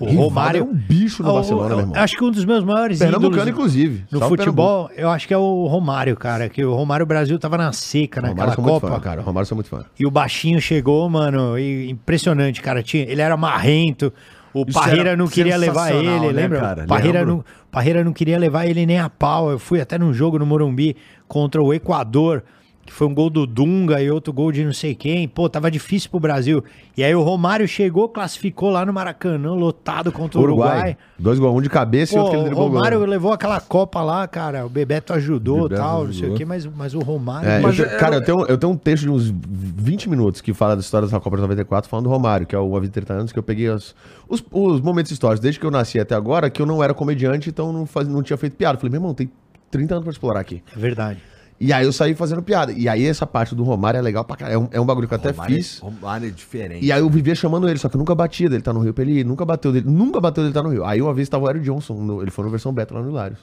O 0.00 0.06
Romário 0.06 0.58
era 0.62 0.64
um 0.64 0.72
bicho 0.72 1.22
no 1.22 1.28
Ó, 1.28 1.34
Barcelona, 1.34 1.64
eu- 1.72 1.76
meu 1.76 1.86
irmão. 1.86 1.96
Acho 2.02 2.16
que 2.16 2.24
um 2.24 2.30
dos 2.30 2.44
meus 2.44 2.64
maiores 2.64 2.98
Pernambucano, 3.00 3.34
ídolos 3.34 3.48
inclusive. 3.52 4.04
no 4.10 4.20
futebol, 4.20 4.88
eu 4.96 5.10
acho 5.10 5.26
que 5.28 5.34
é 5.34 5.36
o 5.36 5.66
Romário, 5.66 6.16
cara. 6.16 6.48
Que 6.48 6.64
o 6.64 6.72
Romário 6.72 7.04
Brasil 7.04 7.38
tava 7.38 7.58
na 7.58 7.70
seca 7.72 8.22
Pernambuco. 8.22 8.46
naquela 8.46 8.54
Romário 8.54 8.54
sou 8.54 8.64
muito 8.64 8.80
Copa. 8.80 8.94
fã, 8.94 9.00
cara. 9.00 9.22
Romário 9.22 9.46
sou 9.46 9.56
muito 9.56 9.68
fã. 9.68 9.84
E 10.00 10.06
o 10.06 10.10
baixinho 10.10 10.58
chegou, 10.60 11.10
mano, 11.10 11.58
e 11.58 11.90
impressionante, 11.90 12.62
cara. 12.62 12.82
Tinha, 12.82 13.02
ele 13.02 13.20
era 13.20 13.36
marrento. 13.36 14.10
O 14.54 14.64
Isso 14.68 14.78
Parreira 14.78 15.16
não 15.16 15.26
queria 15.26 15.56
levar 15.56 15.92
ele, 15.92 16.08
né, 16.08 16.30
lembra? 16.30 16.60
cara? 16.60 16.86
Parreira, 16.86 17.18
Lembro. 17.20 17.36
não, 17.38 17.44
Parreira 17.72 18.04
não 18.04 18.12
queria 18.12 18.38
levar 18.38 18.66
ele 18.66 18.86
nem 18.86 19.00
a 19.00 19.10
pau. 19.10 19.50
Eu 19.50 19.58
fui 19.58 19.80
até 19.80 19.98
num 19.98 20.14
jogo 20.14 20.38
no 20.38 20.46
Morumbi 20.46 20.96
contra 21.26 21.60
o 21.60 21.74
Equador, 21.74 22.44
que 22.86 22.92
foi 22.92 23.06
um 23.06 23.14
gol 23.14 23.30
do 23.30 23.46
Dunga 23.46 24.00
e 24.02 24.10
outro 24.10 24.32
gol 24.32 24.52
de 24.52 24.64
não 24.64 24.72
sei 24.72 24.94
quem. 24.94 25.26
Pô, 25.26 25.48
tava 25.48 25.70
difícil 25.70 26.10
pro 26.10 26.20
Brasil. 26.20 26.62
E 26.96 27.02
aí 27.02 27.14
o 27.14 27.22
Romário 27.22 27.66
chegou, 27.66 28.08
classificou 28.08 28.70
lá 28.70 28.84
no 28.84 28.92
Maracanã, 28.92 29.52
lotado 29.54 30.12
contra 30.12 30.38
o 30.38 30.42
Uruguai. 30.42 30.70
Uruguai. 30.76 30.96
Dois 31.18 31.38
gols, 31.38 31.56
um 31.58 31.62
de 31.62 31.70
cabeça 31.70 32.14
e 32.14 32.16
Pô, 32.16 32.24
outro 32.24 32.40
que 32.40 32.46
ele 32.46 32.54
o. 32.54 32.58
Romário 32.58 32.98
gol. 32.98 33.06
levou 33.08 33.32
aquela 33.32 33.60
Copa 33.60 34.02
lá, 34.02 34.26
cara. 34.28 34.66
O 34.66 34.68
Bebeto 34.68 35.12
ajudou 35.14 35.66
e 35.66 35.70
tal, 35.70 36.04
não 36.04 36.12
sei 36.12 36.22
o 36.22 36.24
ajudou. 36.24 36.36
quê, 36.36 36.44
mas, 36.44 36.66
mas 36.66 36.94
o 36.94 36.98
Romário. 37.00 37.48
É, 37.48 37.60
Mas 37.60 37.78
eu 37.78 37.88
te- 37.88 37.94
é- 37.94 37.96
cara, 37.98 38.16
eu 38.16 38.22
tenho, 38.24 38.46
eu 38.46 38.58
tenho 38.58 38.72
um 38.72 38.76
texto 38.76 39.04
de 39.04 39.10
uns 39.10 39.32
20 39.32 40.08
minutos 40.08 40.40
que 40.40 40.52
fala 40.52 40.74
da 40.76 40.80
história 40.80 41.08
da 41.08 41.20
Copa 41.20 41.36
de 41.36 41.42
94, 41.42 41.88
falando 41.88 42.04
do 42.04 42.10
Romário, 42.10 42.46
que 42.46 42.54
é 42.54 42.58
o 42.58 42.68
Vida 42.74 42.86
de 42.86 42.92
30 42.92 43.12
anos, 43.14 43.32
que 43.32 43.38
eu 43.38 43.42
peguei 43.42 43.68
os, 43.70 43.94
os, 44.28 44.44
os 44.52 44.80
momentos 44.80 45.10
históricos, 45.10 45.40
desde 45.40 45.58
que 45.58 45.66
eu 45.66 45.70
nasci 45.70 45.98
até 45.98 46.14
agora, 46.14 46.50
que 46.50 46.60
eu 46.60 46.66
não 46.66 46.82
era 46.82 46.92
comediante, 46.92 47.48
então 47.48 47.72
não, 47.72 47.86
faz, 47.86 48.06
não 48.06 48.22
tinha 48.22 48.36
feito 48.36 48.56
piada. 48.56 48.76
Eu 48.76 48.80
falei, 48.80 48.90
meu 48.92 48.98
irmão, 49.00 49.14
tem 49.14 49.30
30 49.70 49.94
anos 49.94 50.04
pra 50.04 50.12
explorar 50.12 50.40
aqui. 50.40 50.62
É 50.76 50.78
verdade. 50.78 51.20
E 51.60 51.72
aí 51.72 51.84
eu 51.86 51.92
saí 51.92 52.14
fazendo 52.14 52.42
piada. 52.42 52.72
E 52.72 52.88
aí 52.88 53.06
essa 53.06 53.26
parte 53.26 53.54
do 53.54 53.62
Romário 53.62 53.98
é 53.98 54.02
legal 54.02 54.24
pra 54.24 54.36
caralho. 54.36 54.54
É 54.54 54.58
um, 54.58 54.68
é 54.72 54.80
um 54.80 54.84
bagulho 54.84 55.06
que 55.06 55.14
eu 55.14 55.18
até 55.18 55.30
Romário- 55.30 55.56
fiz. 55.56 55.78
Romário 55.78 56.26
é 56.28 56.30
diferente. 56.30 56.84
E 56.84 56.90
aí 56.90 57.00
eu 57.00 57.08
vivia 57.08 57.34
chamando 57.34 57.68
ele, 57.68 57.78
só 57.78 57.88
que 57.88 57.96
eu 57.96 57.98
nunca 57.98 58.14
batia 58.14 58.48
dele 58.50 58.62
tá 58.62 58.72
no 58.72 58.80
Rio 58.80 58.92
pra 58.92 59.02
ele 59.04 59.20
ir. 59.20 59.24
Nunca 59.24 59.44
bateu 59.44 59.72
dele, 59.72 59.88
nunca 59.88 60.20
bateu 60.20 60.42
dele 60.42 60.52
tá 60.52 60.62
no 60.62 60.68
Rio. 60.70 60.84
Aí 60.84 61.00
uma 61.00 61.14
vez 61.14 61.28
tava 61.28 61.44
o 61.44 61.46
Aero 61.46 61.60
Johnson, 61.60 61.94
no- 61.94 62.20
ele 62.22 62.30
foi 62.30 62.44
na 62.44 62.50
versão 62.50 62.72
beta 62.72 62.92
lá 62.94 63.00
no 63.02 63.08
Hilários. 63.10 63.38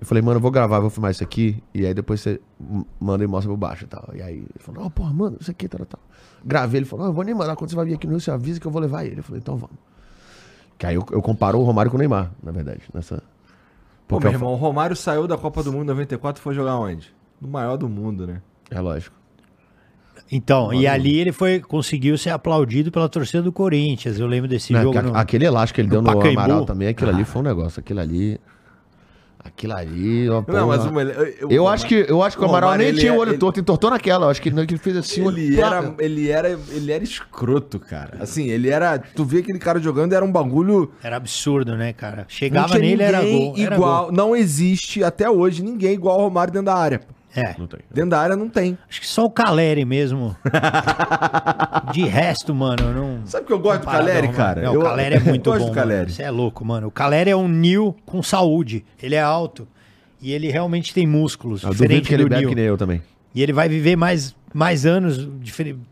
Eu 0.00 0.06
falei, 0.06 0.22
mano, 0.22 0.36
eu 0.36 0.42
vou 0.42 0.50
gravar, 0.50 0.78
vou 0.78 0.90
filmar 0.90 1.10
isso 1.10 1.24
aqui. 1.24 1.62
E 1.74 1.84
aí 1.86 1.92
depois 1.94 2.20
você 2.20 2.40
manda 3.00 3.24
e 3.24 3.26
mostra 3.26 3.50
por 3.50 3.56
baixo 3.56 3.84
e 3.84 3.86
tal. 3.88 4.08
E 4.14 4.22
aí 4.22 4.34
ele 4.36 4.48
falou, 4.60 4.84
ó, 4.84 4.90
porra, 4.90 5.12
mano, 5.12 5.38
isso 5.40 5.50
aqui, 5.50 5.66
tal, 5.68 5.84
tal. 5.86 6.00
Gravei, 6.44 6.78
ele 6.80 6.84
falou, 6.86 7.06
não, 7.06 7.10
eu 7.10 7.14
vou 7.14 7.24
nem 7.24 7.34
mandar. 7.34 7.56
Quando 7.56 7.70
você 7.70 7.76
vai 7.76 7.86
vir 7.86 7.94
aqui 7.94 8.06
no 8.06 8.12
Rio, 8.12 8.20
você 8.20 8.30
avisa 8.30 8.60
que 8.60 8.66
eu 8.66 8.70
vou 8.70 8.80
levar 8.80 9.04
ele. 9.06 9.18
Eu 9.20 9.22
falei, 9.24 9.40
então 9.40 9.56
vamos. 9.56 9.76
Que 10.78 10.86
aí 10.86 10.94
eu, 10.94 11.04
eu 11.10 11.22
comparo 11.22 11.58
o 11.58 11.64
Romário 11.64 11.90
com 11.90 11.96
o 11.96 11.98
Neymar, 11.98 12.30
na 12.42 12.52
verdade. 12.52 12.82
Nessa... 12.94 13.22
Pô, 14.08 14.18
meu 14.20 14.28
eu 14.28 14.32
fa- 14.32 14.36
irmão, 14.38 14.52
o 14.52 14.56
Romário 14.56 14.94
saiu 14.96 15.26
da 15.26 15.36
Copa 15.36 15.62
do 15.62 15.72
Mundo 15.72 15.86
94 15.88 16.40
e 16.40 16.42
foi 16.42 16.54
jogar 16.54 16.76
onde? 16.78 17.12
No 17.40 17.48
maior 17.48 17.76
do 17.76 17.88
mundo, 17.88 18.26
né? 18.26 18.40
É 18.70 18.80
lógico. 18.80 19.14
Então, 20.30 20.72
e 20.74 20.86
ali 20.88 21.18
ele 21.18 21.30
foi 21.30 21.60
conseguiu 21.60 22.18
ser 22.18 22.30
aplaudido 22.30 22.90
pela 22.90 23.08
torcida 23.08 23.42
do 23.42 23.52
Corinthians. 23.52 24.18
Eu 24.18 24.26
lembro 24.26 24.48
desse 24.48 24.72
Não, 24.72 24.82
jogo. 24.82 24.98
aquele- 24.98 25.12
no- 25.12 25.18
Aquele 25.18 25.44
elástico 25.44 25.74
que 25.76 25.80
ele 25.82 25.88
deu 25.88 26.02
no 26.02 26.12
Pacaembu. 26.12 26.40
Amaral 26.40 26.64
também, 26.64 26.88
aquilo 26.88 27.10
ali 27.10 27.24
foi 27.24 27.42
um 27.42 27.44
negócio. 27.44 27.78
Aquilo 27.80 28.00
ali. 28.00 28.40
Aquilo 29.46 29.74
ali. 29.74 30.28
ó, 30.28 30.34
Não, 30.34 30.42
porra. 30.44 30.66
mas 30.66 30.84
o 30.86 30.92
mele- 30.92 31.36
eu, 31.40 31.50
Eu 31.50 31.68
acho 31.68 31.86
que, 31.86 32.06
eu 32.08 32.22
acho 32.22 32.36
que 32.36 32.42
o 32.44 32.46
Amaral 32.48 32.74
nem 32.76 32.92
tinha 32.94 33.12
é- 33.12 33.14
o 33.14 33.18
olho 33.18 33.30
ele- 33.32 33.38
torto, 33.38 33.60
entortou 33.60 33.90
naquela. 33.90 34.26
Eu 34.26 34.30
acho 34.30 34.40
que 34.42 34.48
ele, 34.48 34.60
ele 34.60 34.78
fez 34.78 34.96
assim. 34.96 35.26
Ele 35.26 35.56
placa. 35.56 35.76
era, 35.76 35.94
ele, 35.98 36.30
era, 36.30 36.58
ele 36.70 36.92
era 36.92 37.04
escroto, 37.04 37.78
cara. 37.78 38.16
Assim, 38.20 38.48
ele 38.48 38.68
era. 38.68 38.98
Tu 38.98 39.24
via 39.24 39.40
aquele 39.40 39.58
cara 39.58 39.78
jogando, 39.80 40.12
era 40.12 40.24
um 40.24 40.32
bagulho. 40.32 40.90
Era 41.02 41.16
absurdo, 41.16 41.76
né, 41.76 41.92
cara? 41.92 42.24
Chegava 42.28 42.78
nele, 42.78 43.02
era 43.02 43.22
gol. 43.22 43.54
Era 43.56 43.74
igual. 43.76 44.02
gol. 44.04 44.12
Não 44.12 44.34
existe 44.36 45.02
até 45.04 45.28
hoje 45.30 45.62
ninguém 45.62 45.92
igual 45.94 46.16
ao 46.18 46.24
Romário 46.26 46.52
dentro 46.52 46.66
da 46.66 46.74
área. 46.76 47.00
É. 47.36 47.54
Não 47.58 47.66
tem. 47.66 47.80
Dentro 47.90 48.10
da 48.10 48.20
área 48.20 48.36
não 48.36 48.48
tem. 48.48 48.76
Acho 48.88 49.00
que 49.00 49.06
só 49.06 49.24
o 49.24 49.30
Caleri 49.30 49.84
mesmo. 49.84 50.36
De 51.92 52.02
resto, 52.04 52.54
mano, 52.54 52.92
não. 52.92 53.26
Sabe 53.26 53.46
que 53.46 53.52
eu 53.52 53.58
gosto 53.58 53.80
do 53.80 53.86
Caleri, 53.86 54.28
cara? 54.28 54.62
Não, 54.62 54.74
Eu- 54.74 54.80
o 54.80 54.84
Caleri 54.84 55.14
é 55.16 55.20
muito 55.20 55.48
eu 55.48 55.52
gosto 55.54 55.66
bom. 55.66 55.70
do 55.72 55.74
Caleri. 55.74 56.12
Você 56.12 56.22
é 56.22 56.30
louco, 56.30 56.64
mano. 56.64 56.88
O 56.88 56.90
Caleri 56.90 57.30
é 57.30 57.36
um 57.36 57.48
Nil 57.48 57.94
com 58.04 58.22
saúde. 58.22 58.84
Ele 59.02 59.14
é 59.14 59.20
alto. 59.20 59.66
E 60.20 60.32
ele 60.32 60.50
realmente 60.50 60.92
tem 60.94 61.06
músculos. 61.06 61.62
Eu 61.62 61.70
diferente 61.70 62.08
que 62.08 62.14
ele 62.14 62.24
do 62.24 62.28
bebe 62.30 62.40
Nil. 62.42 62.48
que 62.50 62.54
nem 62.54 62.64
eu 62.64 62.76
também. 62.76 63.02
E 63.34 63.42
ele 63.42 63.52
vai 63.52 63.68
viver 63.68 63.96
mais, 63.96 64.34
mais 64.52 64.86
anos, 64.86 65.28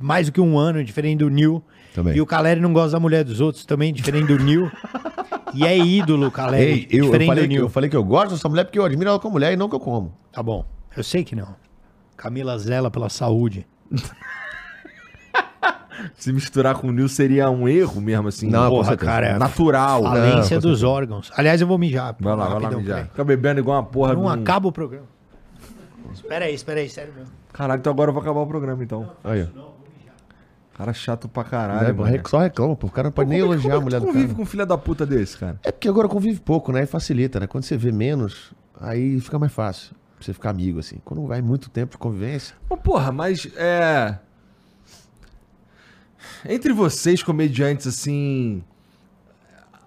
mais 0.00 0.26
do 0.26 0.32
que 0.32 0.40
um 0.40 0.58
ano, 0.58 0.82
diferente 0.82 1.18
do 1.18 1.28
Nil. 1.28 1.62
Também. 1.94 2.16
E 2.16 2.20
o 2.20 2.26
Caleri 2.26 2.58
não 2.60 2.72
gosta 2.72 2.92
da 2.92 3.00
mulher 3.00 3.22
dos 3.22 3.40
outros 3.40 3.64
também, 3.64 3.92
diferente 3.92 4.26
do 4.26 4.38
Nil. 4.42 4.70
e 5.54 5.64
é 5.64 5.78
ídolo 5.78 6.26
o 6.26 6.30
Caleri, 6.30 6.64
Ei, 6.64 6.88
eu, 6.90 6.98
eu 6.98 7.04
diferente 7.04 7.28
falei 7.28 7.44
do 7.44 7.48
que, 7.48 7.54
Nil. 7.54 7.62
eu 7.64 7.68
falei 7.68 7.90
que 7.90 7.96
eu 7.96 8.02
gosto 8.02 8.30
dessa 8.30 8.48
mulher 8.48 8.64
porque 8.64 8.78
eu 8.78 8.84
admiro 8.84 9.10
ela 9.10 9.18
como 9.20 9.34
mulher 9.34 9.52
e 9.52 9.56
não 9.56 9.68
que 9.68 9.76
eu 9.76 9.80
como. 9.80 10.12
Tá 10.32 10.42
bom, 10.42 10.64
eu 10.96 11.02
sei 11.04 11.24
que 11.24 11.34
não. 11.36 11.54
Camila 12.16 12.58
zela 12.58 12.90
pela 12.90 13.08
saúde. 13.08 13.66
Se 16.16 16.32
misturar 16.32 16.74
com 16.74 16.88
o 16.88 16.92
Nil 16.92 17.08
seria 17.08 17.48
um 17.50 17.68
erro 17.68 18.00
mesmo, 18.00 18.28
assim. 18.28 18.48
Não, 18.50 18.68
Porra, 18.68 18.96
cara, 18.96 19.26
é 19.28 19.38
natural. 19.38 20.02
falência 20.02 20.56
com 20.60 20.62
dos 20.68 20.82
órgãos. 20.82 21.30
Aliás, 21.36 21.60
eu 21.60 21.66
vou 21.66 21.78
mijar. 21.78 22.14
Vai 22.20 22.36
lá, 22.36 22.48
vai 22.48 22.60
lá 22.60 22.70
mijar. 22.72 23.04
Fica 23.06 23.24
bebendo 23.24 23.60
igual 23.60 23.78
uma 23.78 23.84
porra. 23.86 24.12
Não 24.12 24.22
de 24.22 24.26
um- 24.26 24.30
acaba 24.30 24.68
o 24.68 24.72
programa. 24.72 25.06
Espera 26.12 26.44
aí, 26.46 26.54
espera 26.54 26.80
aí, 26.80 26.88
sério 26.90 27.12
mesmo. 27.14 27.30
Caralho, 27.52 27.78
então 27.80 27.92
agora 27.92 28.08
eu 28.10 28.12
vou 28.12 28.22
acabar 28.22 28.40
o 28.40 28.46
programa, 28.46 28.82
então. 28.82 29.10
Aí, 29.22 29.48
ó. 29.56 29.74
Cara 30.76 30.92
chato 30.92 31.28
pra 31.28 31.44
caralho, 31.44 31.94
pô, 31.94 32.02
mano. 32.02 32.12
rec- 32.12 32.28
só 32.28 32.40
reclama, 32.40 32.74
pô. 32.74 32.88
O 32.88 32.90
cara 32.90 33.06
não 33.08 33.12
pode 33.12 33.30
nem 33.30 33.40
Como 33.40 33.52
é 33.52 33.54
elogiar 33.54 33.74
a 33.74 33.76
como 33.76 33.82
é 33.82 33.84
mulher 33.84 34.00
do 34.00 34.06
convive 34.06 34.24
cara. 34.26 34.36
com 34.36 34.42
um 34.42 34.46
filho 34.46 34.66
da 34.66 34.76
puta 34.76 35.06
desse, 35.06 35.38
cara? 35.38 35.60
É 35.62 35.70
porque 35.70 35.88
agora 35.88 36.08
convive 36.08 36.40
pouco, 36.40 36.72
né? 36.72 36.82
E 36.82 36.86
facilita, 36.86 37.38
né? 37.38 37.46
Quando 37.46 37.62
você 37.62 37.76
vê 37.76 37.92
menos, 37.92 38.52
aí 38.80 39.20
fica 39.20 39.38
mais 39.38 39.52
fácil. 39.52 39.94
Pra 40.24 40.26
você 40.26 40.32
ficar 40.32 40.50
amigo, 40.50 40.78
assim. 40.78 40.96
Quando 41.04 41.26
vai 41.26 41.42
muito 41.42 41.68
tempo 41.68 41.92
de 41.92 41.98
convivência. 41.98 42.54
Mas, 42.70 42.80
porra, 42.80 43.12
mas 43.12 43.46
é. 43.56 44.18
Entre 46.48 46.72
vocês, 46.72 47.22
comediantes, 47.22 47.86
assim. 47.86 48.62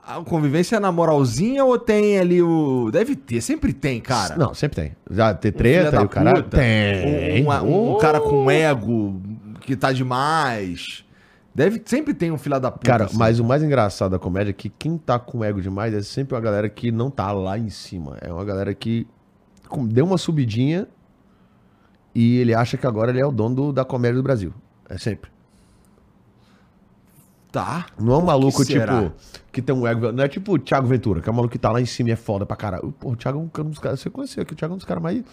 a 0.06 0.22
convivência 0.22 0.76
é 0.76 0.80
na 0.80 0.92
moralzinha 0.92 1.66
ou 1.66 1.78
tem 1.80 2.20
ali 2.20 2.42
o. 2.42 2.90
Deve 2.92 3.16
ter, 3.16 3.42
sempre 3.42 3.74
tem, 3.74 4.00
cara. 4.00 4.36
Não, 4.36 4.54
sempre 4.54 4.76
tem. 4.84 4.96
Já 5.10 5.34
ter 5.34 5.52
filho 5.52 5.58
treta 5.58 6.02
e 6.02 6.06
o 6.06 6.10
cara. 6.10 6.36
puta, 6.36 6.58
Tem. 6.58 7.44
Um, 7.46 7.50
um- 7.64 7.96
um 7.96 7.98
cara 7.98 8.20
com 8.22 8.50
ego 8.52 9.20
que 9.62 9.76
tá 9.76 9.92
demais. 9.92 11.04
Deve, 11.54 11.82
sempre 11.86 12.14
tem 12.14 12.32
um 12.32 12.38
filho 12.38 12.60
da 12.60 12.70
puta. 12.70 12.86
Cara, 12.86 13.06
assim. 13.06 13.18
mas 13.18 13.40
o 13.40 13.44
mais 13.44 13.64
engraçado 13.64 14.12
da 14.12 14.20
comédia 14.20 14.52
é 14.52 14.54
que 14.54 14.70
quem 14.70 14.96
tá 15.00 15.18
com 15.18 15.44
ego 15.44 15.60
demais 15.60 15.92
é 15.92 16.04
sempre 16.04 16.36
uma 16.36 16.42
galera 16.42 16.70
que 16.70 16.92
não 16.92 17.10
tá 17.10 17.32
lá 17.32 17.58
em 17.58 17.72
cima. 17.72 18.18
É 18.22 18.32
uma 18.32 18.46
galera 18.46 18.76
que 18.76 19.08
deu 19.88 20.06
uma 20.06 20.18
subidinha 20.18 20.88
e 22.15 22.38
ele 22.38 22.53
acha 22.53 22.77
que 22.77 22.88
agora 22.88 23.11
ele 23.11 23.19
é 23.19 23.26
o 23.26 23.31
dono 23.31 23.56
do- 23.56 23.73
da 23.73 23.84
comédia 23.85 24.15
do 24.18 24.23
Brasil. 24.23 24.53
É 24.89 24.98
sempre. 24.98 25.30
Tá. 27.52 27.85
Não 27.99 28.14
é 28.14 28.18
um 28.18 28.22
maluco, 28.26 28.64
será? 28.64 29.03
tipo, 29.03 29.15
que 29.52 29.61
tem 29.61 29.73
um 29.73 29.88
ego. 29.88 30.11
Não 30.11 30.23
é 30.23 30.27
tipo 30.27 30.53
o 30.53 30.60
Thiago 30.60 30.85
Ventura, 30.88 31.22
que 31.22 31.30
é 31.30 31.31
um 31.31 31.35
maluco 31.35 31.52
que 31.52 31.57
tá 31.57 31.72
lá 31.72 31.80
em 31.81 31.85
cima 31.85 32.10
e 32.10 32.11
é 32.11 32.15
foda 32.15 32.45
pra 32.45 32.56
caralho. 32.57 32.94
Pô, 32.99 33.11
o 33.11 33.15
Thiago 33.15 33.49
é 33.57 33.61
um 33.61 33.69
dos 33.69 33.80
caras. 33.80 33.99
Você 33.99 34.10
conheceu 34.10 34.44
aqui, 34.44 34.53
o 34.53 34.56
Thiago 34.56 34.73
é 34.73 34.76
um 34.76 34.77
dos 34.77 34.85
caras 34.85 35.02
mais 35.02 35.23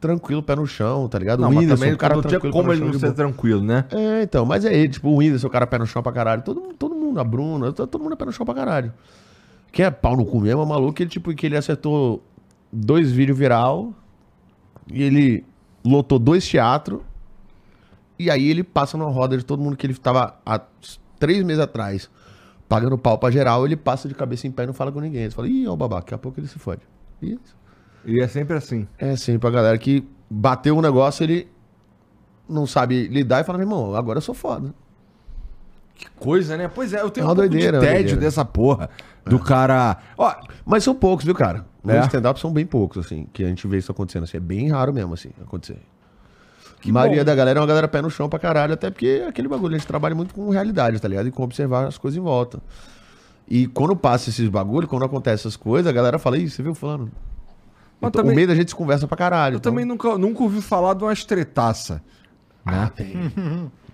tranquilo, 0.00 0.42
pé 0.42 0.56
no 0.56 0.66
chão, 0.66 1.08
tá 1.08 1.18
ligado? 1.18 1.40
Não, 1.40 1.48
o 1.48 1.50
Whindersson, 1.50 1.74
também 1.76 1.92
um 1.92 1.96
cara 1.98 2.14
não 2.14 2.22
tinha 2.22 2.40
tranquilo, 2.40 2.52
como 2.54 2.72
ele 2.72 2.80
não 2.84 2.98
ser 2.98 3.12
tranquilo, 3.12 3.62
né? 3.62 3.84
É, 3.90 4.22
então, 4.22 4.46
mas 4.46 4.64
é 4.64 4.72
ele, 4.74 4.88
tipo, 4.88 5.08
o 5.10 5.16
Whindersson, 5.16 5.48
o 5.48 5.50
cara 5.50 5.66
pé 5.66 5.78
no 5.78 5.86
chão 5.86 6.02
pra 6.02 6.12
caralho. 6.12 6.40
Todo, 6.42 6.60
mundo- 6.60 6.74
todo 6.74 6.94
mundo, 6.94 7.20
a 7.20 7.24
Bruna, 7.24 7.72
to- 7.72 7.86
todo 7.86 8.00
mundo 8.02 8.14
é 8.14 8.16
pé 8.16 8.24
no 8.24 8.32
chão 8.32 8.46
pra 8.46 8.54
caralho. 8.54 8.92
Quem 9.72 9.84
é 9.84 9.90
pau 9.90 10.16
no 10.16 10.24
cu 10.24 10.40
mesmo 10.40 10.62
é 10.62 10.66
maluco, 10.66 10.94
que 10.94 11.02
ele, 11.02 11.10
tipo, 11.10 11.34
que 11.34 11.44
ele 11.46 11.56
acertou 11.56 12.22
dois 12.72 13.10
vídeos 13.10 13.38
viral 13.38 13.92
e 14.90 15.02
ele 15.02 15.44
lotou 15.84 16.18
dois 16.18 16.46
teatros 16.46 17.00
e 18.18 18.30
aí 18.30 18.48
ele 18.48 18.62
passa 18.62 18.96
numa 18.98 19.10
roda 19.10 19.36
de 19.36 19.44
todo 19.44 19.62
mundo 19.62 19.76
que 19.76 19.86
ele 19.86 19.94
tava 19.94 20.38
há 20.44 20.60
três 21.18 21.42
meses 21.44 21.62
atrás 21.62 22.10
pagando 22.68 22.96
pau 22.96 23.18
pra 23.18 23.32
geral, 23.32 23.66
ele 23.66 23.76
passa 23.76 24.08
de 24.08 24.14
cabeça 24.14 24.46
em 24.46 24.50
pé 24.52 24.62
e 24.62 24.66
não 24.66 24.72
fala 24.72 24.92
com 24.92 25.00
ninguém. 25.00 25.28
Você 25.28 25.34
fala, 25.34 25.48
ih, 25.48 25.66
ó 25.66 25.72
o 25.72 25.76
babaca, 25.76 26.02
daqui 26.02 26.14
a 26.14 26.18
pouco 26.18 26.38
ele 26.38 26.46
se 26.46 26.56
fode. 26.56 26.82
Isso. 27.20 27.56
E 28.04 28.20
é 28.20 28.28
sempre 28.28 28.56
assim. 28.56 28.86
É 28.96 29.16
sempre 29.16 29.48
a 29.48 29.50
galera 29.50 29.76
que 29.76 30.06
bateu 30.30 30.78
um 30.78 30.80
negócio, 30.80 31.24
ele 31.24 31.48
não 32.48 32.66
sabe 32.68 33.08
lidar 33.08 33.40
e 33.40 33.44
fala, 33.44 33.58
meu 33.58 33.66
irmão, 33.66 33.94
agora 33.96 34.18
eu 34.18 34.22
sou 34.22 34.34
foda. 34.36 34.72
Que 35.96 36.08
coisa, 36.12 36.56
né? 36.56 36.68
Pois 36.68 36.92
é, 36.94 37.00
eu 37.00 37.10
tenho 37.10 37.26
É 37.26 37.30
um 37.32 37.34
doideira, 37.34 37.66
é 37.66 37.70
de 37.70 37.76
uma 37.76 37.80
tédio 37.80 38.02
doideira. 38.02 38.20
dessa 38.20 38.44
porra. 38.44 38.88
Do 39.26 39.38
cara. 39.40 39.98
Ó, 40.16 40.32
Mas 40.64 40.84
são 40.84 40.94
poucos, 40.94 41.24
viu, 41.24 41.34
cara? 41.34 41.66
No 41.82 41.92
É? 41.92 42.00
stand-up 42.00 42.38
são 42.38 42.52
bem 42.52 42.66
poucos, 42.66 43.04
assim, 43.06 43.26
que 43.32 43.42
a 43.42 43.48
gente 43.48 43.66
vê 43.66 43.78
isso 43.78 43.90
acontecendo. 43.90 44.24
Assim, 44.24 44.36
é 44.36 44.40
bem 44.40 44.68
raro 44.70 44.92
mesmo, 44.92 45.14
assim, 45.14 45.30
acontecer. 45.42 45.78
Que 46.80 46.90
a 46.90 46.92
maioria 46.92 47.20
bom. 47.22 47.26
da 47.26 47.34
galera 47.34 47.58
é 47.58 47.60
uma 47.60 47.66
galera 47.66 47.88
pé 47.88 48.00
no 48.02 48.10
chão 48.10 48.28
pra 48.28 48.38
caralho, 48.38 48.72
até 48.74 48.90
porque 48.90 49.22
é 49.24 49.26
aquele 49.28 49.48
bagulho, 49.48 49.74
a 49.74 49.78
gente 49.78 49.86
trabalha 49.86 50.14
muito 50.14 50.34
com 50.34 50.48
realidade, 50.50 50.98
tá 51.00 51.08
ligado? 51.08 51.28
E 51.28 51.30
com 51.30 51.42
observar 51.42 51.86
as 51.86 51.98
coisas 51.98 52.16
em 52.16 52.20
volta. 52.22 52.60
E 53.48 53.66
quando 53.66 53.94
passa 53.96 54.30
esses 54.30 54.48
bagulho, 54.48 54.86
quando 54.88 55.04
acontece 55.04 55.42
essas 55.42 55.56
coisas, 55.56 55.86
a 55.86 55.92
galera 55.92 56.18
fala, 56.18 56.38
ih, 56.38 56.48
você 56.48 56.62
viu 56.62 56.74
fulano? 56.74 57.10
Mas 58.00 58.08
Então, 58.08 58.22
também- 58.22 58.32
O 58.32 58.36
meio 58.36 58.48
da 58.48 58.54
gente 58.54 58.68
se 58.68 58.74
conversa 58.74 59.06
pra 59.06 59.16
caralho. 59.16 59.54
eu 59.54 59.58
então- 59.58 59.72
também 59.72 59.84
nunca, 59.84 60.16
nunca 60.16 60.42
ouvi 60.42 60.62
falar 60.62 60.94
de 60.94 61.04
uma 61.04 61.12
estretaça. 61.12 62.02
Né? 62.64 62.90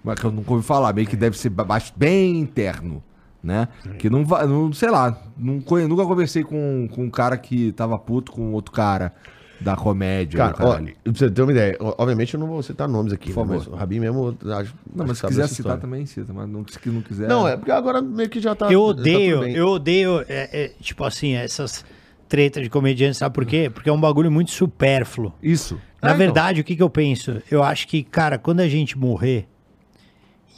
Mas 0.04 0.20
que 0.20 0.26
eu 0.26 0.30
nunca 0.30 0.52
ouvi 0.52 0.64
falar, 0.64 0.92
meio 0.92 1.06
que 1.08 1.16
deve 1.16 1.36
ser 1.38 1.52
bem 1.96 2.38
interno. 2.38 3.02
Né? 3.47 3.68
Que 3.98 4.10
não 4.10 4.24
vai. 4.24 4.44
Não, 4.47 4.73
sei 4.73 4.90
lá, 4.90 5.16
não 5.39 5.62
nunca 5.89 6.05
conversei 6.05 6.43
com, 6.43 6.89
com 6.93 7.05
um 7.05 7.10
cara 7.10 7.39
que 7.39 7.70
tava 7.70 7.97
puto 7.97 8.32
com 8.32 8.52
outro 8.52 8.73
cara 8.73 9.14
da 9.60 9.77
comédia. 9.77 10.39
Cara, 10.39 10.56
ó, 10.59 10.77
pra 10.78 10.93
você 11.05 11.31
ter 11.31 11.43
uma 11.43 11.52
ideia, 11.52 11.77
obviamente 11.81 12.35
eu 12.35 12.40
não 12.40 12.48
vou 12.48 12.60
citar 12.62 12.89
nomes 12.89 13.12
aqui, 13.12 13.32
Por 13.32 13.47
né, 13.47 13.55
mas 13.56 13.66
o 13.68 13.74
Rabin 13.74 14.01
mesmo. 14.01 14.28
Acho, 14.28 14.44
não, 14.44 14.56
acho 14.59 14.74
mas 15.09 15.18
se 15.18 15.27
quiser 15.27 15.47
citar 15.47 15.60
história. 15.60 15.81
também 15.81 16.05
cita, 16.06 16.32
mas 16.32 16.48
não, 16.48 16.64
se 16.66 16.89
não 16.89 17.01
quiser. 17.01 17.28
Não, 17.28 17.47
é 17.47 17.56
porque 17.56 17.70
agora 17.70 18.02
meio 18.02 18.28
que 18.28 18.40
já 18.40 18.55
tá. 18.55 18.66
Eu 18.66 18.82
tá 18.82 19.01
odeio, 19.01 19.40
bem. 19.40 19.55
eu 19.55 19.68
odeio, 19.68 20.20
é, 20.28 20.64
é, 20.64 20.73
tipo 20.81 21.05
assim, 21.05 21.35
essas 21.35 21.85
tretas 22.28 22.64
de 22.64 22.68
comediante, 22.68 23.16
sabe 23.16 23.32
por 23.32 23.47
quê? 23.47 23.70
Porque 23.73 23.89
é 23.89 23.93
um 23.93 24.01
bagulho 24.01 24.31
muito 24.31 24.51
supérfluo. 24.51 25.32
Isso. 25.40 25.74
Na 26.02 26.09
É, 26.10 26.12
então. 26.12 26.18
verdade, 26.18 26.60
o 26.60 26.64
que, 26.64 26.74
que 26.74 26.82
eu 26.82 26.90
penso? 26.90 27.40
Eu 27.48 27.62
acho 27.62 27.86
que, 27.86 28.02
cara, 28.02 28.36
quando 28.39 28.59
a 28.60 28.68
gente 28.68 28.98
morrer, 28.98 29.47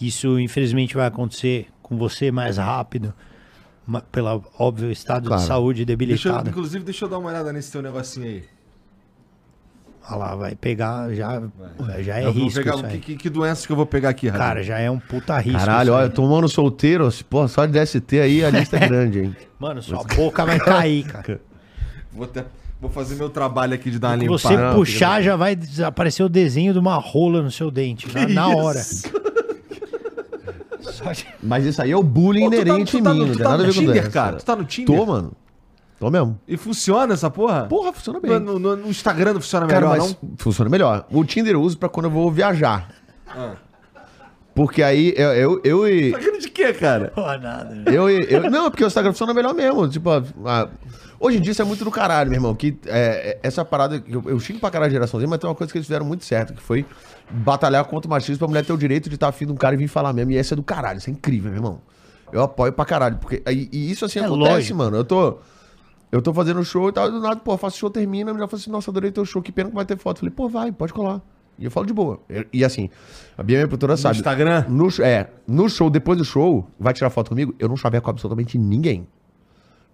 isso 0.00 0.40
infelizmente 0.40 0.94
vai 0.94 1.06
acontecer 1.06 1.66
com 1.88 1.96
você 1.98 2.30
mais 2.30 2.56
rápido, 2.58 3.12
ma- 3.86 4.00
pelo 4.00 4.44
óbvio 4.58 4.90
estado 4.90 5.26
Claro. 5.28 5.42
de 5.42 5.48
saúde 5.48 5.84
Deixa 5.84 5.92
eu, 5.92 5.96
debilitado. 5.96 6.50
inclusive, 6.50 6.84
deixa 6.84 7.04
eu 7.04 7.08
dar 7.08 7.18
uma 7.18 7.28
olhada 7.30 7.52
nesse 7.52 7.72
teu 7.72 7.82
negocinho 7.82 8.26
aí. 8.26 8.44
Olha 10.10 10.16
lá, 10.16 10.34
vai 10.36 10.54
pegar, 10.54 11.12
já, 11.12 11.42
já 12.00 12.18
é 12.18 12.24
eu 12.24 12.32
vou 12.32 12.44
risco 12.44 12.60
pegar 12.60 12.74
isso 12.76 12.82
que, 12.84 12.88
aí. 12.94 12.98
que, 13.00 13.16
que 13.16 13.28
doenças 13.28 13.66
que 13.66 13.72
eu 13.72 13.76
vou 13.76 13.84
pegar 13.84 14.08
aqui, 14.08 14.26
Rabi? 14.28 14.38
Cara, 14.38 14.62
já 14.62 14.78
é 14.78 14.90
um 14.90 14.98
puta 14.98 15.36
risco. 15.38 15.58
Caralho, 15.58 15.88
isso 15.88 15.96
aí. 15.98 16.02
olha, 16.04 16.10
tomando 16.10 16.48
solteiro, 16.48 17.08
pô, 17.28 17.46
só 17.46 17.66
de 17.66 17.72
DST 17.78 18.18
aí 18.18 18.42
a 18.42 18.48
lista 18.48 18.78
é 18.78 18.80
grande, 18.88 19.20
hein? 19.20 19.36
Mano, 19.58 19.82
sua 19.82 20.02
boca 20.04 20.46
vai 20.46 20.58
cair, 20.58 21.04
cara. 21.04 21.38
Vou, 22.10 22.24
até- 22.24 22.46
vou 22.80 22.88
fazer 22.88 23.16
meu 23.16 23.28
trabalho 23.28 23.74
aqui 23.74 23.90
de 23.90 23.98
dar 23.98 24.08
uma 24.16 24.38
Se 24.38 24.48
limpada. 24.48 24.70
você 24.70 24.76
puxar, 24.76 25.20
já 25.22 25.36
vai 25.36 25.54
desaparecer 25.54 26.24
o 26.24 26.28
desenho 26.30 26.72
de 26.72 26.78
uma 26.78 26.94
rola 26.96 27.42
no 27.42 27.50
seu 27.50 27.70
dente. 27.70 28.08
Na, 28.14 28.26
na 28.26 28.48
hora. 28.48 28.80
Mas 31.42 31.64
isso 31.64 31.80
aí 31.82 31.90
é 31.90 31.96
o 31.96 32.02
bullying 32.02 32.46
Ô, 32.46 32.50
tu 32.50 32.56
tá- 32.56 32.62
inerente 32.62 32.90
tu 32.92 32.98
em 32.98 33.02
tá 33.02 33.12
mim, 33.12 33.18
no- 33.20 33.26
não 33.26 33.32
tu 33.32 33.36
tem 33.38 33.44
tá 33.44 33.50
nada 33.50 33.62
a 33.62 33.66
no 33.66 33.72
ver 33.72 33.78
com 33.78 33.80
Tinder, 33.86 33.94
doença. 34.02 34.10
cara? 34.10 34.36
Tu 34.36 34.44
tá 34.44 34.56
no 34.56 34.64
Tinder? 34.64 34.96
Tô, 34.96 35.06
mano. 35.06 35.32
Tô 36.00 36.10
mesmo. 36.10 36.38
E 36.46 36.56
funciona 36.56 37.14
essa 37.14 37.28
porra? 37.28 37.64
Porra, 37.64 37.92
funciona 37.92 38.20
bem. 38.20 38.38
No, 38.38 38.58
no- 38.58 38.76
no 38.76 38.88
Instagram 38.88 39.34
não 39.34 39.40
funciona 39.40 39.66
Cara, 39.66 39.80
melhor, 39.88 39.98
mas 39.98 40.16
não? 40.22 40.30
funciona 40.36 40.70
melhor. 40.70 41.06
O 41.10 41.24
Tinder 41.24 41.54
eu 41.54 41.60
uso 41.62 41.76
pra 41.76 41.88
quando 41.88 42.06
eu 42.06 42.10
vou 42.10 42.30
viajar. 42.30 42.88
Ah. 43.26 43.52
Porque 44.54 44.82
aí 44.82 45.12
eu, 45.16 45.28
eu, 45.32 45.60
eu 45.64 45.88
e. 45.88 46.08
Instagram 46.10 46.38
de 46.38 46.50
quê, 46.50 46.72
cara? 46.72 47.12
Pô, 47.14 47.20
nada. 47.22 47.82
Eu, 47.92 48.08
e- 48.10 48.26
eu, 48.28 48.50
não, 48.50 48.70
porque 48.70 48.82
o 48.84 48.86
Instagram 48.88 49.12
funciona 49.12 49.32
melhor 49.34 49.54
mesmo. 49.54 49.88
Tipo, 49.88 50.10
a- 50.10 50.22
a- 50.44 50.68
hoje 51.20 51.38
em 51.38 51.40
dia 51.40 51.52
isso 51.52 51.62
é 51.62 51.64
muito 51.64 51.84
do 51.84 51.90
caralho, 51.90 52.30
meu 52.30 52.36
irmão. 52.38 52.54
Que 52.54 52.76
é, 52.86 53.30
é- 53.30 53.38
essa 53.42 53.64
parada. 53.64 54.02
Eu, 54.06 54.22
eu 54.26 54.38
xingo 54.40 54.60
pra 54.60 54.70
caralho 54.70 54.90
a 54.90 54.92
geraçãozinha, 54.92 55.28
mas 55.28 55.38
tem 55.38 55.48
uma 55.48 55.54
coisa 55.56 55.72
que 55.72 55.78
eles 55.78 55.86
fizeram 55.86 56.04
muito 56.06 56.24
certo, 56.24 56.54
que 56.54 56.62
foi 56.62 56.84
batalhar 57.30 57.84
contra 57.84 58.06
o 58.06 58.10
machismo 58.10 58.38
pra 58.38 58.48
mulher 58.48 58.64
ter 58.64 58.72
o 58.72 58.78
direito 58.78 59.08
de 59.08 59.14
estar 59.16 59.28
afim 59.28 59.46
de 59.46 59.52
um 59.52 59.56
cara 59.56 59.74
e 59.74 59.78
vir 59.78 59.88
falar 59.88 60.12
mesmo. 60.12 60.30
E 60.32 60.36
essa 60.36 60.54
é 60.54 60.56
do 60.56 60.62
caralho, 60.62 60.98
isso 60.98 61.10
é 61.10 61.12
incrível, 61.12 61.50
meu 61.50 61.58
irmão. 61.58 61.80
Eu 62.32 62.42
apoio 62.42 62.72
pra 62.72 62.84
caralho. 62.84 63.16
Porque, 63.18 63.42
e, 63.50 63.68
e 63.72 63.90
isso 63.90 64.04
assim 64.04 64.18
É 64.18 64.24
acontece, 64.24 64.50
lógico. 64.52 64.78
mano. 64.78 64.96
Eu 64.96 65.04
tô. 65.04 65.38
Eu 66.10 66.22
tô 66.22 66.32
fazendo 66.32 66.64
show 66.64 66.88
e 66.88 66.92
tal, 66.92 67.06
e 67.08 67.10
do 67.10 67.20
nada, 67.20 67.36
pô, 67.36 67.54
faço 67.58 67.76
show, 67.76 67.90
termina, 67.90 68.30
a 68.30 68.34
mulher 68.34 68.48
fala 68.48 68.58
assim, 68.58 68.70
nossa, 68.70 68.90
adorei 68.90 69.10
teu 69.12 69.26
show, 69.26 69.42
que 69.42 69.52
pena 69.52 69.68
que 69.68 69.74
vai 69.74 69.84
ter 69.84 69.98
foto. 69.98 70.16
Eu 70.16 70.20
falei, 70.20 70.34
pô, 70.34 70.48
vai, 70.48 70.72
pode 70.72 70.90
colar. 70.94 71.20
E 71.58 71.66
eu 71.66 71.70
falo 71.70 71.84
de 71.84 71.92
boa. 71.92 72.18
E, 72.30 72.46
e 72.60 72.64
assim, 72.64 72.88
a 73.36 73.42
Bia, 73.42 73.58
minha 73.58 73.68
produtora, 73.68 73.94
sabe. 73.94 74.16
Instagram? 74.16 74.64
No, 74.70 74.88
é, 75.02 75.28
no 75.46 75.68
show, 75.68 75.90
depois 75.90 76.16
do 76.16 76.24
show, 76.24 76.66
vai 76.80 76.94
tirar 76.94 77.10
foto 77.10 77.28
comigo, 77.28 77.54
eu 77.58 77.68
não 77.68 77.76
chaveco 77.76 78.08
absolutamente 78.08 78.56
ninguém. 78.56 79.06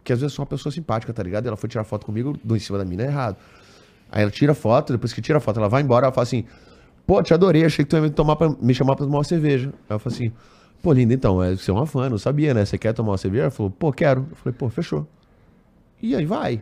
Porque 0.05 0.13
às 0.13 0.21
vezes 0.21 0.35
sou 0.35 0.43
uma 0.43 0.49
pessoa 0.51 0.71
simpática, 0.71 1.15
tá 1.15 1.23
ligado? 1.23 1.47
Ela 1.47 1.57
foi 1.57 1.67
tirar 1.67 1.83
foto 1.83 2.05
comigo, 2.05 2.39
do 2.45 2.55
em 2.55 2.59
cima 2.59 2.77
da 2.77 2.85
mina 2.85 3.05
é 3.05 3.07
errado. 3.07 3.39
Aí 4.13 4.21
ela 4.21 4.31
tira 4.31 4.53
foto, 4.55 4.93
depois 4.93 5.15
que 5.15 5.23
tira 5.23 5.39
a 5.39 5.41
foto, 5.41 5.59
ela 5.59 5.69
vai 5.69 5.81
embora, 5.81 6.05
ela 6.05 6.13
fala 6.13 6.25
assim, 6.25 6.45
pô, 7.07 7.23
te 7.23 7.33
adorei, 7.33 7.65
achei 7.65 7.87
que 7.87 7.89
tu 7.89 7.97
ia 7.97 8.03
me, 8.03 8.11
tomar 8.11 8.37
pra, 8.37 8.51
me 8.61 8.75
chamar 8.75 8.97
pra 8.97 9.07
tomar 9.07 9.17
uma 9.17 9.25
cerveja. 9.25 9.73
Aí 9.89 9.97
eu 9.97 9.99
falo 9.99 10.15
assim, 10.15 10.31
pô, 10.83 10.93
linda, 10.93 11.15
então, 11.15 11.43
é, 11.43 11.57
você 11.57 11.71
é 11.71 11.75
uma 11.75 11.87
fã, 11.87 12.11
não 12.11 12.19
sabia, 12.19 12.53
né? 12.53 12.67
Você 12.67 12.77
quer 12.77 12.93
tomar 12.93 13.13
uma 13.13 13.17
cerveja? 13.19 13.45
Ela 13.45 13.51
falou, 13.51 13.71
pô, 13.71 13.91
quero. 13.91 14.27
Eu 14.31 14.37
falei, 14.37 14.55
pô, 14.59 14.69
fechou. 14.69 15.09
E 16.03 16.15
aí 16.15 16.27
vai. 16.27 16.61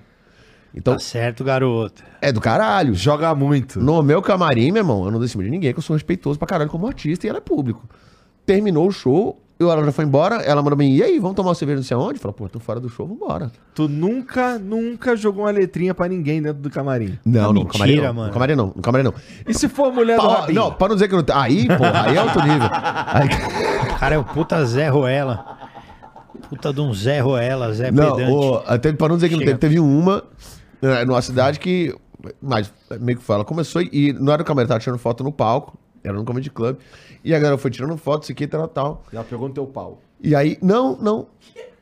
Então, 0.72 0.94
Tá 0.94 1.00
certo, 1.00 1.42
garoto. 1.42 2.04
é 2.20 2.30
do 2.30 2.40
caralho. 2.40 2.94
Joga 2.94 3.34
muito. 3.34 3.80
No 3.80 4.04
meu 4.04 4.22
camarim, 4.22 4.70
meu 4.70 4.82
irmão, 4.82 5.04
eu 5.04 5.10
não 5.10 5.18
dou 5.18 5.24
em 5.24 5.28
cima 5.28 5.42
de 5.42 5.50
ninguém, 5.50 5.72
que 5.72 5.80
eu 5.80 5.82
sou 5.82 5.94
respeitoso 5.94 6.38
pra 6.38 6.46
caralho 6.46 6.70
como 6.70 6.86
artista 6.86 7.26
e 7.26 7.28
ela 7.28 7.38
é 7.38 7.40
público. 7.40 7.88
Terminou 8.46 8.86
o 8.86 8.92
show, 8.92 9.41
eu, 9.62 9.70
ela 9.70 9.84
já 9.84 9.92
foi 9.92 10.04
embora, 10.04 10.36
ela 10.42 10.62
mandou 10.62 10.76
mim, 10.76 10.90
e 10.94 11.02
aí, 11.02 11.18
vamos 11.18 11.34
tomar 11.36 11.48
uma 11.50 11.54
cerveja 11.54 11.76
não 11.78 11.84
sei 11.84 11.96
aonde? 11.96 12.18
Falei, 12.18 12.34
pô, 12.36 12.48
tô 12.48 12.58
fora 12.60 12.78
do 12.80 12.88
show, 12.88 13.06
vambora. 13.06 13.50
Tu 13.74 13.88
nunca, 13.88 14.58
nunca 14.58 15.16
jogou 15.16 15.44
uma 15.44 15.50
letrinha 15.50 15.94
pra 15.94 16.08
ninguém 16.08 16.42
dentro 16.42 16.60
do 16.62 16.68
camarim. 16.70 17.18
Não, 17.24 17.40
Ah, 17.40 17.44
não, 17.44 17.52
no 17.54 17.66
camarim 17.66 17.92
mentira, 17.92 18.08
não. 18.08 18.14
mano. 18.14 18.26
No 18.28 18.32
camarim 18.34 18.54
não, 18.54 18.66
no 18.76 18.82
camarim 18.82 19.04
não. 19.04 19.14
E 19.46 19.54
se 19.54 19.68
for 19.68 19.86
a 19.86 19.90
mulher 19.92 20.18
do 20.18 20.26
Rabinho? 20.26 20.60
não, 20.60 20.72
pra 20.72 20.88
não 20.88 20.96
dizer 20.96 21.08
que 21.08 21.14
não 21.14 21.22
tem. 21.22 21.34
Aí, 21.36 21.66
porra, 21.68 22.02
aí 22.06 22.16
é 22.16 22.22
outro 22.22 22.42
nível. 22.42 22.68
Aí- 23.06 23.28
O 23.94 23.98
cara 23.98 24.14
é 24.14 24.18
o 24.18 24.24
puta 24.24 24.64
Zé 24.66 24.88
Ruela. 24.88 25.56
Puta 26.48 26.72
de 26.72 26.80
um 26.80 26.92
Zé 26.92 27.20
Ruela, 27.20 27.72
Zé 27.72 27.90
não, 27.90 28.16
pedante. 28.16 28.32
o, 28.32 28.62
até 28.66 28.92
pra 28.92 29.08
não 29.08 29.16
dizer 29.16 29.28
que 29.28 29.34
não 29.34 29.40
Chega. 29.40 29.58
teve, 29.58 29.74
teve 29.74 29.80
uma 29.80 30.22
é, 30.82 31.04
numa 31.04 31.22
cidade 31.22 31.58
que. 31.58 31.94
Mas 32.40 32.72
meio 33.00 33.18
que 33.18 33.24
fala, 33.24 33.44
começou 33.44 33.82
e 33.82 34.12
não 34.12 34.32
era 34.32 34.42
o 34.42 34.44
camarim, 34.44 34.68
tava 34.68 34.78
tirando 34.80 34.98
foto 34.98 35.24
no 35.24 35.32
palco, 35.32 35.76
era 36.04 36.14
no 36.14 36.24
Comedy 36.24 36.50
Club. 36.50 36.76
E 37.24 37.34
a 37.34 37.38
galera 37.38 37.58
foi 37.58 37.70
tirando 37.70 37.96
foto, 37.96 38.24
isso 38.24 38.32
aqui, 38.32 38.46
tal, 38.46 38.66
tal. 38.68 39.02
Já 39.12 39.22
pegou 39.22 39.48
no 39.48 39.54
teu 39.54 39.66
pau. 39.66 40.00
E 40.20 40.34
aí, 40.34 40.56
não, 40.62 40.96
não. 40.96 41.26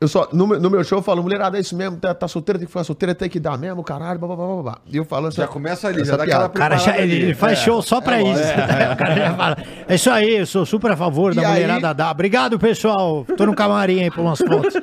Eu 0.00 0.08
só, 0.08 0.26
no, 0.32 0.46
meu- 0.46 0.58
no 0.58 0.70
meu 0.70 0.82
show 0.82 0.98
eu 0.98 1.02
falo, 1.02 1.22
mulherada, 1.22 1.58
é 1.58 1.60
isso 1.60 1.76
mesmo, 1.76 1.98
tá, 1.98 2.14
tá 2.14 2.26
solteira, 2.26 2.58
tem 2.58 2.64
que 2.66 2.72
ficar 2.72 2.84
solteira, 2.84 3.14
tem 3.14 3.28
que 3.28 3.38
dar 3.38 3.58
mesmo, 3.58 3.82
caralho, 3.84 4.18
blá, 4.18 4.28
blá, 4.34 4.46
blá, 4.46 4.62
blá. 4.62 4.78
E 4.86 4.96
eu 4.96 5.04
falo 5.04 5.28
essa, 5.28 5.42
Já 5.42 5.46
começa 5.46 5.88
ali, 5.88 6.02
já 6.06 6.16
dá 6.16 6.24
aquela 6.24 6.46
O 6.46 6.50
cara 6.50 6.78
já, 6.78 6.96
ele, 6.98 7.12
ali. 7.16 7.22
ele 7.24 7.34
faz 7.34 7.58
É. 7.58 7.62
show 7.64 7.82
só 7.82 8.00
pra 8.00 8.20
isso. 8.22 8.40
O 8.94 8.96
cara 8.96 9.14
já 9.16 9.34
fala, 9.34 9.56
é 9.86 9.94
isso 9.94 10.10
aí, 10.10 10.36
eu 10.38 10.46
sou 10.46 10.64
super 10.64 10.90
a 10.92 10.96
favor 10.96 11.34
da 11.34 11.42
E 11.42 11.44
aí- 11.44 11.52
mulherada 11.52 11.92
dar. 11.92 12.10
Obrigado, 12.12 12.58
pessoal. 12.58 13.26
Tô 13.36 13.44
no 13.44 13.54
camarim 13.54 14.00
aí 14.02 14.10
por 14.10 14.20
umas 14.22 14.38
fotos. 14.38 14.74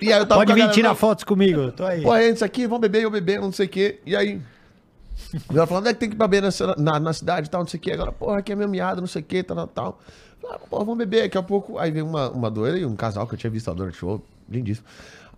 E 0.00 0.12
aí 0.12 0.18
eu 0.18 0.26
tava 0.26 0.40
Pode 0.40 0.46
com 0.48 0.52
a 0.52 0.54
vir 0.54 0.60
galera, 0.60 0.74
tirar 0.74 0.88
não, 0.90 0.96
fotos 0.96 1.24
comigo. 1.24 1.70
Tô 1.72 1.84
aí. 1.84 2.02
Pô, 2.02 2.14
é 2.14 2.28
isso 2.28 2.44
aqui, 2.44 2.66
vamos 2.66 2.80
beber, 2.80 3.02
eu 3.02 3.10
beber, 3.10 3.38
não 3.40 3.52
sei 3.52 3.66
o 3.66 3.68
quê. 3.68 4.00
E 4.06 4.14
aí. 4.16 4.40
Ela 5.50 5.66
falando, 5.66 5.84
onde 5.84 5.90
é 5.90 5.94
que 5.94 6.00
tem 6.00 6.10
que 6.10 6.16
beber 6.16 6.42
nessa- 6.42 6.74
na, 6.76 6.98
na 7.00 7.12
cidade 7.12 7.46
e 7.48 7.50
tal, 7.50 7.60
não 7.62 7.68
sei 7.68 7.78
o 7.78 7.80
quê. 7.80 7.92
Agora, 7.92 8.12
porra, 8.12 8.38
aqui 8.38 8.52
é 8.52 8.56
minha 8.56 8.68
miada, 8.68 9.00
não 9.00 9.06
sei 9.08 9.22
o 9.22 9.24
quê, 9.24 9.42
tal, 9.42 9.56
tal, 9.56 9.66
tal. 9.68 10.00
Falei, 10.40 10.56
ah, 10.56 10.66
Pô, 10.68 10.78
vamos 10.78 10.98
beber. 10.98 11.22
Daqui 11.22 11.38
a 11.38 11.42
pouco, 11.42 11.78
aí 11.78 11.90
veio 11.90 12.06
uma, 12.06 12.30
uma 12.30 12.50
doida 12.50 12.78
e 12.78 12.84
um 12.84 12.94
casal 12.96 13.26
que 13.26 13.34
eu 13.34 13.38
tinha 13.38 13.50
visto 13.50 13.70
a 13.70 13.74
dona 13.74 13.90
de 13.90 13.96
show 13.96 14.22
lindíssimo. 14.48 14.86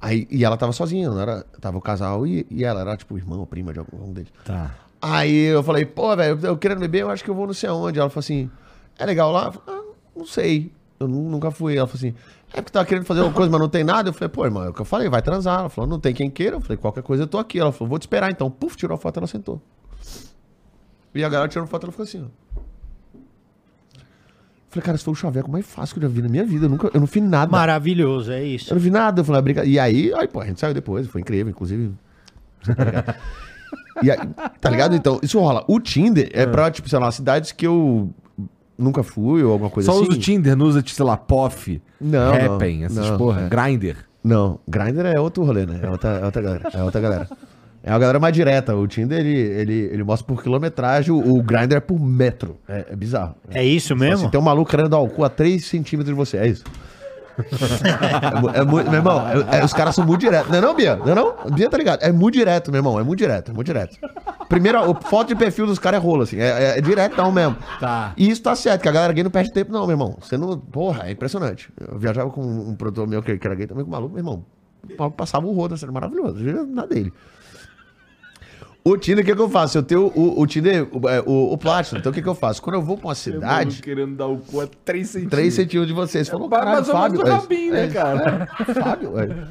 Aí, 0.00 0.26
e 0.30 0.44
ela 0.44 0.56
tava 0.56 0.72
sozinha, 0.72 1.08
não 1.08 1.18
era, 1.20 1.44
tava 1.60 1.78
o 1.78 1.80
casal 1.80 2.26
e, 2.26 2.46
e 2.50 2.64
ela 2.64 2.80
era, 2.82 2.96
tipo, 2.96 3.16
irmã 3.16 3.36
ou 3.38 3.46
prima 3.46 3.72
de 3.72 3.78
algum 3.78 4.12
deles. 4.12 4.30
Tá. 4.44 4.74
Aí 5.00 5.34
eu 5.46 5.62
falei, 5.62 5.84
pô, 5.86 6.14
velho, 6.16 6.38
eu 6.42 6.56
querendo 6.56 6.80
beber, 6.80 7.02
eu 7.02 7.10
acho 7.10 7.22
que 7.24 7.30
eu 7.30 7.34
vou 7.34 7.46
não 7.46 7.54
sei 7.54 7.68
aonde. 7.68 7.98
Ela 7.98 8.10
falou 8.10 8.20
assim, 8.20 8.50
é 8.98 9.06
legal 9.06 9.30
lá? 9.32 9.46
Eu 9.46 9.52
falei, 9.52 9.80
ah, 9.80 9.84
não 10.16 10.26
sei. 10.26 10.72
Eu 10.98 11.06
nu- 11.08 11.28
nunca 11.30 11.50
fui. 11.50 11.76
Ela 11.76 11.86
falou 11.86 11.96
assim, 11.98 12.14
é 12.52 12.56
porque 12.62 12.70
tava 12.72 12.86
querendo 12.86 13.04
fazer 13.04 13.20
uma 13.20 13.32
coisa, 13.32 13.50
mas 13.50 13.60
não 13.60 13.68
tem 13.68 13.84
nada. 13.84 14.08
Eu 14.08 14.12
falei, 14.12 14.28
pô, 14.28 14.44
irmão, 14.44 14.64
é 14.64 14.68
o 14.70 14.72
que 14.72 14.80
eu 14.80 14.84
falei, 14.84 15.08
vai 15.08 15.20
transar. 15.22 15.60
Ela 15.60 15.68
falou, 15.68 15.88
não 15.90 16.00
tem 16.00 16.14
quem 16.14 16.30
queira. 16.30 16.56
Eu 16.56 16.60
falei, 16.60 16.76
qualquer 16.76 17.02
coisa 17.02 17.22
eu 17.24 17.26
tô 17.26 17.38
aqui. 17.38 17.58
Ela 17.58 17.72
falou, 17.72 17.88
vou 17.90 17.98
te 17.98 18.02
esperar 18.02 18.30
então. 18.30 18.50
Puf, 18.50 18.76
tirou 18.76 18.94
a 18.94 18.98
foto, 18.98 19.18
ela 19.18 19.26
sentou. 19.26 19.60
E 21.14 21.22
a 21.24 21.28
galera 21.28 21.48
tirando 21.48 21.66
foto, 21.68 21.84
ela 21.84 21.92
ficou 21.92 22.04
assim, 22.04 22.22
ó. 22.24 22.46
Falei, 24.68 24.84
cara, 24.84 24.94
esse 24.96 25.04
foi 25.04 25.12
o 25.12 25.14
chaveco 25.14 25.50
mais 25.50 25.64
fácil 25.66 25.94
que 25.94 26.04
eu 26.04 26.08
já 26.08 26.14
vi 26.14 26.22
na 26.22 26.28
minha 26.28 26.44
vida. 26.44 26.66
Eu, 26.66 26.70
nunca, 26.70 26.90
eu 26.92 27.00
não 27.00 27.06
fiz 27.06 27.22
nada. 27.22 27.50
Maravilhoso, 27.50 28.32
é 28.32 28.42
isso. 28.44 28.70
Eu 28.70 28.74
não 28.74 28.82
vi 28.82 28.90
nada. 28.90 29.20
Eu 29.20 29.24
falei, 29.24 29.38
ah, 29.38 29.42
brinca- 29.42 29.64
E 29.64 29.78
aí, 29.78 30.12
aí, 30.14 30.28
pô, 30.28 30.40
a 30.40 30.46
gente 30.46 30.60
saiu 30.60 30.74
depois, 30.74 31.06
foi 31.06 31.20
incrível, 31.20 31.50
inclusive. 31.50 31.92
Tá 32.64 32.74
ligado? 32.84 33.14
E 34.02 34.10
aí, 34.10 34.18
tá 34.60 34.68
ligado? 34.70 34.94
Então, 34.94 35.18
isso 35.22 35.38
rola. 35.40 35.64
O 35.68 35.80
Tinder 35.80 36.28
é 36.32 36.44
pra, 36.46 36.70
tipo, 36.70 36.88
sei 36.88 36.98
lá, 36.98 37.10
cidades 37.10 37.52
que 37.52 37.66
eu 37.66 38.12
nunca 38.78 39.02
fui 39.02 39.42
ou 39.42 39.52
alguma 39.52 39.70
coisa 39.70 39.90
Só 39.90 39.98
assim. 39.98 40.08
usa 40.08 40.18
o 40.18 40.20
Tinder, 40.20 40.56
não 40.56 40.66
usa, 40.66 40.82
sei 40.86 41.04
lá, 41.04 41.16
POF, 41.16 41.80
Não, 42.00 42.34
Happen, 42.34 42.78
não, 42.80 42.86
essas 42.86 43.10
não, 43.10 43.18
porra, 43.18 43.42
é. 43.42 43.48
Grindr. 43.48 43.96
Não, 44.22 44.58
Grindr 44.66 45.06
é 45.06 45.20
outro 45.20 45.44
rolê, 45.44 45.64
né? 45.66 45.78
É 45.82 45.88
outra, 45.90 46.10
é 46.20 46.24
outra 46.24 46.42
galera. 46.42 46.70
É 46.74 46.82
outra 46.82 47.00
galera. 47.00 47.28
É 47.82 47.90
uma 47.92 47.98
galera 48.00 48.18
mais 48.18 48.34
direta. 48.34 48.74
O 48.74 48.86
Tinder, 48.88 49.20
ele, 49.20 49.38
ele, 49.38 49.74
ele 49.92 50.02
mostra 50.02 50.26
por 50.26 50.42
quilometragem, 50.42 51.12
o, 51.12 51.36
o 51.36 51.40
Grindr 51.40 51.76
é 51.76 51.80
por 51.80 52.00
metro. 52.00 52.56
É, 52.68 52.86
é 52.90 52.96
bizarro. 52.96 53.36
É 53.50 53.64
isso 53.64 53.94
Assim, 53.94 54.02
mesmo? 54.02 54.28
tem 54.30 54.40
um 54.40 54.42
maluco 54.42 54.68
querendo 54.68 54.88
dar 54.88 54.98
o 54.98 55.08
cu 55.08 55.22
a 55.24 55.28
3 55.28 55.64
centímetros 55.64 56.12
de 56.12 56.16
você, 56.16 56.36
é 56.38 56.48
isso. 56.48 56.64
É, 58.54 58.60
é 58.60 58.64
muito, 58.64 58.90
meu 58.90 58.98
irmão, 58.98 59.22
é- 59.28 59.58
é- 59.58 59.64
os 59.64 59.72
caras 59.72 59.94
são 59.94 60.04
muito 60.04 60.20
diretos. 60.20 60.50
Não 60.50 60.58
é 60.58 60.60
não, 60.60 60.74
Bia? 60.74 60.96
Não 60.96 61.08
é 61.08 61.14
não? 61.14 61.34
Bia 61.52 61.68
tá 61.68 61.76
ligado? 61.76 62.02
É 62.02 62.10
muito 62.12 62.34
direto, 62.34 62.70
meu 62.70 62.78
irmão. 62.78 62.98
É 62.98 63.02
muito 63.02 63.18
direto, 63.18 63.50
é 63.50 63.54
muito 63.54 63.66
direto. 63.66 63.98
Primeiro, 64.48 64.78
a 64.78 64.94
foto 64.94 65.28
de 65.28 65.34
perfil 65.34 65.66
dos 65.66 65.78
caras 65.78 66.00
é 66.00 66.02
rolo, 66.02 66.22
assim. 66.22 66.38
É, 66.38 66.46
é, 66.74 66.78
é 66.78 66.80
diretão 66.80 67.30
mesmo. 67.32 67.56
Tá. 67.80 68.12
E 68.16 68.28
isso 68.30 68.42
tá 68.42 68.54
certo, 68.54 68.82
que 68.82 68.88
a 68.88 68.92
galera 68.92 69.12
gay 69.12 69.24
não 69.24 69.30
perde 69.30 69.52
tempo, 69.52 69.72
não, 69.72 69.86
meu 69.86 69.94
irmão. 69.94 70.16
Você 70.20 70.36
não. 70.36 70.58
Porra, 70.58 71.08
é 71.08 71.12
impressionante. 71.12 71.70
Eu 71.80 71.98
viajava 71.98 72.30
com 72.30 72.42
um 72.42 72.74
produtor 72.74 73.06
meu 73.06 73.22
que, 73.22 73.38
era 73.42 73.54
gay 73.54 73.66
também 73.66 73.84
com 73.84 73.90
maluco, 73.90 74.14
meu 74.14 74.20
irmão. 74.20 74.44
Passava 75.16 75.46
o 75.46 75.52
rodo, 75.52 75.76
sendo 75.76 75.92
maravilhoso. 75.92 76.38
Eu 76.40 76.56
ia 76.56 76.62
Na 76.64 76.86
dele. 76.86 77.12
O 78.88 78.96
Tinder, 78.96 79.24
o 79.24 79.26
que, 79.26 79.34
que 79.34 79.40
eu 79.42 79.48
faço? 79.50 79.78
Eu 79.78 79.82
tenho 79.82 80.12
o, 80.14 80.40
o 80.40 80.46
Tinder, 80.46 80.86
o, 80.92 81.08
é, 81.08 81.20
o, 81.26 81.52
o 81.52 81.58
Platinum. 81.58 81.98
Então 81.98 82.12
o 82.12 82.14
que, 82.14 82.22
que 82.22 82.28
eu 82.28 82.36
faço? 82.36 82.62
Quando 82.62 82.76
eu 82.76 82.82
vou 82.82 82.96
pra 82.96 83.08
uma 83.08 83.14
cidade. 83.16 83.82
querendo 83.82 84.14
dar 84.14 84.26
o 84.28 84.38
cu 84.38 84.60
a 84.60 84.68
3 84.84 85.08
centímetros. 85.08 85.38
3 85.40 85.54
centímetros 85.54 85.86
de 85.88 85.92
vocês. 85.92 86.28
Falou, 86.28 86.48
Ba- 86.48 86.58
caralho, 86.60 86.84
Fábio. 86.84 87.18
do 87.20 87.26
é, 87.26 87.30
rabinho, 87.32 87.72
né, 87.72 87.84
é, 87.86 87.88
cara? 87.88 88.48
é, 88.60 88.64
Fábio, 88.74 89.18
é. 89.18 89.48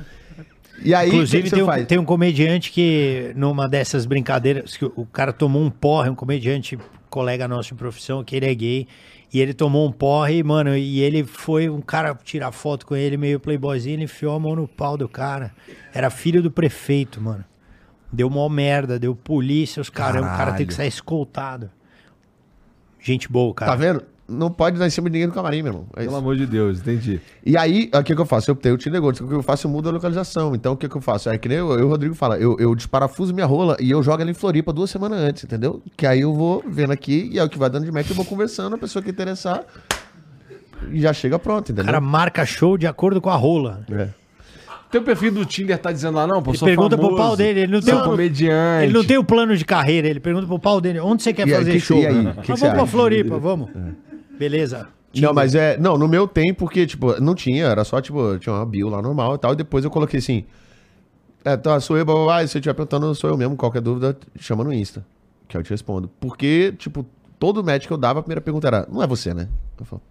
E 0.81 0.93
aí, 0.93 1.09
Inclusive, 1.09 1.39
o 1.39 1.43
que 1.43 1.49
que 1.49 1.55
tem, 1.55 1.63
um, 1.63 1.85
tem 1.85 1.99
um 1.99 2.05
comediante 2.05 2.71
que, 2.71 3.33
numa 3.35 3.67
dessas 3.67 4.05
brincadeiras, 4.05 4.77
que 4.77 4.85
o- 4.85 4.93
o 4.95 5.05
cara 5.05 5.33
tomou 5.33 5.61
um 5.61 5.69
porre, 5.69 6.09
um 6.09 6.15
comediante, 6.15 6.77
colega 7.09 7.45
nosso 7.45 7.69
de 7.69 7.75
profissão, 7.75 8.23
que 8.23 8.37
ele 8.37 8.45
é 8.45 8.55
gay, 8.55 8.87
e 9.33 9.41
ele 9.41 9.53
tomou 9.53 9.85
um 9.85 9.91
porre, 9.91 10.41
mano, 10.43 10.77
e 10.77 11.01
ele 11.01 11.25
foi 11.25 11.69
um 11.69 11.81
cara 11.81 12.17
tirar 12.23 12.53
foto 12.53 12.85
com 12.85 12.95
ele, 12.95 13.17
meio 13.17 13.37
playboyzinho, 13.39 13.95
ele 13.95 14.03
enfiou 14.05 14.33
a 14.33 14.39
mão 14.39 14.55
no 14.55 14.65
pau 14.67 14.95
do 14.95 15.09
cara. 15.09 15.51
Era 15.93 16.09
filho 16.09 16.41
do 16.41 16.49
prefeito, 16.49 17.19
mano. 17.21 17.43
Deu 18.15 18.29
mó 18.29 18.47
merda, 18.49 18.97
deu 18.97 19.15
polícia, 19.15 19.81
os 19.81 19.89
caramba, 19.89 20.33
o 20.33 20.37
cara 20.37 20.53
tem 20.53 20.65
que 20.65 20.73
sair 20.73 20.87
escoltado. 20.87 21.69
Gente 22.99 23.31
boa, 23.31 23.53
cara. 23.53 23.71
Tá 23.71 23.77
vendo? 23.77 24.03
Não 24.27 24.49
pode 24.49 24.79
dar 24.79 24.87
em 24.87 24.89
cima 24.89 25.07
de 25.07 25.13
ninguém 25.13 25.27
no 25.27 25.33
camarim, 25.33 25.61
meu 25.61 25.71
irmão. 25.71 25.87
É 25.93 25.97
Pelo 25.97 26.07
isso. 26.07 26.15
amor 26.17 26.35
de 26.35 26.47
Deus, 26.47 26.79
entendi. 26.79 27.21
E 27.45 27.55
aí, 27.55 27.91
o 27.93 28.01
que, 28.03 28.15
que 28.15 28.19
eu 28.21 28.25
faço? 28.25 28.49
Eu 28.49 28.55
tenho 28.55 28.73
o 28.73 28.77
Tinder. 28.77 29.03
O 29.03 29.13
que 29.13 29.21
eu 29.21 29.43
faço? 29.43 29.67
Eu 29.67 29.71
mudo 29.71 29.89
a 29.89 29.91
localização. 29.91 30.55
Então, 30.55 30.73
o 30.73 30.77
que, 30.77 30.89
que 30.89 30.95
eu 30.95 31.01
faço? 31.01 31.29
É 31.29 31.37
que 31.37 31.47
nem 31.47 31.59
eu, 31.59 31.71
eu 31.77 31.85
o 31.85 31.89
Rodrigo 31.89 32.15
fala. 32.15 32.35
Eu, 32.39 32.57
eu 32.59 32.73
desparafuso 32.73 33.31
minha 33.35 33.45
rola 33.45 33.77
e 33.79 33.91
eu 33.91 34.01
jogo 34.01 34.19
ela 34.23 34.31
em 34.31 34.33
Floripa 34.33 34.73
duas 34.73 34.89
semanas 34.89 35.19
antes, 35.19 35.43
entendeu? 35.43 35.83
Que 35.95 36.07
aí 36.07 36.21
eu 36.21 36.33
vou 36.33 36.63
vendo 36.67 36.91
aqui 36.91 37.29
e 37.31 37.37
é 37.37 37.43
o 37.43 37.49
que 37.49 37.59
vai 37.59 37.69
dando 37.69 37.85
de 37.85 37.91
match. 37.91 38.09
Eu 38.09 38.15
vou 38.15 38.25
conversando, 38.25 38.73
a 38.75 38.79
pessoa 38.79 39.03
que 39.03 39.11
interessar 39.11 39.63
e 40.91 40.99
já 40.99 41.13
chega 41.13 41.37
pronto, 41.37 41.69
O 41.69 41.71
entendeu? 41.71 41.85
cara 41.85 42.01
marca 42.01 42.43
show 42.47 42.79
de 42.79 42.87
acordo 42.87 43.21
com 43.21 43.29
a 43.29 43.35
rola. 43.35 43.85
É. 43.91 44.09
Teu 44.95 45.03
perfil 45.03 45.31
do 45.33 45.43
Tinder 45.45 45.77
tá 45.77 45.91
dizendo 45.91 46.15
lá, 46.15 46.25
não, 46.25 46.41
pô, 46.41 46.51
Ele 46.51 46.57
sou 46.57 46.65
pergunta 46.67 46.95
famoso, 46.95 47.15
pro 47.17 47.23
pau 47.25 47.35
dele, 47.35 47.59
ele 47.59 47.71
não 47.73 47.81
tem 47.81 47.93
sou 47.93 48.01
um- 48.03 48.05
comediante. 48.05 48.85
Ele 48.85 48.93
não 48.93 49.03
tem 49.03 49.17
o 49.17 49.23
plano 49.25 49.57
de 49.57 49.65
carreira, 49.65 50.07
ele 50.07 50.21
pergunta 50.21 50.47
pro 50.47 50.57
pau 50.57 50.79
dele, 50.79 50.99
onde 51.01 51.21
você 51.21 51.33
quer 51.33 51.45
E 51.47 51.51
fazer 51.51 51.71
que 51.71 51.77
que- 51.79 51.85
show? 51.85 51.97
e 51.97 52.05
aí, 52.07 52.13
que 52.15 52.41
que 52.41 52.47
vamos 52.47 52.59
pra 52.61 52.71
acha? 52.83 52.85
Floripa, 52.87 53.37
vamos. 53.37 53.69
Beleza. 54.39 54.87
Não, 55.19 55.33
mas 55.33 55.53
é. 55.53 55.77
Não, 55.77 55.97
no 55.97 56.07
meu 56.07 56.27
tem, 56.27 56.53
porque, 56.53 56.85
tipo, 56.85 57.19
não 57.21 57.35
tinha, 57.35 57.65
era 57.65 57.83
só, 57.83 57.99
tipo, 57.99 58.37
tinha 58.39 58.53
uma 58.55 58.65
bio 58.65 58.87
lá 58.87 59.01
normal 59.01 59.35
e 59.35 59.37
tal. 59.37 59.51
E 59.51 59.55
depois 59.57 59.83
eu 59.83 59.91
coloquei 59.91 60.19
assim. 60.19 60.45
É, 61.43 61.55
tá, 61.57 61.77
sou 61.81 61.97
eu, 61.97 62.05
blá, 62.05 62.15
blá, 62.15 62.23
blá, 62.25 62.43
e 62.43 62.47
se 62.47 62.57
eu 62.57 62.59
estiver 62.59 62.73
perguntando, 62.73 63.13
sou 63.15 63.29
eu 63.29 63.37
mesmo. 63.37 63.55
Qualquer 63.57 63.81
dúvida, 63.81 64.17
chama 64.39 64.63
no 64.63 64.73
Insta. 64.73 65.05
Que 65.47 65.57
eu 65.57 65.61
te 65.63 65.69
respondo. 65.71 66.09
Porque, 66.21 66.73
tipo, 66.77 67.05
todo 67.37 67.61
match 67.63 67.85
que 67.85 67.91
eu 67.93 67.97
dava, 67.97 68.19
a 68.19 68.23
primeira 68.23 68.41
pergunta 68.41 68.65
era, 68.67 68.87
não 68.89 69.03
é 69.03 69.07
você, 69.07 69.33
né? 69.33 69.47
Eu 69.79 69.85
falo, 69.85 70.01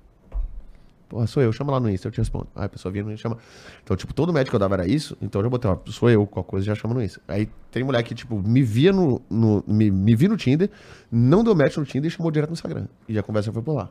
porra, 1.15 1.27
sou 1.29 1.41
eu, 1.43 1.53
chama 1.53 1.71
lá 1.71 1.79
no 1.79 1.89
Insta, 1.89 2.09
eu 2.09 2.13
te 2.13 2.19
respondo. 2.19 2.49
Aí 2.57 2.65
a 2.67 2.69
pessoa 2.69 2.91
vinha 2.91 3.13
e 3.13 3.17
chama. 3.17 3.39
Então, 3.85 3.97
tipo, 3.97 4.13
todo 4.13 4.33
match 4.33 4.49
que 4.49 4.55
eu 4.55 4.59
dava 4.59 4.75
era 4.75 4.87
isso, 4.89 5.17
então 5.23 5.41
eu 5.41 5.45
já 5.45 5.49
botei, 5.49 5.71
ó, 5.71 5.79
sou 5.87 6.11
eu, 6.11 6.27
qualquer 6.27 6.51
coisa 6.51 6.67
já 6.67 6.75
chama 6.75 6.93
no 6.95 7.03
Insta. 7.03 7.21
Aí 7.29 7.49
tem 7.71 7.85
mulher 7.85 8.03
que, 8.03 8.15
tipo, 8.15 8.37
me 8.43 8.63
via 8.63 8.93
no. 8.93 9.23
no 9.31 9.63
me, 9.67 9.91
me 9.93 10.17
vi 10.17 10.27
no 10.27 10.37
Tinder, 10.37 10.69
não 11.11 11.45
deu 11.45 11.55
match 11.55 11.77
no 11.77 11.85
Tinder 11.85 12.09
e 12.09 12.11
chamou 12.11 12.33
direto 12.33 12.51
no 12.51 12.55
Instagram. 12.55 12.87
E 13.09 13.17
a 13.17 13.23
conversa 13.23 13.53
foi 13.53 13.63
por 13.63 13.75
lá. 13.75 13.91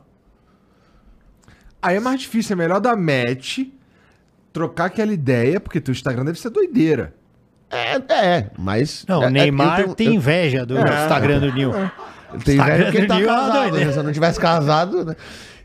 Aí 1.80 1.96
é 1.96 2.00
mais 2.00 2.20
difícil, 2.20 2.52
é 2.54 2.56
melhor 2.56 2.80
dar 2.80 2.96
match, 2.96 3.60
trocar 4.52 4.86
aquela 4.86 5.12
ideia, 5.12 5.58
porque 5.60 5.80
teu 5.80 5.92
Instagram 5.92 6.24
deve 6.24 6.38
ser 6.38 6.50
doideira. 6.50 7.14
É, 7.70 7.96
é, 8.36 8.50
mas. 8.58 9.04
Não, 9.08 9.22
é, 9.22 9.26
o 9.26 9.30
Neymar 9.30 9.76
tenho- 9.82 9.94
tem 9.94 10.06
eu- 10.08 10.12
inveja 10.14 10.64
do 10.64 10.74
Instagram 10.78 11.40
do 11.40 11.52
Nil. 11.52 11.72
Tem 12.44 12.54
Instagram 12.56 12.74
inveja 12.74 12.84
porque 12.86 12.98
ele 12.98 13.06
tá 13.06 13.20
é 13.20 13.24
casado, 13.24 13.72
né? 13.76 13.92
Se 13.92 13.98
eu 13.98 14.02
não 14.02 14.12
tivesse 14.12 14.40
casado, 14.40 15.04
né? 15.04 15.16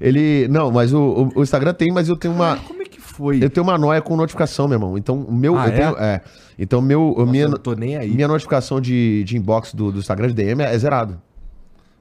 Ele. 0.01 0.47
Não, 0.47 0.71
mas 0.71 0.93
o, 0.93 0.99
o- 0.99 1.39
o 1.39 1.43
Instagram 1.43 1.73
tem, 1.73 1.91
mas 1.91 2.07
eu 2.09 2.15
tenho 2.15 2.33
uma. 2.33 2.57
Como 2.57 2.81
é 2.81 2.85
que 2.85 2.99
foi? 3.01 3.43
Eu 3.43 3.49
tenho 3.49 3.63
uma 3.65 3.77
noia 3.77 4.01
com 4.01 4.15
notificação, 4.15 4.67
meu 4.67 4.75
irmão. 4.77 4.97
Então, 4.97 5.19
o 5.21 5.33
meu. 5.33 5.57
Ah, 5.57 5.67
eu 5.67 5.71
tenho, 5.73 5.97
é? 5.97 6.21
Então, 6.57 6.81
meu, 6.81 7.15
a 7.19 7.25
minha, 7.25 7.43
eu 7.45 7.49
não 7.49 7.57
tô 7.57 7.73
nem 7.73 7.95
aí. 7.97 8.09
minha 8.09 8.27
notificação 8.27 8.79
de, 8.81 9.23
de 9.25 9.37
inbox 9.37 9.73
do, 9.73 9.91
do 9.91 9.99
Instagram 9.99 10.27
de 10.27 10.33
DM 10.33 10.61
é, 10.61 10.73
é 10.73 10.77
zerado. 10.77 11.21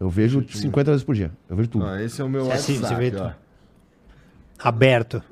Eu 0.00 0.08
vejo 0.08 0.44
50 0.48 0.90
vezes 0.92 1.04
por 1.04 1.14
dia. 1.14 1.30
Eu 1.50 1.56
vejo 1.56 1.68
tudo. 1.68 1.84
Ah, 1.86 2.00
esse 2.02 2.20
é 2.20 2.24
o 2.24 2.28
meu 2.28 2.48
É 2.50 2.54
assim, 2.54 2.74
WhatsApp, 2.80 2.94
você 3.04 3.10
vê 3.10 3.16
ó. 3.20 3.30
Aberto. 4.58 5.22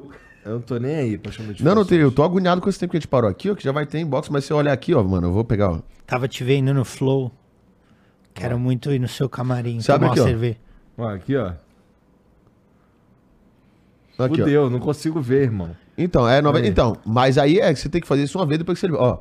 Eu 0.44 0.54
não 0.54 0.60
tô 0.60 0.76
nem 0.78 0.94
aí 0.94 1.18
pra 1.18 1.32
chamar 1.32 1.52
de 1.52 1.64
Não, 1.64 1.74
não 1.74 1.84
tem. 1.84 1.98
Eu 1.98 2.12
tô 2.12 2.22
agoniado 2.22 2.60
com 2.60 2.68
esse 2.68 2.78
tempo 2.78 2.92
que 2.92 2.96
a 2.96 3.00
gente 3.00 3.08
parou 3.08 3.28
aqui, 3.28 3.50
ó, 3.50 3.54
que 3.54 3.64
já 3.64 3.72
vai 3.72 3.84
ter 3.86 3.98
inbox, 3.98 4.28
mas 4.28 4.44
se 4.44 4.52
eu 4.52 4.56
olhar 4.56 4.72
aqui, 4.72 4.94
ó, 4.94 5.02
mano, 5.02 5.28
eu 5.28 5.32
vou 5.32 5.44
pegar, 5.44 5.70
ó. 5.70 5.78
Tava 6.06 6.28
te 6.28 6.44
vendo 6.44 6.72
no 6.72 6.84
Flow. 6.84 7.32
Quero 8.36 8.58
muito 8.58 8.92
ir 8.92 8.98
no 8.98 9.08
seu 9.08 9.28
camarim, 9.28 9.78
abre 9.78 9.86
tomar 9.86 10.10
aqui, 10.10 10.20
uma 10.20 10.24
ó. 10.24 10.28
cerveja. 10.28 10.56
Ó, 10.98 11.08
aqui, 11.08 11.36
ó. 11.36 11.46
Aqui, 11.46 11.62
ó. 14.18 14.28
Fudeu, 14.28 14.70
não 14.70 14.78
consigo 14.78 15.20
ver, 15.20 15.44
irmão. 15.44 15.74
Então, 15.96 16.28
é 16.28 16.42
nove... 16.42 16.60
Aí. 16.60 16.68
Então, 16.68 16.96
mas 17.04 17.38
aí 17.38 17.58
é 17.58 17.72
que 17.72 17.80
você 17.80 17.88
tem 17.88 18.00
que 18.00 18.06
fazer 18.06 18.24
isso 18.24 18.38
uma 18.38 18.44
vez 18.44 18.58
depois 18.58 18.78
que 18.78 18.86
você. 18.86 18.92
Ó, 18.92 19.20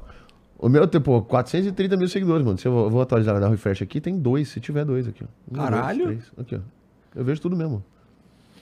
o 0.58 0.68
meu 0.68 0.86
tem, 0.86 1.00
pô, 1.00 1.22
430 1.22 1.96
mil 1.96 2.10
seguidores, 2.10 2.46
mano. 2.46 2.58
Se 2.58 2.68
eu 2.68 2.74
vou, 2.74 2.90
vou 2.90 3.02
atualizar 3.02 3.40
dar 3.40 3.50
refresh 3.50 3.82
aqui, 3.82 4.02
tem 4.02 4.20
dois, 4.20 4.50
se 4.50 4.60
tiver 4.60 4.84
dois 4.84 5.08
aqui, 5.08 5.24
ó. 5.24 5.28
Um, 5.50 5.56
Caralho. 5.56 6.06
dois, 6.06 6.18
três. 6.18 6.32
Aqui, 6.38 6.56
ó. 6.56 6.60
Eu 7.18 7.24
vejo 7.24 7.40
tudo 7.40 7.56
mesmo. 7.56 7.82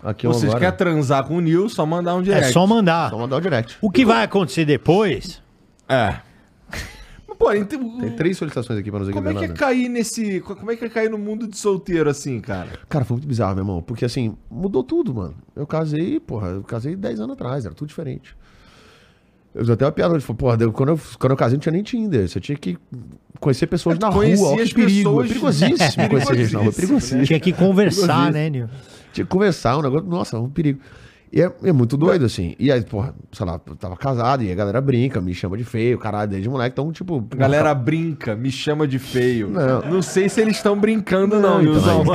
Aqui 0.04 0.28
um 0.28 0.34
vocês 0.34 0.54
agora. 0.54 0.72
querem 0.72 0.78
transar 0.78 1.26
com 1.26 1.38
o 1.38 1.42
Nil, 1.42 1.68
só 1.68 1.84
mandar 1.84 2.14
um 2.14 2.22
direct. 2.22 2.50
É 2.50 2.52
só 2.52 2.68
mandar. 2.68 3.10
Só 3.10 3.18
mandar 3.18 3.38
o 3.38 3.42
direct. 3.42 3.78
O 3.82 3.90
que 3.90 4.06
vai 4.06 4.24
acontecer 4.24 4.66
depois? 4.66 5.42
É. 5.90 6.20
Pô, 7.44 7.54
então, 7.54 8.00
Tem 8.00 8.12
três 8.16 8.38
solicitações 8.38 8.80
aqui 8.80 8.90
pra 8.90 9.00
nos 9.02 9.10
como 9.10 9.28
é 9.28 9.34
que 9.34 9.44
é 9.46 9.48
cair 9.50 9.90
nesse... 9.90 10.40
Como 10.40 10.72
é 10.72 10.76
que 10.78 10.86
é 10.86 10.90
cair 10.90 11.10
no 11.10 11.18
mundo 11.18 11.46
de 11.48 11.58
solteiro 11.58 12.10
assim, 12.10 12.40
cara? 12.40 12.70
Cara, 12.88 13.04
foi 13.04 13.16
muito 13.18 13.28
bizarro, 13.28 13.54
meu 13.56 13.64
irmão. 13.64 13.82
Porque 13.82 14.06
assim, 14.06 14.38
mudou 14.50 14.84
tudo, 14.84 15.14
mano. 15.14 15.36
Eu 15.56 15.68
casei, 15.68 16.20
porra, 16.22 16.48
eu 16.50 16.64
casei 16.64 16.96
10 16.96 17.20
anos 17.20 17.34
atrás, 17.34 17.66
era 17.66 17.76
tudo 17.76 17.90
diferente. 17.90 18.36
Eu 19.54 19.62
fiz 19.62 19.70
até 19.70 19.86
uma 19.86 19.92
piada 19.92 20.14
hoje, 20.16 20.26
falei, 20.26 20.38
porra, 20.38 20.58
eu- 20.62 20.72
quando, 20.72 20.90
eu, 20.90 21.00
quando 21.20 21.32
eu 21.32 21.38
casei 21.38 21.58
não 21.58 21.62
tinha 21.62 21.74
nem 21.74 21.84
Tinder. 21.84 22.28
Você 22.30 22.40
tinha 22.40 22.58
que 22.58 22.78
conhecer 23.40 23.68
pessoas 23.68 23.98
É, 23.98 24.00
na 24.00 24.10
rua. 24.10 24.24
Ó, 24.26 24.56
que 24.56 24.74
perigo. 24.74 25.10
pessoas- 25.10 25.26
É 25.26 25.28
perigosíssimo 25.28 26.10
conhecer 26.10 26.36
gente 26.36 26.54
na 26.54 26.60
rua. 26.60 26.70
É 26.70 26.72
perigosíssimo. 26.74 27.24
Tinha 27.26 27.40
que 27.40 27.52
conversar, 27.54 28.32
né, 28.32 28.50
Nil? 28.50 28.70
Tinha 29.12 29.26
que 29.26 29.30
conversar, 29.30 29.78
um 29.78 29.82
negócio, 29.82 30.08
nossa, 30.10 30.40
um 30.40 30.50
perigo. 30.50 30.80
E 31.36 31.42
é, 31.42 31.52
é 31.64 31.72
muito 31.74 31.98
doido, 31.98 32.26
assim. 32.26 32.56
E 32.60 32.72
aí, 32.72 32.84
porra, 32.84 33.12
sei 33.32 33.44
lá, 33.44 33.60
eu 33.66 33.76
tava 33.76 33.98
casado 33.98 34.44
e 34.44 34.52
a 34.52 34.56
galera 34.56 34.80
brinca, 34.80 35.20
me 35.20 35.34
chama 35.34 35.58
de 35.58 35.64
feio, 35.64 35.98
caralho, 35.98 36.30
desde 36.30 36.48
moleque. 36.48 36.74
Então, 36.74 36.92
tipo. 36.92 37.28
A 37.32 37.36
galera 37.36 37.74
brinca, 37.74 38.36
me 38.36 38.52
chama 38.52 38.88
de 38.88 39.00
feio. 39.00 39.50
Não. 39.50 39.82
Não, 39.82 40.02
sei 40.04 40.30
se 40.30 40.40
eles 40.42 40.58
estão 40.58 40.78
brincando, 40.78 41.40
não, 41.40 41.60
Não, 41.64 41.78
então. 41.78 42.04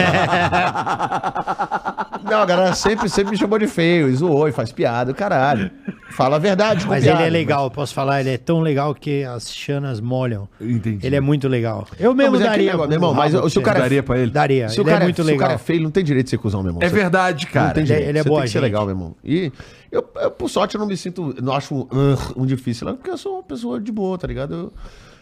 Não, 2.28 2.40
a 2.43 2.45
galera 2.45 2.74
sempre, 2.74 3.09
sempre 3.09 3.31
me 3.31 3.39
chamou 3.39 3.59
de 3.59 3.66
feio, 3.66 4.07
e 4.09 4.15
zoou 4.15 4.47
e 4.49 4.53
faz 4.53 4.70
piada, 4.70 5.15
caralho. 5.15 5.70
Fala 6.11 6.36
a 6.36 6.39
verdade. 6.39 6.85
com 6.85 6.90
Mas 6.90 7.03
piada, 7.05 7.20
ele 7.20 7.28
é 7.28 7.31
legal, 7.31 7.70
posso 7.70 7.95
falar, 7.95 8.20
ele 8.20 8.28
é 8.31 8.36
tão 8.36 8.61
legal 8.61 8.95
que 8.95 9.24
as 9.24 9.51
chanas 9.51 9.99
molham. 10.01 10.47
Entendi. 10.61 11.07
Ele 11.07 11.16
é 11.16 11.20
muito 11.20 11.49
legal. 11.49 11.86
Eu 11.99 12.11
Não, 12.11 12.16
mesmo 12.16 12.32
mas 12.32 12.43
é 12.43 12.45
daria. 12.45 12.73
negócio, 12.73 12.78
pro 12.81 12.89
meu 12.89 12.97
irmão, 12.97 13.15
mas 13.15 13.35
o- 13.35 13.49
se 13.49 13.59
o 13.59 13.62
cara 13.62 13.78
é- 13.78 13.82
Daria 13.82 14.03
pra 14.03 14.19
ele? 14.19 14.31
Daria, 14.31 14.69
Se 14.69 14.78
o 14.78 14.82
ele 14.82 14.90
cara 14.90 15.05
é 15.05 15.07
muito 15.07 15.16
se 15.16 15.23
o 15.23 15.24
cara 15.24 15.32
legal. 15.36 15.51
é 15.53 15.59
feio, 15.59 15.77
ele 15.78 15.85
não 15.85 15.90
tem 15.90 16.05
direito 16.05 16.24
de 16.27 16.31
ser 16.31 16.36
cuzão, 16.39 16.62
meu 16.62 16.70
irmão. 16.70 16.82
É 16.82 16.89
verdade, 16.89 17.47
Não 17.47 17.53
cara. 17.53 17.70
tem 17.74 17.85
Ele 17.85 17.93
é- 17.93 17.97
jeito. 17.97 18.09
ele 18.11 18.19
é 18.19 18.23
Você 18.23 18.28
boa 18.28 18.40
tem 18.40 18.47
que 18.47 18.53
ser 18.53 18.61
legal, 18.61 18.85
meu 18.85 18.95
irmão. 18.95 19.07
E 19.24 19.52
eu, 19.90 20.05
eu, 20.16 20.30
por 20.30 20.48
sorte, 20.48 20.74
eu 20.74 20.80
não 20.80 20.86
me 20.86 20.97
sinto. 20.97 21.35
Não 21.43 21.52
acho 21.52 21.74
um, 21.74 21.86
um 22.36 22.47
difícil, 22.47 22.86
lá, 22.86 22.94
porque 22.94 23.10
eu 23.10 23.18
sou 23.18 23.35
uma 23.35 23.43
pessoa 23.43 23.80
de 23.80 23.93
boa, 23.93 24.18
tá 24.18 24.26
ligado? 24.26 24.55
Eu, 24.55 24.72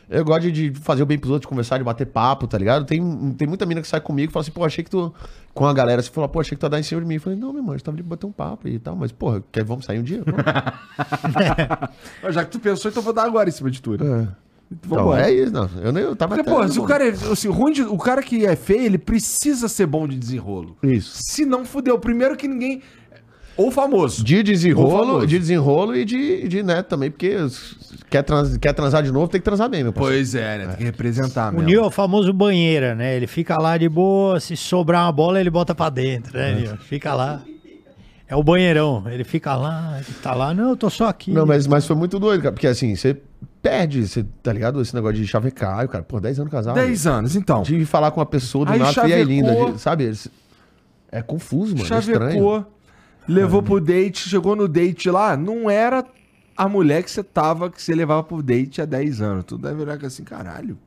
eu 0.09 0.25
gosto 0.25 0.43
de, 0.43 0.71
de 0.71 0.81
fazer 0.81 1.03
o 1.03 1.07
bem 1.07 1.19
pros 1.19 1.33
outros, 1.33 1.47
de 1.47 1.49
conversar, 1.49 1.79
de 1.79 1.85
bater 1.85 2.07
papo, 2.07 2.47
tá 2.47 2.57
ligado? 2.57 2.85
Tem, 2.85 3.33
tem 3.33 3.49
muita 3.49 3.67
mina 3.67 3.83
que 3.83 3.89
sai 3.89 4.01
comigo 4.01 4.31
e 4.31 4.33
fala 4.33 4.43
assim, 4.43 4.53
pô, 4.53 4.65
achei 4.65 4.85
que 4.85 4.91
tu. 4.91 5.13
Com 5.53 5.67
a 5.67 5.73
galera, 5.73 6.03
você 6.03 6.11
falou, 6.11 6.29
pô, 6.29 6.41
achei 6.41 6.51
que 6.51 6.61
tu 6.61 6.67
ia 6.67 6.71
dar 6.71 6.79
em 6.79 6.83
cima 6.83 7.01
de 7.01 7.07
mim. 7.07 7.15
Eu 7.15 7.21
falei, 7.21 7.39
não, 7.39 7.53
meu 7.53 7.61
irmão, 7.61 7.73
a 7.73 7.77
gente 7.77 7.85
tava 7.85 7.97
ali 7.97 8.03
pra 8.03 8.11
bater 8.11 8.27
um 8.27 8.33
papo 8.33 8.69
e 8.69 8.79
tal, 8.79 8.95
mas, 8.95 9.11
porra, 9.11 9.43
quer, 9.51 9.65
vamos 9.65 9.85
sair 9.85 9.99
um 9.99 10.03
dia? 10.03 10.23
Mas 12.23 12.35
Já 12.35 12.45
que 12.45 12.51
tu 12.51 12.61
pensou, 12.61 12.91
então 12.91 13.03
vou 13.03 13.13
dar 13.13 13.25
agora 13.25 13.49
em 13.49 13.53
cima 13.53 13.71
de 13.71 13.81
tudo. 13.81 14.07
É. 14.07 14.29
Então, 14.71 14.99
Vambora. 14.99 15.31
é 15.31 15.33
isso, 15.33 15.53
não. 15.53 15.71
Eu 15.81 15.93
nem 15.93 16.03
eu 16.03 16.17
tava 16.17 16.35
Porque, 16.35 16.51
pô, 16.51 16.67
se 16.69 16.79
o 16.79 16.85
cara 16.85 17.09
é 17.09 17.11
assim, 17.11 17.49
ruim 17.49 17.73
de, 17.73 17.83
o 17.83 17.99
cara 17.99 18.23
que 18.23 18.45
é 18.45 18.57
feio, 18.57 18.83
ele 18.83 18.99
precisa 18.99 19.69
ser 19.69 19.87
bom 19.87 20.09
de 20.09 20.19
desenrolo. 20.19 20.77
Isso. 20.83 21.19
Se 21.23 21.47
não 21.47 21.65
fudeu, 21.65 21.99
primeiro 21.99 22.37
que 22.37 22.49
ninguém 22.49 22.83
ou 23.57 23.71
famoso. 23.71 24.23
De 24.25 24.37
Ou 24.37 24.43
desenrolo, 24.43 25.07
famoso. 25.07 25.27
de 25.27 25.39
desenrolo 25.39 25.97
e 25.97 26.05
de, 26.05 26.47
de 26.49 26.63
né, 26.63 26.83
também, 26.83 27.11
porque 27.11 27.37
quer, 28.11 28.23
trans, 28.23 28.57
quer 28.59 28.73
transar 28.73 29.03
de 29.03 29.11
novo, 29.11 29.29
tem 29.29 29.41
que 29.41 29.45
transar 29.45 29.69
bem, 29.69 29.83
meu 29.83 29.93
parceiro. 29.93 30.17
Pois 30.19 30.35
é, 30.35 30.59
né? 30.59 30.67
Tem 30.69 30.77
que 30.77 30.85
representar 30.85 31.51
O 31.51 31.55
mesmo. 31.55 31.67
Nil 31.69 31.83
é 31.83 31.87
o 31.87 31.91
famoso 31.91 32.33
banheira, 32.33 32.95
né? 32.95 33.17
Ele 33.17 33.27
fica 33.27 33.57
lá 33.61 33.77
de 33.79 33.89
boa, 33.89 34.39
se 34.41 34.57
sobrar 34.57 35.05
uma 35.07 35.13
bola, 35.13 35.41
ele 35.41 35.51
bota 35.51 35.75
pra 35.75 35.89
dentro, 35.91 36.37
né, 36.39 36.55
Nil? 36.55 36.77
Fica 36.79 37.15
lá. 37.15 37.43
É 38.29 38.35
o 38.35 38.43
banheirão. 38.43 39.05
Ele 39.09 39.23
fica 39.23 39.55
lá, 39.55 39.95
ele 39.99 40.17
tá 40.21 40.35
lá, 40.35 40.53
não, 40.53 40.71
eu 40.71 40.77
tô 40.77 40.91
só 40.91 41.07
aqui. 41.09 41.31
Não, 41.31 41.47
mas, 41.47 41.67
mas 41.67 41.87
foi 41.87 41.95
muito 41.95 42.19
doido, 42.19 42.43
cara. 42.43 42.53
Porque 42.53 42.67
assim, 42.67 42.95
você 42.97 43.17
perde, 43.63 44.07
você, 44.07 44.25
tá 44.43 44.53
ligado? 44.53 44.81
Esse 44.83 44.95
negócio 44.95 45.17
de 45.17 45.27
chavecar, 45.27 45.83
e 45.83 45.87
o 45.87 45.89
cara, 45.89 46.03
pô, 46.03 46.19
10 46.21 46.41
anos 46.41 46.51
casado. 46.53 46.75
10 46.75 47.07
anos, 47.07 47.37
então. 47.37 47.63
De 47.63 47.85
falar 47.85 48.11
com 48.11 48.19
uma 48.21 48.27
pessoa 48.27 48.65
do 48.67 48.73
Aí 48.73 48.79
nada 48.81 48.91
e 48.91 48.93
é 48.93 48.95
chavecou. 48.95 49.25
linda, 49.25 49.73
de- 49.73 49.81
sabe? 49.81 50.13
É 51.13 51.23
confuso, 51.23 51.77
mano. 51.77 51.95
É 51.95 51.99
estranho. 51.99 52.67
Levou 53.29 53.63
pro 53.63 53.81
date, 53.81 54.29
chegou 54.29 54.55
no 54.55 54.69
date 54.69 55.11
lá, 55.11 55.37
não 55.37 55.69
era 55.69 56.05
a 56.57 56.69
mulher 56.69 57.03
que 57.03 57.11
você 57.11 57.23
tava, 57.23 57.71
que 57.71 57.83
você 57.83 57.95
levava 57.95 58.23
pro 58.23 58.43
date 58.43 58.81
há 58.81 58.85
10 58.85 59.21
anos. 59.21 59.45
Tu 59.45 59.59
deve 59.59 59.77
virar 59.77 60.05
assim, 60.05 60.25
caralho. 60.25 60.79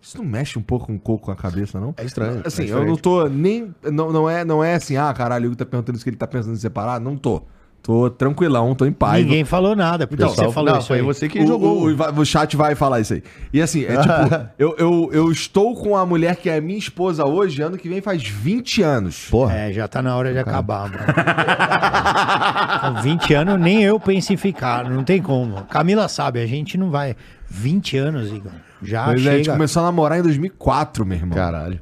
Isso 0.00 0.18
não 0.18 0.24
mexe 0.24 0.58
um 0.58 0.62
pouco 0.62 0.86
com 0.86 0.96
o 0.96 0.98
coco 0.98 1.30
na 1.30 1.36
cabeça, 1.36 1.78
não? 1.78 1.94
É 1.96 2.04
estranho. 2.04 2.42
Assim, 2.44 2.64
é 2.64 2.72
eu 2.72 2.84
não 2.84 2.96
tô 2.96 3.28
nem. 3.28 3.72
Não, 3.84 4.12
não, 4.12 4.28
é, 4.28 4.44
não 4.44 4.62
é 4.62 4.74
assim, 4.74 4.96
ah, 4.96 5.14
caralho, 5.14 5.44
o 5.44 5.46
Hugo 5.48 5.56
tá 5.56 5.64
perguntando 5.64 5.94
isso 5.94 6.04
que 6.04 6.10
ele 6.10 6.16
tá 6.16 6.26
pensando 6.26 6.54
em 6.54 6.58
separar. 6.58 7.00
Não 7.00 7.16
tô. 7.16 7.42
Tô 7.82 8.08
tranquilão, 8.08 8.76
tô 8.76 8.86
em 8.86 8.92
paz. 8.92 9.24
Ninguém 9.24 9.44
falou 9.44 9.74
nada, 9.74 10.06
porque 10.06 10.22
Pessoal, 10.22 10.48
você 10.48 10.54
falou 10.54 10.70
não, 10.70 10.78
isso 10.78 10.86
foi 10.86 10.98
aí. 10.98 11.02
você 11.02 11.28
que 11.28 11.40
o, 11.42 11.46
jogou. 11.48 11.88
O, 11.88 12.20
o- 12.20 12.24
chat 12.24 12.56
vai 12.56 12.76
falar 12.76 13.00
isso 13.00 13.14
aí. 13.14 13.22
E 13.52 13.60
assim, 13.60 13.84
é 13.84 13.96
tipo, 13.96 14.12
eu, 14.56 14.76
eu, 14.78 15.10
eu 15.12 15.32
estou 15.32 15.74
com 15.74 15.96
a 15.96 16.06
mulher 16.06 16.36
que 16.36 16.48
é 16.48 16.60
minha 16.60 16.78
esposa 16.78 17.24
hoje, 17.26 17.60
ano 17.60 17.76
que 17.76 17.88
vem 17.88 18.00
faz 18.00 18.22
20 18.22 18.82
anos. 18.82 19.26
Porra. 19.28 19.54
É, 19.56 19.72
já 19.72 19.88
tá 19.88 20.00
na 20.00 20.14
hora 20.16 20.32
de 20.32 20.38
acabar, 20.38 20.88
mano. 20.88 21.02
Com 22.96 23.02
20 23.02 23.34
anos, 23.34 23.60
nem 23.60 23.82
eu 23.82 23.98
penso 23.98 24.32
em 24.32 24.36
ficar, 24.36 24.88
não 24.88 25.02
tem 25.04 25.20
como. 25.20 25.62
Camila 25.64 26.08
sabe, 26.08 26.40
a 26.40 26.46
gente 26.46 26.76
não 26.78 26.90
vai. 26.90 27.16
20 27.48 27.96
anos, 27.98 28.30
Igor. 28.32 28.52
Já 28.82 29.04
Pois 29.04 29.26
é, 29.26 29.30
a 29.30 29.32
gente 29.36 29.44
chega. 29.44 29.56
começou 29.56 29.82
a 29.82 29.86
namorar 29.86 30.18
em 30.18 30.22
2004, 30.22 31.04
meu 31.04 31.18
irmão. 31.18 31.36
Caralho. 31.36 31.80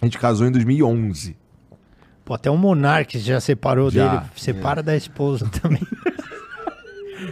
A 0.00 0.04
gente 0.06 0.18
casou 0.18 0.46
em 0.46 0.52
2011. 0.52 1.36
Pô, 2.30 2.34
até 2.34 2.48
o 2.48 2.56
Monark 2.56 3.18
já 3.18 3.40
separou 3.40 3.90
Já. 3.90 4.06
dele. 4.08 4.22
Separa 4.36 4.84
da 4.84 4.94
esposa 4.96 5.50
também. 5.60 5.82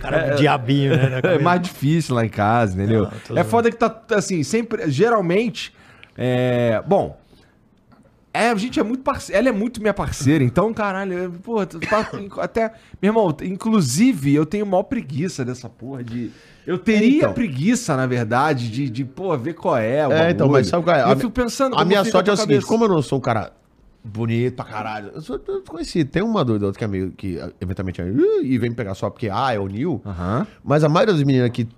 Cara, 0.01 0.16
é, 0.16 0.35
diabinho, 0.35 0.91
né? 0.97 1.20
É 1.23 1.39
mais 1.39 1.62
difícil 1.62 2.16
lá 2.16 2.27
em 2.27 2.29
casa, 2.29 2.75
entendeu? 2.75 3.09
Não, 3.31 3.39
é 3.39 3.45
foda 3.45 3.70
que 3.70 3.77
tá, 3.77 3.97
assim, 4.16 4.43
sempre, 4.43 4.91
geralmente, 4.91 5.73
é, 6.16 6.83
bom, 6.85 7.16
é, 8.35 8.49
a 8.51 8.55
gente 8.57 8.81
é 8.81 8.83
muito 8.83 9.05
parceiro, 9.05 9.39
ela 9.39 9.49
é 9.49 9.53
muito 9.53 9.81
minha 9.81 9.95
parceira, 9.95 10.43
então, 10.43 10.75
caralho, 10.75 11.12
eu- 11.12 11.31
porra, 11.31 11.66
tá- 11.66 12.11
até, 12.43 12.73
meu 13.01 13.11
irmão, 13.11 13.37
inclusive, 13.45 14.35
eu 14.35 14.45
tenho 14.45 14.66
maior 14.66 14.83
preguiça 14.83 15.45
dessa 15.45 15.69
porra 15.69 16.03
de, 16.03 16.33
eu 16.66 16.77
teria 16.77 17.19
Então. 17.19 17.33
preguiça, 17.35 17.97
na 17.97 18.07
verdade, 18.09 18.69
de, 18.69 18.91
de, 18.91 19.05
pô, 19.05 19.37
ver 19.39 19.55
qual 19.55 19.77
é 19.77 20.07
o 20.09 20.12
É, 20.12 20.33
então, 20.33 20.49
bagulho. 20.49 20.51
mas 20.51 20.66
sabe 20.66 20.83
qual 20.83 20.97
é? 20.97 21.03
Eu 21.03 21.07
A 21.12 21.16
fico 21.16 21.31
pensando, 21.31 21.77
A 21.79 21.85
minha 21.85 22.05
sorte 22.05 22.31
é 22.31 22.33
o 22.33 22.37
seguinte, 22.37 22.66
como 22.66 22.85
eu 22.85 22.89
não 22.89 23.01
sou 23.01 23.19
um 23.19 23.23
cara 23.23 23.53
bonito 24.09 24.55
pra 24.56 24.64
caralho, 24.64 25.10
eu 25.14 25.20
sou 25.20 25.40
eu 25.48 25.62
conheci, 25.62 26.05
tem 26.05 26.22
uma 26.22 26.44
doida 26.44 26.66
outra 26.66 26.78
que 26.78 26.85
é 26.85 26.89
meio 26.89 27.10
que 27.12 27.39
eventualmente 27.60 28.01
é, 28.01 28.05
"Uh", 28.05 28.43
e 28.43 28.59
vem 28.59 28.70
me 28.70 28.76
pegar 28.76 28.94
só 28.94 29.10
porque, 29.10 29.28
ah, 29.30 29.52
é 29.52 29.59
o 29.59 29.66
Neil, 29.66 30.01
Aham. 30.05 30.47
mas 30.64 30.82
a 30.85 30.89
maioria 30.89 31.14
das 31.14 31.22
meninas 31.22 31.51
que 31.51 31.68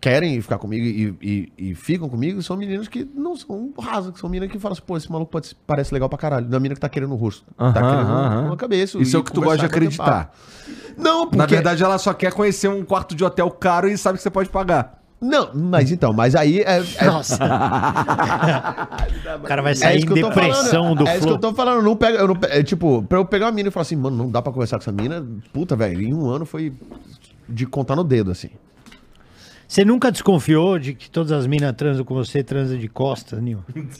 querem 0.00 0.38
ficar 0.42 0.58
comigo 0.58 0.84
e, 0.84 1.16
e- 1.22 1.70
e 1.70 1.74
ficam 1.74 2.08
comigo 2.10 2.42
são 2.42 2.56
meninas 2.58 2.88
que 2.88 3.08
não 3.14 3.34
são 3.36 3.72
rasas, 3.78 4.12
que 4.12 4.18
são 4.20 4.28
meninas 4.28 4.52
que 4.52 4.58
falam 4.58 4.74
assim, 4.74 4.82
pô, 4.86 4.96
esse 4.98 5.10
maluco 5.10 5.32
pode- 5.32 5.56
parece 5.66 5.94
legal 5.94 6.08
pra 6.10 6.18
caralho. 6.18 6.46
Não 6.46 6.56
é 6.56 6.60
menina 6.60 6.74
que 6.74 6.80
tá 6.80 6.88
querendo 6.90 7.12
o 7.12 7.16
rosto, 7.16 7.46
tá 7.56 7.64
Aham, 7.64 7.72
querendo 7.72 8.10
aham. 8.10 8.46
uma 8.48 8.56
cabeça. 8.56 8.98
Isso 8.98 9.16
é 9.16 9.20
o 9.20 9.24
que 9.24 9.32
tu 9.32 9.40
gosta 9.40 9.60
de 9.60 9.64
acreditar. 9.66 10.34
Não, 10.98 11.22
porque... 11.22 11.36
Na 11.38 11.46
verdade, 11.46 11.82
ela 11.82 11.96
só 11.96 12.12
quer 12.12 12.32
conhecer 12.34 12.68
um 12.68 12.84
quarto 12.84 13.14
de 13.14 13.24
hotel 13.24 13.50
caro 13.50 13.88
e 13.88 13.96
sabe 13.96 14.18
que 14.18 14.22
você 14.22 14.30
pode 14.30 14.50
pagar. 14.50 15.02
Não, 15.26 15.48
mas 15.54 15.90
então, 15.90 16.12
mas 16.12 16.34
aí 16.34 16.60
é... 16.60 16.82
é- 16.98 17.04
Nossa. 17.06 17.36
o 17.36 17.38
cara 19.46 19.62
vai 19.62 19.72
É 19.72 19.74
sair 19.74 19.98
isso 19.98 20.06
em 20.06 20.10
eu 20.18 20.28
depressão 20.28 20.82
falando. 20.84 20.98
do 20.98 21.08
É 21.08 21.12
isso 21.12 21.20
que 21.20 21.22
flow. 21.22 21.34
eu 21.36 21.40
tô 21.40 21.54
falando. 21.54 21.82
Não 21.82 21.96
pega, 21.96 22.18
eu 22.18 22.28
não, 22.28 22.36
é, 22.42 22.62
tipo, 22.62 23.02
pra 23.04 23.18
eu 23.18 23.24
pegar 23.24 23.46
uma 23.46 23.52
mina 23.52 23.68
e 23.68 23.72
falar 23.72 23.82
assim, 23.82 23.96
mano, 23.96 24.14
não 24.16 24.30
dá 24.30 24.42
pra 24.42 24.52
conversar 24.52 24.76
com 24.76 24.82
essa 24.82 24.92
mina. 24.92 25.24
Puta, 25.52 25.74
velho, 25.74 26.02
em 26.02 26.12
um 26.12 26.28
ano 26.28 26.44
foi 26.44 26.72
de 27.48 27.64
contar 27.64 27.96
no 27.96 28.04
dedo, 28.04 28.30
assim. 28.30 28.50
Você 29.66 29.82
nunca 29.84 30.12
desconfiou 30.12 30.78
de 30.78 30.92
que 30.94 31.10
todas 31.10 31.32
as 31.32 31.46
minas 31.46 31.72
transam 31.74 32.04
com 32.04 32.14
você, 32.14 32.42
transam 32.44 32.76
de 32.78 32.86
costas, 32.88 33.40
Nil? 33.40 33.64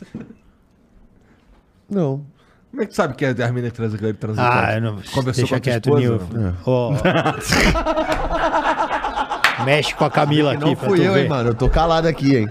Não. 1.89 2.23
Como 2.71 2.83
é 2.83 2.87
que 2.87 2.93
tu 2.93 2.97
sabe 2.97 3.15
que 3.15 3.25
é 3.25 3.31
a 3.31 3.53
mina 3.53 3.71
transa 3.71 3.97
com 3.97 4.05
ele 4.05 4.15
transa 4.15 4.43
Ah, 4.43 4.75
eu 4.75 4.81
não. 4.81 4.97
Conversou 5.13 5.45
deixa 5.45 5.49
com 5.49 5.55
a 5.55 5.61
quieto, 5.61 5.97
esposa, 5.97 6.27
Nil. 6.37 6.55
Ó. 6.67 6.93
Mexe 9.65 9.95
com 9.95 10.05
a 10.05 10.11
Camila 10.11 10.53
aqui 10.53 10.65
não 10.65 10.75
pra 10.75 10.89
fui 10.89 11.07
eu, 11.07 11.13
ver. 11.13 11.23
hein, 11.25 11.29
mano. 11.29 11.51
Eu 11.51 11.55
tô 11.55 11.69
calado 11.69 12.09
aqui, 12.09 12.37
hein. 12.37 12.49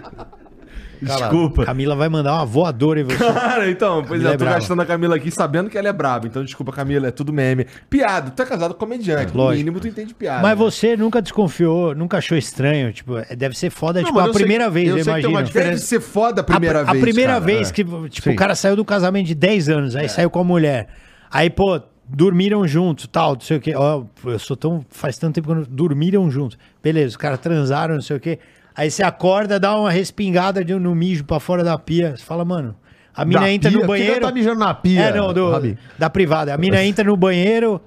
Desculpa. 1.02 1.66
Camila 1.66 1.98
vai 1.98 2.08
mandar 2.08 2.34
uma 2.34 2.46
voadora 2.46 3.02
em 3.02 3.04
você. 3.04 3.18
Cara, 3.18 3.70
então, 3.70 4.06
pois 4.08 4.22
Camila 4.24 4.30
é, 4.30 4.32
é 4.32 4.36
eu 4.36 4.38
tô 4.38 4.46
brava. 4.46 4.60
gastando 4.60 4.82
a 4.82 4.86
Camila 4.86 5.16
aqui 5.18 5.30
sabendo 5.32 5.70
que 5.70 5.78
ela 5.78 5.90
é 5.90 5.92
braba. 5.94 6.28
Então, 6.28 6.42
desculpa, 6.46 6.72
Camila, 6.72 7.08
é 7.08 7.12
tudo 7.12 7.34
meme. 7.34 7.68
Piada, 7.90 8.32
tu 8.32 8.42
é 8.42 8.46
casado 8.46 8.74
com 8.74 8.80
comediante. 8.80 9.34
No 9.36 9.42
Lógico. 9.44 9.58
mínimo, 9.58 9.80
tu 9.82 9.88
entende 9.90 10.14
piada. 10.14 10.42
Mas 10.42 10.52
né? 10.52 10.56
você 10.56 10.96
nunca 10.96 11.22
desconfiou, 11.22 11.94
nunca 11.94 12.20
achou 12.20 12.38
estranho? 12.38 12.94
Tipo, 12.94 13.18
é- 13.18 13.36
deve 13.36 13.58
ser 13.58 13.70
foda, 13.70 14.00
Não, 14.00 14.08
tipo, 14.08 14.18
a 14.20 14.28
eu 14.28 14.34
sei- 14.34 14.40
primeira 14.44 14.70
vez, 14.70 14.88
eu 14.90 14.98
eu 14.98 15.04
sei 15.04 15.14
que 15.16 15.22
tem 15.22 15.30
uma 15.30 15.42
imagino. 15.42 15.64
Deve 15.66 15.78
ser 15.80 16.00
foda 16.00 16.40
a 16.40 16.44
primeira 16.44 16.80
a, 16.80 16.84
vez. 16.84 16.98
A 16.98 17.02
primeira 17.02 17.34
cara. 17.34 17.46
vez 17.46 17.70
É. 17.70 17.74
que, 17.74 17.84
tipo, 17.84 18.22
Sim. 18.30 18.32
o 18.32 18.36
cara 18.38 18.56
saiu 18.56 18.78
do 18.78 18.86
casamento 18.86 19.28
de 19.28 19.36
10 19.36 19.68
anos, 19.68 19.98
aí 19.98 20.08
saiu 20.08 20.30
com 20.30 20.40
a 20.40 20.44
mulher. 20.46 20.88
Aí, 21.30 21.50
pô, 21.50 21.82
dormiram 22.08 22.68
juntos, 22.68 23.08
tal, 23.12 23.34
não 23.34 23.42
sei 23.42 23.58
o 23.58 23.62
quê. 23.62 23.74
Ó, 23.76 24.04
eu 24.26 24.40
sou 24.40 24.56
tão. 24.56 24.86
Faz 24.90 25.18
tanto 25.18 25.36
tempo 25.36 25.48
que 25.48 25.52
eu 25.52 25.56
não. 25.58 25.64
Dormiram 25.64 26.30
juntos. 26.30 26.58
Beleza, 26.82 27.10
os 27.10 27.18
caras 27.18 27.40
transaram, 27.40 27.96
não 27.96 28.02
sei 28.02 28.18
o 28.18 28.20
quê. 28.20 28.40
Aí 28.76 28.90
você 28.90 29.04
acorda, 29.04 29.60
dá 29.60 29.78
uma 29.78 29.92
respingada 29.92 30.64
de, 30.66 30.74
no 30.76 30.96
mijo 30.96 31.24
pra 31.24 31.40
fora 31.40 31.64
da 31.64 31.78
pia. 31.78 32.16
Você 32.18 32.24
fala, 32.24 32.44
mano. 32.44 32.76
A 33.16 33.24
mina 33.24 33.42
Da 33.42 33.52
entra 33.52 33.70
pia? 33.70 33.78
no 33.78 33.82
que 33.82 33.86
que 33.86 33.92
banheiro. 33.92 34.16
ela 34.16 34.28
tá 34.28 34.32
mijando 34.34 34.60
na 34.60 34.74
pia, 34.74 35.00
É, 35.02 35.16
não, 35.16 35.32
do, 35.32 35.52
Rabi? 35.52 35.78
da 36.00 36.10
privada. 36.10 36.52
A 36.54 36.58
mina 36.58 36.82
entra 36.86 37.04
no 37.04 37.16
banheiro. 37.16 37.80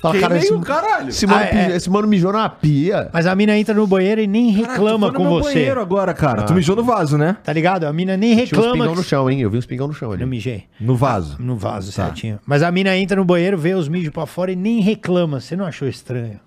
Fala, 0.00 0.18
cara, 0.20 0.36
esse, 0.38 0.52
o 0.52 0.60
caralho. 0.60 1.08
esse, 1.08 1.26
mano, 1.26 1.40
Ah, 1.42 1.56
é. 1.72 1.76
esse 1.76 1.90
mano 1.90 2.06
mijou 2.06 2.32
na 2.32 2.48
pia. 2.48 3.10
Mas 3.12 3.26
a 3.26 3.34
mina 3.34 3.56
entra 3.58 3.74
no 3.74 3.86
banheiro 3.86 4.20
e 4.20 4.26
nem 4.26 4.52
Caraca, 4.54 4.72
reclama 4.72 5.12
com 5.12 5.28
você. 5.28 5.54
banheiro 5.54 5.80
agora, 5.80 6.14
cara. 6.14 6.42
Ah. 6.42 6.44
Tu 6.44 6.54
mijou 6.54 6.76
no 6.76 6.84
vaso, 6.84 7.18
né? 7.18 7.36
Tá 7.42 7.52
ligado? 7.52 7.84
A 7.84 7.92
mina 7.92 8.16
nem 8.16 8.30
Tinha 8.30 8.44
uns 8.44 8.50
reclama. 8.50 8.72
pingão 8.74 8.90
que- 8.92 8.96
no 8.98 9.02
chão, 9.04 9.28
hein? 9.30 9.40
Eu 9.40 9.50
vi 9.50 9.58
uns 9.58 9.66
pingão 9.66 9.88
no 9.88 9.92
chão 9.94 10.12
ali. 10.12 10.20
Não 10.20 10.28
mijei. 10.28 10.64
No 10.80 10.94
vaso. 10.94 11.36
No 11.40 11.56
vaso, 11.56 11.92
Tá. 11.94 12.04
certinho. 12.06 12.38
Mas 12.46 12.62
a 12.62 12.70
mina 12.70 12.96
entra 12.96 13.16
no 13.16 13.24
banheiro, 13.24 13.58
vê 13.58 13.74
os 13.74 13.88
mijos 13.88 14.10
pra 14.10 14.24
fora 14.24 14.52
e 14.52 14.56
nem 14.56 14.80
reclama. 14.80 15.40
Você 15.40 15.56
não 15.56 15.64
achou 15.66 15.88
estranho? 15.88 16.38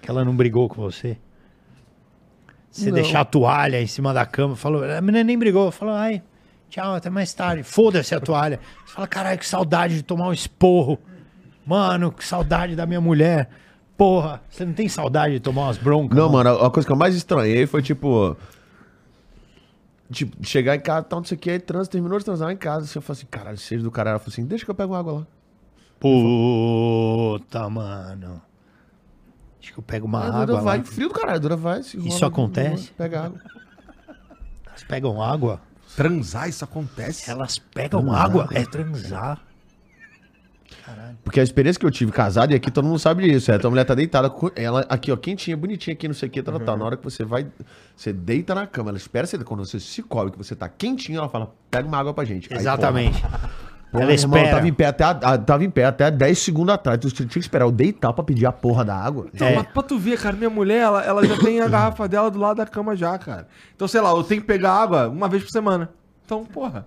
Que 0.00 0.08
ela 0.10 0.24
não 0.24 0.34
brigou 0.36 0.68
com 0.68 0.80
você? 0.80 1.16
Você 2.70 2.86
Não. 2.86 2.94
deixar 2.94 3.20
a 3.20 3.24
toalha 3.24 3.82
em 3.82 3.86
cima 3.86 4.14
da 4.14 4.24
cama, 4.24 4.54
falou. 4.54 4.84
A 4.84 5.00
menina 5.00 5.24
nem 5.24 5.36
brigou, 5.36 5.70
falou, 5.72 5.94
ai, 5.94 6.22
tchau, 6.68 6.94
até 6.94 7.10
mais 7.10 7.34
tarde. 7.34 7.64
Foda-se 7.64 8.14
a 8.14 8.20
toalha. 8.20 8.60
Você 8.86 8.94
fala, 8.94 9.08
caralho, 9.08 9.38
que 9.38 9.46
saudade 9.46 9.96
de 9.96 10.02
tomar 10.04 10.28
um 10.28 10.32
esporro. 10.32 10.96
Mano, 11.64 12.10
que 12.12 12.24
saudade 12.24 12.74
da 12.74 12.86
minha 12.86 13.00
mulher. 13.00 13.50
Porra, 13.96 14.40
você 14.48 14.64
não 14.64 14.72
tem 14.72 14.88
saudade 14.88 15.34
de 15.34 15.40
tomar 15.40 15.64
umas 15.64 15.78
broncas? 15.78 16.16
Não, 16.16 16.30
mano, 16.30 16.50
a 16.50 16.66
a 16.66 16.70
coisa 16.70 16.86
que 16.86 16.92
eu 16.92 16.96
mais 16.96 17.14
estranhei 17.14 17.66
foi, 17.66 17.82
tipo... 17.82 18.36
Tipo, 20.10 20.44
chegar 20.44 20.74
em 20.74 20.80
casa, 20.80 21.04
tal, 21.04 21.20
não 21.20 21.24
sei 21.26 21.36
o 21.36 21.40
que, 21.40 21.50
aí 21.50 21.60
trans, 21.60 21.86
terminou 21.86 22.18
de 22.18 22.24
transar 22.24 22.50
em 22.50 22.56
casa. 22.56 22.84
Assim, 22.84 22.98
eu 22.98 23.02
falei 23.02 23.20
assim, 23.20 23.28
caralho, 23.30 23.58
seja 23.58 23.82
do 23.82 23.90
caralho. 23.90 24.14
Ela 24.14 24.18
falou 24.18 24.32
assim, 24.32 24.44
deixa 24.44 24.64
que 24.64 24.70
eu 24.70 24.74
pego 24.74 24.94
água 24.94 25.12
lá. 25.12 25.26
Puta, 26.00 27.68
mano. 27.68 28.42
Acho 29.62 29.72
que 29.72 29.78
eu 29.78 29.82
pego 29.82 30.06
uma 30.06 30.18
a 30.18 30.26
água. 30.26 30.46
Dura 30.46 30.58
lá. 30.58 30.64
vai, 30.64 30.82
frio 30.82 31.08
do 31.08 31.14
caralho, 31.14 31.36
a 31.36 31.38
Dura 31.38 31.56
vai. 31.56 31.82
se 31.82 31.96
Isso 31.98 32.08
enrola, 32.08 32.26
acontece? 32.26 32.90
Pega 32.92 33.24
água. 33.26 33.40
Elas 34.66 34.82
pegam 34.84 35.22
água? 35.22 35.60
Transar, 35.94 36.48
isso 36.48 36.64
acontece. 36.64 37.30
Elas 37.30 37.58
pegam 37.58 38.12
água? 38.12 38.48
É 38.52 38.64
transar. 38.64 39.40
Porque 41.24 41.38
a 41.40 41.42
experiência 41.42 41.78
que 41.78 41.86
eu 41.86 41.90
tive 41.90 42.10
casado, 42.12 42.52
e 42.52 42.54
aqui 42.54 42.70
todo 42.70 42.84
mundo 42.86 42.98
sabe 42.98 43.24
disso, 43.24 43.50
é, 43.52 43.54
a 43.56 43.58
tua 43.58 43.70
mulher 43.70 43.84
tá 43.84 43.94
deitada, 43.94 44.32
ela 44.56 44.80
aqui, 44.88 45.12
ó, 45.12 45.16
quentinha, 45.16 45.56
bonitinha 45.56 45.94
aqui, 45.94 46.08
não 46.08 46.14
sei 46.14 46.28
o 46.28 46.32
que, 46.32 46.42
tal, 46.42 46.54
tal, 46.56 46.64
tal. 46.66 46.76
Na 46.76 46.84
hora 46.84 46.96
que 46.96 47.04
você 47.04 47.24
vai, 47.24 47.46
você 47.96 48.12
deita 48.12 48.54
na 48.54 48.66
cama, 48.66 48.90
ela 48.90 48.98
espera 48.98 49.26
você, 49.26 49.38
quando 49.38 49.64
você 49.64 49.78
se 49.78 50.02
cobre, 50.02 50.32
que 50.32 50.38
você 50.38 50.54
tá 50.56 50.68
quentinho, 50.68 51.18
ela 51.18 51.28
fala, 51.28 51.52
pega 51.70 51.86
uma 51.86 51.98
água 51.98 52.12
pra 52.14 52.24
gente. 52.24 52.52
Aí, 52.52 52.58
Exatamente. 52.58 53.20
porra, 53.20 53.50
Ela 53.92 54.12
irmão, 54.12 54.38
espera. 54.38 54.56
tava 54.56 54.68
em 54.68 54.72
pé 54.72 54.86
até, 54.86 55.04
a- 55.04 55.10
a- 55.10 55.38
tava 55.38 55.64
em 55.64 55.70
pé 55.70 55.84
até 55.84 56.10
10 56.10 56.38
segundos 56.38 56.72
atrás, 56.74 56.98
tu 56.98 57.10
tinha 57.10 57.28
que 57.28 57.38
esperar 57.40 57.64
eu 57.64 57.72
deitar 57.72 58.12
pra 58.12 58.22
pedir 58.24 58.46
a 58.46 58.52
porra 58.52 58.84
da 58.84 58.94
água. 58.96 59.26
Então, 59.34 59.48
É. 59.48 59.56
mas 59.56 59.66
pra 59.66 59.82
tu 59.82 59.98
ver, 59.98 60.18
cara, 60.18 60.36
minha 60.36 60.50
mulher, 60.50 60.78
ela, 60.82 61.02
ela 61.04 61.26
já 61.26 61.36
tem 61.38 61.60
a 61.60 61.66
garrafa 61.68 62.06
dela 62.08 62.30
do 62.30 62.38
lado 62.38 62.56
da 62.58 62.66
cama 62.66 62.94
já, 62.96 63.18
cara. 63.18 63.48
Então, 63.74 63.86
sei 63.88 64.00
lá, 64.00 64.10
eu 64.10 64.22
tenho 64.24 64.40
que 64.40 64.46
pegar 64.46 64.72
água 64.72 65.08
uma 65.08 65.28
vez 65.28 65.42
por 65.42 65.50
semana. 65.50 65.90
Então, 66.24 66.44
porra. 66.44 66.86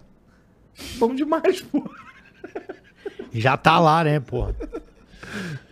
Bom 0.98 1.14
demais, 1.14 1.62
porra. 1.62 1.90
Já 3.34 3.58
tá 3.58 3.80
lá, 3.80 4.04
né, 4.04 4.20
porra? 4.20 4.54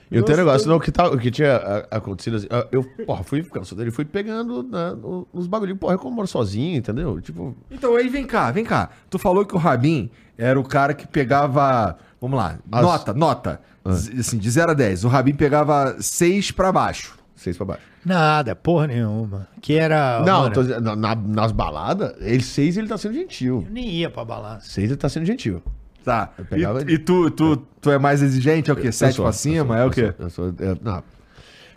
E 0.10 0.20
o 0.20 0.24
teu 0.26 0.36
negócio, 0.36 0.68
não, 0.68 0.76
o 0.76 0.80
que, 0.80 0.92
tá, 0.92 1.08
o 1.08 1.18
que 1.18 1.32
tinha 1.32 1.56
a- 1.56 1.98
acontecido 1.98 2.36
assim, 2.36 2.48
eu, 2.72 2.84
porra, 3.06 3.24
fui 3.24 3.42
ficando 3.44 3.66
solteiro 3.66 3.92
e 3.92 3.94
fui 3.94 4.04
pegando 4.04 4.62
né, 4.64 4.94
nos 5.34 5.48
bagulhinhos, 5.48 5.80
porra, 5.80 5.94
eu 5.94 6.00
como 6.00 6.14
moro 6.16 6.28
sozinho, 6.28 6.76
entendeu? 6.78 7.22
Tipo, 7.22 7.56
Então, 7.72 7.96
aí 7.96 8.10
vem 8.10 8.26
cá, 8.26 8.52
vem 8.52 8.66
cá. 8.66 8.90
Tu 9.10 9.18
falou 9.18 9.46
que 9.46 9.56
o 9.56 9.58
Rabin 9.58 10.10
era 10.38 10.60
o 10.60 10.64
cara 10.66 10.94
que 10.94 11.08
pegava. 11.08 11.98
Vamos 12.20 12.38
lá, 12.38 12.58
As- 12.72 12.82
nota, 12.82 13.14
nota. 13.14 13.62
Z- 13.90 14.20
Assim, 14.20 14.38
de 14.38 14.50
0 14.50 14.72
a 14.72 14.74
10. 14.74 15.06
O 15.06 15.08
Rabin 15.08 15.34
pegava 15.34 15.96
6 16.00 16.52
pra 16.52 16.72
baixo. 16.72 17.18
seis 17.36 17.56
pra 17.58 17.66
baixo. 17.66 17.82
Nada, 18.06 18.56
porra 18.56 18.86
nenhuma. 18.88 19.48
Que 19.62 19.74
era. 19.74 20.22
não, 20.26 20.42
mano, 20.42 20.54
tô 20.54 20.62
na- 20.82 20.96
na- 20.96 21.16
nas 21.16 21.52
baladas, 21.52 22.14
ele 22.20 22.44
seis 22.44 22.78
ele 22.78 22.88
tá 22.88 22.98
sendo 22.98 23.14
gentil. 23.16 23.64
Eu 23.66 23.72
nem 23.74 23.88
ia 23.90 24.10
pra 24.12 24.24
balada. 24.26 24.60
Seis 24.60 24.90
ele 24.92 24.98
tá 25.00 25.08
sendo 25.10 25.26
gentil. 25.26 25.64
Tá. 26.04 26.32
E, 26.52 26.94
e 26.94 26.98
tu, 26.98 27.30
tu, 27.32 27.58
tu 27.80 27.92
é 27.92 28.00
mais 28.00 28.22
exigente? 28.22 28.70
É 28.70 28.74
o 28.74 28.76
quê? 28.76 28.92
7 28.92 29.10
Eu 29.10 29.16
sou, 29.16 29.24
pra 29.26 29.30
eu 29.30 29.34
cima? 29.34 29.66
sou, 29.68 29.76
é 29.76 29.84
o 29.84 29.88
eu 29.88 29.92
quê? 29.92 30.14
sou, 30.18 30.26
Eu 30.26 30.30
sou, 30.30 30.48
é, 30.60 30.78
não. 30.82 31.04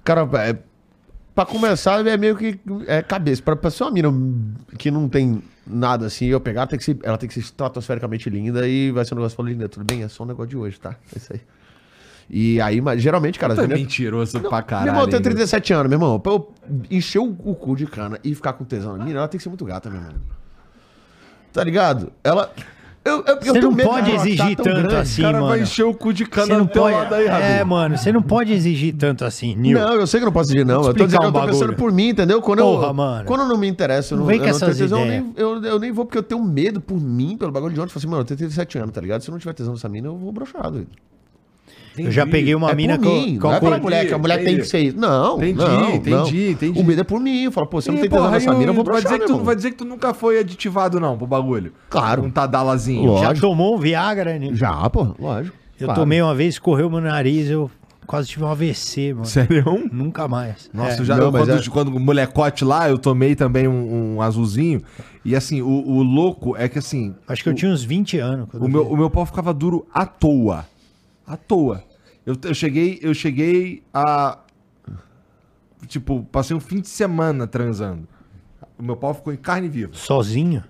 Cara, 0.02 0.28
é, 0.46 0.56
pra 1.34 1.44
começar, 1.46 2.06
é 2.06 2.16
meio 2.16 2.36
que 2.36 2.59
é 2.86 3.02
cabeça. 3.02 3.42
Pra, 3.42 3.55
pra 3.56 3.70
ser 3.70 3.84
uma 3.84 3.90
mina 3.92 4.12
que 4.78 4.90
não 4.90 5.09
tem 5.09 5.42
nada 5.66 6.06
assim, 6.06 6.26
eu 6.26 6.40
pegar, 6.40 6.66
tem 6.66 6.78
que 6.78 6.84
ser, 6.84 6.98
ela 7.02 7.16
tem 7.16 7.26
que 7.28 7.34
ser 7.34 7.40
estratosfericamente 7.40 8.28
linda 8.28 8.66
e 8.68 8.90
vai 8.90 9.05
ser 9.05 9.14
um 9.14 9.18
negócio 9.18 9.36
falando, 9.36 9.52
linda, 9.52 9.68
tudo 9.68 9.84
bem? 9.84 10.02
É 10.02 10.09
só 10.09 10.22
um 10.24 10.26
negócio 10.26 10.51
de 10.51 10.56
hoje, 10.56 10.78
tá? 10.78 10.94
É 11.14 11.18
isso 11.18 11.32
aí. 11.32 11.40
E 12.30 12.59
aí, 12.60 12.80
mas, 12.80 13.02
geralmente, 13.02 13.38
cara... 13.38 13.55
Tu 13.55 13.60
é 13.60 13.66
mentiroso 13.66 14.40
pra 14.40 14.51
Meu 14.51 14.62
caralho. 14.62 14.88
irmão, 14.88 15.02
eu 15.02 15.09
tenho 15.09 15.18
hein? 15.18 15.24
37 15.24 15.72
anos, 15.74 15.88
meu 15.90 15.96
irmão. 15.96 16.18
Pra 16.18 16.32
eu 16.32 16.52
encher 16.90 17.18
o, 17.18 17.36
o 17.44 17.55
cu 17.55 17.76
de 17.76 17.86
cana 17.86 18.18
e 18.24 18.34
ficar 18.34 18.55
com 18.55 18.64
tesão 18.64 18.96
na 18.96 19.05
mina, 19.05 19.18
ela 19.18 19.28
tem 19.28 19.36
que 19.36 19.42
ser 19.42 19.51
muito 19.51 19.64
gata, 19.66 19.90
meu 19.90 20.01
irmão. 20.01 20.14
Tá 21.52 21.62
ligado? 21.62 22.12
Ela. 22.24 22.52
Eu, 23.05 23.16
eu, 23.18 23.24
eu 23.26 23.36
Você 23.40 23.52
tenho 23.52 23.62
não 23.64 23.72
medo 23.72 23.89
pode 23.90 24.10
exigir 24.12 24.56
tanto 24.56 24.62
grande. 24.70 24.94
assim, 24.97 25.20
O 25.20 25.24
cara 25.26 25.40
vai 25.40 25.48
mano. 25.51 25.62
encher 25.62 25.82
o 25.85 25.93
cu 25.93 26.10
de 26.12 26.24
Você 26.24 26.31
cana 26.31 26.55
não 26.55 26.60
no 26.60 26.66
teu 26.68 26.82
pode. 26.82 26.97
lado 26.97 27.14
aí, 27.14 27.26
Rabin. 27.26 27.44
É, 27.44 27.64
mano, 27.64 27.98
você 27.98 28.10
não 28.10 28.22
pode 28.22 28.52
exigir 28.52 28.94
tanto 28.97 29.26
assim, 29.26 29.55
Nil. 29.55 29.78
Não, 29.78 29.93
eu 29.94 30.06
sei 30.06 30.20
que 30.20 30.24
eu 30.24 30.26
não 30.28 30.32
posso 30.32 30.48
exigir, 30.51 30.64
não. 30.64 30.82
Eu 30.82 30.94
tô 30.94 31.05
dizendo 31.05 31.20
que 31.20 31.26
eu 31.26 31.28
um 31.28 31.32
tô 31.32 31.39
bagulho. 31.39 31.52
pensando 31.52 31.74
por 31.76 31.93
mim, 31.93 32.09
entendeu? 32.09 32.40
Quando 32.40 32.60
Porra, 32.60 32.86
eu, 32.86 32.94
mano. 32.94 33.24
Quando 33.26 33.40
eu 33.40 33.48
não 33.48 33.59
me 33.59 33.68
interesso, 33.68 34.14
eu 34.14 34.16
Não 34.18 34.24
não, 34.24 34.28
vem 34.28 34.39
eu 34.39 34.44
com 34.44 34.48
essas 34.51 34.76
tesão, 34.78 35.01
eu 35.01 35.06
nem, 35.06 35.32
eu, 35.36 35.62
eu 35.64 35.78
nem 35.78 35.93
vou 35.93 36.06
porque 36.06 36.16
eu 36.16 36.22
tenho 36.22 36.43
medo 36.43 36.81
por 36.81 36.98
mim, 36.98 37.36
pelo 37.36 37.52
bagulho 37.52 37.74
de 37.74 37.81
ontem. 37.81 37.90
Eu 37.90 37.93
falei 37.93 38.05
assim, 38.05 38.10
mano, 38.10 38.22
eu 38.22 38.26
tenho 38.26 38.39
37 38.39 38.78
anos, 38.78 38.93
tá 38.94 39.01
ligado? 39.02 39.20
Se 39.20 39.28
eu 39.28 39.32
não 39.32 39.39
tiver 39.39 39.52
tesão 39.52 39.74
nessa 39.74 39.89
mina, 39.89 40.09
eu 40.09 40.16
vou 40.16 40.32
broxar, 40.32 40.72
doido. 41.97 42.09
Eu 42.09 42.12
já 42.12 42.27
peguei 42.27 42.55
uma 42.55 42.71
é 42.71 42.75
mina 42.75 42.99
mim, 42.99 43.35
eu, 43.35 43.41
que 43.41 43.45
não 43.47 43.53
é 43.55 43.61
pela 43.61 43.79
mulher, 43.79 44.07
que 44.07 44.15
a 44.15 44.19
mulher 44.19 44.37
tem 44.37 44.45
entendi. 44.55 44.61
que 44.62 44.66
ser 44.69 44.79
isso. 44.81 44.99
Não, 44.99 45.37
Entendi, 45.37 45.55
não, 45.59 45.91
entendi, 45.95 46.11
não. 46.11 46.29
entendi. 46.29 46.81
O 46.81 46.85
medo 46.85 47.01
é 47.01 47.05
por 47.05 47.21
mim. 47.21 47.45
Eu 47.45 47.53
falo, 47.53 47.66
pô, 47.66 47.81
você 47.81 47.91
não 47.91 47.99
tem 47.99 48.09
tesão 48.09 48.25
porra, 48.25 48.33
nessa 48.35 48.51
aí 48.51 48.57
mina, 48.59 48.71
eu 48.71 48.75
vou 48.75 48.85
dizer 49.01 49.19
que 49.19 49.27
tu 49.27 49.39
vai 49.39 49.57
dizer 49.57 49.71
que 49.71 49.77
tu 49.77 49.85
nunca 49.85 50.12
foi 50.15 50.39
aditivado, 50.39 50.99
não, 51.01 51.16
pro 51.16 51.27
bagulho. 51.27 51.73
Claro. 51.89 52.23
Um 52.25 52.31
tadalazinho. 52.31 53.07
Lógico. 53.11 53.35
Já 53.35 53.41
tomou 53.41 53.77
um 53.77 53.79
Viagra, 53.79 54.39
Nil? 54.39 54.55
Já, 54.55 54.89
pô, 54.91 55.15
lógico. 55.19 55.57
Eu 55.79 55.87
Claro. 55.87 56.01
tomei 56.01 56.23
uma 56.23 56.35
vez, 56.35 56.59
correu 56.59 56.89
meu 56.89 57.01
nariz, 57.01 57.51
eu 57.51 57.69
quase 58.07 58.29
tive 58.29 58.45
um 58.45 58.49
AVC, 58.49 59.12
mano. 59.12 59.25
Sério? 59.27 59.89
Nunca 59.93 60.29
mais. 60.29 60.71
Nossa, 60.73 60.99
É. 60.99 61.01
eu 61.01 61.05
já, 61.05 61.16
Não, 61.16 61.33
quando, 61.33 61.51
é- 61.53 61.62
quando 61.71 61.89
o 61.89 61.99
molecote 62.01 62.65
lá, 62.65 62.89
eu 62.89 62.97
tomei 62.99 63.35
também 63.35 63.66
um, 63.66 64.15
um 64.16 64.23
azulzinho. 64.23 64.81
E 65.25 65.35
assim, 65.35 65.62
o, 65.62 65.66
o 65.69 66.03
louco 66.03 66.55
é 66.57 66.69
que 66.69 66.79
assim, 66.79 67.15
Acho 67.27 67.43
que 67.43 67.49
eu 67.49 67.55
tinha 67.55 67.71
uns 67.73 67.83
20 67.83 68.19
anos. 68.19 68.47
o 68.53 68.57
eu 68.65 68.69
meu, 68.69 68.87
o 68.87 68.97
meu 68.97 69.09
pau 69.11 69.25
ficava 69.27 69.53
duro 69.55 69.87
à 69.93 70.05
toa. 70.07 70.65
À 71.26 71.36
toa. 71.36 71.82
Eu, 72.26 72.36
eu 72.44 72.55
cheguei, 72.55 72.98
eu 73.02 73.12
cheguei 73.14 73.82
a. 73.92 74.38
Tipo, 75.86 76.22
passei 76.32 76.56
um 76.56 76.60
fim 76.60 76.80
de 76.80 76.88
semana 76.88 77.46
transando. 77.46 78.09
O 78.78 78.82
meu 78.82 78.96
pau 78.96 79.12
ficou 79.14 79.32
em 79.32 79.36
carne 79.36 79.68
viva. 79.68 79.92
Sozinho? 79.94 80.64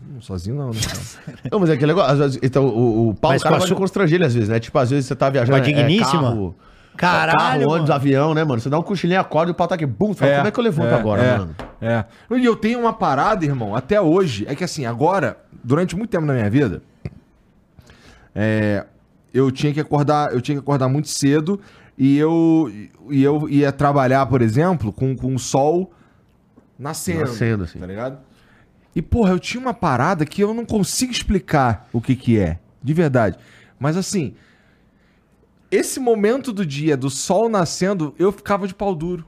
Hum, 0.00 0.20
Sozinho 0.20 0.56
não, 0.56 0.70
né? 0.70 0.80
Não, 1.50 1.60
mas 1.60 1.70
é 1.70 1.74
aquele 1.74 1.92
negócio. 1.94 2.40
Então, 2.42 2.66
o, 2.66 3.10
o 3.10 3.14
pau, 3.14 3.30
Mas 3.30 3.40
o 3.40 3.44
cara 3.44 3.60
sua- 3.60 3.76
constranger 3.76 4.16
ele 4.16 4.24
às 4.24 4.34
vezes, 4.34 4.48
né? 4.48 4.58
Tipo, 4.58 4.76
às 4.78 4.90
vezes 4.90 5.06
você 5.06 5.14
tá 5.14 5.30
viajando. 5.30 5.56
Com 5.56 5.62
a 5.62 5.64
digníssima? 5.64 6.22
carro, 6.22 6.56
Caralho, 6.96 7.38
carro, 7.38 7.60
ônibus, 7.62 7.80
mano. 7.88 7.92
avião, 7.94 8.34
né, 8.34 8.42
mano? 8.44 8.60
Você 8.60 8.68
dá 8.68 8.78
um 8.78 8.82
cochilinho, 8.82 9.20
acorda 9.20 9.50
e 9.50 9.52
o 9.52 9.54
pau 9.54 9.68
tá 9.68 9.76
aqui. 9.76 9.86
Bum, 9.86 10.08
você 10.12 10.18
fala, 10.20 10.34
como 10.36 10.48
é 10.48 10.50
que 10.50 10.58
eu 10.60 10.64
levanto 10.64 10.92
agora, 10.92 11.22
é, 11.22 11.38
mano? 11.38 11.56
É. 11.80 12.04
E 12.36 12.44
eu 12.44 12.56
tenho 12.56 12.80
uma 12.80 12.92
parada, 12.92 13.44
irmão, 13.44 13.76
até 13.76 14.00
hoje. 14.00 14.44
É 14.48 14.54
que 14.56 14.64
assim, 14.64 14.84
agora, 14.84 15.38
durante 15.62 15.94
muito 15.96 16.10
tempo 16.10 16.26
na 16.26 16.32
minha 16.34 16.50
vida, 16.50 16.82
é, 18.34 18.84
eu 19.32 19.50
tinha 19.50 19.72
que 19.72 19.80
acordar, 19.80 20.32
eu 20.32 20.40
tinha 20.40 20.56
que 20.56 20.62
acordar 20.62 20.88
muito 20.88 21.08
cedo 21.08 21.60
e 21.96 22.18
eu, 22.18 22.70
e 23.10 23.22
eu 23.22 23.48
ia 23.48 23.72
trabalhar, 23.72 24.26
por 24.26 24.42
exemplo, 24.42 24.92
com, 24.92 25.16
com 25.16 25.34
o 25.34 25.38
sol 25.38 25.92
nascendo. 26.78 27.20
Nascendo, 27.20 27.64
assim. 27.64 27.78
Tá 27.78 27.86
ligado? 27.86 28.18
E, 28.94 29.00
porra, 29.00 29.30
eu 29.30 29.38
tinha 29.38 29.60
uma 29.60 29.72
parada 29.72 30.26
que 30.26 30.42
eu 30.42 30.52
não 30.52 30.66
consigo 30.66 31.12
explicar 31.12 31.88
o 31.92 32.00
que 32.00 32.14
que 32.14 32.38
é. 32.38 32.58
De 32.82 32.92
verdade. 32.92 33.38
Mas 33.78 33.96
assim, 33.96 34.34
esse 35.70 35.98
momento 35.98 36.52
do 36.52 36.66
dia, 36.66 36.96
do 36.96 37.08
sol 37.08 37.48
nascendo, 37.48 38.14
eu 38.18 38.30
ficava 38.30 38.66
de 38.66 38.74
pau 38.74 38.94
duro. 38.94 39.24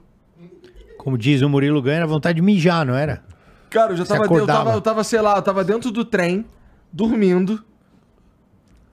Como 0.97 1.17
diz 1.17 1.41
o 1.41 1.49
Murilo 1.49 1.81
Ganha, 1.81 1.97
era 1.97 2.07
vontade 2.07 2.35
de 2.35 2.41
mijar, 2.41 2.85
não 2.85 2.95
era? 2.95 3.23
Cara, 3.69 3.93
eu 3.93 3.97
já 3.97 4.05
tava, 4.05 4.25
eu 4.25 4.45
tava, 4.45 4.71
eu 4.71 4.81
tava, 4.81 5.03
sei 5.03 5.21
lá, 5.21 5.35
eu 5.35 5.41
tava 5.41 5.63
dentro 5.63 5.91
do 5.91 6.05
trem, 6.05 6.45
dormindo. 6.91 7.63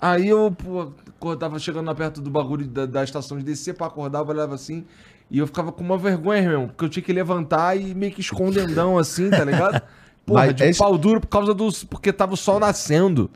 Aí 0.00 0.28
eu, 0.28 0.50
pô, 0.50 0.92
acordava 1.22 1.58
chegando 1.58 1.86
lá 1.86 1.94
perto 1.94 2.20
do 2.20 2.28
bagulho 2.30 2.66
da, 2.66 2.84
da 2.84 3.04
estação 3.04 3.38
de 3.38 3.44
descer 3.44 3.74
pra 3.74 3.86
acordar, 3.86 4.18
eu 4.20 4.26
olhava 4.26 4.54
assim. 4.54 4.84
E 5.30 5.38
eu 5.38 5.46
ficava 5.46 5.72
com 5.72 5.82
uma 5.82 5.96
vergonha, 5.96 6.48
mesmo, 6.48 6.66
porque 6.68 6.84
eu 6.84 6.88
tinha 6.88 7.02
que 7.02 7.12
levantar 7.12 7.74
e 7.80 7.94
meio 7.94 8.12
que 8.12 8.20
escondendão 8.20 8.98
assim, 8.98 9.30
tá 9.30 9.44
ligado? 9.44 9.80
Porra, 10.26 10.46
Mas 10.46 10.54
de 10.54 10.64
esse- 10.64 10.78
pau 10.78 10.96
duro 10.98 11.20
por 11.20 11.28
causa 11.28 11.54
do. 11.54 11.68
Porque 11.88 12.12
tava 12.12 12.34
o 12.34 12.36
sol 12.36 12.60
nascendo. 12.60 13.30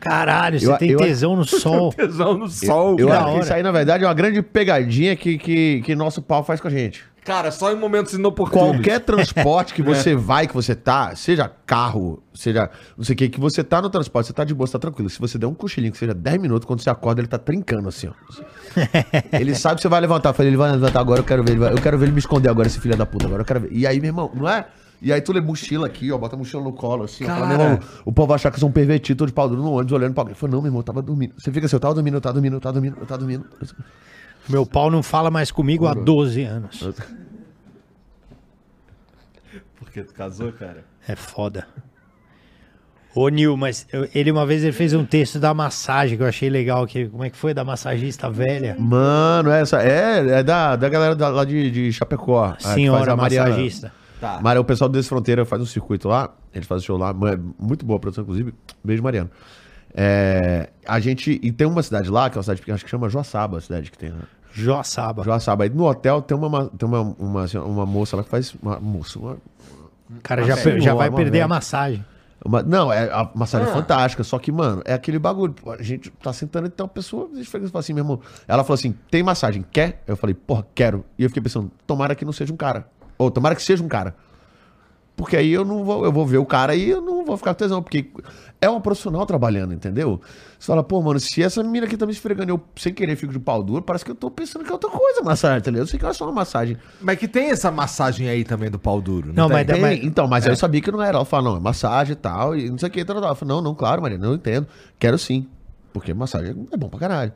Caralho, 0.00 0.58
você 0.60 0.66
Eu- 0.72 0.76
tem 0.78 0.90
eu- 0.90 0.98
tesão 0.98 1.34
no 1.36 1.44
sol. 1.46 1.92
Tesão 1.92 2.36
no 2.36 2.48
sol, 2.48 2.96
Eu 2.98 3.08
cara. 3.08 3.18
acho 3.20 3.26
que 3.28 3.34
hora. 3.34 3.44
isso 3.44 3.52
aí, 3.54 3.62
na 3.62 3.72
verdade, 3.72 4.04
é 4.04 4.06
uma 4.06 4.14
grande 4.14 4.42
pegadinha 4.42 5.16
que, 5.16 5.38
que, 5.38 5.82
que 5.82 5.94
nosso 5.94 6.20
pau 6.22 6.44
faz 6.44 6.60
com 6.60 6.68
a 6.68 6.70
gente. 6.70 7.04
Cara, 7.24 7.50
só 7.50 7.72
em 7.72 7.76
momentos 7.76 8.12
inoportunos. 8.12 8.76
Qualquer 8.76 9.00
transporte 9.04 9.74
que 9.74 9.82
você 9.82 10.14
vai, 10.14 10.46
que 10.46 10.54
você 10.54 10.76
tá, 10.76 11.12
seja 11.16 11.50
carro, 11.66 12.22
seja 12.32 12.70
não 12.96 13.04
sei 13.04 13.14
o 13.14 13.16
que, 13.16 13.28
que 13.28 13.40
você 13.40 13.64
tá 13.64 13.82
no 13.82 13.90
transporte, 13.90 14.28
você 14.28 14.32
tá 14.32 14.44
de 14.44 14.54
boa, 14.54 14.64
você 14.64 14.74
tá 14.74 14.78
tranquilo. 14.78 15.10
Se 15.10 15.18
você 15.18 15.36
der 15.36 15.46
um 15.46 15.54
cochilinho, 15.54 15.90
que 15.90 15.98
seja 15.98 16.14
10 16.14 16.38
minutos, 16.40 16.64
quando 16.66 16.80
você 16.82 16.88
acorda, 16.88 17.20
ele 17.20 17.26
tá 17.26 17.36
trincando 17.38 17.88
assim, 17.88 18.06
ó. 18.08 18.12
ele 19.32 19.56
sabe 19.56 19.76
que 19.76 19.82
você 19.82 19.88
vai 19.88 20.00
levantar. 20.00 20.28
Eu 20.30 20.34
falei, 20.34 20.50
ele 20.50 20.56
vai 20.56 20.70
levantar 20.70 21.00
agora, 21.00 21.18
eu 21.20 21.24
quero 21.24 21.42
ver 21.42 21.50
ele. 21.52 21.58
vai- 21.60 21.72
eu 21.72 21.82
quero 21.82 21.98
ver 21.98 22.04
ele 22.04 22.12
me 22.12 22.20
esconder 22.20 22.48
agora, 22.48 22.68
esse 22.68 22.78
filho 22.78 22.96
da 22.96 23.04
puta. 23.06 23.26
Agora 23.26 23.42
eu 23.42 23.46
quero 23.46 23.60
ver. 23.60 23.70
E 23.72 23.86
aí, 23.88 23.98
meu 23.98 24.08
irmão, 24.10 24.30
não 24.32 24.48
é? 24.48 24.66
E 25.02 25.12
aí 25.12 25.20
tu 25.20 25.32
lê 25.32 25.40
mochila 25.40 25.86
aqui, 25.86 26.10
ó, 26.10 26.16
bota 26.18 26.34
a 26.36 26.38
mochila 26.38 26.62
no 26.62 26.72
colo, 26.72 27.04
assim, 27.04 27.24
ó. 27.24 27.26
Fala, 27.28 27.46
meu 27.46 27.60
irmão, 27.60 27.78
o 28.04 28.12
povo 28.12 28.28
vai 28.28 28.34
achar 28.36 28.50
que 28.50 28.56
eu 28.56 28.60
sou 28.60 28.68
um 28.68 28.72
pervertido, 28.72 29.18
tô 29.18 29.26
de 29.26 29.32
pau 29.32 29.48
duro 29.48 29.62
no 29.62 29.72
ônibus, 29.72 29.92
olhando 29.92 30.14
pra 30.14 30.22
alguém. 30.22 30.32
Eu 30.32 30.36
falei, 30.38 30.52
não, 30.54 30.62
meu 30.62 30.68
irmão, 30.68 30.80
eu 30.80 30.84
tava 30.84 31.02
dormindo. 31.02 31.34
Você 31.38 31.52
fica 31.52 31.66
assim, 31.66 31.76
eu 31.76 31.80
tava 31.80 31.94
dormindo, 31.94 32.14
eu 32.16 32.20
tava 32.20 32.32
dormindo, 32.34 32.54
eu 32.56 32.60
tava 32.60 32.72
dormindo, 32.74 32.96
eu 33.00 33.06
tava 33.06 33.18
dormindo. 33.18 33.46
Meu 34.48 34.64
pau 34.64 34.90
não 34.90 35.02
fala 35.02 35.30
mais 35.30 35.50
comigo 35.50 35.86
há 35.86 35.92
12 35.94 36.42
anos. 36.44 36.88
Porque 39.78 40.02
tu 40.02 40.12
casou, 40.14 40.52
cara? 40.52 40.84
É 41.06 41.14
foda. 41.14 41.66
Ô, 43.14 43.28
Nil, 43.28 43.56
mas 43.56 43.86
eu- 43.92 44.06
ele 44.14 44.30
uma 44.30 44.44
vez 44.44 44.62
ele 44.62 44.72
fez 44.72 44.92
um 44.92 45.04
texto 45.04 45.38
da 45.38 45.54
massagem 45.54 46.16
que 46.18 46.22
eu 46.22 46.26
achei 46.26 46.50
legal. 46.50 46.86
Que, 46.86 47.06
como 47.08 47.24
é 47.24 47.30
que 47.30 47.36
foi? 47.36 47.54
Da 47.54 47.64
massagista 47.64 48.30
velha? 48.30 48.76
Mano, 48.78 49.50
essa 49.50 49.82
é, 49.82 50.40
é 50.40 50.42
da, 50.42 50.76
da 50.76 50.88
galera 50.88 51.14
da- 51.16 51.28
lá 51.30 51.44
de, 51.44 51.70
de 51.70 51.92
Chapecó. 51.92 52.44
a 52.44 52.52
que 52.56 52.62
faz 52.64 52.74
Senhora 52.74 53.12
a 53.12 53.16
Mariana. 53.16 53.48
massagista. 53.50 53.92
Tá. 54.20 54.40
Mara, 54.42 54.60
o 54.60 54.64
pessoal 54.64 54.88
do 54.88 54.94
Desfronteira 54.98 55.44
faz 55.44 55.60
um 55.60 55.66
circuito 55.66 56.08
lá, 56.08 56.34
eles 56.54 56.66
fazem 56.66 56.86
show 56.86 56.96
lá, 56.96 57.12
mu- 57.12 57.54
muito 57.58 57.84
boa 57.84 57.98
a 57.98 58.00
produção, 58.00 58.22
inclusive. 58.22 58.54
Beijo, 58.82 59.02
Mariano. 59.02 59.30
É, 59.94 60.68
a 60.86 60.98
gente. 61.00 61.38
E 61.42 61.52
tem 61.52 61.66
uma 61.66 61.82
cidade 61.82 62.10
lá, 62.10 62.28
que 62.28 62.36
é 62.36 62.38
uma 62.38 62.42
cidade 62.42 62.60
pequena, 62.60 62.74
acho 62.76 62.84
que 62.84 62.90
chama 62.90 63.08
Joaçaba, 63.08 63.58
a 63.58 63.60
cidade 63.60 63.90
que 63.90 63.98
tem. 63.98 64.10
Né? 64.10 64.18
Joaçaba. 64.52 65.22
Joaçaba. 65.22 65.64
Aí 65.64 65.70
no 65.70 65.84
hotel 65.86 66.22
tem 66.22 66.36
uma, 66.36 66.48
ma- 66.48 66.66
tem 66.66 66.88
uma, 66.88 67.00
uma, 67.18 67.44
uma 67.64 67.86
moça 67.86 68.16
lá 68.16 68.22
que 68.22 68.28
faz. 68.30 68.54
Uma 68.62 68.78
moça. 68.80 69.18
Uma, 69.18 69.32
O 70.10 70.20
cara 70.22 70.42
já, 70.44 70.56
per- 70.56 70.80
já 70.80 70.94
vai 70.94 71.10
perder 71.10 71.30
velha. 71.32 71.44
a 71.44 71.48
massagem. 71.48 72.04
uma- 72.44 72.62
não, 72.62 72.92
é 72.92 73.04
a 73.10 73.30
massagem 73.34 73.68
Ah. 73.68 73.72
fantástica, 73.72 74.22
só 74.24 74.38
que, 74.38 74.50
mano, 74.52 74.82
é 74.84 74.92
aquele 74.94 75.18
bagulho. 75.18 75.54
A 75.78 75.82
gente 75.82 76.10
tá 76.22 76.32
sentando 76.32 76.66
e 76.66 76.70
tem 76.70 76.82
uma 76.84 76.88
pessoa, 76.88 77.28
a 77.32 77.36
gente 77.36 77.48
fala 77.50 77.64
assim, 77.80 77.92
meu 77.92 78.02
irmão. 78.04 78.20
Ela 78.48 78.62
falou 78.64 78.74
assim: 78.74 78.94
tem 79.10 79.22
massagem, 79.22 79.64
quer? 79.72 80.02
Eu 80.06 80.16
falei, 80.16 80.34
porra, 80.34 80.66
quero. 80.74 81.04
E 81.18 81.22
eu 81.24 81.28
fiquei 81.30 81.42
pensando, 81.42 81.70
tomara 81.86 82.14
que 82.14 82.24
não 82.24 82.32
seja 82.32 82.52
um 82.52 82.56
cara. 82.56 82.86
Ou 83.18 83.30
tomara 83.30 83.54
que 83.54 83.62
seja 83.62 83.82
um 83.82 83.88
cara. 83.88 84.14
Porque 85.16 85.34
aí 85.34 85.50
eu 85.50 85.64
não 85.64 85.82
vou, 85.82 86.04
eu 86.04 86.12
vou 86.12 86.26
ver 86.26 86.36
o 86.36 86.44
cara 86.44 86.74
e 86.74 86.90
eu 86.90 87.00
não 87.00 87.24
vou 87.24 87.38
ficar 87.38 87.54
com 87.54 87.58
tesão, 87.58 87.82
porque 87.82 88.06
é 88.60 88.68
um 88.68 88.78
profissional 88.82 89.24
trabalhando, 89.24 89.72
entendeu? 89.72 90.20
Você 90.58 90.66
fala, 90.66 90.82
pô, 90.84 91.00
mano, 91.00 91.18
se 91.18 91.42
essa 91.42 91.62
menina 91.62 91.86
aqui 91.86 91.96
tá 91.96 92.04
me 92.04 92.12
esfregando, 92.12 92.50
eu 92.52 92.60
sem 92.76 92.92
querer 92.92 93.16
fico 93.16 93.32
de 93.32 93.38
pau 93.38 93.62
duro, 93.62 93.80
parece 93.82 94.04
que 94.04 94.10
eu 94.10 94.14
tô 94.14 94.30
pensando 94.30 94.62
que 94.62 94.70
é 94.70 94.74
outra 94.74 94.90
coisa 94.90 95.22
massagem, 95.22 95.56
entendeu? 95.58 95.82
Eu 95.84 95.86
sei 95.86 95.98
que 95.98 96.04
é 96.04 96.12
só 96.12 96.26
uma 96.26 96.32
massagem. 96.34 96.76
Mas 97.00 97.18
que 97.18 97.26
tem 97.26 97.48
essa 97.50 97.70
massagem 97.70 98.28
aí 98.28 98.44
também 98.44 98.70
do 98.70 98.78
pau 98.78 99.00
duro, 99.00 99.32
Não, 99.32 99.46
tem? 99.48 99.56
mas 99.56 99.66
Tem, 99.66 99.80
mas- 99.80 100.04
então, 100.04 100.28
mas 100.28 100.44
aí 100.44 100.52
eu 100.52 100.56
sabia 100.56 100.82
que 100.82 100.92
não 100.92 101.00
era. 101.00 101.16
Ela 101.16 101.24
fala, 101.24 101.48
não, 101.50 101.56
é 101.56 101.60
massagem 101.60 102.12
e 102.12 102.16
tal, 102.16 102.54
e 102.54 102.68
não 102.68 102.76
sei 102.76 102.90
o 102.90 102.92
que. 102.92 103.02
Tal, 103.02 103.18
tal. 103.18 103.30
Eu 103.30 103.34
falei, 103.34 103.54
não, 103.54 103.62
não, 103.62 103.74
claro, 103.74 104.02
Maria, 104.02 104.18
não 104.18 104.34
entendo. 104.34 104.66
Quero 104.98 105.16
sim. 105.16 105.48
Porque 105.94 106.12
massagem 106.12 106.54
é 106.70 106.76
bom 106.76 106.90
pra 106.90 106.98
caralho. 107.00 107.32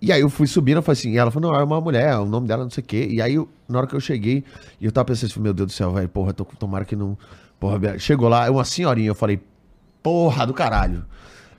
E 0.00 0.12
aí 0.12 0.20
eu 0.20 0.28
fui 0.28 0.46
subindo, 0.46 0.76
eu 0.76 0.82
falei 0.82 0.98
assim, 0.98 1.10
e 1.12 1.16
ela 1.18 1.30
falou, 1.30 1.50
não, 1.52 1.58
é 1.58 1.64
uma 1.64 1.80
mulher, 1.80 2.16
o 2.18 2.26
nome 2.26 2.46
dela 2.46 2.62
não 2.64 2.70
sei 2.70 2.82
o 2.82 2.86
quê. 2.86 3.08
E 3.10 3.20
aí, 3.22 3.34
eu- 3.34 3.48
na 3.68 3.78
hora 3.78 3.86
que 3.86 3.94
eu 3.94 4.00
cheguei, 4.00 4.44
eu 4.80 4.92
tava 4.92 5.06
pensando 5.06 5.30
assim, 5.30 5.40
meu 5.40 5.54
Deus 5.54 5.68
do 5.68 5.72
céu, 5.72 5.92
velho, 5.92 6.08
porra, 6.08 6.32
tô, 6.34 6.44
tomara 6.44 6.84
que 6.84 6.94
não. 6.94 7.16
Porra, 7.58 7.98
chegou 7.98 8.28
lá, 8.28 8.46
é 8.46 8.50
uma 8.50 8.64
senhorinha, 8.64 9.08
eu 9.08 9.14
falei, 9.14 9.40
porra 10.02 10.46
do 10.46 10.52
caralho. 10.52 11.04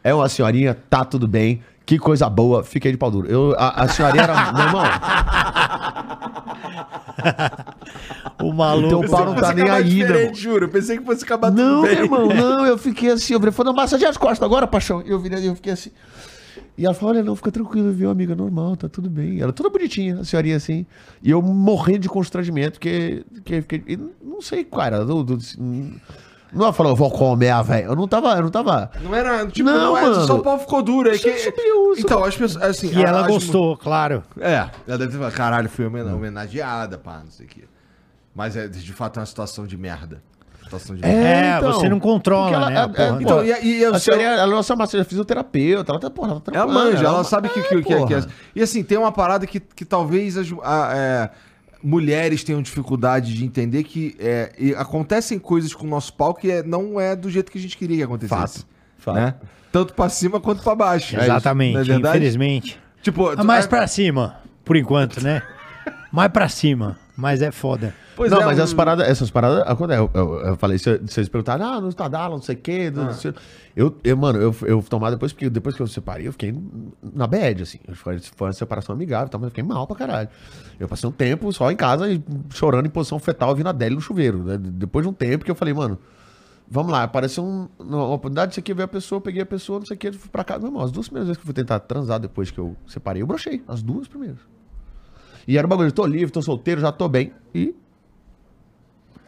É 0.04 0.14
uma 0.14 0.30
senhorinha, 0.30 0.76
tá 0.90 1.04
tudo 1.04 1.28
bem. 1.28 1.62
Que 1.86 1.98
coisa 1.98 2.30
boa, 2.30 2.64
fiquei 2.64 2.92
de 2.92 2.98
pau 2.98 3.10
duro. 3.10 3.28
Eu, 3.28 3.56
a, 3.58 3.84
a 3.84 3.88
senhorinha 3.88 4.24
era. 4.24 4.52
Meu 4.54 4.66
irmão, 4.66 4.84
O 8.42 8.54
maluco. 8.54 8.90
Teu 8.90 9.10
pau 9.10 9.26
não 9.26 9.36
tá 9.36 9.54
nem 9.54 9.70
aí, 9.70 10.04
meu 10.04 10.34
juro. 10.34 10.66
Eu 10.66 10.70
pensei 10.70 10.98
que 10.98 11.04
fosse 11.04 11.24
acabar 11.24 11.52
Não, 11.52 11.82
tudo 11.82 11.88
bem. 11.88 11.96
meu 11.96 12.04
irmão, 12.06 12.28
não, 12.36 12.66
eu 12.66 12.78
fiquei 12.78 13.12
assim, 13.12 13.34
eu 13.34 13.40
falei, 13.52 13.72
não, 13.72 13.74
massageia 13.74 14.10
as 14.10 14.18
costas 14.18 14.44
agora, 14.44 14.68
paixão. 14.68 15.02
E 15.06 15.10
eu 15.10 15.20
virei, 15.20 15.48
eu 15.48 15.56
fiquei 15.56 15.74
assim. 15.74 15.92
E 16.78 16.86
ela 16.86 16.94
falou, 16.94 17.16
olha, 17.16 17.24
não, 17.24 17.36
fica 17.36 17.52
tranquilo, 17.52 17.92
viu, 17.92 18.10
amiga, 18.10 18.36
normal, 18.36 18.76
tá 18.78 18.88
tudo 18.88 19.10
bem. 19.10 19.42
Ela 19.42 19.52
toda 19.52 19.70
bonitinha, 19.70 20.20
a 20.20 20.24
senhorinha 20.24 20.58
assim. 20.58 20.86
E 21.24 21.32
eu 21.32 21.42
morrendo 21.42 22.00
de 22.00 22.10
constrangimento, 22.10 22.74
porque, 22.74 23.26
porque, 23.34 23.62
porque 23.64 23.84
e 23.94 24.00
não 24.24 24.42
sei 24.42 24.64
qual 24.64 24.86
era. 24.86 25.04
Do, 25.04 25.24
do, 25.24 25.38
não 26.54 26.64
ela 26.66 26.72
falou, 26.74 26.92
eu 26.92 26.96
vou 26.96 27.10
comer 27.12 27.50
a 27.50 27.62
velha. 27.64 27.86
Eu 27.86 27.96
não 27.96 28.08
tava, 28.08 28.36
eu 28.36 28.44
não 28.44 28.50
tava. 28.52 28.92
Não 29.02 29.14
era, 29.16 29.46
tipo, 29.48 29.68
Não, 29.68 29.78
não, 29.78 29.98
é, 29.98 30.02
mano. 30.04 30.26
só 30.28 30.38
o 30.38 30.42
pau 30.44 30.60
ficou 30.60 30.82
duro. 30.84 31.10
É 31.10 31.18
Só 31.18 31.24
que, 31.24 31.38
subiu, 31.40 31.96
então, 31.98 32.24
as 32.24 32.38
pessoas, 32.38 32.64
assim... 32.64 32.92
E 32.96 33.04
ela 33.04 33.22
as- 33.22 33.28
gostou, 33.28 33.76
claro. 33.76 34.24
É, 34.40 34.70
ela 34.88 34.98
deve 34.98 35.08
ter 35.08 35.18
falado, 35.18 35.34
caralho, 35.34 35.70
fui 35.70 35.86
homen- 35.86 36.04
homenageada, 36.04 36.98
pá, 36.98 37.22
não 37.24 37.32
sei 37.32 37.48
o 37.48 37.50
quê. 37.50 37.64
Mas 38.36 38.56
é, 38.56 38.68
de 38.68 38.94
fato 38.94 39.18
é 39.18 39.22
uma 39.22 39.26
situação 39.26 39.66
de 39.66 39.76
merda. 39.76 40.22
Situação 40.68 40.96
de 40.96 41.02
merda. 41.02 41.68
É, 41.68 41.72
você 41.72 41.90
não 41.90 42.00
controla, 42.00 42.56
ela- 42.56 42.70
né, 42.70 42.78
a 42.80 42.84
é- 42.84 42.88
porra. 42.88 43.20
é, 43.20 43.24
Então, 43.24 43.44
e, 43.44 43.80
e 43.80 43.86
a 43.86 43.98
senhorinha, 44.00 44.30
ela 44.30 44.52
é 44.52 44.56
nossa 44.56 44.76
massagem 44.76 45.06
fisioterapeuta, 45.06 45.92
ela 45.92 46.00
tá, 46.00 46.10
porra, 46.10 46.32
ela 46.32 46.40
tá 46.42 46.52
Ela 46.54 46.68
manja, 46.72 47.06
ela 47.06 47.18
ma- 47.18 47.24
sabe 47.24 47.50
que, 47.50 47.60
É, 47.60 47.64
que, 47.64 47.82
que, 47.84 47.94
é- 47.94 48.06
que 48.06 48.14
é. 48.14 48.26
E 48.56 48.62
assim, 48.62 48.84
tem 48.84 48.98
uma 48.98 49.12
parada 49.12 49.46
que, 49.48 49.60
que 49.60 49.84
talvez 49.86 50.38
as 50.38 50.48
a- 50.64 50.92
é, 50.96 51.30
mulheres 51.84 52.44
tenham 52.44 52.62
dificuldade 52.62 53.34
de 53.34 53.46
entender 53.46 53.84
que 53.84 54.16
é, 54.20 54.52
e 54.58 54.74
acontecem 54.76 55.38
coisas 55.40 55.74
com 55.74 55.86
o 55.86 55.90
nosso 55.90 56.14
pau 56.14 56.34
que 56.34 56.50
é- 56.52 56.64
não 56.64 57.00
é 57.00 57.16
do 57.16 57.30
jeito 57.30 57.52
que 57.52 57.58
a 57.58 57.62
gente 57.62 57.78
queria 57.78 57.98
que 57.98 58.04
acontecesse. 58.04 58.60
Fato, 58.60 58.68
fato. 58.98 59.16
Né? 59.16 59.36
Tanto 59.72 59.94
pra 59.94 60.10
cima 60.10 60.40
quanto 60.40 60.64
pra 60.64 60.74
baixo. 60.76 61.16
É 61.16 61.20
isso, 61.20 61.26
Exatamente, 61.32 61.78
é 61.78 61.84
verdade? 61.84 62.18
infelizmente. 62.18 62.80
Tipo, 63.02 63.30
Ah, 63.38 63.44
mais 63.44 63.66
é- 63.66 63.68
pra 63.68 63.86
cima, 63.88 64.38
por 64.66 64.76
enquanto, 64.76 65.22
né? 65.24 65.42
Mais 66.12 66.32
pra 66.32 66.50
cima, 66.50 66.98
mas 67.18 67.42
é 67.42 67.52
foda. 67.52 67.94
pois 68.16 68.32
não, 68.32 68.42
é, 68.42 68.46
mas 68.46 68.58
um- 68.58 68.62
essas 68.62 68.74
paradas, 68.74 69.08
essas 69.10 69.30
paradas 69.32 69.64
acontecem. 69.68 70.04
Eu, 70.04 70.12
eu, 70.14 70.40
eu 70.50 70.56
falei, 70.58 70.78
vocês 70.78 71.28
perguntaram, 71.28 71.66
ah, 71.66 71.82
no 71.82 71.90
Estadala, 71.90 72.36
não 72.36 72.42
sei 72.42 72.56
o 72.56 72.60
quê. 72.60 72.92
não 72.92 73.12
sei- 73.14 73.34
Eu, 73.76 73.96
eu, 74.04 74.16
mano, 74.16 74.40
eu, 74.40 74.56
eu 74.62 74.82
tomar 74.84 75.10
depois, 75.10 75.34
porque 75.34 75.50
depois 75.50 75.76
que 75.76 75.82
eu 75.82 75.88
separei, 75.88 76.28
eu 76.28 76.32
fiquei 76.32 76.56
na 77.14 77.26
bad, 77.28 77.64
assim. 77.64 77.80
Foi, 77.94 78.20
foi 78.20 78.48
uma 78.48 78.54
separação 78.54 78.96
amigável, 78.96 79.28
então, 79.28 79.40
mas 79.40 79.48
eu 79.48 79.52
fiquei 79.52 79.64
mal 79.64 79.86
pra 79.88 79.96
caralho. 79.96 80.30
Eu 80.80 80.88
passei 80.88 81.10
um 81.10 81.12
tempo 81.12 81.52
só 81.52 81.70
em 81.72 81.76
casa, 81.76 82.10
e 82.10 82.24
chorando 82.52 82.86
em 82.86 82.90
posição 82.90 83.18
fetal, 83.20 83.56
vindo 83.56 83.68
a 83.68 83.72
Deli 83.72 83.96
no 83.96 84.02
chuveiro. 84.02 84.44
né? 84.44 84.58
Depois 84.60 85.04
de 85.04 85.10
um 85.10 85.14
tempo 85.14 85.44
que 85.44 85.52
eu 85.52 85.56
falei, 85.56 85.74
mano, 85.74 85.98
vamos 86.70 86.92
lá, 86.92 87.04
apareceu 87.04 87.44
um, 87.44 87.68
uma 87.80 88.06
oportunidade, 88.06 88.52
isso 88.54 88.60
aqui, 88.60 88.74
veio 88.74 88.86
a 88.86 88.88
pessoa, 88.88 89.22
peguei 89.22 89.42
a 89.42 89.46
pessoa, 89.46 89.80
não 89.80 89.86
sei 89.86 89.96
o 89.96 90.00
que, 90.00 90.12
fui 90.12 90.30
pra 90.30 90.44
casa. 90.44 90.60
Meu 90.60 90.70
irmão, 90.70 90.84
as 90.84 90.92
duas 90.92 91.08
primeiras 91.08 91.28
vezes 91.28 91.38
que 91.38 91.44
eu 91.44 91.46
fui 91.48 91.54
tentar 91.54 91.80
transar 91.80 92.20
depois 92.20 92.52
que 92.52 92.60
eu 92.60 92.76
separei, 92.88 93.22
eu 93.22 93.28
brochei. 93.28 93.64
As 93.68 93.82
duas 93.82 94.08
primeiras. 94.08 94.38
E 95.48 95.58
era 95.58 95.66
um 95.66 95.70
bagulho, 95.70 95.92
tô 95.92 96.06
livre, 96.06 96.32
tô 96.32 96.42
solteiro, 96.42 96.82
já 96.82 96.92
tô 96.92 97.08
bem. 97.08 97.32
E. 97.56 97.74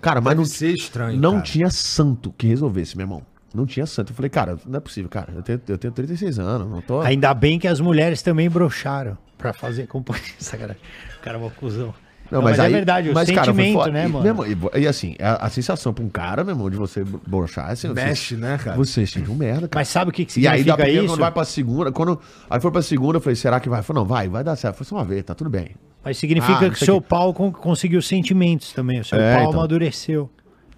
Cara, 0.02 0.20
mas 0.22 0.32
Deve 0.32 0.42
não, 0.42 0.46
ser 0.46 0.74
estranho, 0.76 1.20
não 1.20 1.32
cara. 1.34 1.44
tinha 1.44 1.70
santo 1.70 2.34
que 2.38 2.48
resolvesse, 2.48 2.96
meu 2.98 3.06
irmão. 3.06 3.24
Não 3.54 3.66
tinha 3.66 3.86
santo. 3.86 4.12
Eu 4.12 4.16
falei, 4.16 4.30
cara, 4.30 4.58
não 4.66 4.78
é 4.78 4.80
possível, 4.80 5.10
cara. 5.10 5.34
Eu 5.36 5.42
tenho, 5.42 5.62
eu 5.68 5.78
tenho 5.78 5.92
36 5.92 6.38
anos, 6.40 6.70
não 6.70 6.82
tô. 6.82 7.02
Ainda 7.02 7.34
bem 7.34 7.58
que 7.58 7.68
as 7.68 7.80
mulheres 7.80 8.22
também 8.22 8.50
broxaram 8.50 9.18
pra 9.38 9.54
fazer 9.54 9.88
companhia. 9.88 10.24
Sacanagem. 10.38 10.82
O 11.18 11.22
cara 11.24 11.38
é 11.38 11.42
uma 11.42 11.50
cuzão. 11.50 11.94
Não, 12.32 12.42
mas, 12.42 12.60
é 12.60 12.62
aí- 12.64 12.72
verdade, 12.74 13.10
o 13.10 13.14
mas, 13.14 13.30
cara, 13.32 13.46
sentimento, 13.46 13.92
né, 13.92 14.06
e, 14.06 14.08
mano? 14.08 14.24
meu 14.36 14.46
irmão, 14.46 14.70
e, 14.76 14.80
e 14.82 14.88
assim, 14.88 15.16
a, 15.20 15.48
a 15.48 15.50
sensação 15.50 15.94
pra 15.94 16.04
um 16.04 16.10
cara, 16.10 16.44
meu 16.44 16.54
irmão, 16.54 16.70
de 16.70 16.78
você 16.78 17.04
brochar, 17.26 17.72
assim, 17.72 17.88
Mexe, 17.90 18.36
né, 18.36 18.58
cara? 18.64 18.78
Você 18.78 19.06
sente 19.06 19.30
um 19.30 19.36
merda, 19.36 19.68
cara. 19.68 19.80
Mas 19.82 19.88
sabe 19.88 20.10
o 20.10 20.14
que, 20.14 20.26
que 20.26 20.40
E 20.40 20.48
aí, 20.48 20.52
da 20.52 20.58
significa 20.58 20.76
primeira, 20.76 21.06
isso? 21.06 21.14
quando 21.14 21.20
vai 21.22 21.32
pra 21.32 21.44
segunda, 21.46 21.92
quando. 21.92 22.20
Aí 22.50 22.60
foi 22.62 22.72
pra 22.72 22.82
segunda, 22.82 23.18
eu 23.18 23.22
falei, 23.22 23.36
será 23.36 23.60
que 23.60 23.68
vai? 23.68 23.80
Eu 23.80 23.84
falei, 23.84 24.02
não, 24.02 24.08
vai, 24.08 24.28
vai 24.30 24.44
dar 24.44 24.56
certo. 24.56 24.76
Foi 24.76 24.86
só 24.86 24.96
uma 24.96 25.06
vez, 25.06 25.24
tá 25.24 25.34
tudo 25.34 25.50
bem. 25.50 25.70
Mas 26.04 26.18
significa 26.18 26.68
Ah, 26.68 26.70
que 26.70 26.78
sei 26.78 26.86
seu 26.86 27.02
que- 27.02 27.08
pau 27.10 27.34
con- 27.34 27.52
conseguiu 27.52 28.02
sentimentos 28.02 28.72
também. 28.74 29.00
O 29.00 29.04
seu 29.06 29.20
É, 29.20 29.34
pau 29.36 29.44
então. 29.48 29.60
amadureceu. 29.60 30.30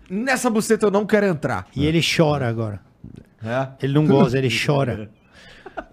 Nessa 0.09 0.49
buceta 0.49 0.85
eu 0.87 0.91
não 0.91 1.05
quero 1.05 1.25
entrar. 1.27 1.67
E 1.75 1.85
ele 1.85 2.01
chora 2.01 2.47
agora. 2.47 2.79
É? 3.43 3.67
Ele 3.83 3.93
não 3.93 4.05
goza, 4.07 4.37
ele 4.37 4.49
chora. 4.49 5.09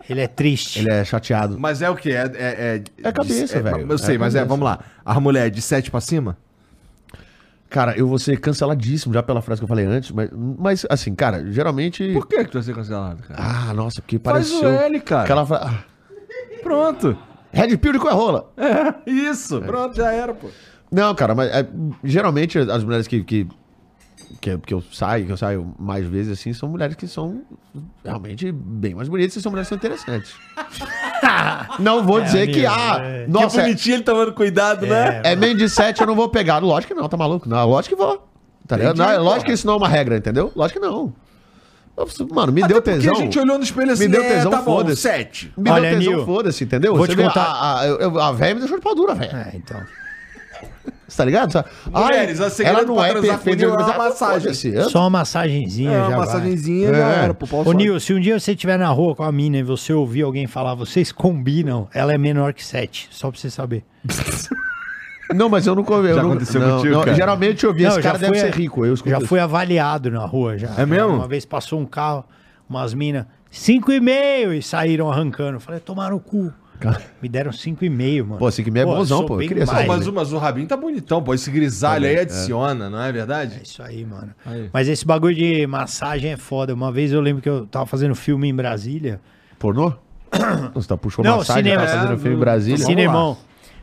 Ele 0.08 0.20
é 0.20 0.26
triste. 0.26 0.80
Ele 0.80 0.92
é 0.92 1.04
chateado. 1.04 1.58
Mas 1.58 1.82
é 1.82 1.88
o 1.90 1.96
quê? 1.96 2.10
É, 2.10 2.22
é, 2.22 2.30
é, 2.36 2.82
É 3.08 3.12
cabeça, 3.12 3.58
é- 3.58 3.62
velho. 3.62 3.86
Eu 3.90 3.98
sei, 3.98 4.16
É 4.16 4.18
mas 4.18 4.34
é, 4.34 4.38
cabeça. 4.38 4.48
vamos 4.48 4.64
lá. 4.64 4.78
A 5.04 5.18
mulher 5.20 5.46
é 5.46 5.50
de 5.50 5.60
7 5.62 5.90
pra 5.90 6.00
cima? 6.00 6.36
Cara, 7.70 7.96
eu 7.98 8.08
vou 8.08 8.18
ser 8.18 8.40
canceladíssimo 8.40 9.12
já 9.12 9.22
pela 9.22 9.42
frase 9.42 9.60
que 9.60 9.64
eu 9.64 9.68
falei 9.68 9.84
antes, 9.84 10.10
mas, 10.10 10.30
mas 10.32 10.86
assim, 10.88 11.14
cara, 11.14 11.44
geralmente. 11.52 12.12
Por 12.14 12.26
que 12.26 12.38
que 12.38 12.50
tu 12.50 12.54
vai 12.54 12.62
ser 12.62 12.74
cancelado, 12.74 13.22
cara? 13.22 13.38
Ah, 13.42 13.74
nossa, 13.74 14.00
porque 14.00 14.18
Faz 14.18 14.50
pareceu. 14.50 14.70
o 14.70 14.72
L, 14.72 15.00
cara. 15.00 15.24
Aquela 15.24 15.44
fra... 15.46 15.58
ah, 15.64 15.84
Pronto. 16.62 17.16
Red 17.52 17.76
Pill 17.76 17.92
de 17.92 17.98
rola. 17.98 18.50
É, 18.56 19.10
isso. 19.10 19.60
Pronto, 19.60 19.94
já 19.96 20.12
era, 20.12 20.32
pô. 20.34 20.48
Não, 20.90 21.14
cara, 21.14 21.34
mas 21.34 21.50
é, 21.50 21.66
geralmente 22.02 22.58
as 22.58 22.82
mulheres 22.82 23.06
que, 23.06 23.22
que, 23.22 23.46
que, 24.40 24.56
que 24.58 24.74
eu 24.74 24.82
saio, 24.92 25.26
que 25.26 25.32
eu 25.32 25.36
saio 25.36 25.74
mais 25.78 26.06
vezes 26.06 26.32
assim, 26.38 26.52
são 26.52 26.68
mulheres 26.68 26.94
que 26.96 27.06
são 27.06 27.42
realmente 28.04 28.50
bem 28.52 28.94
mais 28.94 29.08
bonitas 29.08 29.36
e 29.36 29.42
são 29.42 29.50
mulheres 29.50 29.68
que 29.68 29.74
são 29.74 29.78
interessantes. 29.78 30.34
não 31.78 32.04
vou 32.04 32.20
dizer 32.20 32.46
que, 32.48 32.64
amigo, 32.64 32.80
ah, 32.80 32.98
é. 33.00 33.26
nossa, 33.26 33.56
que 33.56 33.60
é, 33.60 33.62
bonitinho 33.64 33.96
ele 33.96 34.02
tomando 34.02 34.32
cuidado, 34.32 34.86
né? 34.86 35.20
é 35.24 35.34
meio 35.36 35.56
de 35.56 35.68
sete, 35.68 36.00
eu 36.00 36.06
não 36.06 36.14
vou 36.14 36.28
pegar. 36.28 36.58
Lógico 36.58 36.94
que 36.94 37.00
não, 37.00 37.08
tá 37.08 37.16
maluco? 37.16 37.48
Não, 37.48 37.68
lógico 37.68 37.96
que 37.96 38.02
vou. 38.02 38.28
Tá 38.66 38.76
ligado? 38.76 38.96
Não, 38.98 39.10
é 39.10 39.18
lógico 39.18 39.46
que 39.46 39.52
isso 39.52 39.66
não 39.66 39.74
é 39.74 39.76
uma 39.78 39.88
regra, 39.88 40.16
entendeu? 40.16 40.52
Lógico 40.54 40.78
que 40.80 40.86
não. 40.86 41.12
Mano, 42.32 42.52
me 42.52 42.62
Até 42.62 42.74
deu 42.74 42.82
porque 42.82 42.98
tesão. 42.98 43.14
a 43.14 43.18
gente 43.18 43.38
olhou 43.38 43.58
no 43.58 43.64
espelho 43.64 43.90
assim, 43.90 44.04
Me 44.04 44.12
deu 44.12 44.22
é, 44.22 44.28
tesão, 44.28 44.50
tá 44.52 44.58
bom, 44.58 44.76
foda-se. 44.76 45.02
7. 45.02 45.52
Me 45.56 45.68
Olha, 45.70 45.90
deu 45.90 46.10
tesão, 46.12 46.26
foda-se, 46.26 46.62
entendeu? 46.64 46.94
vou 46.94 47.04
Você 47.04 47.12
te 47.12 47.16
vê, 47.16 47.24
contar- 47.24 47.42
A, 47.42 47.80
a, 47.80 47.86
eu- 47.86 48.20
a 48.20 48.30
velha 48.32 48.54
me 48.54 48.60
deixou 48.60 48.78
de 48.78 48.84
pau 48.84 48.94
dura, 48.94 49.14
velho. 49.14 49.36
É, 49.36 49.50
então. 49.54 49.80
Você 51.08 51.16
tá 51.16 51.24
ligado? 51.24 51.64
Mulheres, 51.90 52.38
Ai, 52.38 52.66
a 52.66 52.68
ela 52.68 52.82
não 52.82 53.02
é 53.02 53.12
perfeita, 53.18 53.64
é 53.64 53.68
mas 53.68 53.86
uma 53.86 53.96
massagem. 53.96 54.52
Só 54.90 55.00
uma 55.00 55.10
massagenzinha 55.10 55.90
É, 55.90 55.94
já 55.94 56.00
uma 56.02 56.08
vai. 56.10 56.18
massagenzinha 56.18 56.92
já 56.94 57.10
É. 57.12 57.24
era 57.24 57.34
pro 57.34 57.48
pau 57.48 57.66
Ô, 57.66 57.72
Nil, 57.72 57.98
se 57.98 58.12
um 58.12 58.20
dia 58.20 58.38
você 58.38 58.52
estiver 58.52 58.78
na 58.78 58.88
rua 58.88 59.16
com 59.16 59.22
a 59.22 59.32
mina 59.32 59.56
e 59.56 59.62
você 59.62 59.92
ouvir 59.92 60.22
alguém 60.22 60.46
falar, 60.46 60.74
vocês 60.74 61.10
combinam, 61.10 61.88
ela 61.94 62.12
é 62.12 62.18
menor 62.18 62.52
que 62.52 62.62
7, 62.62 63.08
só 63.10 63.30
pra 63.30 63.40
você 63.40 63.48
saber. 63.50 63.84
Não, 65.34 65.48
mas 65.48 65.66
eu 65.66 65.74
nunca 65.74 65.94
ouvi. 65.94 66.08
Já 66.08 66.14
nunca- 66.22 66.26
aconteceu 66.36 66.60
não, 66.60 66.76
contigo, 66.76 66.94
não, 66.94 67.00
cara? 67.04 67.14
Geralmente 67.16 67.64
eu 67.64 67.74
vi, 67.74 67.82
Não, 67.82 67.88
esse 67.90 67.96
já 67.98 68.02
cara 68.02 68.18
deve 68.18 68.32
fui- 68.38 68.40
ser 68.50 68.54
rico. 68.58 68.86
Eu 68.86 68.96
Já 68.96 69.20
fui 69.20 69.38
avaliado 69.38 70.10
na 70.10 70.24
rua 70.24 70.56
já. 70.56 70.70
É 70.78 70.86
mesmo? 70.86 71.08
Uma 71.14 71.28
vez 71.28 71.44
passou 71.44 71.78
um 71.80 71.84
carro, 71.86 72.24
umas 72.68 72.94
minas, 72.94 73.26
cinco 73.50 73.92
e 73.92 74.00
meio 74.00 74.54
e 74.54 74.62
saíram 74.62 75.10
arrancando. 75.10 75.60
Falei, 75.60 75.80
tomaram 75.80 76.16
o 76.16 76.20
cu. 76.20 76.52
Me 77.20 77.28
deram 77.28 77.52
cinco 77.52 77.84
e 77.84 77.88
meio, 77.90 78.24
mano. 78.26 78.38
Pô, 78.38 78.50
cinco 78.50 78.68
e 78.68 78.72
meio 78.72 78.84
é 78.84 78.86
bonzão, 78.86 79.24
pô. 79.26 79.40
Eu 79.40 79.48
queria 79.48 79.66
mais, 79.66 79.86
mas, 79.86 80.04
né? 80.06 80.10
o, 80.10 80.14
mas 80.14 80.32
o 80.32 80.38
Rabinho 80.38 80.66
tá 80.66 80.76
bonitão, 80.76 81.22
pô. 81.22 81.34
Esse 81.34 81.50
grisalho 81.50 82.02
Também, 82.04 82.16
aí 82.16 82.22
adiciona, 82.22 82.88
não 82.90 83.02
é 83.02 83.08
É 83.08 83.12
verdade? 83.12 83.60
isso 83.62 83.82
aí, 83.82 84.04
mano. 84.04 84.34
Aí. 84.46 84.68
Mas 84.72 84.88
esse 84.88 85.04
bagulho 85.06 85.34
de 85.34 85.66
massagem 85.66 86.32
é 86.32 86.36
foda. 86.36 86.72
Uma 86.74 86.92
vez 86.92 87.12
eu 87.12 87.20
lembro 87.20 87.42
que 87.42 87.48
eu 87.48 87.66
tava 87.66 87.86
fazendo 87.86 88.14
filme 88.14 88.48
em 88.48 88.54
Brasília. 88.54 89.20
Pornô? 89.58 89.92
Você 90.74 90.86
tá 90.88 90.96
puxou 90.96 91.24
Não, 91.24 91.38
massagem, 91.38 91.64
cinema. 91.64 91.86
tá 91.86 91.92
fazendo 91.92 92.12
É, 92.12 92.16
filme 92.16 92.30
em 92.30 92.34
no- 92.34 92.40
Brasília. 92.40 92.84
Cinemão. 92.84 93.36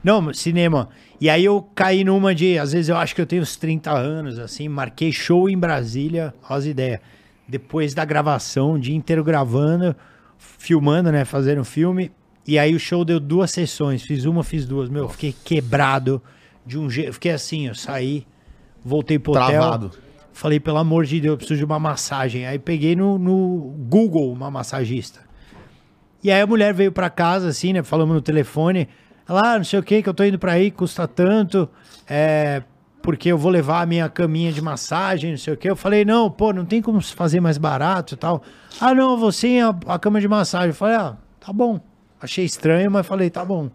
Não, 0.04 0.34
cinema. 0.34 0.90
E 1.20 1.30
aí 1.30 1.44
eu 1.44 1.68
caí 1.74 2.04
numa 2.04 2.36
de. 2.36 2.60
Às 2.60 2.72
vezes 2.74 2.90
eu 2.90 2.96
acho 2.98 3.16
que 3.16 3.22
eu 3.22 3.26
tenho 3.26 3.42
uns 3.42 3.56
30 3.56 3.92
anos, 3.92 4.38
assim. 4.38 4.68
Marquei 4.70 5.12
show 5.12 5.50
em 5.50 5.58
Brasília. 5.58 6.34
Olha 6.48 6.58
as 6.60 6.66
ideias. 6.66 7.00
Depois 7.48 7.94
da 7.94 8.06
gravação, 8.06 8.74
o 8.74 8.80
dia 8.80 8.96
inteiro 8.96 9.24
gravando, 9.24 9.96
filmando, 10.38 11.12
né? 11.12 11.26
Fazendo 11.26 11.64
filme. 11.66 12.12
E 12.48 12.60
aí 12.60 12.76
o 12.76 12.80
show 12.80 13.04
deu 13.04 13.20
duas 13.20 13.52
sessões. 13.52 14.04
Fiz 14.04 14.26
uma, 14.26 14.44
fiz 14.44 14.66
duas. 14.66 14.90
Meu, 14.90 15.10
fiquei 15.10 15.34
quebrado 15.44 16.22
de 16.66 16.78
um 16.78 16.90
jeito. 16.90 17.14
Fiquei 17.14 17.32
assim, 17.32 17.68
eu 17.68 17.76
saí, 17.76 18.26
voltei 18.84 19.18
pro 19.18 19.34
hotel. 19.34 19.62
Travado. 19.62 19.92
Falei, 20.32 20.60
pelo 20.60 20.78
amor 20.78 21.06
de 21.06 21.22
Deus, 21.22 21.34
eu 21.34 21.38
preciso 21.38 21.60
de 21.60 21.66
uma 21.66 21.80
massagem. 21.80 22.46
Aí 22.46 22.60
peguei 22.60 22.96
no, 22.96 23.18
no 23.18 23.74
Google 23.88 24.32
uma 24.32 24.52
massagista. 24.52 25.22
E 26.22 26.32
aí 26.32 26.42
a 26.42 26.48
mulher 26.48 26.74
veio 26.74 26.92
pra 26.92 27.10
casa, 27.10 27.48
assim, 27.48 27.72
né? 27.72 27.82
Falamos 27.84 28.14
no 28.14 28.22
telefone. 28.22 28.90
Ela, 29.28 29.54
ah, 29.54 29.58
não 29.58 29.64
sei 29.64 29.80
o 29.80 29.84
que, 29.84 30.04
que 30.04 30.10
eu 30.10 30.14
tô 30.14 30.24
indo 30.24 30.38
pra 30.38 30.54
aí, 30.54 30.70
custa 30.70 31.08
tanto. 31.08 31.70
É, 32.08 32.62
porque 33.02 33.32
eu 33.32 33.38
vou 33.38 33.52
levar 33.52 33.82
a 33.82 33.86
minha 33.86 34.10
caminha 34.10 34.52
de 34.52 34.62
massagem, 34.62 35.32
não 35.32 35.38
sei 35.38 35.54
o 35.54 35.58
quê. 35.58 35.70
Eu 35.70 35.76
falei, 35.76 36.04
não, 36.04 36.30
pô, 36.30 36.52
não 36.52 36.66
tem 36.66 36.82
como 36.82 37.02
fazer 37.02 37.40
mais 37.40 37.58
barato 37.58 38.16
e 38.16 38.18
tal. 38.18 38.44
Ah, 38.82 38.94
não, 38.94 39.18
você 39.18 39.60
a, 39.60 39.94
a 39.94 40.00
cama 40.00 40.20
de 40.20 40.28
massagem. 40.28 40.70
Eu 40.70 40.76
falei, 40.76 40.96
ah, 40.96 41.16
tá 41.40 41.54
bom. 41.54 41.80
Achei 42.26 42.43
estranho, 42.43 42.89
mas 42.89 43.06
falei, 43.06 43.30
tá 43.30 43.45
bom. 43.45 43.69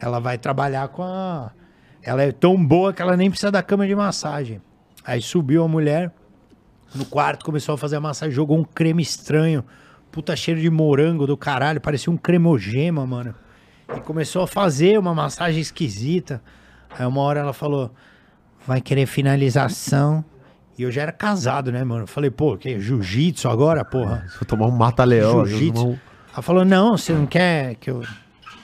Ela 0.00 0.18
vai 0.18 0.38
trabalhar 0.38 0.88
com 0.88 1.02
a. 1.02 1.52
Ela 2.02 2.22
é 2.22 2.32
tão 2.32 2.56
boa 2.56 2.92
que 2.92 3.00
ela 3.00 3.16
nem 3.16 3.30
precisa 3.30 3.52
da 3.52 3.62
cama 3.62 3.86
de 3.86 3.94
massagem. 3.94 4.60
Aí 5.04 5.20
subiu 5.20 5.62
a 5.62 5.68
mulher 5.68 6.10
no 6.94 7.04
quarto, 7.04 7.44
começou 7.44 7.74
a 7.74 7.78
fazer 7.78 7.96
a 7.96 8.00
massagem, 8.00 8.34
jogou 8.34 8.58
um 8.58 8.64
creme 8.64 9.02
estranho. 9.02 9.62
Puta 10.10 10.34
cheiro 10.34 10.60
de 10.60 10.70
morango 10.70 11.26
do 11.26 11.36
caralho, 11.36 11.80
parecia 11.80 12.12
um 12.12 12.16
cremogema, 12.16 13.06
mano. 13.06 13.34
E 13.94 14.00
começou 14.00 14.42
a 14.42 14.46
fazer 14.46 14.98
uma 14.98 15.14
massagem 15.14 15.60
esquisita. 15.60 16.42
Aí 16.98 17.06
uma 17.06 17.20
hora 17.20 17.40
ela 17.40 17.52
falou: 17.52 17.90
vai 18.66 18.80
querer 18.80 19.06
finalização. 19.06 20.24
E 20.78 20.82
eu 20.82 20.90
já 20.90 21.02
era 21.02 21.12
casado, 21.12 21.70
né, 21.70 21.84
mano? 21.84 22.04
Eu 22.04 22.06
falei, 22.06 22.30
pô, 22.30 22.56
que 22.56 22.80
jiu-jitsu 22.80 23.48
agora, 23.48 23.84
porra? 23.84 24.26
Vou 24.38 24.46
tomar 24.46 24.66
um 24.66 24.70
mata-leão. 24.70 25.44
Jiu-jitsu. 25.44 26.00
Ela 26.32 26.42
falou, 26.42 26.64
não, 26.64 26.96
você 26.96 27.12
não 27.12 27.26
quer 27.26 27.74
que 27.76 27.90
eu 27.90 28.02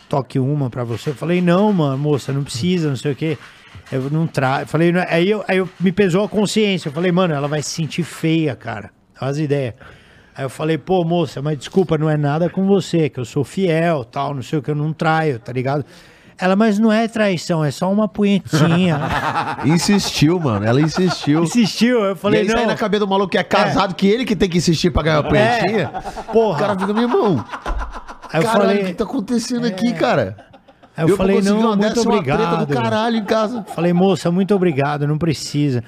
toque 0.08 0.38
uma 0.38 0.70
pra 0.70 0.84
você? 0.84 1.10
Eu 1.10 1.14
falei, 1.14 1.40
não, 1.42 1.72
mano, 1.72 1.98
moça, 1.98 2.32
não 2.32 2.42
precisa, 2.42 2.88
não 2.88 2.96
sei 2.96 3.12
o 3.12 3.16
quê. 3.16 3.36
Eu 3.92 4.08
não 4.10 4.26
trago. 4.26 4.66
Falei, 4.66 4.90
não- 4.92 5.04
aí, 5.08 5.30
eu, 5.30 5.44
aí 5.46 5.58
eu 5.58 5.68
me 5.80 5.92
pesou 5.92 6.24
a 6.24 6.28
consciência. 6.28 6.88
Eu 6.88 6.92
falei, 6.92 7.12
mano, 7.12 7.34
ela 7.34 7.48
vai 7.48 7.62
se 7.62 7.70
sentir 7.70 8.02
feia, 8.02 8.54
cara. 8.56 8.90
As 9.20 9.38
ideias. 9.38 9.74
Aí 10.34 10.44
eu 10.44 10.48
falei, 10.50 10.78
pô, 10.78 11.04
moça, 11.04 11.42
mas 11.42 11.58
desculpa, 11.58 11.98
não 11.98 12.08
é 12.08 12.16
nada 12.16 12.48
com 12.48 12.64
você, 12.66 13.08
que 13.08 13.18
eu 13.18 13.24
sou 13.24 13.42
fiel, 13.44 14.04
tal, 14.04 14.34
não 14.34 14.42
sei 14.42 14.58
o 14.60 14.62
que, 14.62 14.70
eu 14.70 14.74
não 14.74 14.92
traio, 14.92 15.38
tá 15.40 15.52
ligado? 15.52 15.84
Ela, 16.40 16.54
mas 16.54 16.78
não 16.78 16.92
é 16.92 17.08
traição, 17.08 17.64
é 17.64 17.70
só 17.70 17.90
uma 17.90 18.06
punhetinha. 18.06 19.00
Insistiu, 19.66 20.38
mano. 20.38 20.64
Ela 20.64 20.80
insistiu. 20.80 21.42
Insistiu, 21.42 22.04
eu 22.04 22.12
e 22.12 22.16
falei, 22.16 22.42
aí 22.42 22.48
sai 22.48 22.60
não. 22.60 22.68
na 22.68 22.76
cabeça 22.76 23.04
do 23.04 23.08
maluco 23.08 23.30
que 23.30 23.38
é 23.38 23.42
casado, 23.42 23.94
que 23.94 24.06
ele 24.06 24.24
que 24.24 24.36
tem 24.36 24.48
que 24.48 24.58
insistir 24.58 24.90
pra 24.90 25.02
ganhar 25.02 25.18
a 25.18 25.22
punhetinha. 25.24 25.90
O 26.28 26.32
Porra. 26.32 26.58
cara 26.58 26.78
fica, 26.78 26.92
meu 26.92 27.02
irmão. 27.02 27.44
Aí 28.32 28.40
eu 28.40 28.42
caralho, 28.44 28.68
falei, 28.68 28.82
o 28.82 28.86
que 28.86 28.94
tá 28.94 29.04
acontecendo 29.04 29.66
aqui, 29.66 29.92
cara? 29.94 30.36
aí 30.96 31.08
eu 31.08 31.16
falei 31.16 31.36
consegui 31.36 31.54
não, 31.54 31.60
uma 31.60 31.76
muito 31.76 31.94
dessa, 31.94 32.08
uma 32.08 32.22
treta 32.22 32.34
obrigado. 32.34 32.66
do 32.66 32.74
caralho 32.74 33.16
em 33.16 33.24
casa. 33.24 33.64
Falei, 33.74 33.92
moça, 33.92 34.30
muito 34.30 34.54
obrigado, 34.54 35.06
não 35.06 35.18
precisa. 35.18 35.82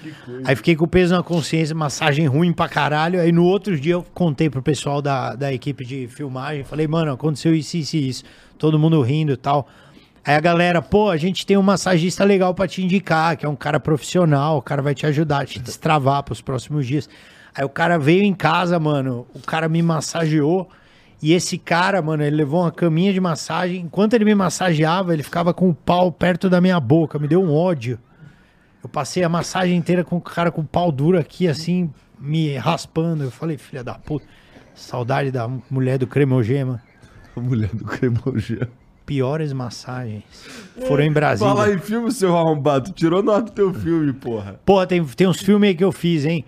Aí 0.45 0.57
fiquei 0.57 0.75
com 0.75 0.85
o 0.85 0.89
peso 0.89 1.15
na 1.15 1.23
consciência, 1.23 1.75
massagem 1.75 2.27
ruim 2.27 2.53
pra 2.53 2.69
caralho. 2.69 3.21
Aí 3.21 3.31
no 3.31 3.45
outro 3.45 3.79
dia 3.79 3.95
eu 3.95 4.07
contei 4.15 4.51
pro 4.51 4.63
pessoal 4.63 5.01
da, 5.01 5.35
da 5.35 5.53
equipe 5.53 5.85
de 5.85 6.09
filmagem. 6.09 6.65
Falei, 6.65 6.89
mano, 6.89 7.13
aconteceu 7.13 7.55
isso, 7.55 7.77
isso 7.77 7.97
e 7.97 8.09
isso. 8.09 8.25
Todo 8.59 8.79
mundo 8.79 9.01
rindo 9.03 9.33
e 9.33 9.37
tal. 9.37 9.69
Aí 10.25 10.35
a 10.35 10.41
galera, 10.41 10.83
pô, 10.83 11.09
a 11.09 11.17
gente 11.17 11.47
tem 11.47 11.57
um 11.57 11.63
massagista 11.63 12.25
legal 12.25 12.55
pra 12.55 12.69
te 12.69 12.83
indicar, 12.83 13.37
que 13.37 13.47
é 13.47 13.49
um 13.49 13.57
cara 13.57 13.81
profissional, 13.81 14.59
o 14.59 14.63
cara 14.63 14.83
vai 14.83 14.95
te 14.95 15.07
ajudar 15.07 15.47
te 15.47 15.59
destravar 15.59 16.23
pros 16.23 16.43
próximos 16.43 16.87
dias. 16.87 17.09
Aí 17.55 17.65
o 17.65 17.69
cara 17.69 17.99
veio 17.99 18.23
em 18.23 18.35
casa, 18.35 18.79
mano, 18.79 19.27
o 19.35 19.41
cara 19.41 19.69
me 19.69 19.83
massageou. 19.83 20.69
E 21.23 21.33
esse 21.33 21.59
cara, 21.59 22.01
mano, 22.01 22.23
ele 22.23 22.37
levou 22.37 22.63
uma 22.63 22.73
caminha 22.73 23.13
de 23.13 23.21
massagem. 23.21 23.81
Enquanto 23.81 24.15
ele 24.15 24.25
me 24.25 24.35
massageava, 24.35 25.13
ele 25.13 25.23
ficava 25.23 25.53
com 25.53 25.69
o 25.69 25.75
pau 25.75 26.11
perto 26.11 26.49
da 26.49 26.61
minha 26.61 26.81
boca. 26.81 27.19
Me 27.19 27.29
deu 27.29 27.43
um 27.43 27.53
ódio. 27.53 27.99
Eu 28.83 28.89
passei 28.89 29.23
a 29.23 29.29
massagem 29.29 29.77
inteira 29.77 30.03
com 30.03 30.17
o 30.17 30.21
cara 30.21 30.51
com 30.51 30.63
o 30.63 30.67
pau 30.67 30.91
duro 30.91 31.19
aqui, 31.19 31.47
assim, 31.47 31.91
me 32.19 32.57
raspando. 32.57 33.25
Eu 33.25 33.31
falei, 33.31 33.59
filha 33.59 33.85
da 33.85 33.95
puta, 33.95 34.25
saudade 34.75 35.31
da 35.31 35.47
mulher 35.71 35.99
do 35.99 36.07
cremogema. 36.07 36.83
A 37.37 37.41
mulher 37.41 37.71
do 37.75 37.85
cremogema. 37.85 38.69
Piores 39.11 39.53
massagens. 39.53 40.23
Foram 40.87 41.03
em 41.03 41.11
Brasília. 41.11 41.53
Fala 41.53 41.75
em 41.75 41.79
filme, 41.81 42.13
seu 42.13 42.37
arrombado. 42.37 42.93
Tirou 42.93 43.25
nota 43.25 43.43
do 43.43 43.51
teu 43.51 43.75
filme, 43.75 44.13
porra. 44.13 44.61
Pô, 44.65 44.87
tem, 44.87 45.05
tem 45.05 45.27
uns 45.27 45.41
filmes 45.41 45.71
aí 45.71 45.75
que 45.75 45.83
eu 45.83 45.91
fiz, 45.91 46.25
hein? 46.25 46.45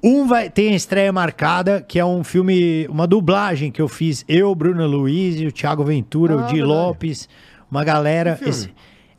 Um 0.00 0.24
vai 0.24 0.48
tem 0.48 0.74
a 0.74 0.76
estreia 0.76 1.12
marcada, 1.12 1.82
que 1.82 1.98
é 1.98 2.04
um 2.04 2.22
filme, 2.22 2.86
uma 2.88 3.04
dublagem 3.04 3.72
que 3.72 3.82
eu 3.82 3.88
fiz. 3.88 4.24
Eu, 4.28 4.54
Bruno 4.54 4.86
Luiz, 4.86 5.40
o 5.40 5.50
Thiago 5.50 5.82
Ventura, 5.82 6.36
o 6.36 6.46
Di 6.46 6.62
Lopes, 6.62 7.28
uma 7.68 7.82
galera. 7.82 8.38
Esse, 8.46 8.70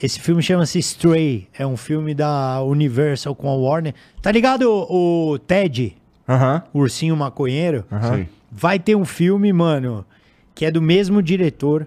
esse 0.02 0.18
filme 0.18 0.42
chama-se 0.42 0.80
Stray. 0.80 1.50
É 1.60 1.68
um 1.68 1.76
filme 1.76 2.14
da 2.14 2.62
Universal 2.64 3.36
com 3.36 3.50
a 3.50 3.56
Warner. 3.56 3.94
Tá 4.22 4.32
ligado 4.32 4.72
o, 4.72 5.32
o 5.34 5.38
Ted, 5.40 5.98
Aham. 6.30 6.64
o 6.74 6.80
ursinho 6.80 7.18
maconheiro? 7.18 7.84
Sim. 8.16 8.26
Vai 8.50 8.80
ter 8.80 8.96
um 8.96 9.04
filme, 9.04 9.52
mano, 9.52 10.06
que 10.54 10.64
é 10.66 10.72
do 10.72 10.82
mesmo 10.82 11.22
diretor. 11.22 11.86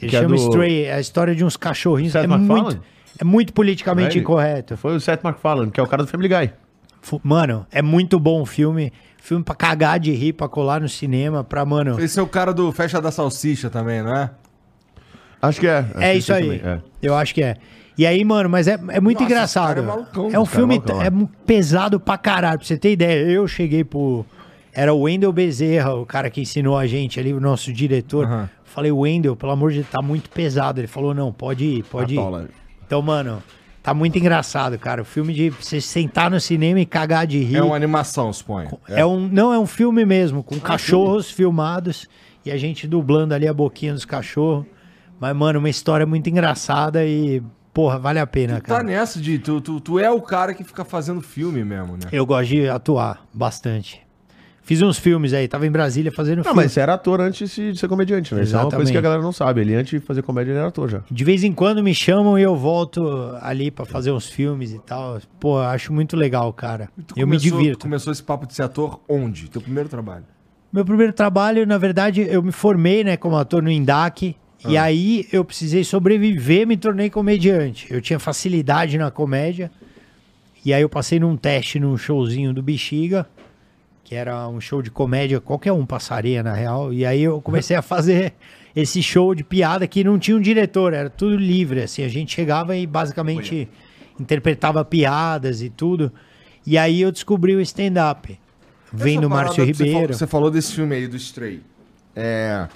Ele 0.00 0.10
Que 0.10 0.16
é 0.16 0.20
chama 0.20 0.36
do- 0.36 0.42
Stray, 0.42 0.84
é 0.84 0.94
a 0.94 1.00
história 1.00 1.34
de 1.34 1.44
uns 1.44 1.56
cachorrinhos. 1.56 2.12
Seth 2.12 2.24
é 2.24 2.26
MacFarlane? 2.26 2.62
muito, 2.64 2.82
é 3.18 3.24
muito 3.24 3.52
politicamente 3.52 4.12
Ele? 4.16 4.20
incorreto. 4.20 4.76
Foi 4.76 4.94
o 4.94 5.00
Seth 5.00 5.22
MacFarlane, 5.22 5.70
que 5.70 5.80
é 5.80 5.82
o 5.82 5.86
cara 5.86 6.02
do 6.02 6.08
Family 6.08 6.28
Guy. 6.28 6.50
Mano, 7.22 7.66
é 7.70 7.80
muito 7.82 8.18
bom 8.18 8.42
o 8.42 8.46
filme. 8.46 8.92
Filme 9.22 9.42
pra 9.44 9.54
cagar 9.54 9.98
de 9.98 10.12
rir, 10.12 10.32
pra 10.34 10.48
colar 10.48 10.80
no 10.80 10.88
cinema, 10.88 11.42
pra, 11.42 11.64
mano. 11.64 11.98
Esse 12.00 12.18
é 12.18 12.22
o 12.22 12.26
cara 12.28 12.52
do 12.52 12.70
Festa 12.72 13.00
da 13.00 13.10
Salsicha 13.10 13.68
também, 13.70 14.02
não 14.02 14.14
é? 14.14 14.30
Acho 15.42 15.60
que 15.60 15.66
é. 15.66 15.78
Acho 15.78 15.98
É 16.00 16.14
isso 16.16 16.32
aí. 16.32 16.60
é. 16.64 16.80
Eu 17.02 17.14
acho 17.14 17.34
que 17.34 17.42
é. 17.42 17.56
E 17.98 18.06
aí, 18.06 18.22
mano, 18.24 18.48
mas 18.50 18.68
é, 18.68 18.72
é 18.90 19.00
muito 19.00 19.20
Nossa, 19.22 19.32
engraçado. 19.32 19.78
é 19.80 19.82
malucão, 19.82 20.30
é 20.32 20.38
um 20.38 20.42
é 20.42 20.46
filme 20.46 20.74
malucão, 20.78 21.02
é 21.02 21.10
mu- 21.10 21.30
pesado 21.46 21.98
pra 21.98 22.18
caralho. 22.18 22.58
Pra 22.58 22.66
você 22.66 22.76
ter 22.76 22.92
ideia, 22.92 23.26
eu 23.30 23.46
cheguei 23.48 23.82
pro. 23.84 24.24
Era 24.72 24.92
o 24.92 25.00
Wendel 25.02 25.32
Bezerra, 25.32 25.94
o 25.94 26.04
cara 26.04 26.28
que 26.28 26.40
ensinou 26.42 26.76
a 26.76 26.86
gente 26.86 27.18
ali, 27.18 27.32
o 27.32 27.40
nosso 27.40 27.72
diretor. 27.72 28.26
Aham. 28.26 28.50
Falei, 28.76 28.92
Wendel, 28.92 29.34
pelo 29.34 29.52
amor 29.52 29.70
de 29.70 29.78
Deus, 29.78 29.88
tá 29.90 30.02
muito 30.02 30.28
pesado. 30.28 30.78
Ele 30.80 30.86
falou, 30.86 31.14
não, 31.14 31.32
pode 31.32 31.64
ir, 31.64 31.82
pode 31.84 32.14
ir. 32.14 32.18
Atola. 32.18 32.48
Então, 32.86 33.00
mano, 33.00 33.42
tá 33.82 33.94
muito 33.94 34.18
engraçado, 34.18 34.78
cara. 34.78 35.00
O 35.00 35.04
filme 35.04 35.32
de 35.32 35.48
você 35.48 35.80
sentar 35.80 36.30
no 36.30 36.38
cinema 36.38 36.78
e 36.78 36.84
cagar 36.84 37.26
de 37.26 37.38
rir. 37.42 37.56
É 37.56 37.62
uma 37.62 37.74
animação, 37.74 38.30
suponho. 38.34 38.78
É 38.86 39.04
um, 39.06 39.26
não, 39.28 39.50
é 39.50 39.58
um 39.58 39.66
filme 39.66 40.04
mesmo, 40.04 40.42
com 40.42 40.60
cachorros 40.60 41.30
filmados 41.30 42.06
e 42.44 42.50
a 42.50 42.58
gente 42.58 42.86
dublando 42.86 43.32
ali 43.32 43.48
a 43.48 43.54
boquinha 43.54 43.94
dos 43.94 44.04
cachorros. 44.04 44.66
Mas, 45.18 45.34
mano, 45.34 45.58
uma 45.58 45.70
história 45.70 46.04
muito 46.04 46.28
engraçada 46.28 47.02
e, 47.02 47.42
porra, 47.72 47.98
vale 47.98 48.18
a 48.18 48.26
pena, 48.26 48.56
Tá 48.56 48.60
cara. 48.60 48.82
nessa 48.84 49.18
de. 49.18 49.38
Tu, 49.38 49.58
tu, 49.62 49.80
tu 49.80 49.98
é 49.98 50.10
o 50.10 50.20
cara 50.20 50.52
que 50.52 50.62
fica 50.62 50.84
fazendo 50.84 51.22
filme 51.22 51.64
mesmo, 51.64 51.94
né? 51.94 52.02
Eu 52.12 52.26
gosto 52.26 52.48
de 52.50 52.68
atuar 52.68 53.26
bastante. 53.32 54.05
Fiz 54.66 54.82
uns 54.82 54.98
filmes 54.98 55.32
aí, 55.32 55.46
tava 55.46 55.64
em 55.64 55.70
Brasília 55.70 56.10
fazendo 56.10 56.38
Não, 56.38 56.44
filme. 56.44 56.56
mas 56.64 56.72
você 56.72 56.80
era 56.80 56.94
ator 56.94 57.20
antes 57.20 57.54
de 57.54 57.76
ser 57.78 57.86
comediante, 57.86 58.34
né? 58.34 58.42
Isso 58.42 58.52
é 58.52 58.58
uma 58.58 58.62
coisa 58.64 58.74
Exatamente. 58.74 58.92
que 58.92 58.98
a 58.98 59.00
galera 59.00 59.22
não 59.22 59.30
sabe. 59.30 59.60
Ele, 59.60 59.76
antes 59.76 60.00
de 60.00 60.04
fazer 60.04 60.22
comédia, 60.22 60.50
ele 60.50 60.58
era 60.58 60.66
ator 60.66 60.88
já. 60.90 61.02
De 61.08 61.22
vez 61.24 61.44
em 61.44 61.52
quando 61.52 61.84
me 61.84 61.94
chamam 61.94 62.36
e 62.36 62.42
eu 62.42 62.56
volto 62.56 63.32
ali 63.40 63.70
pra 63.70 63.84
fazer 63.86 64.10
uns 64.10 64.26
filmes 64.28 64.72
e 64.72 64.80
tal. 64.80 65.20
Pô, 65.38 65.58
eu 65.60 65.66
acho 65.68 65.92
muito 65.92 66.16
legal, 66.16 66.52
cara. 66.52 66.88
Tu 67.06 67.14
eu 67.16 67.28
me 67.28 67.36
começou- 67.38 67.58
divirto. 67.60 67.78
Começou 67.84 68.12
esse 68.12 68.22
papo 68.24 68.44
de 68.44 68.54
ser 68.54 68.62
ator 68.64 68.98
onde? 69.08 69.48
Teu 69.48 69.60
primeiro 69.62 69.88
trabalho? 69.88 70.24
Meu 70.72 70.84
primeiro 70.84 71.12
trabalho, 71.12 71.64
na 71.64 71.78
verdade, 71.78 72.26
eu 72.28 72.42
me 72.42 72.50
formei, 72.50 73.04
né, 73.04 73.16
como 73.16 73.36
ator 73.36 73.62
no 73.62 73.70
INDAC. 73.70 74.34
E 74.68 74.76
aí 74.76 75.28
eu 75.32 75.44
precisei 75.44 75.84
sobreviver, 75.84 76.66
me 76.66 76.76
tornei 76.76 77.08
comediante. 77.08 77.86
Eu 77.88 78.00
tinha 78.00 78.18
facilidade 78.18 78.98
na 78.98 79.12
comédia. 79.12 79.70
E 80.64 80.74
aí 80.74 80.82
eu 80.82 80.88
passei 80.88 81.20
num 81.20 81.36
teste 81.36 81.78
num 81.78 81.96
showzinho 81.96 82.52
do 82.52 82.60
Bexiga, 82.60 83.24
que 84.06 84.14
era 84.14 84.46
um 84.48 84.60
show 84.60 84.80
de 84.80 84.88
comédia, 84.88 85.40
qualquer 85.40 85.72
um 85.72 85.84
passaria, 85.84 86.40
na 86.40 86.52
real. 86.54 86.92
E 86.94 87.04
aí 87.04 87.20
eu 87.24 87.40
comecei 87.42 87.74
a 87.76 87.82
fazer 87.82 88.32
esse 88.74 89.02
show 89.02 89.34
de 89.34 89.42
piada 89.42 89.84
que 89.88 90.04
não 90.04 90.16
tinha 90.16 90.36
um 90.36 90.40
diretor, 90.40 90.92
era 90.94 91.10
tudo 91.10 91.34
livre, 91.36 91.82
assim. 91.82 92.04
A 92.04 92.08
gente 92.08 92.32
chegava 92.32 92.76
e 92.76 92.86
basicamente 92.86 93.68
interpretava 94.18 94.84
piadas 94.84 95.60
e 95.60 95.68
tudo. 95.68 96.12
E 96.64 96.78
aí 96.78 97.00
eu 97.00 97.10
descobri 97.10 97.56
o 97.56 97.60
stand-up. 97.60 98.38
Vendo 98.92 99.28
Márcio 99.28 99.66
que 99.66 99.74
você 99.74 99.82
Ribeiro. 99.84 100.00
falou- 100.06 100.14
Você 100.18 100.26
falou 100.28 100.50
desse 100.52 100.72
filme 100.72 100.94
aí, 100.94 101.08
do 101.08 101.16
Stray. 101.16 101.60
É. 102.14 102.68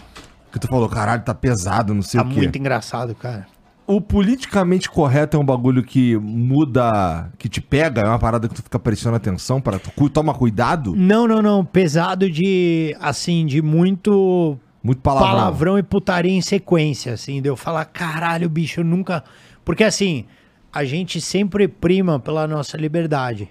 Que 0.52 0.58
tu 0.58 0.66
falou, 0.66 0.88
caralho, 0.88 1.22
tá 1.22 1.32
pesado, 1.32 1.94
não 1.94 2.02
sei 2.02 2.20
Tá 2.20 2.26
o 2.26 2.30
quê. 2.30 2.36
muito 2.38 2.58
engraçado, 2.58 3.14
cara. 3.14 3.46
O 3.90 4.00
politicamente 4.00 4.88
correto 4.88 5.36
é 5.36 5.40
um 5.40 5.44
bagulho 5.44 5.82
que 5.82 6.16
muda, 6.16 7.28
que 7.36 7.48
te 7.48 7.60
pega, 7.60 8.02
é 8.02 8.04
uma 8.04 8.20
parada 8.20 8.48
que 8.48 8.54
tu 8.54 8.62
fica 8.62 8.78
prestando 8.78 9.16
atenção 9.16 9.60
para 9.60 9.80
tu 9.80 10.08
toma 10.08 10.32
cuidado. 10.32 10.94
Não, 10.94 11.26
não, 11.26 11.42
não. 11.42 11.64
Pesado 11.64 12.30
de, 12.30 12.96
assim, 13.00 13.44
de 13.44 13.60
muito 13.60 14.56
Muito 14.80 15.00
palavrão. 15.02 15.30
palavrão, 15.30 15.78
e 15.78 15.82
putaria 15.82 16.30
em 16.30 16.40
sequência, 16.40 17.12
assim. 17.14 17.42
De 17.42 17.48
eu 17.48 17.56
falar, 17.56 17.84
caralho, 17.86 18.48
bicho, 18.48 18.78
eu 18.78 18.84
nunca. 18.84 19.24
Porque, 19.64 19.82
assim, 19.82 20.24
a 20.72 20.84
gente 20.84 21.20
sempre 21.20 21.66
prima 21.66 22.20
pela 22.20 22.46
nossa 22.46 22.76
liberdade. 22.76 23.48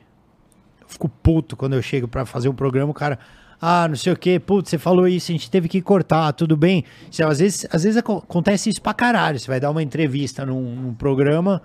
Eu 0.80 0.88
fico 0.88 1.10
puto 1.10 1.58
quando 1.58 1.74
eu 1.74 1.82
chego 1.82 2.08
pra 2.08 2.26
fazer 2.26 2.48
um 2.48 2.56
programa, 2.56 2.92
o 2.92 2.94
cara. 2.94 3.20
Ah, 3.62 3.88
não 3.90 3.96
sei 3.96 4.14
o 4.14 4.18
que, 4.18 4.40
putz, 4.40 4.70
você 4.70 4.78
falou 4.78 5.08
isso, 5.08 5.32
a 5.32 5.34
gente 5.34 5.52
teve 5.52 5.68
que 5.68 5.82
cortar, 5.82 6.32
tudo 6.32 6.56
bem. 6.56 6.86
Você, 7.12 7.24
às, 7.24 7.40
vezes, 7.40 7.68
às 7.72 7.84
vezes 7.84 7.98
aco- 7.98 8.18
acontece 8.24 8.70
isso 8.70 8.82
pra 8.82 8.94
caralho. 8.94 9.38
Você 9.38 9.48
vai 9.48 9.60
dar 9.60 9.70
uma 9.72 9.84
entrevista 9.84 10.46
num, 10.46 10.76
num 10.76 10.94
programa, 10.94 11.62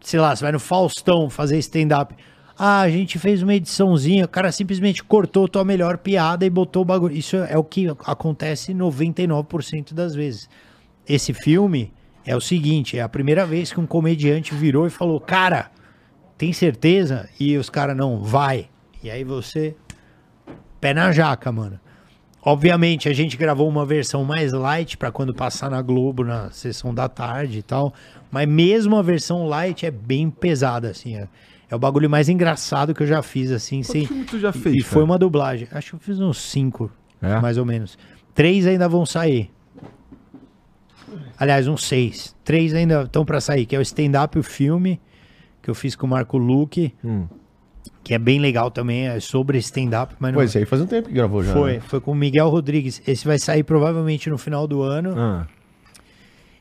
sei 0.00 0.18
lá, 0.18 0.34
você 0.34 0.42
vai 0.42 0.52
no 0.52 0.58
Faustão 0.58 1.28
fazer 1.28 1.58
stand-up. 1.58 2.14
Ah, 2.58 2.80
a 2.80 2.90
gente 2.90 3.18
fez 3.18 3.42
uma 3.42 3.54
ediçãozinha, 3.54 4.24
o 4.24 4.28
cara 4.28 4.50
simplesmente 4.50 5.04
cortou 5.04 5.46
tua 5.46 5.64
melhor 5.64 5.98
piada 5.98 6.46
e 6.46 6.50
botou 6.50 6.82
o 6.82 6.84
bagulho. 6.84 7.14
Isso 7.14 7.36
é 7.36 7.56
o 7.58 7.62
que 7.62 7.86
acontece 8.06 8.72
99% 8.72 9.92
das 9.94 10.14
vezes. 10.14 10.48
Esse 11.06 11.32
filme 11.34 11.92
é 12.26 12.34
o 12.34 12.40
seguinte: 12.40 12.98
é 12.98 13.02
a 13.02 13.08
primeira 13.08 13.44
vez 13.46 13.72
que 13.72 13.78
um 13.78 13.86
comediante 13.86 14.54
virou 14.54 14.86
e 14.86 14.90
falou, 14.90 15.20
cara, 15.20 15.70
tem 16.36 16.52
certeza? 16.52 17.28
E 17.38 17.56
os 17.56 17.68
caras, 17.70 17.96
não, 17.96 18.22
vai. 18.24 18.68
E 19.02 19.10
aí 19.10 19.22
você, 19.22 19.76
pé 20.80 20.94
na 20.94 21.10
jaca, 21.12 21.50
mano. 21.52 21.78
Obviamente, 22.42 23.08
a 23.08 23.12
gente 23.12 23.36
gravou 23.36 23.68
uma 23.68 23.84
versão 23.84 24.24
mais 24.24 24.52
light 24.52 24.96
pra 24.96 25.10
quando 25.10 25.34
passar 25.34 25.70
na 25.70 25.82
Globo, 25.82 26.24
na 26.24 26.50
sessão 26.50 26.94
da 26.94 27.08
tarde 27.08 27.58
e 27.58 27.62
tal. 27.62 27.92
Mas 28.30 28.48
mesmo 28.48 28.96
a 28.96 29.02
versão 29.02 29.46
light 29.46 29.84
é 29.84 29.90
bem 29.90 30.30
pesada, 30.30 30.88
assim. 30.90 31.16
É, 31.16 31.28
é 31.68 31.74
o 31.76 31.78
bagulho 31.78 32.08
mais 32.08 32.28
engraçado 32.28 32.94
que 32.94 33.02
eu 33.02 33.06
já 33.06 33.22
fiz, 33.22 33.50
assim. 33.50 33.82
sem... 33.82 34.06
filme 34.06 34.24
tu 34.24 34.38
já 34.38 34.50
e- 34.50 34.52
fez, 34.52 34.76
E 34.76 34.80
foi 34.82 35.02
uma 35.02 35.18
dublagem. 35.18 35.66
Acho 35.72 35.90
que 35.90 35.94
eu 35.96 36.00
fiz 36.00 36.20
uns 36.20 36.40
cinco, 36.40 36.90
É? 37.20 37.38
mais 37.40 37.58
ou 37.58 37.66
menos. 37.66 37.98
Três 38.34 38.66
ainda 38.66 38.88
vão 38.88 39.04
sair. 39.04 39.50
Aliás, 41.38 41.66
uns 41.68 41.84
seis. 41.86 42.34
Três 42.44 42.74
ainda 42.74 43.02
estão 43.02 43.24
pra 43.24 43.40
sair, 43.40 43.66
que 43.66 43.74
é 43.74 43.78
o 43.78 43.82
stand-up 43.82 44.36
e 44.36 44.40
o 44.40 44.44
filme, 44.44 45.00
que 45.62 45.68
eu 45.70 45.74
fiz 45.74 45.94
com 45.96 46.06
o 46.06 46.10
Marco 46.10 46.38
Luque, 46.38 46.94
Hum. 47.04 47.26
Que 48.04 48.14
é 48.14 48.18
bem 48.18 48.38
legal 48.38 48.70
também, 48.70 49.06
é 49.08 49.20
sobre 49.20 49.58
stand-up, 49.58 50.14
mas 50.18 50.32
não 50.32 50.38
Pô, 50.38 50.42
esse 50.44 50.56
aí 50.58 50.64
faz 50.64 50.80
um 50.82 50.86
tempo 50.86 51.08
que 51.08 51.14
gravou 51.14 51.42
já. 51.42 51.52
foi. 51.52 51.74
né? 51.74 51.80
Foi 51.80 52.00
com 52.00 52.12
o 52.12 52.14
Miguel 52.14 52.48
Rodrigues. 52.48 53.02
Esse 53.06 53.26
vai 53.26 53.38
sair 53.38 53.62
provavelmente 53.62 54.30
no 54.30 54.38
final 54.38 54.66
do 54.66 54.82
ano. 54.82 55.14
Ah. 55.16 55.46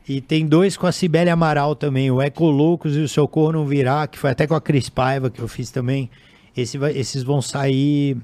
E 0.09 0.21
tem 0.21 0.45
dois 0.45 0.77
com 0.77 0.87
a 0.87 0.91
Cibele 0.91 1.29
Amaral 1.29 1.75
também, 1.75 2.09
o 2.11 2.21
Ecoloucos 2.21 2.95
e 2.95 2.99
o 2.99 3.09
Socorro 3.09 3.51
Não 3.53 3.65
Virá, 3.65 4.07
que 4.07 4.17
foi 4.17 4.29
até 4.31 4.47
com 4.47 4.55
a 4.55 4.61
Cris 4.61 4.89
Paiva 4.89 5.29
que 5.29 5.41
eu 5.41 5.47
fiz 5.47 5.69
também. 5.69 6.09
Esse 6.55 6.77
vai- 6.77 6.97
esses 6.97 7.23
vão 7.23 7.41
sair 7.41 8.17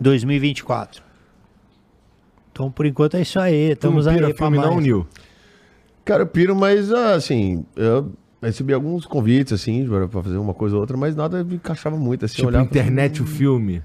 2024. 0.00 1.02
Então, 2.52 2.70
por 2.70 2.84
enquanto 2.86 3.16
é 3.16 3.22
isso 3.22 3.38
aí. 3.38 3.70
Estamos 3.72 4.06
aí 4.06 4.16
pira 4.16 4.34
filme 4.34 4.58
mais. 4.58 4.70
não, 4.70 4.80
Nil? 4.80 5.06
Cara, 6.04 6.22
eu 6.22 6.26
piro, 6.26 6.54
mas 6.56 6.92
ah, 6.92 7.14
assim, 7.14 7.64
eu 7.76 8.12
recebi 8.42 8.72
alguns 8.72 9.06
convites, 9.06 9.52
assim, 9.52 9.86
pra 9.86 10.22
fazer 10.22 10.38
uma 10.38 10.54
coisa 10.54 10.74
ou 10.76 10.80
outra, 10.80 10.96
mas 10.96 11.14
nada 11.14 11.42
me 11.44 11.56
encaixava 11.56 11.96
muito, 11.96 12.24
assim, 12.24 12.36
Tipo, 12.36 12.48
olhava- 12.48 12.64
internet 12.64 13.22
o 13.22 13.26
filme. 13.26 13.82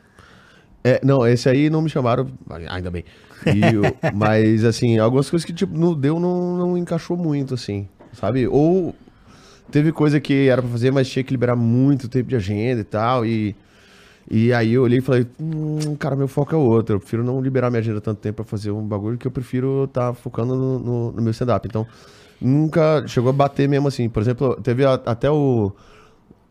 É, 0.84 1.02
não, 1.04 1.26
esse 1.28 1.50
aí 1.50 1.70
não 1.70 1.82
me 1.82 1.90
chamaram, 1.90 2.28
ainda 2.70 2.92
bem. 2.92 3.04
E 3.48 3.76
o- 3.76 3.82
mas, 4.14 4.64
assim, 4.64 4.98
algumas 5.00 5.30
coisas 5.30 5.44
que, 5.46 5.52
tipo, 5.54 5.78
não 5.78 5.94
deu, 5.94 6.20
não, 6.20 6.58
não 6.58 6.78
encaixou 6.78 7.18
muito, 7.18 7.54
assim, 7.56 7.88
sabe? 8.14 8.48
Ou 8.48 8.96
teve 9.72 9.92
coisa 9.92 10.20
que 10.20 10.48
era 10.48 10.62
pra 10.62 10.70
fazer, 10.72 10.92
mas 10.92 11.10
tinha 11.10 11.24
que 11.24 11.32
liberar 11.32 11.56
muito 11.56 12.08
tempo 12.08 12.30
de 12.30 12.36
agenda 12.36 12.82
e 12.82 12.84
tal, 12.84 13.26
e, 13.26 13.56
e 14.30 14.54
aí 14.54 14.74
eu 14.74 14.84
olhei 14.84 15.00
e 15.00 15.02
falei, 15.02 15.26
hum, 15.40 15.96
cara, 15.98 16.16
meu 16.16 16.28
foco 16.28 16.54
é 16.54 16.58
outro, 16.58 16.96
eu 16.96 17.00
prefiro 17.00 17.24
não 17.24 17.42
liberar 17.42 17.70
minha 17.72 17.80
agenda 17.82 18.00
tanto 18.00 18.20
tempo 18.20 18.36
pra 18.38 18.46
fazer 18.46 18.70
um 18.72 18.84
bagulho 18.86 19.18
que 19.18 19.26
eu 19.28 19.32
prefiro 19.32 19.86
estar 19.86 20.14
focando 20.14 20.56
no, 20.56 20.80
no- 20.80 21.12
no 21.14 21.22
meu 21.22 21.32
stand-up. 21.32 21.68
Então, 21.68 21.86
nunca 22.42 23.06
chegou 23.08 23.30
a 23.30 23.34
bater 23.34 23.68
mesmo 23.68 23.88
assim. 23.88 24.10
Por 24.10 24.22
exemplo, 24.22 24.56
teve 24.62 24.86
a- 24.86 25.02
até 25.06 25.30
o... 25.30 25.72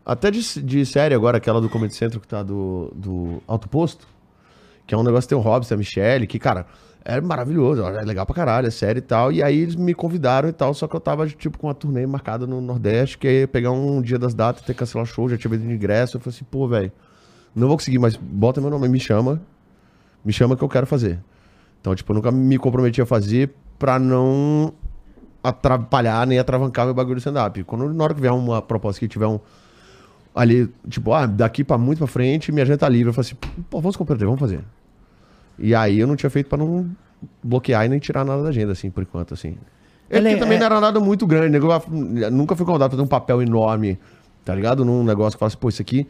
Até 0.05 0.29
de, 0.29 0.61
de 0.61 0.85
série 0.85 1.15
agora, 1.15 1.37
aquela 1.37 1.59
do 1.59 1.67
Comedy 1.67 1.95
Central 1.95 2.21
que 2.21 2.27
tá 2.27 2.43
do, 2.43 2.91
do 2.95 3.41
Alto 3.47 3.67
Posto, 3.67 4.07
que 4.85 4.93
é 4.93 4.97
um 4.97 5.01
negócio 5.03 5.27
que 5.27 5.29
tem 5.29 5.37
o 5.37 5.41
Robson, 5.41 5.73
a 5.73 5.77
Michelle, 5.77 6.27
que, 6.27 6.37
cara, 6.37 6.67
é 7.03 7.19
maravilhoso, 7.19 7.81
é 7.83 8.03
legal 8.03 8.23
pra 8.23 8.35
caralho, 8.35 8.67
é 8.67 8.71
série 8.71 8.99
e 8.99 9.01
tal. 9.01 9.31
E 9.31 9.41
aí 9.41 9.57
eles 9.59 9.75
me 9.75 9.95
convidaram 9.95 10.47
e 10.47 10.53
tal, 10.53 10.75
só 10.75 10.87
que 10.87 10.95
eu 10.95 10.99
tava, 10.99 11.27
tipo, 11.27 11.57
com 11.57 11.65
uma 11.67 11.73
turnê 11.73 12.05
marcada 12.05 12.45
no 12.45 12.61
Nordeste, 12.61 13.17
que 13.17 13.27
ia 13.41 13.47
pegar 13.47 13.71
um 13.71 13.99
dia 13.99 14.19
das 14.19 14.35
datas, 14.35 14.61
ter 14.61 14.73
que 14.73 14.79
cancelar 14.79 15.07
show, 15.07 15.27
já 15.27 15.37
tinha 15.37 15.49
vendido 15.49 15.71
ingresso. 15.71 16.17
Eu 16.17 16.21
falei 16.21 16.35
assim, 16.35 16.45
pô, 16.51 16.67
velho, 16.67 16.91
não 17.55 17.67
vou 17.67 17.75
conseguir, 17.77 17.97
mas 17.97 18.15
bota 18.15 18.61
meu 18.61 18.69
nome, 18.69 18.87
me 18.87 18.99
chama, 18.99 19.41
me 20.23 20.31
chama 20.31 20.55
que 20.55 20.63
eu 20.63 20.69
quero 20.69 20.85
fazer. 20.85 21.19
Então, 21.81 21.95
tipo, 21.95 22.11
eu 22.11 22.15
nunca 22.15 22.31
me 22.31 22.59
comprometi 22.59 23.01
a 23.01 23.05
fazer 23.07 23.51
pra 23.79 23.97
não 23.97 24.71
atrapalhar 25.47 26.25
nem 26.27 26.39
atravancar 26.39 26.85
meu 26.85 26.93
bagulho 26.93 27.15
de 27.15 27.21
stand-up. 27.21 27.63
Quando 27.63 27.93
na 27.93 28.03
hora 28.03 28.13
que 28.13 28.21
vier 28.21 28.33
uma 28.33 28.61
proposta 28.61 28.99
que 28.99 29.07
tiver 29.07 29.27
um 29.27 29.39
ali, 30.33 30.69
tipo, 30.89 31.13
ah, 31.13 31.25
daqui 31.25 31.63
pra 31.63 31.77
muito 31.77 31.99
pra 31.99 32.07
frente, 32.07 32.51
minha 32.51 32.63
agenda 32.63 32.79
tá 32.79 32.89
livre. 32.89 33.09
Eu 33.09 33.13
falei 33.13 33.29
assim, 33.31 33.63
pô, 33.69 33.79
vamos 33.79 33.95
comprometer, 33.95 34.25
vamos 34.27 34.39
fazer. 34.39 34.59
E 35.57 35.73
aí 35.73 35.97
eu 35.99 36.07
não 36.07 36.15
tinha 36.15 36.29
feito 36.29 36.47
pra 36.49 36.57
não 36.57 36.89
bloquear 37.41 37.85
e 37.85 37.89
nem 37.89 37.99
tirar 37.99 38.25
nada 38.25 38.43
da 38.43 38.49
agenda, 38.49 38.73
assim, 38.73 38.89
por 38.89 39.03
enquanto, 39.03 39.33
assim. 39.33 39.55
É 40.09 40.17
Ele 40.17 40.35
também 40.35 40.57
é- 40.57 40.59
não 40.59 40.65
era 40.65 40.79
nada 40.81 40.99
muito 40.99 41.25
grande, 41.25 41.57
né? 41.57 42.29
Nunca 42.29 42.55
fui 42.55 42.65
convidado 42.65 42.89
pra 42.89 42.97
ter 42.97 43.03
um 43.03 43.07
papel 43.07 43.41
enorme, 43.41 43.97
tá 44.43 44.53
ligado? 44.53 44.83
Num 44.83 45.03
negócio 45.03 45.37
que 45.37 45.39
fala 45.39 45.47
assim, 45.47 45.57
pô, 45.57 45.69
isso 45.69 45.81
aqui 45.81 46.05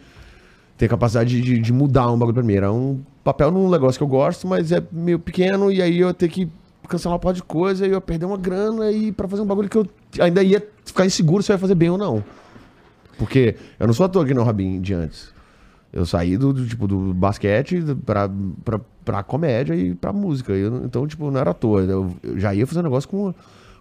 tem 0.78 0.90
capacidade 0.90 1.40
de, 1.42 1.60
de- 1.60 1.72
mudar 1.72 2.12
um 2.12 2.18
bagulho 2.18 2.34
pra 2.34 2.44
mim. 2.44 2.56
Era 2.56 2.72
um 2.72 3.00
papel 3.24 3.52
num 3.52 3.70
negócio 3.70 3.98
que 4.00 4.04
eu 4.04 4.08
gosto, 4.08 4.48
mas 4.48 4.72
é 4.72 4.84
meio 4.92 5.20
pequeno, 5.20 5.72
e 5.72 5.82
aí 5.82 6.00
eu 6.00 6.14
ter 6.14 6.28
que 6.28 6.50
cancelar 6.88 7.14
uma 7.14 7.20
parte 7.20 7.38
de 7.38 7.44
coisa, 7.44 7.86
e 7.86 7.90
eu 7.90 7.96
ia 7.96 8.02
perder 8.02 8.26
uma 8.26 8.38
grana 8.38 8.92
e 8.92 9.12
pra 9.12 9.28
fazer 9.28 9.42
um 9.42 9.46
bagulho 9.46 9.70
que 9.70 9.78
eu 9.78 9.88
ainda 10.20 10.44
ia 10.44 10.66
ficar 10.84 11.06
inseguro 11.06 11.42
se 11.44 11.52
eu 11.52 11.56
ia 11.56 11.60
fazer 11.60 11.76
bem 11.76 11.90
ou 11.90 11.98
não. 11.98 12.24
Porque 13.18 13.56
eu 13.80 13.88
não 13.88 13.94
sou 13.94 14.06
ator 14.06 14.24
aqui 14.24 14.34
no 14.34 14.44
Rabin 14.44 14.82
de 14.82 14.94
antes. 14.94 15.34
Eu 15.94 16.06
saí 16.06 16.38
do, 16.38 16.52
do, 16.52 16.68
tipo, 16.68 16.88
do 16.88 17.14
basquete 17.14 17.82
pra, 18.06 18.30
pra, 18.66 18.82
pra 19.06 19.24
comédia 19.24 19.74
e 19.74 19.96
pra 19.96 20.12
música. 20.12 20.52
Eu, 20.52 20.84
então, 20.84 21.08
tipo, 21.08 21.32
não 21.32 21.40
era 21.40 21.52
ator. 21.52 21.90
Eu, 21.90 22.14
eu 22.22 22.38
já 22.38 22.54
ia 22.54 22.68
fazer 22.68 22.82
um 22.82 22.84
negócio 22.84 23.08
com, 23.08 23.34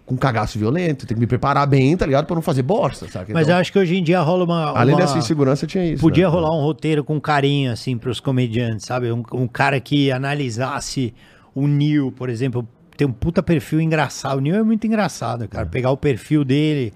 com 0.05 0.15
cagaço 0.15 0.57
violento. 0.57 1.05
Tem 1.05 1.13
que 1.13 1.19
me 1.19 1.27
preparar 1.27 1.67
bem, 1.67 1.97
tá 1.97 2.05
ligado? 2.05 2.25
Pra 2.25 2.35
não 2.35 2.41
fazer 2.41 2.61
bosta, 2.61 3.05
sabe? 3.09 3.33
Mas 3.33 3.43
Então, 3.43 3.55
eu 3.57 3.59
acho 3.59 3.69
que 3.69 3.77
hoje 3.77 3.97
em 3.97 4.03
dia 4.03 4.21
rola 4.21 4.45
uma. 4.45 4.77
Além 4.79 4.95
uma- 4.95 5.01
dessa 5.01 5.17
insegurança, 5.17 5.67
tinha 5.67 5.85
isso. 5.85 5.99
Podia 5.99 6.23
né? 6.25 6.33
rolar 6.33 6.55
um 6.55 6.61
roteiro 6.61 7.03
com 7.03 7.19
carinho, 7.19 7.73
assim, 7.73 7.97
pros 7.97 8.21
comediantes, 8.21 8.85
sabe? 8.85 9.11
Um, 9.11 9.21
um 9.33 9.45
cara 9.45 9.77
que 9.81 10.09
analisasse 10.09 11.13
o 11.53 11.67
Neil, 11.67 12.13
por 12.13 12.29
exemplo, 12.29 12.65
tem 12.97 13.07
um 13.07 13.11
puta 13.11 13.41
perfil 13.43 13.79
engraçado. 13.81 14.37
O 14.37 14.41
Neil 14.41 14.55
é 14.57 14.63
muito 14.63 14.85
engraçado, 14.87 15.47
cara. 15.47 15.65
Pegar 15.65 15.91
o 15.91 15.97
perfil 15.97 16.43
dele, 16.43 16.93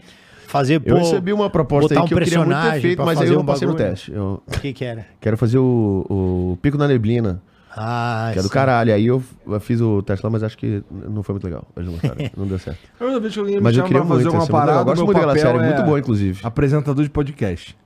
fazer, 0.47 0.75
Eu 0.85 0.95
pô, 0.95 0.99
recebi 0.99 1.31
uma 1.33 1.49
proposta 1.49 1.89
botar 1.89 2.01
aí 2.01 2.05
um 2.05 2.07
que 2.07 2.13
eu 2.13 2.17
queria 2.19 2.37
muito 2.39 2.49
ter 2.49 2.53
personagem 2.55 2.81
feito, 2.81 2.99
mas 2.99 3.09
aí 3.09 3.15
fazer 3.17 3.29
eu 3.29 3.35
um 3.35 3.39
não 3.39 3.45
passei 3.45 3.67
no 3.67 3.73
bagulho. 3.73 3.89
teste. 3.91 4.11
Eu 4.11 4.43
O 4.47 4.51
que 4.59 4.73
que 4.73 4.85
era? 4.85 5.05
quero 5.21 5.37
fazer 5.37 5.57
o, 5.57 6.05
o 6.09 6.57
Pico 6.61 6.77
na 6.77 6.87
Neblina, 6.87 7.41
Ah, 7.75 8.29
que 8.33 8.39
é 8.39 8.41
do 8.41 8.47
sim. 8.47 8.53
caralho. 8.53 8.93
Aí 8.93 9.05
eu, 9.05 9.23
fiz 9.59 9.79
o 9.81 10.01
teste 10.01 10.25
lá, 10.25 10.29
mas 10.29 10.41
acho 10.43 10.57
que 10.57 10.83
não 10.89 11.21
foi 11.23 11.33
muito 11.33 11.43
legal. 11.45 11.67
Eles 11.77 11.89
não 11.89 11.99
não 12.37 12.47
deu 12.47 12.57
certo. 12.59 12.79
Vez 13.21 13.33
que 13.33 13.39
alguém 13.39 13.55
me 13.57 13.61
Mas 13.61 13.77
eu 13.77 13.83
queria 13.83 13.99
pra 14.01 14.09
fazer 14.09 14.23
muito, 14.23 14.35
uma 14.35 14.43
é 14.43 14.45
legal. 14.47 14.59
parada, 14.59 14.79
Eu 14.81 14.85
gosto 14.85 14.97
meu 14.97 15.05
muito 15.05 15.15
daquela 15.17 15.33
papel 15.35 15.51
série, 15.51 15.63
é 15.63 15.67
muito 15.73 15.83
boa, 15.85 15.99
inclusive. 15.99 16.39
Apresentador 16.43 17.03
de 17.03 17.09
podcast. 17.09 17.77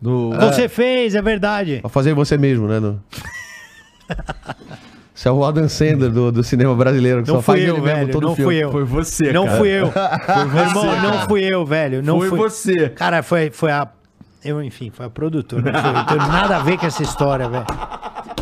Do... 0.00 0.30
Você 0.30 0.68
fez, 0.68 1.14
é 1.14 1.22
verdade. 1.22 1.78
Pra 1.80 1.90
fazer 1.90 2.14
você 2.14 2.36
mesmo, 2.38 2.66
né? 2.66 2.80
No... 2.80 3.02
Você 5.20 5.28
é 5.28 5.32
o 5.32 5.44
Adam 5.44 5.68
Sandler 5.68 6.10
do, 6.10 6.32
do 6.32 6.42
cinema 6.42 6.74
brasileiro, 6.74 7.22
que 7.22 7.28
Não 7.28 7.36
só 7.36 7.42
faz 7.42 7.60
fui 7.60 7.68
eu, 7.70 7.74
ele 7.74 7.82
mesmo 7.84 7.98
velho, 7.98 8.12
todo 8.12 8.26
não 8.28 8.34
filme. 8.34 8.54
fui 8.54 8.64
eu. 8.64 8.72
Foi 8.72 8.84
você, 8.84 9.32
não 9.34 9.44
cara. 9.44 9.58
fui 9.58 9.68
eu. 9.68 9.92
Meu 10.54 10.64
irmão, 10.64 11.02
não 11.02 11.28
fui 11.28 11.44
eu, 11.44 11.66
velho. 11.66 12.02
Não 12.02 12.18
Foi 12.20 12.28
fui. 12.30 12.38
você. 12.38 12.88
Cara, 12.88 13.22
foi, 13.22 13.50
foi 13.50 13.70
a. 13.70 13.86
Eu, 14.42 14.62
enfim, 14.62 14.90
foi 14.90 15.04
a 15.04 15.10
produtora. 15.10 15.60
Não 15.60 15.78
foi. 15.78 15.90
eu. 15.90 15.92
Não 15.92 16.04
tem 16.06 16.16
nada 16.16 16.56
a 16.56 16.60
ver 16.60 16.78
com 16.78 16.86
essa 16.86 17.02
história, 17.02 17.50
velho. 17.50 17.66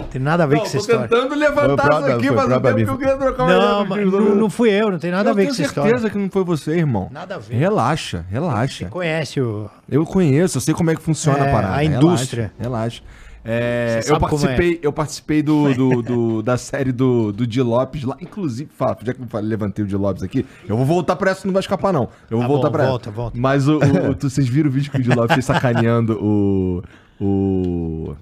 Tem 0.08 0.20
nada 0.22 0.44
a 0.44 0.46
ver 0.46 0.54
Não, 0.54 0.60
com 0.60 0.66
essa 0.68 0.76
tô 0.76 0.82
história. 0.82 1.08
tentando 1.08 1.34
levantar 1.34 1.82
Foi 1.82 2.00
isso 2.00 2.12
aqui, 2.12 2.26
foi 2.28 2.36
mas 2.36 2.44
o 2.44 2.48
própria 2.48 2.74
tempo 2.74 2.86
que 2.86 2.92
eu 2.92 2.98
queria 2.98 3.16
trocar 3.16 3.42
uma 3.42 3.52
Não, 3.52 3.84
ideia 3.84 4.06
mas 4.06 4.12
não, 4.12 4.34
não 4.36 4.50
fui 4.50 4.70
eu, 4.70 4.90
não 4.92 4.98
tem 5.00 5.10
nada 5.10 5.28
Eu 5.28 5.32
a 5.32 5.34
ver 5.34 5.42
tenho 5.42 5.54
com 5.56 5.62
essa 5.62 5.72
certeza 5.74 5.94
história. 5.96 6.10
que 6.10 6.18
não 6.18 6.30
foi 6.30 6.44
você, 6.44 6.70
irmão. 6.76 7.08
Nada 7.10 7.34
a 7.34 7.38
ver. 7.38 7.56
Relaxa, 7.56 8.24
relaxa. 8.30 8.86
Conhece 8.86 9.40
o. 9.40 9.68
Eu 9.90 10.06
conheço, 10.06 10.58
eu 10.58 10.60
sei 10.60 10.72
como 10.74 10.90
é 10.92 10.94
que 10.94 11.02
funciona 11.02 11.44
É, 11.44 11.50
a 11.50 11.52
parada. 11.52 11.74
a 11.74 11.84
indústria. 11.84 12.52
Relaxa. 12.56 13.00
relaxa. 13.00 13.02
É, 13.44 14.00
eu 14.04 14.18
como 14.18 14.28
participei, 14.28 14.78
eu 14.82 14.92
participei 14.92 15.42
do, 15.42 15.72
do- 15.74 16.02
do- 16.02 16.42
da 16.42 16.56
série 16.58 16.92
do, 16.92 17.32
do 17.32 17.46
Di 17.46 17.62
Lopes 17.62 18.02
lá. 18.04 18.16
Inclusive, 18.20 18.68
fala, 18.76 18.96
já 19.02 19.14
que 19.14 19.22
eu 19.22 19.26
falei- 19.26 19.48
levantei 19.48 19.84
o 19.84 19.88
Di 19.88 19.96
Lopes 19.96 20.22
aqui, 20.22 20.44
eu 20.68 20.76
vou 20.76 20.84
voltar 20.84 21.16
pra 21.16 21.30
essa, 21.30 21.46
não 21.46 21.52
vai 21.52 21.60
escapar, 21.60 21.92
não. 21.92 22.08
Eu 22.30 22.38
vou 22.38 22.40
Tá 22.42 22.46
voltar 22.48 22.68
bom, 22.68 22.72
pra 22.72 22.86
volta, 22.86 23.08
essa. 23.08 23.16
volta. 23.16 23.38
Mas 23.38 23.68
o, 23.68 23.78
o- 23.78 24.14
tu- 24.16 24.28
vocês 24.28 24.46
viram 24.48 24.68
o 24.68 24.72
vídeo 24.72 24.90
que 24.90 24.98
o 24.98 25.02
Di 25.02 25.10
Lopes 25.10 25.32
fez 25.34 25.44
sacaneando 25.44 26.14
o. 26.20 26.82
O. 27.20 28.14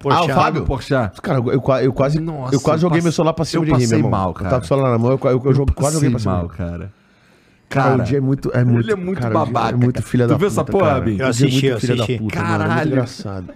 Porchat. 0.00 0.30
Ah, 0.30 0.32
o 0.32 0.36
Fábio? 0.40 0.64
Porchat. 0.64 1.20
Cara, 1.20 1.38
eu, 1.40 1.60
qua- 1.60 1.82
eu 1.82 1.92
quase, 1.92 2.20
Nossa, 2.20 2.54
eu 2.54 2.60
quase 2.60 2.78
eu 2.78 2.82
joguei 2.88 2.98
passe- 2.98 3.04
meu 3.04 3.12
celular 3.12 3.32
pra 3.34 3.44
cima 3.44 3.62
eu 3.62 3.64
de 3.66 3.70
passei 3.72 3.86
meu 3.88 3.98
irmão. 3.98 4.10
mal, 4.12 4.28
Eu 4.30 4.34
cara. 4.34 4.50
tava 4.50 4.60
com 4.60 4.64
o 4.64 4.68
celular 4.68 4.90
na 4.92 4.98
mão, 4.98 5.10
eu, 5.10 5.20
eu, 5.24 5.42
eu 5.44 5.54
jogo- 5.54 5.72
quase 5.74 5.94
joguei 5.96 6.10
pra 6.10 6.18
Passei 6.18 6.30
cima. 6.30 6.36
mal, 6.36 6.48
cara. 6.48 6.92
Cara, 7.68 7.90
Cara, 7.90 8.02
o 8.02 8.04
dia 8.06 8.18
é 8.18 8.20
muito, 8.20 8.50
é 8.54 8.64
muito, 8.64 8.84
ele 8.86 8.92
é 8.92 8.96
muito 8.96 9.20
cara, 9.20 9.38
o 9.38 9.44
dia 9.44 9.52
babaca, 9.52 9.74
É 9.74 9.76
muito 9.78 10.02
filha 10.02 10.24
Tu 10.26 10.30
da 10.30 10.36
viu 10.38 10.46
essa 10.46 10.64
puta, 10.64 10.78
porra. 10.78 11.00
Bim? 11.00 11.16
Eu 11.18 11.26
é 11.26 11.28
assisti, 11.28 11.52
muito 11.52 11.66
eu 11.66 11.80
filha 11.80 11.96
da 11.96 12.02
assisti. 12.04 12.22
puta, 12.22 12.36
mano, 12.42 12.48
é 12.54 12.56
muito 12.58 12.68
Caralho. 12.68 12.90
engraçado. 12.92 13.48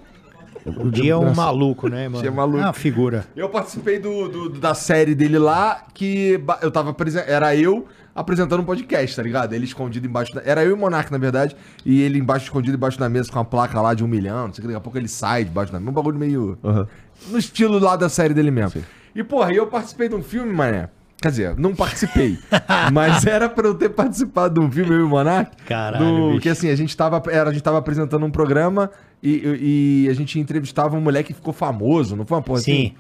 O 0.65 0.91
dia 0.91 1.13
é 1.13 1.17
um 1.17 1.35
maluco, 1.35 1.89
né, 1.89 2.09
mano? 2.09 2.21
Dia 2.21 2.31
é 2.31 2.33
maluco. 2.33 2.59
É 2.59 2.63
uma 2.67 2.73
figura. 2.73 3.27
Eu 3.35 3.49
participei 3.49 3.99
do, 3.99 4.29
do- 4.29 4.49
da 4.51 4.75
série 4.75 5.15
dele 5.15 5.39
lá, 5.39 5.83
que 5.93 6.41
eu 6.61 6.71
tava 6.71 6.95
Era 7.27 7.55
eu 7.57 7.87
apresentando 8.15 8.61
um 8.61 8.65
podcast, 8.65 9.17
tá 9.17 9.23
ligado? 9.23 9.55
Ele 9.55 9.65
escondido 9.65 10.07
embaixo 10.07 10.35
da. 10.35 10.43
Era 10.45 10.63
eu 10.63 10.71
e 10.71 10.73
o 10.73 10.77
Monark, 10.77 11.11
na 11.11 11.19
verdade. 11.19 11.57
E 11.85 12.03
ele 12.03 12.19
embaixo, 12.19 12.45
escondido 12.45 12.77
embaixo 12.77 12.99
da 12.99 13.09
mesa 13.09 13.31
com 13.33 13.39
uma 13.39 13.45
placa 13.45 13.81
lá 13.81 13.95
de 13.95 14.05
um 14.05 14.07
milhão. 14.09 14.47
Não 14.47 14.55
sei 14.55 14.61
o 14.61 14.63
que, 14.63 14.69
daqui 14.69 14.77
a 14.77 14.81
pouco 14.81 14.99
ele 14.99 15.09
sai 15.09 15.45
debaixo 15.45 15.73
da 15.73 15.79
mesa. 15.81 15.91
Um 15.91 15.95
bagulho 15.95 16.19
meio. 16.19 16.59
Aham. 16.63 16.87
No 17.29 17.39
estilo 17.39 17.79
lá 17.79 17.97
da 17.97 18.09
série 18.09 18.35
dele 18.35 18.51
mesmo. 18.51 18.83
E, 19.15 19.23
porra, 19.25 19.53
eu 19.53 19.67
participei 19.67 20.09
de 20.09 20.15
um 20.15 20.23
filme, 20.23 20.53
mané. 20.53 20.89
Quer 21.21 21.29
dizer, 21.31 21.57
não 21.57 21.73
participei. 21.75 22.37
mas 22.93 23.25
era 23.25 23.49
pra 23.49 23.69
eu 23.69 23.75
ter 23.75 23.91
participado 23.91 24.55
de 24.61 24.67
um 24.67 24.71
filme, 24.71 24.91
eu 24.91 25.01
e 25.01 25.03
o 25.05 25.09
Monark. 25.09 25.57
Caralho, 25.67 26.05
do- 26.05 26.29
bicho. 26.31 26.41
Que 26.41 26.49
assim, 26.49 26.69
a 26.69 26.75
gente 26.77 26.97
tava, 26.97 27.23
era, 27.31 27.51
a 27.51 27.53
gente 27.53 27.63
tava 27.63 27.79
apresentando 27.79 28.27
um 28.27 28.31
programa 28.31 28.91
e, 29.23 30.05
e 30.05 30.09
a 30.11 30.15
gente 30.15 30.39
entrevistava 30.39 30.97
um 30.97 31.01
moleque 31.01 31.29
que 31.29 31.35
ficou 31.39 31.53
famoso, 31.53 32.17
não 32.17 32.25
foi 32.27 32.37
uma 32.39 32.43
porra 32.43 32.61
Sim. 32.61 32.95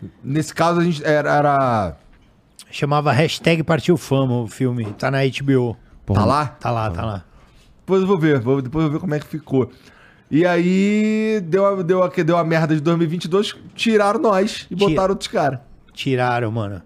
assim? 0.00 0.08
Nesse 0.22 0.52
caso, 0.54 0.80
a 0.80 0.84
gente 0.84 1.04
era. 1.04 1.32
era- 1.34 1.96
Chamava 2.70 3.12
hashtag 3.12 3.62
Partiu 3.62 3.96
Fama 3.96 4.40
o 4.42 4.46
filme. 4.48 4.84
Tá 4.94 5.10
na 5.10 5.18
HBO. 5.24 5.76
Tá 6.06 6.24
lá? 6.24 6.46
Tá 6.46 6.70
lá, 6.70 6.90
tá 6.90 7.04
lá. 7.04 7.24
Depois 7.80 8.00
eu 8.02 8.06
vou 8.08 8.18
ver, 8.18 8.40
vou- 8.40 8.60
depois 8.62 8.84
eu 8.84 8.90
vou 8.90 8.98
ver 8.98 9.00
como 9.00 9.14
é 9.14 9.20
que 9.20 9.26
ficou. 9.26 9.70
E 10.30 10.46
aí 10.46 11.40
deu 11.44 11.66
a, 11.66 11.82
deu, 11.82 12.02
a, 12.02 12.08
deu 12.08 12.36
a 12.38 12.42
merda 12.44 12.74
de 12.74 12.80
2022, 12.80 13.54
tiraram 13.74 14.18
nós 14.20 14.66
e 14.70 14.74
Tira. 14.74 14.88
botaram 14.90 15.10
outros 15.10 15.28
caras. 15.28 15.60
Tiraram, 15.92 16.50
mano. 16.50 16.80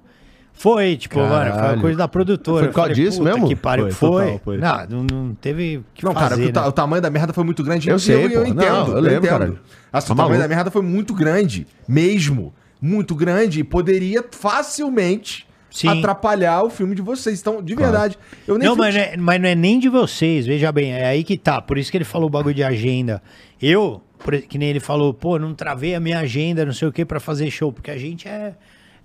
Foi, 0.58 0.96
tipo, 0.96 1.18
mano, 1.18 1.52
foi 1.52 1.62
uma 1.74 1.80
coisa 1.80 1.98
da 1.98 2.08
produtora. 2.08 2.60
Foi 2.64 2.68
por 2.68 2.74
causa 2.74 2.90
Eu 2.92 2.94
disso 2.94 3.22
mesmo? 3.22 3.46
Que 3.46 3.54
pariu. 3.54 3.90
Foi, 3.90 3.92
Foi. 3.92 4.24
total, 4.24 4.40
foi. 4.42 4.56
Não, 4.56 4.86
não, 4.88 5.04
não 5.26 5.34
teve 5.34 5.82
que 5.94 6.04
Não, 6.04 6.14
cara, 6.14 6.30
fazer, 6.30 6.46
o, 6.46 6.52
ta- 6.52 6.62
né? 6.62 6.66
o 6.68 6.72
tamanho 6.72 7.02
da 7.02 7.10
merda 7.10 7.32
foi 7.32 7.44
muito 7.44 7.62
grande. 7.62 7.88
Eu 7.90 7.96
e 7.96 8.00
sei, 8.00 8.24
eu, 8.24 8.30
pô. 8.30 8.46
entendo. 8.46 8.56
Não, 8.56 8.88
eu 8.88 9.00
lembro, 9.00 9.28
caralho. 9.28 9.58
Assim, 9.92 10.08
Tá 10.08 10.14
o 10.14 10.16
tamanho 10.16 10.30
maluco. 10.38 10.48
da 10.48 10.54
merda 10.56 10.70
foi 10.70 10.82
muito 10.82 11.12
grande, 11.14 11.66
mesmo. 11.86 12.54
Muito 12.80 13.14
grande 13.14 13.60
e 13.60 13.64
poderia 13.64 14.22
facilmente 14.30 15.46
Sim. 15.70 15.88
atrapalhar 15.88 16.62
o 16.62 16.70
filme 16.70 16.94
de 16.94 17.02
vocês. 17.02 17.40
Então, 17.40 17.62
de 17.62 17.74
verdade, 17.74 18.18
eu 18.46 18.56
nem 18.58 18.68
Não, 18.68 18.76
mas 18.76 18.94
não, 18.94 19.00
é, 19.00 19.16
mas 19.16 19.40
não 19.40 19.48
é 19.48 19.54
nem 19.54 19.78
de 19.78 19.88
vocês, 19.88 20.46
veja 20.46 20.72
bem, 20.72 20.92
é 20.92 21.06
aí 21.06 21.22
que 21.24 21.36
tá. 21.36 21.60
Por 21.60 21.76
isso 21.78 21.90
que 21.90 21.96
ele 21.98 22.04
falou 22.04 22.28
o 22.28 22.30
bagulho 22.30 22.54
de 22.54 22.62
agenda. 22.64 23.22
Eu, 23.60 24.00
por- 24.18 24.40
que 24.40 24.56
nem 24.58 24.68
ele 24.70 24.80
falou, 24.80 25.12
pô, 25.12 25.38
não 25.38 25.54
travei 25.54 25.94
a 25.94 26.00
minha 26.00 26.18
agenda, 26.18 26.64
não 26.64 26.72
sei 26.72 26.88
o 26.88 26.92
que, 26.92 27.04
pra 27.04 27.20
fazer 27.20 27.50
show, 27.50 27.72
porque 27.72 27.90
a 27.90 27.98
gente 27.98 28.26
é, 28.28 28.54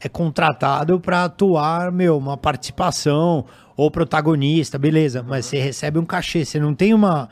é 0.03 0.09
contratado 0.09 0.99
pra 0.99 1.25
atuar, 1.25 1.91
meu, 1.91 2.17
uma 2.17 2.35
participação 2.37 3.45
ou 3.77 3.89
protagonista, 3.91 4.77
beleza, 4.77 5.23
mas 5.27 5.45
você 5.45 5.59
recebe 5.59 5.99
um 5.99 6.05
cachê, 6.05 6.43
você 6.45 6.59
não 6.59 6.73
tem 6.73 6.93
uma. 6.93 7.29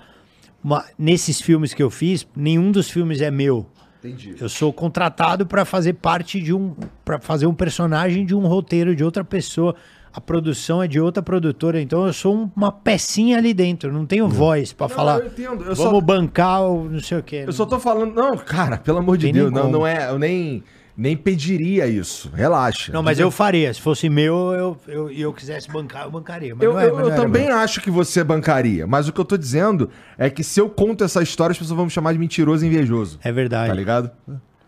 uma 0.64 0.86
nesses 0.98 1.42
filmes 1.42 1.74
que 1.74 1.82
eu 1.84 1.90
fiz, 1.90 2.28
nenhum 2.36 2.72
dos 2.72 2.90
filmes 2.90 3.22
é 3.22 3.32
meu. 3.32 3.66
Entendi. 4.04 4.36
Eu 4.40 4.48
sou 4.48 4.72
contratado 4.72 5.46
para 5.46 5.66
fazer 5.66 5.94
parte 5.94 6.40
de 6.40 6.54
um, 6.54 6.74
para 7.04 7.20
fazer 7.20 7.48
um 7.48 7.54
personagem 7.54 8.26
de 8.26 8.34
um 8.34 8.48
roteiro 8.48 8.96
de 8.96 9.04
outra 9.04 9.24
pessoa. 9.26 9.76
A 10.12 10.20
produção 10.22 10.82
é 10.82 10.88
de 10.88 11.00
outra 11.00 11.22
produtora, 11.22 11.80
então 11.80 12.08
eu 12.08 12.14
sou 12.14 12.36
um- 12.36 12.50
uma 12.56 12.72
pecinha 12.72 13.38
ali 13.38 13.54
dentro. 13.54 13.92
Não 13.94 14.06
tenho 14.08 14.28
voz 14.28 14.74
para 14.74 14.88
Não, 14.88 14.96
falar. 14.96 15.20
eu 15.20 15.28
entendo, 15.28 15.64
eu 15.66 15.76
vamos 15.76 15.78
só- 15.78 16.02
bancar 16.02 16.64
o 16.64 16.90
não 16.90 17.00
sei 17.00 17.18
o 17.20 17.24
quê. 17.24 17.44
Eu 17.46 17.54
só 17.54 17.66
tô 17.66 17.78
falando. 17.80 18.16
Não, 18.16 18.36
cara, 18.38 18.78
pelo 18.78 18.98
amor 19.00 19.18
de 19.18 19.32
Deus, 19.32 19.52
não, 19.52 19.62
como. 19.64 19.74
não 19.74 19.86
é. 19.88 20.10
Eu 20.10 20.18
nem, 20.18 20.64
nem 21.00 21.16
pediria 21.16 21.88
isso. 21.88 22.30
Relaxa. 22.36 22.92
Não, 22.92 23.02
mas 23.02 23.20
eu 23.20 23.32
faria. 23.32 23.74
Se 23.74 23.80
fosse 23.80 24.10
meu, 24.10 24.52
eu, 24.52 24.78
eu, 24.88 25.10
e 25.12 25.22
eu 25.22 25.32
quisesse 25.34 25.70
bancar, 25.72 26.04
eu 26.04 26.12
bancaria. 26.12 26.54
Mas 26.54 26.64
Eu, 26.64 26.74
não 26.74 26.80
é, 26.80 26.86
eu- 26.88 26.94
não 26.96 27.00
eu 27.00 27.08
era 27.12 27.16
também 27.16 27.46
meu. 27.48 27.56
acho 27.58 27.80
que 27.80 27.90
você 27.90 28.24
bancaria, 28.24 28.86
mas 28.86 29.08
o 29.08 29.14
que 29.14 29.20
eu 29.22 29.26
tô 29.26 29.38
dizendo 29.38 29.90
é 30.18 30.30
que 30.30 30.44
se 30.44 30.60
eu 30.60 30.70
conto 30.70 31.04
essa 31.04 31.24
história, 31.24 31.54
as 31.54 31.58
pessoas 31.58 31.76
vão 31.78 31.86
me 31.86 31.92
chamar 31.92 32.12
de 32.12 32.20
mentiroso 32.20 32.66
e 32.66 32.68
invejoso. 32.68 33.18
É 33.24 33.32
verdade. 33.32 33.70
Tá 33.70 33.74
ligado? 33.76 34.12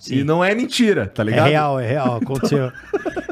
Sim. 0.01 0.15
E 0.15 0.23
não 0.23 0.43
é 0.43 0.55
mentira, 0.55 1.05
tá 1.05 1.21
É 1.21 1.25
ligado? 1.27 1.47
real, 1.47 1.79
é 1.79 1.87
real. 1.87 2.15
Aconteceu. 2.15 2.71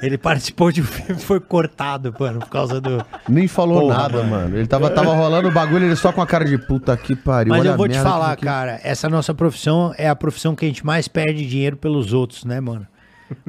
Ele 0.03 0.19
participou 0.19 0.71
de 0.71 0.81
um 0.81 0.83
filme, 0.85 1.19
foi 1.19 1.39
cortado, 1.39 2.13
mano, 2.19 2.39
por 2.39 2.49
causa 2.49 2.79
do. 2.79 3.03
Nem 3.27 3.47
falou 3.47 3.81
Porra, 3.81 3.97
nada, 3.97 4.17
mano. 4.19 4.29
mano. 4.29 4.55
Ele 4.57 4.67
tava, 4.67 4.87
tava 4.91 5.11
rolando 5.15 5.47
o 5.47 5.51
bagulho, 5.51 5.85
ele 5.85 5.95
só 5.95 6.11
com 6.11 6.21
a 6.21 6.27
cara 6.27 6.45
de 6.45 6.59
puta 6.59 6.95
que 6.95 7.15
pariu. 7.15 7.49
Mas 7.49 7.61
olha 7.61 7.69
eu 7.71 7.75
vou 7.77 7.87
a 7.87 7.89
te 7.89 7.97
falar, 7.99 8.35
que 8.35 8.45
cara, 8.45 8.79
essa 8.83 9.09
nossa 9.09 9.33
profissão 9.33 9.93
é 9.97 10.07
a 10.07 10.15
profissão 10.15 10.55
que 10.55 10.63
a 10.63 10.67
gente 10.67 10.85
mais 10.85 11.07
perde 11.07 11.43
dinheiro 11.47 11.75
pelos 11.75 12.13
outros, 12.13 12.45
né, 12.45 12.59
mano? 12.59 12.85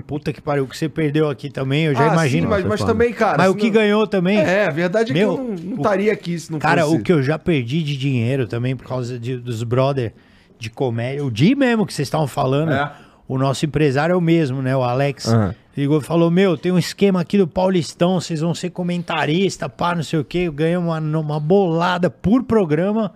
Puta 0.06 0.32
que 0.32 0.40
pariu, 0.40 0.64
o 0.64 0.66
que 0.66 0.76
você 0.78 0.88
perdeu 0.88 1.28
aqui 1.28 1.50
também, 1.50 1.84
eu 1.84 1.94
já 1.94 2.04
Ah, 2.10 2.12
imagino. 2.14 2.44
sim, 2.44 2.48
mas, 2.48 2.64
mas 2.64 2.82
também, 2.84 3.12
cara. 3.12 3.36
Mas 3.36 3.50
o 3.50 3.54
que 3.54 3.66
não- 3.66 3.72
ganhou 3.72 4.06
também. 4.06 4.38
É, 4.38 4.66
a 4.66 4.70
verdade 4.70 5.10
é 5.10 5.14
Meu, 5.14 5.34
que 5.34 5.40
eu 5.40 5.70
não, 5.70 5.76
estaria 5.76 6.12
aqui 6.12 6.38
se 6.38 6.50
não 6.50 6.58
Cara, 6.58 6.84
fosse. 6.84 6.96
o 6.96 7.02
que 7.02 7.12
eu 7.12 7.22
já 7.22 7.38
perdi 7.38 7.82
de 7.82 7.96
dinheiro 7.98 8.46
também 8.46 8.74
por 8.74 8.86
causa 8.86 9.18
de- 9.18 9.36
dos 9.36 9.62
brother 9.62 10.12
de 10.58 10.68
comédia. 10.68 11.24
O 11.24 11.30
Di 11.30 11.54
mesmo 11.54 11.86
que 11.86 11.92
vocês 11.94 12.06
estavam 12.08 12.26
falando. 12.26 12.72
É. 12.72 12.90
O 13.30 13.38
nosso 13.38 13.64
empresário 13.64 14.12
é 14.12 14.16
o 14.16 14.20
mesmo, 14.20 14.60
né? 14.60 14.76
O 14.76 14.82
Alex. 14.82 15.28
Aham. 15.28 15.54
Ligou 15.76 16.00
e 16.00 16.02
falou: 16.02 16.32
Meu, 16.32 16.58
tem 16.58 16.72
um 16.72 16.78
esquema 16.78 17.20
aqui 17.20 17.38
do 17.38 17.46
Paulistão, 17.46 18.20
vocês 18.20 18.40
vão 18.40 18.52
ser 18.52 18.70
comentarista, 18.70 19.68
pá, 19.68 19.94
não 19.94 20.02
sei 20.02 20.18
o 20.18 20.24
quê. 20.24 20.38
Eu 20.38 20.52
ganhei 20.52 20.76
uma, 20.76 20.98
uma 20.98 21.38
bolada 21.38 22.10
por 22.10 22.42
programa. 22.42 23.14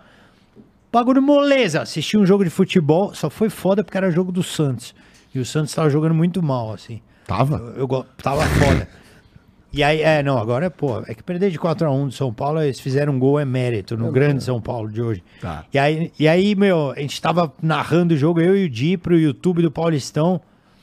Bagulho 0.92 1.20
moleza. 1.20 1.82
Assisti 1.82 2.16
um 2.16 2.24
jogo 2.24 2.44
de 2.44 2.50
futebol, 2.50 3.12
só 3.12 3.28
foi 3.28 3.50
foda 3.50 3.82
porque 3.82 3.98
era 3.98 4.08
jogo 4.08 4.30
do 4.30 4.44
Santos. 4.44 4.94
E 5.34 5.40
o 5.40 5.44
Santos 5.44 5.74
tava 5.74 5.90
jogando 5.90 6.14
muito 6.14 6.40
mal, 6.40 6.72
assim. 6.72 7.00
Tava? 7.26 7.56
Eu, 7.76 7.88
eu 7.90 8.06
tava 8.22 8.42
foda. 8.42 8.88
E 9.74 9.82
aí, 9.82 10.02
é, 10.02 10.22
não, 10.22 10.38
agora, 10.38 10.70
pô, 10.70 11.00
é 11.00 11.14
que 11.14 11.22
perder 11.22 11.50
de 11.50 11.58
4x1 11.58 12.06
do 12.06 12.12
São 12.12 12.32
Paulo, 12.32 12.62
eles 12.62 12.78
fizeram 12.78 13.14
um 13.14 13.18
gol 13.18 13.40
é 13.40 13.44
mérito 13.44 13.96
no 13.96 14.12
grande 14.12 14.44
São 14.44 14.60
Paulo 14.60 14.88
de 14.88 15.02
hoje. 15.02 15.24
Tá. 15.40 15.64
E 15.72 15.78
aí, 15.78 16.12
e 16.16 16.28
aí, 16.28 16.54
meu, 16.54 16.92
a 16.92 17.00
gente 17.00 17.20
tava 17.20 17.52
narrando 17.60 18.14
o 18.14 18.16
jogo, 18.16 18.40
eu 18.40 18.56
e 18.56 18.66
o 18.66 18.70
Di, 18.70 18.96
pro 18.96 19.18
YouTube 19.18 19.62
do 19.62 19.72
Paulistão. 19.72 20.40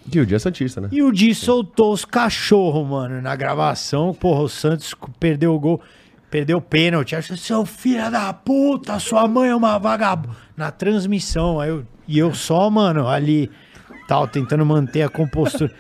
Que 0.10 0.20
o 0.20 0.26
dia 0.26 0.36
é 0.36 0.40
Santista, 0.40 0.82
né? 0.82 0.90
E 0.92 1.02
o 1.02 1.10
Di 1.10 1.34
soltou 1.34 1.94
os 1.94 2.04
cachorros, 2.04 2.86
mano, 2.86 3.22
na 3.22 3.34
gravação. 3.34 4.14
Porra, 4.14 4.42
o 4.42 4.50
Santos 4.50 4.94
perdeu 5.18 5.56
o 5.56 5.60
gol, 5.60 5.80
perdeu 6.30 6.58
o 6.58 6.62
pênalti. 6.62 7.16
Acho 7.16 7.38
seu 7.38 7.66
filho 7.66 8.12
da 8.12 8.34
puta, 8.34 9.00
sua 9.00 9.26
mãe 9.26 9.52
é 9.52 9.56
uma 9.56 9.78
vagabunda. 9.78 10.36
Na 10.58 10.70
transmissão, 10.70 11.62
aí 11.62 11.70
eu, 11.70 11.86
e 12.10 12.20
eu 12.20 12.34
só, 12.34 12.70
mano, 12.70 13.08
ali, 13.08 13.50
tal, 14.06 14.28
tentando 14.28 14.66
manter 14.66 15.04
a 15.04 15.10
compostura. 15.10 15.72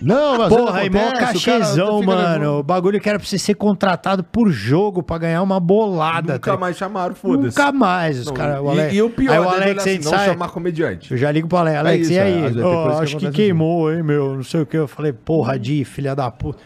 Não, 0.00 0.38
mas 0.38 0.48
Porra, 0.48 0.80
aí 0.80 0.90
mó 0.90 1.12
cachezão, 1.12 2.02
mano. 2.02 2.58
O 2.58 2.62
bagulho 2.62 3.00
que 3.00 3.08
era 3.08 3.18
pra 3.18 3.26
você 3.26 3.38
ser 3.38 3.54
contratado 3.54 4.22
por 4.22 4.50
jogo 4.50 5.02
pra 5.02 5.18
ganhar 5.18 5.42
uma 5.42 5.58
bolada. 5.58 6.34
Nunca 6.34 6.52
tá? 6.52 6.56
mais 6.56 6.76
chamaram, 6.76 7.14
foda-se. 7.14 7.58
Nunca 7.58 7.72
mais. 7.72 8.20
Os 8.20 8.26
Não, 8.26 8.34
cara, 8.34 8.62
o 8.62 8.74
e- 8.78 8.94
e, 8.94 9.02
o 9.02 9.10
pior, 9.10 9.32
aí 9.32 9.38
o 9.38 9.42
né, 9.42 9.48
Alex, 9.48 9.80
assim, 9.80 9.90
a 9.90 9.92
gente 9.94 10.04
não 10.04 10.10
sai, 10.12 10.26
chamar 10.26 10.48
comediante. 10.48 11.10
eu 11.12 11.16
já 11.18 11.30
ligo 11.30 11.48
pro 11.48 11.58
Alex, 11.58 11.78
Alex, 11.78 12.02
isso, 12.02 12.12
e 12.12 12.16
é, 12.16 12.22
aí? 12.22 12.34
Ó, 12.36 12.42
coisa 12.42 12.52
que 12.52 12.58
acho 12.58 12.62
que 12.62 12.76
acontece 12.92 13.26
assim. 13.26 13.32
queimou, 13.32 13.92
hein, 13.92 14.02
meu, 14.02 14.34
não 14.36 14.42
sei 14.44 14.60
o 14.60 14.66
que. 14.66 14.76
Eu 14.76 14.86
falei, 14.88 15.12
porra, 15.12 15.58
Di, 15.58 15.84
filha 15.84 16.14
da 16.14 16.30
puta. 16.30 16.58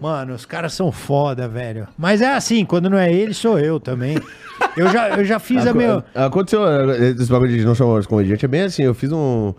Mano, 0.00 0.34
os 0.34 0.44
caras 0.44 0.72
são 0.72 0.90
foda, 0.90 1.46
velho. 1.46 1.86
Mas 1.96 2.20
é 2.22 2.34
assim, 2.34 2.64
quando 2.64 2.90
não 2.90 2.98
é 2.98 3.12
ele, 3.12 3.34
sou 3.34 3.58
eu 3.58 3.78
também. 3.78 4.16
Eu 4.76 4.88
já, 4.90 5.10
eu 5.10 5.24
já 5.24 5.38
fiz 5.38 5.66
a 5.66 5.70
Aco- 5.70 5.78
meu... 5.78 6.02
Aconteceu, 6.14 6.66
eh, 6.66 7.10
esse 7.10 7.30
bagulho 7.30 7.56
de 7.56 7.64
não 7.64 7.74
chamar 7.74 7.94
os 7.94 8.06
comediantes, 8.06 8.42
é 8.42 8.48
bem 8.48 8.62
assim, 8.62 8.82
eu 8.82 8.94
fiz 8.94 9.12
um... 9.12 9.52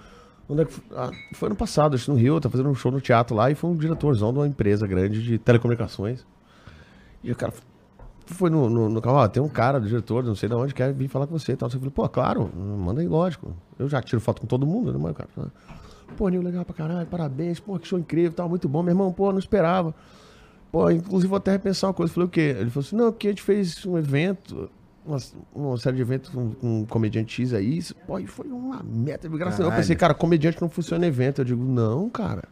Onde 0.53 0.61
é 0.61 0.65
que 0.65 0.73
foi? 0.73 0.83
Ah, 0.95 1.11
foi 1.33 1.47
ano 1.47 1.55
passado, 1.55 1.95
acho 1.95 2.05
que 2.05 2.11
no 2.11 2.17
Rio, 2.17 2.39
tava 2.39 2.51
fazendo 2.51 2.69
um 2.69 2.75
show 2.75 2.91
no 2.91 3.01
teatro 3.01 3.35
lá 3.35 3.49
e 3.49 3.55
foi 3.55 3.71
um 3.71 3.75
diretorzão 3.75 4.31
de 4.31 4.39
uma 4.39 4.47
empresa 4.47 4.85
grande 4.85 5.21
de 5.23 5.39
telecomunicações. 5.39 6.25
E 7.23 7.31
o 7.31 7.35
cara 7.35 7.51
foi 8.27 8.49
no, 8.49 8.69
no, 8.69 8.89
no 8.89 9.01
carro, 9.01 9.27
tem 9.29 9.41
um 9.41 9.49
cara 9.49 9.79
do 9.79 9.87
diretor, 9.87 10.23
não 10.23 10.35
sei 10.35 10.47
de 10.47 10.55
onde, 10.55 10.73
quer 10.73 10.93
vir 10.93 11.07
falar 11.07 11.25
com 11.25 11.37
você 11.37 11.53
e 11.53 11.55
tal. 11.55 11.67
Eu 11.67 11.71
falei, 11.71 11.89
pô, 11.89 12.07
claro, 12.07 12.49
manda 12.55 13.01
aí, 13.01 13.07
lógico. 13.07 13.53
Eu 13.79 13.89
já 13.89 14.01
tiro 14.01 14.21
foto 14.21 14.41
com 14.41 14.47
todo 14.47 14.65
mundo, 14.65 14.93
né, 14.93 14.99
mas 15.01 15.11
o 15.11 15.15
cara... 15.15 15.29
Pô, 16.15 16.29
Nil, 16.29 16.43
legal 16.43 16.63
pra 16.63 16.75
caralho, 16.75 17.07
parabéns, 17.07 17.59
pô, 17.59 17.79
que 17.79 17.87
show 17.87 17.97
incrível, 17.97 18.33
tal, 18.33 18.47
muito 18.47 18.69
bom. 18.69 18.83
Meu 18.83 18.91
irmão, 18.91 19.11
pô, 19.11 19.31
não 19.31 19.39
esperava. 19.39 19.95
Pô, 20.71 20.89
inclusive 20.91 21.27
vou 21.27 21.37
até 21.37 21.51
repensar 21.51 21.87
uma 21.87 21.93
coisa. 21.93 22.11
Eu 22.11 22.13
falei, 22.13 22.27
o 22.27 22.29
quê? 22.29 22.55
Ele 22.59 22.69
falou 22.69 22.85
assim, 22.85 22.95
não, 22.95 23.11
porque 23.11 23.27
a 23.27 23.31
gente 23.31 23.41
fez 23.41 23.83
um 23.85 23.97
evento, 23.97 24.69
uma, 25.05 25.17
uma 25.53 25.77
série 25.77 25.95
de 25.95 26.01
eventos 26.01 26.29
com, 26.29 26.51
com 26.51 26.81
um 26.81 26.85
comediante 26.85 27.41
X 27.41 27.53
aí. 27.53 27.77
Isso, 27.77 27.95
pô, 28.07 28.19
e 28.19 28.27
foi 28.27 28.47
uma 28.47 28.81
meta. 28.83 29.27
Graças 29.29 29.59
a 29.59 29.63
Deus. 29.63 29.71
Eu 29.71 29.77
pensei, 29.77 29.95
cara, 29.95 30.13
comediante 30.13 30.61
não 30.61 30.69
funciona 30.69 31.05
em 31.05 31.09
evento. 31.09 31.41
Eu 31.41 31.45
digo, 31.45 31.63
não, 31.63 32.09
cara. 32.09 32.43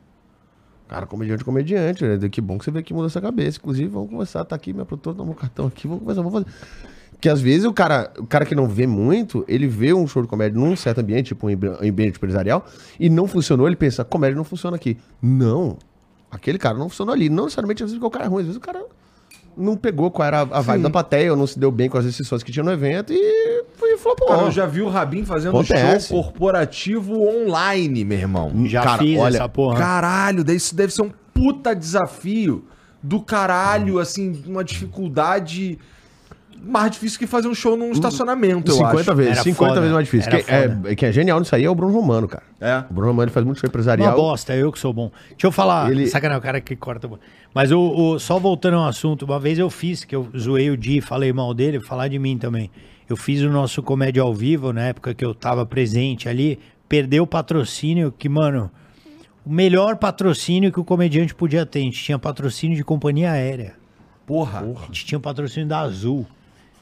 Cara, 0.87 1.05
comediante 1.05 1.43
comediante. 1.45 2.03
Né? 2.03 2.29
Que 2.29 2.41
bom 2.41 2.57
que 2.57 2.65
você 2.65 2.71
veio 2.71 2.81
aqui 2.81 2.91
e 2.91 2.93
mudou 2.93 3.07
essa 3.07 3.21
cabeça. 3.21 3.57
Inclusive, 3.57 3.87
vamos 3.87 4.09
conversar, 4.09 4.43
tá 4.43 4.55
aqui, 4.55 4.73
minha 4.73 4.85
produtora, 4.85 5.15
dá 5.15 5.23
meu 5.23 5.33
cartão 5.33 5.67
aqui, 5.67 5.87
vamos 5.87 6.01
conversar, 6.01 6.21
vamos 6.21 6.43
fazer. 6.43 6.57
Porque 7.11 7.29
às 7.29 7.39
vezes 7.39 7.65
o 7.65 7.71
cara, 7.71 8.11
o 8.17 8.25
cara 8.25 8.45
que 8.45 8.55
não 8.55 8.67
vê 8.67 8.87
muito, 8.87 9.45
ele 9.47 9.67
vê 9.67 9.93
um 9.93 10.07
show 10.07 10.23
de 10.23 10.27
comédia 10.27 10.59
num 10.59 10.75
certo 10.75 10.99
ambiente, 11.01 11.27
tipo 11.27 11.45
um 11.47 11.53
ambi- 11.53 11.67
ambiente 11.87 12.17
empresarial, 12.17 12.65
e 12.99 13.09
não 13.11 13.27
funcionou, 13.27 13.67
ele 13.67 13.75
pensa, 13.75 14.03
comédia 14.03 14.35
não 14.35 14.43
funciona 14.43 14.75
aqui. 14.75 14.97
Não. 15.21 15.77
Aquele 16.31 16.57
cara 16.57 16.77
não 16.77 16.89
funcionou 16.89 17.13
ali. 17.13 17.29
Não 17.29 17.43
necessariamente 17.43 17.83
às 17.83 17.91
vezes 17.91 17.99
porque 17.99 18.07
o 18.07 18.19
cara 18.19 18.25
é 18.25 18.27
ruim, 18.27 18.39
às 18.41 18.47
vezes 18.47 18.57
o 18.57 18.61
cara 18.61 18.83
não 19.57 19.75
pegou 19.75 20.09
qual 20.09 20.27
era 20.27 20.41
a 20.41 20.61
vibe 20.61 20.83
da 20.83 20.89
plateia, 20.89 21.31
ou 21.31 21.37
não 21.37 21.47
se 21.47 21.57
deu 21.59 21.71
bem 21.71 21.89
com 21.89 21.97
as 21.97 22.05
decisões 22.05 22.43
que 22.43 22.51
tinha 22.51 22.63
no 22.63 22.71
evento 22.71 23.13
e 23.13 23.63
foi 23.75 23.97
flopou. 23.97 24.27
Cara, 24.27 24.43
eu 24.43 24.51
já 24.51 24.65
vi 24.65 24.81
o 24.81 24.89
Rabin 24.89 25.25
fazendo 25.25 25.57
Acontece. 25.57 26.09
show 26.09 26.23
corporativo 26.23 27.13
online, 27.21 28.03
meu 28.03 28.17
irmão. 28.17 28.51
Já 28.65 28.83
Cara, 28.83 28.97
fiz 28.97 29.19
olha, 29.19 29.37
essa 29.37 29.49
porra. 29.49 29.77
Caralho, 29.77 30.49
isso 30.51 30.75
deve 30.75 30.93
ser 30.93 31.03
um 31.03 31.11
puta 31.33 31.75
desafio 31.75 32.65
do 33.01 33.21
caralho, 33.21 33.99
assim, 33.99 34.43
uma 34.45 34.63
dificuldade 34.63 35.79
mais 36.63 36.91
difícil 36.91 37.17
que 37.19 37.25
fazer 37.27 37.47
um 37.47 37.55
show 37.55 37.75
num 37.75 37.91
estacionamento, 37.91 38.71
eu 38.71 38.75
50 38.75 38.99
acho. 39.01 39.15
vezes, 39.15 39.31
Era 39.33 39.43
50 39.43 39.69
foda. 39.69 39.79
vezes 39.81 39.93
mais 39.93 40.05
difícil. 40.05 40.31
Era 40.31 40.43
Quem 40.43 40.91
é, 40.91 40.95
quem 40.95 41.09
é 41.09 41.11
genial 41.11 41.39
nisso 41.39 41.55
aí 41.55 41.63
é 41.65 41.69
o 41.69 41.73
Bruno 41.75 41.93
Romano, 41.93 42.27
cara. 42.27 42.43
É. 42.59 42.79
O 42.89 42.93
Bruno 42.93 43.07
Romano 43.11 43.23
ele 43.27 43.31
faz 43.31 43.45
muito 43.45 43.57
show 43.59 43.67
Uma 43.67 43.71
empresarial. 43.71 44.15
bosta, 44.15 44.55
eu 44.55 44.71
que 44.71 44.77
sou 44.79 44.93
bom. 44.93 45.11
Deixa 45.31 45.47
eu 45.47 45.51
falar, 45.51 45.91
Ele- 45.91 46.07
sacanagem, 46.07 46.39
o 46.39 46.43
cara 46.43 46.61
que 46.61 46.75
corta. 46.75 47.09
Mas 47.53 47.71
o, 47.71 47.79
o- 47.79 48.19
só 48.19 48.37
voltando 48.39 48.77
ao 48.77 48.85
assunto, 48.87 49.25
uma 49.25 49.39
vez 49.39 49.57
eu 49.59 49.69
fiz, 49.69 50.03
que 50.05 50.15
eu 50.15 50.27
zoei 50.37 50.69
o 50.69 50.77
Di, 50.77 51.01
falei 51.01 51.33
mal 51.33 51.53
dele, 51.53 51.79
vou 51.79 51.87
falar 51.87 52.07
de 52.07 52.19
mim 52.19 52.37
também. 52.37 52.69
Eu 53.09 53.17
fiz 53.17 53.41
o 53.41 53.49
nosso 53.49 53.81
comédia 53.83 54.21
ao 54.21 54.33
vivo, 54.33 54.71
na 54.71 54.83
época 54.83 55.13
que 55.13 55.25
eu 55.25 55.33
tava 55.35 55.65
presente 55.65 56.29
ali, 56.29 56.59
perdeu 56.87 57.23
o 57.23 57.27
patrocínio, 57.27 58.13
que, 58.17 58.29
mano, 58.29 58.71
o 59.45 59.51
melhor 59.51 59.97
patrocínio 59.97 60.71
que 60.71 60.79
o 60.79 60.83
comediante 60.85 61.33
podia 61.33 61.65
ter. 61.65 61.79
A 61.79 61.81
gente 61.81 62.01
tinha 62.03 62.19
patrocínio 62.19 62.77
de 62.77 62.83
companhia 62.83 63.31
aérea. 63.31 63.73
Porra. 64.25 64.59
A 64.59 64.85
gente 64.85 65.05
tinha 65.05 65.17
o 65.17 65.21
patrocínio 65.21 65.67
da 65.67 65.79
Azul. 65.79 66.25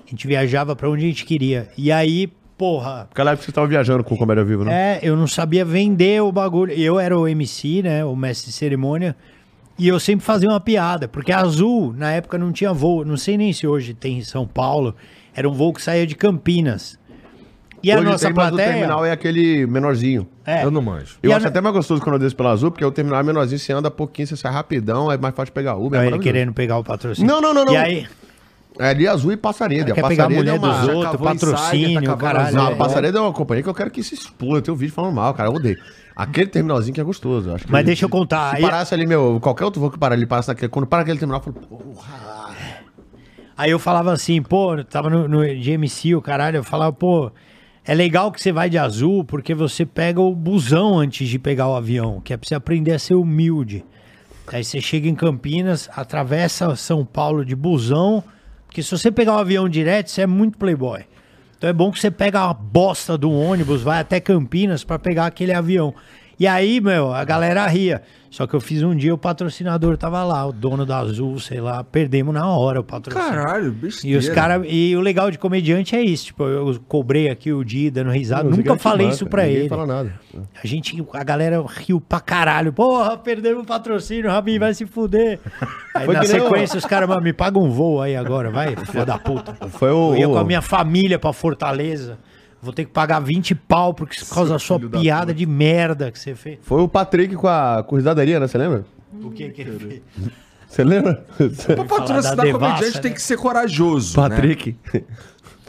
A 0.09 0.11
gente 0.11 0.27
viajava 0.27 0.75
pra 0.75 0.89
onde 0.89 1.05
a 1.05 1.07
gente 1.07 1.23
queria. 1.23 1.67
E 1.77 1.91
aí, 1.91 2.27
porra, 2.57 3.07
Aquela 3.11 3.31
época 3.31 3.45
você 3.45 3.51
tava 3.51 3.67
viajando 3.67 4.03
com 4.03 4.15
o 4.15 4.17
Comédia 4.17 4.43
Vivo, 4.43 4.63
né? 4.65 4.95
é, 4.95 4.99
eu 5.03 5.15
não 5.15 5.27
sabia 5.27 5.63
vender 5.63 6.21
o 6.21 6.31
bagulho. 6.31 6.73
Eu 6.73 6.99
era 6.99 7.17
o 7.17 7.27
MC, 7.27 7.83
né? 7.83 8.03
O 8.03 8.15
mestre 8.15 8.49
de 8.49 8.55
cerimônia. 8.57 9.15
E 9.77 9.87
eu 9.87 9.99
sempre 9.99 10.25
fazia 10.25 10.49
uma 10.49 10.59
piada, 10.59 11.07
porque 11.07 11.31
a 11.31 11.39
Azul, 11.39 11.93
na 11.95 12.11
época, 12.11 12.37
não 12.37 12.51
tinha 12.51 12.73
voo. 12.73 13.05
Não 13.05 13.15
sei 13.15 13.37
nem 13.37 13.53
se 13.53 13.65
hoje 13.67 13.93
tem 13.93 14.17
em 14.17 14.23
São 14.23 14.45
Paulo. 14.47 14.93
Era 15.33 15.47
um 15.47 15.53
voo 15.53 15.71
que 15.73 15.81
saía 15.81 16.05
de 16.07 16.15
Campinas. 16.15 16.99
E 17.81 17.89
a 17.89 17.95
Hoje 17.95 18.03
nossa 18.05 18.25
tem, 18.25 18.33
mas 18.35 18.47
o 18.47 18.49
plateia? 18.49 18.73
terminal 18.73 19.05
é 19.05 19.11
aquele 19.11 19.65
menorzinho. 19.65 20.27
É. 20.45 20.65
Eu 20.65 20.71
não 20.71 20.81
manjo. 20.81 21.17
Eu 21.23 21.29
E 21.29 21.33
a 21.33 21.37
acho 21.37 21.43
na- 21.45 21.49
até 21.49 21.61
mais 21.61 21.73
gostoso 21.73 22.01
quando 22.01 22.15
eu 22.15 22.19
desço 22.19 22.35
pela 22.35 22.49
azul, 22.51 22.71
porque 22.71 22.83
o 22.83 22.91
terminal 22.91 23.21
é 23.21 23.23
menorzinho, 23.23 23.57
você 23.57 23.71
anda 23.71 23.89
pouquinho, 23.89 24.27
você 24.27 24.35
sai 24.35 24.51
rapidão, 24.51 25.09
é 25.09 25.17
mais 25.17 25.33
fácil 25.33 25.53
pegar 25.53 25.77
Uber. 25.77 25.97
Olha 25.97 26.07
é 26.07 26.09
ele 26.09 26.19
querendo 26.19 26.51
pegar 26.51 26.77
o 26.77 26.83
patrocínio. 26.83 27.31
Não, 27.31 27.39
não, 27.39 27.53
não, 27.53 27.63
não. 27.63 27.73
E 27.73 27.77
aí, 27.77 28.05
É 28.79 28.91
ali 28.91 29.05
azul 29.07 29.33
e 29.33 29.37
Passareda. 29.37 29.93
quer 29.93 30.05
a 30.05 30.07
pegar 30.07 30.25
a 30.25 30.29
mulher 30.29 30.55
é 30.55 30.57
uma... 30.57 30.79
dos 30.79 30.87
outros, 30.95 31.21
patrocínio, 31.21 32.01
tá 32.01 32.15
caralho. 32.15 32.55
Não, 32.55 32.67
a 32.67 32.71
é. 32.71 32.75
Passareda 32.75 33.17
é 33.17 33.21
uma 33.21 33.33
companhia 33.33 33.61
que 33.61 33.67
eu 33.69 33.73
quero 33.73 33.91
que 33.91 34.01
se 34.01 34.15
exploda. 34.15 34.61
Tem 34.61 34.73
um 34.73 34.77
vídeo 34.77 34.93
falando 34.93 35.13
mal, 35.13 35.33
cara. 35.33 35.49
Eu 35.49 35.53
odeio. 35.55 35.77
Aquele 36.15 36.47
terminalzinho 36.47 36.93
que 36.93 37.01
é 37.01 37.03
gostoso. 37.03 37.49
eu 37.49 37.55
Acho 37.55 37.65
que 37.65 37.71
Mas 37.71 37.85
deixa 37.85 38.05
eu 38.05 38.09
contar, 38.09 38.51
Se 38.51 38.55
aí- 38.57 38.61
parasse 38.61 38.93
ali, 38.93 39.05
meu, 39.05 39.37
qualquer 39.41 39.65
outro 39.65 39.81
voo 39.81 39.91
que 39.91 39.99
parar, 39.99 40.15
ele 40.15 40.25
parasse 40.25 40.47
naquele. 40.47 40.69
Quando 40.69 40.87
para 40.87 41.01
aquele 41.01 41.19
terminal, 41.19 41.41
eu 41.45 41.53
falo, 41.53 41.67
porra. 41.67 42.55
Aí 43.57 43.71
eu 43.71 43.79
falava 43.79 44.13
assim, 44.13 44.41
pô, 44.41 44.75
eu 44.75 44.85
tava 44.85 45.09
no, 45.09 45.27
no 45.27 45.39
GMC, 45.41 46.15
o 46.15 46.21
caralho, 46.21 46.55
eu 46.57 46.63
falava, 46.63 46.93
pô, 46.93 47.29
é 47.85 47.93
legal 47.93 48.31
que 48.31 48.41
você 48.41 48.53
vai 48.53 48.69
de 48.69 48.77
azul 48.77 49.25
porque 49.25 49.53
você 49.53 49.85
pega 49.85 50.21
o 50.21 50.33
busão 50.33 50.97
antes 50.97 51.27
de 51.27 51.37
pegar 51.37 51.67
o 51.67 51.75
avião, 51.75 52.21
que 52.21 52.31
é 52.31 52.37
pra 52.37 52.47
você 52.47 52.55
aprender 52.55 52.93
a 52.93 52.99
ser 52.99 53.15
humilde. 53.15 53.83
Aí 54.47 54.63
você 54.63 54.79
chega 54.79 55.09
em 55.09 55.15
Campinas, 55.15 55.89
atravessa 55.95 56.73
São 56.75 57.05
Paulo 57.05 57.43
de 57.43 57.55
busão, 57.55 58.23
porque 58.69 58.83
se 58.83 58.91
você 58.91 59.11
pegar 59.11 59.35
o 59.35 59.39
avião 59.39 59.67
direto, 59.67 60.11
você 60.11 60.21
é 60.21 60.27
muito 60.27 60.59
playboy. 60.59 61.03
Então 61.57 61.67
é 61.67 61.73
bom 61.73 61.91
que 61.91 61.99
você 61.99 62.11
pega 62.11 62.41
a 62.41 62.53
bosta 62.53 63.17
do 63.17 63.31
ônibus, 63.31 63.81
vai 63.81 63.99
até 63.99 64.19
Campinas 64.19 64.83
pra 64.83 64.99
pegar 64.99 65.25
aquele 65.25 65.51
avião. 65.51 65.93
E 66.39 66.47
aí, 66.47 66.79
meu, 66.79 67.13
a 67.13 67.23
galera 67.25 67.67
ria. 67.67 68.01
Só 68.31 68.45
que 68.45 68.53
eu 68.53 68.61
fiz 68.61 68.83
um 68.83 68.95
dia, 68.95 69.11
o 69.13 69.17
patrocinador 69.17 69.97
tava 69.97 70.23
lá, 70.23 70.45
o 70.45 70.53
dono 70.53 70.85
da 70.85 70.99
Azul, 70.99 71.39
sei 71.39 71.59
lá, 71.59 71.83
perdemos 71.83 72.31
na 72.33 72.47
hora 72.47 72.79
o 72.79 72.83
patrocínio. 72.83 73.27
Caralho, 73.27 73.67
E 73.67 73.71
besteira. 73.71 74.19
os 74.19 74.29
cara, 74.29 74.61
e 74.67 74.95
o 74.95 75.01
legal 75.01 75.31
de 75.31 75.39
comediante 75.39 75.95
é 75.95 76.01
isso, 76.01 76.25
tipo, 76.27 76.43
eu 76.43 76.79
cobrei 76.87 77.27
aqui 77.27 77.51
o 77.51 77.63
Di 77.63 77.89
dando 77.89 78.11
risada, 78.11 78.43
Não, 78.47 78.55
nunca 78.55 78.77
falei 78.77 79.09
isso 79.09 79.25
pra 79.25 79.41
ninguém 79.43 79.57
ele. 79.61 79.69
fala 79.69 79.87
nada. 79.87 80.13
A 80.63 80.67
gente, 80.67 81.03
a 81.11 81.23
galera 81.23 81.61
riu 81.67 81.99
pra 81.99 82.19
caralho. 82.19 82.71
Porra, 82.71 83.17
perdemos 83.17 83.63
o 83.63 83.65
patrocínio, 83.65 84.29
Rabin 84.29 84.59
vai 84.59 84.75
se 84.75 84.85
fuder. 84.85 85.39
Aí 85.95 86.05
Foi 86.05 86.13
na 86.13 86.21
que 86.21 86.27
nem 86.31 86.39
sequência 86.41 86.77
os 86.77 86.85
caras, 86.85 87.09
"Mano, 87.09 87.21
me 87.23 87.33
pagam 87.33 87.63
um 87.63 87.71
voo 87.71 87.99
aí 87.99 88.15
agora, 88.15 88.51
vai, 88.51 88.75
filha 88.75 89.05
da 89.07 89.17
puta. 89.17 89.55
Foi 89.69 89.89
o. 89.91 90.13
Eu 90.13 90.17
ia 90.19 90.27
com 90.27 90.37
a 90.37 90.43
minha 90.43 90.61
família 90.61 91.17
pra 91.17 91.33
Fortaleza. 91.33 92.17
Vou 92.61 92.73
ter 92.73 92.85
que 92.85 92.91
pagar 92.91 93.19
20 93.21 93.55
pau 93.55 93.93
por 93.93 94.07
causa 94.33 94.53
da 94.53 94.59
sua 94.59 94.77
filho 94.77 94.89
da 94.89 94.99
piada 94.99 95.33
de 95.33 95.45
merda 95.45 96.11
que 96.11 96.19
você 96.19 96.35
fez. 96.35 96.59
Foi 96.61 96.81
o 96.81 96.87
Patrick 96.89 97.35
com 97.35 97.47
a 97.47 97.85
risadaria, 97.91 98.39
né? 98.39 98.47
Você 98.47 98.57
lembra? 98.57 98.85
O 99.23 99.31
que 99.31 99.49
que 99.49 99.61
ele 99.61 99.79
fez? 99.79 100.01
Você 100.67 100.83
lembra? 100.83 101.25
Pra 101.65 101.83
patrocinar 101.85 102.35
comediante 102.35 102.53
devassa, 102.53 103.01
tem 103.01 103.11
né? 103.11 103.15
que 103.15 103.21
ser 103.21 103.37
corajoso. 103.37 104.21
Né? 104.21 104.29
Patrick. 104.29 104.75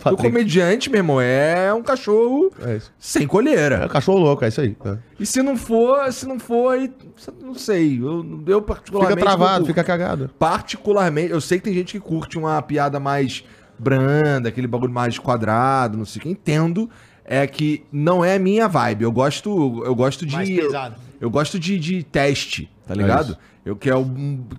O 0.00 0.02
Patrick. 0.02 0.22
comediante, 0.22 0.90
meu 0.90 0.98
irmão, 1.00 1.20
é 1.20 1.72
um 1.74 1.82
cachorro 1.82 2.50
É 2.66 2.76
isso. 2.76 2.90
sem 2.98 3.24
É 3.24 3.26
colheira. 3.26 3.88
cachorro 3.88 4.18
louco, 4.18 4.44
é 4.44 4.48
isso 4.48 4.60
aí. 4.62 4.74
É. 4.84 4.96
E 5.18 5.26
se 5.26 5.42
não 5.42 5.56
for, 5.56 6.10
se 6.12 6.26
não 6.26 6.38
for, 6.38 6.72
aí, 6.74 6.90
não 7.42 7.54
sei. 7.54 7.98
Eu, 8.00 8.24
eu 8.46 8.60
Fica 8.60 8.62
particularmente. 8.62 9.20
travado, 9.20 9.58
não 9.60 9.66
fica 9.66 9.84
cagado. 9.84 10.30
Particularmente, 10.38 11.30
eu 11.32 11.40
sei 11.40 11.58
que 11.58 11.64
tem 11.64 11.74
gente 11.74 11.92
que 11.92 12.00
curte 12.00 12.36
uma 12.38 12.60
piada 12.62 12.98
mais 12.98 13.44
branda, 13.80 14.48
aquele 14.48 14.66
bagulho 14.66 14.92
mais 14.92 15.18
quadrado, 15.18 15.96
não 15.98 16.04
sei 16.04 16.20
o 16.20 16.22
que. 16.22 16.28
Entendo. 16.30 16.88
É 17.24 17.46
que 17.46 17.84
não 17.92 18.24
é 18.24 18.34
a 18.34 18.38
minha 18.38 18.66
vibe. 18.66 19.02
Eu 19.04 19.12
gosto, 19.12 19.82
eu 19.84 19.94
gosto 19.94 20.26
de. 20.26 20.34
Mais 20.34 20.48
pesado. 20.50 20.96
Eu, 21.20 21.30
gosto 21.30 21.58
de, 21.60 21.78
de 21.78 22.02
teste, 22.02 22.68
tá 22.86 22.94
ligado? 22.94 23.30
isso. 23.30 23.38
eu 23.64 23.76
quero. 23.76 24.04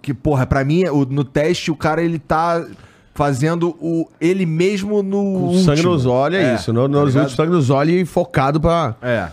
Que, 0.01 0.14
porra, 0.14 0.45
pra 0.45 0.64
mim, 0.64 0.85
o- 0.85 1.03
no 1.06 1.24
teste, 1.25 1.69
o 1.69 1.75
cara 1.75 2.01
ele 2.01 2.17
tá 2.17 2.66
fazendo 3.14 3.75
o 3.82 4.08
ele 4.22 4.45
mesmo 4.45 5.03
no. 5.03 5.50
O 5.50 5.58
sangue 5.59 5.69
último. 5.80 5.91
nos 5.93 6.06
olhos 6.06 6.40
é, 6.40 6.56
isso. 6.56 6.72
No, 6.72 6.83
tá 6.83 6.88
nos 6.88 7.16
últimos 7.16 7.33
sangue 7.33 7.51
nos 7.51 7.69
olhos 7.69 8.01
e 8.01 8.06
focado 8.06 8.59
pra. 8.61 8.95
É. 9.01 9.27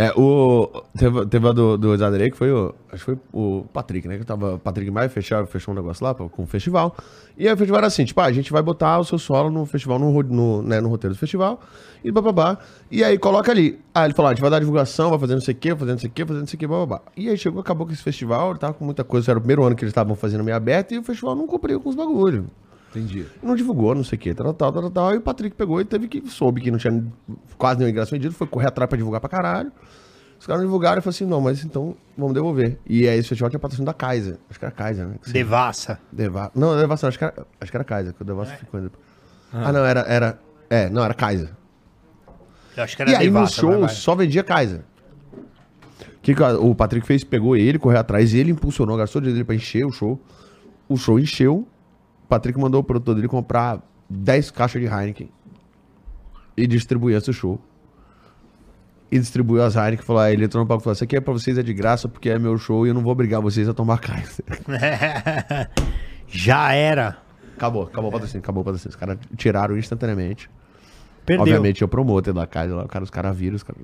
É, 0.00 0.12
o. 0.16 0.84
Teve, 0.96 1.26
teve 1.26 1.48
a 1.48 1.50
do, 1.50 1.76
do 1.76 1.92
Exaderei, 1.92 2.30
que 2.30 2.36
foi 2.36 2.52
o. 2.52 2.72
Acho 2.92 3.04
que 3.04 3.16
foi 3.16 3.18
o 3.32 3.64
Patrick, 3.72 4.06
né? 4.06 4.16
Que 4.16 4.24
tava. 4.24 4.56
Patrick 4.56 4.88
Maia 4.92 5.08
fechou, 5.08 5.44
fechou 5.44 5.74
um 5.74 5.76
negócio 5.76 6.04
lá 6.04 6.14
pra- 6.14 6.28
com 6.28 6.44
o 6.44 6.46
festival. 6.46 6.94
E 7.36 7.48
aí 7.48 7.52
o 7.52 7.56
festival 7.56 7.78
era 7.78 7.88
assim: 7.88 8.04
tipo, 8.04 8.20
ah, 8.20 8.26
a 8.26 8.32
gente 8.32 8.52
vai 8.52 8.62
botar 8.62 9.00
o 9.00 9.04
seu 9.04 9.18
solo 9.18 9.50
no 9.50 9.66
festival, 9.66 9.98
no, 9.98 10.22
no, 10.22 10.62
né, 10.62 10.80
no 10.80 10.88
roteiro 10.88 11.16
do 11.16 11.18
festival. 11.18 11.60
E 12.04 12.12
bababá. 12.12 12.58
E 12.92 13.02
aí 13.02 13.18
coloca 13.18 13.50
ali. 13.50 13.80
Ah, 13.92 14.04
ele 14.04 14.14
falou: 14.14 14.28
ah, 14.28 14.30
a 14.30 14.34
gente 14.34 14.40
vai 14.40 14.50
dar 14.52 14.60
divulgação, 14.60 15.10
vai 15.10 15.18
fazer 15.18 15.34
não 15.34 15.40
sei 15.40 15.54
o 15.54 15.56
quê, 15.56 15.74
fazer 15.74 15.90
não 15.90 15.98
sei 15.98 16.08
o 16.08 16.12
quê, 16.12 16.24
fazer 16.24 16.38
não 16.38 16.46
sei 16.46 16.56
o 16.56 16.60
quê, 16.60 16.66
bababá. 16.68 17.00
E 17.16 17.28
aí 17.28 17.36
chegou, 17.36 17.60
acabou 17.60 17.84
com 17.84 17.92
esse 17.92 18.02
festival, 18.04 18.50
ele 18.50 18.60
tava 18.60 18.74
com 18.74 18.84
muita 18.84 19.02
coisa. 19.02 19.32
Era 19.32 19.38
o 19.38 19.42
primeiro 19.42 19.64
ano 19.64 19.74
que 19.74 19.82
eles 19.82 19.90
estavam 19.90 20.14
fazendo 20.14 20.44
meio 20.44 20.56
aberto 20.56 20.94
e 20.94 20.98
o 20.98 21.02
festival 21.02 21.34
não 21.34 21.48
cumpriu 21.48 21.80
com 21.80 21.88
os 21.88 21.96
bagulhos. 21.96 22.44
Entendi. 22.90 23.26
Não 23.42 23.54
divulgou, 23.54 23.94
não 23.94 24.02
sei 24.02 24.16
o 24.16 24.20
que, 24.20 24.34
tal, 24.34 24.52
tal, 24.54 24.72
tal, 24.72 24.90
tal. 24.90 25.14
E 25.14 25.18
o 25.18 25.20
Patrick 25.20 25.54
pegou 25.54 25.80
e 25.80 25.84
teve 25.84 26.08
que, 26.08 26.26
soube 26.28 26.60
que 26.60 26.70
não 26.70 26.78
tinha 26.78 27.04
quase 27.58 27.78
nenhum 27.78 27.90
ingresso 27.90 28.10
vendido, 28.10 28.34
foi 28.34 28.46
correr 28.46 28.68
atrás 28.68 28.88
pra 28.88 28.96
divulgar 28.96 29.20
pra 29.20 29.28
caralho. 29.28 29.70
Os 30.38 30.46
caras 30.46 30.62
não 30.62 30.68
divulgaram 30.68 30.98
e 30.98 31.02
falou 31.02 31.10
assim: 31.10 31.26
não, 31.26 31.40
mas 31.40 31.64
então 31.64 31.96
vamos 32.16 32.32
devolver. 32.32 32.78
E 32.86 33.08
aí 33.08 33.18
esse 33.18 33.28
festival 33.28 33.50
tinha 33.50 33.58
patrocínio 33.58 33.86
da 33.86 33.92
Kaiser. 33.92 34.38
Acho 34.48 34.58
que 34.58 34.64
era 34.64 34.72
Kaiser, 34.72 35.06
né? 35.06 35.16
Que 35.22 35.32
Devassa. 35.32 35.98
Deva... 36.12 36.50
Não, 36.54 36.76
Devassa, 36.76 37.06
não, 37.06 37.08
acho 37.08 37.18
que 37.18 37.24
era, 37.24 37.46
acho 37.60 37.70
que 37.70 37.76
era 37.76 37.84
Kaiser, 37.84 38.14
que 38.14 38.22
o 38.22 38.24
Devassa 38.24 38.54
ficou 38.54 38.78
ainda. 38.78 38.92
Ah. 39.52 39.72
não, 39.72 39.84
era, 39.84 40.00
era. 40.00 40.38
É, 40.70 40.88
não, 40.88 41.04
era 41.04 41.12
Kaiser. 41.12 41.50
Eu 42.76 42.84
acho 42.84 42.94
que 42.94 43.02
era 43.02 43.10
E 43.10 43.16
aí 43.16 43.24
Devassa. 43.26 43.66
vai, 43.66 43.80
vai. 43.80 43.88
só 43.88 44.14
vendia 44.14 44.44
Kaiser. 44.44 44.80
O 44.80 46.20
que, 46.22 46.34
que 46.34 46.42
o 46.42 46.74
Patrick 46.74 47.06
fez? 47.06 47.24
Pegou 47.24 47.56
ele, 47.56 47.78
correu 47.78 47.98
atrás, 47.98 48.34
ele 48.34 48.50
impulsionou, 48.52 48.96
gastou 48.96 49.20
dinheiro 49.20 49.36
dele 49.36 49.44
pra 49.44 49.54
encher 49.56 49.84
o 49.84 49.90
show. 49.90 50.20
O 50.88 50.96
show 50.96 51.18
encheu. 51.18 51.66
O 52.28 52.34
Patrick 52.38 52.60
mandou 52.60 52.82
o 52.82 52.84
produtor 52.84 53.14
dele 53.14 53.26
comprar 53.26 53.80
10 54.10 54.50
caixas 54.50 54.82
de 54.82 54.86
Heineken 54.86 55.30
e 56.54 56.66
distribuir 56.66 57.16
esse 57.16 57.32
show. 57.32 57.58
E 59.10 59.18
distribuiu 59.18 59.62
as 59.62 59.76
Heineken, 59.76 60.04
falou, 60.04 60.20
ah, 60.20 60.30
ele 60.30 60.44
entrou 60.44 60.62
no 60.62 60.68
palco 60.68 60.82
e 60.82 60.84
falou, 60.84 60.92
isso 60.92 61.04
aqui 61.04 61.16
é 61.16 61.20
pra 61.22 61.32
vocês, 61.32 61.56
é 61.56 61.62
de 61.62 61.72
graça, 61.72 62.06
porque 62.06 62.28
é 62.28 62.38
meu 62.38 62.58
show 62.58 62.84
e 62.84 62.90
eu 62.90 62.94
não 62.94 63.00
vou 63.00 63.12
obrigar 63.12 63.40
vocês 63.40 63.66
a 63.66 63.72
tomar 63.72 63.96
Kaiser. 64.04 64.44
Já 66.28 66.74
era. 66.74 67.16
acabou, 67.56 67.84
acabou 67.84 68.10
o 68.10 68.12
patrocínio, 68.12 68.42
acabou 68.42 68.60
o 68.60 68.64
patrocínio. 68.66 68.90
Os 68.90 68.96
caras 68.96 69.16
tiraram 69.34 69.78
instantaneamente. 69.78 70.50
Perdeu. 71.24 71.44
Obviamente, 71.44 71.80
eu 71.80 71.88
promotor 71.88 72.34
da 72.34 72.46
Kaiser 72.46 72.76
lá, 72.76 72.86
os 73.02 73.10
caras 73.10 73.34
viram, 73.34 73.56
os 73.56 73.62
caras... 73.62 73.80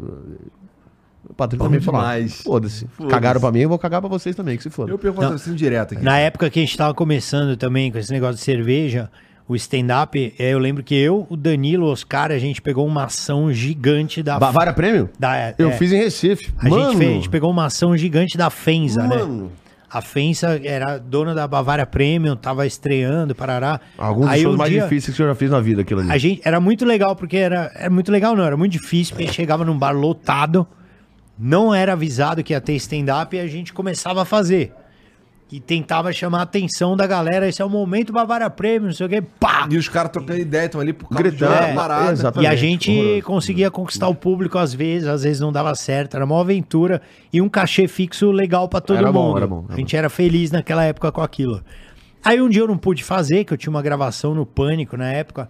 O 1.28 1.34
Patrick 1.34 1.58
Bom 1.58 1.66
também 1.66 1.80
falou, 1.80 2.00
foda-se. 2.02 2.42
Foda-se. 2.42 2.86
Cagaram 3.08 3.40
pra 3.40 3.50
mim, 3.50 3.60
eu 3.60 3.68
vou 3.68 3.78
cagar 3.78 4.00
pra 4.00 4.08
vocês 4.08 4.36
também, 4.36 4.56
que 4.56 4.62
se 4.62 4.70
foda. 4.70 4.90
Eu 4.90 4.98
pego 4.98 5.16
patrocínio 5.16 5.56
direto 5.56 5.94
aqui. 5.94 6.04
Na 6.04 6.18
época 6.18 6.50
que 6.50 6.58
a 6.58 6.62
gente 6.62 6.76
tava 6.76 6.94
começando 6.94 7.56
também 7.56 7.90
com 7.90 7.98
esse 7.98 8.12
negócio 8.12 8.36
de 8.36 8.42
cerveja, 8.42 9.10
o 9.46 9.54
stand-up, 9.54 10.34
é, 10.38 10.50
eu 10.50 10.58
lembro 10.58 10.82
que 10.82 10.94
eu, 10.94 11.26
o 11.28 11.36
Danilo, 11.36 11.86
o 11.86 11.90
Oscar, 11.90 12.30
a 12.30 12.38
gente 12.38 12.62
pegou 12.62 12.86
uma 12.86 13.04
ação 13.04 13.52
gigante 13.52 14.22
da. 14.22 14.38
Bavária 14.38 14.72
Prêmio? 14.72 15.10
da 15.18 15.54
Eu 15.58 15.70
é, 15.70 15.72
fiz 15.72 15.92
em 15.92 15.96
Recife. 15.96 16.52
A 16.58 16.68
Mano, 16.68 16.92
gente, 16.92 16.98
fez, 16.98 17.10
a 17.10 17.14
gente 17.14 17.30
pegou 17.30 17.50
uma 17.50 17.66
ação 17.66 17.96
gigante 17.96 18.38
da 18.38 18.48
Fenza, 18.48 19.02
né? 19.02 19.16
mano. 19.16 19.52
A 19.90 20.00
Fenza 20.00 20.60
era 20.64 20.98
dona 20.98 21.34
da 21.34 21.46
Bavária 21.46 21.86
Premium, 21.86 22.34
tava 22.34 22.66
estreando, 22.66 23.32
parará. 23.32 23.80
Alguns 23.96 24.28
dos 24.28 24.40
shows 24.40 24.54
um 24.56 24.58
mais 24.58 24.70
dia, 24.72 24.82
difíceis 24.82 25.16
que 25.16 25.22
eu 25.22 25.28
já 25.28 25.36
fiz 25.36 25.50
na 25.50 25.60
vida, 25.60 25.82
aquilo 25.82 26.00
ali. 26.00 26.10
A 26.10 26.18
gente, 26.18 26.40
era 26.44 26.58
muito 26.58 26.84
legal, 26.84 27.14
porque 27.14 27.36
era, 27.36 27.70
era 27.76 27.90
muito 27.90 28.10
legal, 28.10 28.34
não, 28.34 28.42
era 28.42 28.56
muito 28.56 28.72
difícil, 28.72 29.12
porque 29.12 29.22
a 29.22 29.26
gente 29.26 29.36
chegava 29.36 29.64
num 29.64 29.78
bar 29.78 29.92
lotado, 29.92 30.66
não 31.38 31.74
era 31.74 31.92
avisado 31.92 32.42
que 32.42 32.52
ia 32.52 32.60
ter 32.60 32.74
stand-up 32.76 33.34
e 33.36 33.40
a 33.40 33.46
gente 33.46 33.72
começava 33.72 34.22
a 34.22 34.24
fazer. 34.24 34.72
E 35.52 35.60
tentava 35.60 36.12
chamar 36.12 36.38
a 36.40 36.42
atenção 36.42 36.96
da 36.96 37.06
galera, 37.06 37.46
esse 37.46 37.60
é 37.62 37.64
o 37.64 37.68
momento 37.70 38.12
Bavária 38.12 38.48
Premium, 38.50 38.86
não 38.88 38.92
sei 38.94 39.06
o 39.06 39.08
quê, 39.08 39.22
pá! 39.22 39.68
E 39.70 39.76
os 39.76 39.88
caras 39.88 40.10
trocando 40.10 40.40
ideia, 40.40 40.64
estão 40.66 40.80
ali 40.80 40.92
por 40.92 41.08
causa 41.08 41.22
Gritando, 41.22 41.52
de 41.54 41.58
É, 41.70 41.74
parada. 41.74 42.12
exatamente. 42.12 42.48
E 42.50 42.52
a 42.52 42.56
gente 42.56 42.90
horroroso. 42.90 43.22
conseguia 43.22 43.70
conquistar 43.70 44.08
o 44.08 44.14
público 44.14 44.58
às 44.58 44.72
vezes, 44.74 45.06
às 45.06 45.22
vezes 45.22 45.40
não 45.40 45.52
dava 45.52 45.72
certo, 45.74 46.16
era 46.16 46.24
uma 46.24 46.40
aventura 46.40 47.00
e 47.32 47.40
um 47.40 47.48
cachê 47.48 47.86
fixo 47.86 48.32
legal 48.32 48.68
pra 48.68 48.80
todo 48.80 48.96
Era 48.96 49.12
mundo. 49.12 49.14
bom, 49.32 49.36
era 49.36 49.46
bom, 49.46 49.64
era 49.66 49.74
a 49.74 49.76
gente 49.76 49.94
era 49.96 50.08
feliz 50.08 50.50
naquela 50.50 50.82
época 50.82 51.12
com 51.12 51.20
aquilo. 51.20 51.62
Aí 52.24 52.40
um 52.40 52.48
dia 52.48 52.62
eu 52.62 52.68
não 52.68 52.78
pude 52.78 53.04
fazer, 53.04 53.44
que 53.44 53.52
eu 53.52 53.56
tinha 53.58 53.70
uma 53.70 53.82
gravação 53.82 54.34
no 54.34 54.46
Pânico 54.46 54.96
na 54.96 55.12
época. 55.12 55.48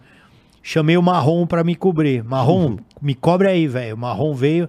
Chamei 0.62 0.96
o 0.96 1.02
Marrom 1.02 1.46
pra 1.46 1.62
me 1.62 1.76
cobrir. 1.76 2.22
Marrom, 2.24 2.70
Uhum. 2.70 2.76
me 3.00 3.14
cobre 3.14 3.48
aí, 3.48 3.66
velho. 3.68 3.94
O 3.94 3.98
Marrom 3.98 4.34
veio. 4.34 4.68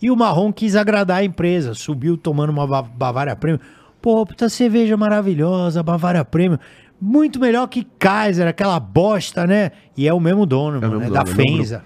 E 0.00 0.10
o 0.10 0.16
Marrom 0.16 0.52
quis 0.52 0.76
agradar 0.76 1.18
a 1.18 1.24
empresa. 1.24 1.74
Subiu 1.74 2.16
tomando 2.16 2.50
uma 2.50 2.66
Ba- 2.66 2.82
Bavária 2.82 3.36
Premium. 3.36 3.60
Pô, 4.00 4.24
puta 4.24 4.48
cerveja 4.48 4.96
maravilhosa, 4.96 5.82
Bavária 5.82 6.24
Premium. 6.24 6.58
Muito 7.00 7.38
melhor 7.38 7.66
que 7.66 7.84
Kaiser, 7.98 8.46
aquela 8.46 8.78
bosta, 8.80 9.46
né? 9.46 9.72
E 9.96 10.06
é 10.08 10.12
o 10.12 10.20
mesmo 10.20 10.46
dono, 10.46 10.80
mano, 10.80 10.98
mesmo 11.00 11.14
é 11.14 11.18
da 11.18 11.22
dono, 11.22 11.30
é 11.30 11.34
o 11.34 11.36
mesmo 11.36 11.56
Fenza. 11.58 11.84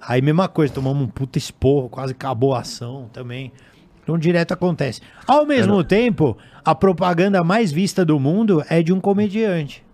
Aí 0.00 0.22
mesma 0.22 0.48
coisa, 0.48 0.72
tomamos 0.72 1.02
um 1.02 1.08
puta 1.08 1.36
esporro, 1.38 1.88
quase 1.88 2.12
acabou 2.12 2.54
a 2.54 2.60
ação 2.60 3.08
também. 3.12 3.52
Então 4.02 4.16
direto 4.16 4.52
acontece. 4.52 5.00
Ao 5.26 5.44
mesmo 5.44 5.82
tempo, 5.82 6.36
a 6.64 6.74
propaganda 6.76 7.42
mais 7.42 7.72
vista 7.72 8.04
do 8.04 8.20
mundo 8.20 8.62
é 8.68 8.82
de 8.82 8.92
um 8.92 9.00
comediante. 9.00 9.84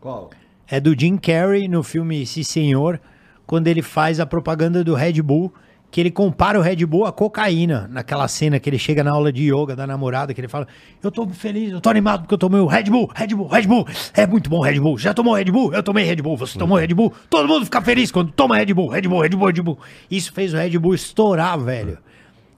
Qual? 0.00 0.30
É 0.66 0.80
do 0.80 0.98
Jim 0.98 1.18
Carrey 1.18 1.68
no 1.68 1.82
filme 1.82 2.24
Sim 2.24 2.42
Senhor, 2.42 2.98
quando 3.46 3.66
ele 3.68 3.82
faz 3.82 4.18
a 4.18 4.24
propaganda 4.24 4.82
do 4.82 4.94
Red 4.94 5.20
Bull, 5.20 5.52
que 5.94 6.00
ele 6.00 6.10
compara 6.10 6.58
o 6.58 6.60
Red 6.60 6.84
Bull 6.86 7.06
à 7.06 7.12
cocaína, 7.12 7.88
naquela 7.88 8.26
cena 8.26 8.58
que 8.58 8.68
ele 8.68 8.80
chega 8.80 9.04
na 9.04 9.12
aula 9.12 9.32
de 9.32 9.44
yoga 9.44 9.76
da 9.76 9.86
namorada, 9.86 10.34
que 10.34 10.40
ele 10.40 10.48
fala: 10.48 10.66
Eu 11.00 11.08
tô 11.08 11.24
feliz, 11.28 11.70
eu 11.70 11.80
tô 11.80 11.88
animado 11.88 12.22
porque 12.22 12.34
eu 12.34 12.38
tomei 12.38 12.60
o 12.60 12.66
Red 12.66 12.90
Bull, 12.90 13.08
Red 13.14 13.28
Bull, 13.28 13.46
Red 13.46 13.62
Bull. 13.68 13.86
É 14.12 14.26
muito 14.26 14.50
bom 14.50 14.60
Red 14.60 14.80
Bull. 14.80 14.98
Já 14.98 15.14
tomou 15.14 15.34
Red 15.34 15.52
Bull? 15.52 15.72
Eu 15.72 15.84
tomei 15.84 16.02
Red 16.04 16.16
Bull. 16.16 16.36
Você 16.36 16.58
tomou 16.58 16.76
Red 16.78 16.88
Bull? 16.88 17.12
Todo 17.30 17.46
mundo 17.46 17.64
fica 17.64 17.80
feliz 17.80 18.10
quando 18.10 18.32
toma 18.32 18.56
Red 18.56 18.74
Bull, 18.74 18.88
Red 18.88 19.02
Bull, 19.02 19.20
Red 19.20 19.28
Bull, 19.28 19.46
Red 19.46 19.62
Bull. 19.62 19.78
Isso 20.10 20.32
fez 20.32 20.52
o 20.52 20.56
Red 20.56 20.76
Bull 20.80 20.96
estourar, 20.96 21.56
velho. 21.60 21.96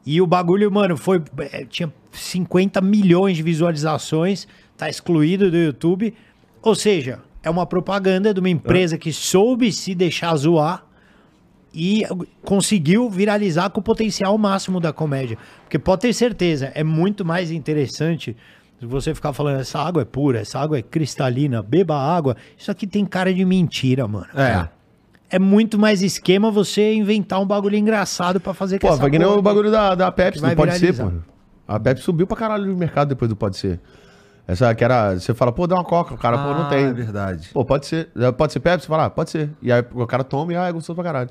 E 0.06 0.18
o 0.22 0.26
bagulho, 0.26 0.72
mano, 0.72 0.96
foi. 0.96 1.22
é, 1.52 1.66
Tinha 1.66 1.92
50 2.12 2.80
milhões 2.80 3.36
de 3.36 3.42
visualizações, 3.42 4.48
tá 4.78 4.88
excluído 4.88 5.50
do 5.50 5.58
YouTube. 5.58 6.14
Ou 6.62 6.74
seja, 6.74 7.18
é 7.42 7.50
uma 7.50 7.66
propaganda 7.66 8.32
de 8.32 8.40
uma 8.40 8.48
empresa 8.48 8.96
que 8.96 9.12
soube 9.12 9.70
se 9.72 9.94
deixar 9.94 10.34
zoar 10.36 10.85
e 11.74 12.04
conseguiu 12.44 13.08
viralizar 13.10 13.70
com 13.70 13.80
o 13.80 13.82
potencial 13.82 14.36
máximo 14.38 14.80
da 14.80 14.92
comédia. 14.92 15.36
Porque 15.62 15.78
pode 15.78 16.02
ter 16.02 16.12
certeza, 16.12 16.72
é 16.74 16.82
muito 16.84 17.24
mais 17.24 17.50
interessante 17.50 18.36
você 18.80 19.14
ficar 19.14 19.32
falando 19.32 19.60
essa 19.60 19.78
água 19.78 20.02
é 20.02 20.04
pura, 20.04 20.40
essa 20.40 20.58
água 20.58 20.78
é 20.78 20.82
cristalina, 20.82 21.62
beba 21.62 21.96
água. 21.96 22.36
Isso 22.58 22.70
aqui 22.70 22.86
tem 22.86 23.06
cara 23.06 23.32
de 23.32 23.44
mentira, 23.44 24.06
mano. 24.06 24.26
É. 24.34 24.68
É 25.28 25.38
muito 25.38 25.78
mais 25.78 26.02
esquema 26.02 26.50
você 26.50 26.94
inventar 26.94 27.40
um 27.40 27.46
bagulho 27.46 27.76
engraçado 27.76 28.38
pra 28.38 28.54
fazer 28.54 28.78
Pô, 28.78 28.88
essa 28.88 28.98
vai 28.98 29.10
que 29.10 29.18
nem 29.18 29.26
o 29.26 29.42
bagulho 29.42 29.70
da, 29.70 29.94
da 29.94 30.12
Pepsi, 30.12 30.40
vai 30.40 30.50
não 30.50 30.56
pode 30.56 30.72
ser, 30.72 30.92
viralizar. 30.92 31.10
pô. 31.10 31.32
A 31.66 31.80
Pepsi 31.80 32.04
subiu 32.04 32.26
pra 32.26 32.36
caralho 32.36 32.66
no 32.66 32.76
mercado 32.76 33.08
depois 33.08 33.28
do 33.28 33.34
pode 33.34 33.56
ser. 33.56 33.80
Essa 34.46 34.72
que 34.74 34.84
era. 34.84 35.14
Você 35.18 35.34
fala, 35.34 35.50
pô, 35.50 35.66
dá 35.66 35.74
uma 35.74 35.82
coca, 35.82 36.14
o 36.14 36.16
cara, 36.18 36.38
pô, 36.38 36.50
não 36.50 36.66
Ah, 36.66 36.68
tem. 36.68 36.84
É 36.84 36.92
verdade. 36.92 37.48
Pô, 37.52 37.64
pode 37.64 37.86
ser. 37.86 38.08
Pode 38.36 38.52
ser 38.52 38.60
Pepsi? 38.60 38.86
Fala, 38.86 39.06
ah, 39.06 39.10
pode 39.10 39.30
ser. 39.30 39.50
E 39.60 39.72
aí 39.72 39.82
o 39.92 40.06
cara 40.06 40.22
toma 40.22 40.52
e 40.52 40.56
ah, 40.56 40.68
é 40.68 40.72
gostoso 40.72 40.94
pra 40.94 41.02
caralho. 41.02 41.30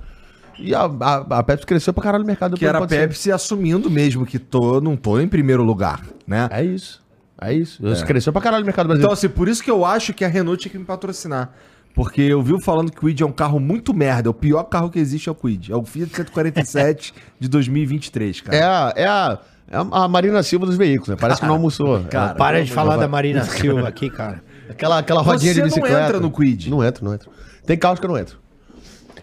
E 0.60 0.74
a, 0.74 0.82
a, 0.84 1.16
a 1.40 1.44
Pepsi 1.44 1.66
cresceu 1.66 1.94
pra 1.94 2.04
caralho 2.04 2.24
no 2.24 2.28
mercado 2.28 2.56
Que 2.56 2.66
era 2.66 2.78
a 2.78 2.82
Pode 2.82 2.94
Ser. 2.94 3.08
Pepsi 3.08 3.32
assumindo 3.32 3.90
mesmo 3.90 4.26
que 4.26 4.40
tô, 4.40 4.80
não 4.80 4.96
tô 4.96 5.20
em 5.20 5.28
primeiro 5.28 5.64
lugar, 5.64 6.02
né? 6.26 6.48
É 6.52 6.64
isso. 6.64 7.04
É 7.42 7.54
isso. 7.54 7.82
Cresceu 8.06 8.32
pra 8.32 8.42
caralho 8.42 8.62
no 8.62 8.66
mercado 8.66 8.88
brasileiro. 8.88 9.08
Então, 9.08 9.14
assim, 9.14 9.28
por 9.28 9.48
isso 9.50 9.62
que 9.64 9.70
eu 9.70 9.84
acho 9.86 10.14
que 10.14 10.24
a 10.24 10.28
Renault 10.28 10.62
tinha 10.62 10.72
que 10.72 10.78
me 10.78 10.86
patrocinar. 10.86 11.52
Porque 11.94 12.22
eu 12.22 12.42
vi 12.42 12.62
falando 12.62 12.92
que 12.92 12.98
o 12.98 13.02
Quid 13.08 13.24
é 13.24 13.26
um 13.26 13.32
carro 13.32 13.60
muito 13.60 13.94
merda. 13.94 14.30
O 14.30 14.34
pior 14.34 14.64
carro 14.64 14.90
que 14.90 15.00
existe 15.00 15.30
é 15.30 15.32
o 15.32 15.36
Quid. 15.36 15.72
É 15.72 15.76
o 15.76 15.84
Fiat 15.84 16.14
147 16.14 17.14
de 17.40 17.48
2023, 17.48 18.42
cara. 18.42 18.58
é, 18.58 18.64
a, 18.64 18.94
é, 18.96 19.06
a, 19.06 19.40
é 19.72 19.78
a 19.78 20.08
Marina 20.08 20.42
Silva 20.44 20.66
dos 20.66 20.76
veículos, 20.78 21.10
né? 21.10 21.16
Parece 21.20 21.40
que 21.42 21.48
não 21.48 21.56
almoçou. 21.56 22.02
cara, 22.10 22.32
É. 22.32 22.34
Para 22.36 22.64
de 22.64 22.72
falar 22.72 22.98
da 22.98 23.08
Marina 23.08 23.44
Silva 23.48 23.88
aqui, 23.88 24.10
cara. 24.10 24.42
Aquela, 24.70 25.00
aquela 25.00 25.22
rodinha 25.22 25.54
Você 25.54 25.56
de 25.56 25.60
não 25.62 25.68
bicicleta. 25.68 26.02
entra 26.06 26.20
no 26.20 26.32
Quid. 26.32 26.70
Não 26.70 26.84
entro, 26.84 27.06
não 27.06 27.14
entro. 27.14 27.30
Tem 27.66 27.78
carros 27.78 28.00
que 28.00 28.06
eu 28.06 28.10
não 28.10 28.18
entro. 28.18 28.40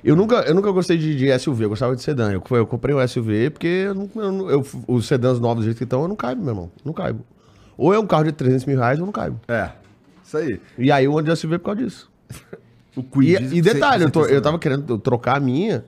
Eu 0.05 0.17
nunca, 0.17 0.37
eu 0.41 0.55
nunca 0.55 0.71
gostei 0.73 0.99
de, 0.99 1.15
de 1.17 1.39
SUV, 1.39 1.65
eu 1.65 1.69
gostava 1.69 1.95
de 1.95 2.03
sedã. 2.03 2.33
Eu, 2.33 2.43
eu 2.57 2.67
comprei 2.67 2.95
um 2.95 3.07
SUV 3.07 3.51
porque 3.51 3.67
eu 3.87 3.95
não- 3.95 4.11
eu 4.17 4.51
eu- 4.51 4.67
os 4.89 5.07
sedãs 5.07 5.39
novos 5.39 5.59
do 5.59 5.65
jeito 5.65 5.79
que 5.79 5.85
estão, 5.85 6.03
eu 6.03 6.09
não 6.09 6.17
caibo, 6.17 6.43
meu 6.43 6.51
irmão. 6.53 6.71
Não 6.85 6.93
caibo. 6.93 7.25
Ou 7.79 7.95
é 7.95 7.99
um 7.99 8.07
carro 8.07 8.25
de 8.25 8.33
300 8.33 8.65
mil 8.67 8.77
reais 8.79 8.99
ou 8.99 9.03
eu 9.03 9.07
não 9.07 9.13
caibo. 9.13 9.41
É. 9.49 9.71
Isso 10.25 10.37
aí. 10.37 10.61
E 10.79 10.91
aí 10.91 11.05
eu 11.05 11.17
ando 11.19 11.31
de 11.33 11.37
SUV 11.39 11.59
por 11.59 11.67
causa 11.67 11.83
disso. 11.83 12.11
O 12.95 13.01
E, 13.23 13.37
Quid. 13.39 13.57
e 13.57 13.63
detalhe, 13.63 14.05
eu, 14.05 14.11
tô- 14.11 14.21
você- 14.21 14.37
eu 14.37 14.43
tava 14.43 14.59
querendo 14.59 14.99
trocar 14.99 15.39
a 15.39 15.41
minha. 15.41 15.83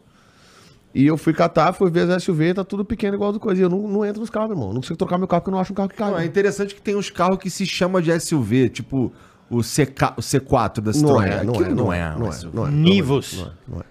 E 0.95 1.05
eu 1.07 1.19
fui 1.19 1.35
catar, 1.35 1.73
fui 1.75 1.91
ver 1.91 2.09
as 2.11 2.23
SUV, 2.23 2.55
tá 2.55 2.65
tudo 2.65 2.83
pequeno 2.83 3.15
igual 3.15 3.31
do 3.31 3.39
coisa. 3.39 3.61
E 3.61 3.65
eu 3.65 3.69
não, 3.69 3.87
não 3.87 4.07
entro 4.07 4.21
nos 4.21 4.31
carros, 4.31 4.49
meu 4.49 4.57
irmão. 4.57 4.73
Não 4.73 4.81
consigo 4.81 4.97
trocar 4.97 5.19
meu 5.19 5.29
carro 5.29 5.43
porque 5.43 5.51
eu 5.51 5.53
não 5.53 5.61
acho 5.61 5.73
um 5.73 5.77
carro 5.77 5.89
que 5.91 6.01
Não, 6.01 6.19
é 6.19 6.25
interessante 6.25 6.75
que 6.75 6.81
tem 6.81 6.97
uns 6.97 7.11
carros 7.11 7.37
que 7.39 7.51
se 7.51 7.67
chamam 7.67 8.01
de 8.01 8.11
SUV, 8.19 8.71
tipo 8.71 9.13
o, 9.51 9.59
CK, 9.61 10.15
o 10.17 10.23
C4 10.23 10.81
da 10.81 10.93
Não 10.93 11.01
Citroën. 11.01 11.27
é, 11.27 11.45
não 11.45 11.53
Aquilo 11.53 11.69
é, 11.69 11.75
não 11.75 11.93
é, 11.93 12.17
não 12.17 12.33
é, 12.33 12.41
não 12.55 12.67
é. 12.67 12.71
É, 12.71 13.53
não 13.69 13.81
é. 13.81 13.85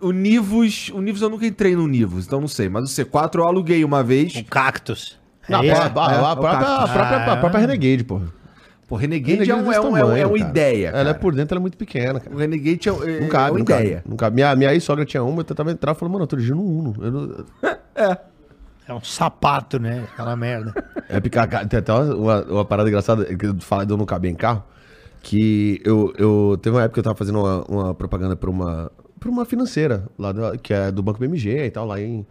O 0.00 0.12
Nivus, 0.12 0.90
o 0.94 1.00
Nivus 1.00 1.20
eu 1.22 1.28
nunca 1.30 1.46
entrei 1.46 1.74
no 1.76 1.86
Nivus, 1.86 2.26
então 2.26 2.40
não 2.40 2.48
sei. 2.48 2.68
Mas 2.68 2.84
o 2.84 3.04
C4 3.04 3.36
eu 3.36 3.44
aluguei 3.44 3.84
uma 3.84 4.02
vez. 4.02 4.34
O 4.36 4.44
cactus. 4.44 5.18
Não, 5.48 5.62
É 5.62 5.70
a, 5.70 5.72
esse? 5.72 5.80
a- 5.80 5.84
a- 5.84 5.86
a 5.86 5.88
é, 5.88 5.90
própria, 5.90 6.22
o 6.22 6.26
a, 6.26 6.36
própria, 6.36 6.58
cactus. 7.10 7.32
a 7.32 7.36
própria 7.36 7.60
Renegade, 7.60 8.04
porra. 8.04 8.26
Pô, 8.88 8.96
Renegade, 8.96 9.50
é, 9.50 9.54
um, 9.54 9.58
é, 9.58 9.62
um, 9.62 9.72
é, 9.72 9.80
um- 9.80 9.96
é 9.96 10.00
tamanho, 10.00 10.28
uma 10.28 10.38
cara. 10.38 10.50
ideia. 10.50 10.88
Ela 10.88 11.00
é 11.00 11.04
cara. 11.04 11.14
por 11.18 11.34
dentro, 11.34 11.54
ela 11.54 11.60
é 11.60 11.62
muito 11.62 11.76
pequena, 11.78 12.20
cara. 12.20 12.34
O 12.34 12.38
Renegade 12.38 12.88
é, 12.88 12.92
é, 12.92 13.20
Não 13.20 13.28
cabe, 13.28 13.48
é 13.48 13.50
uma 13.50 13.52
não 13.52 13.58
ideia. 13.60 13.96
cabe. 13.96 14.08
Não 14.10 14.16
cabe. 14.16 14.34
Minha, 14.36 14.56
minha 14.56 14.72
ex-sogra 14.74 15.04
tinha 15.04 15.22
uma, 15.22 15.40
eu 15.40 15.44
tentava 15.44 15.70
entrar 15.70 15.92
e 15.92 15.94
falei, 15.94 16.12
mano, 16.12 16.24
eu 16.24 16.28
tô 16.28 16.36
dirigindo 16.36 16.60
um 16.60 16.78
Uno. 16.78 16.94
Eu 17.00 17.10
não- 17.10 17.44
É 18.86 18.92
um 18.92 19.00
sapato, 19.02 19.78
né? 19.78 20.04
Aquela 20.12 20.36
merda. 20.36 20.74
É 21.08 21.18
picar. 21.18 21.48
ca- 21.48 21.64
Tem 21.64 21.78
até 21.78 21.90
uma, 21.92 22.14
uma, 22.14 22.42
uma 22.44 22.64
parada 22.66 22.86
engraçada 22.88 23.24
que 23.24 23.46
eu 23.46 23.56
falo 23.60 23.86
de 23.86 23.92
eu 23.92 23.96
não 23.96 24.04
caber 24.04 24.30
em 24.30 24.34
carro. 24.34 24.62
Que 25.22 25.80
eu, 25.84 26.12
eu. 26.18 26.58
Teve 26.60 26.76
uma 26.76 26.82
época 26.82 26.92
que 26.94 26.98
eu 27.00 27.04
tava 27.04 27.16
fazendo 27.16 27.40
uma, 27.40 27.64
uma 27.66 27.94
propaganda 27.94 28.36
pra 28.36 28.50
uma, 28.50 28.92
pra 29.24 29.30
uma 29.30 29.44
financeira, 29.46 30.04
lá 30.18 30.32
do, 30.32 30.58
que 30.58 30.74
é 30.74 30.92
do 30.92 31.02
Banco 31.02 31.18
BMG 31.18 31.64
e 31.64 31.70
tal, 31.70 31.86
lá 31.86 31.98
em, 32.00 32.26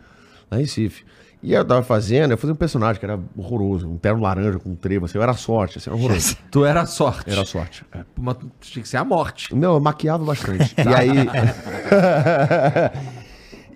lá 0.50 0.58
em 0.60 0.62
Recife. 0.62 1.04
E 1.42 1.52
eu 1.52 1.66
tava 1.66 1.84
fazendo, 1.84 2.32
eu 2.32 2.38
fazia 2.38 2.54
um 2.54 2.58
personagem 2.58 3.00
que 3.00 3.06
era 3.06 3.20
horroroso, 3.36 3.90
um 3.90 3.98
terno 3.98 4.22
laranja 4.22 4.60
com 4.60 4.70
um 4.70 4.76
trevo, 4.76 5.06
assim, 5.06 5.18
eu 5.18 5.24
era 5.24 5.34
sorte, 5.34 5.78
assim, 5.78 5.90
era 5.90 6.00
horroroso. 6.00 6.38
Tu 6.50 6.64
era 6.64 6.86
sorte. 6.86 7.30
Era 7.30 7.44
sorte. 7.44 7.84
Mas 8.18 8.38
tu 8.38 8.50
tinha 8.62 8.84
que 8.84 8.88
ser 8.88 8.96
a 8.98 9.04
morte. 9.04 9.54
Não, 9.54 9.74
eu 9.74 9.80
maquiava 9.82 10.24
bastante. 10.24 10.74
e 10.78 10.94
aí. 10.94 11.10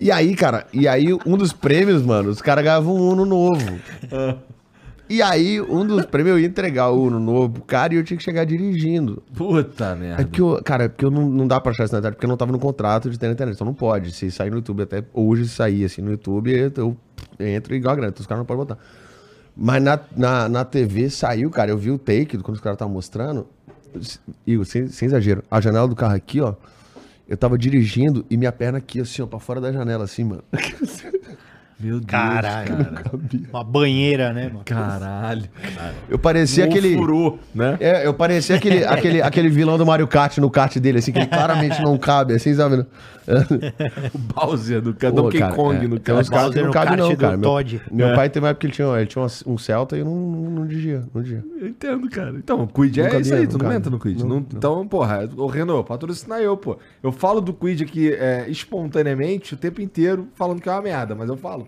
e 0.00 0.10
aí, 0.10 0.34
cara, 0.34 0.66
e 0.72 0.88
aí 0.88 1.12
um 1.12 1.36
dos 1.36 1.52
prêmios, 1.52 2.00
mano, 2.02 2.30
os 2.30 2.40
caras 2.40 2.64
ganhavam 2.64 2.94
um 2.94 3.10
Uno 3.10 3.26
novo. 3.26 3.78
E 5.08 5.22
aí, 5.22 5.60
um 5.60 5.86
dos 5.86 6.04
prêmios 6.04 6.34
eu 6.36 6.40
ia 6.40 6.46
entregar 6.46 6.90
o 6.90 7.04
Uno 7.04 7.18
novo 7.18 7.48
pro 7.54 7.62
cara 7.62 7.94
e 7.94 7.96
eu 7.96 8.04
tinha 8.04 8.16
que 8.16 8.22
chegar 8.22 8.44
dirigindo. 8.44 9.22
Puta 9.34 9.86
É 9.86 9.94
merda. 9.94 10.22
porque 10.24 10.40
eu, 10.40 10.60
cara, 10.62 10.84
é 10.84 10.88
porque 10.88 11.04
eu 11.04 11.10
não, 11.10 11.28
não 11.28 11.46
dá 11.46 11.58
pra 11.60 11.72
achar 11.72 11.84
isso 11.84 11.94
na 11.94 11.98
internet, 12.00 12.16
porque 12.16 12.26
eu 12.26 12.30
não 12.30 12.36
tava 12.36 12.52
no 12.52 12.58
contrato 12.58 13.08
de 13.08 13.18
ter 13.18 13.26
na 13.26 13.32
internet. 13.32 13.54
Então 13.54 13.64
não 13.66 13.74
pode. 13.74 14.12
Se 14.12 14.30
sair 14.30 14.50
no 14.50 14.56
YouTube, 14.56 14.82
até 14.82 15.02
hoje 15.14 15.48
se 15.48 15.54
sair 15.54 15.84
assim 15.84 16.02
no 16.02 16.10
YouTube, 16.10 16.52
eu, 16.76 16.96
eu 17.38 17.46
entro 17.48 17.74
igual 17.74 17.92
a 17.92 17.96
grana. 17.96 18.10
Então 18.10 18.20
os 18.20 18.26
caras 18.26 18.40
não 18.40 18.46
podem 18.46 18.64
botar. 18.64 18.78
Mas 19.56 19.82
na, 19.82 19.98
na, 20.16 20.48
na 20.48 20.64
TV 20.64 21.08
saiu, 21.10 21.50
cara, 21.50 21.70
eu 21.70 21.78
vi 21.78 21.90
o 21.90 21.98
take 21.98 22.36
quando 22.38 22.54
os 22.56 22.60
caras 22.60 22.76
estavam 22.76 22.92
mostrando. 22.94 23.46
Igor, 24.46 24.64
sem, 24.66 24.86
sem 24.88 25.06
exagero, 25.06 25.42
a 25.50 25.60
janela 25.60 25.88
do 25.88 25.96
carro 25.96 26.14
aqui, 26.14 26.40
ó. 26.40 26.54
Eu 27.26 27.36
tava 27.36 27.58
dirigindo 27.58 28.24
e 28.30 28.36
minha 28.36 28.52
perna 28.52 28.78
aqui, 28.78 29.00
assim, 29.00 29.20
ó, 29.20 29.26
pra 29.26 29.38
fora 29.38 29.60
da 29.60 29.72
janela, 29.72 30.04
assim, 30.04 30.24
mano. 30.24 30.42
Meu 31.80 32.00
Deus. 32.00 32.06
Caralho. 32.06 32.68
cara. 32.74 33.10
Uma 33.52 33.62
banheira, 33.64 34.32
né, 34.32 34.48
mano? 34.48 34.62
Caralho. 34.64 35.44
Eu 36.08 36.18
parecia 36.18 36.64
aquele. 36.64 36.96
Furou, 36.96 37.38
né? 37.54 37.76
É, 37.80 38.06
eu 38.06 38.12
parecia 38.14 38.56
aquele, 38.56 38.84
aquele, 38.84 39.22
aquele 39.22 39.48
vilão 39.48 39.78
do 39.78 39.86
Mario 39.86 40.08
Kart 40.08 40.38
no 40.38 40.50
kart 40.50 40.76
dele, 40.78 40.98
assim, 40.98 41.12
que 41.12 41.18
ele 41.18 41.26
claramente 41.28 41.80
não 41.80 41.96
cabe, 41.96 42.34
assim, 42.34 42.54
sabe? 42.54 42.84
O 44.14 44.18
Bowser 44.18 44.80
do 44.80 44.94
Pô, 44.94 45.10
Donkey 45.10 45.38
cara, 45.38 45.54
Kong 45.54 45.84
é, 45.84 45.86
no 45.88 45.98
tem 45.98 46.14
uns 46.14 46.30
caras 46.30 46.54
que 46.54 46.62
não 46.62 46.70
cabem 46.70 46.96
kart 46.96 46.98
não, 47.10 47.16
cara. 47.16 47.36
Meu, 47.36 47.42
Todd. 47.42 47.82
meu 47.92 48.08
É. 48.08 48.14
pai 48.14 48.30
teve 48.30 48.42
uma 48.44 48.48
época 48.50 48.60
que 48.62 48.66
ele 48.68 48.72
tinha, 48.72 48.88
ele 48.96 49.06
tinha 49.06 49.26
um 49.46 49.58
Celta 49.58 49.96
e 49.96 50.00
eu 50.00 50.06
não, 50.06 50.14
não, 50.16 50.50
não 50.50 50.66
dirigia, 50.66 51.04
não 51.14 51.22
dirigia. 51.22 51.44
Eu 51.60 51.68
entendo, 51.68 52.08
cara. 52.08 52.30
Então, 52.30 52.62
o 52.62 52.66
Quid 52.66 52.98
é 53.02 53.20
isso 53.20 53.34
aí, 53.34 53.46
tu 53.46 53.58
não 53.58 53.70
entra 53.70 53.90
no 53.90 53.98
Quid. 53.98 54.20
Não, 54.22 54.28
Não- 54.28 54.36
não. 54.36 54.46
Então, 54.54 54.88
porra, 54.88 55.28
o 55.36 55.46
Renault, 55.46 55.86
patrocina 55.86 56.40
eu, 56.40 56.56
pô. 56.56 56.78
Eu 57.02 57.12
falo 57.12 57.42
do 57.42 57.52
Quid 57.52 57.82
aqui 57.84 58.10
é, 58.14 58.46
espontaneamente 58.48 59.52
o 59.52 59.56
tempo 59.58 59.82
inteiro, 59.82 60.28
falando 60.34 60.62
que 60.62 60.68
é 60.68 60.72
uma 60.72 60.80
merda, 60.80 61.14
mas 61.14 61.28
eu 61.28 61.36
falo. 61.36 61.66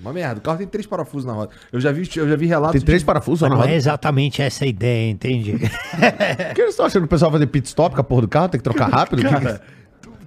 Uma 0.00 0.12
merda. 0.12 0.38
O 0.38 0.40
carro 0.42 0.58
tem 0.58 0.66
três 0.66 0.86
parafusos 0.86 1.24
na 1.26 1.32
roda. 1.32 1.50
Eu 1.72 1.80
já 1.80 1.90
vi, 1.90 2.08
eu 2.16 2.28
já 2.28 2.36
vi 2.36 2.46
relatos. 2.46 2.72
Tem 2.72 2.80
três 2.86 3.00
de- 3.02 3.06
parafusos 3.06 3.40
na 3.42 3.48
Não 3.48 3.56
roda. 3.56 3.70
é 3.70 3.74
exatamente 3.74 4.40
essa 4.40 4.64
a 4.64 4.68
ideia, 4.68 5.10
entende? 5.10 5.52
Por 5.52 5.60
que 6.54 6.60
eles 6.60 6.70
estão 6.70 6.86
achando 6.86 7.02
que 7.02 7.06
o 7.06 7.10
pessoal 7.10 7.30
vai 7.30 7.40
fazer 7.40 7.46
pit 7.50 7.66
stop 7.66 7.94
com 7.94 8.00
a 8.00 8.04
porra 8.04 8.22
do 8.22 8.28
carro? 8.28 8.48
Tem 8.48 8.58
que 8.60 8.64
trocar 8.64 8.88
rápido? 8.88 9.22
Cara, 9.22 9.60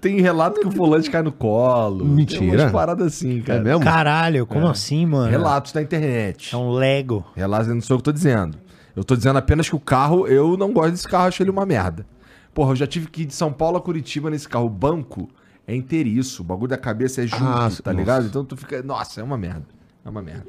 tem 0.02 0.20
relato 0.20 0.60
que 0.60 0.68
o 0.68 0.72
volante 0.72 1.10
cai 1.10 1.22
no 1.22 1.32
colo. 1.32 2.04
Mentira. 2.04 2.40
Tem 2.42 2.50
umas 2.60 2.72
paradas 2.72 3.08
assim, 3.08 3.40
é 3.40 3.44
cara. 3.44 3.62
mesmo? 3.62 3.84
Caralho, 3.84 4.46
como 4.46 4.68
assim, 4.68 5.06
mano? 5.06 5.30
Relatos 5.30 5.72
da 5.72 5.82
internet. 5.82 6.54
É 6.54 6.58
um 6.58 6.72
Lego. 6.72 7.26
Relatos, 7.36 7.68
não 7.68 7.82
sou 7.82 7.96
eu 7.96 7.98
que 8.00 8.04
tô 8.04 8.12
dizendo. 8.12 8.58
Eu 8.96 9.04
tô 9.06 9.16
dizendo 9.16 9.38
apenas 9.38 9.70
que 9.70 9.76
o 9.76 9.80
carro, 9.80 10.28
eu 10.28 10.58
não 10.58 10.74
gosto 10.74 10.92
desse 10.92 11.08
carro, 11.08 11.28
acho 11.28 11.42
ele 11.42 11.50
uma 11.50 11.66
merda. 11.66 12.06
Porra, 12.54 12.72
eu 12.72 12.76
já 12.76 12.86
tive 12.86 13.08
que 13.08 13.22
ir 13.22 13.26
de 13.26 13.34
São 13.34 13.54
Paulo 13.54 13.78
a 13.78 13.82
Curitiba 13.82 14.30
nesse 14.30 14.50
carro. 14.50 14.66
O 14.66 14.70
banco 14.70 15.30
é 15.68 15.76
inteiriço, 15.76 16.42
o 16.42 16.46
bagulho 16.46 16.70
da 16.70 16.78
cabeça 16.78 17.24
é 17.24 17.28
junto, 17.28 17.44
Ah, 17.44 17.56
tá 17.56 17.64
nossa. 17.64 17.92
ligado? 17.94 18.26
Então 18.28 18.44
tu 18.46 18.56
fica. 18.58 18.82
Nossa, 18.84 19.22
é 19.22 19.24
uma 19.24 19.38
merda. 19.38 19.66
É 20.06 20.10
uma 20.10 20.22
merda. 20.22 20.46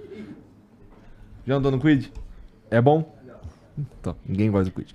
Já 1.47 1.55
andou 1.57 1.71
no 1.73 1.79
Quid? 1.81 2.13
É 2.71 2.81
bom? 2.81 3.15
Então, 3.79 4.15
ninguém 4.27 4.51
gosta 4.51 4.71
do 4.71 4.73
Quid. 4.75 4.95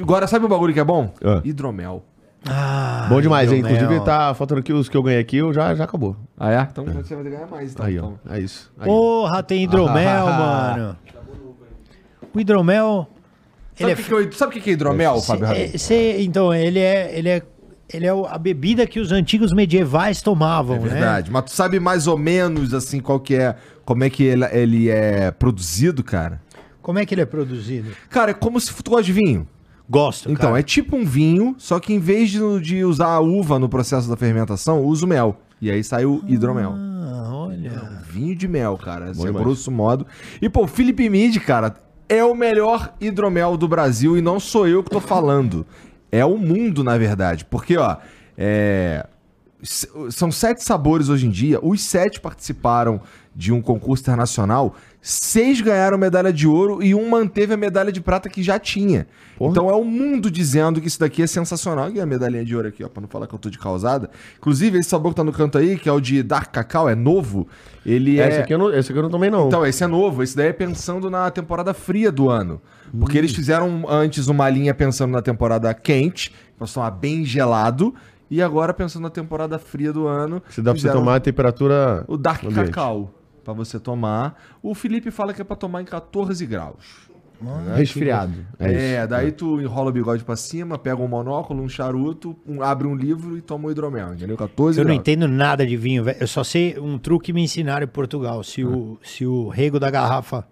Agora, 0.00 0.26
sabe 0.26 0.44
o 0.44 0.48
bagulho 0.48 0.72
que 0.72 0.80
é 0.80 0.84
bom? 0.84 1.12
Ah. 1.24 1.40
Hidromel. 1.44 2.04
Ah, 2.48 3.06
Bom 3.08 3.20
demais, 3.20 3.50
hein? 3.50 3.58
Inclusive 3.60 4.00
tá 4.04 4.32
faltando 4.32 4.60
aqui 4.60 4.72
os 4.72 4.88
que 4.88 4.96
eu 4.96 5.02
ganhei 5.02 5.20
aqui, 5.20 5.38
eu 5.38 5.52
já, 5.52 5.74
já 5.74 5.84
acabou. 5.84 6.16
Ah, 6.38 6.52
é? 6.52 6.60
Então 6.70 6.84
você 6.84 7.14
vai 7.16 7.24
ganhar 7.24 7.46
mais. 7.48 7.72
Então. 7.72 7.84
Aí, 7.84 7.98
ó. 7.98 8.06
Então. 8.12 8.18
É 8.30 8.38
isso. 8.40 8.72
Aí. 8.78 8.86
Porra, 8.86 9.42
tem 9.42 9.64
hidromel, 9.64 10.26
mano. 10.30 10.96
O 12.32 12.38
hidromel. 12.40 13.08
Sabe 13.74 13.90
Ele 13.90 13.92
o 13.92 13.96
que, 13.96 14.02
que 14.04 14.12
eu- 14.14 14.32
sabe 14.32 14.56
o 14.58 14.62
que 14.62 14.70
é 14.70 14.72
hidromel, 14.72 15.20
Fábio 15.20 15.46
é, 15.46 15.68
cê- 15.78 16.20
então, 16.22 16.52
ele 16.54 16.78
é, 16.80 17.16
ele 17.18 17.28
é, 17.28 17.42
ele 17.92 18.06
é 18.06 18.10
a 18.10 18.38
bebida 18.38 18.86
que 18.86 19.00
os 19.00 19.12
antigos 19.12 19.52
medievais 19.52 20.20
tomavam, 20.22 20.76
É 20.76 20.80
né? 20.80 20.88
verdade. 20.88 21.30
Mas 21.30 21.44
tu 21.44 21.50
sabe 21.52 21.80
mais 21.80 22.06
ou 22.06 22.18
menos, 22.18 22.74
assim, 22.74 23.00
qual 23.00 23.18
que 23.20 23.34
é... 23.34 23.56
Como 23.84 24.04
é 24.04 24.10
que 24.10 24.22
ele, 24.22 24.44
ele 24.52 24.88
é 24.90 25.30
produzido, 25.30 26.04
cara? 26.04 26.40
Como 26.82 26.98
é 26.98 27.06
que 27.06 27.14
ele 27.14 27.22
é 27.22 27.26
produzido? 27.26 27.90
Cara, 28.10 28.30
é 28.32 28.34
como 28.34 28.60
se 28.60 28.74
tu 28.82 28.90
gosta 28.90 29.04
de 29.04 29.12
vinho. 29.12 29.46
Gosto, 29.88 30.30
Então, 30.30 30.48
cara. 30.50 30.60
é 30.60 30.62
tipo 30.62 30.94
um 30.96 31.04
vinho, 31.06 31.54
só 31.56 31.80
que 31.80 31.94
em 31.94 31.98
vez 31.98 32.28
de, 32.30 32.60
de 32.60 32.84
usar 32.84 33.06
a 33.08 33.20
uva 33.20 33.58
no 33.58 33.68
processo 33.70 34.06
da 34.08 34.16
fermentação, 34.16 34.84
usa 34.84 35.06
o 35.06 35.08
mel. 35.08 35.40
E 35.62 35.70
aí 35.70 35.82
sai 35.82 36.04
o 36.04 36.22
hidromel. 36.26 36.74
Ah, 36.76 37.30
olha. 37.32 37.70
Vinho 38.06 38.36
de 38.36 38.46
mel, 38.46 38.76
cara. 38.76 39.06
Assim, 39.06 39.24
demais. 39.24 39.42
grosso 39.44 39.70
modo. 39.70 40.06
E, 40.42 40.48
pô, 40.50 40.64
o 40.64 40.66
Felipe 40.68 41.08
Mid, 41.08 41.38
cara, 41.38 41.74
é 42.08 42.22
o 42.22 42.34
melhor 42.34 42.92
hidromel 43.00 43.56
do 43.56 43.66
Brasil 43.66 44.16
e 44.16 44.20
não 44.20 44.38
sou 44.38 44.68
eu 44.68 44.84
que 44.84 44.90
tô 44.90 45.00
falando. 45.00 45.66
É 46.10 46.24
o 46.24 46.36
mundo, 46.38 46.82
na 46.82 46.96
verdade. 46.96 47.44
Porque, 47.44 47.76
ó, 47.76 47.96
é, 48.36 49.06
são 50.10 50.30
sete 50.30 50.62
sabores 50.62 51.08
hoje 51.08 51.26
em 51.26 51.30
dia. 51.30 51.58
Os 51.62 51.80
sete 51.80 52.20
participaram 52.20 53.00
de 53.38 53.52
um 53.52 53.62
concurso 53.62 54.02
internacional. 54.02 54.74
Seis 55.00 55.60
ganharam 55.60 55.96
medalha 55.96 56.32
de 56.32 56.48
ouro 56.48 56.82
e 56.82 56.92
um 56.92 57.08
manteve 57.08 57.54
a 57.54 57.56
medalha 57.56 57.92
de 57.92 58.00
prata 58.00 58.28
que 58.28 58.42
já 58.42 58.58
tinha. 58.58 59.06
Então 59.40 59.70
é 59.70 59.74
o 59.74 59.84
mundo 59.84 60.28
dizendo 60.28 60.80
que 60.80 60.88
isso 60.88 60.98
daqui 60.98 61.22
é 61.22 61.26
sensacional. 61.28 61.88
E 61.88 62.00
a 62.00 62.04
medalhinha 62.04 62.44
de 62.44 62.56
ouro 62.56 62.66
aqui, 62.66 62.82
ó, 62.82 62.88
pra 62.88 63.00
não 63.00 63.08
falar 63.08 63.28
que 63.28 63.34
eu 63.36 63.38
tô 63.38 63.48
de 63.48 63.56
causada. 63.56 64.10
Inclusive, 64.38 64.76
esse 64.80 64.88
sabor 64.88 65.12
que 65.12 65.16
tá 65.18 65.22
no 65.22 65.32
canto 65.32 65.56
aí, 65.56 65.78
que 65.78 65.88
é 65.88 65.92
o 65.92 66.00
de 66.00 66.20
Dark 66.20 66.50
Cacau, 66.50 66.88
é 66.88 66.96
novo. 66.96 67.46
Ele 67.86 68.18
é. 68.18 68.28
Esse, 68.28 68.40
aqui 68.40 68.54
eu 68.54 68.58
não, 68.58 68.74
esse 68.74 68.90
aqui 68.90 68.98
eu 68.98 69.04
não 69.04 69.10
tomei, 69.10 69.30
não. 69.30 69.46
Então, 69.46 69.64
esse 69.64 69.84
é 69.84 69.86
novo. 69.86 70.20
Esse 70.24 70.36
daí 70.36 70.48
é 70.48 70.52
pensando 70.52 71.08
na 71.08 71.30
temporada 71.30 71.72
fria 71.72 72.10
do 72.10 72.28
ano. 72.28 72.60
Porque 72.98 73.16
eles 73.16 73.32
fizeram 73.32 73.84
antes 73.88 74.26
uma 74.26 74.50
linha 74.50 74.74
pensando 74.74 75.12
na 75.12 75.22
temporada 75.22 75.72
quente, 75.72 76.34
pra 76.56 76.66
você 76.66 76.74
tomar 76.74 76.90
bem 76.90 77.24
gelado. 77.24 77.94
E 78.28 78.42
agora 78.42 78.74
pensando 78.74 79.04
na 79.04 79.10
temporada 79.10 79.60
fria 79.60 79.92
do 79.92 80.08
ano. 80.08 80.42
Se 80.50 80.60
dá 80.60 80.72
pra 80.72 80.80
você 80.80 80.90
tomar 80.90 81.14
a 81.14 81.20
temperatura. 81.20 82.04
O 82.08 82.16
Dark 82.16 82.42
ambiente. 82.44 82.72
Cacau. 82.72 83.14
Pra 83.48 83.54
você 83.54 83.80
tomar. 83.80 84.38
O 84.62 84.74
Felipe 84.74 85.10
fala 85.10 85.32
que 85.32 85.40
é 85.40 85.44
pra 85.44 85.56
tomar 85.56 85.80
em 85.80 85.84
14 85.86 86.44
graus. 86.44 87.08
Resfriado. 87.74 88.34
É, 88.58 88.72
É, 88.72 88.98
isso. 89.00 89.08
daí 89.08 89.32
tu 89.32 89.58
enrola 89.58 89.88
o 89.88 89.92
bigode 89.92 90.22
pra 90.22 90.36
cima, 90.36 90.76
pega 90.76 91.00
um 91.00 91.08
monóculo, 91.08 91.62
um 91.62 91.68
charuto, 91.68 92.36
um- 92.46 92.62
abre 92.62 92.86
um 92.86 92.94
livro 92.94 93.38
e 93.38 93.40
toma 93.40 93.68
um 93.68 93.70
hidromel, 93.70 94.12
entendeu? 94.12 94.36
14 94.36 94.78
Eu 94.78 94.84
não 94.84 94.88
graus. 94.90 95.00
entendo 95.00 95.26
nada 95.26 95.66
de 95.66 95.78
vinho, 95.78 96.04
velho. 96.04 96.18
Eu 96.20 96.26
só 96.26 96.44
sei 96.44 96.78
um 96.78 96.98
truque 96.98 97.26
que 97.26 97.32
me 97.32 97.40
ensinaram 97.42 97.84
em 97.84 97.88
Portugal. 97.88 98.44
Se, 98.44 98.62
o, 98.62 98.98
se 99.02 99.24
o 99.24 99.48
rego 99.48 99.80
da 99.80 99.90
garrafa 99.90 100.46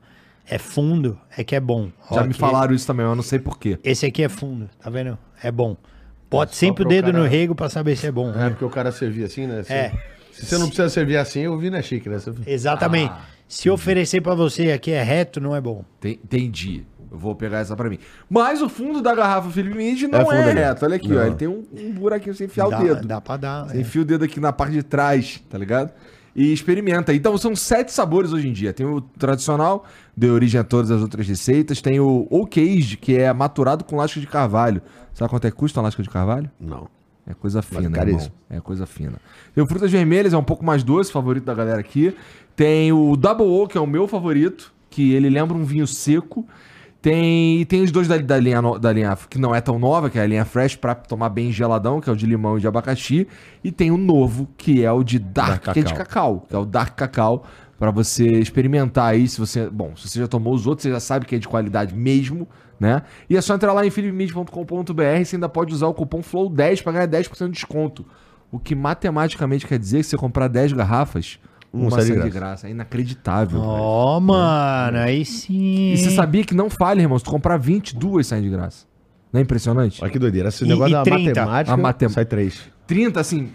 é 0.48 0.56
fundo, 0.56 1.18
é 1.36 1.44
que 1.44 1.54
é 1.54 1.60
bom. 1.60 1.90
Já 2.10 2.22
Ó, 2.22 2.24
me 2.24 2.32
falaram 2.32 2.74
isso 2.74 2.86
também, 2.86 3.04
eu 3.04 3.14
não 3.14 3.22
sei 3.22 3.38
porquê. 3.38 3.78
Esse 3.84 4.06
aqui 4.06 4.22
é 4.22 4.28
fundo, 4.30 4.70
tá 4.82 4.88
vendo? 4.88 5.18
É 5.42 5.52
bom. 5.52 5.76
Bote 6.30 6.52
só 6.54 6.60
sempre 6.60 6.82
o 6.86 6.88
dedo 6.88 7.12
cara- 7.12 7.18
no 7.18 7.28
rego 7.28 7.54
pra 7.54 7.68
saber 7.68 7.94
se 7.96 8.06
é 8.06 8.10
bom. 8.10 8.30
É 8.32 8.48
porque 8.48 8.64
o 8.64 8.70
cara 8.70 8.90
servia 8.90 9.26
assim, 9.26 9.46
né? 9.46 9.58
Assim. 9.60 9.72
É. 9.74 9.92
Se 10.38 10.46
você 10.46 10.58
não 10.58 10.66
precisa 10.66 10.88
servir 10.88 11.16
assim, 11.16 11.40
eu 11.40 11.56
vi 11.58 11.70
na 11.70 11.80
chique, 11.82 12.08
né? 12.08 12.18
Você- 12.18 12.32
Exatamente. 12.46 13.12
Ah. 13.12 13.20
Se 13.48 13.70
oferecer 13.70 14.20
pra 14.20 14.34
você 14.34 14.72
aqui 14.72 14.90
é 14.90 15.02
reto, 15.02 15.40
não 15.40 15.54
é 15.54 15.60
bom. 15.60 15.84
Tem- 16.00 16.18
Entendi. 16.22 16.84
Eu 17.10 17.18
vou 17.18 17.34
pegar 17.36 17.58
essa 17.60 17.76
pra 17.76 17.88
mim. 17.88 17.98
Mas 18.28 18.60
o 18.60 18.68
fundo 18.68 19.00
da 19.00 19.14
garrafa 19.14 19.48
Felipe 19.50 19.76
Mid 19.76 20.02
não 20.02 20.32
É 20.32 20.50
é, 20.50 20.52
reto. 20.52 20.84
Olha 20.84 20.96
aqui, 20.96 21.08
Não. 21.08 21.18
ó. 21.22 21.24
Ele 21.26 21.34
tem 21.36 21.46
um, 21.48 21.64
um 21.72 21.92
buraquinho 21.92 22.34
sem 22.34 22.46
enfiar 22.46 22.68
dá, 22.68 22.78
o 22.80 22.82
dedo. 22.82 23.06
dá 23.06 23.20
pra 23.20 23.36
dar. 23.36 23.64
Você 23.68 23.76
é. 23.76 23.80
enfia 23.80 24.02
o 24.02 24.04
dedo 24.04 24.24
aqui 24.24 24.40
na 24.40 24.52
parte 24.52 24.72
de 24.72 24.82
trás, 24.82 25.40
tá 25.48 25.56
ligado? 25.56 25.92
E 26.34 26.52
experimenta. 26.52 27.14
Então 27.14 27.38
são 27.38 27.54
sete 27.56 27.92
sabores 27.92 28.32
hoje 28.32 28.48
em 28.48 28.52
dia. 28.52 28.72
Tem 28.72 28.84
o 28.84 29.00
tradicional, 29.00 29.86
deu 30.16 30.34
origem 30.34 30.60
a 30.60 30.64
todas 30.64 30.90
as 30.90 31.00
outras 31.00 31.26
receitas. 31.26 31.80
Tem 31.80 31.98
o 32.00 32.26
Oak 32.28 32.60
Aged, 32.60 32.96
que 32.98 33.16
é 33.16 33.32
maturado 33.32 33.84
com 33.84 33.96
lasca 33.96 34.18
de 34.20 34.26
carvalho. 34.26 34.82
Sabe 35.14 35.30
quanto 35.30 35.46
é 35.46 35.50
que 35.50 35.56
custa 35.56 35.78
uma 35.80 35.84
lasca 35.84 36.02
de 36.02 36.10
carvalho? 36.10 36.50
Não. 36.60 36.88
É 37.26 37.34
coisa 37.34 37.60
fina, 37.60 37.90
caríssimo. 37.90 38.34
irmão. 38.48 38.58
É 38.58 38.60
coisa 38.60 38.86
fina. 38.86 39.14
Tem 39.54 39.62
o 39.62 39.66
Frutas 39.66 39.90
Vermelhas, 39.90 40.32
é 40.32 40.38
um 40.38 40.44
pouco 40.44 40.64
mais 40.64 40.84
doce, 40.84 41.10
favorito 41.10 41.44
da 41.44 41.54
galera 41.54 41.80
aqui. 41.80 42.16
Tem 42.54 42.92
o 42.92 43.16
Double 43.16 43.46
O, 43.46 43.66
que 43.66 43.76
é 43.76 43.80
o 43.80 43.86
meu 43.86 44.06
favorito, 44.06 44.72
que 44.88 45.12
ele 45.12 45.28
lembra 45.28 45.56
um 45.56 45.64
vinho 45.64 45.86
seco. 45.86 46.46
Tem, 47.02 47.60
e 47.60 47.64
tem 47.64 47.82
os 47.82 47.92
dois 47.92 48.08
da, 48.08 48.16
da 48.16 48.38
linha, 48.38 48.60
da 48.80 48.92
linha 48.92 49.16
que 49.28 49.38
não 49.38 49.54
é 49.54 49.60
tão 49.60 49.78
nova, 49.78 50.08
que 50.08 50.18
é 50.18 50.22
a 50.22 50.26
linha 50.26 50.44
Fresh, 50.44 50.76
pra 50.76 50.94
tomar 50.94 51.28
bem 51.28 51.52
geladão, 51.52 52.00
que 52.00 52.08
é 52.08 52.12
o 52.12 52.16
de 52.16 52.26
limão 52.26 52.58
e 52.58 52.60
de 52.60 52.66
abacaxi. 52.66 53.28
E 53.62 53.70
tem 53.70 53.90
o 53.90 53.96
novo, 53.96 54.48
que 54.56 54.84
é 54.84 54.90
o 54.90 55.04
de 55.04 55.18
Dark, 55.18 55.66
Dark 55.66 55.74
que 55.74 55.80
é 55.80 55.82
de 55.82 55.94
Cacau. 55.94 56.46
que 56.48 56.54
é 56.54 56.58
o 56.58 56.64
Dark 56.64 56.96
Cacau, 56.96 57.44
pra 57.78 57.90
você 57.90 58.26
experimentar 58.26 59.10
aí, 59.10 59.28
se 59.28 59.38
você... 59.38 59.68
Bom, 59.68 59.94
se 59.96 60.08
você 60.08 60.20
já 60.20 60.26
tomou 60.26 60.54
os 60.54 60.66
outros, 60.66 60.82
você 60.82 60.90
já 60.90 61.00
sabe 61.00 61.26
que 61.26 61.36
é 61.36 61.38
de 61.38 61.46
qualidade 61.46 61.94
mesmo, 61.94 62.48
né? 62.78 63.02
E 63.28 63.36
é 63.36 63.40
só 63.40 63.54
entrar 63.54 63.72
lá 63.72 63.84
em 63.86 63.90
philipmid.com.br, 63.90 65.24
você 65.24 65.36
ainda 65.36 65.48
pode 65.48 65.72
usar 65.72 65.86
o 65.86 65.94
cupom 65.94 66.20
FLOW10 66.20 66.82
pra 66.82 66.92
ganhar 66.92 67.08
10% 67.08 67.46
de 67.46 67.52
desconto. 67.52 68.04
O 68.50 68.58
que 68.58 68.74
matematicamente 68.74 69.66
quer 69.66 69.78
dizer 69.78 69.98
que 69.98 70.02
se 70.04 70.10
você 70.10 70.16
comprar 70.16 70.48
10 70.48 70.72
garrafas, 70.72 71.38
Um 71.74 71.82
uma 71.82 71.90
sai 71.90 72.04
de 72.04 72.12
graça. 72.12 72.30
graça. 72.30 72.66
É 72.68 72.70
inacreditável. 72.70 73.60
Ó, 73.60 74.20
mano, 74.20 74.98
aí 74.98 75.24
sim. 75.24 75.92
E 75.92 75.96
você 75.98 76.10
sabia 76.10 76.44
que 76.44 76.54
não 76.54 76.70
falha, 76.70 77.00
irmão? 77.02 77.18
Se 77.18 77.24
tu 77.24 77.30
comprar 77.30 77.56
20, 77.56 77.96
duas 77.96 78.26
saem 78.26 78.42
de 78.42 78.48
graça. 78.50 78.86
Não 79.32 79.40
é 79.40 79.42
impressionante? 79.42 80.02
Olha 80.02 80.10
que 80.10 80.18
doideira. 80.18 80.48
Esse 80.48 80.64
E- 80.64 80.68
negócio 80.68 80.90
e 80.92 80.94
da 80.94 81.02
30? 81.02 81.26
matemática 81.44 81.74
A 81.74 81.76
matem- 81.76 82.08
sai 82.08 82.24
três. 82.24 82.60
30, 82.86 83.20
assim, 83.20 83.50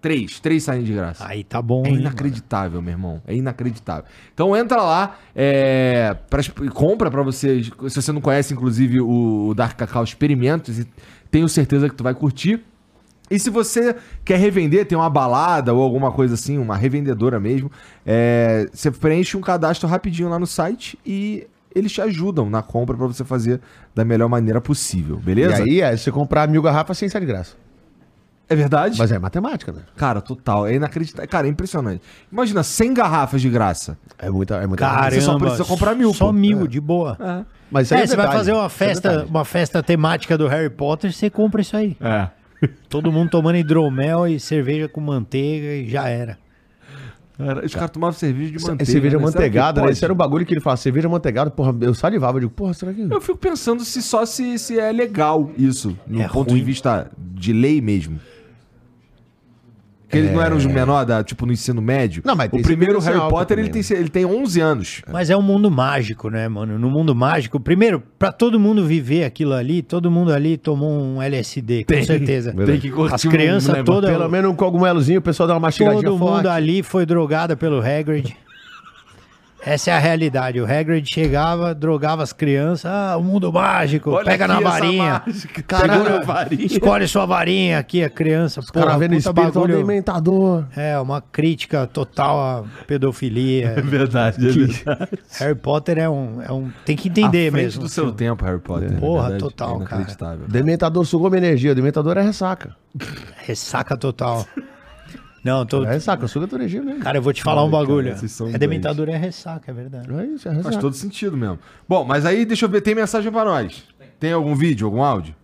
três. 0.00 0.40
Três 0.40 0.62
saem 0.62 0.82
de 0.82 0.92
graça. 0.92 1.26
Aí 1.26 1.44
tá 1.44 1.60
bom, 1.60 1.84
É 1.84 1.88
hein, 1.88 1.96
inacreditável, 1.96 2.80
meu 2.80 2.92
irmão. 2.92 3.22
É 3.26 3.34
inacreditável. 3.34 4.04
Então 4.32 4.56
entra 4.56 4.82
lá, 4.82 5.18
é, 5.34 6.16
pra, 6.30 6.42
compra 6.72 7.10
pra 7.10 7.22
você. 7.22 7.62
Se 7.88 8.02
você 8.02 8.12
não 8.12 8.20
conhece, 8.20 8.54
inclusive, 8.54 9.00
o, 9.00 9.48
o 9.48 9.54
Dark 9.54 9.76
Cacau, 9.76 10.04
experimenta. 10.04 10.70
e 10.70 10.86
Tenho 11.30 11.48
certeza 11.48 11.88
que 11.88 11.94
tu 11.94 12.04
vai 12.04 12.14
curtir. 12.14 12.62
E 13.30 13.38
se 13.38 13.50
você 13.50 13.96
quer 14.24 14.38
revender, 14.38 14.86
tem 14.86 14.96
uma 14.96 15.10
balada 15.10 15.74
ou 15.74 15.82
alguma 15.82 16.12
coisa 16.12 16.34
assim, 16.34 16.58
uma 16.58 16.76
revendedora 16.76 17.40
mesmo, 17.40 17.70
é, 18.04 18.68
você 18.72 18.90
preenche 18.90 19.36
um 19.36 19.40
cadastro 19.40 19.88
rapidinho 19.88 20.28
lá 20.28 20.38
no 20.38 20.46
site 20.46 20.96
e 21.04 21.44
eles 21.74 21.90
te 21.92 22.00
ajudam 22.00 22.48
na 22.48 22.62
compra 22.62 22.96
pra 22.96 23.06
você 23.06 23.24
fazer 23.24 23.60
da 23.94 24.04
melhor 24.04 24.28
maneira 24.28 24.60
possível, 24.60 25.16
beleza? 25.16 25.58
E 25.66 25.70
aí, 25.70 25.80
é, 25.80 25.96
se 25.96 26.04
você 26.04 26.12
comprar 26.12 26.48
mil 26.48 26.62
garrafas, 26.62 26.96
sem 26.96 27.08
sai 27.08 27.20
de 27.20 27.26
graça. 27.26 27.56
É 28.48 28.54
verdade? 28.54 28.96
Mas 28.98 29.10
é 29.10 29.18
matemática, 29.18 29.72
né? 29.72 29.80
Cara, 29.96 30.20
total. 30.20 30.66
É 30.68 30.74
inacreditável. 30.74 31.28
Cara, 31.28 31.46
é 31.48 31.50
impressionante. 31.50 32.00
Imagina 32.30 32.62
100 32.62 32.94
garrafas 32.94 33.40
de 33.42 33.50
graça. 33.50 33.98
É 34.18 34.30
muita, 34.30 34.56
é 34.56 34.66
muita 34.66 34.86
Caramba, 34.88 35.10
Você 35.10 35.20
só 35.20 35.38
precisa 35.38 35.64
comprar 35.64 35.94
mil, 35.96 36.14
Só 36.14 36.26
pô. 36.26 36.32
mil, 36.32 36.62
É. 36.64 36.66
de 36.68 36.80
boa. 36.80 37.16
É. 37.20 37.44
Mas 37.70 37.86
isso 37.88 37.94
aí 37.94 38.02
É, 38.02 38.06
você 38.06 38.14
vai 38.16 38.28
fazer 38.30 38.52
uma 38.52 38.66
isso 38.66 38.74
é 38.76 38.86
festa, 38.86 39.26
uma 39.28 39.44
festa 39.44 39.82
temática 39.82 40.38
do 40.38 40.46
Harry 40.46 40.70
Potter, 40.70 41.12
você 41.12 41.28
compra 41.28 41.60
isso 41.60 41.76
aí. 41.76 41.96
É. 42.00 42.28
Todo 42.88 43.10
mundo 43.10 43.30
tomando 43.30 43.56
hidromel 43.56 44.28
e 44.28 44.38
cerveja 44.38 44.88
com 44.88 45.00
manteiga 45.00 45.66
e 45.74 45.90
já 45.90 46.08
era. 46.08 46.38
Cara, 47.36 47.66
os 47.66 47.74
caras 47.74 47.90
tomavam 47.90 48.14
cerveja 48.18 48.52
de 48.56 48.62
manteiga. 48.64 48.84
cerveja 48.90 49.18
né? 49.18 49.22
Manteigada, 49.24 49.82
né? 49.82 49.90
Esse 49.90 50.02
era 50.04 50.12
o 50.12 50.16
bagulho 50.16 50.46
que 50.46 50.54
ele 50.54 50.60
fala, 50.60 50.76
cerveja 50.78 51.06
manteigada, 51.06 51.50
porra, 51.50 51.74
eu 51.82 51.92
salivava, 51.92 52.36
eu 52.38 52.40
digo, 52.42 52.52
porra, 52.52 52.72
será 52.72 52.94
que... 52.94 53.02
Eu 53.02 53.20
fico 53.20 53.36
pensando 53.36 53.84
se 53.84 54.00
só 54.00 54.24
se, 54.24 54.58
se 54.58 54.78
é 54.80 54.90
legal 54.90 55.50
isso, 55.58 55.98
no 56.06 56.22
É 56.22 56.28
ponto 56.28 56.50
ruim. 56.50 56.60
de 56.60 56.64
vista 56.64 57.10
de 57.18 57.52
lei 57.52 57.82
mesmo. 57.82 58.18
Porque 60.06 60.18
eles 60.18 60.32
não 60.32 60.40
eram 60.40 60.56
os 60.56 60.64
menor 60.64 61.04
da, 61.04 61.24
tipo, 61.24 61.44
no 61.44 61.52
ensino 61.52 61.82
médio. 61.82 62.22
Não, 62.24 62.36
mas 62.36 62.46
o 62.46 62.50
tem 62.52 62.62
primeiro 62.62 63.00
Harry 63.00 63.18
Potter, 63.28 63.58
ele 63.58 63.68
também, 63.68 63.82
tem, 63.82 63.96
ele 63.98 64.08
tem 64.08 64.24
11 64.24 64.60
anos. 64.60 65.02
Mas 65.12 65.30
é 65.30 65.36
um 65.36 65.42
mundo 65.42 65.68
mágico, 65.68 66.30
né, 66.30 66.48
mano? 66.48 66.78
No 66.78 66.88
mundo 66.88 67.12
mágico, 67.14 67.58
primeiro, 67.58 68.00
pra 68.16 68.30
todo 68.30 68.58
mundo 68.60 68.86
viver 68.86 69.24
aquilo 69.24 69.52
ali, 69.52 69.82
todo 69.82 70.08
mundo 70.08 70.32
ali 70.32 70.56
tomou 70.56 70.90
um 71.02 71.20
LSD, 71.20 71.84
com 71.84 72.04
certeza. 72.04 72.52
Tem 72.52 72.78
que 72.78 72.90
curtir 72.90 73.14
As 73.16 73.24
um 73.24 73.30
crianças 73.30 73.72
lema. 73.72 73.84
todas, 73.84 74.10
Pelo 74.10 74.28
menos 74.28 74.50
um 74.52 74.54
cogumelozinho, 74.54 75.18
o 75.18 75.22
pessoal 75.22 75.48
dá 75.48 75.54
uma 75.54 75.60
mastigadinha 75.60 76.02
todo 76.04 76.18
mundo 76.18 76.32
forte. 76.34 76.46
ali 76.48 76.82
foi 76.84 77.04
drogado 77.04 77.56
pelo 77.56 77.80
Hagrid. 77.80 78.36
Essa 79.66 79.90
é 79.90 79.94
a 79.94 79.98
realidade. 79.98 80.60
O 80.60 80.64
Hagrid 80.64 81.12
chegava, 81.12 81.74
drogava 81.74 82.22
as 82.22 82.32
crianças. 82.32 82.86
Ah, 82.88 83.16
o 83.16 83.22
mundo 83.24 83.52
mágico, 83.52 84.12
Olha 84.12 84.24
pega 84.24 84.46
na 84.46 84.60
varinha. 84.60 85.22
na 85.88 86.20
varinha. 86.24 86.66
Escolhe 86.66 87.08
sua 87.08 87.26
varinha 87.26 87.78
aqui, 87.80 88.04
a 88.04 88.08
criança. 88.08 88.60
Os 88.60 88.70
caras 88.70 88.96
vendo 88.96 89.14
espírito 89.16 89.58
ao 89.58 89.66
dementador. 89.66 90.66
É, 90.76 90.96
uma 91.00 91.20
crítica 91.20 91.84
total 91.84 92.38
à 92.40 92.64
pedofilia. 92.86 93.74
verdade, 93.82 94.46
é 94.46 94.52
verdade. 94.52 95.10
Harry 95.40 95.56
Potter 95.56 95.98
é 95.98 96.08
um, 96.08 96.40
é 96.40 96.52
um. 96.52 96.70
Tem 96.84 96.94
que 96.94 97.08
entender 97.08 97.50
mesmo. 97.50 97.82
do 97.82 97.88
seu 97.88 98.12
tempo, 98.12 98.44
Harry 98.44 98.60
Potter. 98.60 98.92
na 98.92 99.00
Porra, 99.00 99.30
verdade. 99.30 99.42
total, 99.42 99.68
É 99.82 99.84
cara. 99.84 99.96
inacreditável. 99.96 100.46
Dementador 100.46 101.04
sugou 101.04 101.28
minha 101.28 101.42
energia, 101.44 101.74
dementador 101.74 102.16
é 102.16 102.22
ressaca. 102.22 102.70
Ressaca 103.38 103.96
total. 103.96 104.46
Não, 105.46 105.64
tô. 105.64 105.84
É 105.84 105.92
ressaca, 105.92 106.26
suga 106.26 106.48
tua 106.48 106.58
energia, 106.58 106.82
né? 106.82 106.98
Cara, 107.00 107.18
eu 107.18 107.22
vou 107.22 107.32
te 107.32 107.40
falar 107.40 107.62
um 107.62 107.66
Ai, 107.66 107.70
cara, 107.70 107.86
bagulho. 107.86 108.28
são 108.28 108.48
é 108.48 108.58
dementador 108.58 109.08
é 109.08 109.16
ressaca, 109.16 109.70
é 109.70 109.74
verdade. 109.74 110.12
É 110.12 110.24
isso, 110.26 110.48
é 110.48 110.52
Faz 110.52 110.64
ressaca. 110.66 110.80
todo 110.80 110.94
sentido 110.94 111.36
mesmo. 111.36 111.58
Bom, 111.88 112.04
mas 112.04 112.26
aí 112.26 112.44
deixa 112.44 112.64
eu 112.64 112.68
ver, 112.68 112.80
tem 112.80 112.96
mensagem 112.96 113.30
pra 113.30 113.44
nós? 113.44 113.84
Tem 114.18 114.32
algum 114.32 114.56
vídeo, 114.56 114.86
algum 114.86 115.02
áudio? 115.02 115.36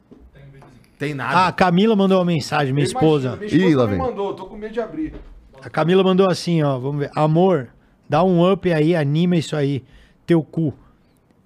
Tem 0.99 1.15
nada. 1.15 1.37
Ah, 1.37 1.47
a 1.49 1.53
Camila 1.53 1.95
mandou 1.95 2.19
uma 2.19 2.25
mensagem, 2.25 2.73
minha 2.73 2.85
esposa. 2.85 3.37
Minha 3.37 3.47
esposa 3.47 3.65
Ih, 3.65 3.75
lá 3.75 3.87
vem. 3.87 3.99
mandou, 3.99 4.35
tô 4.35 4.47
com 4.47 4.57
medo 4.57 4.73
de 4.73 4.81
abrir. 4.81 5.15
A 5.63 5.71
Camila 5.71 6.03
mandou 6.03 6.29
assim, 6.29 6.63
ó. 6.63 6.79
Vamos 6.79 7.01
ver. 7.01 7.11
Amor, 7.15 7.69
dá 8.09 8.25
um 8.25 8.51
up 8.53 8.73
aí, 8.73 8.97
anima 8.97 9.37
isso 9.37 9.55
aí. 9.55 9.85
Teu 10.27 10.43
cu. 10.43 10.75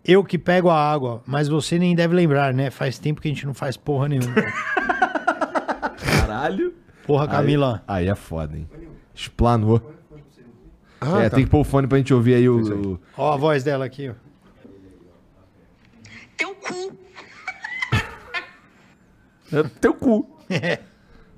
Eu 0.05 0.25
que 0.25 0.39
pego 0.39 0.71
a 0.71 0.79
água, 0.79 1.23
mas 1.27 1.49
você 1.49 1.79
nem 1.79 1.95
deve 1.95 2.15
lembrar, 2.15 2.55
né? 2.55 2.71
Faz 2.71 2.99
tempo 2.99 3.21
que 3.21 3.29
a 3.29 3.31
gente 3.31 3.45
não 3.47 3.53
faz 3.55 3.77
porra 3.77 4.09
nenhuma. 4.09 4.35
Caralho. 6.21 6.73
Porra, 7.07 7.29
Camila. 7.29 7.83
Aí, 7.87 8.05
aí 8.05 8.09
é 8.09 8.15
foda, 8.15 8.57
hein? 8.57 8.69
Explanou. 9.15 9.93
Ah, 11.01 11.21
é, 11.23 11.29
tá. 11.29 11.37
tem 11.37 11.45
que 11.45 11.51
pôr 11.51 11.61
o 11.61 11.65
fone 11.65 11.87
pra 11.87 11.99
gente 11.99 12.13
ouvir 12.13 12.35
aí 12.35 12.49
o. 12.49 12.93
o- 12.95 13.01
Ó 13.17 13.33
a 13.33 13.37
voz 13.37 13.63
dela 13.63 13.85
aqui, 13.85 14.09
ó. 14.11 14.15
Teu 16.37 16.55
cu. 16.55 16.97
É 19.53 19.63
teu 19.81 19.95
cu. 19.95 20.39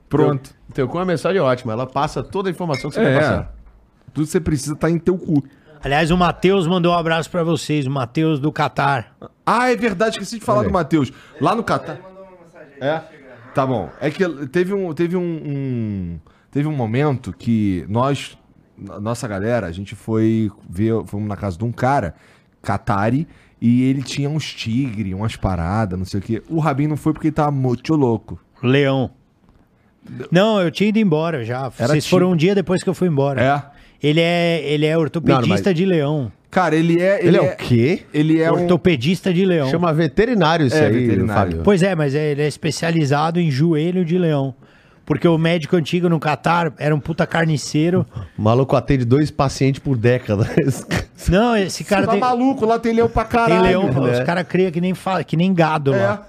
Pronto. 0.09 0.51
Teu 0.73 0.89
cu 0.89 0.97
é 0.97 1.01
uma 1.01 1.07
mensagem 1.07 1.41
ótima. 1.41 1.73
Ela 1.73 1.87
passa 1.87 2.23
toda 2.23 2.49
a 2.49 2.53
informação 2.53 2.89
que 2.91 2.97
você 2.97 3.03
quer 3.03 3.13
É. 3.13 3.21
passar. 3.21 3.55
Tudo 4.15 4.25
que 4.25 4.31
você 4.31 4.41
precisa 4.41 4.75
tá 4.75 4.89
em 4.91 4.99
teu 4.99 5.19
cu. 5.19 5.45
Aliás, 5.83 6.11
o 6.11 6.17
Matheus 6.17 6.67
mandou 6.67 6.93
um 6.93 6.97
abraço 6.97 7.31
pra 7.31 7.43
vocês, 7.45 7.87
o 7.87 7.91
Matheus 7.91 8.41
do 8.41 8.51
Catar. 8.51 9.15
Ah, 9.47 9.71
é 9.71 9.77
verdade, 9.77 10.17
esqueci 10.17 10.39
de 10.39 10.45
falar 10.45 10.63
do 10.65 10.71
Matheus. 10.73 11.13
Lá 11.41 11.55
no 11.55 11.63
Catar. 11.63 12.01
É? 12.81 13.01
Tá 13.55 13.67
bom. 13.67 13.91
É 14.01 14.11
que 14.11 14.29
teve 14.49 14.73
um. 14.75 14.93
Teve 14.95 15.17
um, 15.17 15.21
um- 15.23 16.19
teve 16.51 16.69
um 16.69 16.73
momento 16.75 17.33
que 17.37 17.85
nós, 17.89 18.39
nossa 19.01 19.27
galera, 19.27 19.67
a 19.67 19.73
gente 19.73 19.95
foi 19.95 20.51
ver. 20.69 20.95
Fomos 21.07 21.29
na 21.29 21.37
casa 21.37 21.59
de 21.59 21.65
um 21.65 21.73
cara, 21.73 22.15
Catari, 22.63 23.27
e 23.61 23.83
ele 23.83 24.03
tinha 24.03 24.29
uns 24.31 24.53
tigres, 24.55 25.13
umas 25.15 25.37
paradas, 25.37 25.99
não 25.99 26.07
sei 26.07 26.21
o 26.21 26.23
quê. 26.23 26.43
O 26.49 26.59
Rabin 26.61 26.87
não 26.87 26.97
foi 26.97 27.13
porque 27.13 27.29
ele 27.29 27.35
tava 27.35 27.51
muito 27.51 27.95
louco. 27.95 28.39
Leão. 28.63 29.11
Não, 30.31 30.61
eu 30.61 30.71
tinha 30.71 30.89
ido 30.89 30.99
embora 30.99 31.45
já. 31.45 31.71
Era 31.79 31.89
Vocês 31.93 32.05
ti- 32.05 32.11
foram 32.11 32.31
um 32.33 32.37
dia 32.37 32.55
depois 32.55 32.83
que 32.83 32.89
eu 32.89 32.95
fui 32.95 33.09
embora. 33.09 33.43
É. 33.43 33.78
Ele 34.03 34.21
é, 34.21 34.63
ele 34.65 34.87
é 34.87 34.97
ortopedista 34.97 35.47
Não, 35.47 35.49
mas- 35.65 35.75
de 35.75 35.85
leão. 35.85 36.31
Cara, 36.51 36.75
ele 36.75 37.01
é. 37.01 37.25
Ele, 37.25 37.37
é, 37.37 37.41
o 37.43 37.57
quê? 37.57 38.03
Ele 38.15 38.41
é 38.41 38.51
um. 38.51 38.63
ortopedista 38.63 39.35
de 39.35 39.45
leão. 39.45 39.69
Chama 39.71 39.93
veterinário 39.93 40.67
isso 40.67 40.77
É, 40.77 40.87
aí, 40.87 40.93
veterinário. 41.07 41.35
Fábio. 41.53 41.61
Pois 41.63 41.83
é, 41.83 41.95
mas 41.95 42.15
é- 42.15 42.31
ele 42.31 42.43
é 42.43 42.49
especializado 42.49 43.39
em 43.39 43.51
joelho 43.51 44.05
de 44.05 44.17
leão. 44.17 44.55
Porque 45.05 45.27
o 45.27 45.37
médico 45.39 45.75
antigo 45.77 46.09
no 46.09 46.19
Catar 46.21 46.73
era 46.79 46.95
um 46.95 47.01
puta 47.01 47.27
carniceiro. 47.27 48.07
O 48.37 48.41
maluco 48.43 48.77
atende 48.77 49.05
dois 49.05 49.31
pacientes 49.31 49.81
por 49.81 49.97
década. 49.97 50.47
Não, 51.29 51.57
esse 51.57 51.83
cara 51.85 52.07
tá 52.07 52.13
tem, 52.13 52.21
maluco, 52.21 52.65
lá 52.65 52.79
tem 52.79 52.93
leão 52.95 53.09
pra 53.09 53.25
tem 53.25 53.39
caralho. 53.41 53.63
leão. 53.63 53.91
né? 53.93 54.13
Os 54.13 54.21
caras 54.21 54.47
criam 54.49 54.71
que 54.71 54.81
nem, 54.81 54.95
fala, 54.95 55.23
que 55.25 55.37
nem 55.37 55.53
gado 55.53 55.91
lá. 55.91 56.27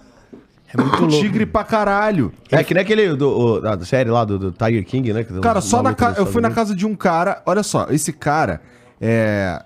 É. 0.74 0.82
Muito 0.82 1.02
louco. 1.06 1.20
Tigre 1.22 1.46
pra 1.46 1.64
caralho. 1.64 2.32
é 2.52 2.64
que 2.64 2.74
nem 2.74 2.82
aquele 2.84 3.16
do, 3.16 3.30
o- 3.30 3.60
da 3.62 3.80
série 3.86 4.10
lá 4.10 4.24
do, 4.26 4.38
do 4.38 4.52
Tiger 4.52 4.86
King, 4.86 5.14
né? 5.14 5.24
Cara, 5.42 5.62
só 5.62 5.82
na 5.82 5.94
ca... 5.94 6.14
eu 6.18 6.26
fui 6.26 6.42
na 6.42 6.52
casa 6.52 6.76
de 6.76 6.86
um 6.86 6.96
cara. 6.96 7.42
Olha 7.46 7.64
só, 7.64 7.88
esse 7.90 8.14
cara 8.14 8.62
é. 9.02 9.64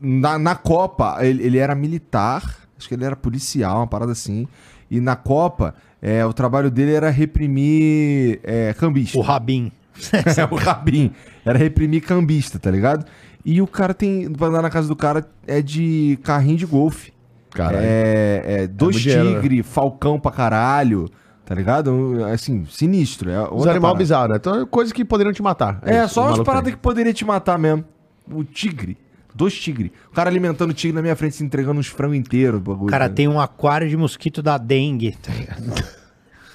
Na, 0.00 0.36
na 0.38 0.56
Copa, 0.56 1.18
ele, 1.20 1.44
ele 1.44 1.58
era 1.58 1.74
militar, 1.76 2.42
acho 2.76 2.88
que 2.88 2.94
ele 2.94 3.04
era 3.04 3.14
policial, 3.14 3.76
uma 3.78 3.86
parada 3.86 4.10
assim. 4.10 4.48
E 4.90 5.00
na 5.00 5.14
Copa, 5.14 5.74
é, 6.02 6.26
o 6.26 6.32
trabalho 6.32 6.70
dele 6.72 6.92
era 6.92 7.08
reprimir 7.08 8.40
é, 8.42 8.74
cambista. 8.74 9.16
O 9.18 9.20
Rabin. 9.20 9.70
É, 10.12 10.44
o 10.52 10.56
Rabin. 10.56 11.12
Era 11.44 11.58
reprimir 11.58 12.02
cambista, 12.02 12.58
tá 12.58 12.70
ligado? 12.70 13.04
E 13.44 13.60
o 13.62 13.66
cara 13.66 13.92
tem. 13.94 14.28
Pra 14.32 14.48
andar 14.48 14.62
na 14.62 14.70
casa 14.70 14.88
do 14.88 14.96
cara 14.96 15.24
é 15.46 15.60
de 15.62 16.18
carrinho 16.24 16.56
de 16.56 16.66
golfe. 16.66 17.11
Caralho. 17.52 17.84
É, 17.84 18.42
é 18.62 18.66
dois 18.66 18.96
muito 18.96 19.08
dinheiro, 19.08 19.40
tigre, 19.40 19.62
falcão 19.62 20.18
pra 20.18 20.30
caralho. 20.32 21.08
Tá 21.44 21.54
ligado? 21.54 22.24
Assim, 22.32 22.64
sinistro. 22.66 23.28
É 23.28 23.48
Os 23.52 23.66
animais 23.66 23.98
bizarros, 23.98 24.30
né? 24.30 24.36
Então, 24.36 24.64
coisas 24.66 24.92
que 24.92 25.04
poderiam 25.04 25.32
te 25.32 25.42
matar. 25.42 25.80
É, 25.82 26.04
isso, 26.04 26.14
só 26.14 26.28
umas 26.28 26.40
paradas 26.40 26.72
que 26.72 26.78
poderia 26.78 27.12
te 27.12 27.24
matar 27.24 27.58
mesmo. 27.58 27.84
O 28.30 28.44
tigre. 28.44 28.96
Dois 29.34 29.52
tigres. 29.54 29.90
O 30.10 30.14
cara 30.14 30.30
alimentando 30.30 30.70
o 30.70 30.74
tigre 30.74 30.94
na 30.94 31.02
minha 31.02 31.16
frente, 31.16 31.36
se 31.36 31.44
entregando 31.44 31.80
uns 31.80 31.88
frangos 31.88 32.16
inteiros. 32.16 32.60
bagulho, 32.60 32.84
O 32.84 32.90
cara 32.90 33.08
né? 33.08 33.14
tem 33.14 33.28
um 33.28 33.40
aquário 33.40 33.88
de 33.88 33.96
mosquito 33.96 34.42
da 34.42 34.56
dengue. 34.56 35.16
tá 35.20 35.32
ligado? 35.32 35.84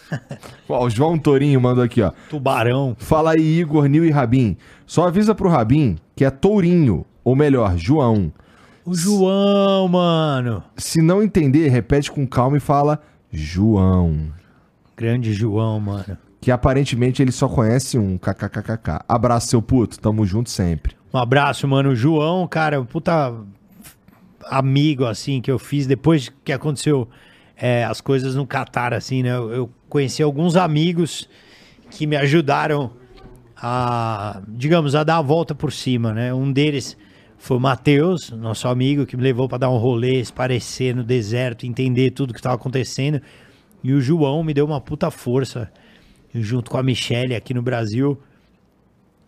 Ó, 0.69 0.85
o 0.85 0.89
João 0.89 1.17
Tourinho 1.17 1.59
mandou 1.59 1.83
aqui, 1.83 2.01
ó. 2.01 2.11
Tubarão. 2.29 2.95
Fala 2.97 3.31
aí, 3.31 3.59
Igor, 3.59 3.87
Nil 3.87 4.05
e 4.05 4.09
Rabin. 4.09 4.55
Só 4.85 5.07
avisa 5.07 5.35
pro 5.35 5.49
Rabin 5.49 5.97
que 6.15 6.23
é 6.23 6.29
Tourinho, 6.29 7.05
ou 7.23 7.35
melhor, 7.35 7.77
João. 7.77 8.31
O 8.87 8.95
João, 8.95 9.85
mano. 9.89 10.63
Se 10.77 11.01
não 11.01 11.21
entender, 11.21 11.67
repete 11.67 12.09
com 12.09 12.25
calma 12.25 12.55
e 12.55 12.61
fala 12.61 13.01
João. 13.29 14.31
Grande 14.95 15.33
João, 15.33 15.77
mano. 15.77 16.17
Que 16.39 16.51
aparentemente 16.51 17.21
ele 17.21 17.33
só 17.33 17.49
conhece 17.49 17.97
um 17.97 18.17
kkkk. 18.17 19.01
Abraço, 19.05 19.49
seu 19.49 19.61
puto. 19.61 19.99
Tamo 19.99 20.25
junto 20.25 20.49
sempre. 20.49 20.95
Um 21.13 21.17
abraço, 21.17 21.67
mano. 21.67 21.89
O 21.89 21.95
João, 21.97 22.47
cara, 22.47 22.81
puta 22.81 23.35
amigo, 24.45 25.03
assim, 25.03 25.41
que 25.41 25.51
eu 25.51 25.59
fiz 25.59 25.85
depois 25.85 26.31
que 26.45 26.53
aconteceu 26.53 27.09
é, 27.57 27.83
as 27.83 27.99
coisas 27.99 28.35
no 28.35 28.47
Catar, 28.47 28.93
assim, 28.93 29.21
né? 29.21 29.31
Eu, 29.31 29.51
eu 29.51 29.69
conheci 29.89 30.23
alguns 30.23 30.55
amigos 30.55 31.27
que 31.91 32.07
me 32.07 32.15
ajudaram 32.15 32.91
a, 33.53 34.41
digamos, 34.47 34.95
a 34.95 35.03
dar 35.03 35.17
a 35.17 35.21
volta 35.21 35.53
por 35.53 35.73
cima, 35.73 36.13
né? 36.13 36.33
Um 36.33 36.53
deles 36.53 36.95
foi 37.37 37.57
o 37.57 37.59
Matheus, 37.59 38.31
nosso 38.31 38.67
amigo, 38.67 39.05
que 39.05 39.15
me 39.15 39.23
levou 39.23 39.47
para 39.47 39.59
dar 39.59 39.69
um 39.69 39.77
rolê, 39.77 40.19
esparecer 40.19 40.95
no 40.95 41.03
deserto, 41.03 41.65
entender 41.65 42.11
tudo 42.11 42.33
que 42.33 42.39
estava 42.39 42.55
acontecendo. 42.55 43.21
E 43.83 43.93
o 43.93 44.01
João 44.01 44.43
me 44.43 44.53
deu 44.53 44.65
uma 44.65 44.81
puta 44.81 45.09
força, 45.11 45.71
junto 46.33 46.69
com 46.71 46.77
a 46.77 46.83
Michelle 46.83 47.35
aqui 47.35 47.53
no 47.53 47.61
Brasil. 47.61 48.17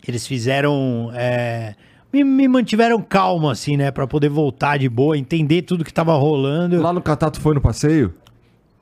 Eles 0.07 0.25
fizeram. 0.25 1.11
é, 1.13 1.75
me, 2.11 2.23
me 2.23 2.47
mantiveram 2.47 3.01
calmo, 3.01 3.49
assim, 3.49 3.77
né? 3.77 3.91
Pra 3.91 4.07
poder 4.07 4.29
voltar 4.29 4.77
de 4.79 4.89
boa, 4.89 5.17
entender 5.17 5.61
tudo 5.61 5.83
que 5.85 5.93
tava 5.93 6.13
rolando. 6.15 6.81
Lá 6.81 6.91
no 6.91 7.01
Catar, 7.01 7.29
tu 7.29 7.39
foi 7.39 7.53
no 7.53 7.61
passeio? 7.61 8.13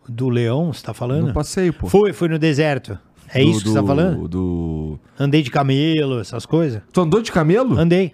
Do 0.07 0.29
Leão, 0.29 0.71
você 0.71 0.83
tá 0.85 0.93
falando? 0.93 1.27
No 1.27 1.33
passeio, 1.33 1.73
pô. 1.73 1.87
Foi, 1.87 2.13
foi 2.13 2.29
no 2.29 2.39
deserto. 2.39 2.97
É 3.33 3.41
Do- 3.43 3.49
isso 3.49 3.59
que 3.61 3.67
você 3.69 3.75
tá 3.75 3.81
do- 3.81 3.87
falando? 3.87 4.27
Do. 4.29 4.99
Andei 5.19 5.41
de 5.41 5.51
camelo, 5.51 6.21
essas 6.21 6.45
coisas? 6.45 6.81
Tu 6.93 7.01
andou 7.01 7.21
de 7.21 7.29
camelo? 7.31 7.77
Andei. 7.77 8.13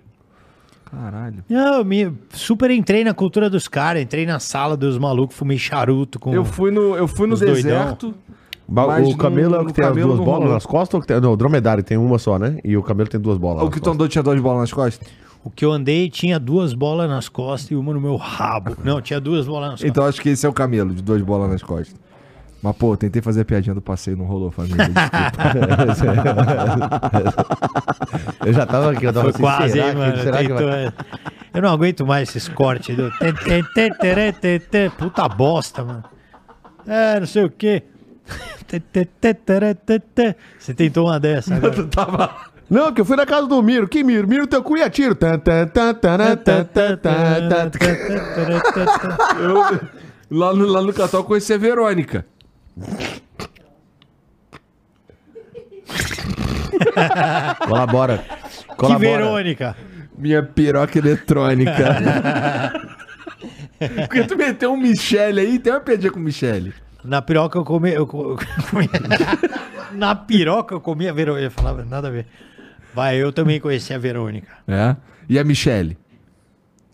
Caralho. 0.93 1.43
Não, 1.49 1.79
eu 1.79 1.85
me 1.85 2.13
super 2.29 2.69
entrei 2.69 3.03
na 3.03 3.13
cultura 3.13 3.49
dos 3.49 3.67
caras, 3.67 4.01
entrei 4.01 4.25
na 4.25 4.39
sala 4.39 4.77
dos 4.77 4.97
malucos, 4.97 5.35
fumei 5.35 5.57
charuto 5.57 6.19
com. 6.19 6.33
Eu 6.33 6.45
fui 6.45 6.69
no, 6.69 6.95
eu 6.95 7.07
fui 7.07 7.27
no 7.27 7.35
doidão. 7.35 7.55
deserto. 7.55 8.13
Mas 8.67 9.07
o 9.07 9.17
camelo 9.17 9.55
é 9.55 9.59
o 9.59 9.65
que 9.65 9.73
tem 9.73 9.83
as 9.83 9.93
duas 9.93 10.17
não 10.17 10.23
bolas 10.23 10.39
rolou. 10.39 10.53
nas 10.53 10.65
costas 10.65 10.93
ou 10.95 11.01
que 11.01 11.07
tem... 11.07 11.19
Não, 11.19 11.33
o 11.33 11.37
dromedário 11.37 11.83
tem 11.83 11.97
uma 11.97 12.17
só, 12.17 12.39
né? 12.39 12.59
E 12.63 12.77
o 12.77 12.81
camelo 12.81 13.09
tem 13.09 13.19
duas 13.19 13.37
bolas. 13.37 13.63
O 13.63 13.69
que 13.69 13.79
tu 13.79 13.89
andou 13.89 14.07
tinha 14.07 14.23
duas 14.23 14.39
bolas 14.39 14.61
nas 14.61 14.73
costas? 14.73 15.07
O 15.43 15.49
que 15.49 15.65
eu 15.65 15.71
andei 15.71 16.09
tinha 16.09 16.39
duas 16.39 16.73
bolas 16.73 17.09
nas 17.09 17.27
costas 17.27 17.71
e 17.71 17.75
uma 17.75 17.93
no 17.93 17.99
meu 17.99 18.15
rabo. 18.15 18.77
Não, 18.83 19.01
tinha 19.01 19.19
duas 19.19 19.45
bolas 19.45 19.71
nas 19.71 19.73
costas. 19.73 19.89
Então 19.89 20.05
acho 20.05 20.21
que 20.21 20.29
esse 20.29 20.45
é 20.45 20.49
o 20.49 20.53
camelo, 20.53 20.93
de 20.93 21.01
duas 21.01 21.21
bolas 21.21 21.49
nas 21.51 21.61
costas. 21.61 21.93
Mas, 22.63 22.75
pô, 22.77 22.95
tentei 22.95 23.21
fazer 23.21 23.41
a 23.41 23.45
piadinha 23.45 23.75
do 23.75 23.81
passeio, 23.81 24.15
não 24.15 24.23
rolou, 24.25 24.49
família. 24.49 24.77
Desculpa. 25.87 26.23
Eu 28.45 28.53
já 28.53 28.65
tava 28.65 28.91
aqui, 28.91 29.05
eu 29.05 29.13
tava 29.13 29.31
Foi 29.31 29.31
assim, 29.31 29.39
quase, 29.57 29.73
será 29.73 29.85
hein, 29.87 29.91
que- 29.93 29.97
mano. 29.99 30.17
será 30.17 30.37
que 30.37 30.47
Tentou, 30.47 30.67
vai- 30.67 30.85
é. 30.85 30.93
Eu 31.53 31.61
não 31.61 31.69
aguento 31.71 32.05
mais 32.05 32.29
esses 32.29 32.47
cortes. 32.49 32.95
Do... 32.95 33.11
Puta 34.97 35.27
bosta, 35.29 35.83
mano. 35.83 36.03
É, 36.87 37.19
não 37.19 37.27
sei 37.27 37.45
o 37.45 37.49
quê. 37.49 37.83
Você 40.59 40.73
tentou 40.73 41.07
uma 41.07 41.19
dessa 41.19 41.55
agora. 41.55 41.83
Tava... 41.87 42.29
Não, 42.69 42.91
que 42.93 43.01
eu 43.01 43.05
fui 43.05 43.15
na 43.17 43.25
casa 43.25 43.45
do 43.47 43.61
Miro. 43.61 43.87
Que 43.87 44.03
Miro? 44.03 44.27
Miro 44.27 44.47
teu 44.47 44.63
cu 44.63 44.77
e 44.77 44.81
atiro. 44.83 45.15
Eu, 49.39 49.79
lá, 50.37 50.53
no, 50.53 50.65
lá 50.67 50.81
no 50.81 50.93
Catar 50.93 51.17
eu 51.17 51.23
conheci 51.23 51.53
a 51.53 51.57
Verônica. 51.57 52.25
Colabora. 57.67 58.17
Que 58.69 58.75
Colabora. 58.75 58.99
Verônica. 58.99 59.75
Minha 60.17 60.43
piroca 60.43 60.97
eletrônica. 60.97 61.73
Porque 64.07 64.23
tu 64.23 64.37
meteu 64.37 64.71
um 64.73 64.77
Michele 64.77 65.41
aí, 65.41 65.59
tem 65.59 65.73
uma 65.73 65.81
piadinha 65.81 66.11
com 66.11 66.19
Michele. 66.19 66.73
Na 67.03 67.21
piroca 67.21 67.57
eu 67.57 67.65
comi. 67.65 67.91
Eu 67.91 68.07
co- 68.07 68.31
eu 68.31 68.37
comi- 68.69 68.89
Na 69.91 70.15
piroca 70.15 70.73
eu 70.73 70.79
comia 70.81 71.11
a 71.11 71.13
Verônica. 71.13 71.45
Eu 71.45 71.51
falava, 71.51 71.83
nada 71.83 72.07
a 72.07 72.11
ver. 72.11 72.25
Vai, 72.93 73.17
eu 73.17 73.31
também 73.33 73.59
conheci 73.59 73.93
a 73.93 73.97
Verônica. 73.97 74.47
É? 74.67 74.95
E 75.27 75.37
a 75.39 75.43
Michele? 75.43 75.97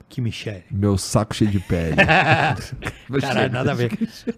Que 0.10 0.22
Michelle. 0.22 0.64
Meu 0.72 0.98
saco 0.98 1.36
cheio 1.36 1.52
de 1.52 1.60
pele. 1.60 1.96
Caralho, 3.22 3.54
nada 3.54 3.72
a 3.72 3.76
ver. 3.76 3.92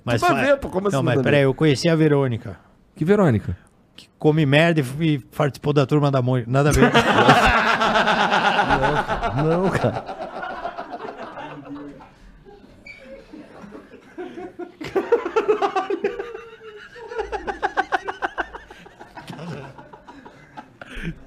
Mas 0.04 0.22
ver, 0.22 0.58
pô, 0.58 0.70
como 0.70 0.90
assim 0.90 0.98
Não, 0.98 1.04
mas 1.04 1.22
peraí, 1.22 1.44
eu 1.44 1.54
conheci 1.54 1.88
a 1.88 1.96
Verônica. 1.96 2.58
Que 2.94 3.06
Verônica? 3.06 3.56
Que 3.96 4.10
come 4.20 4.46
merda 4.46 4.82
e 4.82 4.84
e 5.14 5.20
participou 5.20 5.72
da 5.72 5.86
turma 5.86 6.12
da 6.12 6.22
Mônica. 6.22 6.52
Nada 6.52 6.70
a 6.70 6.74
ver. 6.74 6.92
Não, 9.44 9.70
cara. 9.70 10.04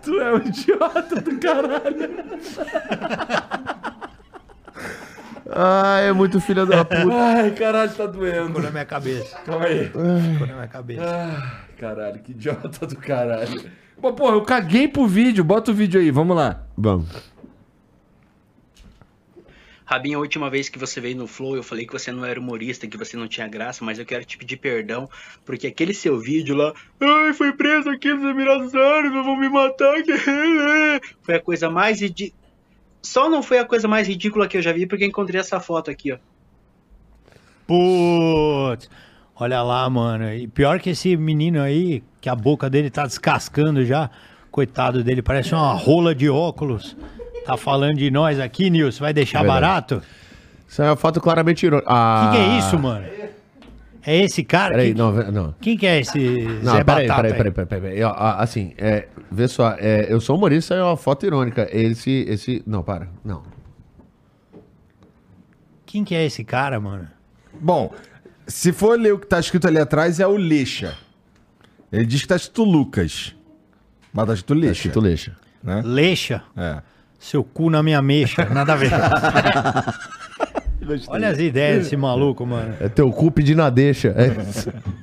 Tu 0.03 0.21
é 0.21 0.33
um 0.35 0.37
idiota 0.37 1.21
do 1.21 1.39
caralho. 1.39 2.25
Ah, 5.51 6.01
é 6.01 6.13
muito 6.13 6.41
filha 6.41 6.65
da 6.65 6.85
puta. 6.85 7.13
Ai, 7.13 7.51
caralho, 7.53 7.93
tá 7.93 8.07
doendo. 8.07 8.47
Ficou 8.47 8.63
na 8.63 8.71
minha 8.71 8.85
cabeça. 8.85 9.39
Calma 9.45 9.67
aí. 9.67 9.87
Ficou 9.87 10.47
na 10.47 10.55
minha 10.55 10.69
cabeça. 10.69 11.03
Ah, 11.05 11.61
caralho, 11.79 12.19
que 12.21 12.33
idiota 12.33 12.87
do 12.87 12.97
caralho. 12.97 13.71
Pô, 14.01 14.13
porra, 14.13 14.37
eu 14.37 14.43
caguei 14.43 14.89
pro 14.89 15.07
vídeo. 15.07 15.45
Bota 15.45 15.71
o 15.71 15.75
vídeo 15.75 16.01
aí, 16.01 16.11
vamos 16.11 16.37
lá. 16.37 16.63
Vamos. 16.77 17.35
Rabinho, 19.87 20.19
a 20.19 20.23
última 20.23 20.49
vez 20.49 20.71
que 20.71 20.79
você 20.79 20.99
veio 20.99 21.17
no 21.17 21.27
Flow, 21.27 21.57
eu 21.57 21.63
falei 21.63 21.87
que 21.87 21.93
você 21.93 22.11
não 22.11 22.25
era 22.25 22.41
humorista, 22.41 22.87
que 22.87 22.97
você 22.97 23.19
não 23.19 23.29
tinha 23.29 23.47
graça, 23.47 23.85
mas 23.85 23.99
eu 23.99 24.07
quero 24.07 24.25
te 24.25 24.39
pedir 24.39 24.57
perdão, 24.57 25.09
porque 25.45 25.67
aquele 25.67 25.93
seu 25.93 26.19
vídeo 26.19 26.57
lá, 26.57 26.73
ai, 26.99 27.35
foi 27.35 27.53
preso 27.53 27.91
aqui 27.91 28.13
nos 28.13 28.25
Emirados 28.25 28.75
Árabes, 28.75 29.25
vão 29.25 29.37
me 29.37 29.49
matar, 29.49 30.03
que... 30.03 30.13
foi 31.21 31.35
a 31.35 31.41
coisa 31.41 31.69
mais 31.69 32.01
ridícula. 32.01 32.44
Só 33.05 33.29
não 33.29 33.43
foi 33.43 33.59
a 33.59 33.65
coisa 33.67 33.87
mais 33.87 34.09
ridícula 34.09 34.49
que 34.49 34.57
eu 34.57 34.63
já 34.63 34.73
vi, 34.73 34.87
porque 34.87 35.05
eu 35.05 35.09
encontrei 35.09 35.39
essa 35.39 35.61
foto 35.61 35.91
aqui, 35.91 36.13
ó. 36.13 36.17
Putz. 37.67 38.89
Olha 39.37 39.63
lá, 39.63 39.89
mano. 39.91 40.33
E 40.33 40.47
pior 40.47 40.79
que 40.81 40.91
esse 40.91 41.17
menino 41.17 41.61
aí, 41.61 42.03
que 42.21 42.29
a 42.29 42.35
boca 42.35 42.71
dele 42.71 42.91
tá 42.91 43.05
descascando 43.07 43.85
já. 43.85 44.11
Coitado 44.51 45.03
dele, 45.03 45.21
parece 45.21 45.55
uma 45.55 45.73
rola 45.73 46.15
de 46.15 46.29
óculos. 46.31 46.97
Tá 47.45 47.57
falando 47.57 47.97
de 47.97 48.11
nós 48.11 48.39
aqui, 48.39 48.71
Nilson. 48.71 49.01
Vai 49.05 49.13
deixar 49.13 49.41
Verdade. 49.41 49.61
barato? 49.61 50.03
Isso 50.69 50.81
é 50.81 50.87
uma 50.87 50.97
foto 50.97 51.21
claramente 51.21 51.67
irônica. 51.67 51.89
O 51.91 51.93
Ah, 51.93 52.31
que, 52.33 52.39
que 52.39 52.43
é 52.45 52.59
isso, 52.59 52.79
mano? 52.79 53.05
É 54.07 54.19
esse 54.23 54.45
cara? 54.45 54.73
Peraí, 54.73 54.89
Quem, 54.89 54.95
não, 54.95 55.13
não. 55.33 55.55
quem 55.61 55.77
que 55.79 55.87
é 55.87 56.01
esse 56.01 56.19
Não, 56.63 56.75
Zé 56.75 56.85
peraí, 56.85 57.07
Batata? 57.09 57.23
peraí, 57.23 57.33
aí? 57.33 57.37
peraí, 57.53 57.67
peraí, 57.67 57.81
peraí, 57.81 58.03
ah, 58.03 58.37
Assim, 58.39 58.75
é, 58.77 59.09
vê 59.31 59.49
só, 59.49 59.75
é, 59.79 60.07
eu 60.13 60.21
sou 60.21 60.37
humorista, 60.37 60.75
é 60.75 60.83
uma 60.83 60.97
foto 60.97 61.25
irônica. 61.25 61.67
Esse, 61.73 62.11
esse, 62.29 62.63
não, 62.67 62.83
para, 62.83 63.09
não. 63.25 63.43
Quem 65.87 66.05
que 66.05 66.15
é 66.15 66.25
esse 66.25 66.45
cara, 66.45 66.79
mano? 66.81 67.09
Bom, 67.61 67.95
se 68.47 68.73
for 68.73 68.99
ler 68.99 69.15
o 69.15 69.19
que 69.19 69.27
tá 69.27 69.41
escrito 69.41 69.67
ali 69.67 69.79
atrás, 69.79 70.21
é 70.21 70.27
o 70.27 70.37
Leixa. 70.37 70.97
Ele 71.91 72.05
diz 72.05 72.23
que 72.23 72.29
tá 72.29 72.37
escrito 72.37 72.65
Lucas. 72.65 73.35
Mas 74.13 74.27
tá 74.27 74.35
escrito 74.35 74.55
Tá 74.55 74.61
Leixa. 74.61 74.73
escrito 74.75 75.01
Leixa. 75.01 75.37
Né? 75.63 75.83
Leixa. 75.85 76.43
É. 76.57 76.83
Seu 77.19 77.43
cu 77.43 77.71
na 77.71 77.83
minha 77.83 78.03
mexa. 78.03 78.45
Nada 78.47 78.75
a 78.75 78.77
ver. 78.77 78.91
Olha 81.09 81.29
as 81.29 81.39
ideias 81.39 81.85
desse 81.85 81.97
maluco, 81.97 82.45
mano. 82.47 82.75
É 82.81 82.89
teu 82.89 83.11
cu 83.11 83.31
pedindo 83.31 83.63
a 83.63 83.71
deixa. 83.71 84.09
É. 84.09 84.95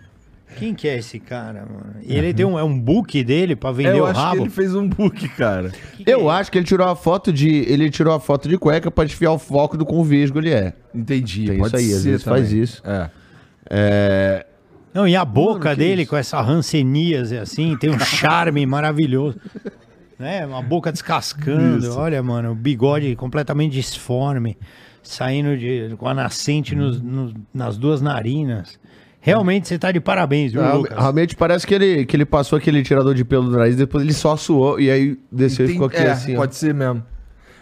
Quem 0.57 0.75
que 0.75 0.87
é 0.87 0.97
esse 0.97 1.19
cara, 1.19 1.65
mano? 1.65 1.95
E 2.03 2.13
ele 2.15 2.33
tem 2.33 2.45
um, 2.45 2.59
é 2.59 2.63
um 2.63 2.77
book 2.79 3.23
dele 3.23 3.55
pra 3.55 3.71
É, 3.71 3.73
vender 3.73 3.97
eu 3.97 4.03
o 4.03 4.05
acho 4.05 4.19
que 4.19 4.25
rabo? 4.25 4.41
ele 4.41 4.49
fez 4.49 4.75
um 4.75 4.87
book, 4.87 5.27
cara. 5.29 5.69
Que 5.97 6.03
que 6.03 6.11
Eu 6.11 6.29
é? 6.29 6.35
acho 6.35 6.51
que 6.51 6.57
ele 6.59 6.65
tirou 6.65 6.87
a 6.87 6.95
foto 6.95 7.33
de. 7.33 7.49
Ele 7.49 7.89
tirou 7.89 8.13
a 8.13 8.19
foto 8.19 8.47
de 8.47 8.57
cueca 8.57 8.91
pra 8.91 9.03
desfiar 9.05 9.31
o 9.31 9.39
foco 9.39 9.75
do 9.75 9.85
quão 9.85 10.03
vesgo 10.03 10.37
ele 10.39 10.51
é. 10.51 10.73
Entendi. 10.93 11.47
Tem 11.47 11.57
pode 11.57 11.67
isso 11.69 11.75
aí, 11.77 11.93
às 11.93 12.03
vezes 12.03 12.23
também. 12.23 12.39
faz 12.41 12.53
isso. 12.53 12.83
É. 12.85 13.09
É. 13.69 14.45
Não, 14.93 15.07
e 15.07 15.15
a 15.15 15.23
boca 15.25 15.69
que 15.71 15.77
dele 15.77 16.01
isso? 16.01 16.11
com 16.11 16.17
essa 16.17 16.41
ranceníase 16.41 17.37
assim, 17.37 17.75
tem 17.77 17.89
um 17.89 17.97
charme 17.99 18.63
maravilhoso. 18.65 19.39
Né? 20.19 20.45
Uma 20.45 20.61
boca 20.61 20.91
descascando. 20.91 21.95
Olha, 21.97 22.21
mano, 22.21 22.51
o 22.51 22.55
bigode 22.55 23.15
completamente 23.15 23.71
disforme, 23.73 24.57
saindo 25.03 25.57
de, 25.57 25.95
com 25.97 26.07
a 26.07 26.13
nascente 26.13 26.75
nos- 26.75 27.01
nos- 27.01 27.33
nas 27.53 27.77
duas 27.77 28.01
narinas. 28.01 28.79
Realmente 29.19 29.67
você 29.67 29.77
tá 29.77 29.91
de 29.91 29.99
parabéns, 29.99 30.51
viu, 30.51 30.61
Lucas? 30.77 30.97
Realmente 30.97 31.35
parece 31.35 31.65
que 31.67 31.75
ele, 31.75 32.05
que 32.05 32.15
ele 32.15 32.25
passou 32.25 32.57
aquele 32.57 32.81
tirador 32.81 33.13
de 33.13 33.23
pelo 33.23 33.49
do 33.49 33.57
nariz, 33.57 33.75
depois 33.75 34.03
ele 34.03 34.13
só 34.13 34.35
suou 34.35 34.79
e 34.79 34.89
aí 34.89 35.17
desceu 35.31 35.65
e 35.67 35.69
ficou 35.73 35.85
aqui 35.87 35.97
é, 35.97 36.11
assim. 36.11 36.35
ó. 36.35 36.39
pode 36.39 36.55
ser 36.55 36.73
mesmo. 36.73 37.03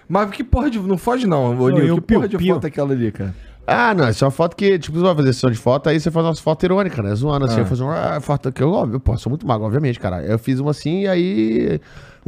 Mas 0.08 0.32
que 0.32 0.44
porra 0.44 0.70
de. 0.72 0.80
Não 0.80 0.98
foge, 0.98 1.28
não, 1.28 1.60
ô, 1.60 1.70
Não, 1.70 1.78
Nil. 1.80 1.96
Que 1.96 2.14
porra 2.14 2.28
de 2.30 2.38
foto 2.48 2.64
é 2.64 2.68
aquela 2.68 2.94
ali, 2.94 3.12
cara? 3.12 3.36
Ah, 3.68 3.94
não, 3.94 4.10
isso 4.10 4.24
é 4.24 4.26
uma 4.26 4.32
foto 4.32 4.56
que, 4.56 4.80
tipo, 4.80 4.98
você 4.98 5.04
vai 5.04 5.16
fazer 5.16 5.34
sessão 5.34 5.52
de 5.52 5.58
foto, 5.58 5.90
aí 5.90 6.00
você 6.00 6.10
faz 6.10 6.26
umas 6.26 6.40
fotos 6.40 6.64
irônicas, 6.64 7.06
né? 7.06 7.14
Zoando 7.14 7.46
assim, 7.46 7.58
Ah. 7.58 7.60
eu 7.60 7.66
faço 7.68 7.84
uma 7.84 8.16
ah, 8.16 8.20
foto 8.22 8.52
que 8.52 8.64
eu, 8.64 8.72
óbvio, 8.72 9.00
pô, 9.00 9.16
sou 9.18 9.30
muito 9.30 9.46
mago, 9.46 9.64
obviamente, 9.66 10.00
cara. 10.00 10.24
Eu 10.24 10.40
fiz 10.40 10.60
uma 10.60 10.72
assim, 10.72 11.02
e 11.02 11.08
aí 11.08 11.80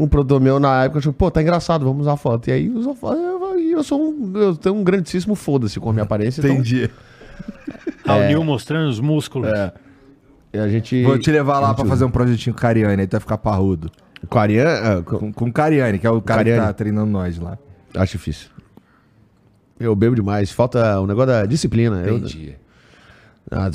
um 0.03 0.07
produtor 0.07 0.41
meu 0.41 0.59
na 0.59 0.83
época 0.85 0.99
achou, 0.99 1.13
pô, 1.13 1.30
tá 1.30 1.41
engraçado, 1.41 1.85
vamos 1.85 2.01
usar 2.01 2.13
a 2.13 2.17
foto. 2.17 2.47
E 2.49 2.51
aí 2.51 2.69
usou 2.69 2.95
foto, 2.95 3.17
eu, 3.17 3.59
eu 3.59 3.83
sou 3.83 4.01
um, 4.01 4.31
eu 4.35 4.55
tenho 4.55 4.75
um 4.75 4.83
grandíssimo 4.83 5.35
foda-se 5.35 5.80
com 5.80 5.89
a 5.89 5.93
minha 5.93 6.03
aparência, 6.03 6.41
Entendi. 6.41 6.89
Ah, 8.05 8.17
o 8.17 8.27
Nil 8.27 8.43
mostrando 8.43 8.89
os 8.89 8.99
músculos. 8.99 9.47
É. 9.49 9.71
então 10.49 10.63
a 10.63 10.67
gente... 10.67 11.03
Vou 11.03 11.17
te 11.17 11.31
levar 11.31 11.59
lá 11.59 11.73
pra 11.73 11.85
fazer 11.85 12.03
um 12.03 12.09
projetinho 12.09 12.53
com 12.53 12.59
o 12.59 12.61
Cariani, 12.61 13.01
aí 13.01 13.07
tu 13.07 13.11
vai 13.11 13.19
ficar 13.19 13.38
parrudo. 13.38 13.91
Com 14.27 14.38
Ariane, 14.39 14.88
ah, 14.99 15.03
com- 15.03 15.51
Cariani, 15.51 15.97
que 15.97 16.05
é 16.05 16.09
o 16.09 16.21
cara 16.21 16.43
que 16.43 16.49
Cariani. 16.49 16.67
tá 16.67 16.73
treinando 16.73 17.11
nós 17.11 17.38
lá. 17.39 17.57
acho 17.95 18.13
difícil. 18.13 18.49
Eu 19.80 19.95
bebo 19.95 20.15
demais, 20.15 20.51
falta 20.51 20.99
o 20.99 21.07
negócio 21.07 21.27
da 21.27 21.45
disciplina. 21.45 22.03
Eu- 22.03 22.21
Ah, 23.51 23.69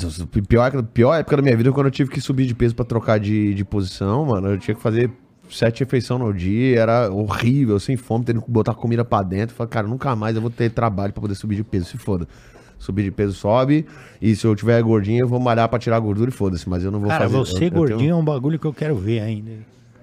pior, 0.47 0.83
pior 0.83 1.15
época 1.15 1.37
da 1.37 1.41
minha 1.41 1.55
vida 1.57 1.69
foi 1.69 1.73
quando 1.75 1.87
eu 1.87 1.91
tive 1.91 2.09
que 2.09 2.21
subir 2.21 2.45
de 2.45 2.55
peso 2.55 2.75
pra 2.75 2.85
trocar 2.85 3.19
de, 3.19 3.53
de 3.53 3.65
posição, 3.65 4.25
mano. 4.25 4.49
Eu 4.49 4.57
tinha 4.57 4.75
que 4.75 4.81
fazer 4.81 5.11
sete 5.49 5.79
refeições 5.83 6.19
no 6.19 6.33
dia, 6.33 6.79
era 6.79 7.11
horrível, 7.11 7.79
sem 7.79 7.95
fome, 7.97 8.25
tendo 8.25 8.41
que 8.41 8.49
botar 8.51 8.73
comida 8.73 9.03
pra 9.05 9.21
dentro. 9.23 9.55
Falei, 9.55 9.69
cara, 9.69 9.87
nunca 9.87 10.15
mais 10.15 10.35
eu 10.35 10.41
vou 10.41 10.51
ter 10.51 10.69
trabalho 10.71 11.13
pra 11.13 11.21
poder 11.21 11.35
subir 11.35 11.55
de 11.55 11.63
peso, 11.63 11.85
se 11.85 11.97
foda. 11.97 12.27
Subir 12.79 13.03
de 13.03 13.11
peso 13.11 13.33
sobe, 13.33 13.87
e 14.21 14.35
se 14.35 14.45
eu 14.45 14.55
tiver 14.55 14.79
gordinho, 14.83 15.21
eu 15.23 15.27
vou 15.27 15.39
malhar 15.39 15.67
pra 15.67 15.79
tirar 15.79 15.95
a 15.97 15.99
gordura 15.99 16.29
e 16.29 16.33
foda-se, 16.33 16.69
mas 16.69 16.83
eu 16.83 16.91
não 16.91 16.99
vou 16.99 17.09
Cara, 17.09 17.23
fazer. 17.23 17.35
você 17.37 17.63
eu- 17.63 17.67
eu 17.69 17.71
gordinho 17.71 17.99
tenho- 17.99 18.11
é 18.11 18.15
um 18.15 18.23
bagulho 18.23 18.59
que 18.59 18.67
eu 18.67 18.73
quero 18.73 18.95
ver 18.95 19.19
ainda. 19.21 19.51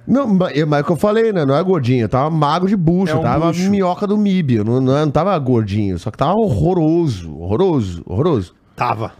Não, 0.06 0.26
mas 0.26 0.52
mas 0.66 0.78
é 0.80 0.82
o 0.82 0.84
que 0.84 0.92
eu 0.92 0.96
falei, 0.96 1.32
né? 1.32 1.44
Não 1.46 1.54
é 1.56 1.62
gordinho, 1.62 2.02
eu 2.02 2.08
tava 2.08 2.28
magro 2.30 2.68
de 2.68 2.76
bucho, 2.76 3.12
É 3.12 3.14
um 3.14 3.18
eu 3.18 3.22
tava 3.22 3.46
bucho. 3.46 3.70
minhoca 3.70 4.06
do 4.08 4.18
MIB, 4.18 4.56
eu 4.56 4.64
não, 4.64 4.80
não, 4.80 4.92
não 5.06 5.10
tava 5.10 5.38
gordinho, 5.38 5.98
só 5.98 6.10
que 6.10 6.18
tava 6.18 6.34
horroroso, 6.34 7.34
horroroso, 7.38 8.02
horroroso. 8.04 8.54
Tava. 8.76 9.12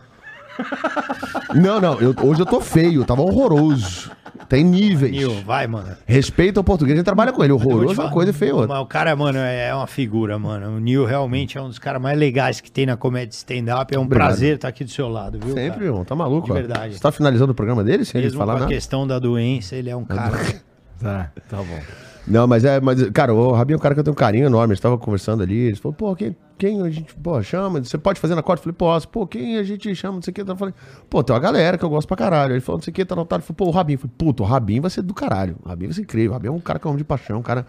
Não, 1.55 1.81
não, 1.81 2.00
eu- 2.00 2.15
hoje 2.23 2.41
eu 2.42 2.47
tô 2.47 2.60
feio, 2.60 3.05
tava 3.05 3.23
horroroso. 3.23 4.10
Tem 4.49 4.62
níveis. 4.65 5.12
Nil, 5.12 5.42
vai, 5.44 5.66
mano. 5.66 5.97
Respeita 6.07 6.60
o 6.60 6.65
português, 6.65 6.94
a 6.94 6.97
gente 6.99 7.05
trabalha 7.05 7.33
com 7.33 7.42
ele. 7.42 7.52
Horroroso 7.52 8.00
é 8.00 8.05
uma 8.05 8.10
coisa 8.10 8.31
e 8.31 8.34
feio 8.34 8.57
outra. 8.57 8.74
Mas 8.74 8.83
o 8.83 8.86
cara, 8.86 9.15
mano, 9.16 9.39
é 9.39 9.74
uma 9.74 9.86
figura, 9.86 10.39
mano. 10.39 10.76
O 10.76 10.81
Nil 10.81 11.05
realmente 11.05 11.57
é 11.57 11.62
um 11.62 11.68
dos 11.68 11.78
caras 11.78 12.00
mais 12.02 12.18
legais 12.18 12.60
que 12.60 12.70
tem 12.70 12.84
na 12.86 12.97
comédia 12.97 13.34
stand-up. 13.34 13.94
É 13.94 13.99
um 13.99 14.02
Obrigado. 14.02 14.28
prazer 14.28 14.57
estar 14.57 14.68
aqui 14.68 14.84
do 14.84 14.91
seu 14.91 15.08
lado, 15.08 15.39
viu? 15.42 15.55
Sempre, 15.55 15.70
cara? 15.78 15.84
irmão, 15.84 16.05
tá 16.05 16.15
maluco, 16.15 16.47
De 16.47 16.52
ó. 16.52 16.55
verdade. 16.55 16.94
Você 16.94 17.00
tá 17.00 17.10
finalizando 17.12 17.52
o 17.52 17.55
programa 17.55 17.83
dele 17.83 18.05
sem 18.05 18.18
ele 18.18 18.26
Mesmo 18.26 18.39
falar 18.39 18.52
com 18.55 18.58
a 18.58 18.60
nada? 18.62 18.73
questão 18.74 19.07
da 19.07 19.18
doença, 19.18 19.76
ele 19.76 19.89
é 19.91 19.97
um 19.97 20.05
cara. 20.05 20.36
Tá, 21.00 21.31
tá 21.50 21.57
bom. 21.58 21.78
Não, 22.26 22.47
mas 22.47 22.65
é, 22.65 22.81
mas, 22.81 23.10
cara, 23.10 23.34
o 23.34 23.52
Rabinho 23.52 23.74
é 23.74 23.78
um 23.78 23.81
cara 23.81 23.94
que 23.94 24.00
eu 24.00 24.05
tenho 24.05 24.12
um 24.12 24.16
carinho 24.16 24.47
enorme. 24.47 24.73
A 24.73 24.74
gente 24.74 24.83
tava 24.83 24.97
conversando 24.97 25.42
ali. 25.42 25.55
Ele 25.66 25.76
falou, 25.76 25.92
pô, 25.92 26.15
quem, 26.16 26.34
quem 26.58 26.81
a 26.83 26.91
gente, 26.91 27.15
pô, 27.15 27.42
chama? 27.42 27.83
Você 27.83 27.99
pode 27.99 28.20
fazer 28.20 28.34
na 28.34 28.42
corte? 28.42 28.60
Eu 28.60 28.65
falei, 28.65 28.76
posso. 28.76 29.08
Pô, 29.08 29.26
quem 29.26 29.58
a 29.58 29.62
gente 29.62 29.94
chama? 29.94 30.15
Não 30.15 30.23
sei 30.23 30.31
o 30.31 30.34
que. 30.34 30.41
Eu 30.42 30.57
falei, 30.57 30.74
pô, 31.10 31.23
tem 31.23 31.34
uma 31.34 31.41
galera 31.41 31.76
que 31.76 31.84
eu 31.84 31.89
gosto 31.89 32.07
pra 32.07 32.16
caralho. 32.16 32.55
Ele 32.55 32.60
falou, 32.60 32.78
não 32.78 32.83
sei 32.83 32.91
o 32.91 32.94
que, 32.94 33.05
tá 33.05 33.16
notado. 33.16 33.41
Ele 33.41 33.47
falou, 33.47 33.57
pô, 33.57 33.65
o 33.66 33.70
Rabinho. 33.70 33.97
Eu 33.97 34.00
falei, 34.00 34.15
puto, 34.16 34.42
o 34.42 34.47
Rabinho 34.47 34.83
vai 34.83 34.91
ser 34.91 35.02
do 35.02 35.15
caralho. 35.15 35.57
O 35.65 35.68
Rabinho 35.68 35.89
vai 35.89 35.94
ser 35.94 36.02
incrível. 36.02 36.31
O 36.31 36.34
Rabinho 36.34 36.52
é 36.52 36.57
um 36.57 36.60
cara 36.60 36.78
que 36.78 36.86
eu 36.86 36.91
amo 36.91 36.99
de 36.99 37.05
paixão, 37.05 37.39
um 37.39 37.42
cara 37.42 37.66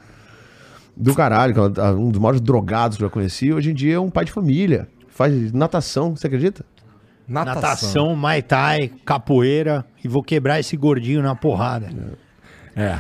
do 0.96 1.14
caralho, 1.14 1.54
que 1.54 1.60
é 1.60 1.84
um 1.92 2.10
dos 2.10 2.20
maiores 2.20 2.40
drogados 2.40 2.98
que 2.98 3.04
eu 3.04 3.08
já 3.08 3.14
conheci. 3.14 3.52
Hoje 3.52 3.72
em 3.72 3.74
dia 3.74 3.96
é 3.96 4.00
um 4.00 4.10
pai 4.10 4.26
de 4.26 4.32
família. 4.32 4.88
Faz 5.10 5.52
natação, 5.52 6.16
você 6.16 6.28
acredita? 6.28 6.66
Natação, 7.28 8.16
Muay 8.16 8.42
Thai, 8.42 8.92
capoeira. 9.04 9.86
E 10.04 10.08
vou 10.08 10.22
quebrar 10.22 10.60
esse 10.60 10.78
gordinho 10.78 11.22
na 11.22 11.36
porrada. 11.36 11.88
É, 11.88 12.25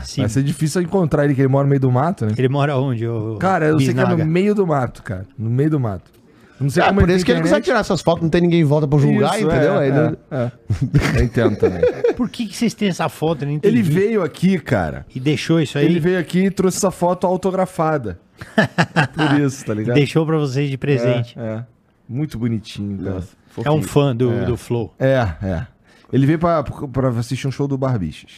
Sim. 0.03 0.21
vai 0.21 0.29
ser 0.29 0.43
difícil 0.43 0.81
encontrar 0.81 1.25
ele, 1.25 1.35
que 1.35 1.41
ele 1.41 1.47
mora 1.49 1.63
no 1.65 1.69
meio 1.69 1.81
do 1.81 1.91
mato, 1.91 2.25
né? 2.25 2.33
Ele 2.37 2.47
mora 2.49 2.77
onde? 2.77 3.05
ô 3.07 3.35
Cara, 3.37 3.65
eu 3.65 3.77
sei 3.79 3.93
que 3.93 3.99
é 3.99 4.03
Bisnaga? 4.03 4.23
no 4.25 4.31
meio 4.31 4.55
do 4.55 4.65
mato, 4.65 5.03
cara. 5.03 5.25
No 5.37 5.49
meio 5.49 5.69
do 5.69 5.79
mato. 5.79 6.11
Não 6.57 6.69
sei 6.69 6.81
É, 6.81 6.87
como 6.87 7.01
por 7.01 7.09
isso 7.09 7.25
que 7.25 7.31
ele 7.33 7.41
consegue 7.41 7.65
tirar 7.65 7.79
essas 7.79 8.01
fotos, 8.01 8.23
não 8.23 8.29
tem 8.29 8.39
ninguém 8.39 8.61
em 8.61 8.63
volta 8.63 8.87
pra 8.87 8.97
julgar, 8.97 9.35
Isso, 9.37 9.45
entendeu? 9.45 9.73
é, 9.75 9.77
Aí, 9.79 9.89
é, 9.89 9.91
né? 9.91 10.13
é. 10.31 10.51
Eu 11.19 11.23
entendo 11.25 11.57
também. 11.57 11.81
Por 12.15 12.29
que, 12.29 12.45
que 12.47 12.55
vocês 12.55 12.73
têm 12.73 12.87
essa 12.87 13.09
foto? 13.09 13.41
Eu 13.41 13.47
não 13.47 13.55
entendi. 13.55 13.75
Ele 13.75 13.81
veio 13.83 14.23
aqui, 14.23 14.57
cara. 14.57 15.05
E 15.13 15.19
deixou 15.19 15.59
isso 15.59 15.77
aí? 15.77 15.83
Ele 15.85 15.99
veio 15.99 16.17
aqui 16.17 16.45
e 16.45 16.49
trouxe 16.49 16.77
essa 16.77 16.91
foto 16.91 17.27
autografada. 17.27 18.17
Por 19.13 19.39
isso, 19.41 19.65
tá 19.65 19.73
E 19.73 19.75
ligado? 19.75 19.95
deixou 19.95 20.25
pra 20.25 20.37
vocês 20.37 20.69
de 20.69 20.77
presente. 20.77 21.37
É, 21.37 21.41
é. 21.57 21.63
Muito 22.07 22.37
bonitinho, 22.39 23.03
cara. 23.03 23.23
É, 23.65 23.71
um 23.71 23.81
fã 23.81 24.15
do, 24.15 24.31
É. 24.31 24.45
do 24.45 24.55
Flow. 24.55 24.93
É, 24.97 25.27
é. 25.43 25.67
Ele 26.13 26.25
veio 26.25 26.39
pra, 26.39 26.63
pra 26.63 27.09
assistir 27.09 27.47
um 27.47 27.51
show 27.51 27.67
do 27.67 27.77
Barbichas. 27.77 28.31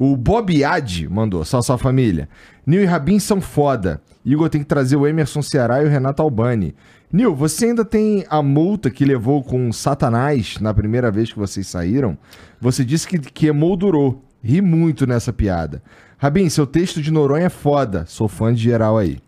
O 0.00 0.16
Bob 0.16 0.64
Ad 0.64 1.08
mandou, 1.10 1.44
só 1.44 1.60
sua 1.60 1.76
família. 1.76 2.26
Nil 2.64 2.80
e 2.80 2.86
Rabin 2.86 3.18
são 3.18 3.38
foda. 3.38 4.00
Igor 4.24 4.48
tem 4.48 4.62
que 4.62 4.66
trazer 4.66 4.96
o 4.96 5.06
Emerson 5.06 5.42
Ceará 5.42 5.82
e 5.82 5.84
o 5.84 5.90
Renato 5.90 6.22
Albani. 6.22 6.74
Nil, 7.12 7.36
você 7.36 7.66
ainda 7.66 7.84
tem 7.84 8.24
a 8.30 8.40
multa 8.40 8.88
que 8.88 9.04
levou 9.04 9.44
com 9.44 9.70
Satanás 9.70 10.56
na 10.58 10.72
primeira 10.72 11.10
vez 11.10 11.30
que 11.30 11.38
vocês 11.38 11.66
saíram? 11.66 12.16
Você 12.58 12.82
disse 12.82 13.06
que, 13.06 13.18
que 13.18 13.48
emoldurou. 13.48 14.24
Ri 14.42 14.62
muito 14.62 15.06
nessa 15.06 15.34
piada. 15.34 15.82
Rabin, 16.16 16.48
seu 16.48 16.66
texto 16.66 17.02
de 17.02 17.10
Noronha 17.10 17.44
é 17.44 17.50
foda. 17.50 18.06
Sou 18.06 18.26
fã 18.26 18.54
de 18.54 18.62
geral 18.62 18.96
aí. 18.96 19.18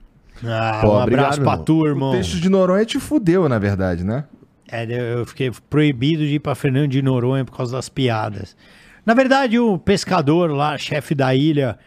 Ah, 0.42 0.78
Pô, 0.80 0.94
um 0.94 1.02
obrigado, 1.02 1.24
abraço 1.34 1.42
pra 1.42 1.58
tu, 1.58 1.86
irmão. 1.86 2.12
O 2.12 2.16
texto 2.16 2.40
de 2.40 2.48
Noronha 2.48 2.86
te 2.86 2.98
fudeu, 2.98 3.46
na 3.46 3.58
verdade, 3.58 4.04
né? 4.04 4.24
É, 4.70 4.86
eu 5.12 5.26
fiquei 5.26 5.52
proibido 5.68 6.22
de 6.22 6.36
ir 6.36 6.40
pra 6.40 6.54
Fernando 6.54 6.88
de 6.88 7.02
Noronha 7.02 7.44
por 7.44 7.54
causa 7.54 7.76
das 7.76 7.90
piadas. 7.90 8.56
Na 9.04 9.14
verdade, 9.14 9.58
o 9.58 9.78
pescador 9.78 10.50
lá, 10.50 10.78
chefe 10.78 11.14
da 11.14 11.34
ilha, 11.34 11.78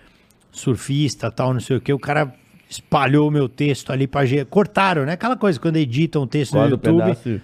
surfista 0.52 1.32
tal, 1.32 1.54
não 1.54 1.60
sei 1.60 1.78
o 1.78 1.82
que, 1.82 1.92
o 1.94 2.00
cara 2.00 2.34
espalhou 2.70 3.28
o 3.28 3.32
meu 3.32 3.48
texto 3.48 3.92
ali 3.92 4.08
pra... 4.08 4.26
ge- 4.26 4.46
Cortaram, 4.46 5.06
né? 5.06 5.14
Aquela 5.14 5.36
coisa, 5.38 5.60
quando 5.60 5.78
editam 5.78 6.24
um 6.24 6.28
texto 6.28 6.54
no 6.54 6.60
Corta 6.60 6.74
o 6.74 6.94
YouTube, 6.94 7.04
pedaço. 7.16 7.42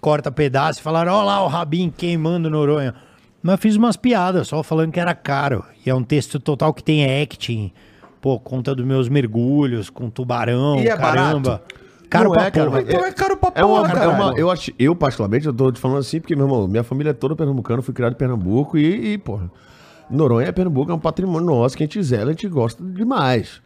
corta 0.00 0.32
pedaço 0.32 0.80
e 0.80 0.82
falaram, 0.82 1.12
ó 1.12 1.22
lá 1.22 1.42
o 1.42 1.48
Rabin 1.48 1.90
queimando 1.90 2.50
Noronha. 2.50 2.94
Mas 3.42 3.52
eu 3.54 3.58
fiz 3.58 3.76
umas 3.76 3.96
piadas, 3.96 4.48
só 4.48 4.62
falando 4.62 4.90
que 4.92 4.98
era 5.00 5.14
caro. 5.14 5.64
E 5.84 5.90
é 5.90 5.94
um 5.94 6.02
texto 6.02 6.40
total 6.40 6.72
que 6.72 6.82
tem 6.82 7.22
acting. 7.22 7.70
Pô, 8.20 8.38
conta 8.40 8.74
dos 8.74 8.84
meus 8.86 9.08
mergulhos 9.08 9.90
com 9.90 10.08
tubarão, 10.08 10.80
E 10.80 10.88
é 10.88 10.96
caramba. 10.96 11.40
barato? 11.62 11.74
Caro 12.18 12.28
Não 12.30 12.32
pra 12.32 12.46
é, 12.46 12.50
cara, 12.50 12.66
porra. 12.70 12.80
mas 12.82 12.94
Então 12.94 13.04
é 13.06 13.12
caro 13.12 13.36
pra 13.36 13.52
É 13.54 13.64
uma, 13.64 13.82
porra, 13.88 14.04
é 14.04 14.08
uma- 14.08 14.32
eu, 14.38 14.50
acho, 14.50 14.72
eu, 14.78 14.94
particularmente, 14.96 15.46
eu 15.46 15.52
tô 15.52 15.70
te 15.72 15.80
falando 15.80 15.98
assim, 15.98 16.20
porque, 16.20 16.34
meu 16.36 16.46
irmão, 16.46 16.66
minha 16.68 16.82
família 16.84 17.10
é 17.10 17.14
toda 17.14 17.34
pernambucana, 17.36 17.78
eu 17.78 17.82
fui 17.82 17.94
criado 17.94 18.12
em 18.12 18.16
Pernambuco 18.16 18.78
e, 18.78 19.12
e, 19.14 19.18
porra, 19.18 19.50
Noronha 20.10 20.48
é 20.48 20.52
Pernambuco, 20.52 20.90
é 20.90 20.94
um 20.94 20.98
patrimônio 20.98 21.46
nosso 21.46 21.76
que 21.76 21.82
a 21.82 21.86
gente 21.86 22.02
zela, 22.02 22.24
a 22.30 22.32
gente 22.32 22.46
gosta 22.48 22.82
demais. 22.84 23.62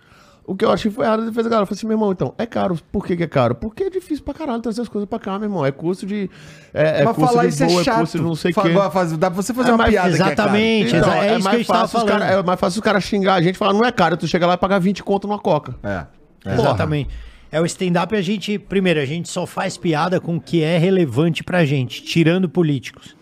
O 0.47 0.57
que 0.57 0.65
eu 0.65 0.73
achei 0.73 0.91
foi 0.91 1.05
errado, 1.05 1.25
ele 1.25 1.33
fez 1.33 1.45
a 1.47 1.51
galera, 1.51 1.65
eu 1.65 1.67
falei 1.67 1.77
assim, 1.79 1.87
meu 1.87 1.95
irmão, 1.97 2.11
então, 2.11 2.33
é 2.39 2.47
caro. 2.47 2.79
Por 2.91 3.05
que, 3.05 3.15
que 3.15 3.23
é 3.23 3.27
caro? 3.27 3.55
Porque 3.55 3.83
é 3.85 3.91
difícil 3.91 4.25
pra 4.25 4.33
caralho 4.33 4.63
trazer 4.63 4.81
as 4.81 4.89
coisas 4.89 5.07
pra 5.07 5.19
cá, 5.19 5.39
meu 5.39 5.45
irmão. 5.47 5.67
É 5.67 5.71
custo 5.71 6.07
de. 6.07 6.31
É, 6.73 7.03
é 7.03 7.05
Mas 7.05 7.15
custo 7.17 7.31
falar 7.31 7.43
de 7.43 7.49
isso 7.51 7.65
é 7.65 7.67
voo, 7.67 7.85
chato. 7.85 8.01
custo 8.01 8.17
de 8.17 8.25
não 8.25 8.35
sei 8.35 8.53
o 8.53 8.55
quê. 8.55 8.73
faz- 8.91 9.13
Dá 9.19 9.31
pra 9.31 9.43
você 9.43 9.53
fazer 9.53 9.73
É, 9.73 9.75
uma 9.75 9.85
piada 9.85 10.09
que 10.09 10.15
é 10.15 10.19
caro. 10.19 10.33
exatamente, 10.33 10.97
Então, 10.97 11.13
é 11.13 11.37
isso 11.37 11.49
que 11.51 11.55
a 11.55 11.59
gente 11.59 11.67
tava 11.67 11.81
fácil 11.81 11.99
os 11.99 12.05
cara- 12.05 12.25
falando. 12.27 12.41
é 12.41 12.47
mais 12.47 12.61
fácil 12.61 12.79
os 12.79 12.83
caras 12.83 13.05
xingar 13.05 13.35
a 13.35 13.43
gente 13.43 13.57
e 13.57 13.59
falar, 13.59 13.75
não 13.75 13.85
é 13.85 13.93
caro, 13.93 14.17
tu 14.17 14.27
chega 14.27 14.47
lá 14.47 14.55
e 14.55 14.57
pagar 14.57 14.79
20 14.79 15.05
conto 15.05 15.29
numa 15.29 15.39
coca. 15.39 15.75
É. 15.83 16.07
Exatamente. 16.55 17.11
É 17.51 17.61
o 17.61 17.67
stand-up, 17.67 18.15
a 18.15 18.21
gente. 18.21 18.59
Primeiro, 18.59 19.01
a 19.01 19.05
gente 19.05 19.29
só 19.29 19.47
faz 19.47 19.77
piada 19.77 20.21
com 20.21 20.37
o 20.37 20.41
que 20.41 20.63
é 20.63 20.77
relevante 20.77 21.43
pra 21.43 21.65
gente, 21.65 22.03
tirando 22.03 22.49
políticos. 22.49 23.17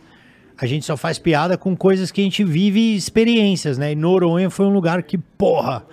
A 0.59 0.67
gente 0.67 0.87
só 0.87 0.97
faz 0.97 1.19
piada 1.19 1.57
com 1.57 1.77
coisas 1.77 2.11
que 2.11 2.21
a 2.21 2.25
gente 2.25 2.43
vive 2.43 2.97
experiências, 2.97 3.77
né? 3.77 3.93
E 3.93 3.95
Noronha 3.95 4.49
foi 4.49 4.67
um 4.67 4.73
lugar 4.73 5.03
que, 5.03 5.19
porra, 5.19 5.85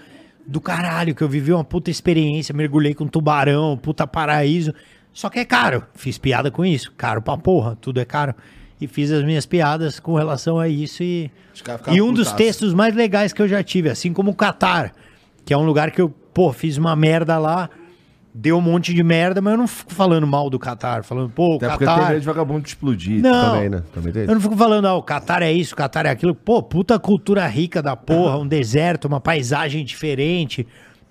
do 0.48 0.62
caralho, 0.62 1.14
que 1.14 1.22
eu 1.22 1.30
vivi 1.30 1.52
uma 1.52 1.64
puta 1.64 1.92
experiência, 1.92 2.56
mergulhei 2.56 2.94
com 2.94 3.06
tubarão, 3.06 3.78
puta 3.78 4.08
paraíso. 4.08 4.74
Só 5.12 5.30
que 5.30 5.40
é 5.40 5.46
caro. 5.46 5.84
Fiz 5.94 6.18
piada 6.18 6.50
com 6.50 6.66
isso. 6.66 6.92
Caro 6.98 7.22
pra 7.22 7.38
porra, 7.38 7.78
tudo 7.80 8.00
é 8.00 8.06
caro. 8.06 8.34
E 8.82 8.88
fiz 8.88 9.12
as 9.12 9.24
minhas 9.24 9.46
piadas 9.46 10.00
com 10.00 10.16
relação 10.16 10.60
a 10.60 10.68
isso 10.68 11.04
e. 11.04 11.30
E 11.94 12.02
um 12.02 12.12
dos 12.12 12.32
textos 12.32 12.74
mais 12.74 12.96
legais 12.96 13.32
que 13.32 13.42
eu 13.42 13.48
já 13.48 13.62
tive, 13.62 13.90
assim 13.90 14.12
como 14.12 14.32
o 14.32 14.36
Catar, 14.36 14.94
que 15.46 15.54
é 15.54 15.58
um 15.58 15.64
lugar 15.64 15.92
que 15.92 16.02
eu, 16.02 16.10
pô, 16.10 16.52
fiz 16.52 16.78
uma 16.78 16.96
merda 16.96 17.38
lá, 17.38 17.70
deu 18.34 18.58
um 18.58 18.62
monte 18.62 18.94
de 18.94 19.04
merda, 19.04 19.42
mas 19.42 19.54
eu 19.54 19.58
não 19.58 19.68
fico 19.68 19.94
falando 19.94 20.26
mal 20.26 20.50
do 20.50 20.58
Catar, 20.58 21.04
falando, 21.04 21.30
pô, 21.30 21.54
o 21.54 21.56
Até 21.58 21.70
porque 21.70 21.86
tem 21.86 22.20
de 22.20 22.26
vagabundo 22.26 22.66
explodir. 22.66 23.22
Não, 23.22 23.54
Também, 23.54 23.70
né? 23.70 23.84
Também 23.94 24.12
tem 24.12 24.24
eu 24.24 24.34
não 24.34 24.42
fico 24.42 24.58
falando, 24.58 24.88
ah, 24.88 24.96
o 24.96 25.04
Catar 25.04 25.44
é 25.44 25.52
isso, 25.52 25.74
o 25.74 25.78
Catar 25.78 26.06
é 26.06 26.10
aquilo. 26.10 26.34
Pô, 26.34 26.64
puta 26.64 26.98
cultura 26.98 27.46
rica 27.46 27.82
da 27.82 27.96
porra, 27.96 28.38
um 28.38 28.48
deserto, 28.48 29.06
uma 29.06 29.22
paisagem 29.22 29.86
diferente, 29.86 30.66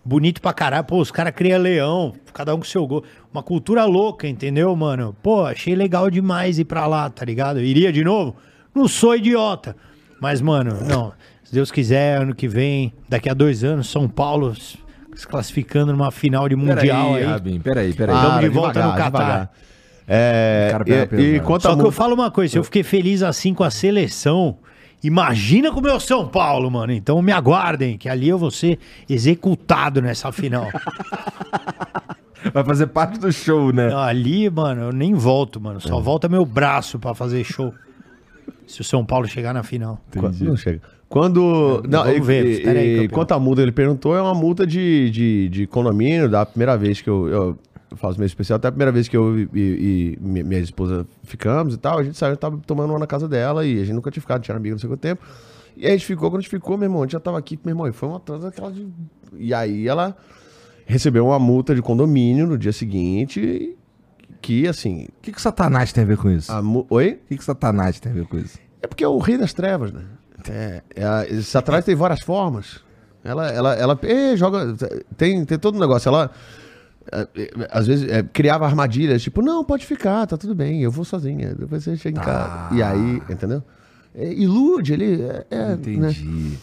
bonito 0.04 0.42
pra 0.42 0.52
caralho. 0.52 0.84
Pô, 0.84 0.98
os 0.98 1.12
caras 1.12 1.32
criam 1.32 1.60
leão, 1.60 2.12
cada 2.32 2.54
um 2.54 2.58
com 2.58 2.64
seu 2.64 2.84
gol. 2.86 3.04
Uma 3.32 3.42
cultura 3.42 3.84
louca, 3.84 4.26
entendeu, 4.26 4.74
mano? 4.74 5.14
Pô, 5.22 5.44
achei 5.44 5.76
legal 5.76 6.10
demais 6.10 6.58
ir 6.58 6.64
pra 6.64 6.86
lá, 6.86 7.08
tá 7.08 7.24
ligado? 7.24 7.60
Eu 7.60 7.64
iria 7.64 7.92
de 7.92 8.02
novo? 8.02 8.34
Não 8.74 8.88
sou 8.88 9.14
idiota. 9.14 9.76
Mas, 10.20 10.40
mano, 10.40 10.78
não. 10.86 11.12
Se 11.44 11.52
Deus 11.52 11.70
quiser, 11.70 12.20
ano 12.20 12.34
que 12.34 12.48
vem, 12.48 12.92
daqui 13.08 13.28
a 13.28 13.34
dois 13.34 13.62
anos, 13.62 13.88
São 13.88 14.08
Paulo 14.08 14.54
se 15.14 15.26
classificando 15.26 15.92
numa 15.92 16.10
final 16.10 16.48
de 16.48 16.56
mundial 16.56 17.12
Peraí, 17.12 17.14
aí. 17.14 17.24
Rabin, 17.24 17.60
peraí, 17.60 17.92
peraí. 17.92 18.16
Tamo 18.16 18.28
Para, 18.28 18.40
de 18.40 18.48
volta 18.48 18.72
devagar, 18.80 19.10
no 19.10 19.18
Catar. 19.18 19.52
É, 20.06 20.68
Cara, 20.72 20.84
e, 21.20 21.36
e 21.36 21.40
quanto 21.40 21.66
a 21.68 21.70
Só 21.70 21.76
que 21.76 21.82
eu 21.82 21.92
falo 21.92 22.14
uma 22.14 22.30
coisa, 22.30 22.52
se 22.52 22.58
eu 22.58 22.64
fiquei 22.64 22.82
feliz 22.82 23.22
assim 23.22 23.54
com 23.54 23.62
a 23.62 23.70
seleção, 23.70 24.58
imagina 25.02 25.70
com 25.70 25.80
o 25.80 25.82
meu 25.82 26.00
São 26.00 26.26
Paulo, 26.26 26.70
mano. 26.70 26.92
Então 26.92 27.20
me 27.22 27.32
aguardem, 27.32 27.96
que 27.96 28.08
ali 28.08 28.28
eu 28.28 28.38
vou 28.38 28.50
ser 28.50 28.78
executado 29.08 30.02
nessa 30.02 30.32
final. 30.32 30.68
Vai 32.52 32.64
fazer 32.64 32.88
parte 32.88 33.20
do 33.20 33.30
show, 33.32 33.72
né? 33.72 33.94
ali, 33.94 34.50
mano, 34.50 34.82
eu 34.82 34.92
nem 34.92 35.14
volto, 35.14 35.60
mano. 35.60 35.80
Só 35.80 36.00
volta 36.00 36.28
meu 36.28 36.44
braço 36.44 36.98
pra 36.98 37.14
fazer 37.14 37.44
show. 37.44 37.72
Se 38.66 38.80
o 38.80 38.84
São 38.84 39.04
Paulo 39.04 39.28
chegar 39.28 39.54
na 39.54 39.62
final. 39.62 40.00
Quando, 40.12 40.40
não 40.40 40.56
chega. 40.56 40.80
Quando. 41.12 41.82
Não, 41.86 42.04
vamos 42.04 42.16
e- 42.16 42.20
ver, 42.22 42.64
e- 42.64 42.68
aí, 42.68 43.08
quanto 43.08 43.32
à 43.32 43.38
multa, 43.38 43.60
ele 43.60 43.70
perguntou, 43.70 44.16
é 44.16 44.22
uma 44.22 44.34
multa 44.34 44.66
de, 44.66 45.10
de, 45.10 45.48
de 45.50 45.66
condomínio, 45.66 46.26
da 46.26 46.46
primeira 46.46 46.74
vez 46.74 47.02
que 47.02 47.10
eu, 47.10 47.28
eu 47.28 47.58
faço 47.96 48.18
meio 48.18 48.26
especial, 48.26 48.56
até 48.56 48.68
a 48.68 48.72
primeira 48.72 48.90
vez 48.90 49.08
que 49.08 49.16
eu 49.18 49.38
e, 49.38 49.48
e- 49.54 50.18
minha 50.18 50.58
esposa 50.60 51.06
ficamos 51.22 51.74
e 51.74 51.76
tal, 51.76 51.98
a 51.98 52.02
gente 52.02 52.16
saiu, 52.16 52.34
tava 52.34 52.56
tomando 52.66 52.88
uma 52.94 52.98
na 52.98 53.06
casa 53.06 53.28
dela 53.28 53.62
e 53.66 53.74
a 53.78 53.84
gente 53.84 53.92
nunca 53.94 54.10
tinha 54.10 54.22
ficado, 54.22 54.40
tinha 54.40 54.56
amigo, 54.56 54.72
não 54.74 54.78
sei 54.78 54.88
quanto 54.88 55.00
tempo. 55.00 55.22
E 55.76 55.84
aí 55.84 55.90
a 55.90 55.96
gente 55.96 56.06
ficou, 56.06 56.30
quando 56.30 56.38
a 56.38 56.40
gente 56.40 56.50
ficou, 56.50 56.78
meu 56.78 56.86
irmão, 56.86 57.02
a 57.02 57.04
gente 57.04 57.12
já 57.12 57.20
tava 57.20 57.38
aqui, 57.38 57.60
meu 57.62 57.72
irmão, 57.72 57.86
e 57.86 57.92
foi 57.92 58.08
uma 58.08 58.16
atrás 58.16 58.40
daquela 58.42 58.72
de. 58.72 58.86
E 59.38 59.52
aí 59.52 59.86
ela 59.86 60.16
recebeu 60.86 61.26
uma 61.26 61.38
multa 61.38 61.74
de 61.74 61.82
condomínio 61.82 62.46
no 62.46 62.56
dia 62.56 62.72
seguinte, 62.72 63.76
que 64.40 64.66
assim. 64.66 65.08
O 65.18 65.20
que, 65.20 65.30
que 65.30 65.36
o 65.38 65.40
Satanás 65.42 65.92
tem 65.92 66.04
a 66.04 66.06
ver 66.06 66.16
com 66.16 66.30
isso? 66.30 66.50
A 66.50 66.62
mu... 66.62 66.86
Oi? 66.88 67.20
O 67.22 67.28
que, 67.28 67.36
que 67.36 67.42
o 67.42 67.44
Satanás 67.44 68.00
tem 68.00 68.12
a 68.12 68.14
ver 68.14 68.24
com 68.24 68.38
isso? 68.38 68.58
É 68.80 68.86
porque 68.86 69.04
é 69.04 69.08
o 69.08 69.18
rei 69.18 69.36
das 69.36 69.52
trevas, 69.52 69.92
né? 69.92 70.00
É, 70.50 70.82
é, 70.96 71.04
a- 71.04 71.26
Satanás 71.42 71.84
tem 71.84 71.94
várias 71.94 72.20
formas. 72.22 72.80
Ela, 73.24 73.50
ela, 73.50 73.74
ela 73.74 74.00
joga. 74.36 74.74
Tem, 75.16 75.44
tem 75.44 75.58
todo 75.58 75.76
um 75.76 75.80
negócio. 75.80 76.08
Ela, 76.08 76.30
eh, 77.12 77.50
às 77.70 77.86
vezes, 77.86 78.10
eh, 78.10 78.24
criava 78.32 78.66
armadilhas, 78.66 79.22
tipo, 79.22 79.40
não, 79.42 79.64
pode 79.64 79.86
ficar, 79.86 80.26
tá 80.26 80.36
tudo 80.36 80.54
bem, 80.54 80.82
eu 80.82 80.90
vou 80.90 81.04
sozinha. 81.04 81.54
Depois 81.54 81.84
você 81.84 81.96
chega 81.96 82.20
em 82.20 82.24
casa. 82.24 82.74
E 82.74 82.82
aí, 82.82 83.22
entendeu? 83.30 83.62
É, 84.14 84.32
ilude, 84.32 84.92
ele. 84.92 85.22
É, 85.22 85.46
é, 85.50 85.66
né? 85.68 85.72
Entendi. 85.74 86.58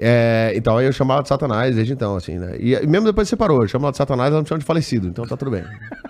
É, 0.00 0.52
então 0.54 0.76
aí 0.76 0.86
eu 0.86 0.92
chamava 0.92 1.22
de 1.22 1.28
Satanás 1.28 1.74
desde 1.74 1.92
então, 1.92 2.14
assim, 2.16 2.38
né? 2.38 2.56
E, 2.58 2.86
mesmo 2.86 3.06
depois 3.06 3.28
separou, 3.28 3.62
eu 3.62 3.68
chamava 3.68 3.90
de 3.90 3.98
Satanás, 3.98 4.32
ela 4.32 4.40
me 4.40 4.48
chama 4.48 4.60
de 4.60 4.64
falecido, 4.64 5.08
então 5.08 5.26
tá 5.26 5.36
tudo 5.36 5.50
bem. 5.50 5.64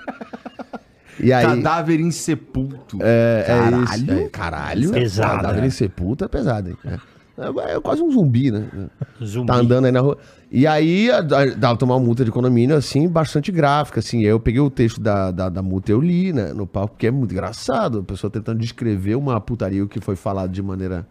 E 1.20 1.32
aí. 1.32 1.44
Cadáver 1.44 2.00
insepulto. 2.00 2.98
É, 3.00 3.44
é 3.47 3.52
Caralho. 3.52 3.84
isso. 3.84 4.10
É, 4.10 4.28
caralho. 4.28 4.90
Pesado, 4.90 5.36
Cadáver 5.36 5.60
né? 5.60 5.66
em 5.66 5.70
sepulta 5.70 6.24
é 6.26 6.28
pesado, 6.28 6.70
hein? 6.70 6.76
É, 7.36 7.74
é 7.76 7.80
quase 7.80 8.02
um 8.02 8.10
zumbi, 8.10 8.50
né? 8.50 8.66
Zumbi. 9.22 9.47
Tá 9.47 9.55
andando 9.55 9.84
aí 9.84 9.92
na 9.92 10.00
rua. 10.00 10.18
E 10.50 10.66
aí, 10.66 11.08
dava 11.24 11.56
pra 11.58 11.76
tomar 11.76 11.97
uma 11.97 12.05
multa 12.05 12.24
de 12.24 12.30
condomínio, 12.30 12.74
assim, 12.74 13.06
bastante 13.06 13.52
gráfica, 13.52 14.00
assim. 14.00 14.22
Eu 14.22 14.40
peguei 14.40 14.60
o 14.60 14.70
texto 14.70 15.00
da, 15.00 15.30
da, 15.30 15.48
da 15.48 15.62
multa 15.62 15.92
e 15.92 15.94
eu 15.94 16.00
li, 16.00 16.32
né, 16.32 16.52
no 16.52 16.66
palco, 16.66 16.94
porque 16.94 17.06
é 17.06 17.10
muito 17.10 17.32
engraçado. 17.32 17.98
A 17.98 18.02
pessoa 18.02 18.30
tentando 18.30 18.58
descrever 18.58 19.14
uma 19.14 19.40
putaria 19.40 19.86
que 19.86 20.00
foi 20.00 20.16
falado 20.16 20.50
de 20.50 20.62
maneira... 20.62 21.06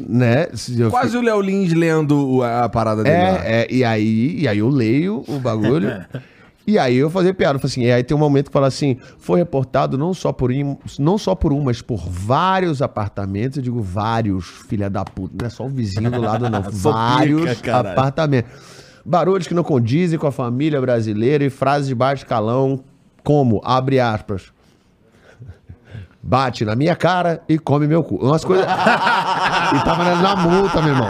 Né? 0.00 0.48
Eu 0.76 0.90
Quase 0.90 1.16
o 1.16 1.22
Léo 1.22 1.40
Lins 1.40 1.72
lendo 1.72 2.42
a 2.42 2.68
parada 2.68 3.04
dele. 3.04 3.16
lá. 3.16 3.46
é, 3.46 3.60
é, 3.60 3.66
e 3.72 3.84
aí, 3.84 4.40
e 4.40 4.48
aí 4.48 4.58
eu 4.58 4.68
leio 4.68 5.22
o 5.28 5.38
bagulho. 5.38 6.04
e 6.66 6.78
aí 6.78 6.96
eu 6.96 7.10
fazia 7.10 7.34
piada, 7.34 7.56
eu 7.56 7.60
falei 7.60 7.72
assim, 7.72 7.82
e 7.82 7.92
aí 7.92 8.02
tem 8.02 8.16
um 8.16 8.20
momento 8.20 8.46
que 8.46 8.52
fala 8.52 8.68
assim, 8.68 8.96
foi 9.18 9.38
reportado 9.38 9.98
não 9.98 10.14
só 10.14 10.32
por 10.32 10.50
um, 10.50 10.78
não 10.98 11.18
só 11.18 11.34
por 11.34 11.52
um, 11.52 11.62
mas 11.62 11.82
por 11.82 12.08
vários 12.08 12.80
apartamentos, 12.80 13.58
eu 13.58 13.62
digo 13.62 13.82
vários, 13.82 14.46
filha 14.46 14.88
da 14.88 15.04
puta, 15.04 15.34
não 15.38 15.46
é 15.46 15.50
só 15.50 15.66
o 15.66 15.68
vizinho 15.68 16.10
do 16.10 16.22
lado 16.22 16.48
não, 16.48 16.62
vários 16.72 17.56
pica, 17.56 17.80
apartamentos. 17.80 18.50
Barulhos 19.04 19.46
que 19.46 19.52
não 19.52 19.62
condizem 19.62 20.18
com 20.18 20.26
a 20.26 20.32
família 20.32 20.80
brasileira 20.80 21.44
e 21.44 21.50
frases 21.50 21.88
de 21.88 21.94
baixo 21.94 22.24
escalão, 22.24 22.82
como, 23.22 23.60
abre 23.62 24.00
aspas, 24.00 24.50
bate 26.22 26.64
na 26.64 26.74
minha 26.74 26.96
cara 26.96 27.42
e 27.46 27.58
come 27.58 27.86
meu 27.86 28.02
cu. 28.02 28.16
Umas 28.16 28.42
coisas... 28.42 28.64
e 28.66 29.84
tava 29.84 30.16
na 30.16 30.36
multa, 30.36 30.80
meu 30.80 30.94
irmão. 30.94 31.08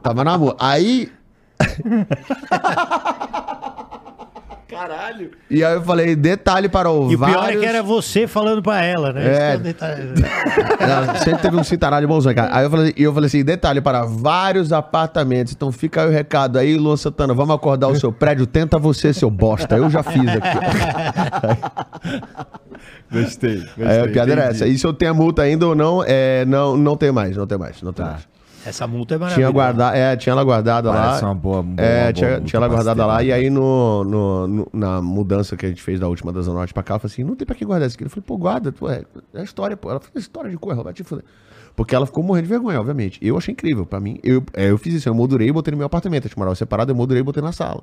Tava 0.00 0.22
na 0.22 0.38
multa. 0.38 0.64
Aí... 0.64 1.10
Caralho. 4.68 5.30
E 5.48 5.64
aí 5.64 5.74
eu 5.74 5.82
falei, 5.82 6.14
detalhe 6.14 6.68
para 6.68 6.90
o 6.90 7.10
E 7.10 7.14
o 7.14 7.18
pior 7.18 7.30
é 7.30 7.32
vários... 7.34 7.60
que 7.62 7.66
era 7.66 7.82
você 7.82 8.26
falando 8.26 8.62
pra 8.62 8.84
ela, 8.84 9.14
né? 9.14 9.54
É. 9.54 9.56
Detalhe. 9.56 10.02
Ela 10.78 11.14
sempre 11.20 11.40
teve 11.40 11.56
um 11.56 11.64
cintaralho 11.64 12.06
bonzão, 12.06 12.34
cara. 12.34 12.54
Aí 12.54 12.64
eu 12.64 12.70
falei, 12.70 12.94
e 12.94 13.02
eu 13.02 13.14
falei 13.14 13.26
assim, 13.28 13.42
detalhe 13.42 13.80
para 13.80 14.04
vários 14.04 14.70
apartamentos. 14.70 15.54
Então 15.54 15.72
fica 15.72 16.02
aí 16.02 16.08
o 16.08 16.10
recado 16.10 16.58
aí, 16.58 16.76
Luan 16.76 16.98
Santana, 16.98 17.32
vamos 17.32 17.54
acordar 17.54 17.88
o 17.88 17.96
seu 17.98 18.12
prédio, 18.12 18.46
tenta 18.46 18.78
você, 18.78 19.12
seu 19.14 19.30
bosta. 19.30 19.74
Eu 19.76 19.88
já 19.88 20.02
fiz 20.02 20.28
aqui. 20.28 20.58
Gostei. 23.10 23.58
gostei 23.60 23.86
Aí 23.86 24.00
a 24.00 24.08
piada 24.08 24.32
era 24.32 24.44
essa. 24.44 24.66
E 24.66 24.78
se 24.78 24.86
eu 24.86 24.92
tenho 24.92 25.12
a 25.12 25.14
multa 25.14 25.42
ainda 25.42 25.66
ou 25.66 25.74
não, 25.74 26.04
é, 26.06 26.44
não, 26.44 26.76
não 26.76 26.94
tem 26.96 27.10
mais, 27.10 27.36
não 27.36 27.46
tem 27.46 27.56
mais, 27.58 27.80
não 27.82 27.92
tem 27.92 28.04
Tá. 28.04 28.12
mais. 28.12 28.28
Essa 28.66 28.86
multa 28.86 29.14
é 29.14 29.18
maravilhosa. 29.18 29.40
Tinha, 29.40 29.50
guarda, 29.52 29.96
é, 29.96 30.16
tinha 30.16 30.32
ela 30.32 30.44
guardada 30.44 30.90
Parece 30.90 31.22
lá. 31.22 31.28
uma 31.28 31.34
boa- 31.34 31.62
boa- 31.62 31.74
é, 31.86 32.00
boa 32.02 32.12
tinha, 32.12 32.30
multa 32.30 32.44
tinha 32.44 32.58
ela 32.58 32.68
guardada 32.68 33.06
lá. 33.06 33.22
E 33.22 33.32
aí, 33.32 33.48
no, 33.48 34.04
no- 34.04 34.46
no- 34.48 34.68
na 34.72 35.00
mudança 35.00 35.56
que 35.56 35.64
a 35.64 35.68
gente 35.68 35.82
fez 35.82 35.98
da 36.00 36.08
última 36.08 36.32
da 36.32 36.42
Zona 36.42 36.58
Norte 36.58 36.74
pra 36.74 36.82
cá, 36.82 36.94
eu 36.96 36.98
falei 36.98 37.12
assim: 37.12 37.24
não 37.24 37.34
tem 37.36 37.46
pra 37.46 37.54
que 37.54 37.64
guardar 37.64 37.86
isso 37.88 37.96
aqui. 37.96 38.04
Eu 38.04 38.10
falei, 38.10 38.24
pô, 38.26 38.36
guarda, 38.36 38.70
pô, 38.72 38.90
é, 38.90 39.02
é 39.34 39.42
história, 39.42 39.76
pô. 39.76 39.90
Ela 39.90 40.00
falou, 40.00 40.18
história 40.18 40.50
de 40.50 40.56
cor, 40.58 40.72
ela 40.74 40.82
vai 40.82 40.92
te 40.92 41.02
fuder. 41.04 41.24
Porque 41.76 41.94
ela 41.94 42.04
ficou 42.06 42.24
morrendo 42.24 42.44
de 42.46 42.50
vergonha, 42.50 42.78
obviamente. 42.80 43.18
Eu 43.22 43.38
achei 43.38 43.52
incrível. 43.52 43.86
Pra 43.86 44.00
mim, 44.00 44.18
eu, 44.24 44.42
é, 44.52 44.68
eu 44.70 44.76
fiz 44.76 44.92
isso, 44.94 45.08
eu 45.08 45.14
moldurei 45.14 45.48
e 45.48 45.52
botei 45.52 45.70
no 45.70 45.78
meu 45.78 45.86
apartamento. 45.86 46.24
A 46.24 46.28
gente 46.28 46.36
morava 46.36 46.56
separado, 46.56 46.90
eu 46.90 46.96
moldurei 46.96 47.20
e 47.20 47.24
botei 47.24 47.42
na 47.42 47.52
sala. 47.52 47.82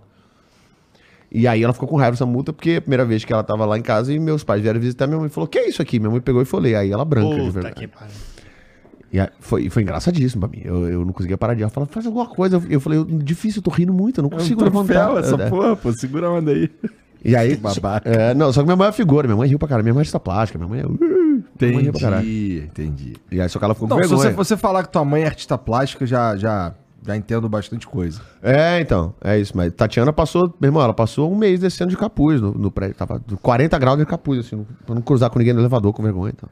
E 1.32 1.48
aí 1.48 1.64
ela 1.64 1.74
ficou 1.74 1.88
com 1.88 1.96
raiva 1.96 2.12
dessa 2.12 2.26
multa, 2.26 2.54
porque 2.54 2.72
a 2.78 2.82
primeira 2.82 3.04
vez 3.04 3.26
que 3.26 3.34
ela 3.34 3.44
tava 3.44 3.66
lá 3.66 3.78
em 3.78 3.82
casa 3.82 4.14
e 4.14 4.20
meus 4.20 4.44
pais 4.44 4.62
vieram 4.62 4.80
visitar, 4.80 5.08
minha 5.08 5.20
mãe 5.20 5.30
falou: 5.30 5.48
Que 5.48 5.60
é 5.60 5.70
isso 5.70 5.82
aqui? 5.82 6.00
Minha 6.00 6.12
mãe 6.12 6.22
pegou 6.22 6.42
e 6.42 6.46
falei. 6.46 6.76
Aí 6.76 6.92
ela 6.92 7.04
branca 7.04 7.30
de 7.34 7.40
Puta 7.40 7.52
verdade. 7.52 7.76
que 7.76 7.88
pariu. 7.88 8.12
E 9.16 9.20
aí 9.20 9.30
foi, 9.40 9.70
foi 9.70 9.82
engraçadíssimo 9.84 10.42
pra 10.42 10.50
mim. 10.50 10.62
Eu, 10.66 10.88
eu 10.90 11.06
não 11.06 11.14
conseguia 11.14 11.38
parar 11.38 11.54
de. 11.54 11.62
Ela 11.64 11.70
falou, 11.70 11.88
faz 11.90 12.06
alguma 12.06 12.26
coisa. 12.28 12.62
Eu, 12.70 12.82
falei, 12.82 13.00
eu- 13.00 13.06
difícil, 13.06 13.60
eu 13.60 13.64
tô 13.64 13.72
rindo 13.72 13.94
muito, 13.94 14.20
eu 14.20 14.24
não 14.24 14.30
É 14.32 14.36
um 14.36 14.38
consigo 14.40 14.64
levantar. 14.64 15.18
essa 15.18 15.36
É. 15.36 15.50
porra, 15.50 15.76
pô. 15.76 15.94
Segura 15.94 16.28
a 16.28 16.32
onda 16.32 16.52
aí. 16.52 16.70
E 17.24 17.36
aí. 17.36 17.56
babaca. 17.56 18.10
É, 18.10 18.34
não, 18.34 18.52
só 18.52 18.60
que 18.62 18.66
minha 18.66 18.76
mãe 18.76 18.90
é 18.90 18.92
figura, 18.92 19.26
minha 19.28 19.38
mãe 19.38 19.48
riu 19.48 19.58
pra 19.58 19.68
caralho. 19.70 19.84
Minha 19.86 19.94
mãe 19.94 20.00
é 20.00 20.02
artista 20.02 20.20
plástica, 20.20 20.60
minha 20.60 20.68
mãe 20.70 20.82
é. 20.82 20.86
uh, 20.86 20.90
minha 21.60 21.74
mãe. 21.74 21.86
Entendi, 21.88 22.64
entendi. 22.66 23.14
E 23.32 23.40
aí, 23.40 23.48
só 23.50 23.58
que 23.58 23.66
ela 23.66 23.74
ficou 23.74 23.88
Não, 23.88 23.96
com 23.98 24.04
se 24.04 24.10
vergonha. 24.10 24.30
você, 24.32 24.36
você 24.36 24.58
falar 24.58 24.84
que 24.84 24.92
tua 24.92 25.06
mãe 25.06 25.24
é 25.24 25.28
artista 25.28 25.58
plástica, 25.58 26.06
já, 26.06 26.36
já, 26.36 26.74
Já 27.08 27.16
entendo 27.16 27.48
bastante 27.48 27.88
coisa. 27.88 28.20
É, 28.44 28.80
então, 28.82 29.14
é 29.24 29.40
isso. 29.40 29.56
Mas 29.56 29.72
Tatiana 29.74 30.12
passou, 30.12 30.54
meu 30.60 30.68
irmão, 30.70 30.84
ela 30.84 30.94
passou 30.94 31.32
um 31.32 31.36
mês 31.38 31.60
descendo 31.62 31.90
de 31.92 31.98
capuz 31.98 32.42
no, 32.42 32.52
no 32.52 32.70
prédio. 32.72 32.96
Tava 32.96 33.22
40 33.42 33.78
graus 33.80 33.98
de 33.98 34.06
capuz, 34.06 34.40
assim, 34.40 34.56
não- 34.58 34.66
pra 34.86 34.96
não 34.96 35.02
cruzar 35.02 35.30
com 35.30 35.38
ninguém 35.40 35.54
no 35.54 35.62
elevador 35.62 35.94
com 35.94 36.04
vergonha. 36.04 36.34
Então. 36.36 36.50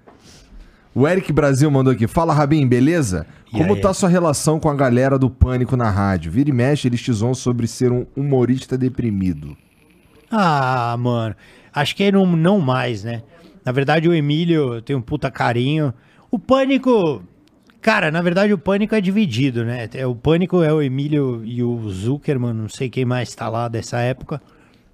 O 0.95 1.07
Eric 1.07 1.31
Brasil 1.33 1.69
mandou 1.71 1.91
aqui. 1.93 2.07
Fala, 2.07 2.33
Rabin, 2.33 2.67
beleza? 2.67 3.25
E 3.51 3.57
Como 3.57 3.73
aí? 3.73 3.81
tá 3.81 3.93
sua 3.93 4.09
relação 4.09 4.59
com 4.59 4.69
a 4.69 4.75
galera 4.75 5.17
do 5.17 5.29
Pânico 5.29 5.75
na 5.75 5.89
rádio? 5.89 6.31
Vira 6.31 6.49
e 6.49 6.53
mexe, 6.53 6.87
eles 6.87 7.01
te 7.01 7.11
zoam 7.11 7.33
sobre 7.33 7.65
ser 7.67 7.91
um 7.91 8.05
humorista 8.15 8.77
deprimido. 8.77 9.57
Ah, 10.29 10.95
mano. 10.99 11.35
Acho 11.73 11.95
que 11.95 12.11
não, 12.11 12.25
não 12.25 12.59
mais, 12.59 13.03
né? 13.03 13.23
Na 13.65 13.71
verdade, 13.71 14.07
o 14.07 14.13
Emílio 14.13 14.81
tem 14.81 14.95
um 14.95 15.01
puta 15.01 15.31
carinho. 15.31 15.93
O 16.29 16.37
Pânico. 16.37 17.23
Cara, 17.81 18.11
na 18.11 18.21
verdade, 18.21 18.53
o 18.53 18.57
Pânico 18.57 18.95
é 18.95 19.01
dividido, 19.01 19.65
né? 19.65 19.89
É, 19.93 20.05
O 20.07 20.15
Pânico 20.15 20.61
é 20.61 20.71
o 20.71 20.81
Emílio 20.81 21.41
e 21.43 21.61
o 21.63 21.89
Zuckerman, 21.89 22.53
não 22.53 22.69
sei 22.69 22.89
quem 22.89 23.03
mais 23.03 23.33
tá 23.35 23.49
lá 23.49 23.67
dessa 23.67 23.99
época. 23.99 24.41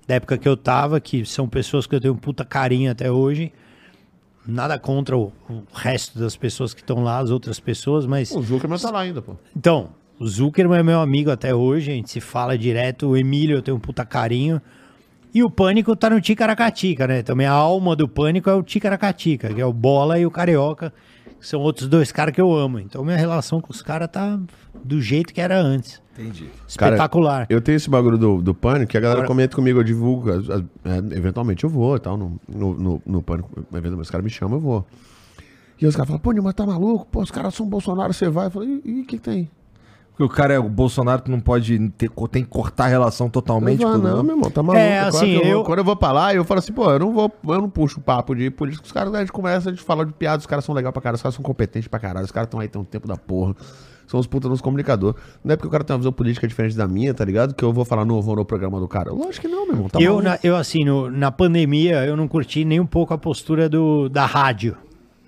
Da 0.08 0.16
época 0.16 0.38
que 0.38 0.48
eu 0.48 0.58
tava, 0.58 1.00
que 1.00 1.26
são 1.26 1.48
pessoas 1.48 1.86
que 1.86 1.94
eu 1.96 2.02
tenho 2.02 2.14
um 2.14 2.18
puta 2.18 2.44
carinho 2.44 2.92
até 2.92 3.12
hoje. 3.12 3.52
Nada 4.50 4.80
contra 4.80 5.18
o, 5.18 5.32
o 5.50 5.64
resto 5.74 6.18
das 6.20 6.36
pessoas 6.36 6.74
que 6.74 6.82
estão 6.82 7.04
lá, 7.04 7.20
as 7.20 7.30
outras 7.30 7.60
pessoas, 7.60 8.06
mas. 8.06 8.32
O 8.32 8.42
Zuckerman 8.42 8.80
tá 8.80 8.90
lá 8.90 9.02
ainda, 9.02 9.22
pô. 9.22 9.36
Então, 9.56 9.90
o 10.20 10.28
Zuckerman 10.28 10.80
é 10.80 10.84
meu 10.84 11.00
amigo 11.00 11.32
até 11.32 11.56
hoje, 11.56 11.92
a 11.92 11.94
gente 11.94 12.10
se 12.10 12.20
fala 12.20 12.58
direto. 12.58 13.10
O 13.10 13.18
Emílio 13.18 13.58
eu 13.58 13.62
tenho 13.62 13.78
um 13.78 13.80
puta 13.80 14.04
carinho. 14.04 14.62
E 15.34 15.44
o 15.44 15.50
Pânico 15.50 15.96
tá 15.96 16.10
no 16.10 16.20
Ticaracatica, 16.20 17.08
né? 17.08 17.22
Também 17.22 17.46
a 17.46 17.52
alma 17.52 17.96
do 17.96 18.08
Pânico 18.08 18.50
é 18.50 18.54
o 18.54 18.64
Ticaracatica, 18.64 19.54
que 19.54 19.62
é 19.62 19.66
o 19.66 19.72
Bola 19.72 20.18
e 20.18 20.26
o 20.26 20.32
Carioca, 20.32 20.92
são 21.42 21.60
outros 21.62 21.88
dois 21.88 22.12
caras 22.12 22.34
que 22.34 22.42
eu 22.42 22.54
amo. 22.54 22.80
Então 22.80 23.04
minha 23.04 23.18
relação 23.18 23.62
com 23.62 23.72
os 23.72 23.82
caras 23.82 24.10
tá 24.12 24.40
do 24.84 25.02
jeito 25.02 25.34
que 25.34 25.42
era 25.42 25.60
antes. 25.60 26.02
Entendi. 26.14 26.50
Cara, 26.78 26.96
Espetacular. 26.96 27.48
Eu 27.50 27.62
tenho 27.62 27.78
esse 27.78 27.90
bagulho 27.90 28.18
do, 28.18 28.42
do 28.42 28.54
pânico 28.54 28.92
que 28.92 28.98
a 28.98 29.00
galera 29.02 29.20
Agora- 29.22 29.28
comenta 29.28 29.56
comigo, 29.56 29.80
eu 29.80 29.84
divulgo. 29.84 30.30
é, 30.32 31.16
eventualmente 31.18 31.64
eu 31.64 31.70
vou 31.70 31.96
e 31.96 32.00
tal, 32.00 32.18
no, 32.18 32.40
no, 32.48 32.74
no, 32.74 33.02
no 33.06 33.22
pânico. 33.22 33.50
Eventualmente 33.72 34.02
os 34.02 34.10
caras 34.12 34.24
me 34.26 34.30
chamam, 34.30 34.58
eu 34.58 34.62
vou. 34.62 34.88
E 35.82 35.86
os 35.88 35.96
caras 35.96 36.08
falam, 36.10 36.20
pô, 36.20 36.34
mas 36.44 36.54
tá 36.54 36.66
maluco? 36.66 37.08
Pô, 37.10 37.22
os 37.22 37.32
caras 37.32 37.56
são 37.56 37.66
Bolsonaro, 37.70 38.14
você 38.14 38.28
vai. 38.30 38.48
Eu 38.48 38.52
falei, 38.52 38.82
e 38.84 39.02
o 39.02 39.06
que, 39.06 39.18
que 39.18 39.20
tem? 39.20 39.50
Porque 40.20 40.34
o 40.34 40.36
cara 40.36 40.54
é 40.54 40.60
o 40.60 40.68
Bolsonaro, 40.68 41.22
tu 41.22 41.32
não 41.32 41.40
pode 41.40 41.80
ter, 41.92 42.10
tem 42.30 42.44
que 42.44 42.50
cortar 42.50 42.84
a 42.86 42.88
relação 42.88 43.30
totalmente 43.30 43.82
com 43.86 43.98
não, 43.98 44.22
meu 44.22 44.36
irmão, 44.36 44.52
tá 44.52 44.62
maluco. 44.62 44.84
É, 44.86 45.00
Claro 45.00 45.16
assim, 45.16 45.32
eu, 45.36 45.44
eu- 45.46 45.64
Quando 45.64 45.80
eu 45.80 45.86
vou 45.86 45.96
pra 45.96 46.12
lá, 46.12 46.36
eu 46.36 46.44
falo 46.44 46.60
assim, 46.60 46.74
pô, 46.74 46.92
eu 46.92 47.00
não 47.00 47.14
vou, 47.14 47.32
eu 47.48 47.62
não 47.62 47.70
puxo 47.70 48.02
papo 48.02 48.36
de 48.36 48.50
política. 48.52 48.86
Os 48.86 48.92
caras, 48.92 49.14
a 49.16 49.20
gente 49.22 49.32
começa, 49.32 49.70
a 49.70 49.72
gente 49.72 49.82
fala 49.82 50.06
de 50.06 50.12
piada, 50.12 50.38
os 50.40 50.46
caras 50.46 50.66
são 50.66 50.76
legais 50.76 50.92
pra 50.92 51.02
caralho, 51.02 51.16
os 51.16 51.22
caras 51.22 51.36
são 51.36 51.42
competentes 51.44 51.88
pra 51.88 52.00
caralho, 52.02 52.26
os 52.26 52.32
caras 52.34 52.48
estão 52.48 52.60
aí, 52.60 52.68
tem 52.68 52.82
um 52.82 52.84
tempo 52.84 53.08
da 53.08 53.16
porra. 53.16 53.56
São 54.08 54.20
os 54.20 54.28
putas 54.28 54.50
nos 54.52 54.60
comunicadores. 54.60 55.16
Não 55.42 55.54
é 55.54 55.56
porque 55.56 55.68
o 55.70 55.72
cara 55.72 55.86
tem 55.86 55.94
uma 55.94 56.00
visão 56.00 56.12
política 56.12 56.46
diferente 56.48 56.76
da 56.76 56.86
minha, 56.86 57.14
tá 57.14 57.24
ligado? 57.24 57.54
Que 57.56 57.64
eu 57.64 57.72
vou 57.72 57.86
falar, 57.86 58.04
não 58.04 58.22
vou 58.22 58.36
no 58.36 58.44
programa 58.44 58.78
do 58.78 58.90
cara. 58.90 59.14
Lógico 59.14 59.48
que 59.48 59.48
não, 59.48 59.66
meu 59.68 59.76
irmão. 59.76 59.88
Tá 59.88 60.02
eu, 60.02 60.16
maluco. 60.16 60.24
na- 60.28 60.40
eu, 60.44 60.56
assim, 60.58 60.84
no- 60.84 61.10
na 61.10 61.32
pandemia, 61.32 62.04
eu 62.06 62.18
não 62.18 62.28
curti 62.28 62.66
nem 62.66 62.80
um 62.80 62.86
pouco 62.86 63.14
a 63.14 63.18
postura 63.18 63.70
do, 63.70 64.10
da 64.10 64.26
rádio. 64.26 64.76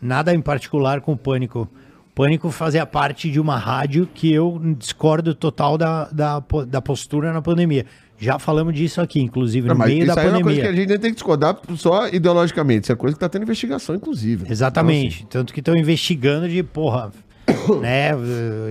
Nada 0.02 0.34
em 0.34 0.42
particular 0.42 1.00
com 1.00 1.14
o 1.14 1.18
Pânico. 1.18 1.66
Pânico 2.14 2.52
fazia 2.52 2.86
parte 2.86 3.32
de 3.32 3.40
uma 3.40 3.58
rádio 3.58 4.08
que 4.14 4.32
eu 4.32 4.60
discordo 4.78 5.34
total 5.34 5.78
da, 5.78 6.06
da, 6.12 6.44
da 6.68 6.82
postura 6.82 7.32
na 7.32 7.42
pandemia. 7.42 7.86
Já 8.20 8.38
falamos 8.38 8.76
disso 8.76 9.02
aqui, 9.02 9.20
inclusive, 9.20 9.68
no 9.68 9.74
Não, 9.74 9.86
meio 9.86 10.06
da 10.06 10.14
aí 10.14 10.28
é 10.28 10.30
uma 10.30 10.42
coisa 10.42 10.44
pandemia. 10.44 10.62
que 10.62 10.68
a 10.68 10.74
gente 10.74 11.00
tem 11.00 11.10
que 11.10 11.16
discordar 11.16 11.58
só 11.76 12.08
ideologicamente. 12.08 12.84
Isso 12.84 12.92
é 12.92 12.96
coisa 12.96 13.16
que 13.16 13.20
tá 13.20 13.28
tendo 13.28 13.44
investigação, 13.44 13.96
inclusive. 13.96 14.46
Exatamente. 14.48 15.26
Tanto 15.28 15.54
que 15.54 15.60
estão 15.60 15.76
investigando 15.76 16.48
de, 16.48 16.62
porra, 16.62 17.12
né, 17.82 18.12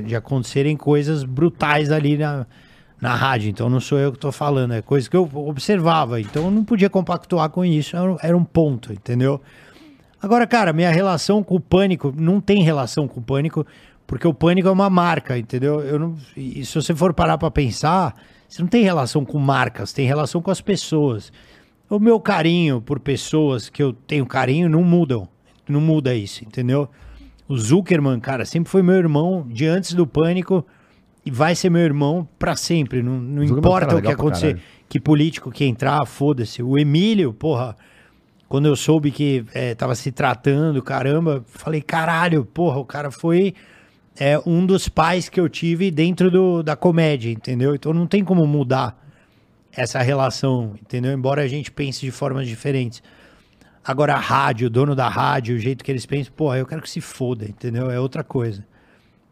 de 0.06 0.14
acontecerem 0.14 0.76
coisas 0.76 1.24
brutais 1.24 1.90
ali 1.90 2.16
na, 2.16 2.46
na 3.00 3.14
rádio. 3.14 3.50
Então 3.50 3.68
não 3.68 3.80
sou 3.80 3.98
eu 3.98 4.12
que 4.12 4.18
tô 4.18 4.30
falando, 4.30 4.74
é 4.74 4.82
coisa 4.82 5.08
que 5.08 5.16
eu 5.16 5.28
observava. 5.34 6.20
Então 6.20 6.44
eu 6.44 6.50
não 6.50 6.62
podia 6.62 6.90
compactuar 6.90 7.48
com 7.50 7.64
isso, 7.64 7.96
era, 7.96 8.16
era 8.22 8.36
um 8.36 8.44
ponto, 8.44 8.92
entendeu? 8.92 9.40
Agora, 10.22 10.46
cara, 10.46 10.72
minha 10.72 10.90
relação 10.90 11.42
com 11.42 11.54
o 11.54 11.60
pânico 11.60 12.12
não 12.16 12.40
tem 12.40 12.62
relação 12.62 13.08
com 13.08 13.20
o 13.20 13.22
pânico, 13.22 13.66
porque 14.06 14.26
o 14.26 14.34
pânico 14.34 14.68
é 14.68 14.70
uma 14.70 14.90
marca, 14.90 15.38
entendeu? 15.38 15.80
Eu 15.80 15.98
não, 15.98 16.16
e 16.36 16.64
se 16.64 16.74
você 16.74 16.94
for 16.94 17.14
parar 17.14 17.38
pra 17.38 17.50
pensar, 17.50 18.14
você 18.48 18.60
não 18.60 18.68
tem 18.68 18.82
relação 18.82 19.24
com 19.24 19.38
marcas, 19.38 19.92
tem 19.92 20.06
relação 20.06 20.42
com 20.42 20.50
as 20.50 20.60
pessoas. 20.60 21.32
O 21.88 21.98
meu 21.98 22.20
carinho 22.20 22.80
por 22.80 23.00
pessoas 23.00 23.68
que 23.68 23.82
eu 23.82 23.92
tenho 23.92 24.26
carinho 24.26 24.68
não 24.68 24.82
mudam. 24.82 25.28
Não 25.68 25.80
muda 25.80 26.14
isso, 26.14 26.44
entendeu? 26.44 26.88
O 27.48 27.56
Zuckerman, 27.56 28.20
cara, 28.20 28.44
sempre 28.44 28.70
foi 28.70 28.82
meu 28.82 28.96
irmão 28.96 29.46
de 29.48 29.66
antes 29.66 29.94
do 29.94 30.06
pânico 30.06 30.66
e 31.24 31.30
vai 31.30 31.54
ser 31.54 31.70
meu 31.70 31.82
irmão 31.82 32.28
pra 32.38 32.56
sempre. 32.56 33.02
Não, 33.02 33.12
não 33.14 33.46
Zuckerman 33.46 33.56
é 33.56 33.58
importa 33.58 33.96
o 33.96 34.02
que 34.02 34.08
acontecer. 34.08 34.60
Que 34.88 35.00
político 35.00 35.50
que 35.50 35.64
entrar, 35.64 36.04
foda-se. 36.06 36.62
O 36.62 36.76
Emílio, 36.76 37.32
porra, 37.32 37.76
quando 38.50 38.66
eu 38.66 38.74
soube 38.74 39.12
que 39.12 39.44
é, 39.54 39.76
tava 39.76 39.94
se 39.94 40.10
tratando, 40.10 40.82
caramba, 40.82 41.44
falei, 41.46 41.80
caralho, 41.80 42.44
porra, 42.44 42.80
o 42.80 42.84
cara 42.84 43.08
foi 43.08 43.54
é, 44.18 44.42
um 44.44 44.66
dos 44.66 44.88
pais 44.88 45.28
que 45.28 45.38
eu 45.38 45.48
tive 45.48 45.88
dentro 45.88 46.32
do, 46.32 46.60
da 46.60 46.74
comédia, 46.74 47.30
entendeu? 47.30 47.76
Então 47.76 47.92
não 47.92 48.08
tem 48.08 48.24
como 48.24 48.44
mudar 48.48 49.00
essa 49.70 50.02
relação, 50.02 50.74
entendeu? 50.82 51.12
Embora 51.12 51.42
a 51.42 51.46
gente 51.46 51.70
pense 51.70 52.00
de 52.00 52.10
formas 52.10 52.48
diferentes. 52.48 53.00
Agora 53.84 54.14
a 54.14 54.18
rádio, 54.18 54.66
o 54.66 54.70
dono 54.70 54.96
da 54.96 55.08
rádio, 55.08 55.54
o 55.54 55.58
jeito 55.60 55.84
que 55.84 55.92
eles 55.92 56.04
pensam, 56.04 56.32
porra, 56.32 56.58
eu 56.58 56.66
quero 56.66 56.82
que 56.82 56.90
se 56.90 57.00
foda, 57.00 57.44
entendeu? 57.44 57.88
É 57.88 58.00
outra 58.00 58.24
coisa. 58.24 58.66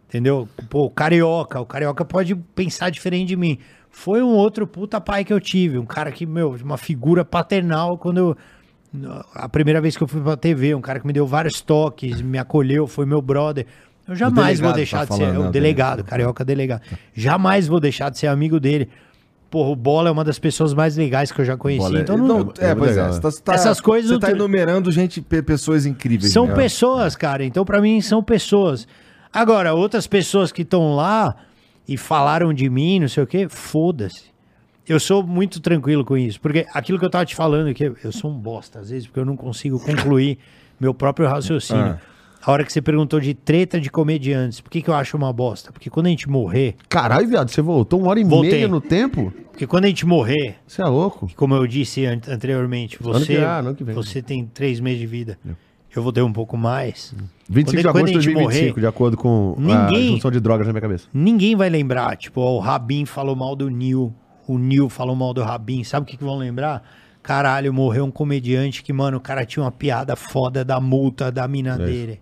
Entendeu? 0.07 0.49
Pô, 0.71 0.85
o 0.85 0.91
carioca, 0.91 1.61
o 1.61 1.67
carioca 1.67 2.05
pode 2.05 2.37
pensar 2.37 2.89
diferente 2.89 3.27
de 3.27 3.37
mim. 3.37 3.59
Foi 3.91 4.23
um 4.23 4.37
outro 4.37 4.65
puta 4.65 5.01
pai 5.01 5.25
que 5.25 5.33
eu 5.33 5.41
tive, 5.41 5.77
um 5.77 5.85
cara 5.85 6.13
que, 6.13 6.25
meu, 6.25 6.55
uma 6.63 6.79
figura 6.79 7.25
paternal 7.25 7.99
quando 7.99 8.19
eu. 8.19 8.37
A 9.35 9.49
primeira 9.49 9.81
vez 9.81 9.97
que 9.97 10.03
eu 10.03 10.09
fui 10.09 10.21
pra 10.21 10.37
TV, 10.37 10.75
um 10.75 10.81
cara 10.81 10.99
que 11.01 11.07
me 11.07 11.13
deu 11.13 11.27
vários 11.27 11.61
toques, 11.61 12.23
me 12.23 12.39
acolheu, 12.39 12.87
foi 12.87 13.05
meu 13.05 13.21
brother. 13.21 13.67
Eu 14.07 14.17
jamais 14.17 14.59
vou 14.59 14.73
deixar 14.73 15.07
tá 15.07 15.13
de 15.13 15.15
ser. 15.17 15.27
falando, 15.27 15.41
o 15.41 15.45
né, 15.45 15.51
delegado, 15.51 16.03
carioca 16.03 16.43
delegado. 16.45 16.81
Jamais 17.15 17.67
vou 17.69 17.79
deixar 17.79 18.11
de 18.11 18.19
ser 18.19 18.27
amigo 18.29 18.59
dele. 18.59 18.89
Porra, 19.51 19.71
o 19.71 19.77
Bola 19.77 20.09
é 20.09 20.13
uma 20.13 20.25
das 20.25 20.39
pessoas 20.39 20.73
mais 20.75 20.97
legais 20.97 21.31
que 21.31 21.41
eu 21.41 21.45
já 21.45 21.57
conheci. 21.57 21.87
Bola- 21.87 22.01
então 22.01 22.17
não, 22.17 22.27
não, 22.45 22.53
é, 22.59 22.71
é 22.71 22.75
pois 22.75 22.91
é. 22.97 23.03
legal. 23.03 23.13
Você 23.13 23.21
tá, 23.21 23.31
você 23.31 23.43
tá- 23.43 23.55
Essas 23.55 23.81
coisas 23.81 24.11
Você 24.11 24.19
tá 24.19 24.31
enumerando 24.31 24.91
gente, 24.91 25.21
pe- 25.21 25.43
pessoas 25.43 25.85
incríveis. 25.87 26.33
são 26.33 26.47
né? 26.47 26.55
pessoas, 26.55 27.15
cara. 27.17 27.45
Então, 27.45 27.65
pra 27.65 27.81
mim, 27.83 28.01
são 28.01 28.23
pessoas. 28.23 28.87
Agora, 29.33 29.75
outras 29.75 30.07
pessoas 30.07 30.51
que 30.51 30.63
estão 30.63 30.95
lá 30.95 31.35
e 31.87 31.97
falaram 31.99 32.53
de 32.53 32.69
mim, 32.71 33.01
não 33.01 33.09
sei 33.09 33.23
o 33.23 33.27
quê, 33.27 33.47
foda-se. 33.49 34.25
Eu 34.89 34.99
sou 34.99 35.23
muito 35.23 35.61
tranquilo 35.61 36.05
com 36.05 36.17
isso. 36.17 36.41
Porque 36.41 36.67
aquilo 36.73 36.99
que 36.99 37.05
eu 37.05 37.11
tava 37.11 37.27
te 37.27 37.35
falando, 37.37 37.73
que 37.75 37.85
eu 37.85 38.13
sou 38.13 38.31
um 38.31 38.39
bosta, 38.39 38.79
às 38.81 38.91
vezes, 38.91 39.07
porque 39.07 39.21
eu 39.21 39.25
não 39.25 39.37
consigo 39.37 39.79
concluir 39.79 40.39
meu 40.81 40.95
próprio 40.95 41.29
raciocínio. 41.29 41.83
Ah. 41.83 41.99
A 42.41 42.53
hora 42.53 42.65
que 42.65 42.73
você 42.73 42.81
perguntou 42.81 43.19
de 43.21 43.35
treta 43.35 43.81
de 43.81 43.91
comediantes, 43.91 44.61
por 44.61 44.71
que, 44.71 44.81
que 44.81 44.89
eu 44.89 44.95
acho 44.95 45.17
uma 45.17 45.33
bosta? 45.33 45.73
Porque 45.73 45.91
quando 45.91 46.07
a 46.07 46.09
gente 46.09 46.29
morrer, 46.31 46.77
Caralho, 46.89 47.27
viado, 47.29 47.51
você 47.51 47.61
voltou 47.61 48.01
uma 48.01 48.11
hora 48.11 48.21
e 48.21 48.25
Voltei. 48.25 48.53
meia 48.53 48.69
no 48.69 48.81
tempo? 48.81 49.33
porque 49.51 49.67
quando 49.67 49.87
a 49.87 49.89
gente 49.89 50.07
morrer, 50.07 50.55
Você 50.65 50.81
é 50.81 50.85
louco? 50.85 51.29
como 51.35 51.53
eu 51.57 51.67
disse 51.67 52.07
an- 52.07 52.21
anteriormente, 52.29 52.97
você, 53.03 53.39
ah, 53.39 53.59
ano 53.59 53.75
que 53.75 53.83
vem. 53.83 53.93
você 53.93 54.23
tem 54.23 54.47
três 54.47 54.79
meses 54.79 55.01
de 55.01 55.07
vida. 55.07 55.37
Eu 55.95 56.01
vou 56.01 56.13
ter 56.13 56.23
um 56.23 56.33
pouco 56.33 56.57
mais. 56.57 57.13
25 57.51 57.77
de 57.79 57.83
Quando- 57.83 57.93
quando 57.93 57.97
agosto 58.05 58.17
a 58.17 58.21
de 58.21 58.25
gente 58.25 58.35
2025, 58.35 58.69
morrer, 58.69 58.81
de 58.81 58.87
acordo 58.87 59.17
com 59.17 59.57
ninguém- 59.59 60.09
a 60.11 60.13
junção 60.13 60.31
de 60.31 60.39
drogas 60.39 60.65
na 60.65 60.73
minha 60.73 60.81
cabeça. 60.81 61.09
Ninguém 61.13 61.57
vai 61.57 61.69
lembrar, 61.69 62.17
tipo, 62.17 62.41
ó, 62.41 62.55
o 62.55 62.61
Rabin 62.61 63.05
falou 63.05 63.35
mal 63.35 63.57
do 63.57 63.69
Nil, 63.69 64.15
o 64.53 64.59
Nil 64.59 64.89
falou 64.89 65.15
mal 65.17 65.33
do 65.35 65.43
Rabin, 65.43 65.85
sabe 65.85 66.05
o 66.05 66.07
que, 66.07 66.17
que 66.17 66.25
vão 66.25 66.37
lembrar? 66.39 66.83
Caralho, 67.23 67.73
morreu 67.75 68.05
um 68.05 68.11
comediante 68.11 68.83
que, 68.83 68.93
mano, 68.93 69.19
o 69.19 69.21
cara 69.21 69.45
tinha 69.45 69.63
uma 69.63 69.73
piada 69.73 70.17
foda 70.17 70.65
da 70.65 70.81
multa 70.81 71.31
da 71.31 71.47
mina 71.47 71.77
dele. 71.87 72.21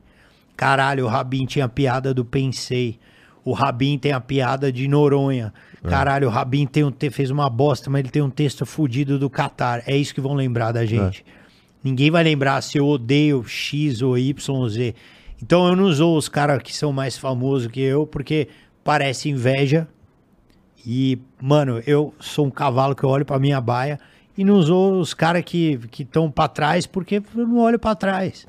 Caralho, 0.57 1.05
o 1.05 1.09
Rabin 1.09 1.45
tinha 1.47 1.67
a 1.67 1.69
piada 1.69 2.13
do 2.15 2.25
Pensei. 2.25 2.99
O 3.45 3.53
Rabin 3.53 3.99
tem 3.99 4.11
a 4.13 4.21
piada 4.21 4.73
de 4.73 4.89
Noronha. 4.89 5.53
Caralho, 5.91 6.27
o 6.27 6.31
Rabin 6.31 6.67
tem 6.67 6.83
um 6.83 6.91
te- 6.91 7.11
fez 7.11 7.31
uma 7.31 7.49
bosta, 7.49 7.89
mas 7.89 8.01
ele 8.01 8.09
tem 8.11 8.23
um 8.23 8.31
texto 8.31 8.67
fudido 8.67 9.19
do 9.19 9.31
Qatar. 9.31 9.83
É 9.87 9.97
isso 9.97 10.13
que 10.15 10.21
vão 10.21 10.35
lembrar 10.35 10.73
da 10.73 10.85
gente. 10.85 11.25
Ninguém 11.85 12.11
vai 12.11 12.25
lembrar 12.25 12.61
se 12.63 12.79
eu 12.79 12.87
odeio 12.89 13.45
X 13.45 14.03
ou 14.03 14.19
Y 14.19 14.35
ou 14.57 14.69
Z. 14.69 14.95
Então 15.41 15.69
eu 15.69 15.77
não 15.77 15.85
usou 15.85 16.17
os 16.17 16.29
caras 16.29 16.61
que 16.63 16.75
são 16.75 16.93
mais 16.93 17.17
famosos 17.17 17.69
que 17.69 17.81
eu, 17.81 18.05
porque 18.07 18.49
parece 18.83 19.29
inveja. 19.29 19.87
E, 20.87 21.19
mano, 21.41 21.83
eu 21.87 22.15
sou 22.21 22.47
um 22.47 22.51
cavalo 22.51 22.95
que 22.95 23.03
eu 23.03 23.09
olho 23.11 23.25
pra 23.25 23.39
minha 23.41 23.61
baia 23.61 23.99
e 24.39 24.45
não 24.45 24.55
usou 24.55 25.01
os 25.01 25.13
caras 25.13 25.43
que 25.45 25.81
estão 25.99 26.31
pra 26.31 26.47
trás, 26.47 26.87
porque 26.87 27.17
eu 27.35 27.47
não 27.47 27.59
olho 27.59 27.79
pra 27.79 27.95
trás. 27.95 28.47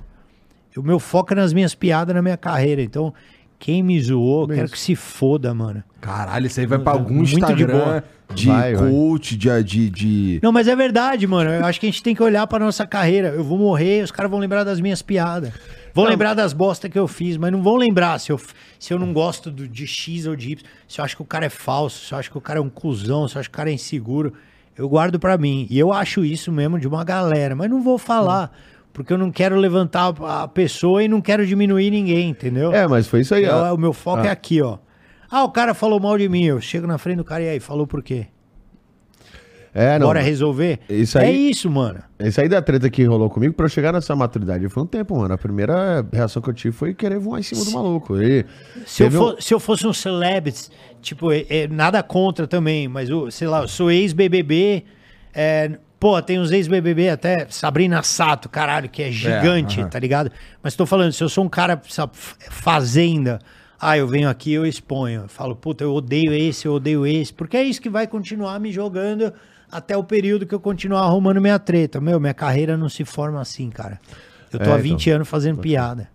O 0.75 0.83
meu 0.83 0.99
foco 0.99 1.33
é 1.33 1.35
nas 1.35 1.53
minhas 1.53 1.73
piadas, 1.73 2.13
na 2.15 2.21
minha 2.21 2.37
carreira. 2.37 2.83
Então, 2.83 3.11
quem 3.57 3.81
me 3.81 3.99
zoou, 3.99 4.47
quero 4.47 4.69
que 4.69 4.77
se 4.77 4.95
foda, 4.95 5.51
mano. 5.53 5.83
Caralho, 5.99 6.45
isso 6.45 6.59
aí 6.59 6.67
vai 6.67 6.77
pra 6.77 6.93
algum 6.93 7.15
Muito 7.15 7.29
de 7.29 7.35
Instagram 7.37 7.67
boa. 7.79 8.03
de, 8.35 8.47
Vai, 8.47 8.75
vai. 8.75 8.91
coach, 8.91 9.35
de, 9.35 9.63
de, 9.63 9.89
de- 9.89 10.39
Não, 10.43 10.51
mas 10.51 10.67
é 10.67 10.75
verdade, 10.75 11.25
mano. 11.25 11.49
Eu 11.49 11.65
acho 11.65 11.79
que 11.79 11.87
a 11.87 11.89
gente 11.89 12.03
tem 12.03 12.13
que 12.13 12.21
olhar 12.21 12.45
pra 12.45 12.59
nossa 12.59 12.85
carreira. 12.85 13.29
Eu 13.29 13.43
vou 13.43 13.57
morrer, 13.57 14.03
os 14.03 14.11
caras 14.11 14.29
vão 14.29 14.39
lembrar 14.39 14.63
das 14.63 14.79
minhas 14.79 15.01
piadas. 15.01 15.51
Vão 15.97 16.05
lembrar 16.11 16.33
das 16.33 16.53
bostas 16.53 16.89
que 16.89 16.97
eu 16.97 17.07
fiz, 17.07 17.37
mas 17.37 17.51
não 17.51 17.61
vão 17.61 17.75
lembrar 17.75 18.19
se 18.19 18.31
eu, 18.31 18.39
se 18.79 18.93
eu 18.93 18.99
não 18.99 19.11
gosto 19.11 19.51
do, 19.51 19.67
de 19.67 19.85
X 19.85 20.25
ou 20.25 20.35
de 20.35 20.51
Y, 20.51 20.65
se 20.87 20.99
eu 21.01 21.05
acho 21.05 21.15
que 21.15 21.21
o 21.21 21.25
cara 21.25 21.45
é 21.45 21.49
falso, 21.49 22.05
se 22.05 22.13
eu 22.13 22.17
acho 22.17 22.31
que 22.31 22.37
o 22.37 22.41
cara 22.41 22.59
é 22.59 22.61
um 22.61 22.69
cuzão, 22.69 23.27
se 23.27 23.35
eu 23.35 23.39
acho 23.39 23.49
que 23.49 23.55
o 23.55 23.57
cara 23.57 23.69
é 23.69 23.73
inseguro. 23.73 24.33
Eu 24.77 24.87
guardo 24.87 25.19
pra 25.19 25.37
mim. 25.37 25.65
E 25.71 25.79
eu 25.79 25.91
acho 25.91 26.23
isso 26.23 26.51
mesmo 26.51 26.79
de 26.79 26.87
uma 26.87 27.03
galera, 27.03 27.55
mas 27.55 27.67
não 27.69 27.81
vou 27.81 27.97
falar. 27.97 28.55
Porque 28.93 29.11
eu 29.11 29.17
não 29.17 29.31
quero 29.31 29.55
levantar 29.55 30.13
a 30.21 30.47
pessoa 30.47 31.03
e 31.03 31.07
não 31.07 31.19
quero 31.19 31.45
diminuir 31.45 31.89
ninguém, 31.91 32.29
entendeu? 32.29 32.71
É, 32.71 32.87
mas 32.87 33.07
foi 33.07 33.21
isso 33.21 33.33
aí. 33.33 33.43
Eu- 33.45 33.55
ó. 33.55 33.73
o 33.73 33.77
meu 33.77 33.91
foco 33.93 34.23
é 34.23 34.29
aqui, 34.29 34.61
ó. 34.61 34.77
Ah, 35.29 35.43
o 35.43 35.51
cara 35.51 35.73
falou 35.73 35.99
mal 35.99 36.17
de 36.17 36.29
mim. 36.29 36.45
Eu 36.45 36.61
chego 36.61 36.87
na 36.87 36.97
frente 36.97 37.17
do 37.17 37.23
cara 37.23 37.43
e 37.43 37.49
aí, 37.49 37.59
falou 37.59 37.85
por 37.87 38.01
quê? 38.03 38.27
É, 39.79 39.99
não. 39.99 40.07
Bora 40.07 40.19
resolver? 40.21 40.79
Isso 40.89 41.19
É 41.19 41.25
aí- 41.25 41.51
isso, 41.51 41.69
mano. 41.69 41.99
Isso 42.19 42.41
aí 42.41 42.49
da 42.49 42.59
treta 42.63 42.89
que 42.89 43.03
rolou 43.03 43.29
comigo, 43.29 43.53
pra 43.53 43.65
eu 43.65 43.69
chegar 43.69 43.93
nessa 43.93 44.15
maturidade, 44.15 44.67
foi 44.69 44.81
um 44.81 44.87
tempo, 44.87 45.15
mano. 45.15 45.31
A 45.33 45.37
primeira 45.37 46.03
reação 46.11 46.41
que 46.41 46.49
eu 46.49 46.53
tive 46.53 46.75
foi 46.75 46.95
querer 46.95 47.19
voar 47.19 47.39
em 47.39 47.43
cima 47.43 47.63
do 47.63 47.71
maluco. 47.71 48.19
E 48.19 48.43
Se 48.87 49.03
eu, 49.03 49.07
teve 49.07 49.17
um- 49.17 49.19
for- 49.19 49.41
se 49.41 49.53
eu 49.53 49.59
fosse 49.59 49.85
um 49.85 49.93
celebrity, 49.93 50.69
tipo, 51.01 51.31
é- 51.31 51.45
é 51.47 51.67
nada 51.67 52.01
contra 52.01 52.47
também, 52.47 52.87
mas, 52.87 53.07
eu, 53.07 53.29
sei 53.29 53.47
lá, 53.47 53.61
eu 53.61 53.67
sou 53.67 53.91
ex-BBB, 53.91 54.83
é, 55.31 55.77
pô, 55.99 56.19
tem 56.23 56.39
uns 56.39 56.51
ex-BBB 56.51 57.09
até, 57.09 57.45
Sabrina 57.49 58.01
Sato, 58.01 58.49
caralho, 58.49 58.89
que 58.89 59.03
é 59.03 59.11
gigante, 59.11 59.79
aham. 59.79 59.89
tá 59.89 59.99
ligado? 59.99 60.31
Mas 60.63 60.75
tô 60.75 60.87
falando, 60.87 61.11
se 61.13 61.23
eu 61.23 61.29
sou 61.29 61.43
um 61.45 61.49
cara, 61.49 61.79
sabe, 61.87 62.13
fazenda, 62.49 63.39
ah, 63.79 63.97
eu 63.97 64.07
venho 64.07 64.27
aqui, 64.27 64.51
eu 64.53 64.65
exponho, 64.65 65.21
eu 65.23 65.27
falo, 65.27 65.55
puta, 65.55 65.83
eu 65.83 65.93
odeio 65.93 66.33
esse, 66.33 66.65
eu 66.65 66.73
odeio 66.73 67.05
esse, 67.05 67.31
porque 67.31 67.55
é 67.57 67.63
isso 67.63 67.79
que 67.81 67.89
vai 67.89 68.07
continuar 68.07 68.59
me 68.59 68.71
jogando 68.71 69.31
até 69.71 69.95
o 69.97 70.03
período 70.03 70.45
que 70.45 70.53
eu 70.55 70.59
continuar 70.59 71.01
arrumando 71.01 71.41
minha 71.41 71.59
treta. 71.59 71.99
Meu, 72.01 72.19
minha 72.19 72.33
carreira 72.33 72.77
não 72.77 72.89
se 72.89 73.03
forma 73.05 73.39
assim, 73.41 73.69
cara. 73.69 73.99
Eu 74.51 74.59
tô 74.59 74.65
É, 74.65 74.67
há 74.67 74.71
então. 74.79 74.81
20 74.83 75.09
anos 75.11 75.27
fazendo 75.27 75.59
piada. 75.59 76.09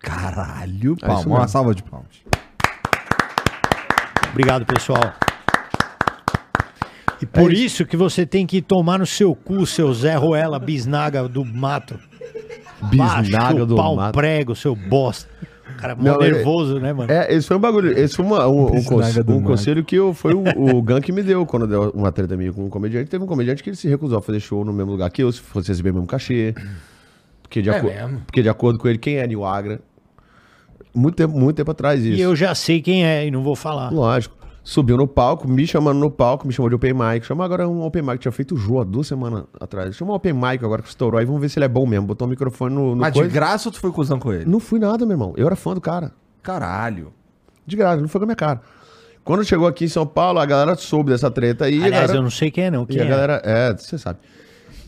Caralho, 0.00 0.94
isso 0.94 1.04
palma. 1.06 1.36
Uma 1.38 1.48
salva 1.48 1.74
de 1.74 1.82
palmas. 1.82 2.08
Obrigado, 4.30 4.66
pessoal. 4.66 5.12
E 7.20 7.26
por 7.26 7.50
É 7.50 7.54
isso. 7.54 7.86
que 7.86 7.96
você 7.96 8.26
tem 8.26 8.46
que 8.46 8.60
tomar 8.60 8.98
no 8.98 9.06
seu 9.06 9.34
cu, 9.34 9.66
seu 9.66 9.92
Zé 9.94 10.14
Ruela, 10.16 10.58
bisnaga 10.58 11.26
do 11.28 11.44
mato. 11.44 11.98
bisnaga 12.90 13.64
do 13.64 13.74
pau 13.76 13.96
mato. 13.96 14.14
prego, 14.14 14.54
seu 14.54 14.76
bosta. 14.76 15.28
O 15.68 15.76
cara 15.76 15.94
mó 15.96 16.20
é- 16.22 16.30
nervoso, 16.30 16.78
né, 16.78 16.92
mano? 16.92 17.10
É, 17.12 17.34
esse 17.34 17.46
foi 17.48 17.56
um 17.56 17.60
bagulho. 17.60 17.90
Esse 17.98 18.14
foi 18.16 18.24
uma- 18.24 18.46
um, 18.46 18.66
um, 18.66 18.70
Bisnaga 18.72 18.96
conse- 18.96 19.22
do 19.22 19.32
um 19.36 19.42
conselho 19.42 19.84
que 19.84 19.96
eu, 19.96 20.14
foi 20.14 20.32
o, 20.34 20.40
o 20.76 20.82
Gun 20.82 21.00
que 21.00 21.10
me 21.12 21.22
deu 21.22 21.44
quando 21.44 21.66
deu 21.66 21.90
uma 21.94 22.12
treta 22.12 22.36
minha 22.36 22.52
com 22.52 22.64
um 22.64 22.70
comediante. 22.70 23.10
Teve 23.10 23.24
um 23.24 23.26
comediante 23.26 23.62
que 23.62 23.70
ele 23.70 23.76
se 23.76 23.88
recusou 23.88 24.18
a 24.18 24.22
fazer 24.22 24.40
show 24.40 24.64
no 24.64 24.72
mesmo 24.72 24.92
lugar 24.92 25.10
que 25.10 25.22
eu, 25.22 25.30
se 25.32 25.40
fosse 25.40 25.68
receber 25.68 25.90
o 25.90 25.94
mesmo 25.94 26.06
cachê. 26.06 26.54
Porque 27.42 27.60
de, 27.62 27.70
É 27.70 28.08
porque 28.26 28.42
de 28.42 28.48
acordo 28.48 28.78
com 28.78 28.88
ele, 28.88 28.98
quem 28.98 29.16
é 29.16 29.26
Nil 29.26 29.44
Agra? 29.44 29.80
Muito 30.94 31.14
tempo, 31.16 31.38
muito 31.38 31.56
tempo 31.56 31.70
atrás 31.70 32.00
isso. 32.02 32.16
E 32.18 32.20
eu 32.20 32.34
já 32.34 32.54
sei 32.54 32.80
quem 32.80 33.04
é 33.04 33.26
e 33.26 33.30
não 33.30 33.42
vou 33.42 33.54
falar. 33.56 33.90
Lógico. 33.92 34.35
Subiu 34.68 34.96
no 34.96 35.06
palco, 35.06 35.46
me 35.48 35.64
chamando 35.64 36.00
no 36.00 36.10
palco, 36.10 36.44
me 36.44 36.52
chamou 36.52 36.68
de 36.68 36.74
Open 36.74 36.92
Mic. 36.92 37.24
Chamou 37.24 37.44
agora 37.44 37.68
um 37.68 37.82
Open 37.84 38.02
Mic, 38.02 38.18
tinha 38.18 38.32
feito 38.32 38.56
o 38.56 38.58
Jô 38.58 38.80
há 38.80 38.84
duas 38.84 39.06
semanas 39.06 39.44
atrás. 39.60 39.94
Chamou 39.94 40.14
um 40.14 40.16
Open 40.16 40.32
Mic 40.32 40.64
agora 40.64 40.82
que 40.82 40.88
estourou 40.88 41.20
aí, 41.20 41.24
vamos 41.24 41.40
ver 41.40 41.48
se 41.48 41.56
ele 41.56 41.66
é 41.66 41.68
bom 41.68 41.86
mesmo. 41.86 42.04
Botou 42.04 42.26
o 42.26 42.28
microfone 42.30 42.74
no, 42.74 42.90
no 42.96 43.00
Mas 43.00 43.12
de 43.12 43.20
coisa. 43.20 43.32
graça 43.32 43.68
ou 43.68 43.72
tu 43.72 43.78
foi 43.78 43.92
cuzão 43.92 44.18
com 44.18 44.32
ele? 44.32 44.44
Não 44.44 44.58
fui 44.58 44.80
nada, 44.80 45.06
meu 45.06 45.14
irmão. 45.14 45.32
Eu 45.36 45.46
era 45.46 45.54
fã 45.54 45.72
do 45.72 45.80
cara. 45.80 46.10
Caralho. 46.42 47.12
De 47.64 47.76
graça, 47.76 48.00
não 48.00 48.08
foi 48.08 48.18
com 48.18 48.24
a 48.24 48.26
minha 48.26 48.34
cara. 48.36 48.60
Quando 49.22 49.44
chegou 49.44 49.68
aqui 49.68 49.84
em 49.84 49.88
São 49.88 50.04
Paulo, 50.04 50.40
a 50.40 50.44
galera 50.46 50.74
soube 50.74 51.12
dessa 51.12 51.30
treta 51.30 51.66
aí. 51.66 51.74
a 51.74 51.84
Aliás, 51.84 51.92
galera- 52.02 52.18
eu 52.18 52.22
não 52.22 52.30
sei 52.30 52.50
quem 52.50 52.64
é, 52.64 52.70
não. 52.72 52.82
E 52.82 52.86
Quem 52.86 53.02
a 53.02 53.04
é? 53.04 53.08
galera, 53.08 53.42
é, 53.44 53.72
você 53.72 53.96
sabe. 53.96 54.18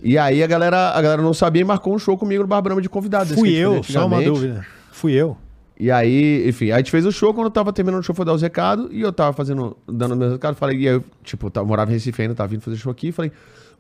E 0.03 0.19
aí 0.19 0.43
a 0.43 0.47
galera, 0.49 0.91
a 0.91 1.01
galera 1.01 1.23
não 1.23 1.33
sabia 1.35 1.63
e 1.63 1.65
marcou 1.65 1.95
um 1.95 1.99
show 2.01 2.19
comigo 2.19 2.43
no 2.43 2.49
Barbrama 2.49 2.83
de 2.83 2.89
convidados. 2.89 3.31
esse 3.31 3.41
Fui 3.41 3.55
a 3.57 3.59
eu, 3.61 3.83
só 3.85 4.07
uma 4.07 4.21
dúvida. 4.21 4.67
Fui 4.91 5.13
eu. 5.13 5.37
E 5.81 5.91
aí, 5.93 6.49
enfim, 6.49 6.73
a 6.73 6.79
gente 6.79 6.91
fez 6.91 7.07
o 7.07 7.13
show, 7.13 7.33
quando 7.33 7.47
eu 7.47 7.51
tava 7.53 7.73
terminando 7.73 8.01
o 8.01 8.03
show 8.03 8.15
foi 8.15 8.25
dar 8.25 8.33
os 8.35 8.43
recados, 8.43 8.89
e 8.91 9.01
eu 9.01 9.13
tava 9.13 9.33
fazendo, 9.33 9.77
dando 9.87 10.17
meus 10.17 10.33
recados, 10.33 10.59
falei, 10.59 10.77
e 10.79 10.89
aí 10.89 10.95
eu, 10.95 11.05
tipo, 11.23 11.47
eu 11.47 11.51
tava- 11.53 11.67
morava 11.67 11.91
em 11.91 11.95
Recife 11.95 12.21
ainda, 12.21 12.35
tava 12.35 12.49
vindo 12.49 12.63
fazer 12.63 12.77
show 12.77 12.91
aqui, 12.91 13.13
falei, 13.13 13.31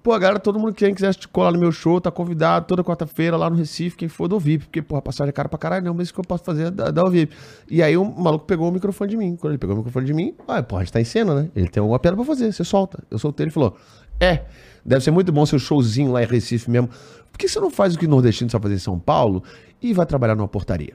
pô, 0.00 0.16
galera, 0.16 0.38
todo 0.38 0.60
mundo 0.60 0.72
que 0.72 0.84
quem 0.84 0.94
quiser 0.94 1.12
colar 1.32 1.50
no 1.50 1.58
meu 1.58 1.72
show, 1.72 2.00
tá 2.00 2.08
convidado 2.08 2.66
toda 2.68 2.84
quarta-feira 2.84 3.36
lá 3.36 3.50
no 3.50 3.56
Recife, 3.56 3.96
quem 3.96 4.08
for 4.08 4.28
do 4.28 4.38
VIP, 4.38 4.66
porque, 4.66 4.80
porra, 4.80 5.02
passagem 5.02 5.30
é 5.30 5.32
cara 5.32 5.48
pra 5.48 5.58
caralho, 5.58 5.86
não, 5.86 5.92
mas 5.92 6.04
isso 6.06 6.14
que 6.14 6.20
eu 6.20 6.24
posso 6.24 6.44
fazer 6.44 6.68
é 6.68 6.70
dar, 6.70 6.92
dar 6.92 7.04
o 7.04 7.10
VIP. 7.10 7.34
E 7.68 7.82
aí 7.82 7.96
o 7.96 8.04
maluco 8.04 8.44
pegou 8.46 8.68
o 8.68 8.72
microfone 8.72 9.10
de 9.10 9.16
mim, 9.16 9.34
quando 9.34 9.54
ele 9.54 9.58
pegou 9.58 9.74
o 9.74 9.78
microfone 9.78 10.06
de 10.06 10.14
mim, 10.14 10.34
ah, 10.46 10.62
pô, 10.62 10.76
a 10.76 10.80
gente 10.84 10.92
tá 10.92 11.00
em 11.00 11.04
cena, 11.04 11.34
né? 11.34 11.50
Ele 11.56 11.66
tem 11.66 11.80
alguma 11.80 11.98
pedra 11.98 12.14
pra 12.16 12.24
fazer, 12.24 12.52
você 12.52 12.62
solta. 12.62 13.02
Eu 13.10 13.18
soltei, 13.18 13.42
ele 13.42 13.50
falou, 13.50 13.76
é, 14.20 14.42
deve 14.84 15.02
ser 15.02 15.10
muito 15.10 15.32
bom 15.32 15.44
seu 15.44 15.58
showzinho 15.58 16.12
lá 16.12 16.22
em 16.22 16.26
Recife 16.26 16.70
mesmo, 16.70 16.88
por 17.32 17.38
que 17.38 17.48
você 17.48 17.58
não 17.58 17.70
faz 17.72 17.96
o 17.96 17.98
que 17.98 18.06
o 18.06 18.08
nordestino 18.08 18.48
sabe 18.48 18.62
fazer 18.62 18.76
em 18.76 18.78
São 18.78 19.00
Paulo 19.00 19.42
e 19.82 19.92
vai 19.92 20.06
trabalhar 20.06 20.36
numa 20.36 20.46
portaria? 20.46 20.94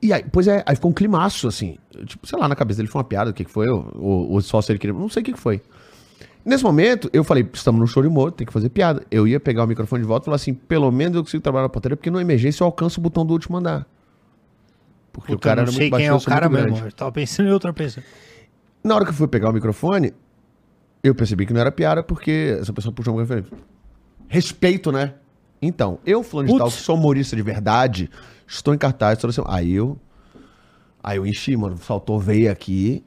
E 0.00 0.12
aí, 0.12 0.24
pois 0.30 0.46
é, 0.46 0.62
aí 0.64 0.76
ficou 0.76 0.90
um 0.90 0.94
climaço, 0.94 1.48
assim. 1.48 1.76
Tipo, 2.06 2.26
sei 2.26 2.38
lá, 2.38 2.48
na 2.48 2.54
cabeça 2.54 2.78
dele 2.78 2.88
foi 2.88 3.00
uma 3.00 3.04
piada, 3.04 3.30
o 3.30 3.34
que, 3.34 3.44
que 3.44 3.50
foi? 3.50 3.68
Ou, 3.68 3.90
ou, 3.96 4.30
ou 4.32 4.40
só 4.40 4.62
se 4.62 4.70
ele 4.70 4.78
queria. 4.78 4.94
Não 4.94 5.08
sei 5.08 5.22
o 5.22 5.24
que, 5.24 5.32
que 5.32 5.40
foi. 5.40 5.60
Nesse 6.44 6.64
momento, 6.64 7.10
eu 7.12 7.24
falei, 7.24 7.46
estamos 7.52 7.80
no 7.80 7.86
show 7.86 8.02
de 8.02 8.08
humor, 8.08 8.32
tem 8.32 8.46
que 8.46 8.52
fazer 8.52 8.68
piada. 8.68 9.04
Eu 9.10 9.26
ia 9.26 9.40
pegar 9.40 9.64
o 9.64 9.66
microfone 9.66 10.02
de 10.02 10.08
volta 10.08 10.24
e 10.24 10.26
falar 10.26 10.36
assim, 10.36 10.54
pelo 10.54 10.90
menos 10.90 11.16
eu 11.16 11.22
consigo 11.22 11.42
trabalhar 11.42 11.64
na 11.64 11.68
portaria, 11.68 11.96
porque 11.96 12.10
no 12.10 12.20
emergência 12.20 12.62
eu 12.62 12.66
alcanço 12.66 13.00
o 13.00 13.02
botão 13.02 13.26
do 13.26 13.32
último 13.32 13.56
andar. 13.56 13.86
Porque 15.12 15.32
o 15.32 15.36
Puta, 15.36 15.48
cara 15.48 15.60
eu 15.60 15.62
era 15.64 15.70
não 15.72 15.76
sei 15.76 15.90
quem 15.90 16.06
é 16.06 16.12
o 16.12 16.20
cara 16.20 16.48
mesmo. 16.48 16.68
grande. 16.68 16.84
Eu 16.86 16.92
tava 16.92 17.12
pensando 17.12 17.48
em 17.48 17.52
outra 17.52 17.72
pessoa. 17.72 18.04
Na 18.82 18.94
hora 18.94 19.04
que 19.04 19.10
eu 19.10 19.14
fui 19.14 19.26
pegar 19.26 19.50
o 19.50 19.52
microfone, 19.52 20.14
eu 21.02 21.14
percebi 21.14 21.44
que 21.44 21.52
não 21.52 21.60
era 21.60 21.72
piada, 21.72 22.02
porque 22.02 22.56
essa 22.60 22.72
pessoa 22.72 22.94
puxou 22.94 23.14
o 23.14 23.18
microfone 23.18 23.44
respeito, 24.28 24.92
né? 24.92 25.14
Então, 25.60 25.98
eu, 26.06 26.22
fulano 26.22 26.48
de 26.48 26.56
tal, 26.56 26.68
que 26.68 26.74
sou 26.74 26.96
humorista 26.96 27.34
de 27.34 27.42
verdade, 27.42 28.08
estou 28.48 28.74
em 28.74 28.78
cartaz 28.78 29.18
toda 29.18 29.32
semana. 29.32 29.54
Aí 29.54 29.72
eu. 29.72 29.96
Aí 31.02 31.16
eu 31.18 31.26
enchi, 31.26 31.56
mano, 31.56 31.78
saltou 31.78 32.18
veio 32.18 32.50
aqui. 32.50 33.04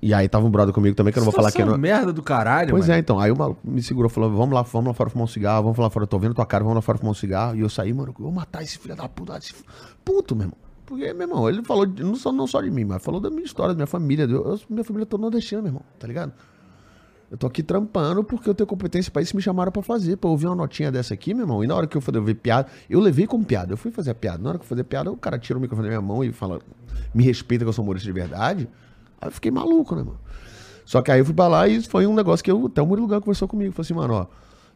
E 0.00 0.12
aí 0.12 0.28
tava 0.28 0.46
um 0.46 0.50
brother 0.50 0.74
comigo 0.74 0.94
também, 0.94 1.10
que 1.12 1.18
eu 1.18 1.22
não 1.22 1.24
vou 1.30 1.34
falar 1.34 1.50
que 1.50 1.64
não. 1.64 1.76
merda 1.78 2.12
do 2.12 2.22
caralho, 2.22 2.70
Pois 2.70 2.84
mano. 2.86 2.96
é, 2.96 2.98
então. 2.98 3.18
Aí 3.18 3.30
o 3.30 3.36
maluco 3.36 3.60
me 3.64 3.82
segurou, 3.82 4.10
falou: 4.10 4.30
vamos 4.30 4.54
lá, 4.54 4.62
vamos 4.62 4.88
lá 4.88 4.94
fora 4.94 5.08
fumar 5.10 5.24
um 5.24 5.28
cigarro, 5.28 5.62
vamos 5.64 5.78
lá 5.78 5.88
fora, 5.90 6.04
eu 6.04 6.06
tô 6.08 6.18
vendo 6.18 6.34
tua 6.34 6.44
cara, 6.46 6.62
vamos 6.62 6.76
lá 6.76 6.82
fora 6.82 6.98
fumar 6.98 7.12
um 7.12 7.14
cigarro. 7.14 7.56
E 7.56 7.60
eu 7.60 7.68
saí, 7.68 7.92
mano, 7.92 8.14
eu 8.16 8.22
vou 8.24 8.32
matar 8.32 8.62
esse 8.62 8.78
filho 8.78 8.94
da 8.94 9.08
puta. 9.08 9.36
Esse... 9.38 9.54
Puto, 10.04 10.36
meu 10.36 10.44
irmão. 10.44 10.58
Porque, 10.84 11.12
meu 11.14 11.22
irmão, 11.26 11.48
ele 11.48 11.62
falou 11.64 11.84
de- 11.86 12.02
não 12.04 12.14
só, 12.14 12.30
não 12.30 12.46
só 12.46 12.60
de 12.60 12.70
mim, 12.70 12.84
mas 12.84 13.02
falou 13.02 13.20
da 13.20 13.30
minha 13.30 13.42
história, 13.44 13.72
da 13.74 13.78
minha 13.78 13.86
família. 13.86 14.24
Eu- 14.24 14.60
minha 14.68 14.84
família 14.84 15.06
toda 15.06 15.22
nordestina, 15.22 15.62
meu 15.62 15.70
irmão, 15.70 15.82
tá 15.98 16.06
ligado? 16.06 16.32
Eu 17.30 17.36
tô 17.36 17.46
aqui 17.46 17.62
trampando 17.62 18.22
porque 18.22 18.48
eu 18.48 18.54
tenho 18.54 18.66
competência 18.66 19.10
pra 19.10 19.20
isso 19.20 19.34
me 19.34 19.42
chamaram 19.42 19.72
pra 19.72 19.82
fazer. 19.82 20.16
Pra 20.16 20.30
eu 20.30 20.34
uma 20.34 20.54
notinha 20.54 20.92
dessa 20.92 21.12
aqui, 21.12 21.34
meu 21.34 21.42
irmão. 21.42 21.64
E 21.64 21.66
na 21.66 21.74
hora 21.74 21.86
que 21.86 21.96
eu 21.96 22.00
fui 22.00 22.20
ver 22.20 22.34
piada, 22.34 22.68
eu 22.88 23.00
levei 23.00 23.26
como 23.26 23.44
piada. 23.44 23.72
Eu 23.72 23.76
fui 23.76 23.90
fazer 23.90 24.12
a 24.12 24.14
piada. 24.14 24.42
Na 24.42 24.50
hora 24.50 24.58
que 24.58 24.64
eu 24.64 24.68
fazer 24.68 24.84
piada, 24.84 25.10
o 25.10 25.16
cara 25.16 25.38
tira 25.38 25.58
o 25.58 25.62
microfone 25.62 25.88
da 25.88 25.96
minha 25.96 26.06
mão 26.06 26.22
e 26.22 26.30
fala, 26.30 26.60
me 27.12 27.24
respeita 27.24 27.64
que 27.64 27.68
eu 27.68 27.72
sou 27.72 27.82
humorista 27.82 28.06
de 28.06 28.12
verdade. 28.12 28.68
Aí 29.20 29.28
eu 29.28 29.32
fiquei 29.32 29.50
maluco, 29.50 29.96
né, 29.96 30.02
mano? 30.02 30.20
Só 30.84 31.02
que 31.02 31.10
aí 31.10 31.18
eu 31.18 31.24
fui 31.24 31.34
pra 31.34 31.48
lá 31.48 31.66
e 31.66 31.82
foi 31.82 32.06
um 32.06 32.14
negócio 32.14 32.44
que 32.44 32.50
eu, 32.50 32.66
até 32.66 32.80
o 32.80 32.86
Murilo 32.86 33.08
Gun 33.08 33.20
conversou 33.20 33.48
comigo. 33.48 33.72
Falou 33.72 33.84
assim, 33.84 33.94
mano, 33.94 34.14
ó, 34.14 34.26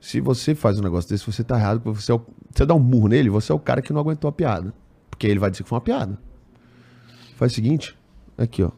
se 0.01 0.21
você 0.21 0.57
faz 0.57 0.79
um 0.81 0.83
negócio 0.83 1.09
desse, 1.09 1.25
você 1.25 1.45
tá 1.45 1.57
errado, 1.57 1.81
você, 1.85 2.11
é 2.11 2.15
o, 2.17 2.21
você 2.53 2.67
dá 2.67 2.75
um 2.75 2.81
murro 2.81 3.07
nele, 3.07 3.31
você 3.31 3.53
é 3.53 3.55
o 3.55 3.61
cara 3.61 3.81
que 3.81 3.93
não 3.93 4.01
aguentou 4.01 4.29
a 4.29 4.33
piada. 4.33 4.75
Porque 5.09 5.27
ele 5.29 5.39
vai 5.39 5.53
dizer 5.53 5.63
que 5.63 5.69
foi 5.69 5.77
uma 5.77 5.83
piada. 5.83 6.19
Faz 7.37 7.53
o 7.53 7.55
seguinte, 7.55 7.97
aqui, 8.37 8.63
ó. 8.63 8.71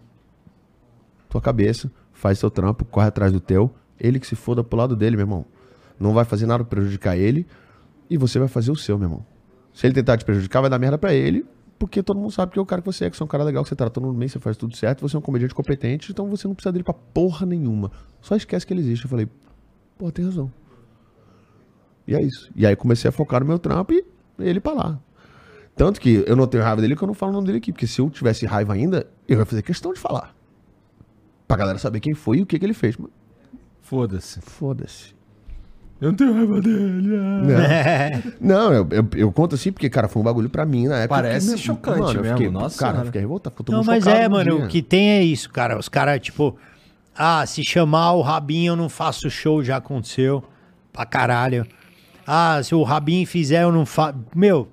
Tua 1.30 1.40
cabeça, 1.40 1.90
faz 2.22 2.38
seu 2.38 2.48
trampo, 2.48 2.84
corre 2.84 3.08
atrás 3.08 3.32
do 3.32 3.40
teu. 3.40 3.68
Ele 3.98 4.20
que 4.20 4.26
se 4.28 4.36
foda 4.36 4.62
pro 4.62 4.78
lado 4.78 4.94
dele, 4.94 5.16
meu 5.16 5.24
irmão. 5.24 5.44
Não 5.98 6.14
vai 6.14 6.24
fazer 6.24 6.46
nada 6.46 6.62
pra 6.62 6.76
prejudicar 6.76 7.16
ele. 7.16 7.44
E 8.08 8.16
você 8.16 8.38
vai 8.38 8.46
fazer 8.46 8.70
o 8.70 8.76
seu, 8.76 8.96
meu 8.96 9.06
irmão. 9.06 9.26
Se 9.74 9.88
ele 9.88 9.94
tentar 9.94 10.16
te 10.16 10.24
prejudicar, 10.24 10.60
vai 10.60 10.70
dar 10.70 10.78
merda 10.78 10.96
pra 10.96 11.12
ele. 11.12 11.44
Porque 11.80 12.00
todo 12.00 12.20
mundo 12.20 12.30
sabe 12.30 12.52
que 12.52 12.60
é 12.60 12.62
o 12.62 12.66
cara 12.66 12.80
que 12.80 12.86
você 12.86 13.06
é, 13.06 13.10
que 13.10 13.16
você 13.16 13.22
é 13.24 13.26
um 13.26 13.28
cara 13.28 13.42
legal, 13.42 13.64
que 13.64 13.68
você 13.68 13.74
trata 13.74 13.90
todo 13.90 14.06
mundo 14.06 14.16
bem, 14.16 14.28
você 14.28 14.38
faz 14.38 14.56
tudo 14.56 14.76
certo, 14.76 15.00
você 15.00 15.16
é 15.16 15.18
um 15.18 15.22
comediante 15.22 15.52
competente, 15.52 16.12
então 16.12 16.30
você 16.30 16.46
não 16.46 16.54
precisa 16.54 16.70
dele 16.70 16.84
pra 16.84 16.94
porra 16.94 17.44
nenhuma. 17.44 17.90
Só 18.20 18.36
esquece 18.36 18.64
que 18.64 18.72
ele 18.72 18.82
existe. 18.82 19.04
Eu 19.04 19.10
falei, 19.10 19.28
porra, 19.98 20.12
tem 20.12 20.24
razão. 20.24 20.52
E 22.06 22.14
é 22.14 22.22
isso. 22.22 22.52
E 22.54 22.64
aí 22.64 22.76
comecei 22.76 23.08
a 23.08 23.12
focar 23.12 23.40
no 23.40 23.46
meu 23.46 23.58
trampo 23.58 23.92
e 23.92 24.04
ele 24.38 24.60
pra 24.60 24.74
lá. 24.74 25.00
Tanto 25.74 26.00
que 26.00 26.22
eu 26.24 26.36
não 26.36 26.46
tenho 26.46 26.62
raiva 26.62 26.80
dele 26.80 26.94
que 26.94 27.02
eu 27.02 27.08
não 27.08 27.14
falo 27.14 27.32
o 27.32 27.34
nome 27.34 27.46
dele 27.46 27.58
aqui. 27.58 27.72
Porque 27.72 27.88
se 27.88 28.00
eu 28.00 28.08
tivesse 28.10 28.46
raiva 28.46 28.74
ainda, 28.74 29.08
eu 29.26 29.40
ia 29.40 29.44
fazer 29.44 29.62
questão 29.62 29.92
de 29.92 29.98
falar. 29.98 30.36
Pra 31.52 31.58
galera 31.58 31.78
saber 31.78 32.00
quem 32.00 32.14
foi 32.14 32.38
e 32.38 32.42
o 32.42 32.46
que, 32.46 32.58
que 32.58 32.64
ele 32.64 32.72
fez. 32.74 32.96
Foda-se. 33.82 34.40
foda-se. 34.40 35.14
Eu 36.00 36.08
não 36.08 36.16
tenho 36.16 36.32
raiva 36.32 36.60
dele. 36.60 37.14
ah. 37.16 38.32
Não, 38.40 38.70
não 38.70 38.72
eu, 38.72 38.88
eu, 38.90 39.08
eu 39.14 39.32
conto 39.32 39.54
assim 39.54 39.70
porque, 39.70 39.88
cara, 39.90 40.08
foi 40.08 40.20
um 40.20 40.24
bagulho 40.24 40.48
pra 40.48 40.64
mim 40.64 40.88
na 40.88 41.00
época. 41.00 41.20
Parece 41.22 41.54
que, 41.54 41.60
chocante 41.60 42.16
eu 42.16 42.22
mesmo, 42.22 42.36
Fiquei, 42.38 42.50
nossa 42.50 42.78
cara, 42.78 42.92
senhora. 42.92 43.06
fiquei 43.06 43.20
revoltado. 43.20 43.52
Ficou 43.52 43.66
todo 43.66 43.76
Não, 43.76 43.84
mas 43.84 44.06
é, 44.06 44.28
no 44.28 44.34
mano, 44.34 44.56
dia. 44.56 44.64
o 44.64 44.68
que 44.68 44.82
tem 44.82 45.10
é 45.10 45.22
isso, 45.22 45.50
cara. 45.50 45.78
Os 45.78 45.88
caras, 45.88 46.18
tipo, 46.20 46.56
ah, 47.14 47.44
se 47.46 47.62
chamar 47.62 48.12
o 48.12 48.22
Rabinho 48.22 48.72
eu 48.72 48.76
não 48.76 48.88
faço 48.88 49.30
show, 49.30 49.62
já 49.62 49.76
aconteceu. 49.76 50.42
Pra 50.92 51.04
caralho. 51.04 51.66
Ah, 52.26 52.60
se 52.64 52.74
o 52.74 52.82
Rabinho 52.82 53.26
fizer, 53.26 53.62
eu 53.62 53.70
não 53.70 53.84
faço. 53.84 54.18
Meu, 54.34 54.68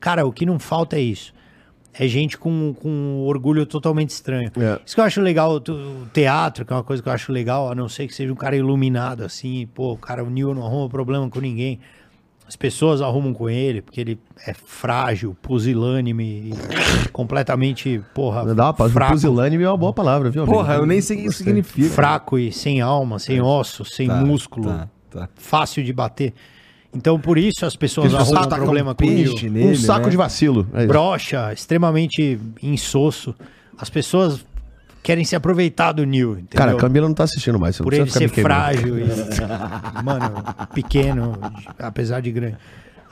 cara, 0.00 0.26
o 0.26 0.32
que 0.32 0.44
não 0.44 0.58
falta 0.58 0.96
é 0.96 1.00
isso. 1.00 1.32
É 1.94 2.06
gente 2.06 2.38
com, 2.38 2.74
com 2.80 2.88
um 2.88 3.20
orgulho 3.26 3.66
totalmente 3.66 4.10
estranho. 4.10 4.50
É. 4.56 4.78
Isso 4.86 4.94
que 4.94 5.00
eu 5.00 5.04
acho 5.04 5.20
legal, 5.20 5.56
o 5.56 6.06
teatro, 6.12 6.64
que 6.64 6.72
é 6.72 6.76
uma 6.76 6.84
coisa 6.84 7.02
que 7.02 7.08
eu 7.08 7.12
acho 7.12 7.32
legal, 7.32 7.70
a 7.70 7.74
não 7.74 7.88
ser 7.88 8.06
que 8.06 8.14
seja 8.14 8.32
um 8.32 8.36
cara 8.36 8.56
iluminado, 8.56 9.24
assim, 9.24 9.66
pô, 9.74 9.92
o 9.92 9.96
cara, 9.98 10.22
o 10.22 10.30
Nil 10.30 10.54
não 10.54 10.64
arruma 10.64 10.88
problema 10.88 11.28
com 11.28 11.40
ninguém. 11.40 11.80
As 12.46 12.56
pessoas 12.56 13.02
arrumam 13.02 13.34
com 13.34 13.50
ele 13.50 13.82
porque 13.82 14.00
ele 14.00 14.18
é 14.46 14.54
frágil, 14.54 15.36
pusilânime, 15.42 16.54
completamente, 17.12 18.00
porra, 18.14 18.54
Dá 18.54 18.66
uma 18.66 18.74
pausa. 18.74 18.92
fraco, 18.92 19.12
Pusilânime 19.12 19.64
é 19.64 19.68
uma 19.68 19.76
boa 19.76 19.92
palavra, 19.92 20.30
viu? 20.30 20.44
Porra, 20.46 20.74
eu 20.76 20.86
nem 20.86 21.00
sei 21.00 21.18
o 21.18 21.22
que 21.24 21.32
significa. 21.32 21.88
fraco 21.90 22.38
e 22.38 22.52
sem 22.52 22.80
alma, 22.80 23.18
sem 23.18 23.40
ossos, 23.40 23.94
sem 23.94 24.06
Tá, 24.08 24.16
músculo, 24.24 24.68
tá, 24.68 24.88
tá. 25.10 25.28
fácil 25.34 25.82
de 25.84 25.92
bater. 25.92 26.32
Então, 26.94 27.20
por 27.20 27.36
isso 27.36 27.66
as 27.66 27.76
pessoas 27.76 28.14
arrumam 28.14 28.42
um 28.42 28.48
problema 28.48 28.94
com 28.94 29.04
o 29.04 29.08
nele, 29.08 29.66
Um 29.66 29.74
saco 29.74 30.06
né? 30.06 30.10
de 30.10 30.16
vacilo. 30.16 30.66
É 30.72 30.78
isso. 30.80 30.88
broxa, 30.88 31.52
extremamente 31.52 32.38
insosso. 32.62 33.34
As 33.76 33.90
pessoas 33.90 34.44
querem 35.02 35.24
se 35.24 35.36
aproveitar 35.36 35.92
do 35.92 36.04
Nil, 36.04 36.32
entendeu? 36.32 36.48
Cara, 36.56 36.72
a 36.72 36.76
Camila 36.76 37.06
não 37.06 37.14
tá 37.14 37.24
assistindo 37.24 37.58
mais. 37.58 37.76
Você 37.76 37.82
Por 37.82 37.92
ele 37.92 38.10
ser 38.10 38.28
frágil 38.28 38.98
e, 38.98 39.04
mano, 40.02 40.44
pequeno, 40.74 41.38
apesar 41.78 42.20
de 42.20 42.32
grande. 42.32 42.56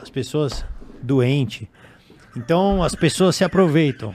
As 0.01 0.11
pessoas 0.11 0.65
doentes. 1.03 1.69
Então, 2.37 2.83
as 2.83 2.95
pessoas 2.95 3.37
se 3.37 3.45
aproveitam. 3.45 4.13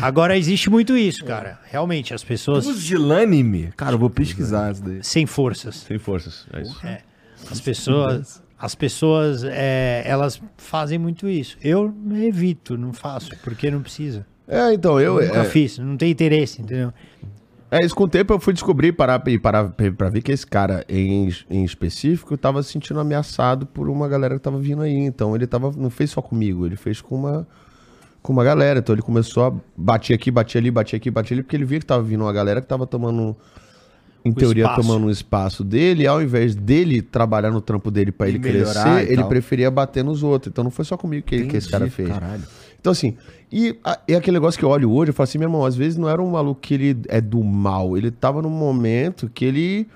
Agora, 0.00 0.36
existe 0.36 0.70
muito 0.70 0.96
isso, 0.96 1.24
cara. 1.24 1.58
Realmente, 1.70 2.14
as 2.14 2.22
pessoas 2.22 2.64
Pusilânime? 2.66 3.72
Cara, 3.76 3.94
eu 3.94 3.98
vou 3.98 4.10
pesquisar 4.10 4.72
isso 4.72 4.82
daí. 4.82 4.98
sem 5.02 5.26
forças. 5.26 5.76
Sem 5.76 5.98
forças. 5.98 6.46
É 6.52 6.62
isso. 6.62 6.80
As 7.50 7.60
pessoas, 7.60 8.41
as 8.62 8.76
pessoas, 8.76 9.42
é, 9.42 10.04
elas 10.06 10.40
fazem 10.56 10.96
muito 10.96 11.28
isso. 11.28 11.58
Eu 11.60 11.92
evito, 12.12 12.78
não 12.78 12.92
faço, 12.92 13.30
porque 13.42 13.68
não 13.68 13.82
precisa. 13.82 14.24
É, 14.46 14.72
então, 14.72 15.00
eu. 15.00 15.14
Nunca 15.20 15.40
É, 15.40 15.44
fiz, 15.44 15.78
não 15.78 15.96
tem 15.96 16.12
interesse, 16.12 16.62
entendeu? 16.62 16.92
é 17.72 17.84
isso, 17.84 17.92
com 17.92 18.04
o 18.04 18.08
tempo 18.08 18.32
eu 18.32 18.38
fui 18.38 18.52
descobrir 18.52 18.92
parar, 18.92 19.20
e 19.26 19.36
parar 19.36 19.70
pra 19.96 20.08
ver 20.10 20.22
que 20.22 20.30
esse 20.30 20.46
cara 20.46 20.84
em, 20.88 21.28
em 21.50 21.64
específico 21.64 22.36
tava 22.36 22.62
se 22.62 22.70
sentindo 22.70 23.00
ameaçado 23.00 23.66
por 23.66 23.88
uma 23.88 24.06
galera 24.06 24.34
que 24.36 24.40
tava 24.40 24.60
vindo 24.60 24.82
aí. 24.82 24.94
Então 24.94 25.34
ele 25.34 25.46
tava, 25.46 25.72
não 25.76 25.90
fez 25.90 26.10
só 26.10 26.22
comigo, 26.22 26.64
ele 26.64 26.76
fez 26.76 27.00
com 27.00 27.16
uma, 27.16 27.48
com 28.22 28.32
uma 28.32 28.44
galera. 28.44 28.78
Então 28.78 28.94
ele 28.94 29.02
começou 29.02 29.44
a 29.44 29.52
bater 29.76 30.14
aqui, 30.14 30.30
bater 30.30 30.58
ali, 30.58 30.70
bater 30.70 30.96
aqui, 30.96 31.10
bater 31.10 31.34
ali, 31.34 31.42
porque 31.42 31.56
ele 31.56 31.64
via 31.64 31.80
que 31.80 31.86
tava 31.86 32.02
vindo 32.04 32.22
uma 32.22 32.32
galera 32.32 32.60
que 32.60 32.68
tava 32.68 32.86
tomando. 32.86 33.36
Em 34.24 34.32
teoria, 34.32 34.64
espaço. 34.64 34.82
tomando 34.82 35.06
um 35.06 35.10
espaço 35.10 35.64
dele, 35.64 36.06
ao 36.06 36.22
invés 36.22 36.54
dele 36.54 37.02
trabalhar 37.02 37.50
no 37.50 37.60
trampo 37.60 37.90
dele 37.90 38.12
pra 38.12 38.28
E 38.28 38.30
ele 38.30 38.38
crescer, 38.38 39.10
ele 39.10 39.24
preferia 39.24 39.70
bater 39.70 40.04
nos 40.04 40.22
outros. 40.22 40.50
Então 40.50 40.62
não 40.62 40.70
foi 40.70 40.84
só 40.84 40.96
comigo 40.96 41.26
que, 41.26 41.44
que 41.46 41.56
esse 41.56 41.68
cara 41.68 41.86
Entendi, 41.86 41.96
fez. 41.96 42.08
Caralho. 42.08 42.42
Então, 42.80 42.90
assim, 42.92 43.16
e 43.50 43.76
é 44.08 44.14
aquele 44.16 44.36
negócio 44.36 44.58
que 44.58 44.64
eu 44.64 44.68
olho 44.68 44.90
hoje, 44.90 45.10
eu 45.10 45.14
falo 45.14 45.24
assim, 45.24 45.38
meu 45.38 45.46
irmão, 45.46 45.64
às 45.64 45.76
vezes 45.76 45.96
não 45.96 46.08
era 46.08 46.20
um 46.20 46.30
maluco 46.30 46.60
que 46.60 46.74
ele 46.74 46.96
é 47.08 47.20
do 47.20 47.42
mal, 47.42 47.96
ele 47.96 48.10
tava 48.10 48.42
num 48.42 48.50
momento 48.50 49.30
que 49.32 49.44
ele 49.44 49.86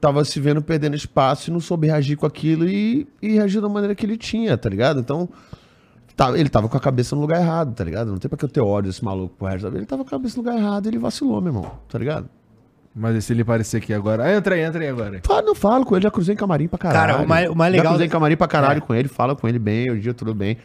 tava 0.00 0.24
se 0.24 0.38
vendo 0.38 0.60
perdendo 0.62 0.94
espaço 0.94 1.48
e 1.48 1.52
não 1.52 1.58
soube 1.60 1.86
reagir 1.86 2.16
com 2.16 2.26
aquilo 2.26 2.68
e, 2.68 3.06
e 3.20 3.32
reagiu 3.32 3.60
da 3.62 3.68
maneira 3.68 3.94
que 3.94 4.04
ele 4.04 4.16
tinha, 4.16 4.56
tá 4.58 4.68
ligado? 4.68 5.00
Então, 5.00 5.28
tá- 6.14 6.38
ele 6.38 6.48
tava 6.48 6.68
com 6.68 6.76
a 6.76 6.80
cabeça 6.80 7.14
no 7.16 7.22
lugar 7.22 7.40
errado, 7.40 7.74
tá 7.74 7.82
ligado? 7.82 8.10
Não 8.10 8.18
tem 8.18 8.28
pra 8.28 8.36
que 8.36 8.44
eu 8.44 8.48
ter 8.48 8.60
ódio 8.60 8.90
desse 8.90 9.04
maluco 9.04 9.34
pro 9.36 9.46
resto 9.48 9.62
da 9.64 9.68
vida. 9.70 9.80
Ele 9.80 9.86
tava 9.86 10.02
com 10.04 10.08
a 10.08 10.18
cabeça 10.18 10.36
no 10.36 10.42
lugar 10.42 10.58
errado 10.58 10.86
e 10.86 10.88
ele 10.90 10.98
vacilou, 10.98 11.40
meu 11.40 11.52
irmão, 11.52 11.70
tá 11.88 11.98
ligado? 11.98 12.28
Mas 12.94 13.14
e 13.16 13.22
se 13.22 13.32
ele 13.32 13.42
aparecer 13.42 13.76
aqui 13.76 13.92
agora? 13.94 14.24
Ah, 14.24 14.34
entra 14.34 14.54
aí, 14.54 14.62
entra 14.62 14.80
aí 14.82 14.88
agora. 14.88 15.20
Fala, 15.24 15.42
não 15.42 15.54
falo 15.54 15.84
com 15.84 15.94
ele, 15.94 16.02
já 16.02 16.10
cruzei 16.10 16.34
em 16.34 16.38
camarim 16.38 16.66
pra 16.66 16.78
caralho. 16.78 17.12
Cara, 17.12 17.24
o 17.24 17.28
mais- 17.28 17.48
o 17.48 17.54
mais 17.54 17.72
Já 17.72 17.76
legal- 17.78 17.92
cruzei 17.92 18.06
em 18.06 18.10
camarim 18.10 18.36
pra 18.36 18.48
caralho 18.48 18.78
É. 18.78 18.80
com 18.80 18.94
ele, 18.94 19.08
fala 19.08 19.36
com 19.36 19.46
ele 19.48 19.58
bem, 19.58 19.90
hoje 19.90 19.98
em 20.00 20.02
dia 20.02 20.14
tudo 20.14 20.34
bem. 20.34 20.56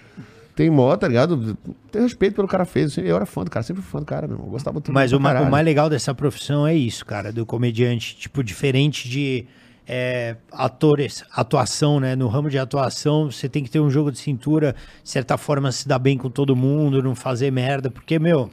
Tem 0.55 0.69
mó, 0.69 0.95
tá 0.95 1.07
ligado? 1.07 1.57
Tem 1.91 2.01
respeito 2.01 2.35
pelo 2.35 2.47
cara 2.47 2.63
fez. 2.65 2.95
Eu 2.97 3.15
era 3.15 3.25
fã 3.25 3.43
do 3.43 3.49
cara, 3.51 3.63
sempre 3.63 3.81
fui 3.81 3.91
fã 3.91 3.99
do 3.99 4.05
cara, 4.05 4.27
meu 4.27 4.35
irmão. 4.37 4.49
Gostava 4.49 4.79
tudo 4.79 4.93
Mas 4.93 5.11
o, 5.11 5.19
ma- 5.19 5.29
caralho. 5.29 5.47
o 5.47 5.51
mais 5.51 5.65
legal 5.65 5.89
dessa 5.89 6.13
profissão 6.13 6.65
é 6.67 6.75
isso, 6.75 7.03
cara, 7.05 7.31
do 7.31 7.43
comediante. 7.45 8.15
Tipo, 8.15 8.43
diferente 8.43 9.09
de 9.09 9.45
é, 9.87 10.35
atores, 10.51 11.23
atuação, 11.35 11.99
né? 11.99 12.15
No 12.15 12.27
ramo 12.27 12.49
de 12.49 12.57
atuação, 12.57 13.29
você 13.31 13.49
tem 13.49 13.63
que 13.63 13.69
ter 13.69 13.79
um 13.79 13.89
jogo 13.89 14.11
de 14.11 14.17
cintura, 14.19 14.75
de 15.03 15.09
certa 15.09 15.37
forma, 15.37 15.71
se 15.71 15.87
dar 15.87 15.99
bem 15.99 16.17
com 16.17 16.29
todo 16.29 16.55
mundo, 16.55 17.01
não 17.03 17.15
fazer 17.15 17.51
merda. 17.51 17.89
Porque, 17.91 18.17
meu, 18.19 18.49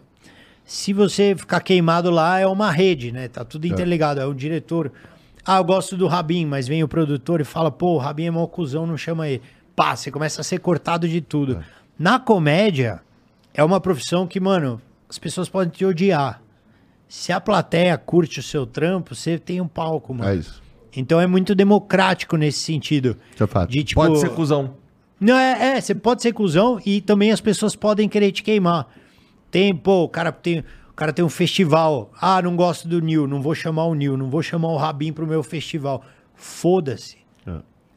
se 0.70 0.92
você 0.92 1.34
ficar 1.34 1.58
queimado 1.58 2.12
lá, 2.12 2.38
é 2.38 2.46
uma 2.46 2.70
rede, 2.70 3.10
né? 3.10 3.26
Tá 3.26 3.44
tudo 3.44 3.66
interligado. 3.66 4.20
É 4.20 4.24
o 4.24 4.32
diretor. 4.32 4.92
Ah, 5.44 5.56
eu 5.56 5.64
gosto 5.64 5.96
do 5.96 6.06
Rabin, 6.06 6.46
mas 6.46 6.68
vem 6.68 6.84
o 6.84 6.86
produtor 6.86 7.40
e 7.40 7.44
fala, 7.44 7.72
pô, 7.72 7.94
o 7.94 7.98
Rabin 7.98 8.26
é 8.26 8.30
mó 8.30 8.46
cuzão, 8.46 8.86
não 8.86 8.96
chama 8.96 9.28
ele. 9.28 9.42
Pá, 9.74 9.96
você 9.96 10.12
começa 10.12 10.42
a 10.42 10.44
ser 10.44 10.60
cortado 10.60 11.08
de 11.08 11.20
tudo. 11.20 11.60
Na 11.98 12.20
comédia, 12.20 13.02
é 13.52 13.64
uma 13.64 13.80
profissão 13.80 14.28
que, 14.28 14.38
mano, 14.38 14.80
as 15.08 15.18
pessoas 15.18 15.48
podem 15.48 15.72
te 15.72 15.84
odiar. 15.84 16.40
Se 17.08 17.32
a 17.32 17.40
plateia 17.40 17.98
curte 17.98 18.38
o 18.38 18.42
seu 18.42 18.64
trampo, 18.64 19.16
você 19.16 19.40
tem 19.40 19.60
um 19.60 19.66
palco, 19.66 20.14
mano. 20.14 20.30
É 20.30 20.36
isso. 20.36 20.62
Então 20.96 21.20
é 21.20 21.26
muito 21.26 21.52
democrático 21.52 22.36
nesse 22.36 22.60
sentido. 22.60 23.16
É 23.40 23.46
fato. 23.48 23.70
De, 23.70 23.82
tipo, 23.82 24.00
Pode 24.00 24.20
ser 24.20 24.30
cuzão. 24.30 24.76
Não, 25.18 25.36
é, 25.36 25.78
é, 25.78 25.80
você 25.80 25.96
pode 25.96 26.22
ser 26.22 26.32
cuzão 26.32 26.80
e 26.86 27.00
também 27.00 27.32
as 27.32 27.40
pessoas 27.40 27.74
podem 27.74 28.08
querer 28.08 28.30
te 28.30 28.44
queimar. 28.44 28.86
Tem, 29.50 29.74
pô, 29.74 30.04
o 30.04 30.08
cara 30.08 30.30
tem, 30.32 30.60
o 30.90 30.94
cara 30.94 31.12
tem 31.12 31.24
um 31.24 31.28
festival. 31.28 32.12
Ah, 32.20 32.40
não 32.42 32.54
gosto 32.56 32.86
do 32.88 33.00
Nil, 33.00 33.26
não 33.26 33.40
vou 33.42 33.54
chamar 33.54 33.84
o 33.86 33.94
Nil, 33.94 34.16
não 34.16 34.28
vou 34.30 34.42
chamar 34.42 34.68
o 34.68 34.76
Rabin 34.76 35.12
pro 35.12 35.26
meu 35.26 35.42
festival. 35.42 36.02
Foda-se. 36.34 37.18
É. 37.46 37.52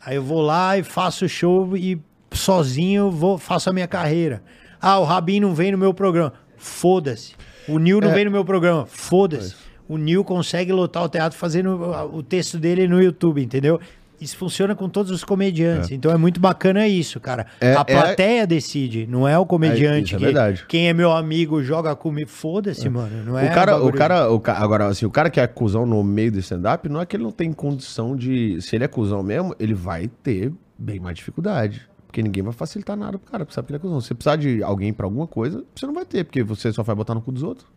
Aí 0.06 0.16
eu 0.16 0.24
vou 0.24 0.42
lá 0.42 0.78
e 0.78 0.84
faço 0.84 1.26
o 1.26 1.30
show 1.30 1.78
e 1.78 2.00
sozinho 2.32 3.10
vou, 3.12 3.38
faço 3.38 3.70
a 3.70 3.74
minha 3.74 3.88
carreira. 3.88 4.44
Ah, 4.82 5.00
o 5.00 5.04
Rabin 5.04 5.40
não 5.40 5.54
vem 5.56 5.72
no 5.72 5.78
meu 5.78 5.94
programa. 5.94 6.34
Foda-se. 6.58 7.34
O 7.68 7.80
Nil 7.80 8.02
não 8.02 8.10
É. 8.10 8.14
vem 8.14 8.26
no 8.26 8.32
meu 8.32 8.44
programa. 8.44 8.86
Foda-se. 8.86 9.56
O 9.88 9.98
Nil 9.98 10.24
consegue 10.24 10.72
lotar 10.72 11.04
o 11.04 11.10
teatro 11.10 11.38
fazendo 11.38 11.92
o 12.14 12.22
texto 12.24 12.58
dele 12.58 12.88
no 12.88 13.02
YouTube, 13.02 13.42
entendeu? 13.42 13.80
Isso 14.24 14.38
funciona 14.38 14.76
com 14.76 14.88
todos 14.88 15.11
os 15.11 15.24
comediantes. 15.24 15.92
Então 15.92 16.11
é 16.11 16.18
muito 16.18 16.40
bacana 16.40 16.88
isso, 16.88 17.19
cara. 17.19 17.45
É- 17.60 17.76
a 17.76 17.82
é- 17.82 17.84
plateia 17.84 18.48
decide, 18.48 19.06
não 19.06 19.27
é 19.27 19.38
o 19.38 19.45
comediante 19.45 20.08
isso 20.08 20.16
é 20.16 20.18
que 20.18 20.26
verdade. 20.26 20.66
quem 20.68 20.88
é 20.88 20.93
meu 20.93 21.11
amigo 21.11 21.61
joga 21.61 21.95
comigo. 21.95 22.30
Foda-se, 22.30 22.88
mano. 22.90 23.24
Não 23.26 23.38
é 23.38 23.50
o 23.50 23.53
cara, 23.53 23.84
o 23.84 23.92
cara, 23.92 24.32
o 24.32 24.42
agora, 24.45 24.88
assim, 24.88 25.06
o 25.06 25.11
cara 25.11 25.30
que 25.30 25.40
é 25.40 25.48
cuzão 25.48 25.85
no 25.85 26.03
meio 26.03 26.32
do 26.32 26.40
stand-up, 26.40 26.88
não 26.88 27.02
é 27.02 27.06
que 27.06 27.16
ele 27.16 27.24
não 27.24 27.32
tem 27.32 27.52
condição 27.52 28.16
de. 28.16 28.61
Se 28.61 28.76
ele 28.76 28.85
é 28.85 28.88
cuzão 28.88 29.22
mesmo, 29.22 29.56
ele 29.60 29.74
vai 29.74 30.08
ter 30.08 30.52
bem 30.77 31.00
mais 31.00 31.16
dificuldade. 31.16 31.88
Porque 32.08 32.22
ninguém 32.22 32.43
vai 32.43 32.53
facilitar 32.53 32.95
nada 32.95 33.18
pro 33.18 33.32
cara, 33.32 33.43
porque 33.43 33.56
sabe 33.56 33.68
que 33.68 33.72
ele 33.74 33.77
é 33.77 33.82
cuzão. 33.82 34.00
Se 34.00 34.08
você 34.08 34.14
precisar 34.14 34.35
de 34.35 34.61
alguém 34.64 34.93
pra 34.93 35.06
alguma 35.06 35.26
coisa, 35.27 35.64
você 35.76 35.85
não 35.85 35.93
vai 35.93 36.06
ter, 36.06 36.24
porque 36.24 36.43
você 36.43 36.72
só 36.72 36.84
vai 36.84 36.95
botar 36.95 37.16
no 37.16 37.22
cu 37.22 37.32
dos 37.32 37.43
outros. 37.43 37.68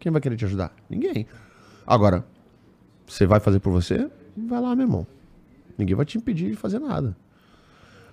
Quem 0.00 0.10
vai 0.10 0.20
querer 0.20 0.36
te 0.36 0.44
ajudar? 0.44 0.74
Ninguém. 0.90 1.26
Agora, 1.86 2.24
você 3.06 3.26
vai 3.26 3.40
fazer 3.40 3.60
por 3.60 3.70
você? 3.70 4.08
Vai 4.36 4.60
lá, 4.60 4.74
meu 4.74 4.86
irmão. 4.86 5.06
Ninguém 5.76 5.94
vai 5.96 6.04
te 6.06 6.16
impedir 6.18 6.50
de 6.50 6.56
fazer 6.56 6.78
nada. 6.78 7.16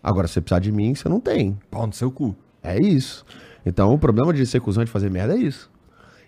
Agora, 0.04 0.28
se 0.28 0.34
você 0.34 0.42
precisar 0.42 0.60
de 0.60 0.72
mim, 0.72 0.96
você 0.96 1.08
não 1.08 1.20
tem. 1.20 1.58
Pau 1.70 1.86
no 1.86 1.94
seu 1.94 2.12
cu. 2.12 2.36
É 2.64 2.80
isso. 2.82 3.26
Então, 3.66 3.94
o 3.94 3.98
problema 4.00 4.34
de 4.34 4.46
ser 4.46 4.60
cuzão 4.60 4.84
de 4.84 4.90
fazer 4.90 5.10
merda 5.12 5.36
é 5.36 5.38
isso. 5.38 5.70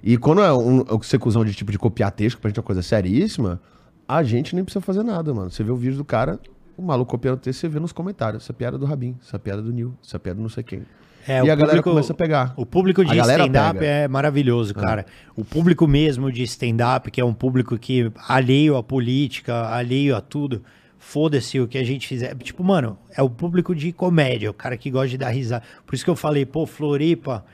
E 0.03 0.17
quando 0.17 0.41
é 0.41 0.53
um, 0.53 0.81
um 0.81 1.01
ser 1.01 1.17
cuzão 1.17 1.43
de 1.43 1.53
tipo 1.53 1.71
de 1.71 1.79
copiar 1.79 2.11
texto, 2.11 2.35
que 2.35 2.41
pra 2.41 2.49
gente 2.49 2.57
é 2.57 2.61
uma 2.61 2.65
coisa 2.65 2.81
seríssima, 2.83 3.59
a 4.07 4.21
gente 4.21 4.53
nem 4.53 4.63
precisa 4.63 4.81
fazer 4.83 5.01
nada, 5.03 5.33
mano. 5.33 5.49
Você 5.49 5.63
vê 5.63 5.71
o 5.71 5.75
vídeo 5.75 5.97
do 5.97 6.05
cara, 6.05 6.39
o 6.77 6.81
maluco 6.83 7.09
copiando 7.11 7.35
o 7.35 7.39
texto, 7.39 7.61
você 7.61 7.69
vê 7.69 7.79
nos 7.79 7.91
comentários. 7.91 8.43
Essa 8.43 8.51
é 8.51 8.55
piada 8.55 8.77
do 8.77 8.85
Rabin, 8.85 9.15
essa 9.25 9.39
piada 9.39 9.61
do 9.61 9.71
Nil, 9.71 9.93
essa 10.05 10.19
piada 10.19 10.37
do 10.37 10.41
não 10.43 10.49
sei 10.49 10.63
quem. 10.63 10.83
É, 11.25 11.37
e 11.37 11.41
o 11.41 11.43
a 11.43 11.55
galera 11.55 11.67
público- 11.67 11.89
começa 11.91 12.11
a 12.11 12.15
pegar. 12.15 12.53
O 12.57 12.65
público 12.65 13.03
de 13.05 13.11
A 13.11 13.15
galera 13.15 13.43
stand-up 13.43 13.79
é 13.83 14.07
maravilhoso, 14.09 14.73
cara. 14.75 15.05
O 15.37 15.45
público 15.45 15.87
mesmo 15.87 16.29
de 16.29 16.43
stand-up, 16.43 17.09
que 17.09 17.21
é 17.21 17.25
um 17.25 17.33
público 17.33 17.77
que 17.77 18.11
alheio 18.27 18.75
à 18.75 18.83
política, 18.83 19.69
alheio 19.69 20.17
a 20.17 20.21
tudo, 20.21 20.61
foda-se 21.05 21.59
o 21.59 21.67
que 21.67 21.77
a 21.77 21.83
gente 21.83 22.07
fizer. 22.07 22.33
Tipo, 22.37 22.63
mano, 22.63 22.97
é 23.15 23.21
o 23.21 23.29
público 23.29 23.75
de 23.75 23.91
comédia, 23.91 24.49
o 24.49 24.53
cara 24.53 24.77
que 24.77 24.89
gosta 24.89 25.09
de 25.09 25.17
dar 25.17 25.29
risada. 25.29 25.63
Por 25.85 25.93
isso 25.93 26.03
que 26.03 26.09
eu 26.09 26.15
falei, 26.15 26.45
pô, 26.45 26.65
Floripa, 26.65 27.45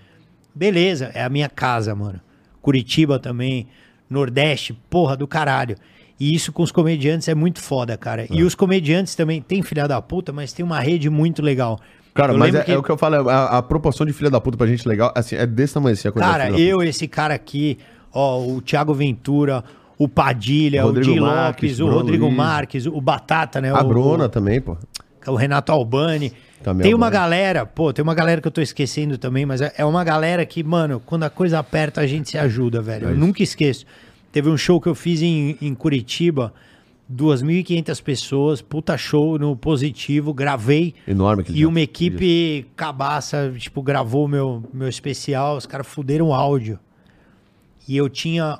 beleza, 0.53 1.11
é 1.13 1.23
a 1.23 1.29
minha 1.29 1.49
casa, 1.49 1.93
mano. 1.95 2.19
Curitiba 2.61 3.19
também, 3.19 3.67
Nordeste, 4.09 4.73
porra 4.89 5.17
do 5.17 5.27
caralho. 5.27 5.75
E 6.19 6.35
isso 6.35 6.51
com 6.51 6.61
os 6.63 6.71
comediantes 6.71 7.27
é 7.27 7.35
muito 7.35 7.59
foda, 7.61 7.97
cara. 7.97 8.27
E 8.29 8.43
os 8.43 8.53
comediantes 8.53 9.15
também, 9.15 9.41
tem 9.41 9.61
filha 9.63 9.87
da 9.87 10.01
puta, 10.01 10.31
mas 10.33 10.51
tem 10.51 10.65
uma 10.65 10.79
rede 10.79 11.09
muito 11.09 11.41
legal. 11.41 11.79
Cara, 12.13 12.33
Eu 12.33 12.37
mas 12.37 12.47
lembro 12.47 12.61
é, 12.61 12.63
que- 12.65 12.71
é 12.71 12.77
o 12.77 12.83
que 12.83 12.89
eu 12.91 12.97
falo, 12.97 13.29
a, 13.29 13.57
a 13.57 13.61
proporção 13.63 14.05
de 14.05 14.11
filha 14.11 14.29
da 14.29 14.41
puta 14.41 14.57
pra 14.57 14.67
gente 14.67 14.85
legal, 14.87 15.11
assim, 15.15 15.35
é 15.35 15.45
desse 15.45 15.73
tamanho 15.75 15.93
assim, 15.93 16.07
a 16.07 16.11
coisa 16.11 16.27
Cara, 16.27 16.49
eu, 16.59 16.83
esse 16.83 17.07
cara 17.07 17.33
aqui, 17.33 17.77
ó, 18.11 18.41
o 18.41 18.61
Thiago 18.61 18.93
Ventura, 18.93 19.63
o 19.99 20.07
Padilha, 20.07 20.83
Rodrigo 20.83 21.11
o 21.11 21.13
Di 21.13 21.19
Marques, 21.19 21.71
Lopes, 21.71 21.79
o 21.79 21.85
Bruno 21.85 21.99
Rodrigo 21.99 22.25
Luiz. 22.25 22.37
Marques, 22.37 22.85
o 22.85 23.01
Batata, 23.01 23.59
né? 23.59 23.69
A 23.69 23.83
o, 23.83 23.87
Bruna 23.87 24.29
também, 24.29 24.61
pô. 24.61 24.77
o 25.27 25.35
Renato 25.35 25.73
Albani. 25.73 26.31
Também 26.63 26.83
tem 26.83 26.93
uma 26.93 27.07
Albani. 27.07 27.21
galera, 27.21 27.65
pô, 27.65 27.91
tem 27.91 28.01
uma 28.01 28.15
galera 28.15 28.39
que 28.39 28.47
eu 28.47 28.51
tô 28.51 28.61
esquecendo 28.61 29.17
também, 29.17 29.45
mas 29.45 29.59
é 29.59 29.73
é 29.77 29.83
uma 29.83 30.03
galera 30.03 30.45
que, 30.45 30.63
mano, 30.63 31.01
quando 31.05 31.23
a 31.23 31.29
coisa 31.29 31.59
aperta, 31.59 31.99
a 31.99 32.07
gente 32.07 32.29
se 32.29 32.37
ajuda, 32.37 32.81
velho. 32.81 33.09
É 33.09 33.11
eu 33.11 33.17
nunca 33.17 33.43
esqueço. 33.43 33.85
Teve 34.31 34.49
um 34.49 34.57
show 34.57 34.79
que 34.79 34.87
eu 34.87 34.95
fiz 34.95 35.21
em, 35.21 35.57
em 35.61 35.75
Curitiba, 35.75 36.53
2.500 37.13 38.01
pessoas, 38.01 38.61
puta 38.61 38.95
show 38.95 39.37
no 39.37 39.55
positivo, 39.57 40.33
gravei. 40.33 40.93
Enorme 41.05 41.41
aquele 41.41 41.59
E 41.59 41.65
uma 41.65 41.81
equipe 41.81 42.67
cabaça, 42.75 43.51
tipo, 43.57 43.81
gravou 43.81 44.27
meu, 44.27 44.63
meu 44.71 44.87
especial, 44.87 45.57
os 45.57 45.65
caras 45.65 45.87
fuderam 45.87 46.27
o 46.27 46.33
áudio. 46.33 46.79
E 47.87 47.97
eu 47.97 48.07
tinha. 48.07 48.59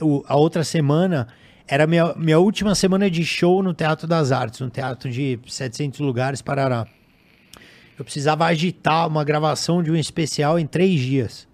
O- 0.00 0.24
a 0.26 0.36
outra 0.36 0.64
semana 0.64 1.28
era 1.66 1.86
minha, 1.86 2.14
minha 2.16 2.38
última 2.38 2.74
semana 2.74 3.10
de 3.10 3.24
show 3.24 3.62
no 3.62 3.72
Teatro 3.74 4.06
das 4.06 4.32
Artes, 4.32 4.60
um 4.60 4.68
teatro 4.68 5.10
de 5.10 5.38
700 5.46 6.00
lugares, 6.00 6.42
Parará. 6.42 6.86
Eu 7.98 8.04
precisava 8.04 8.46
agitar 8.46 9.06
uma 9.06 9.22
gravação 9.24 9.82
de 9.82 9.90
um 9.90 9.96
especial 9.96 10.58
em 10.58 10.66
três 10.66 11.00
dias. 11.00 11.48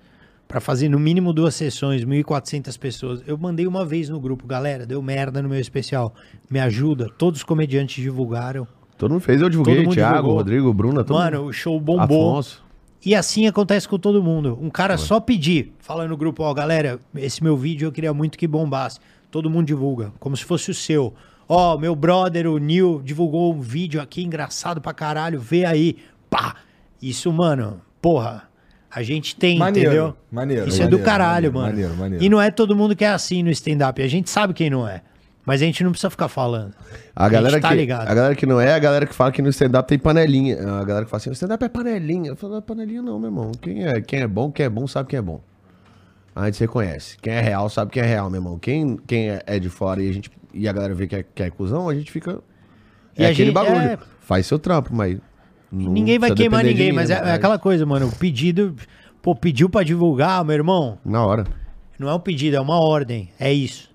Pra 0.49 0.60
fazer 0.60 0.89
no 0.89 0.99
mínimo 0.99 1.33
duas 1.33 1.57
sessões, 1.57 2.05
1.400 2.05 2.76
pessoas. 2.78 3.20
Eu 3.26 3.36
mandei 3.36 3.66
uma 3.66 3.84
vez 3.84 4.08
no 4.08 4.20
grupo, 4.20 4.47
galera, 4.47 4.86
deu 4.86 5.02
merda 5.02 5.42
no 5.42 5.49
meu 5.49 5.58
especial. 5.58 6.15
Me 6.49 6.60
ajuda. 6.60 7.08
Todos 7.18 7.41
os 7.41 7.44
comediantes 7.44 8.00
divulgaram. 8.00 8.66
Todo 8.97 9.10
mundo 9.10 9.23
fez, 9.23 9.42
eu 9.42 9.49
divulguei. 9.50 9.83
Todo 9.83 9.92
Thiago, 9.92 10.15
divulgou. 10.18 10.36
Rodrigo, 10.39 10.73
Bruna, 10.73 11.02
todo 11.02 11.16
Mano, 11.18 11.39
mundo. 11.39 11.49
o 11.49 11.52
show 11.52 11.78
bombou. 11.81 12.31
Afonso. 12.31 12.65
E 13.07 13.15
assim 13.15 13.47
acontece 13.47 13.89
com 13.89 13.97
todo 14.01 14.20
mundo. 14.20 14.59
Um 14.60 14.68
cara 14.68 14.99
só 14.99 15.20
pedir, 15.20 15.73
fala 15.78 16.09
no 16.09 16.17
grupo, 16.17 16.43
ó, 16.43 16.52
galera, 16.52 16.99
esse 17.15 17.41
meu 17.41 17.57
vídeo 17.57 17.86
eu 17.86 17.93
queria 17.93 18.12
muito 18.12 18.36
que 18.36 18.49
bombasse. 18.49 18.99
Todo 19.31 19.49
mundo 19.49 19.65
divulga, 19.65 20.12
como 20.18 20.36
se 20.36 20.44
fosse 20.44 20.73
o 20.73 20.75
seu. 20.75 21.15
Ó, 21.49 21.78
meu 21.78 21.94
brother, 21.94 22.49
o 22.49 22.59
Neil, 22.59 23.01
divulgou 23.05 23.55
um 23.55 23.60
vídeo 23.60 24.01
aqui 24.01 24.25
engraçado 24.25 24.81
pra 24.81 24.93
caralho, 24.93 25.39
vê 25.39 25.65
aí. 25.65 25.99
Pá! 26.28 26.57
Isso, 27.01 27.33
mano, 27.33 27.81
porra, 28.02 28.49
a 28.91 29.05
gente 29.05 29.36
tem, 29.36 29.57
Maneiro, 29.57 29.89
entendeu? 29.89 30.17
maneiro, 30.33 30.68
Isso 30.68 30.83
é 30.83 30.86
do 30.89 30.99
maneiro, 30.99 31.05
caralho, 31.05 31.52
maneiro, 31.52 31.55
mano. 31.55 31.73
maneiro, 31.73 31.97
maneiro. 31.97 32.25
E 32.25 32.28
não 32.28 32.43
é 32.43 32.51
todo 32.51 32.75
mundo 32.75 32.97
que 32.97 33.05
é 33.05 33.10
assim 33.10 33.41
no 33.41 33.51
stand-up. 33.51 34.02
A 34.02 34.09
gente 34.09 34.28
sabe 34.28 34.52
quem 34.52 34.68
não 34.68 34.89
é. 34.89 35.02
Mas 35.47 35.62
a 35.62 35.65
gente 35.65 35.84
não 35.84 35.92
precisa 35.92 36.10
ficar 36.10 36.26
falando. 36.28 36.75
A 37.15 37.28
galera, 37.28 37.55
gente 37.55 37.62
tá 37.62 37.68
que, 37.68 37.76
ligado. 37.76 38.08
a 38.08 38.15
galera 38.15 38.34
que 38.34 38.44
não 38.44 38.60
é, 38.60 38.75
a 38.75 38.78
galera 38.81 39.07
que 39.07 39.15
fala 39.15 39.31
que 39.31 39.41
no 39.41 39.49
stand-up 39.49 39.89
tem 39.89 39.97
panelinha. 39.97 40.57
A 40.58 40.83
galera 40.84 41.05
que 41.05 41.10
fala 41.10 41.18
assim, 41.20 41.31
o 41.31 41.33
stand-up 41.33 41.65
é 41.65 41.68
panelinha. 41.68 42.31
Eu 42.31 42.36
falo, 42.36 42.55
não 42.55 42.58
é 42.58 42.62
panelinha 42.62 43.00
não, 43.00 43.16
meu 43.20 43.28
irmão. 43.28 43.52
Quem 43.62 43.86
é, 43.86 44.00
quem 44.00 44.20
é 44.23 44.26
bom, 44.26 44.50
quem 44.50 44.66
é 44.66 44.68
bom, 44.68 44.89
sabe 44.89 45.08
quem 45.10 45.18
é 45.20 45.23
bom. 45.23 45.41
A 46.34 46.47
gente 46.47 46.58
reconhece. 46.60 47.16
Quem 47.23 47.33
é 47.33 47.41
real, 47.41 47.68
sabe 47.70 47.92
quem 47.92 48.02
é 48.02 48.07
real, 48.07 48.28
meu 48.28 48.41
irmão. 48.41 48.58
Quem, 48.58 48.97
quem 49.07 49.31
é, 49.31 49.41
é 49.47 49.58
de 49.60 49.70
fora 49.70 50.02
e 50.02 50.10
a, 50.10 50.12
gente, 50.12 50.31
e 50.52 50.68
a 50.68 50.73
galera 50.73 50.92
vê 50.94 51.07
que 51.07 51.15
é, 51.16 51.23
que 51.23 51.42
é 51.44 51.49
cuzão, 51.49 51.89
a 51.89 51.94
gente 51.94 52.10
fica... 52.10 52.41
E 53.16 53.23
é 53.23 53.28
a 53.28 53.31
aquele 53.31 53.47
gente- 53.47 53.55
bagulho. 53.55 53.78
é- 53.78 53.99
Faz 54.20 54.47
seu 54.47 54.58
trampo, 54.58 54.91
mas... 54.92 55.16
Ninguém 55.70 56.18
vai 56.18 56.33
queimar 56.34 56.65
ninguém, 56.65 56.91
mim, 56.91 56.97
mas 56.97 57.08
é, 57.10 57.23
né? 57.23 57.31
é 57.31 57.34
aquela 57.34 57.58
coisa, 57.58 57.86
mano. 57.86 58.08
O 58.08 58.12
pedido, 58.12 58.75
pô, 59.23 59.34
pediu 59.34 59.68
pra 59.70 59.83
divulgar, 59.84 60.44
meu 60.44 60.55
irmão. 60.55 60.99
Na 61.05 61.25
hora. 61.25 61.44
Não 61.99 62.08
é 62.08 62.15
um 62.15 62.20
pedido, 62.20 62.57
é 62.57 62.60
uma 62.60 62.78
ordem. 62.81 63.31
É 63.39 63.52
isso. 63.52 63.91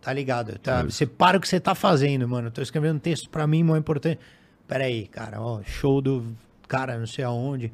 Tá 0.00 0.12
ligado? 0.12 0.58
Tá? 0.58 0.82
Você 0.82 1.06
para 1.06 1.36
o 1.36 1.40
que 1.40 1.48
você 1.48 1.60
tá 1.60 1.74
fazendo, 1.74 2.26
mano. 2.26 2.50
Tô 2.50 2.62
escrevendo 2.62 2.96
um 2.96 3.00
texto 3.00 3.28
pra 3.28 3.46
mim, 3.46 3.62
muito 3.62 3.80
importante. 3.80 4.18
Pera 4.66 4.84
aí, 4.84 5.06
cara, 5.06 5.40
ó, 5.40 5.60
show 5.62 6.00
do 6.00 6.24
cara, 6.66 6.98
não 6.98 7.06
sei 7.06 7.24
aonde. 7.24 7.72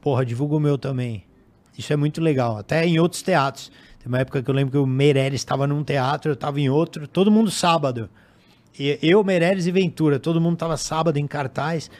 Porra, 0.00 0.24
divulga 0.24 0.54
o 0.56 0.60
meu 0.60 0.78
também. 0.78 1.24
Isso 1.76 1.92
é 1.92 1.96
muito 1.96 2.20
legal. 2.20 2.58
Até 2.58 2.86
em 2.86 2.98
outros 2.98 3.22
teatros. 3.22 3.72
Tem 3.98 4.06
uma 4.06 4.18
época 4.18 4.42
que 4.42 4.50
eu 4.50 4.54
lembro 4.54 4.70
que 4.70 4.78
o 4.78 4.86
Meirelles 4.86 5.40
estava 5.40 5.66
num 5.66 5.82
teatro, 5.82 6.30
eu 6.30 6.36
tava 6.36 6.60
em 6.60 6.68
outro, 6.68 7.08
todo 7.08 7.30
mundo 7.30 7.50
sábado. 7.50 8.08
E 8.78 8.98
eu, 9.02 9.24
Meirelles 9.24 9.66
e 9.66 9.72
Ventura, 9.72 10.18
todo 10.18 10.40
mundo 10.40 10.58
tava 10.58 10.76
sábado 10.76 11.16
em 11.16 11.26
cartaz. 11.26 11.90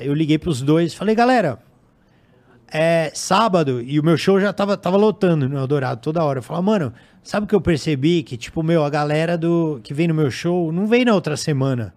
Eu 0.00 0.12
liguei 0.12 0.36
pros 0.36 0.60
dois, 0.60 0.92
falei, 0.94 1.14
galera, 1.14 1.60
é 2.72 3.10
sábado 3.14 3.80
e 3.80 3.98
o 4.00 4.04
meu 4.04 4.16
show 4.16 4.40
já 4.40 4.52
tava, 4.52 4.76
tava 4.76 4.96
lotando 4.96 5.48
no 5.48 5.58
Eldorado 5.58 6.00
toda 6.00 6.24
hora. 6.24 6.38
Eu 6.38 6.42
falava, 6.42 6.64
mano, 6.64 6.92
sabe 7.22 7.44
o 7.44 7.48
que 7.48 7.54
eu 7.54 7.60
percebi? 7.60 8.22
Que, 8.22 8.36
tipo, 8.36 8.62
meu, 8.62 8.84
a 8.84 8.90
galera 8.90 9.38
do 9.38 9.80
que 9.82 9.94
vem 9.94 10.08
no 10.08 10.14
meu 10.14 10.30
show 10.30 10.72
não 10.72 10.86
vem 10.86 11.04
na 11.04 11.14
outra 11.14 11.36
semana. 11.36 11.94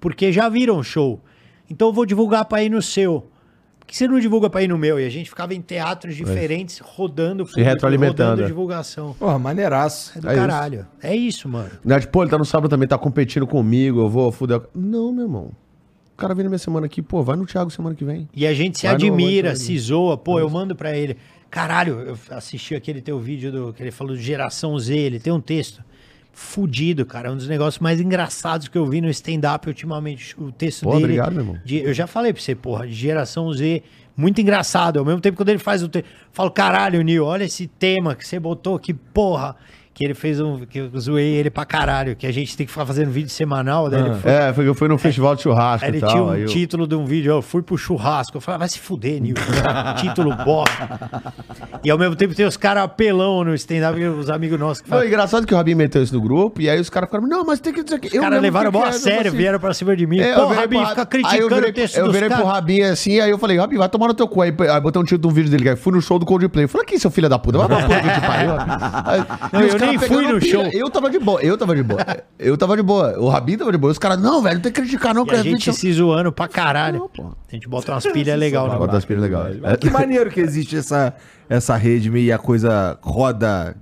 Porque 0.00 0.32
já 0.32 0.48
viram 0.48 0.78
o 0.78 0.84
show. 0.84 1.20
Então 1.70 1.88
eu 1.88 1.92
vou 1.92 2.06
divulgar 2.06 2.44
pra 2.44 2.62
ir 2.62 2.70
no 2.70 2.82
seu. 2.82 3.30
Por 3.80 3.86
que 3.86 3.96
você 3.96 4.08
não 4.08 4.18
divulga 4.18 4.50
pra 4.50 4.62
ir 4.62 4.68
no 4.68 4.76
meu? 4.76 4.98
E 4.98 5.06
a 5.06 5.08
gente 5.08 5.28
ficava 5.30 5.54
em 5.54 5.60
teatros 5.60 6.16
diferentes, 6.16 6.80
rodando, 6.80 7.44
público, 7.44 7.68
retroalimentando, 7.68 8.30
rodando 8.30 8.46
divulgação. 8.48 9.14
Porra, 9.16 9.38
maneiraço. 9.38 10.12
É 10.18 10.20
do 10.20 10.28
É 10.28 10.32
isso. 10.32 10.40
caralho. 10.40 10.86
É 11.00 11.14
isso, 11.14 11.48
mano. 11.48 11.70
Né, 11.84 12.00
tipo, 12.00 12.12
pô, 12.12 12.22
ele 12.22 12.30
tá 12.30 12.36
no 12.36 12.44
sábado 12.44 12.68
também, 12.68 12.88
tá 12.88 12.98
competindo 12.98 13.46
comigo, 13.46 14.00
eu 14.00 14.08
vou 14.08 14.32
fuder. 14.32 14.60
Não, 14.74 15.12
meu 15.12 15.26
irmão. 15.26 15.52
O 16.16 16.18
cara 16.18 16.34
vem 16.34 16.44
na 16.44 16.48
minha 16.48 16.58
semana 16.58 16.86
aqui, 16.86 17.02
pô, 17.02 17.22
vai 17.22 17.36
no 17.36 17.44
Thiago 17.44 17.70
semana 17.70 17.94
que 17.94 18.02
vem. 18.02 18.26
E 18.34 18.46
a 18.46 18.54
gente 18.54 18.78
se 18.78 18.86
Vai 18.86 18.94
admira, 18.94 19.50
no- 19.50 19.56
se 19.56 19.78
zoa. 19.78 20.16
Pô, 20.16 20.40
eu 20.40 20.48
mando 20.48 20.74
pra 20.74 20.96
ele. 20.96 21.18
Caralho, 21.50 22.00
eu 22.00 22.18
assisti 22.30 22.74
aquele 22.74 23.02
teu 23.02 23.18
vídeo 23.20 23.52
do 23.52 23.72
que 23.74 23.82
ele 23.82 23.90
falou 23.90 24.16
de 24.16 24.22
geração 24.22 24.78
Z. 24.78 24.96
Ele 24.96 25.20
tem 25.20 25.30
um 25.30 25.40
texto 25.40 25.84
fudido, 26.32 27.04
cara. 27.04 27.30
Um 27.32 27.36
dos 27.36 27.48
negócios 27.48 27.80
mais 27.80 28.00
engraçados 28.00 28.68
que 28.68 28.76
eu 28.78 28.86
vi 28.86 29.00
no 29.00 29.08
stand-up 29.10 29.68
ultimamente. 29.68 30.34
O 30.40 30.50
texto 30.50 30.84
Pô, 30.84 30.92
dele. 30.92 31.04
obrigado, 31.04 31.32
meu 31.32 31.42
irmão. 31.42 31.58
de- 31.64 31.78
eu 31.82 31.92
já 31.94 32.06
falei 32.06 32.32
pra 32.32 32.40
você, 32.42 32.54
porra, 32.54 32.86
de 32.86 32.94
geração 32.94 33.52
Z. 33.52 33.82
Muito 34.16 34.40
engraçado. 34.40 34.98
Ao 34.98 35.04
mesmo 35.04 35.20
tempo, 35.20 35.36
quando 35.36 35.50
ele 35.50 35.58
faz 35.58 35.82
o 35.82 35.88
texto. 35.88 36.06
Falo, 36.32 36.50
caralho, 36.50 37.02
Nil, 37.02 37.24
olha 37.26 37.44
esse 37.44 37.66
tema 37.66 38.14
que 38.14 38.26
você 38.26 38.40
botou, 38.40 38.78
que 38.78 38.94
porra. 38.94 39.54
Que 39.96 40.04
ele 40.04 40.12
fez 40.14 40.38
um. 40.40 40.58
Que 40.66 40.78
eu 40.80 40.90
zoei 41.00 41.26
ele 41.36 41.48
pra 41.48 41.64
caralho. 41.64 42.14
Que 42.14 42.26
a 42.26 42.32
gente 42.32 42.54
tem 42.54 42.66
que 42.66 42.70
ficar 42.72 42.84
fazendo 42.84 43.10
vídeo 43.10 43.30
semanal. 43.30 43.88
Daí 43.88 44.02
ele 44.02 44.14
foi 44.16 44.30
É, 44.30 44.52
foi, 44.52 44.68
eu 44.68 44.74
fui 44.74 44.88
no 44.88 44.98
festival 44.98 45.34
de 45.34 45.42
churrasco 45.42 45.86
Aí 45.86 45.90
e 45.90 45.94
ele 45.94 46.00
tal. 46.00 46.10
tinha 46.10 46.22
um 46.22 46.34
eu- 46.34 46.46
título 46.48 46.86
de 46.86 46.94
um 46.94 47.06
vídeo, 47.06 47.32
eu 47.32 47.40
fui 47.40 47.62
pro 47.62 47.78
churrasco. 47.78 48.36
Eu 48.36 48.40
falei, 48.42 48.56
ah, 48.56 48.58
vai 48.58 48.68
se 48.68 48.78
fuder, 48.78 49.22
Nil. 49.22 49.34
título 49.98 50.36
bosta. 50.44 51.00
E 51.82 51.90
ao 51.90 51.96
mesmo 51.98 52.14
tempo 52.14 52.34
tem 52.34 52.44
os 52.44 52.58
caras 52.58 52.84
apelão 52.84 53.42
no 53.42 53.54
stand-up, 53.54 53.98
os 54.04 54.28
amigos 54.28 54.58
nossos 54.60 54.82
que 54.82 54.88
Foi 54.88 54.98
falam. 54.98 55.08
engraçado 55.10 55.46
que 55.46 55.54
o 55.54 55.56
Rabinho 55.56 55.78
meteu 55.78 56.02
isso 56.02 56.14
no 56.14 56.20
grupo, 56.20 56.60
e 56.60 56.68
aí 56.68 56.78
os 56.78 56.90
caras 56.90 57.08
ficaram, 57.08 57.26
não, 57.26 57.44
mas 57.44 57.58
tem 57.60 57.72
que 57.72 57.82
dizer 57.82 57.98
que. 57.98 58.08
Os 58.08 58.20
caras 58.22 58.42
levaram 58.42 58.70
mó 58.70 58.84
a 58.84 58.92
sério, 58.92 59.32
vieram 59.32 59.58
pra 59.58 59.72
cima 59.72 59.96
de 59.96 60.06
mim. 60.06 60.18
É, 60.20 60.34
Pô, 60.34 60.40
eu 60.42 60.48
virei 60.48 60.60
Rabinho, 60.62 60.80
pro 60.82 60.90
fica 60.90 61.06
criticando 61.06 61.54
virei, 61.54 61.70
o 61.70 61.72
texto 61.72 61.96
Eu 61.96 62.04
dos 62.04 62.12
virei 62.14 62.28
pro. 62.28 62.44
Rabinho 62.44 62.92
assim, 62.92 63.18
aí 63.20 63.30
eu 63.30 63.38
falei, 63.38 63.56
Rabinho, 63.56 63.78
vai 63.78 63.88
tomar 63.88 64.08
no 64.08 64.14
teu 64.14 64.28
cu. 64.28 64.42
Aí, 64.42 64.52
aí 64.70 64.80
botei 64.82 65.00
um 65.00 65.04
título 65.04 65.22
de 65.22 65.26
um 65.28 65.30
vídeo 65.30 65.50
dele, 65.50 65.64
cara. 65.64 65.76
Fui 65.78 65.92
no 65.92 66.02
show 66.02 66.18
do 66.18 66.26
Coldplay. 66.26 66.64
Eu 66.64 66.68
falei, 66.68 66.84
aqui, 66.86 66.98
seu 66.98 67.10
filho 67.10 67.28
da 67.30 67.38
puta, 67.38 67.56
vai 67.58 67.66
pra 67.68 67.82
puta 67.82 68.00
que 68.02 68.10
te 68.20 68.20
pariu. 68.26 68.50
Aí- 69.06 69.85
Nem 69.88 69.98
fui 69.98 70.08
pegando 70.08 70.34
no 70.34 70.40
pilha. 70.40 70.52
show. 70.52 70.70
Eu 70.72 70.90
tava 70.90 71.10
de 71.10 71.18
boa, 71.18 71.42
eu 71.42 71.56
tava 71.58 71.74
de 71.76 71.82
boa. 71.82 72.04
Eu 72.38 72.56
tava 72.56 72.76
de 72.76 72.82
boa. 72.82 73.18
O 73.18 73.28
Rabinho 73.28 73.58
tava 73.58 73.72
de 73.72 73.78
boa. 73.78 73.90
Os 73.92 73.98
caras, 73.98 74.20
não, 74.20 74.42
velho, 74.42 74.56
não 74.56 74.62
tem 74.62 74.72
que 74.72 74.80
criticar, 74.80 75.14
não, 75.14 75.22
E 75.24 75.28
a 75.28 75.30
cara. 75.30 75.42
gente 75.42 75.72
se 75.72 75.92
zoando 75.92 76.30
pra 76.32 76.48
caralho. 76.48 76.98
Não, 77.00 77.08
pô. 77.08 77.24
A 77.50 77.54
gente 77.54 77.68
bota 77.68 77.92
umas 77.92 78.06
pilhas 78.06 78.38
legal, 78.38 78.68
né? 78.68 78.76
Bota 78.76 78.96
as 78.96 79.04
pilhas 79.04 79.22
legais. 79.22 79.58
Mas 79.60 79.76
Que 79.78 79.90
maneiro 79.90 80.30
que 80.30 80.40
existe 80.40 80.76
essa, 80.76 81.14
essa 81.48 81.76
rede 81.76 82.10
e 82.16 82.32
a 82.32 82.38
coisa 82.38 82.98
roda, 83.02 83.76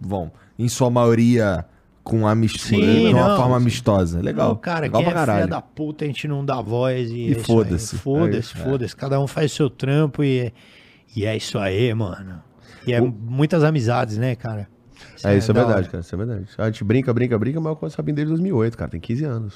bom, 0.00 0.30
em 0.58 0.68
sua 0.68 0.90
maioria 0.90 1.64
com 2.04 2.24
amistura, 2.28 2.86
Sim, 2.86 3.08
de 3.08 3.14
uma 3.14 3.30
não. 3.30 3.36
forma 3.36 3.56
amistosa. 3.56 4.20
Legal. 4.22 4.50
Não, 4.50 4.54
cara, 4.56 4.82
legal 4.82 5.02
quem 5.02 5.10
pra 5.10 5.20
é 5.20 5.24
filha 5.24 5.32
caralho. 5.34 5.50
da 5.50 5.60
puta, 5.60 6.04
a 6.04 6.06
gente 6.06 6.28
não 6.28 6.44
dá 6.44 6.60
voz 6.60 7.10
e. 7.10 7.14
E 7.14 7.26
é 7.26 7.30
isso 7.32 7.38
aí. 7.40 7.44
foda-se. 7.44 7.98
Foda-se, 7.98 8.56
É, 8.56 8.60
é. 8.60 8.64
foda-se. 8.64 8.94
Cada 8.96 9.18
um 9.20 9.26
faz 9.26 9.50
o 9.52 9.54
seu 9.56 9.68
trampo 9.68 10.22
e, 10.22 10.52
e 11.16 11.26
é 11.26 11.36
isso 11.36 11.58
aí, 11.58 11.92
mano. 11.92 12.40
E 12.86 12.92
é 12.92 13.00
muitas 13.00 13.64
amizades, 13.64 14.16
né, 14.18 14.36
cara? 14.36 14.68
É, 15.28 15.36
isso 15.36 15.50
é 15.50 15.54
da 15.54 15.60
verdade, 15.60 15.80
hora. 15.82 15.90
cara. 15.92 16.00
Isso 16.02 16.14
é 16.14 16.18
verdade. 16.18 16.46
A 16.58 16.66
gente 16.66 16.84
brinca, 16.84 17.12
brinca, 17.12 17.38
brinca, 17.38 17.60
mas 17.60 17.70
eu 17.70 17.76
conheço 17.76 17.96
o 17.96 17.98
Rabinho 17.98 18.16
desde 18.16 18.32
2008, 18.32 18.76
cara. 18.78 18.90
Tem 18.90 19.00
15 19.00 19.24
anos. 19.24 19.54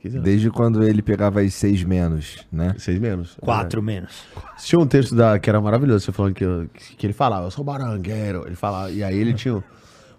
15 0.00 0.16
anos. 0.16 0.24
Desde 0.24 0.50
quando 0.50 0.82
ele 0.82 1.02
pegava 1.02 1.40
as 1.42 1.52
seis 1.54 1.84
menos, 1.84 2.38
né? 2.50 2.74
Seis 2.78 2.98
menos. 2.98 3.36
é 3.40 3.44
Quatro 3.44 3.82
menos. 3.82 4.24
verdade. 4.34 4.64
Tinha 4.66 4.78
um 4.80 4.86
texto 4.86 5.14
da, 5.14 5.38
que 5.38 5.48
era 5.50 5.60
maravilhoso, 5.60 6.04
você 6.06 6.12
falando 6.12 6.34
que, 6.34 6.46
que 6.96 7.06
ele 7.06 7.12
falava, 7.12 7.46
eu 7.46 7.50
sou 7.50 7.64
barangueiro. 7.64 8.44
Ele 8.46 8.56
falava, 8.56 8.90
e 8.90 9.02
aí 9.04 9.18
ele 9.18 9.34
tinha 9.34 9.56
o, 9.56 9.64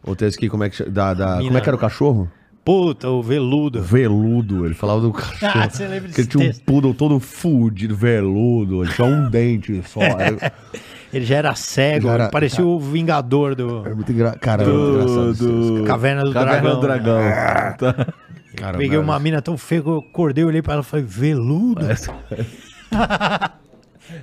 o 0.03 0.15
texto 0.15 0.37
que, 0.37 0.49
como 0.49 0.63
é 0.63 0.69
que, 0.69 0.83
da, 0.83 1.13
da, 1.13 1.37
como 1.39 1.57
é 1.57 1.61
que 1.61 1.69
era 1.69 1.75
o 1.75 1.79
cachorro? 1.79 2.31
Puta, 2.63 3.09
o 3.09 3.23
veludo. 3.23 3.81
Veludo. 3.81 4.65
Ele 4.67 4.75
falava 4.75 5.01
do 5.01 5.11
cachorro. 5.13 5.51
Ah, 5.55 5.67
você 5.67 5.87
lembra 5.87 6.09
que 6.09 6.15
desse 6.15 6.21
ele 6.21 6.27
tinha 6.27 6.43
um 6.43 6.47
texto? 6.47 6.63
poodle 6.63 6.93
todo 6.93 7.19
fudido, 7.19 7.95
veludo. 7.95 8.83
Ele 8.83 8.93
tinha 8.93 9.07
um 9.07 9.27
dente 9.29 9.81
só. 9.87 9.99
Ele 11.13 11.25
já 11.25 11.35
era 11.37 11.53
cego, 11.55 12.07
Já 12.07 12.13
era- 12.13 12.29
parecia 12.29 12.65
o 12.65 12.79
Vingador 12.79 13.55
do 13.55 13.85
era 13.85 13.93
muito 13.95 14.11
engraçado. 14.11 14.39
Cara, 14.39 14.63
muito 14.63 14.89
engraçado. 14.91 15.31
esse 15.31 15.45
texto, 15.45 15.83
Caverna 15.85 16.23
do 16.23 16.31
Caverna 16.33 16.61
Dragão. 16.61 16.75
do 16.75 16.81
Dragão. 16.81 17.21
cara. 18.55 18.77
Peguei 18.77 18.89
Cara, 18.89 19.01
uma 19.01 19.19
mina 19.19 19.41
tão 19.41 19.57
feia 19.57 19.81
que 19.81 19.87
eu 19.89 19.97
acordei, 19.99 20.43
olhei 20.43 20.61
pra 20.61 20.73
ela 20.73 20.81
e 20.81 20.85
falei, 20.85 21.05
veludo? 21.07 21.85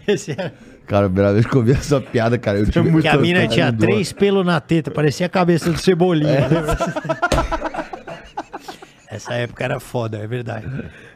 Esse 0.07 0.33
era... 0.33 0.53
Cara, 0.87 1.07
a 1.07 1.09
primeira 1.09 1.33
vez 1.35 1.45
que 1.47 1.55
eu 1.55 1.63
vi 1.63 1.73
essa 1.73 2.01
piada, 2.01 2.39
cara, 2.39 2.59
eu 2.59 2.65
tive 2.71 3.03
Que 3.03 3.09
a 3.09 3.17
mina 3.19 3.47
tinha 3.47 3.71
três 3.73 4.11
pelos 4.13 4.45
na 4.45 4.59
teta, 4.61 4.91
parecia 4.91 5.27
a 5.27 5.29
cabeça 5.29 5.71
do 5.71 5.79
Cebolinha. 5.79 6.31
É. 6.41 6.49
Essa 9.11 9.35
época 9.35 9.65
era 9.65 9.81
foda, 9.81 10.19
é 10.19 10.27
verdade. 10.27 10.67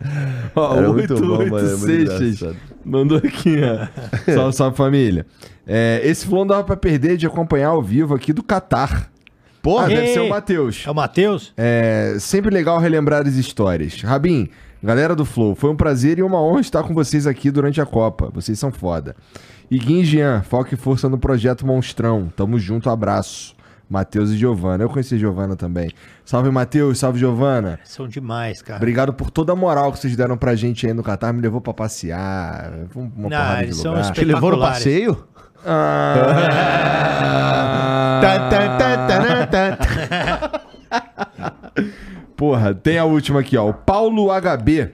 Ó, 0.57 0.77
Era 0.77 0.93
muito 0.93 1.15
bom, 1.15 1.39
88 1.39 1.51
mano, 1.51 2.55
é 2.55 2.89
mandou 2.89 3.19
aqui, 3.19 3.61
ó. 3.63 3.87
salve, 4.33 4.57
salve 4.57 4.77
família. 4.77 5.27
É, 5.67 6.01
esse 6.03 6.27
flow 6.27 6.41
não 6.41 6.47
dava 6.49 6.65
pra 6.65 6.77
perder 6.77 7.17
de 7.17 7.27
acompanhar 7.27 7.69
ao 7.69 7.83
vivo 7.83 8.15
aqui 8.15 8.33
do 8.33 8.43
Catar. 8.43 9.11
Porra, 9.61 9.89
deve 9.89 10.07
Ei! 10.07 10.15
ser 10.15 10.21
o 10.21 10.29
Matheus. 10.29 10.85
É 10.87 10.91
o 10.91 10.95
Matheus? 10.95 11.53
É 11.57 12.17
sempre 12.19 12.51
legal 12.51 12.79
relembrar 12.79 13.27
as 13.27 13.35
histórias. 13.35 14.01
Rabin, 14.03 14.49
galera 14.83 15.15
do 15.15 15.25
Flow, 15.25 15.55
foi 15.55 15.71
um 15.71 15.77
prazer 15.77 16.19
e 16.19 16.23
uma 16.23 16.43
honra 16.43 16.61
estar 16.61 16.83
com 16.83 16.95
vocês 16.95 17.27
aqui 17.27 17.51
durante 17.51 17.81
a 17.81 17.87
Copa. 17.87 18.31
Vocês 18.35 18.59
são 18.59 18.73
foda. 18.73 19.15
E 19.71 19.79
Gui 19.79 20.01
e 20.01 20.05
Jean, 20.05 20.43
foco 20.43 20.75
e 20.75 20.77
força 20.77 21.09
no 21.09 21.19
projeto 21.19 21.67
Monstrão. 21.67 22.33
Tamo 22.35 22.59
junto, 22.59 22.91
abraço. 22.91 23.55
Matheus 23.93 24.31
e 24.31 24.39
Giovana. 24.39 24.83
Eu 24.83 24.89
conheci 24.89 25.17
a 25.17 25.19
Giovana 25.19 25.55
também. 25.55 25.91
Salve, 26.25 26.51
Matheus. 26.51 26.99
Salve, 26.99 27.19
Giovana. 27.19 27.79
São 27.85 28.09
demais, 28.09 28.63
cara. 28.63 28.79
Obrigado 28.79 29.13
por 29.13 29.31
toda 29.31 29.53
a 29.53 29.55
moral 29.57 29.93
que 29.93 29.99
vocês 29.99 30.17
deram 30.17 30.35
pra 30.35 30.55
gente 30.55 30.87
aí 30.87 30.95
no 30.95 31.03
Catar. 31.03 31.31
Me 31.35 31.43
levou 31.43 31.61
pra 31.61 31.75
passear. 31.75 32.73
Uma 32.95 33.29
Não, 33.29 33.29
porrada 33.29 33.57
de 33.59 33.65
eles 33.65 33.77
são 33.77 33.93
lugar. 33.95 34.13
Te 34.13 34.25
levou 34.25 34.51
no 34.53 34.59
passeio? 34.59 35.25
Ah. 35.67 36.25
Porra, 42.35 42.75
tem 42.75 42.99
a 42.99 43.05
última 43.05 43.41
aqui, 43.41 43.59
ó. 43.59 43.69
O 43.69 43.75
Paulo 43.75 44.29
HB. 44.29 44.91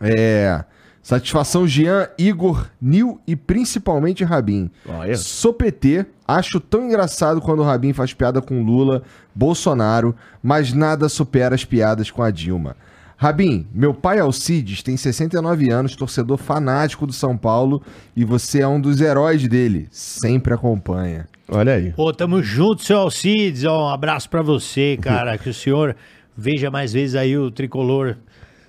É. 0.00 0.64
Satisfação 1.02 1.66
Jean, 1.66 2.08
Igor, 2.16 2.66
Nil 2.80 3.20
e 3.26 3.34
principalmente 3.34 4.22
Rabin. 4.22 4.70
Olha. 4.88 5.16
Sou 5.16 5.52
PT, 5.52 6.06
acho 6.26 6.60
tão 6.60 6.86
engraçado 6.86 7.40
quando 7.40 7.58
o 7.58 7.64
Rabin 7.64 7.92
faz 7.92 8.14
piada 8.14 8.40
com 8.40 8.62
Lula, 8.62 9.02
Bolsonaro, 9.34 10.14
mas 10.40 10.72
nada 10.72 11.08
supera 11.08 11.56
as 11.56 11.64
piadas 11.64 12.10
com 12.10 12.22
a 12.22 12.30
Dilma. 12.30 12.76
Rabin, 13.16 13.66
meu 13.72 13.92
pai 13.92 14.18
Alcides 14.18 14.82
tem 14.82 14.96
69 14.96 15.70
anos, 15.70 15.94
torcedor 15.94 16.38
fanático 16.38 17.06
do 17.06 17.12
São 17.12 17.36
Paulo 17.36 17.82
e 18.16 18.24
você 18.24 18.60
é 18.62 18.68
um 18.68 18.80
dos 18.80 19.00
heróis 19.00 19.46
dele. 19.46 19.88
Sempre 19.90 20.54
acompanha. 20.54 21.28
Olha 21.48 21.74
aí. 21.74 21.92
Pô, 21.92 22.12
tamo 22.12 22.42
junto, 22.42 22.82
seu 22.82 22.98
Alcides. 22.98 23.64
Ó, 23.64 23.86
um 23.86 23.92
abraço 23.92 24.28
pra 24.30 24.42
você, 24.42 24.98
cara. 25.02 25.36
Que 25.36 25.50
o 25.50 25.54
senhor 25.54 25.94
veja 26.36 26.70
mais 26.70 26.92
vezes 26.92 27.14
aí 27.14 27.36
o 27.36 27.50
tricolor 27.50 28.16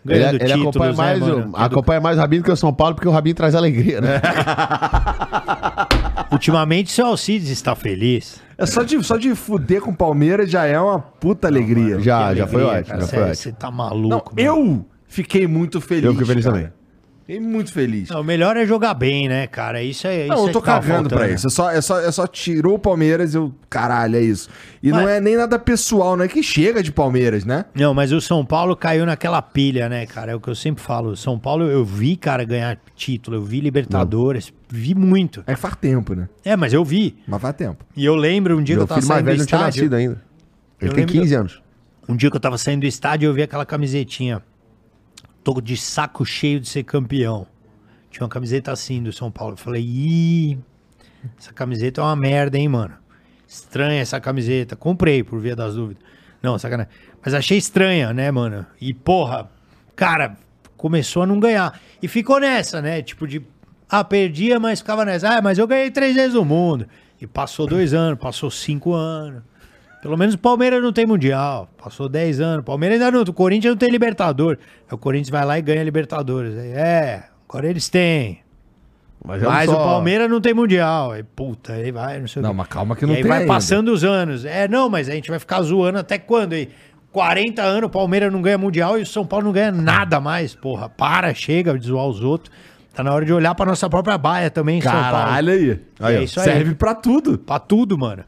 ganhando 0.05 0.35
ele 0.35 0.45
títulos, 0.45 0.67
acompanha, 0.75 0.91
né, 0.91 0.97
mais, 0.97 1.19
mano? 1.19 1.51
o, 1.51 1.57
acompanha 1.57 2.01
mais 2.01 2.17
o 2.17 2.21
Rabino 2.21 2.43
que 2.43 2.51
o 2.51 2.55
São 2.55 2.73
Paulo, 2.73 2.95
porque 2.95 3.07
o 3.07 3.11
Rabino 3.11 3.35
traz 3.35 3.55
alegria, 3.55 4.01
né? 4.01 4.21
Ultimamente, 6.31 6.91
seu 6.91 7.05
Alcides 7.05 7.49
está 7.49 7.75
feliz. 7.75 8.41
É 8.57 8.65
só 8.65 8.83
de, 8.83 9.01
só 9.03 9.17
de 9.17 9.33
fuder 9.35 9.81
com 9.81 9.91
o 9.91 9.95
Palmeiras 9.95 10.49
já 10.49 10.65
é 10.65 10.79
uma 10.79 10.99
puta 10.99 11.47
alegria. 11.47 11.99
já, 11.99 12.29
Que 12.31 12.37
já 12.39 12.47
foi 12.47 12.61
alegria, 12.61 12.79
ótimo, 12.79 12.87
cara. 12.89 13.01
já 13.01 13.07
foi 13.07 13.19
ótimo. 13.19 13.35
Você 13.35 13.51
tá 13.51 13.69
Não, 13.69 13.77
maluco. 13.77 14.35
mano. 14.35 14.47
eu 14.47 14.85
fiquei 15.07 15.47
muito 15.47 15.79
feliz. 15.81 16.03
Eu 16.05 16.11
fiquei 16.11 16.27
feliz 16.27 16.45
cara. 16.45 16.57
também. 16.57 16.71
Fiquei 17.25 17.39
muito 17.39 17.71
feliz. 17.71 18.09
Não, 18.09 18.19
o 18.19 18.23
melhor 18.23 18.57
é 18.57 18.65
jogar 18.65 18.93
bem, 18.93 19.29
né, 19.29 19.47
cara? 19.47 19.81
Isso 19.81 20.05
é. 20.05 20.27
Não, 20.27 20.35
isso 20.35 20.43
eu 20.45 20.49
é 20.49 20.51
tô 20.51 20.59
tá 20.61 20.65
cagando 20.81 21.07
pra 21.07 21.19
faltando. 21.19 21.35
isso. 21.35 21.47
É 21.47 21.49
só, 21.49 21.71
é, 21.71 21.79
só, 21.81 21.99
é 22.01 22.11
só 22.11 22.27
tirou 22.27 22.75
o 22.75 22.79
Palmeiras 22.79 23.33
e 23.33 23.37
eu. 23.37 23.53
Caralho, 23.69 24.17
é 24.17 24.21
isso. 24.21 24.49
E 24.83 24.89
não 24.91 25.03
Mas- 25.03 25.09
é 25.09 25.21
nem 25.21 25.37
nada 25.37 25.57
pessoal, 25.57 26.17
não 26.17 26.25
é 26.25 26.27
que 26.27 26.43
chega 26.43 26.83
de 26.83 26.91
Palmeiras, 26.91 27.45
né? 27.45 27.63
Não, 27.73 27.93
mas 27.93 28.11
o 28.11 28.19
São 28.19 28.45
Paulo 28.45 28.75
caiu 28.75 29.05
naquela 29.05 29.41
pilha, 29.41 29.87
né, 29.87 30.05
cara? 30.05 30.33
É 30.33 30.35
o 30.35 30.39
que 30.41 30.49
eu 30.49 30.55
sempre 30.55 30.83
falo. 30.83 31.11
O 31.11 31.15
São 31.15 31.39
Paulo, 31.39 31.63
eu 31.63 31.85
vi, 31.85 32.17
cara, 32.17 32.43
ganhar 32.43 32.77
título. 32.93 33.37
Eu 33.37 33.41
vi 33.43 33.61
Libertadores. 33.61 34.51
Vi 34.67 34.93
muito. 34.93 35.43
É 35.47 35.53
que 35.53 35.59
faz 35.61 35.75
tempo, 35.77 36.13
né? 36.13 36.27
É, 36.43 36.57
mas 36.57 36.73
eu 36.73 36.83
vi. 36.83 37.15
Mas 37.25 37.41
faz 37.41 37.55
tempo. 37.55 37.85
E 37.95 38.03
eu 38.03 38.15
lembro 38.15 38.57
um 38.57 38.61
dia 38.61 38.75
Meu 38.75 38.85
que 38.85 38.91
eu 38.91 38.95
tava 38.95 39.01
filho 39.01 39.09
mais 39.09 39.17
saindo 39.19 39.25
do 39.25 39.29
velho 39.29 39.39
não 39.39 39.45
tinha 39.45 39.57
estádio. 39.59 39.81
nascido 39.83 39.93
ainda. 39.95 40.21
Ele 40.81 40.89
Eu 40.89 40.93
tem 40.93 41.05
lembro 41.05 41.21
15 41.21 41.35
anos. 41.35 41.61
Um 42.09 42.17
dia 42.17 42.29
que 42.29 42.35
eu 42.35 42.41
tava 42.41 42.57
saindo 42.57 42.81
do 42.81 42.87
estádio, 42.87 43.27
eu 43.27 43.33
vi 43.33 43.43
aquela 43.43 43.65
camisetinha. 43.65 44.41
Tô 45.43 45.59
de 45.59 45.75
saco 45.75 46.25
cheio 46.25 46.59
de 46.59 46.69
ser 46.69 46.83
campeão. 46.83 47.45
Tinha 48.09 48.23
uma 48.23 48.29
camiseta 48.29 48.71
assim 48.71 49.01
do 49.01 49.11
São 49.11 49.31
Paulo. 49.31 49.53
Eu 49.53 49.57
falei, 49.57 49.83
ih, 49.83 50.59
essa 51.37 51.51
camiseta 51.51 52.01
é 52.01 52.03
uma 52.03 52.15
merda, 52.15 52.57
hein, 52.57 52.69
mano. 52.69 52.95
Estranha 53.47 54.01
essa 54.01 54.19
camiseta. 54.19 54.75
Comprei, 54.75 55.23
por 55.23 55.39
via 55.39 55.55
das 55.55 55.75
dúvidas. 55.75 56.03
Não, 56.41 56.57
sacanagem. 56.57 56.91
Mas 57.23 57.33
achei 57.33 57.57
estranha, 57.57 58.13
né, 58.13 58.29
mano? 58.31 58.65
E, 58.79 58.93
porra, 58.93 59.49
cara, 59.95 60.35
começou 60.75 61.23
a 61.23 61.27
não 61.27 61.39
ganhar. 61.39 61.79
E 62.01 62.07
ficou 62.07 62.39
nessa, 62.39 62.81
né? 62.81 63.01
Tipo 63.01 63.27
de. 63.27 63.41
Ah, 63.89 64.03
perdia, 64.03 64.59
mas 64.59 64.79
ficava 64.79 65.05
nessa. 65.05 65.37
Ah, 65.37 65.41
mas 65.41 65.57
eu 65.57 65.67
ganhei 65.67 65.89
três 65.89 66.15
vezes 66.15 66.35
o 66.35 66.43
mundo. 66.43 66.87
E 67.21 67.27
passou 67.27 67.65
dois 67.65 67.93
anos, 67.93 68.19
passou 68.19 68.51
cinco 68.51 68.93
anos. 68.93 69.43
Pelo 70.03 70.17
menos 70.17 70.35
o 70.35 70.37
Palmeiras 70.37 70.83
não 70.83 70.91
tem 70.91 71.05
Mundial. 71.05 71.69
Passou 71.81 72.09
10 72.09 72.41
anos. 72.41 72.59
O 72.59 72.63
Palmeiras 72.63 72.99
ainda 72.99 73.09
não. 73.09 73.21
O 73.23 73.31
Corinthians 73.33 73.71
não 73.71 73.77
tem 73.77 73.89
Libertador. 73.89 74.57
Aí 74.85 74.93
o 74.93 74.97
Corinthians 74.97 75.29
vai 75.29 75.45
lá 75.45 75.57
e 75.57 75.61
ganha 75.61 75.81
Libertadores. 75.81 76.57
Aí, 76.57 76.71
é, 76.73 77.23
agora 77.47 77.69
eles 77.69 77.87
têm. 77.87 78.39
Mas, 79.25 79.41
Mas 79.41 79.69
olha 79.69 79.77
o 79.77 79.81
só, 79.81 79.85
Palmeiras 79.91 80.29
não 80.29 80.41
tem 80.41 80.53
Mundial. 80.53 81.13
Aí, 81.13 81.23
puta, 81.23 81.71
aí 81.71 81.89
vai, 81.89 82.19
não 82.19 82.27
sei 82.27 82.41
o 82.41 82.43
Não, 82.43 82.49
quê. 82.51 82.57
mas 82.57 82.67
calma 82.67 82.97
que 82.97 83.05
E 83.05 83.07
não 83.07 83.15
aí 83.15 83.21
tem 83.21 83.29
vai 83.29 83.39
ainda. 83.43 83.53
passando 83.53 83.93
os 83.93 84.03
anos. 84.03 84.43
É, 84.43 84.67
não, 84.67 84.89
mas 84.89 85.07
a 85.07 85.13
gente 85.13 85.29
vai 85.29 85.39
ficar 85.39 85.61
zoando 85.61 85.97
até 85.99 86.17
quando 86.17 86.51
aí? 86.51 86.67
40 87.13 87.61
anos, 87.61 87.83
o 87.87 87.89
Palmeiras 87.89 88.29
não 88.29 88.41
ganha 88.41 88.57
Mundial 88.57 88.99
e 88.99 89.03
o 89.03 89.05
São 89.05 89.25
Paulo 89.25 89.45
não 89.45 89.53
ganha 89.53 89.71
nada 89.71 90.19
mais. 90.19 90.53
Porra, 90.53 90.89
para, 90.89 91.33
chega 91.33 91.79
de 91.79 91.87
zoar 91.87 92.07
os 92.07 92.21
outros. 92.21 92.53
Tá 92.93 93.01
na 93.05 93.13
hora 93.13 93.23
de 93.23 93.31
olhar 93.31 93.55
pra 93.55 93.65
nossa 93.65 93.89
própria 93.89 94.17
baia 94.17 94.51
também, 94.51 94.81
São 94.81 94.91
Paulo. 94.91 95.05
Caralho 95.11 95.49
aí. 95.53 95.79
Aí, 96.01 96.15
é 96.17 96.23
isso 96.23 96.41
aí. 96.41 96.45
Serve 96.45 96.75
pra 96.75 96.93
tudo. 96.93 97.37
Pra 97.37 97.57
tudo, 97.57 97.97
mano. 97.97 98.25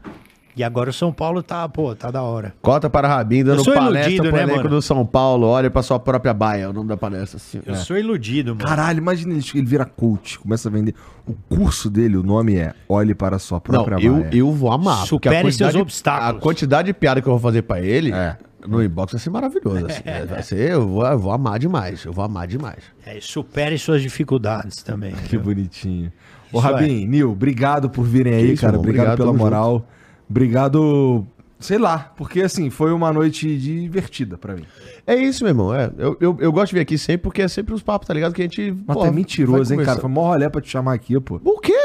E 0.57 0.63
agora 0.63 0.89
o 0.89 0.93
São 0.93 1.11
Paulo 1.11 1.43
tá, 1.43 1.67
pô, 1.67 1.93
tá 1.93 2.09
da 2.09 2.21
hora. 2.21 2.53
Cota 2.61 2.89
para 2.89 3.07
Rabin 3.09 3.43
dando 3.43 3.59
Eu 3.59 3.63
sou 3.65 3.73
palestra 3.73 4.09
iludido, 4.11 4.29
pro 4.29 4.37
né, 4.37 4.43
elenco 4.43 4.57
mano? 4.59 4.69
do 4.69 4.81
São 4.81 5.05
Paulo. 5.05 5.47
Olha 5.47 5.69
pra 5.69 5.81
sua 5.83 5.99
própria 5.99 6.33
baia, 6.33 6.63
é 6.63 6.67
o 6.67 6.71
nome 6.73 6.87
da 6.87 6.95
palestra. 6.95 7.35
Assim. 7.37 7.61
Eu 7.65 7.75
sou 7.75 7.97
iludido, 7.97 8.55
mano. 8.55 8.65
Caralho, 8.65 8.99
imagina 8.99 9.33
ele, 9.33 9.43
ele 9.53 9.65
vira 9.65 9.83
coach, 9.85 10.39
começa 10.39 10.69
a 10.69 10.71
vender. 10.71 10.95
O 11.27 11.33
curso 11.33 11.89
dele, 11.89 12.15
o 12.15 12.23
nome 12.23 12.55
é 12.55 12.73
Olhe 12.87 13.13
para 13.13 13.35
a 13.35 13.39
sua 13.39 13.57
Não, 13.57 13.83
própria 13.83 14.05
eu, 14.05 14.13
baia. 14.21 14.29
eu 14.33 14.51
vou 14.53 14.71
amar. 14.71 15.05
Supere 15.05 15.51
seus 15.51 15.75
obstáculos. 15.75 16.37
A 16.37 16.41
quantidade 16.41 16.85
de 16.85 16.93
piada 16.93 17.21
que 17.21 17.27
eu 17.27 17.33
vou 17.33 17.39
fazer 17.41 17.63
pra 17.63 17.81
ele 17.81 18.13
É. 18.13 18.37
no 18.65 18.81
inbox 18.81 19.11
vai 19.11 19.19
ser 19.19 19.29
maravilhoso. 19.31 19.87
assim. 19.87 20.01
É, 20.05 20.23
Vai 20.25 20.41
ser, 20.41 20.71
eu 20.71 20.87
vou, 20.87 21.05
eu 21.05 21.19
vou 21.19 21.31
amar 21.33 21.59
demais. 21.59 22.05
Eu 22.05 22.13
vou 22.13 22.23
amar 22.23 22.47
demais. 22.47 22.79
É, 23.05 23.17
supere 23.19 23.77
suas 23.77 24.01
dificuldades 24.01 24.81
também. 24.83 25.11
Que 25.27 25.31
viu? 25.31 25.41
bonitinho. 25.41 26.13
Ô, 26.53 26.59
Isso 26.59 26.65
Rabin, 26.67 27.05
Nil, 27.07 27.31
obrigado 27.31 27.89
por 27.89 28.03
virem 28.05 28.33
aí, 28.33 28.53
isso, 28.53 28.61
cara. 28.61 28.73
irmão. 28.75 28.79
Obrigado, 28.81 29.07
Obrigado, 29.13 29.17
pela 29.17 29.33
moral. 29.37 29.85
Obrigado, 30.29 31.25
sei 31.59 31.77
lá, 31.77 32.13
porque 32.17 32.41
assim, 32.41 32.69
foi 32.69 32.91
uma 32.91 33.11
noite 33.13 33.57
divertida 33.57 34.37
pra 34.37 34.55
mim. 34.55 34.65
É 35.05 35.15
isso, 35.15 35.43
meu 35.43 35.51
irmão. 35.51 35.73
É. 35.73 35.91
Eu, 35.97 36.17
eu, 36.19 36.37
eu 36.39 36.51
gosto 36.51 36.69
de 36.69 36.75
vir 36.75 36.81
aqui 36.81 36.97
sempre 36.97 37.23
porque 37.23 37.41
é 37.41 37.47
sempre 37.47 37.73
os 37.73 37.83
papos, 37.83 38.07
tá 38.07 38.13
ligado? 38.13 38.33
Que 38.33 38.41
a 38.41 38.45
gente. 38.45 38.75
Mas 38.87 38.97
pô, 38.97 39.05
é 39.05 39.11
mentiroso, 39.11 39.73
hein, 39.73 39.83
cara? 39.83 39.99
Foi 39.99 40.09
mó 40.09 40.27
rolé 40.27 40.49
pra 40.49 40.61
te 40.61 40.69
chamar 40.69 40.93
aqui, 40.93 41.19
pô. 41.19 41.39
O 41.43 41.59
quê? 41.59 41.84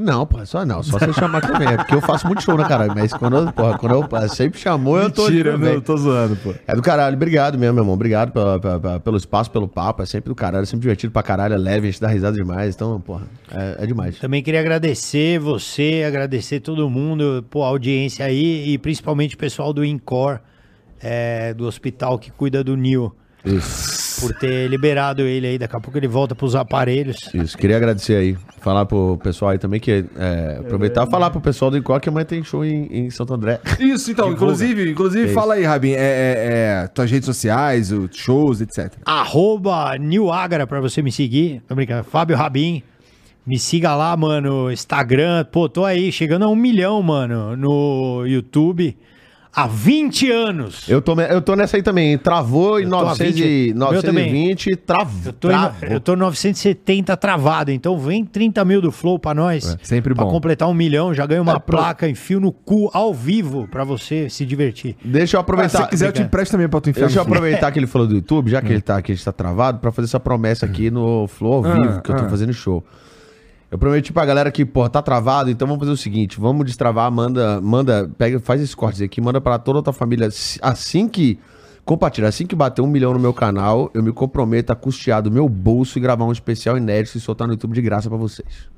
Não, 0.00 0.24
pô, 0.24 0.46
só 0.46 0.64
não, 0.64 0.80
só 0.80 0.96
você 0.96 1.12
chamar 1.12 1.40
também. 1.40 1.66
É 1.66 1.76
porque 1.76 1.92
eu 1.96 2.00
faço 2.00 2.24
muito 2.28 2.40
show, 2.40 2.56
né, 2.56 2.64
caralho? 2.68 2.92
Mas 2.94 3.12
quando 3.12 3.36
eu, 3.36 3.52
porra, 3.52 3.76
quando 3.76 3.94
eu 4.22 4.28
sempre 4.28 4.60
chamou, 4.60 4.96
eu 4.96 5.10
tô. 5.10 5.24
Mentira, 5.24 5.56
velho. 5.56 5.74
não, 5.74 5.80
tô 5.80 5.96
zoando, 5.96 6.36
pô. 6.36 6.54
É 6.68 6.74
do 6.76 6.80
caralho, 6.80 7.16
obrigado 7.16 7.58
mesmo, 7.58 7.74
meu 7.74 7.82
irmão. 7.82 7.94
Obrigado 7.94 8.30
pela- 8.30 8.60
pela- 8.60 8.78
pela- 8.78 9.00
pelo 9.00 9.16
espaço, 9.16 9.50
pelo 9.50 9.66
papo. 9.66 10.00
É 10.00 10.06
sempre 10.06 10.28
do 10.28 10.36
caralho, 10.36 10.62
é 10.62 10.66
sempre 10.66 10.82
divertido 10.82 11.12
pra 11.12 11.20
caralho, 11.22 11.54
é 11.54 11.58
leve, 11.58 11.88
a 11.88 11.90
gente 11.90 12.00
dá 12.00 12.06
risada 12.06 12.36
demais. 12.36 12.76
Então, 12.76 13.00
porra, 13.00 13.22
é, 13.50 13.76
é 13.82 13.86
demais. 13.86 14.18
Também 14.20 14.40
queria 14.40 14.60
agradecer 14.60 15.40
você, 15.40 16.04
agradecer 16.06 16.60
todo 16.60 16.88
mundo, 16.88 17.44
pô, 17.50 17.64
a 17.64 17.66
audiência 17.66 18.24
aí 18.24 18.68
e 18.70 18.78
principalmente 18.78 19.34
o 19.34 19.38
pessoal 19.38 19.72
do 19.72 19.84
Incor, 19.84 20.38
é, 21.02 21.52
do 21.54 21.66
hospital 21.66 22.18
que 22.20 22.30
cuida 22.30 22.62
do 22.62 22.76
Nil, 22.76 23.12
Isso. 23.44 24.07
Por 24.20 24.34
ter 24.34 24.68
liberado 24.68 25.22
ele 25.22 25.46
aí. 25.46 25.58
Daqui 25.58 25.76
a 25.76 25.80
pouco 25.80 25.98
ele 25.98 26.08
volta 26.08 26.34
pros 26.34 26.54
aparelhos. 26.54 27.16
Isso, 27.32 27.56
queria 27.56 27.76
agradecer 27.76 28.14
aí. 28.14 28.36
Falar 28.60 28.86
pro 28.86 29.18
pessoal 29.22 29.52
aí 29.52 29.58
também 29.58 29.80
que. 29.80 30.04
É, 30.16 30.58
aproveitar 30.60 31.06
e 31.06 31.10
falar 31.10 31.30
pro 31.30 31.40
pessoal 31.40 31.70
do 31.70 31.76
Incor 31.76 32.00
que 32.00 32.08
amanhã 32.08 32.24
tem 32.24 32.42
show 32.42 32.64
em, 32.64 32.86
em 32.90 33.10
Santo 33.10 33.34
André. 33.34 33.60
Isso, 33.78 34.10
então, 34.10 34.30
inclusive, 34.32 34.90
inclusive 34.90 35.32
fala 35.32 35.54
aí, 35.54 35.64
Rabin, 35.64 35.92
é, 35.92 35.94
é, 35.94 36.82
é, 36.84 36.86
tuas 36.88 37.10
redes 37.10 37.26
sociais, 37.26 37.92
os 37.92 38.14
shows, 38.14 38.60
etc. 38.60 38.94
Arroba 39.04 39.96
Nilagra 39.98 40.66
pra 40.66 40.80
você 40.80 41.02
me 41.02 41.12
seguir. 41.12 41.62
Tô 41.66 41.74
brincando. 41.74 42.04
Fábio 42.04 42.36
Rabin. 42.36 42.82
Me 43.46 43.58
siga 43.58 43.94
lá, 43.94 44.14
mano. 44.14 44.70
Instagram. 44.70 45.44
Pô, 45.50 45.68
tô 45.68 45.84
aí, 45.84 46.12
chegando 46.12 46.44
a 46.44 46.48
um 46.48 46.54
milhão, 46.54 47.02
mano, 47.02 47.56
no 47.56 48.26
YouTube. 48.26 48.94
Há 49.54 49.66
20 49.66 50.30
anos. 50.30 50.88
Eu 50.88 51.00
tô, 51.02 51.18
eu 51.20 51.40
tô 51.42 51.56
nessa 51.56 51.76
aí 51.76 51.82
também. 51.82 52.16
Travou 52.18 52.78
em 52.78 52.84
Eu 52.84 52.90
tô 52.90 52.96
a 52.98 53.02
900 53.06 53.34
20. 53.34 53.44
e- 53.46 53.74
Meu 53.74 54.02
também. 54.02 54.26
920, 54.32 54.76
travou. 54.76 55.20
Eu 55.26 55.32
tô, 55.32 55.50
em, 55.50 55.54
eu 55.90 56.00
tô 56.00 56.14
970 56.16 57.16
travado, 57.16 57.70
então 57.72 57.98
vem 57.98 58.24
30 58.24 58.64
mil 58.64 58.80
do 58.80 58.92
Flow 58.92 59.18
pra 59.18 59.34
nós. 59.34 59.74
É, 59.74 59.78
sempre 59.82 60.14
pra 60.14 60.24
bom. 60.24 60.30
completar 60.30 60.68
um 60.68 60.74
milhão, 60.74 61.12
já 61.12 61.26
ganho 61.26 61.42
uma 61.42 61.52
É, 61.54 61.58
pro- 61.58 61.76
placa, 61.76 62.08
enfio 62.08 62.38
no 62.38 62.52
cu 62.52 62.90
ao 62.92 63.12
vivo 63.12 63.66
pra 63.68 63.84
você 63.84 64.28
se 64.28 64.44
divertir. 64.46 64.96
Deixa 65.04 65.36
eu 65.36 65.40
Ah, 65.40 65.42
se 65.42 65.44
aproveitar. 65.44 65.86
quiser, 65.88 66.06
eu 66.08 66.12
te 66.12 66.22
empresto 66.22 66.52
também 66.52 66.68
pra 66.68 66.80
tu 66.80 66.90
enfiar 66.90 67.06
Deixa 67.06 67.18
eu 67.18 67.22
aproveitar 67.22 67.72
que 67.72 67.78
ele 67.78 67.86
falou 67.86 68.06
do 68.06 68.14
YouTube, 68.14 68.50
já 68.50 68.60
que 68.62 68.68
ele 68.72 68.82
tá 68.82 68.96
aqui, 68.98 69.12
a 69.12 69.14
gente 69.14 69.24
tá 69.24 69.32
travado, 69.32 69.78
pra 69.78 69.90
fazer 69.90 70.06
essa 70.06 70.20
promessa 70.20 70.66
aqui 70.66 70.90
no 70.90 71.26
Flow 71.26 71.54
ao 71.54 71.64
Ah, 71.64 71.74
vivo, 71.74 72.02
que 72.02 72.10
eu 72.10 72.16
tô 72.16 72.24
ah. 72.24 72.28
fazendo 72.28 72.52
show. 72.52 72.84
Eu 73.70 73.76
prometi 73.76 74.12
pra 74.12 74.24
galera 74.24 74.50
que, 74.50 74.64
pô, 74.64 74.88
tá 74.88 75.02
travado, 75.02 75.50
então 75.50 75.68
vamos 75.68 75.80
fazer 75.80 75.92
o 75.92 75.96
seguinte, 75.96 76.40
vamos 76.40 76.64
destravar, 76.64 77.10
manda, 77.12 77.60
manda, 77.60 78.10
pega, 78.16 78.40
faz 78.40 78.62
esse 78.62 78.74
corte 78.74 79.04
aqui, 79.04 79.20
manda 79.20 79.42
pra 79.42 79.58
toda 79.58 79.80
a 79.80 79.82
tua 79.82 79.92
família, 79.92 80.28
assim 80.62 81.06
que, 81.06 81.38
compartilha, 81.84 82.28
assim 82.28 82.46
que 82.46 82.56
bater 82.56 82.80
um 82.80 82.86
milhão 82.86 83.12
no 83.12 83.18
meu 83.18 83.34
canal, 83.34 83.90
eu 83.92 84.02
me 84.02 84.10
comprometo 84.10 84.72
a 84.72 84.76
custear 84.76 85.20
do 85.20 85.30
meu 85.30 85.46
bolso 85.50 85.98
e 85.98 86.00
gravar 86.00 86.24
um 86.24 86.32
especial 86.32 86.78
inédito 86.78 87.18
e 87.18 87.20
soltar 87.20 87.46
no 87.46 87.52
YouTube 87.52 87.74
de 87.74 87.82
graça 87.82 88.08
pra 88.08 88.16
vocês. 88.16 88.70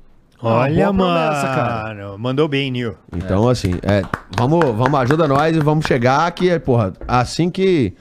Olha, 0.43 0.91
boa 0.91 0.93
mano. 0.93 1.19
promessa, 1.19 1.47
cara. 1.47 2.17
Mandou 2.17 2.47
bem, 2.47 2.69
Nil. 2.69 2.95
Então, 3.15 3.47
assim, 3.47 3.75
é, 3.83 4.03
vamos, 4.35 4.59
vamos, 4.75 4.99
ajuda 4.99 5.25
nós 5.25 5.55
e 5.55 5.59
vamos 5.59 5.85
chegar 5.85 6.27
aqui, 6.27 6.57
porra, 6.59 6.91
assim 7.07 7.49
que, 7.49 7.93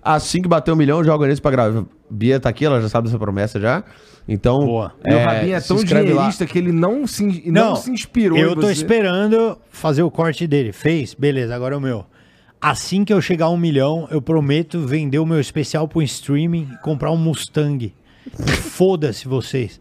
assim 0.00 0.42
que 0.42 0.48
bater 0.48 0.70
um 0.70 0.76
milhão, 0.76 0.98
eu 0.98 1.04
já 1.04 1.12
organizo 1.12 1.42
pra 1.42 1.50
gravar. 1.50 1.84
Bia 2.08 2.38
tá 2.40 2.48
aqui, 2.48 2.64
ela 2.64 2.80
já 2.80 2.88
sabe 2.88 3.06
dessa 3.08 3.18
promessa 3.18 3.60
já. 3.60 3.82
Então, 4.28 4.58
Boa. 4.60 4.92
E 5.04 5.14
o 5.14 5.18
Rabin 5.18 5.50
é 5.50 5.60
tão 5.60 5.76
inscreve 5.76 6.08
lá. 6.08 6.14
dinheirista 6.14 6.46
que 6.46 6.58
ele 6.58 6.72
não 6.72 7.06
se, 7.06 7.48
não, 7.50 7.76
se 7.76 7.90
inspirou 7.90 8.36
Eu 8.38 8.52
em 8.52 8.54
tô 8.54 8.62
você. 8.62 8.72
esperando 8.72 9.56
fazer 9.70 10.02
o 10.02 10.10
corte 10.10 10.46
dele. 10.46 10.72
Fez? 10.72 11.14
Beleza, 11.14 11.54
agora 11.54 11.74
é 11.74 11.78
o 11.78 11.80
meu. 11.80 12.04
Assim 12.60 13.04
que 13.04 13.12
eu 13.12 13.20
chegar 13.20 13.46
a 13.46 13.50
um 13.50 13.56
milhão, 13.56 14.08
eu 14.10 14.20
prometo 14.20 14.80
vender 14.80 15.18
o 15.20 15.26
meu 15.26 15.38
especial 15.38 15.86
pro 15.86 16.02
streaming 16.02 16.68
e 16.72 16.82
comprar 16.82 17.12
um 17.12 17.16
Mustang. 17.16 17.94
Foda-se 18.72 19.28
vocês. 19.28 19.80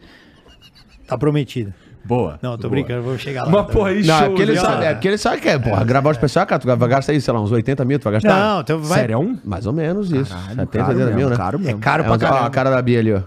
Tá 1.08 1.18
prometido. 1.18 1.74
Boa. 2.06 2.38
Não, 2.42 2.52
tô 2.56 2.64
Boa. 2.70 2.72
brincando, 2.72 3.02
vou 3.02 3.18
chegar 3.18 3.46
lá. 3.46 3.50
Mas, 3.50 3.66
tá 3.66 3.74
porra, 3.74 3.90
aí 3.90 4.04
Não, 4.06 4.16
é 4.20 4.28
porque, 4.30 4.42
ele 4.44 4.56
sabe, 4.60 4.86
é 4.86 4.94
porque 4.94 5.08
ele 5.08 5.18
sabe 5.18 5.42
que 5.42 5.50
é, 5.50 5.58
porra, 5.58 5.84
gravar 5.84 6.10
o 6.10 6.12
especial, 6.12 6.46
cara, 6.46 6.60
tu 6.60 6.68
vai 6.68 6.90
gastar 6.90 7.14
aí, 7.14 7.20
sei 7.20 7.34
lá, 7.34 7.42
uns 7.42 7.52
80 7.52 7.84
mil, 7.84 7.98
tu 8.00 8.04
vai 8.04 8.14
gastar? 8.14 8.30
Não, 8.40 8.62
então 8.62 8.80
vai. 8.80 9.00
Sério? 9.00 9.14
é 9.14 9.18
um? 9.18 9.38
Mais 9.44 9.66
ou 9.66 9.74
menos 9.74 10.12
isso. 10.12 10.32
Caralho, 10.32 10.56
70, 10.56 10.78
caro 10.78 10.90
80 10.90 11.06
mil, 11.08 11.16
mesmo, 11.16 11.30
né? 11.32 11.36
caro 11.36 11.58
É 11.58 11.62
mesmo. 11.62 11.80
caro 11.80 12.04
É 12.04 12.06
pra 12.06 12.16
uns- 12.16 12.24
ó, 12.24 12.46
a 12.46 12.50
cara 12.52 12.70
da 12.70 12.82
Bia 12.82 13.00
ali, 13.00 13.14
ó. 13.14 13.22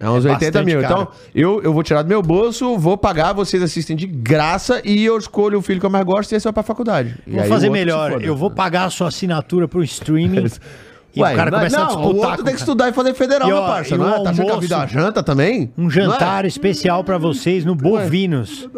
É 0.00 0.08
uns 0.08 0.24
É 0.24 0.30
80 0.30 0.62
mil. 0.62 0.80
Então, 0.80 1.06
caro. 1.06 1.10
eu, 1.34 1.60
eu 1.60 1.72
vou 1.72 1.82
tirar 1.82 2.02
do 2.02 2.08
meu 2.08 2.22
bolso, 2.22 2.78
vou 2.78 2.96
pagar, 2.96 3.32
vocês 3.32 3.60
assistem 3.60 3.96
de 3.96 4.06
graça 4.06 4.80
e 4.84 5.04
eu 5.04 5.18
escolho 5.18 5.58
o 5.58 5.62
filho 5.62 5.80
que 5.80 5.86
eu 5.86 5.90
mais 5.90 6.04
gosto 6.04 6.30
e 6.30 6.36
esse 6.36 6.44
vai 6.44 6.52
pra 6.52 6.62
faculdade. 6.62 7.16
E 7.26 7.32
Vou 7.32 7.42
aí 7.42 7.48
fazer 7.48 7.68
melhor. 7.68 8.22
Eu 8.22 8.36
vou 8.36 8.48
pagar 8.48 8.84
a 8.84 8.90
sua 8.90 9.08
assinatura 9.08 9.66
pro 9.66 9.82
streaming 9.82 10.46
e 11.14 11.20
Ué, 11.22 11.32
o 11.32 11.36
cara 11.36 11.50
começa 11.50 11.76
não, 11.76 11.84
a 11.84 11.86
disputar. 11.88 12.12
o 12.12 12.16
outro 12.18 12.36
com 12.38 12.44
tem 12.44 12.54
que 12.54 12.60
estudar 12.60 12.88
e 12.88 12.92
fazer 12.92 13.14
federal, 13.14 13.48
E, 13.48 13.52
meu 13.52 13.62
ó, 13.62 13.66
parça. 13.66 13.94
e 13.94 13.98
Não 13.98 14.04
o 14.04 14.08
é? 14.08 14.12
Tá 14.12 14.30
achando 14.30 14.34
que 14.34 14.40
a 14.40 14.44
almoço- 14.44 14.60
vida 14.60 14.74
é 14.74 14.78
uma 14.78 14.86
janta 14.86 15.22
também? 15.22 15.72
Um 15.76 15.86
é? 15.88 15.90
jantar 15.90 16.44
especial 16.44 17.02
pra 17.02 17.18
vocês 17.18 17.64
no 17.64 17.74
Bovinos. 17.74 18.68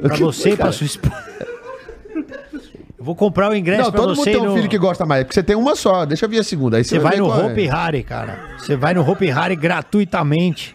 Pra 0.00 0.16
você 0.16 0.50
e 0.50 0.56
pra 0.56 0.72
sua 0.72 0.86
esposa. 0.86 1.14
Eu 2.98 3.04
vou 3.04 3.14
comprar 3.14 3.50
o 3.50 3.54
ingresso 3.54 3.82
Não, 3.84 3.90
pra 3.92 4.00
todo 4.00 4.08
mundo 4.10 4.24
você 4.24 4.32
tem 4.32 4.40
um 4.40 4.46
no... 4.46 4.54
filho 4.54 4.68
que 4.68 4.78
gosta 4.78 5.04
mais. 5.04 5.22
Porque 5.24 5.34
você 5.34 5.42
tem 5.42 5.54
uma 5.54 5.76
só. 5.76 6.04
Deixa 6.06 6.24
eu 6.24 6.28
ver 6.30 6.38
a 6.38 6.44
segunda. 6.44 6.76
Aí 6.78 6.84
Você 6.84 6.98
vai 6.98 7.12
ver 7.12 7.18
no 7.20 7.26
qual 7.26 7.50
é. 7.50 7.68
Hari, 7.68 8.02
cara. 8.02 8.38
Você 8.58 8.74
vai 8.74 8.94
no 8.94 9.08
Hopi 9.08 9.30
Hari 9.30 9.54
gratuitamente. 9.54 10.74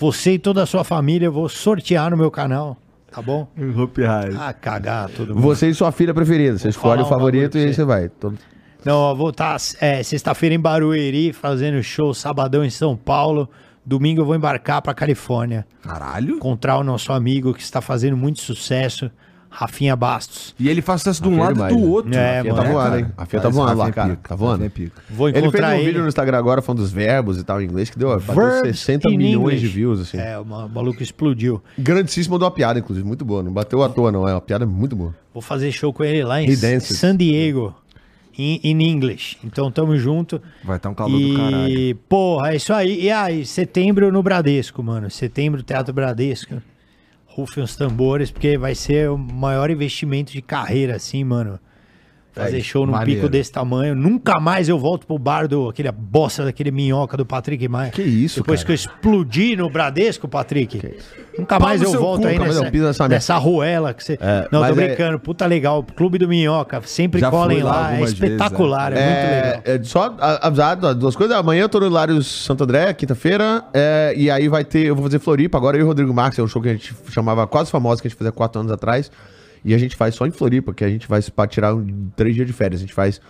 Você 0.00 0.32
e 0.32 0.38
toda 0.38 0.62
a 0.62 0.66
sua 0.66 0.82
família, 0.82 1.26
eu 1.26 1.32
vou 1.32 1.48
sortear 1.48 2.10
no 2.10 2.16
meu 2.16 2.30
canal. 2.30 2.76
Tá 3.12 3.20
bom? 3.22 3.46
Hopi 3.76 4.04
Hari. 4.04 4.34
Ah, 4.38 4.52
cagar 4.52 5.08
todo 5.10 5.34
mundo. 5.34 5.40
Você 5.42 5.68
e 5.68 5.74
sua 5.74 5.92
filha 5.92 6.14
preferida. 6.14 6.56
Você 6.58 6.68
escolhe 6.68 7.02
falar 7.02 7.06
o 7.06 7.08
favorito 7.08 7.56
e 7.58 7.60
aí 7.60 7.68
você. 7.68 7.74
você 7.74 7.84
vai. 7.84 8.08
Todo- 8.08 8.38
Não, 8.84 9.10
eu 9.10 9.16
vou 9.16 9.30
estar 9.30 9.58
sexta-feira 9.58 10.54
em 10.54 10.60
Barueri 10.60 11.32
fazendo 11.32 11.82
show, 11.82 12.14
sabadão 12.14 12.64
em 12.64 12.70
São 12.70 12.96
Paulo. 12.96 13.48
Domingo 13.84 14.20
eu 14.20 14.24
vou 14.26 14.36
embarcar 14.36 14.82
pra 14.82 14.92
Califórnia. 14.94 15.66
Caralho. 15.82 16.36
Encontrar 16.36 16.78
o 16.78 16.84
nosso 16.84 17.12
amigo 17.12 17.54
que 17.54 17.62
está 17.62 17.80
fazendo 17.80 18.16
muito 18.16 18.40
sucesso, 18.40 19.10
Rafinha 19.50 19.96
Bastos. 19.96 20.54
E 20.60 20.68
ele 20.68 20.82
faz 20.82 21.00
sucesso 21.00 21.22
de 21.22 21.28
um 21.28 21.40
Rafinha 21.40 21.62
lado 21.62 21.72
e 21.72 21.76
do 21.76 21.80
né? 21.82 21.86
outro. 21.90 22.14
É, 22.14 22.36
Rafinha 22.36 22.52
mano. 22.54 22.64
Tá 22.66 22.70
voando, 22.72 22.90
cara. 22.90 23.00
hein? 23.00 23.06
A 23.16 23.24
Fia 23.26 23.40
tá 23.40 23.48
Mas 23.48 23.56
voando 23.56 23.78
lá, 23.78 23.84
Rafinha 23.86 23.88
é 23.88 23.92
cara. 23.94 24.16
pica, 24.16 24.28
Tá 24.28 24.34
voando. 24.36 24.62
Rafinha 24.62 24.66
é 24.66 24.70
pica. 24.90 25.02
Vou 25.08 25.28
Ele 25.28 25.32
fez 25.34 25.44
encontrar 25.46 25.68
um 25.70 25.72
ele. 25.78 25.86
vídeo 25.86 26.02
no 26.02 26.08
Instagram 26.08 26.38
agora 26.38 26.60
falando 26.62 26.80
dos 26.82 26.92
verbos 26.92 27.38
e 27.38 27.44
tal 27.44 27.62
em 27.62 27.64
inglês 27.64 27.88
que 27.88 27.98
deu, 27.98 28.10
bateu 28.20 28.34
Verbs 28.34 28.78
60 28.78 29.08
in 29.10 29.16
milhões 29.16 29.36
English. 29.54 29.60
de 29.60 29.68
views, 29.68 30.00
assim. 30.00 30.18
É, 30.18 30.38
o 30.38 30.44
ma- 30.44 30.68
maluco 30.68 31.02
explodiu. 31.02 31.62
Grandíssimo 31.78 32.34
mandou 32.34 32.46
uma 32.46 32.54
piada, 32.54 32.78
inclusive, 32.78 33.06
muito 33.06 33.24
boa. 33.24 33.42
Não 33.42 33.50
bateu 33.52 33.82
à 33.82 33.88
toa, 33.88 34.12
não. 34.12 34.28
É 34.28 34.34
uma 34.34 34.40
piada 34.42 34.66
muito 34.66 34.94
boa. 34.94 35.14
Vou 35.32 35.40
fazer 35.42 35.72
show 35.72 35.92
com 35.94 36.04
ele 36.04 36.22
lá 36.22 36.42
em 36.42 36.50
He 36.50 36.54
dances. 36.56 36.98
San 36.98 37.16
Diego, 37.16 37.74
em 38.38 38.60
in 38.62 38.80
English. 38.80 39.36
Então 39.42 39.70
tamo 39.70 39.96
junto. 39.96 40.40
Vai 40.62 40.76
estar 40.76 40.88
um 40.88 40.94
calor 40.94 41.18
do 41.18 41.34
caralho. 41.34 41.68
E, 41.68 41.94
porra, 41.94 42.52
é 42.52 42.56
isso 42.56 42.72
aí. 42.72 43.02
E 43.02 43.10
aí, 43.10 43.44
setembro 43.44 44.12
no 44.12 44.22
Bradesco, 44.22 44.82
mano. 44.82 45.10
Setembro, 45.10 45.62
Teatro 45.62 45.92
Bradesco. 45.92 46.62
Rufem 47.26 47.62
os 47.62 47.76
tambores, 47.76 48.30
porque 48.30 48.56
vai 48.56 48.74
ser 48.74 49.10
o 49.10 49.18
maior 49.18 49.70
investimento 49.70 50.32
de 50.32 50.40
carreira, 50.42 50.96
assim, 50.96 51.22
mano. 51.24 51.58
Fazer 52.38 52.58
É, 52.58 52.60
show 52.62 52.86
num 52.86 52.92
maneiro. 52.92 53.20
pico 53.20 53.30
desse 53.30 53.50
tamanho. 53.52 53.94
Nunca 53.94 54.38
mais 54.40 54.68
eu 54.68 54.78
volto 54.78 55.06
pro 55.06 55.18
bar 55.18 55.46
do 55.48 55.68
aquele 55.68 55.90
bosta 55.92 56.44
daquele 56.44 56.70
minhoca 56.70 57.16
do 57.16 57.26
Patrick 57.26 57.66
Maia. 57.68 57.90
Que 57.90 58.02
isso, 58.02 58.40
Depois 58.40 58.60
cara? 58.60 58.66
que 58.66 58.72
eu 58.72 58.74
explodi 58.74 59.56
no 59.56 59.68
Bradesco, 59.70 60.26
Patrick. 60.28 60.80
Nunca 61.38 61.58
mais 61.60 61.80
eu 61.82 61.92
volto 62.00 62.22
cu, 62.22 62.28
aí 62.28 62.38
nessa, 62.38 62.70
nessa 62.70 63.08
nessa 63.08 63.36
ruela 63.36 63.94
que 63.94 64.02
você. 64.02 64.18
É, 64.20 64.48
Não, 64.50 64.60
tô 64.60 64.66
é- 64.66 64.72
brincando. 64.72 65.18
Puta 65.20 65.46
legal. 65.46 65.84
Clube 65.96 66.18
do 66.18 66.28
Minhoca. 66.28 66.80
Sempre 66.84 67.20
Já 67.20 67.30
colem 67.30 67.58
fui 67.58 67.64
lá 67.64 67.72
lá. 67.72 67.78
É 67.78 67.90
algumas 67.92 68.12
vezes, 68.12 68.32
espetacular. 68.34 68.92
É, 68.92 69.04
muito 69.04 69.30
legal. 69.46 69.62
É, 69.64 69.82
só 69.84 70.16
avisado, 70.42 70.94
duas 70.94 71.14
coisas. 71.14 71.36
Amanhã 71.36 71.62
eu 71.62 71.68
tô 71.68 71.78
no 71.80 71.86
Hilários 71.86 72.26
Santo 72.44 72.64
André, 72.64 72.92
quinta-feira. 72.94 73.64
é, 73.72 74.12
e 74.16 74.30
aí 74.30 74.48
vai 74.48 74.64
ter. 74.64 74.86
Eu 74.86 74.94
vou 74.96 75.04
fazer 75.04 75.18
Floripa 75.20 75.56
agora. 75.58 75.76
Eu 75.76 75.80
e 75.80 75.84
o 75.84 75.86
Rodrigo 75.86 76.12
Marques, 76.12 76.38
é 76.38 76.42
um 76.42 76.48
show 76.48 76.60
que 76.60 76.68
a 76.68 76.72
gente 76.72 76.94
chamava 77.10 77.46
Quase 77.46 77.70
Famosa, 77.70 78.00
que 78.02 78.08
a 78.08 78.10
gente 78.10 78.18
fazia 78.18 78.32
quatro 78.32 78.60
anos 78.60 78.72
atrás. 78.72 79.10
E 79.64 79.74
a 79.74 79.78
gente 79.78 79.96
faz 79.96 80.14
só 80.14 80.26
em 80.26 80.30
Floripa, 80.30 80.72
que 80.74 80.84
a 80.84 80.88
gente 80.88 81.08
vai 81.08 81.20
pra 81.22 81.46
tirar 81.46 81.74
um- 81.74 82.08
três 82.16 82.34
dias 82.34 82.46
de 82.46 82.52
férias. 82.52 82.80
A 82.80 82.82
gente 82.82 82.94
faz 82.94 83.20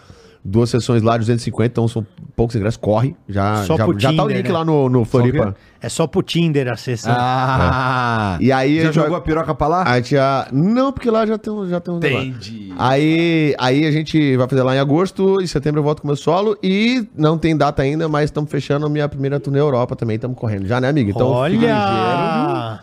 duas 0.44 0.70
sessões 0.70 1.02
lá, 1.02 1.16
250, 1.18 1.66
então 1.72 1.88
são 1.88 2.06
poucos 2.36 2.54
ingressos. 2.56 2.76
Corre. 2.78 3.14
Já, 3.28 3.64
Só 3.64 3.76
já, 3.76 3.84
pro 3.84 3.98
já 3.98 4.12
tá 4.12 4.24
o 4.24 4.28
link 4.28 4.46
né? 4.46 4.52
lá 4.52 4.64
no, 4.64 4.88
no 4.88 5.04
Floripa. 5.04 5.54
É 5.80 5.88
só 5.88 6.06
pro 6.06 6.22
Tinder 6.22 6.68
a 6.68 6.76
sessão. 6.76 7.12
Ah! 7.16 8.38
E 8.40 8.50
aí 8.50 8.78
a 8.78 8.82
Já 8.82 8.86
gente 8.86 8.94
vai- 8.96 9.04
jogou 9.04 9.16
a 9.18 9.20
piroca 9.20 9.54
pra 9.54 9.66
lá? 9.66 9.82
A 9.84 9.96
gente 9.96 10.12
já. 10.12 10.48
Não, 10.52 10.92
porque 10.92 11.10
lá 11.10 11.26
já 11.26 11.36
tem, 11.38 11.52
um- 11.52 11.68
já 11.68 11.80
tem 11.80 11.92
um. 11.92 11.98
Entendi. 11.98 12.72
Aí, 12.78 13.54
aí 13.58 13.84
a 13.86 13.90
gente 13.90 14.36
vai 14.36 14.48
fazer 14.48 14.62
lá 14.62 14.74
em 14.74 14.78
agosto, 14.78 15.40
em 15.40 15.46
setembro 15.46 15.80
eu 15.80 15.84
volto 15.84 16.00
com 16.02 16.08
o 16.08 16.10
meu 16.10 16.16
solo 16.16 16.56
e 16.62 17.06
não 17.16 17.36
tem 17.36 17.56
data 17.56 17.82
ainda, 17.82 18.08
mas 18.08 18.24
estamos 18.26 18.50
fechando 18.50 18.86
a 18.86 18.88
minha 18.88 19.08
primeira 19.08 19.38
turnê 19.38 19.58
Europa 19.60 19.94
também, 19.96 20.16
estamos 20.16 20.36
correndo 20.38 20.66
já, 20.66 20.80
né, 20.80 20.88
amigo? 20.88 21.10
Então 21.10 21.28
fica 21.34 21.48
ligeiro. 21.48 21.74
Olha! 21.74 22.80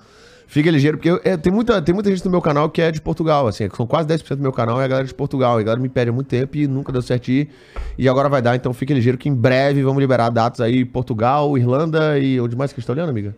Fica 0.56 0.72
ligeiro, 0.72 0.96
porque 0.98 1.10
eu- 1.10 1.20
é, 1.22 1.36
tem, 1.36 1.52
muita, 1.52 1.82
tem 1.82 1.94
muita 1.94 2.10
gente 2.10 2.24
no 2.24 2.32
meu 2.32 2.42
canal 2.42 2.70
que 2.70 2.82
é 2.82 2.90
de 2.90 3.02
Portugal, 3.02 3.46
assim, 3.46 3.68
são 3.76 3.86
quase 3.86 4.08
10% 4.08 4.38
do 4.38 4.42
meu 4.42 4.54
canal 4.54 4.80
é 4.82 4.86
a 4.86 4.88
galera 4.88 5.06
de 5.06 5.14
Portugal. 5.14 5.60
E 5.60 5.62
a 5.62 5.66
galera 5.66 5.82
me 5.82 5.90
pede 5.90 6.12
há 6.12 6.14
muito 6.14 6.28
tempo 6.28 6.56
e 6.56 6.66
nunca 6.66 6.94
deu 6.94 7.02
certo 7.02 7.28
ir. 7.28 7.50
E 7.98 8.08
agora 8.08 8.30
vai 8.30 8.42
dar, 8.42 8.56
então 8.56 8.74
fique 8.74 8.94
ligeiro 8.94 9.18
que 9.18 9.28
em 9.28 9.36
breve 9.36 9.84
vamos 9.84 10.00
liberar 10.00 10.30
datas 10.30 10.62
aí, 10.62 10.86
Portugal, 10.86 11.58
Irlanda 11.58 12.18
e 12.18 12.40
onde 12.40 12.56
mais 12.56 12.72
que 12.72 12.80
a 12.80 12.80
gente 12.80 12.88
tá 12.88 12.94
olhando, 12.94 13.10
amiga? 13.10 13.36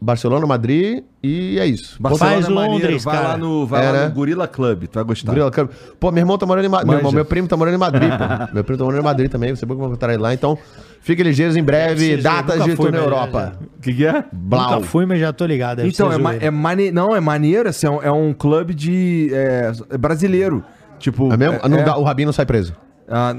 Barcelona, 0.00 0.46
Madrid 0.46 1.02
e 1.22 1.58
é 1.58 1.66
isso. 1.66 2.00
Barcelona 2.00 2.34
Faz 2.36 2.46
é 2.46 2.50
maneiro, 2.50 2.72
Londres, 2.84 3.04
vai 3.04 3.16
cara. 3.16 3.28
lá 3.28 3.36
no, 3.36 3.66
vai 3.66 3.82
É, 3.84 3.86
lá 3.90 3.92
né? 3.92 4.06
no 4.08 4.14
Gorilla 4.14 4.46
Club, 4.46 4.84
tu 4.84 4.94
vai 4.94 5.04
gostar. 5.04 5.32
Gorila 5.32 5.50
Club. 5.50 5.70
Pô, 5.98 6.12
meu 6.12 6.22
irmão 6.22 6.38
tá 6.38 6.46
morando 6.46 6.64
em 6.66 6.68
Madrid. 6.68 6.88
Meu, 6.88 6.98
irmão, 6.98 7.12
meu 7.12 7.24
primo 7.24 7.48
tá 7.48 7.56
morando 7.56 7.74
em 7.74 7.78
Madrid, 7.78 8.10
pô. 8.10 8.24
Meu 8.54 8.62
primo 8.64 8.78
tá 8.78 8.84
morando 8.84 9.00
em 9.00 9.04
Madrid 9.04 9.30
também. 9.30 9.54
Você 9.54 9.66
pode 9.66 9.80
encontrar 9.80 10.12
ele 10.14 10.22
lá. 10.22 10.32
Então, 10.32 10.56
fiquem 11.00 11.24
ligeiros 11.24 11.56
em 11.56 11.62
breve. 11.62 12.16
Datas 12.18 12.62
de 12.64 12.76
tour 12.76 12.92
na 12.92 12.98
Europa. 12.98 13.54
O 13.76 13.80
que, 13.82 13.92
que 13.92 14.06
é? 14.06 14.24
Blau. 14.32 14.74
Nunca 14.76 14.86
fui, 14.86 15.04
mas 15.04 15.18
já 15.18 15.32
tô 15.32 15.44
ligado. 15.46 15.78
deve 15.78 15.88
Então, 15.88 16.12
é, 16.12 16.16
ma 16.18 16.34
é 16.34 16.50
mane... 16.50 16.90
não, 16.92 17.14
é 17.16 17.20
maneiro, 17.20 17.68
assim, 17.68 17.86
é 17.86 17.90
um, 17.90 18.02
é 18.02 18.12
um 18.12 18.32
clube 18.32 18.74
de. 18.74 19.30
É, 19.32 19.72
é 19.90 19.98
brasileiro. 19.98 20.64
Tipo. 20.98 21.32
É 21.32 21.36
mesmo? 21.36 21.58
é- 21.62 21.68
Não 21.68 21.78
é- 21.78 21.82
dá- 21.82 21.96
o 21.96 22.02
Rabinho 22.04 22.26
não 22.26 22.32
sai 22.32 22.46
preso. 22.46 22.72
Ah, 23.08 23.34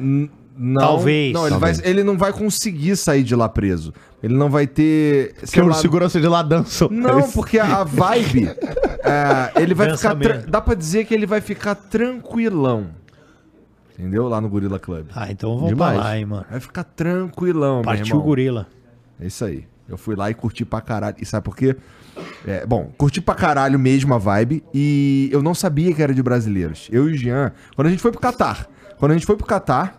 não, 0.59 0.81
Talvez. 0.81 1.33
Não, 1.33 1.43
ele, 1.43 1.49
Talvez. 1.51 1.79
Vai, 1.79 1.89
ele 1.89 2.03
não 2.03 2.17
vai 2.17 2.33
conseguir 2.33 2.95
sair 2.97 3.23
de 3.23 3.35
lá 3.35 3.47
preso. 3.47 3.93
Ele 4.21 4.35
não 4.35 4.49
vai 4.49 4.67
ter. 4.67 5.33
Porque 5.39 5.61
o 5.61 5.67
lá- 5.67 5.73
segurança 5.75 6.19
de 6.19 6.27
lá 6.27 6.41
dançam. 6.43 6.89
Não, 6.91 7.31
porque 7.31 7.57
a 7.57 7.77
a 7.77 7.83
vibe. 7.85 8.47
é, 9.03 9.61
ele 9.61 9.73
vai 9.73 9.88
Dança 9.88 10.09
ficar. 10.09 10.19
tra-. 10.21 10.43
Dá 10.47 10.59
pra 10.59 10.75
dizer 10.75 11.05
que 11.05 11.13
ele 11.13 11.25
vai 11.25 11.39
ficar 11.39 11.75
tranquilão. 11.75 12.88
Entendeu? 13.97 14.27
Lá 14.27 14.39
no 14.39 14.49
Gorilla 14.49 14.79
Club. 14.79 15.07
Ah, 15.15 15.29
então 15.31 15.55
vamos 15.55 15.69
Demais. 15.69 15.95
pra 15.97 16.03
lá, 16.03 16.17
hein, 16.17 16.25
mano. 16.25 16.45
Vai 16.49 16.59
ficar 16.59 16.83
tranquilão, 16.83 17.75
meu 17.75 17.83
Partiu 17.83 18.05
irmão. 18.07 18.21
o 18.21 18.23
gorila. 18.23 18.67
É 19.19 19.27
isso 19.27 19.43
aí. 19.43 19.65
Eu 19.88 19.97
fui 19.97 20.15
lá 20.15 20.29
e 20.29 20.33
curti 20.33 20.63
pra 20.63 20.79
caralho. 20.81 21.15
E 21.19 21.25
sabe 21.25 21.43
por 21.43 21.55
quê? 21.55 21.75
É, 22.45 22.65
bom, 22.65 22.91
curti 22.97 23.19
pra 23.21 23.35
caralho 23.35 23.77
mesmo 23.79 24.13
a 24.13 24.17
vibe. 24.17 24.63
E 24.73 25.29
eu 25.33 25.41
não 25.41 25.53
sabia 25.55 25.93
que 25.93 26.01
era 26.01 26.13
de 26.13 26.21
brasileiros. 26.23 26.88
Eu 26.91 27.09
e 27.09 27.13
o 27.13 27.17
Jean. 27.17 27.51
Quando 27.75 27.88
a 27.88 27.89
gente 27.89 28.01
foi 28.01 28.11
pro 28.11 28.19
Catar. 28.21 28.67
Quando 28.97 29.11
a 29.11 29.15
gente 29.15 29.25
foi 29.25 29.35
pro 29.35 29.45
Catar. 29.45 29.98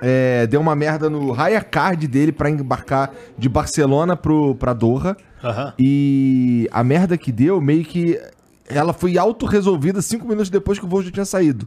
É, 0.00 0.46
deu 0.46 0.60
uma 0.60 0.74
merda 0.74 1.08
no 1.10 1.32
Raya 1.32 1.60
Card 1.60 2.06
dele 2.06 2.32
pra 2.32 2.50
embarcar 2.50 3.12
de 3.36 3.48
Barcelona 3.48 4.16
pro, 4.16 4.54
pra 4.54 4.72
Doha. 4.72 5.16
Aham. 5.42 5.72
E 5.78 6.68
a 6.72 6.82
merda 6.82 7.16
que 7.16 7.32
deu, 7.32 7.60
meio 7.60 7.84
que. 7.84 8.20
Ela 8.68 8.92
foi 8.92 9.16
autorresolvida 9.16 10.02
cinco 10.02 10.28
minutos 10.28 10.50
depois 10.50 10.78
que 10.78 10.84
o 10.84 10.88
voo 10.88 11.02
já 11.02 11.10
tinha 11.10 11.24
saído. 11.24 11.66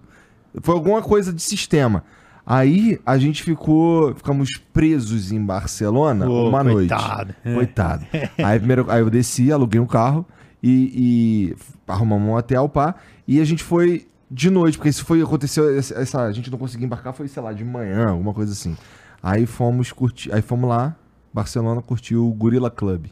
Foi 0.62 0.76
alguma 0.76 1.02
coisa 1.02 1.34
de 1.34 1.42
sistema. 1.42 2.04
Aí 2.46 3.00
a 3.06 3.18
gente 3.18 3.44
ficou. 3.44 4.14
Ficamos 4.16 4.50
presos 4.74 5.32
em 5.32 5.44
Barcelona 5.44 6.30
uma 6.30 6.64
coitado. 6.64 7.36
noite. 7.44 7.56
Coitado. 7.56 8.06
aí, 8.38 8.60
primeiro, 8.60 8.86
aí 8.90 9.02
eu 9.02 9.10
desci, 9.10 9.52
aluguei 9.52 9.80
um 9.80 9.86
carro 9.86 10.26
e, 10.62 10.92
e 10.94 11.56
arrumamos 11.88 12.28
um 12.28 12.36
hotel, 12.36 12.68
pá. 12.70 12.96
E 13.28 13.40
a 13.40 13.46
gente 13.46 13.64
foi 13.64 14.06
de 14.34 14.50
noite, 14.50 14.78
porque 14.78 14.90
isso 14.90 15.04
foi. 15.06 15.22
Aconteceu. 15.22 15.78
Essa, 15.78 16.22
a 16.24 16.32
gente 16.32 16.50
não 16.50 16.58
conseguia 16.58 16.86
embarcar, 16.86 17.14
foi, 17.14 17.28
sei 17.28 17.44
lá, 17.44 17.52
de 17.52 17.66
manhã, 17.66 18.10
alguma 18.10 18.34
coisa 18.34 18.54
assim. 18.54 18.78
Aí 19.22 19.46
fomos 19.46 19.92
curtir. 19.92 20.34
Aí 20.34 20.42
fomos 20.42 20.70
lá, 20.70 20.96
Barcelona, 21.34 21.82
curtir 21.82 22.16
o 22.16 22.32
Gorilla 22.32 22.72
Club. 22.72 23.08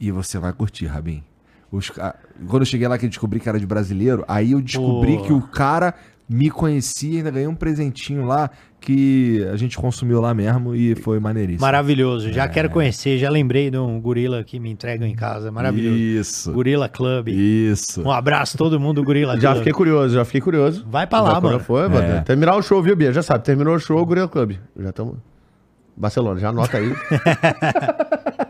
E 0.00 0.10
você 0.10 0.38
vai 0.38 0.52
curtir, 0.52 0.86
Rabin. 0.86 1.22
Os 1.70 1.88
ca- 1.90 2.16
Quando 2.48 2.62
eu 2.62 2.66
cheguei 2.66 2.86
lá 2.88 2.98
que 2.98 3.06
eu 3.06 3.08
descobri 3.08 3.38
que 3.40 3.48
era 3.48 3.58
de 3.58 3.66
brasileiro, 3.66 4.24
aí 4.26 4.50
eu 4.52 4.60
descobri 4.60 5.16
Pô. 5.18 5.22
que 5.22 5.32
o 5.32 5.40
cara 5.42 5.94
me 6.28 6.50
conhecia, 6.50 7.18
ainda 7.18 7.30
ganhei 7.30 7.46
um 7.46 7.54
presentinho 7.54 8.26
lá 8.26 8.50
que 8.82 9.46
a 9.52 9.56
gente 9.56 9.78
consumiu 9.78 10.20
lá 10.20 10.34
mesmo 10.34 10.74
e 10.74 10.94
foi 10.96 11.18
maneiríssimo. 11.20 11.62
Maravilhoso. 11.62 12.28
É. 12.28 12.32
Já 12.32 12.48
quero 12.48 12.68
conhecer. 12.68 13.16
Já 13.16 13.30
lembrei 13.30 13.70
de 13.70 13.78
um 13.78 14.00
gorila 14.00 14.42
que 14.44 14.58
me 14.58 14.70
entregam 14.70 15.06
em 15.06 15.14
casa. 15.14 15.50
Maravilhoso. 15.50 15.96
Isso. 15.96 16.52
Gorila 16.52 16.88
Club. 16.88 17.28
Isso. 17.28 18.02
Um 18.02 18.10
abraço 18.10 18.56
a 18.56 18.58
todo 18.58 18.78
mundo 18.80 18.96
do 19.00 19.04
Gorila 19.04 19.38
Já 19.40 19.50
Club. 19.50 19.58
fiquei 19.58 19.72
curioso, 19.72 20.14
já 20.14 20.24
fiquei 20.24 20.40
curioso. 20.40 20.84
Vai 20.90 21.06
pra 21.06 21.20
lá, 21.20 21.34
Já 21.34 21.40
mano. 21.40 21.60
Foi, 21.60 21.84
É. 21.84 21.88
mano. 21.88 22.24
Terminar 22.24 22.56
o 22.56 22.62
show, 22.62 22.82
viu, 22.82 22.94
Bia? 22.96 23.12
Já 23.12 23.22
sabe, 23.22 23.44
terminou 23.44 23.74
o 23.76 23.78
show, 23.78 24.04
Gorilla 24.04 24.28
Club. 24.28 24.52
Já 24.78 24.88
estamos. 24.90 25.16
Barcelona, 25.96 26.40
já 26.40 26.48
anota 26.48 26.78
aí. 26.78 26.90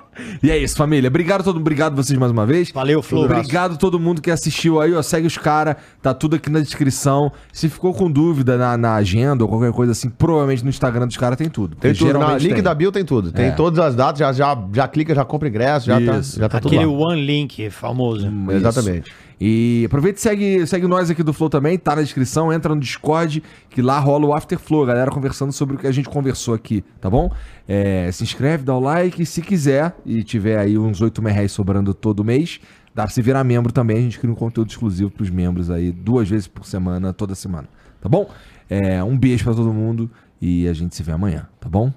E 0.42 0.50
é 0.50 0.58
isso, 0.58 0.76
família. 0.76 1.08
Obrigado 1.08 1.44
todo 1.44 1.58
obrigado 1.58 1.94
vocês 1.96 2.18
mais 2.18 2.32
uma 2.32 2.44
vez. 2.44 2.70
Valeu, 2.72 3.02
Flo. 3.02 3.24
Obrigado 3.24 3.76
todo 3.78 3.98
mundo 3.98 4.20
que 4.20 4.30
assistiu 4.30 4.80
aí, 4.80 4.92
ó. 4.94 5.02
Segue 5.02 5.26
os 5.26 5.38
caras, 5.38 5.76
tá 6.00 6.12
tudo 6.12 6.36
aqui 6.36 6.50
na 6.50 6.60
descrição. 6.60 7.30
Se 7.52 7.68
ficou 7.68 7.92
com 7.94 8.10
dúvida 8.10 8.56
na, 8.56 8.76
na 8.76 8.94
agenda 8.94 9.44
ou 9.44 9.48
qualquer 9.48 9.72
coisa 9.72 9.92
assim, 9.92 10.08
provavelmente 10.10 10.62
no 10.64 10.70
Instagram 10.70 11.06
dos 11.06 11.16
caras 11.16 11.36
tem 11.36 11.48
tudo. 11.48 11.76
Tem 11.76 11.92
tudo. 11.92 12.06
Na 12.06 12.12
geralmente 12.12 12.42
link 12.42 12.54
tem. 12.54 12.62
da 12.62 12.74
Bio 12.74 12.92
tem 12.92 13.04
tudo. 13.04 13.32
Tem 13.32 13.46
É. 13.46 13.50
todas 13.52 13.78
as 13.78 13.94
datas, 13.94 14.18
já, 14.18 14.32
já, 14.32 14.58
já 14.72 14.88
clica, 14.88 15.14
já 15.14 15.24
compra 15.24 15.48
ingresso, 15.48 15.86
já 15.86 16.00
tá, 16.00 16.18
Isso. 16.18 16.38
já 16.38 16.48
tá 16.48 16.60
tudo 16.60 16.74
Aquele 16.74 16.86
lá. 16.90 17.08
One 17.08 17.24
Link 17.24 17.70
famoso. 17.70 18.26
Isso. 18.26 18.52
Exatamente. 18.52 19.12
E 19.44 19.82
aproveita 19.86 20.20
e 20.20 20.22
segue, 20.22 20.66
segue 20.68 20.86
nós 20.86 21.10
aqui 21.10 21.20
do 21.20 21.32
Flow 21.32 21.50
também, 21.50 21.76
tá 21.76 21.96
na 21.96 22.02
descrição, 22.02 22.52
entra 22.52 22.72
no 22.72 22.80
Discord, 22.80 23.42
que 23.68 23.82
lá 23.82 23.98
rola 23.98 24.26
o 24.26 24.32
After 24.32 24.56
Flow, 24.56 24.86
galera 24.86 25.10
conversando 25.10 25.50
sobre 25.50 25.74
o 25.74 25.78
que 25.80 25.86
a 25.88 25.90
gente 25.90 26.08
conversou 26.08 26.54
aqui, 26.54 26.84
tá 27.00 27.10
bom? 27.10 27.28
É, 27.66 28.08
se 28.12 28.22
inscreve, 28.22 28.62
dá 28.62 28.72
o 28.72 28.78
like, 28.78 29.26
se 29.26 29.42
quiser, 29.42 29.96
e 30.06 30.22
tiver 30.22 30.60
aí 30.60 30.78
uns 30.78 31.00
8 31.00 31.20
mil 31.20 31.32
reais 31.32 31.50
sobrando 31.50 31.92
todo 31.92 32.22
mês, 32.22 32.60
dá 32.94 33.02
pra 33.02 33.10
se 33.10 33.20
virar 33.20 33.42
membro 33.42 33.72
também, 33.72 33.96
a 33.96 34.00
gente 34.02 34.20
cria 34.20 34.30
um 34.30 34.36
conteúdo 34.36 34.70
exclusivo 34.70 35.10
pros 35.10 35.28
membros 35.28 35.72
aí, 35.72 35.90
duas 35.90 36.28
vezes 36.28 36.46
por 36.46 36.64
semana, 36.64 37.12
toda 37.12 37.34
semana, 37.34 37.68
tá 38.00 38.08
bom? 38.08 38.30
É, 38.70 39.02
um 39.02 39.18
beijo 39.18 39.42
pra 39.42 39.54
todo 39.54 39.72
mundo 39.72 40.08
e 40.40 40.68
a 40.68 40.72
gente 40.72 40.94
se 40.94 41.02
vê 41.02 41.10
amanhã, 41.10 41.48
tá 41.58 41.68
bom? 41.68 41.92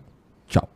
Tchau. 0.48 0.68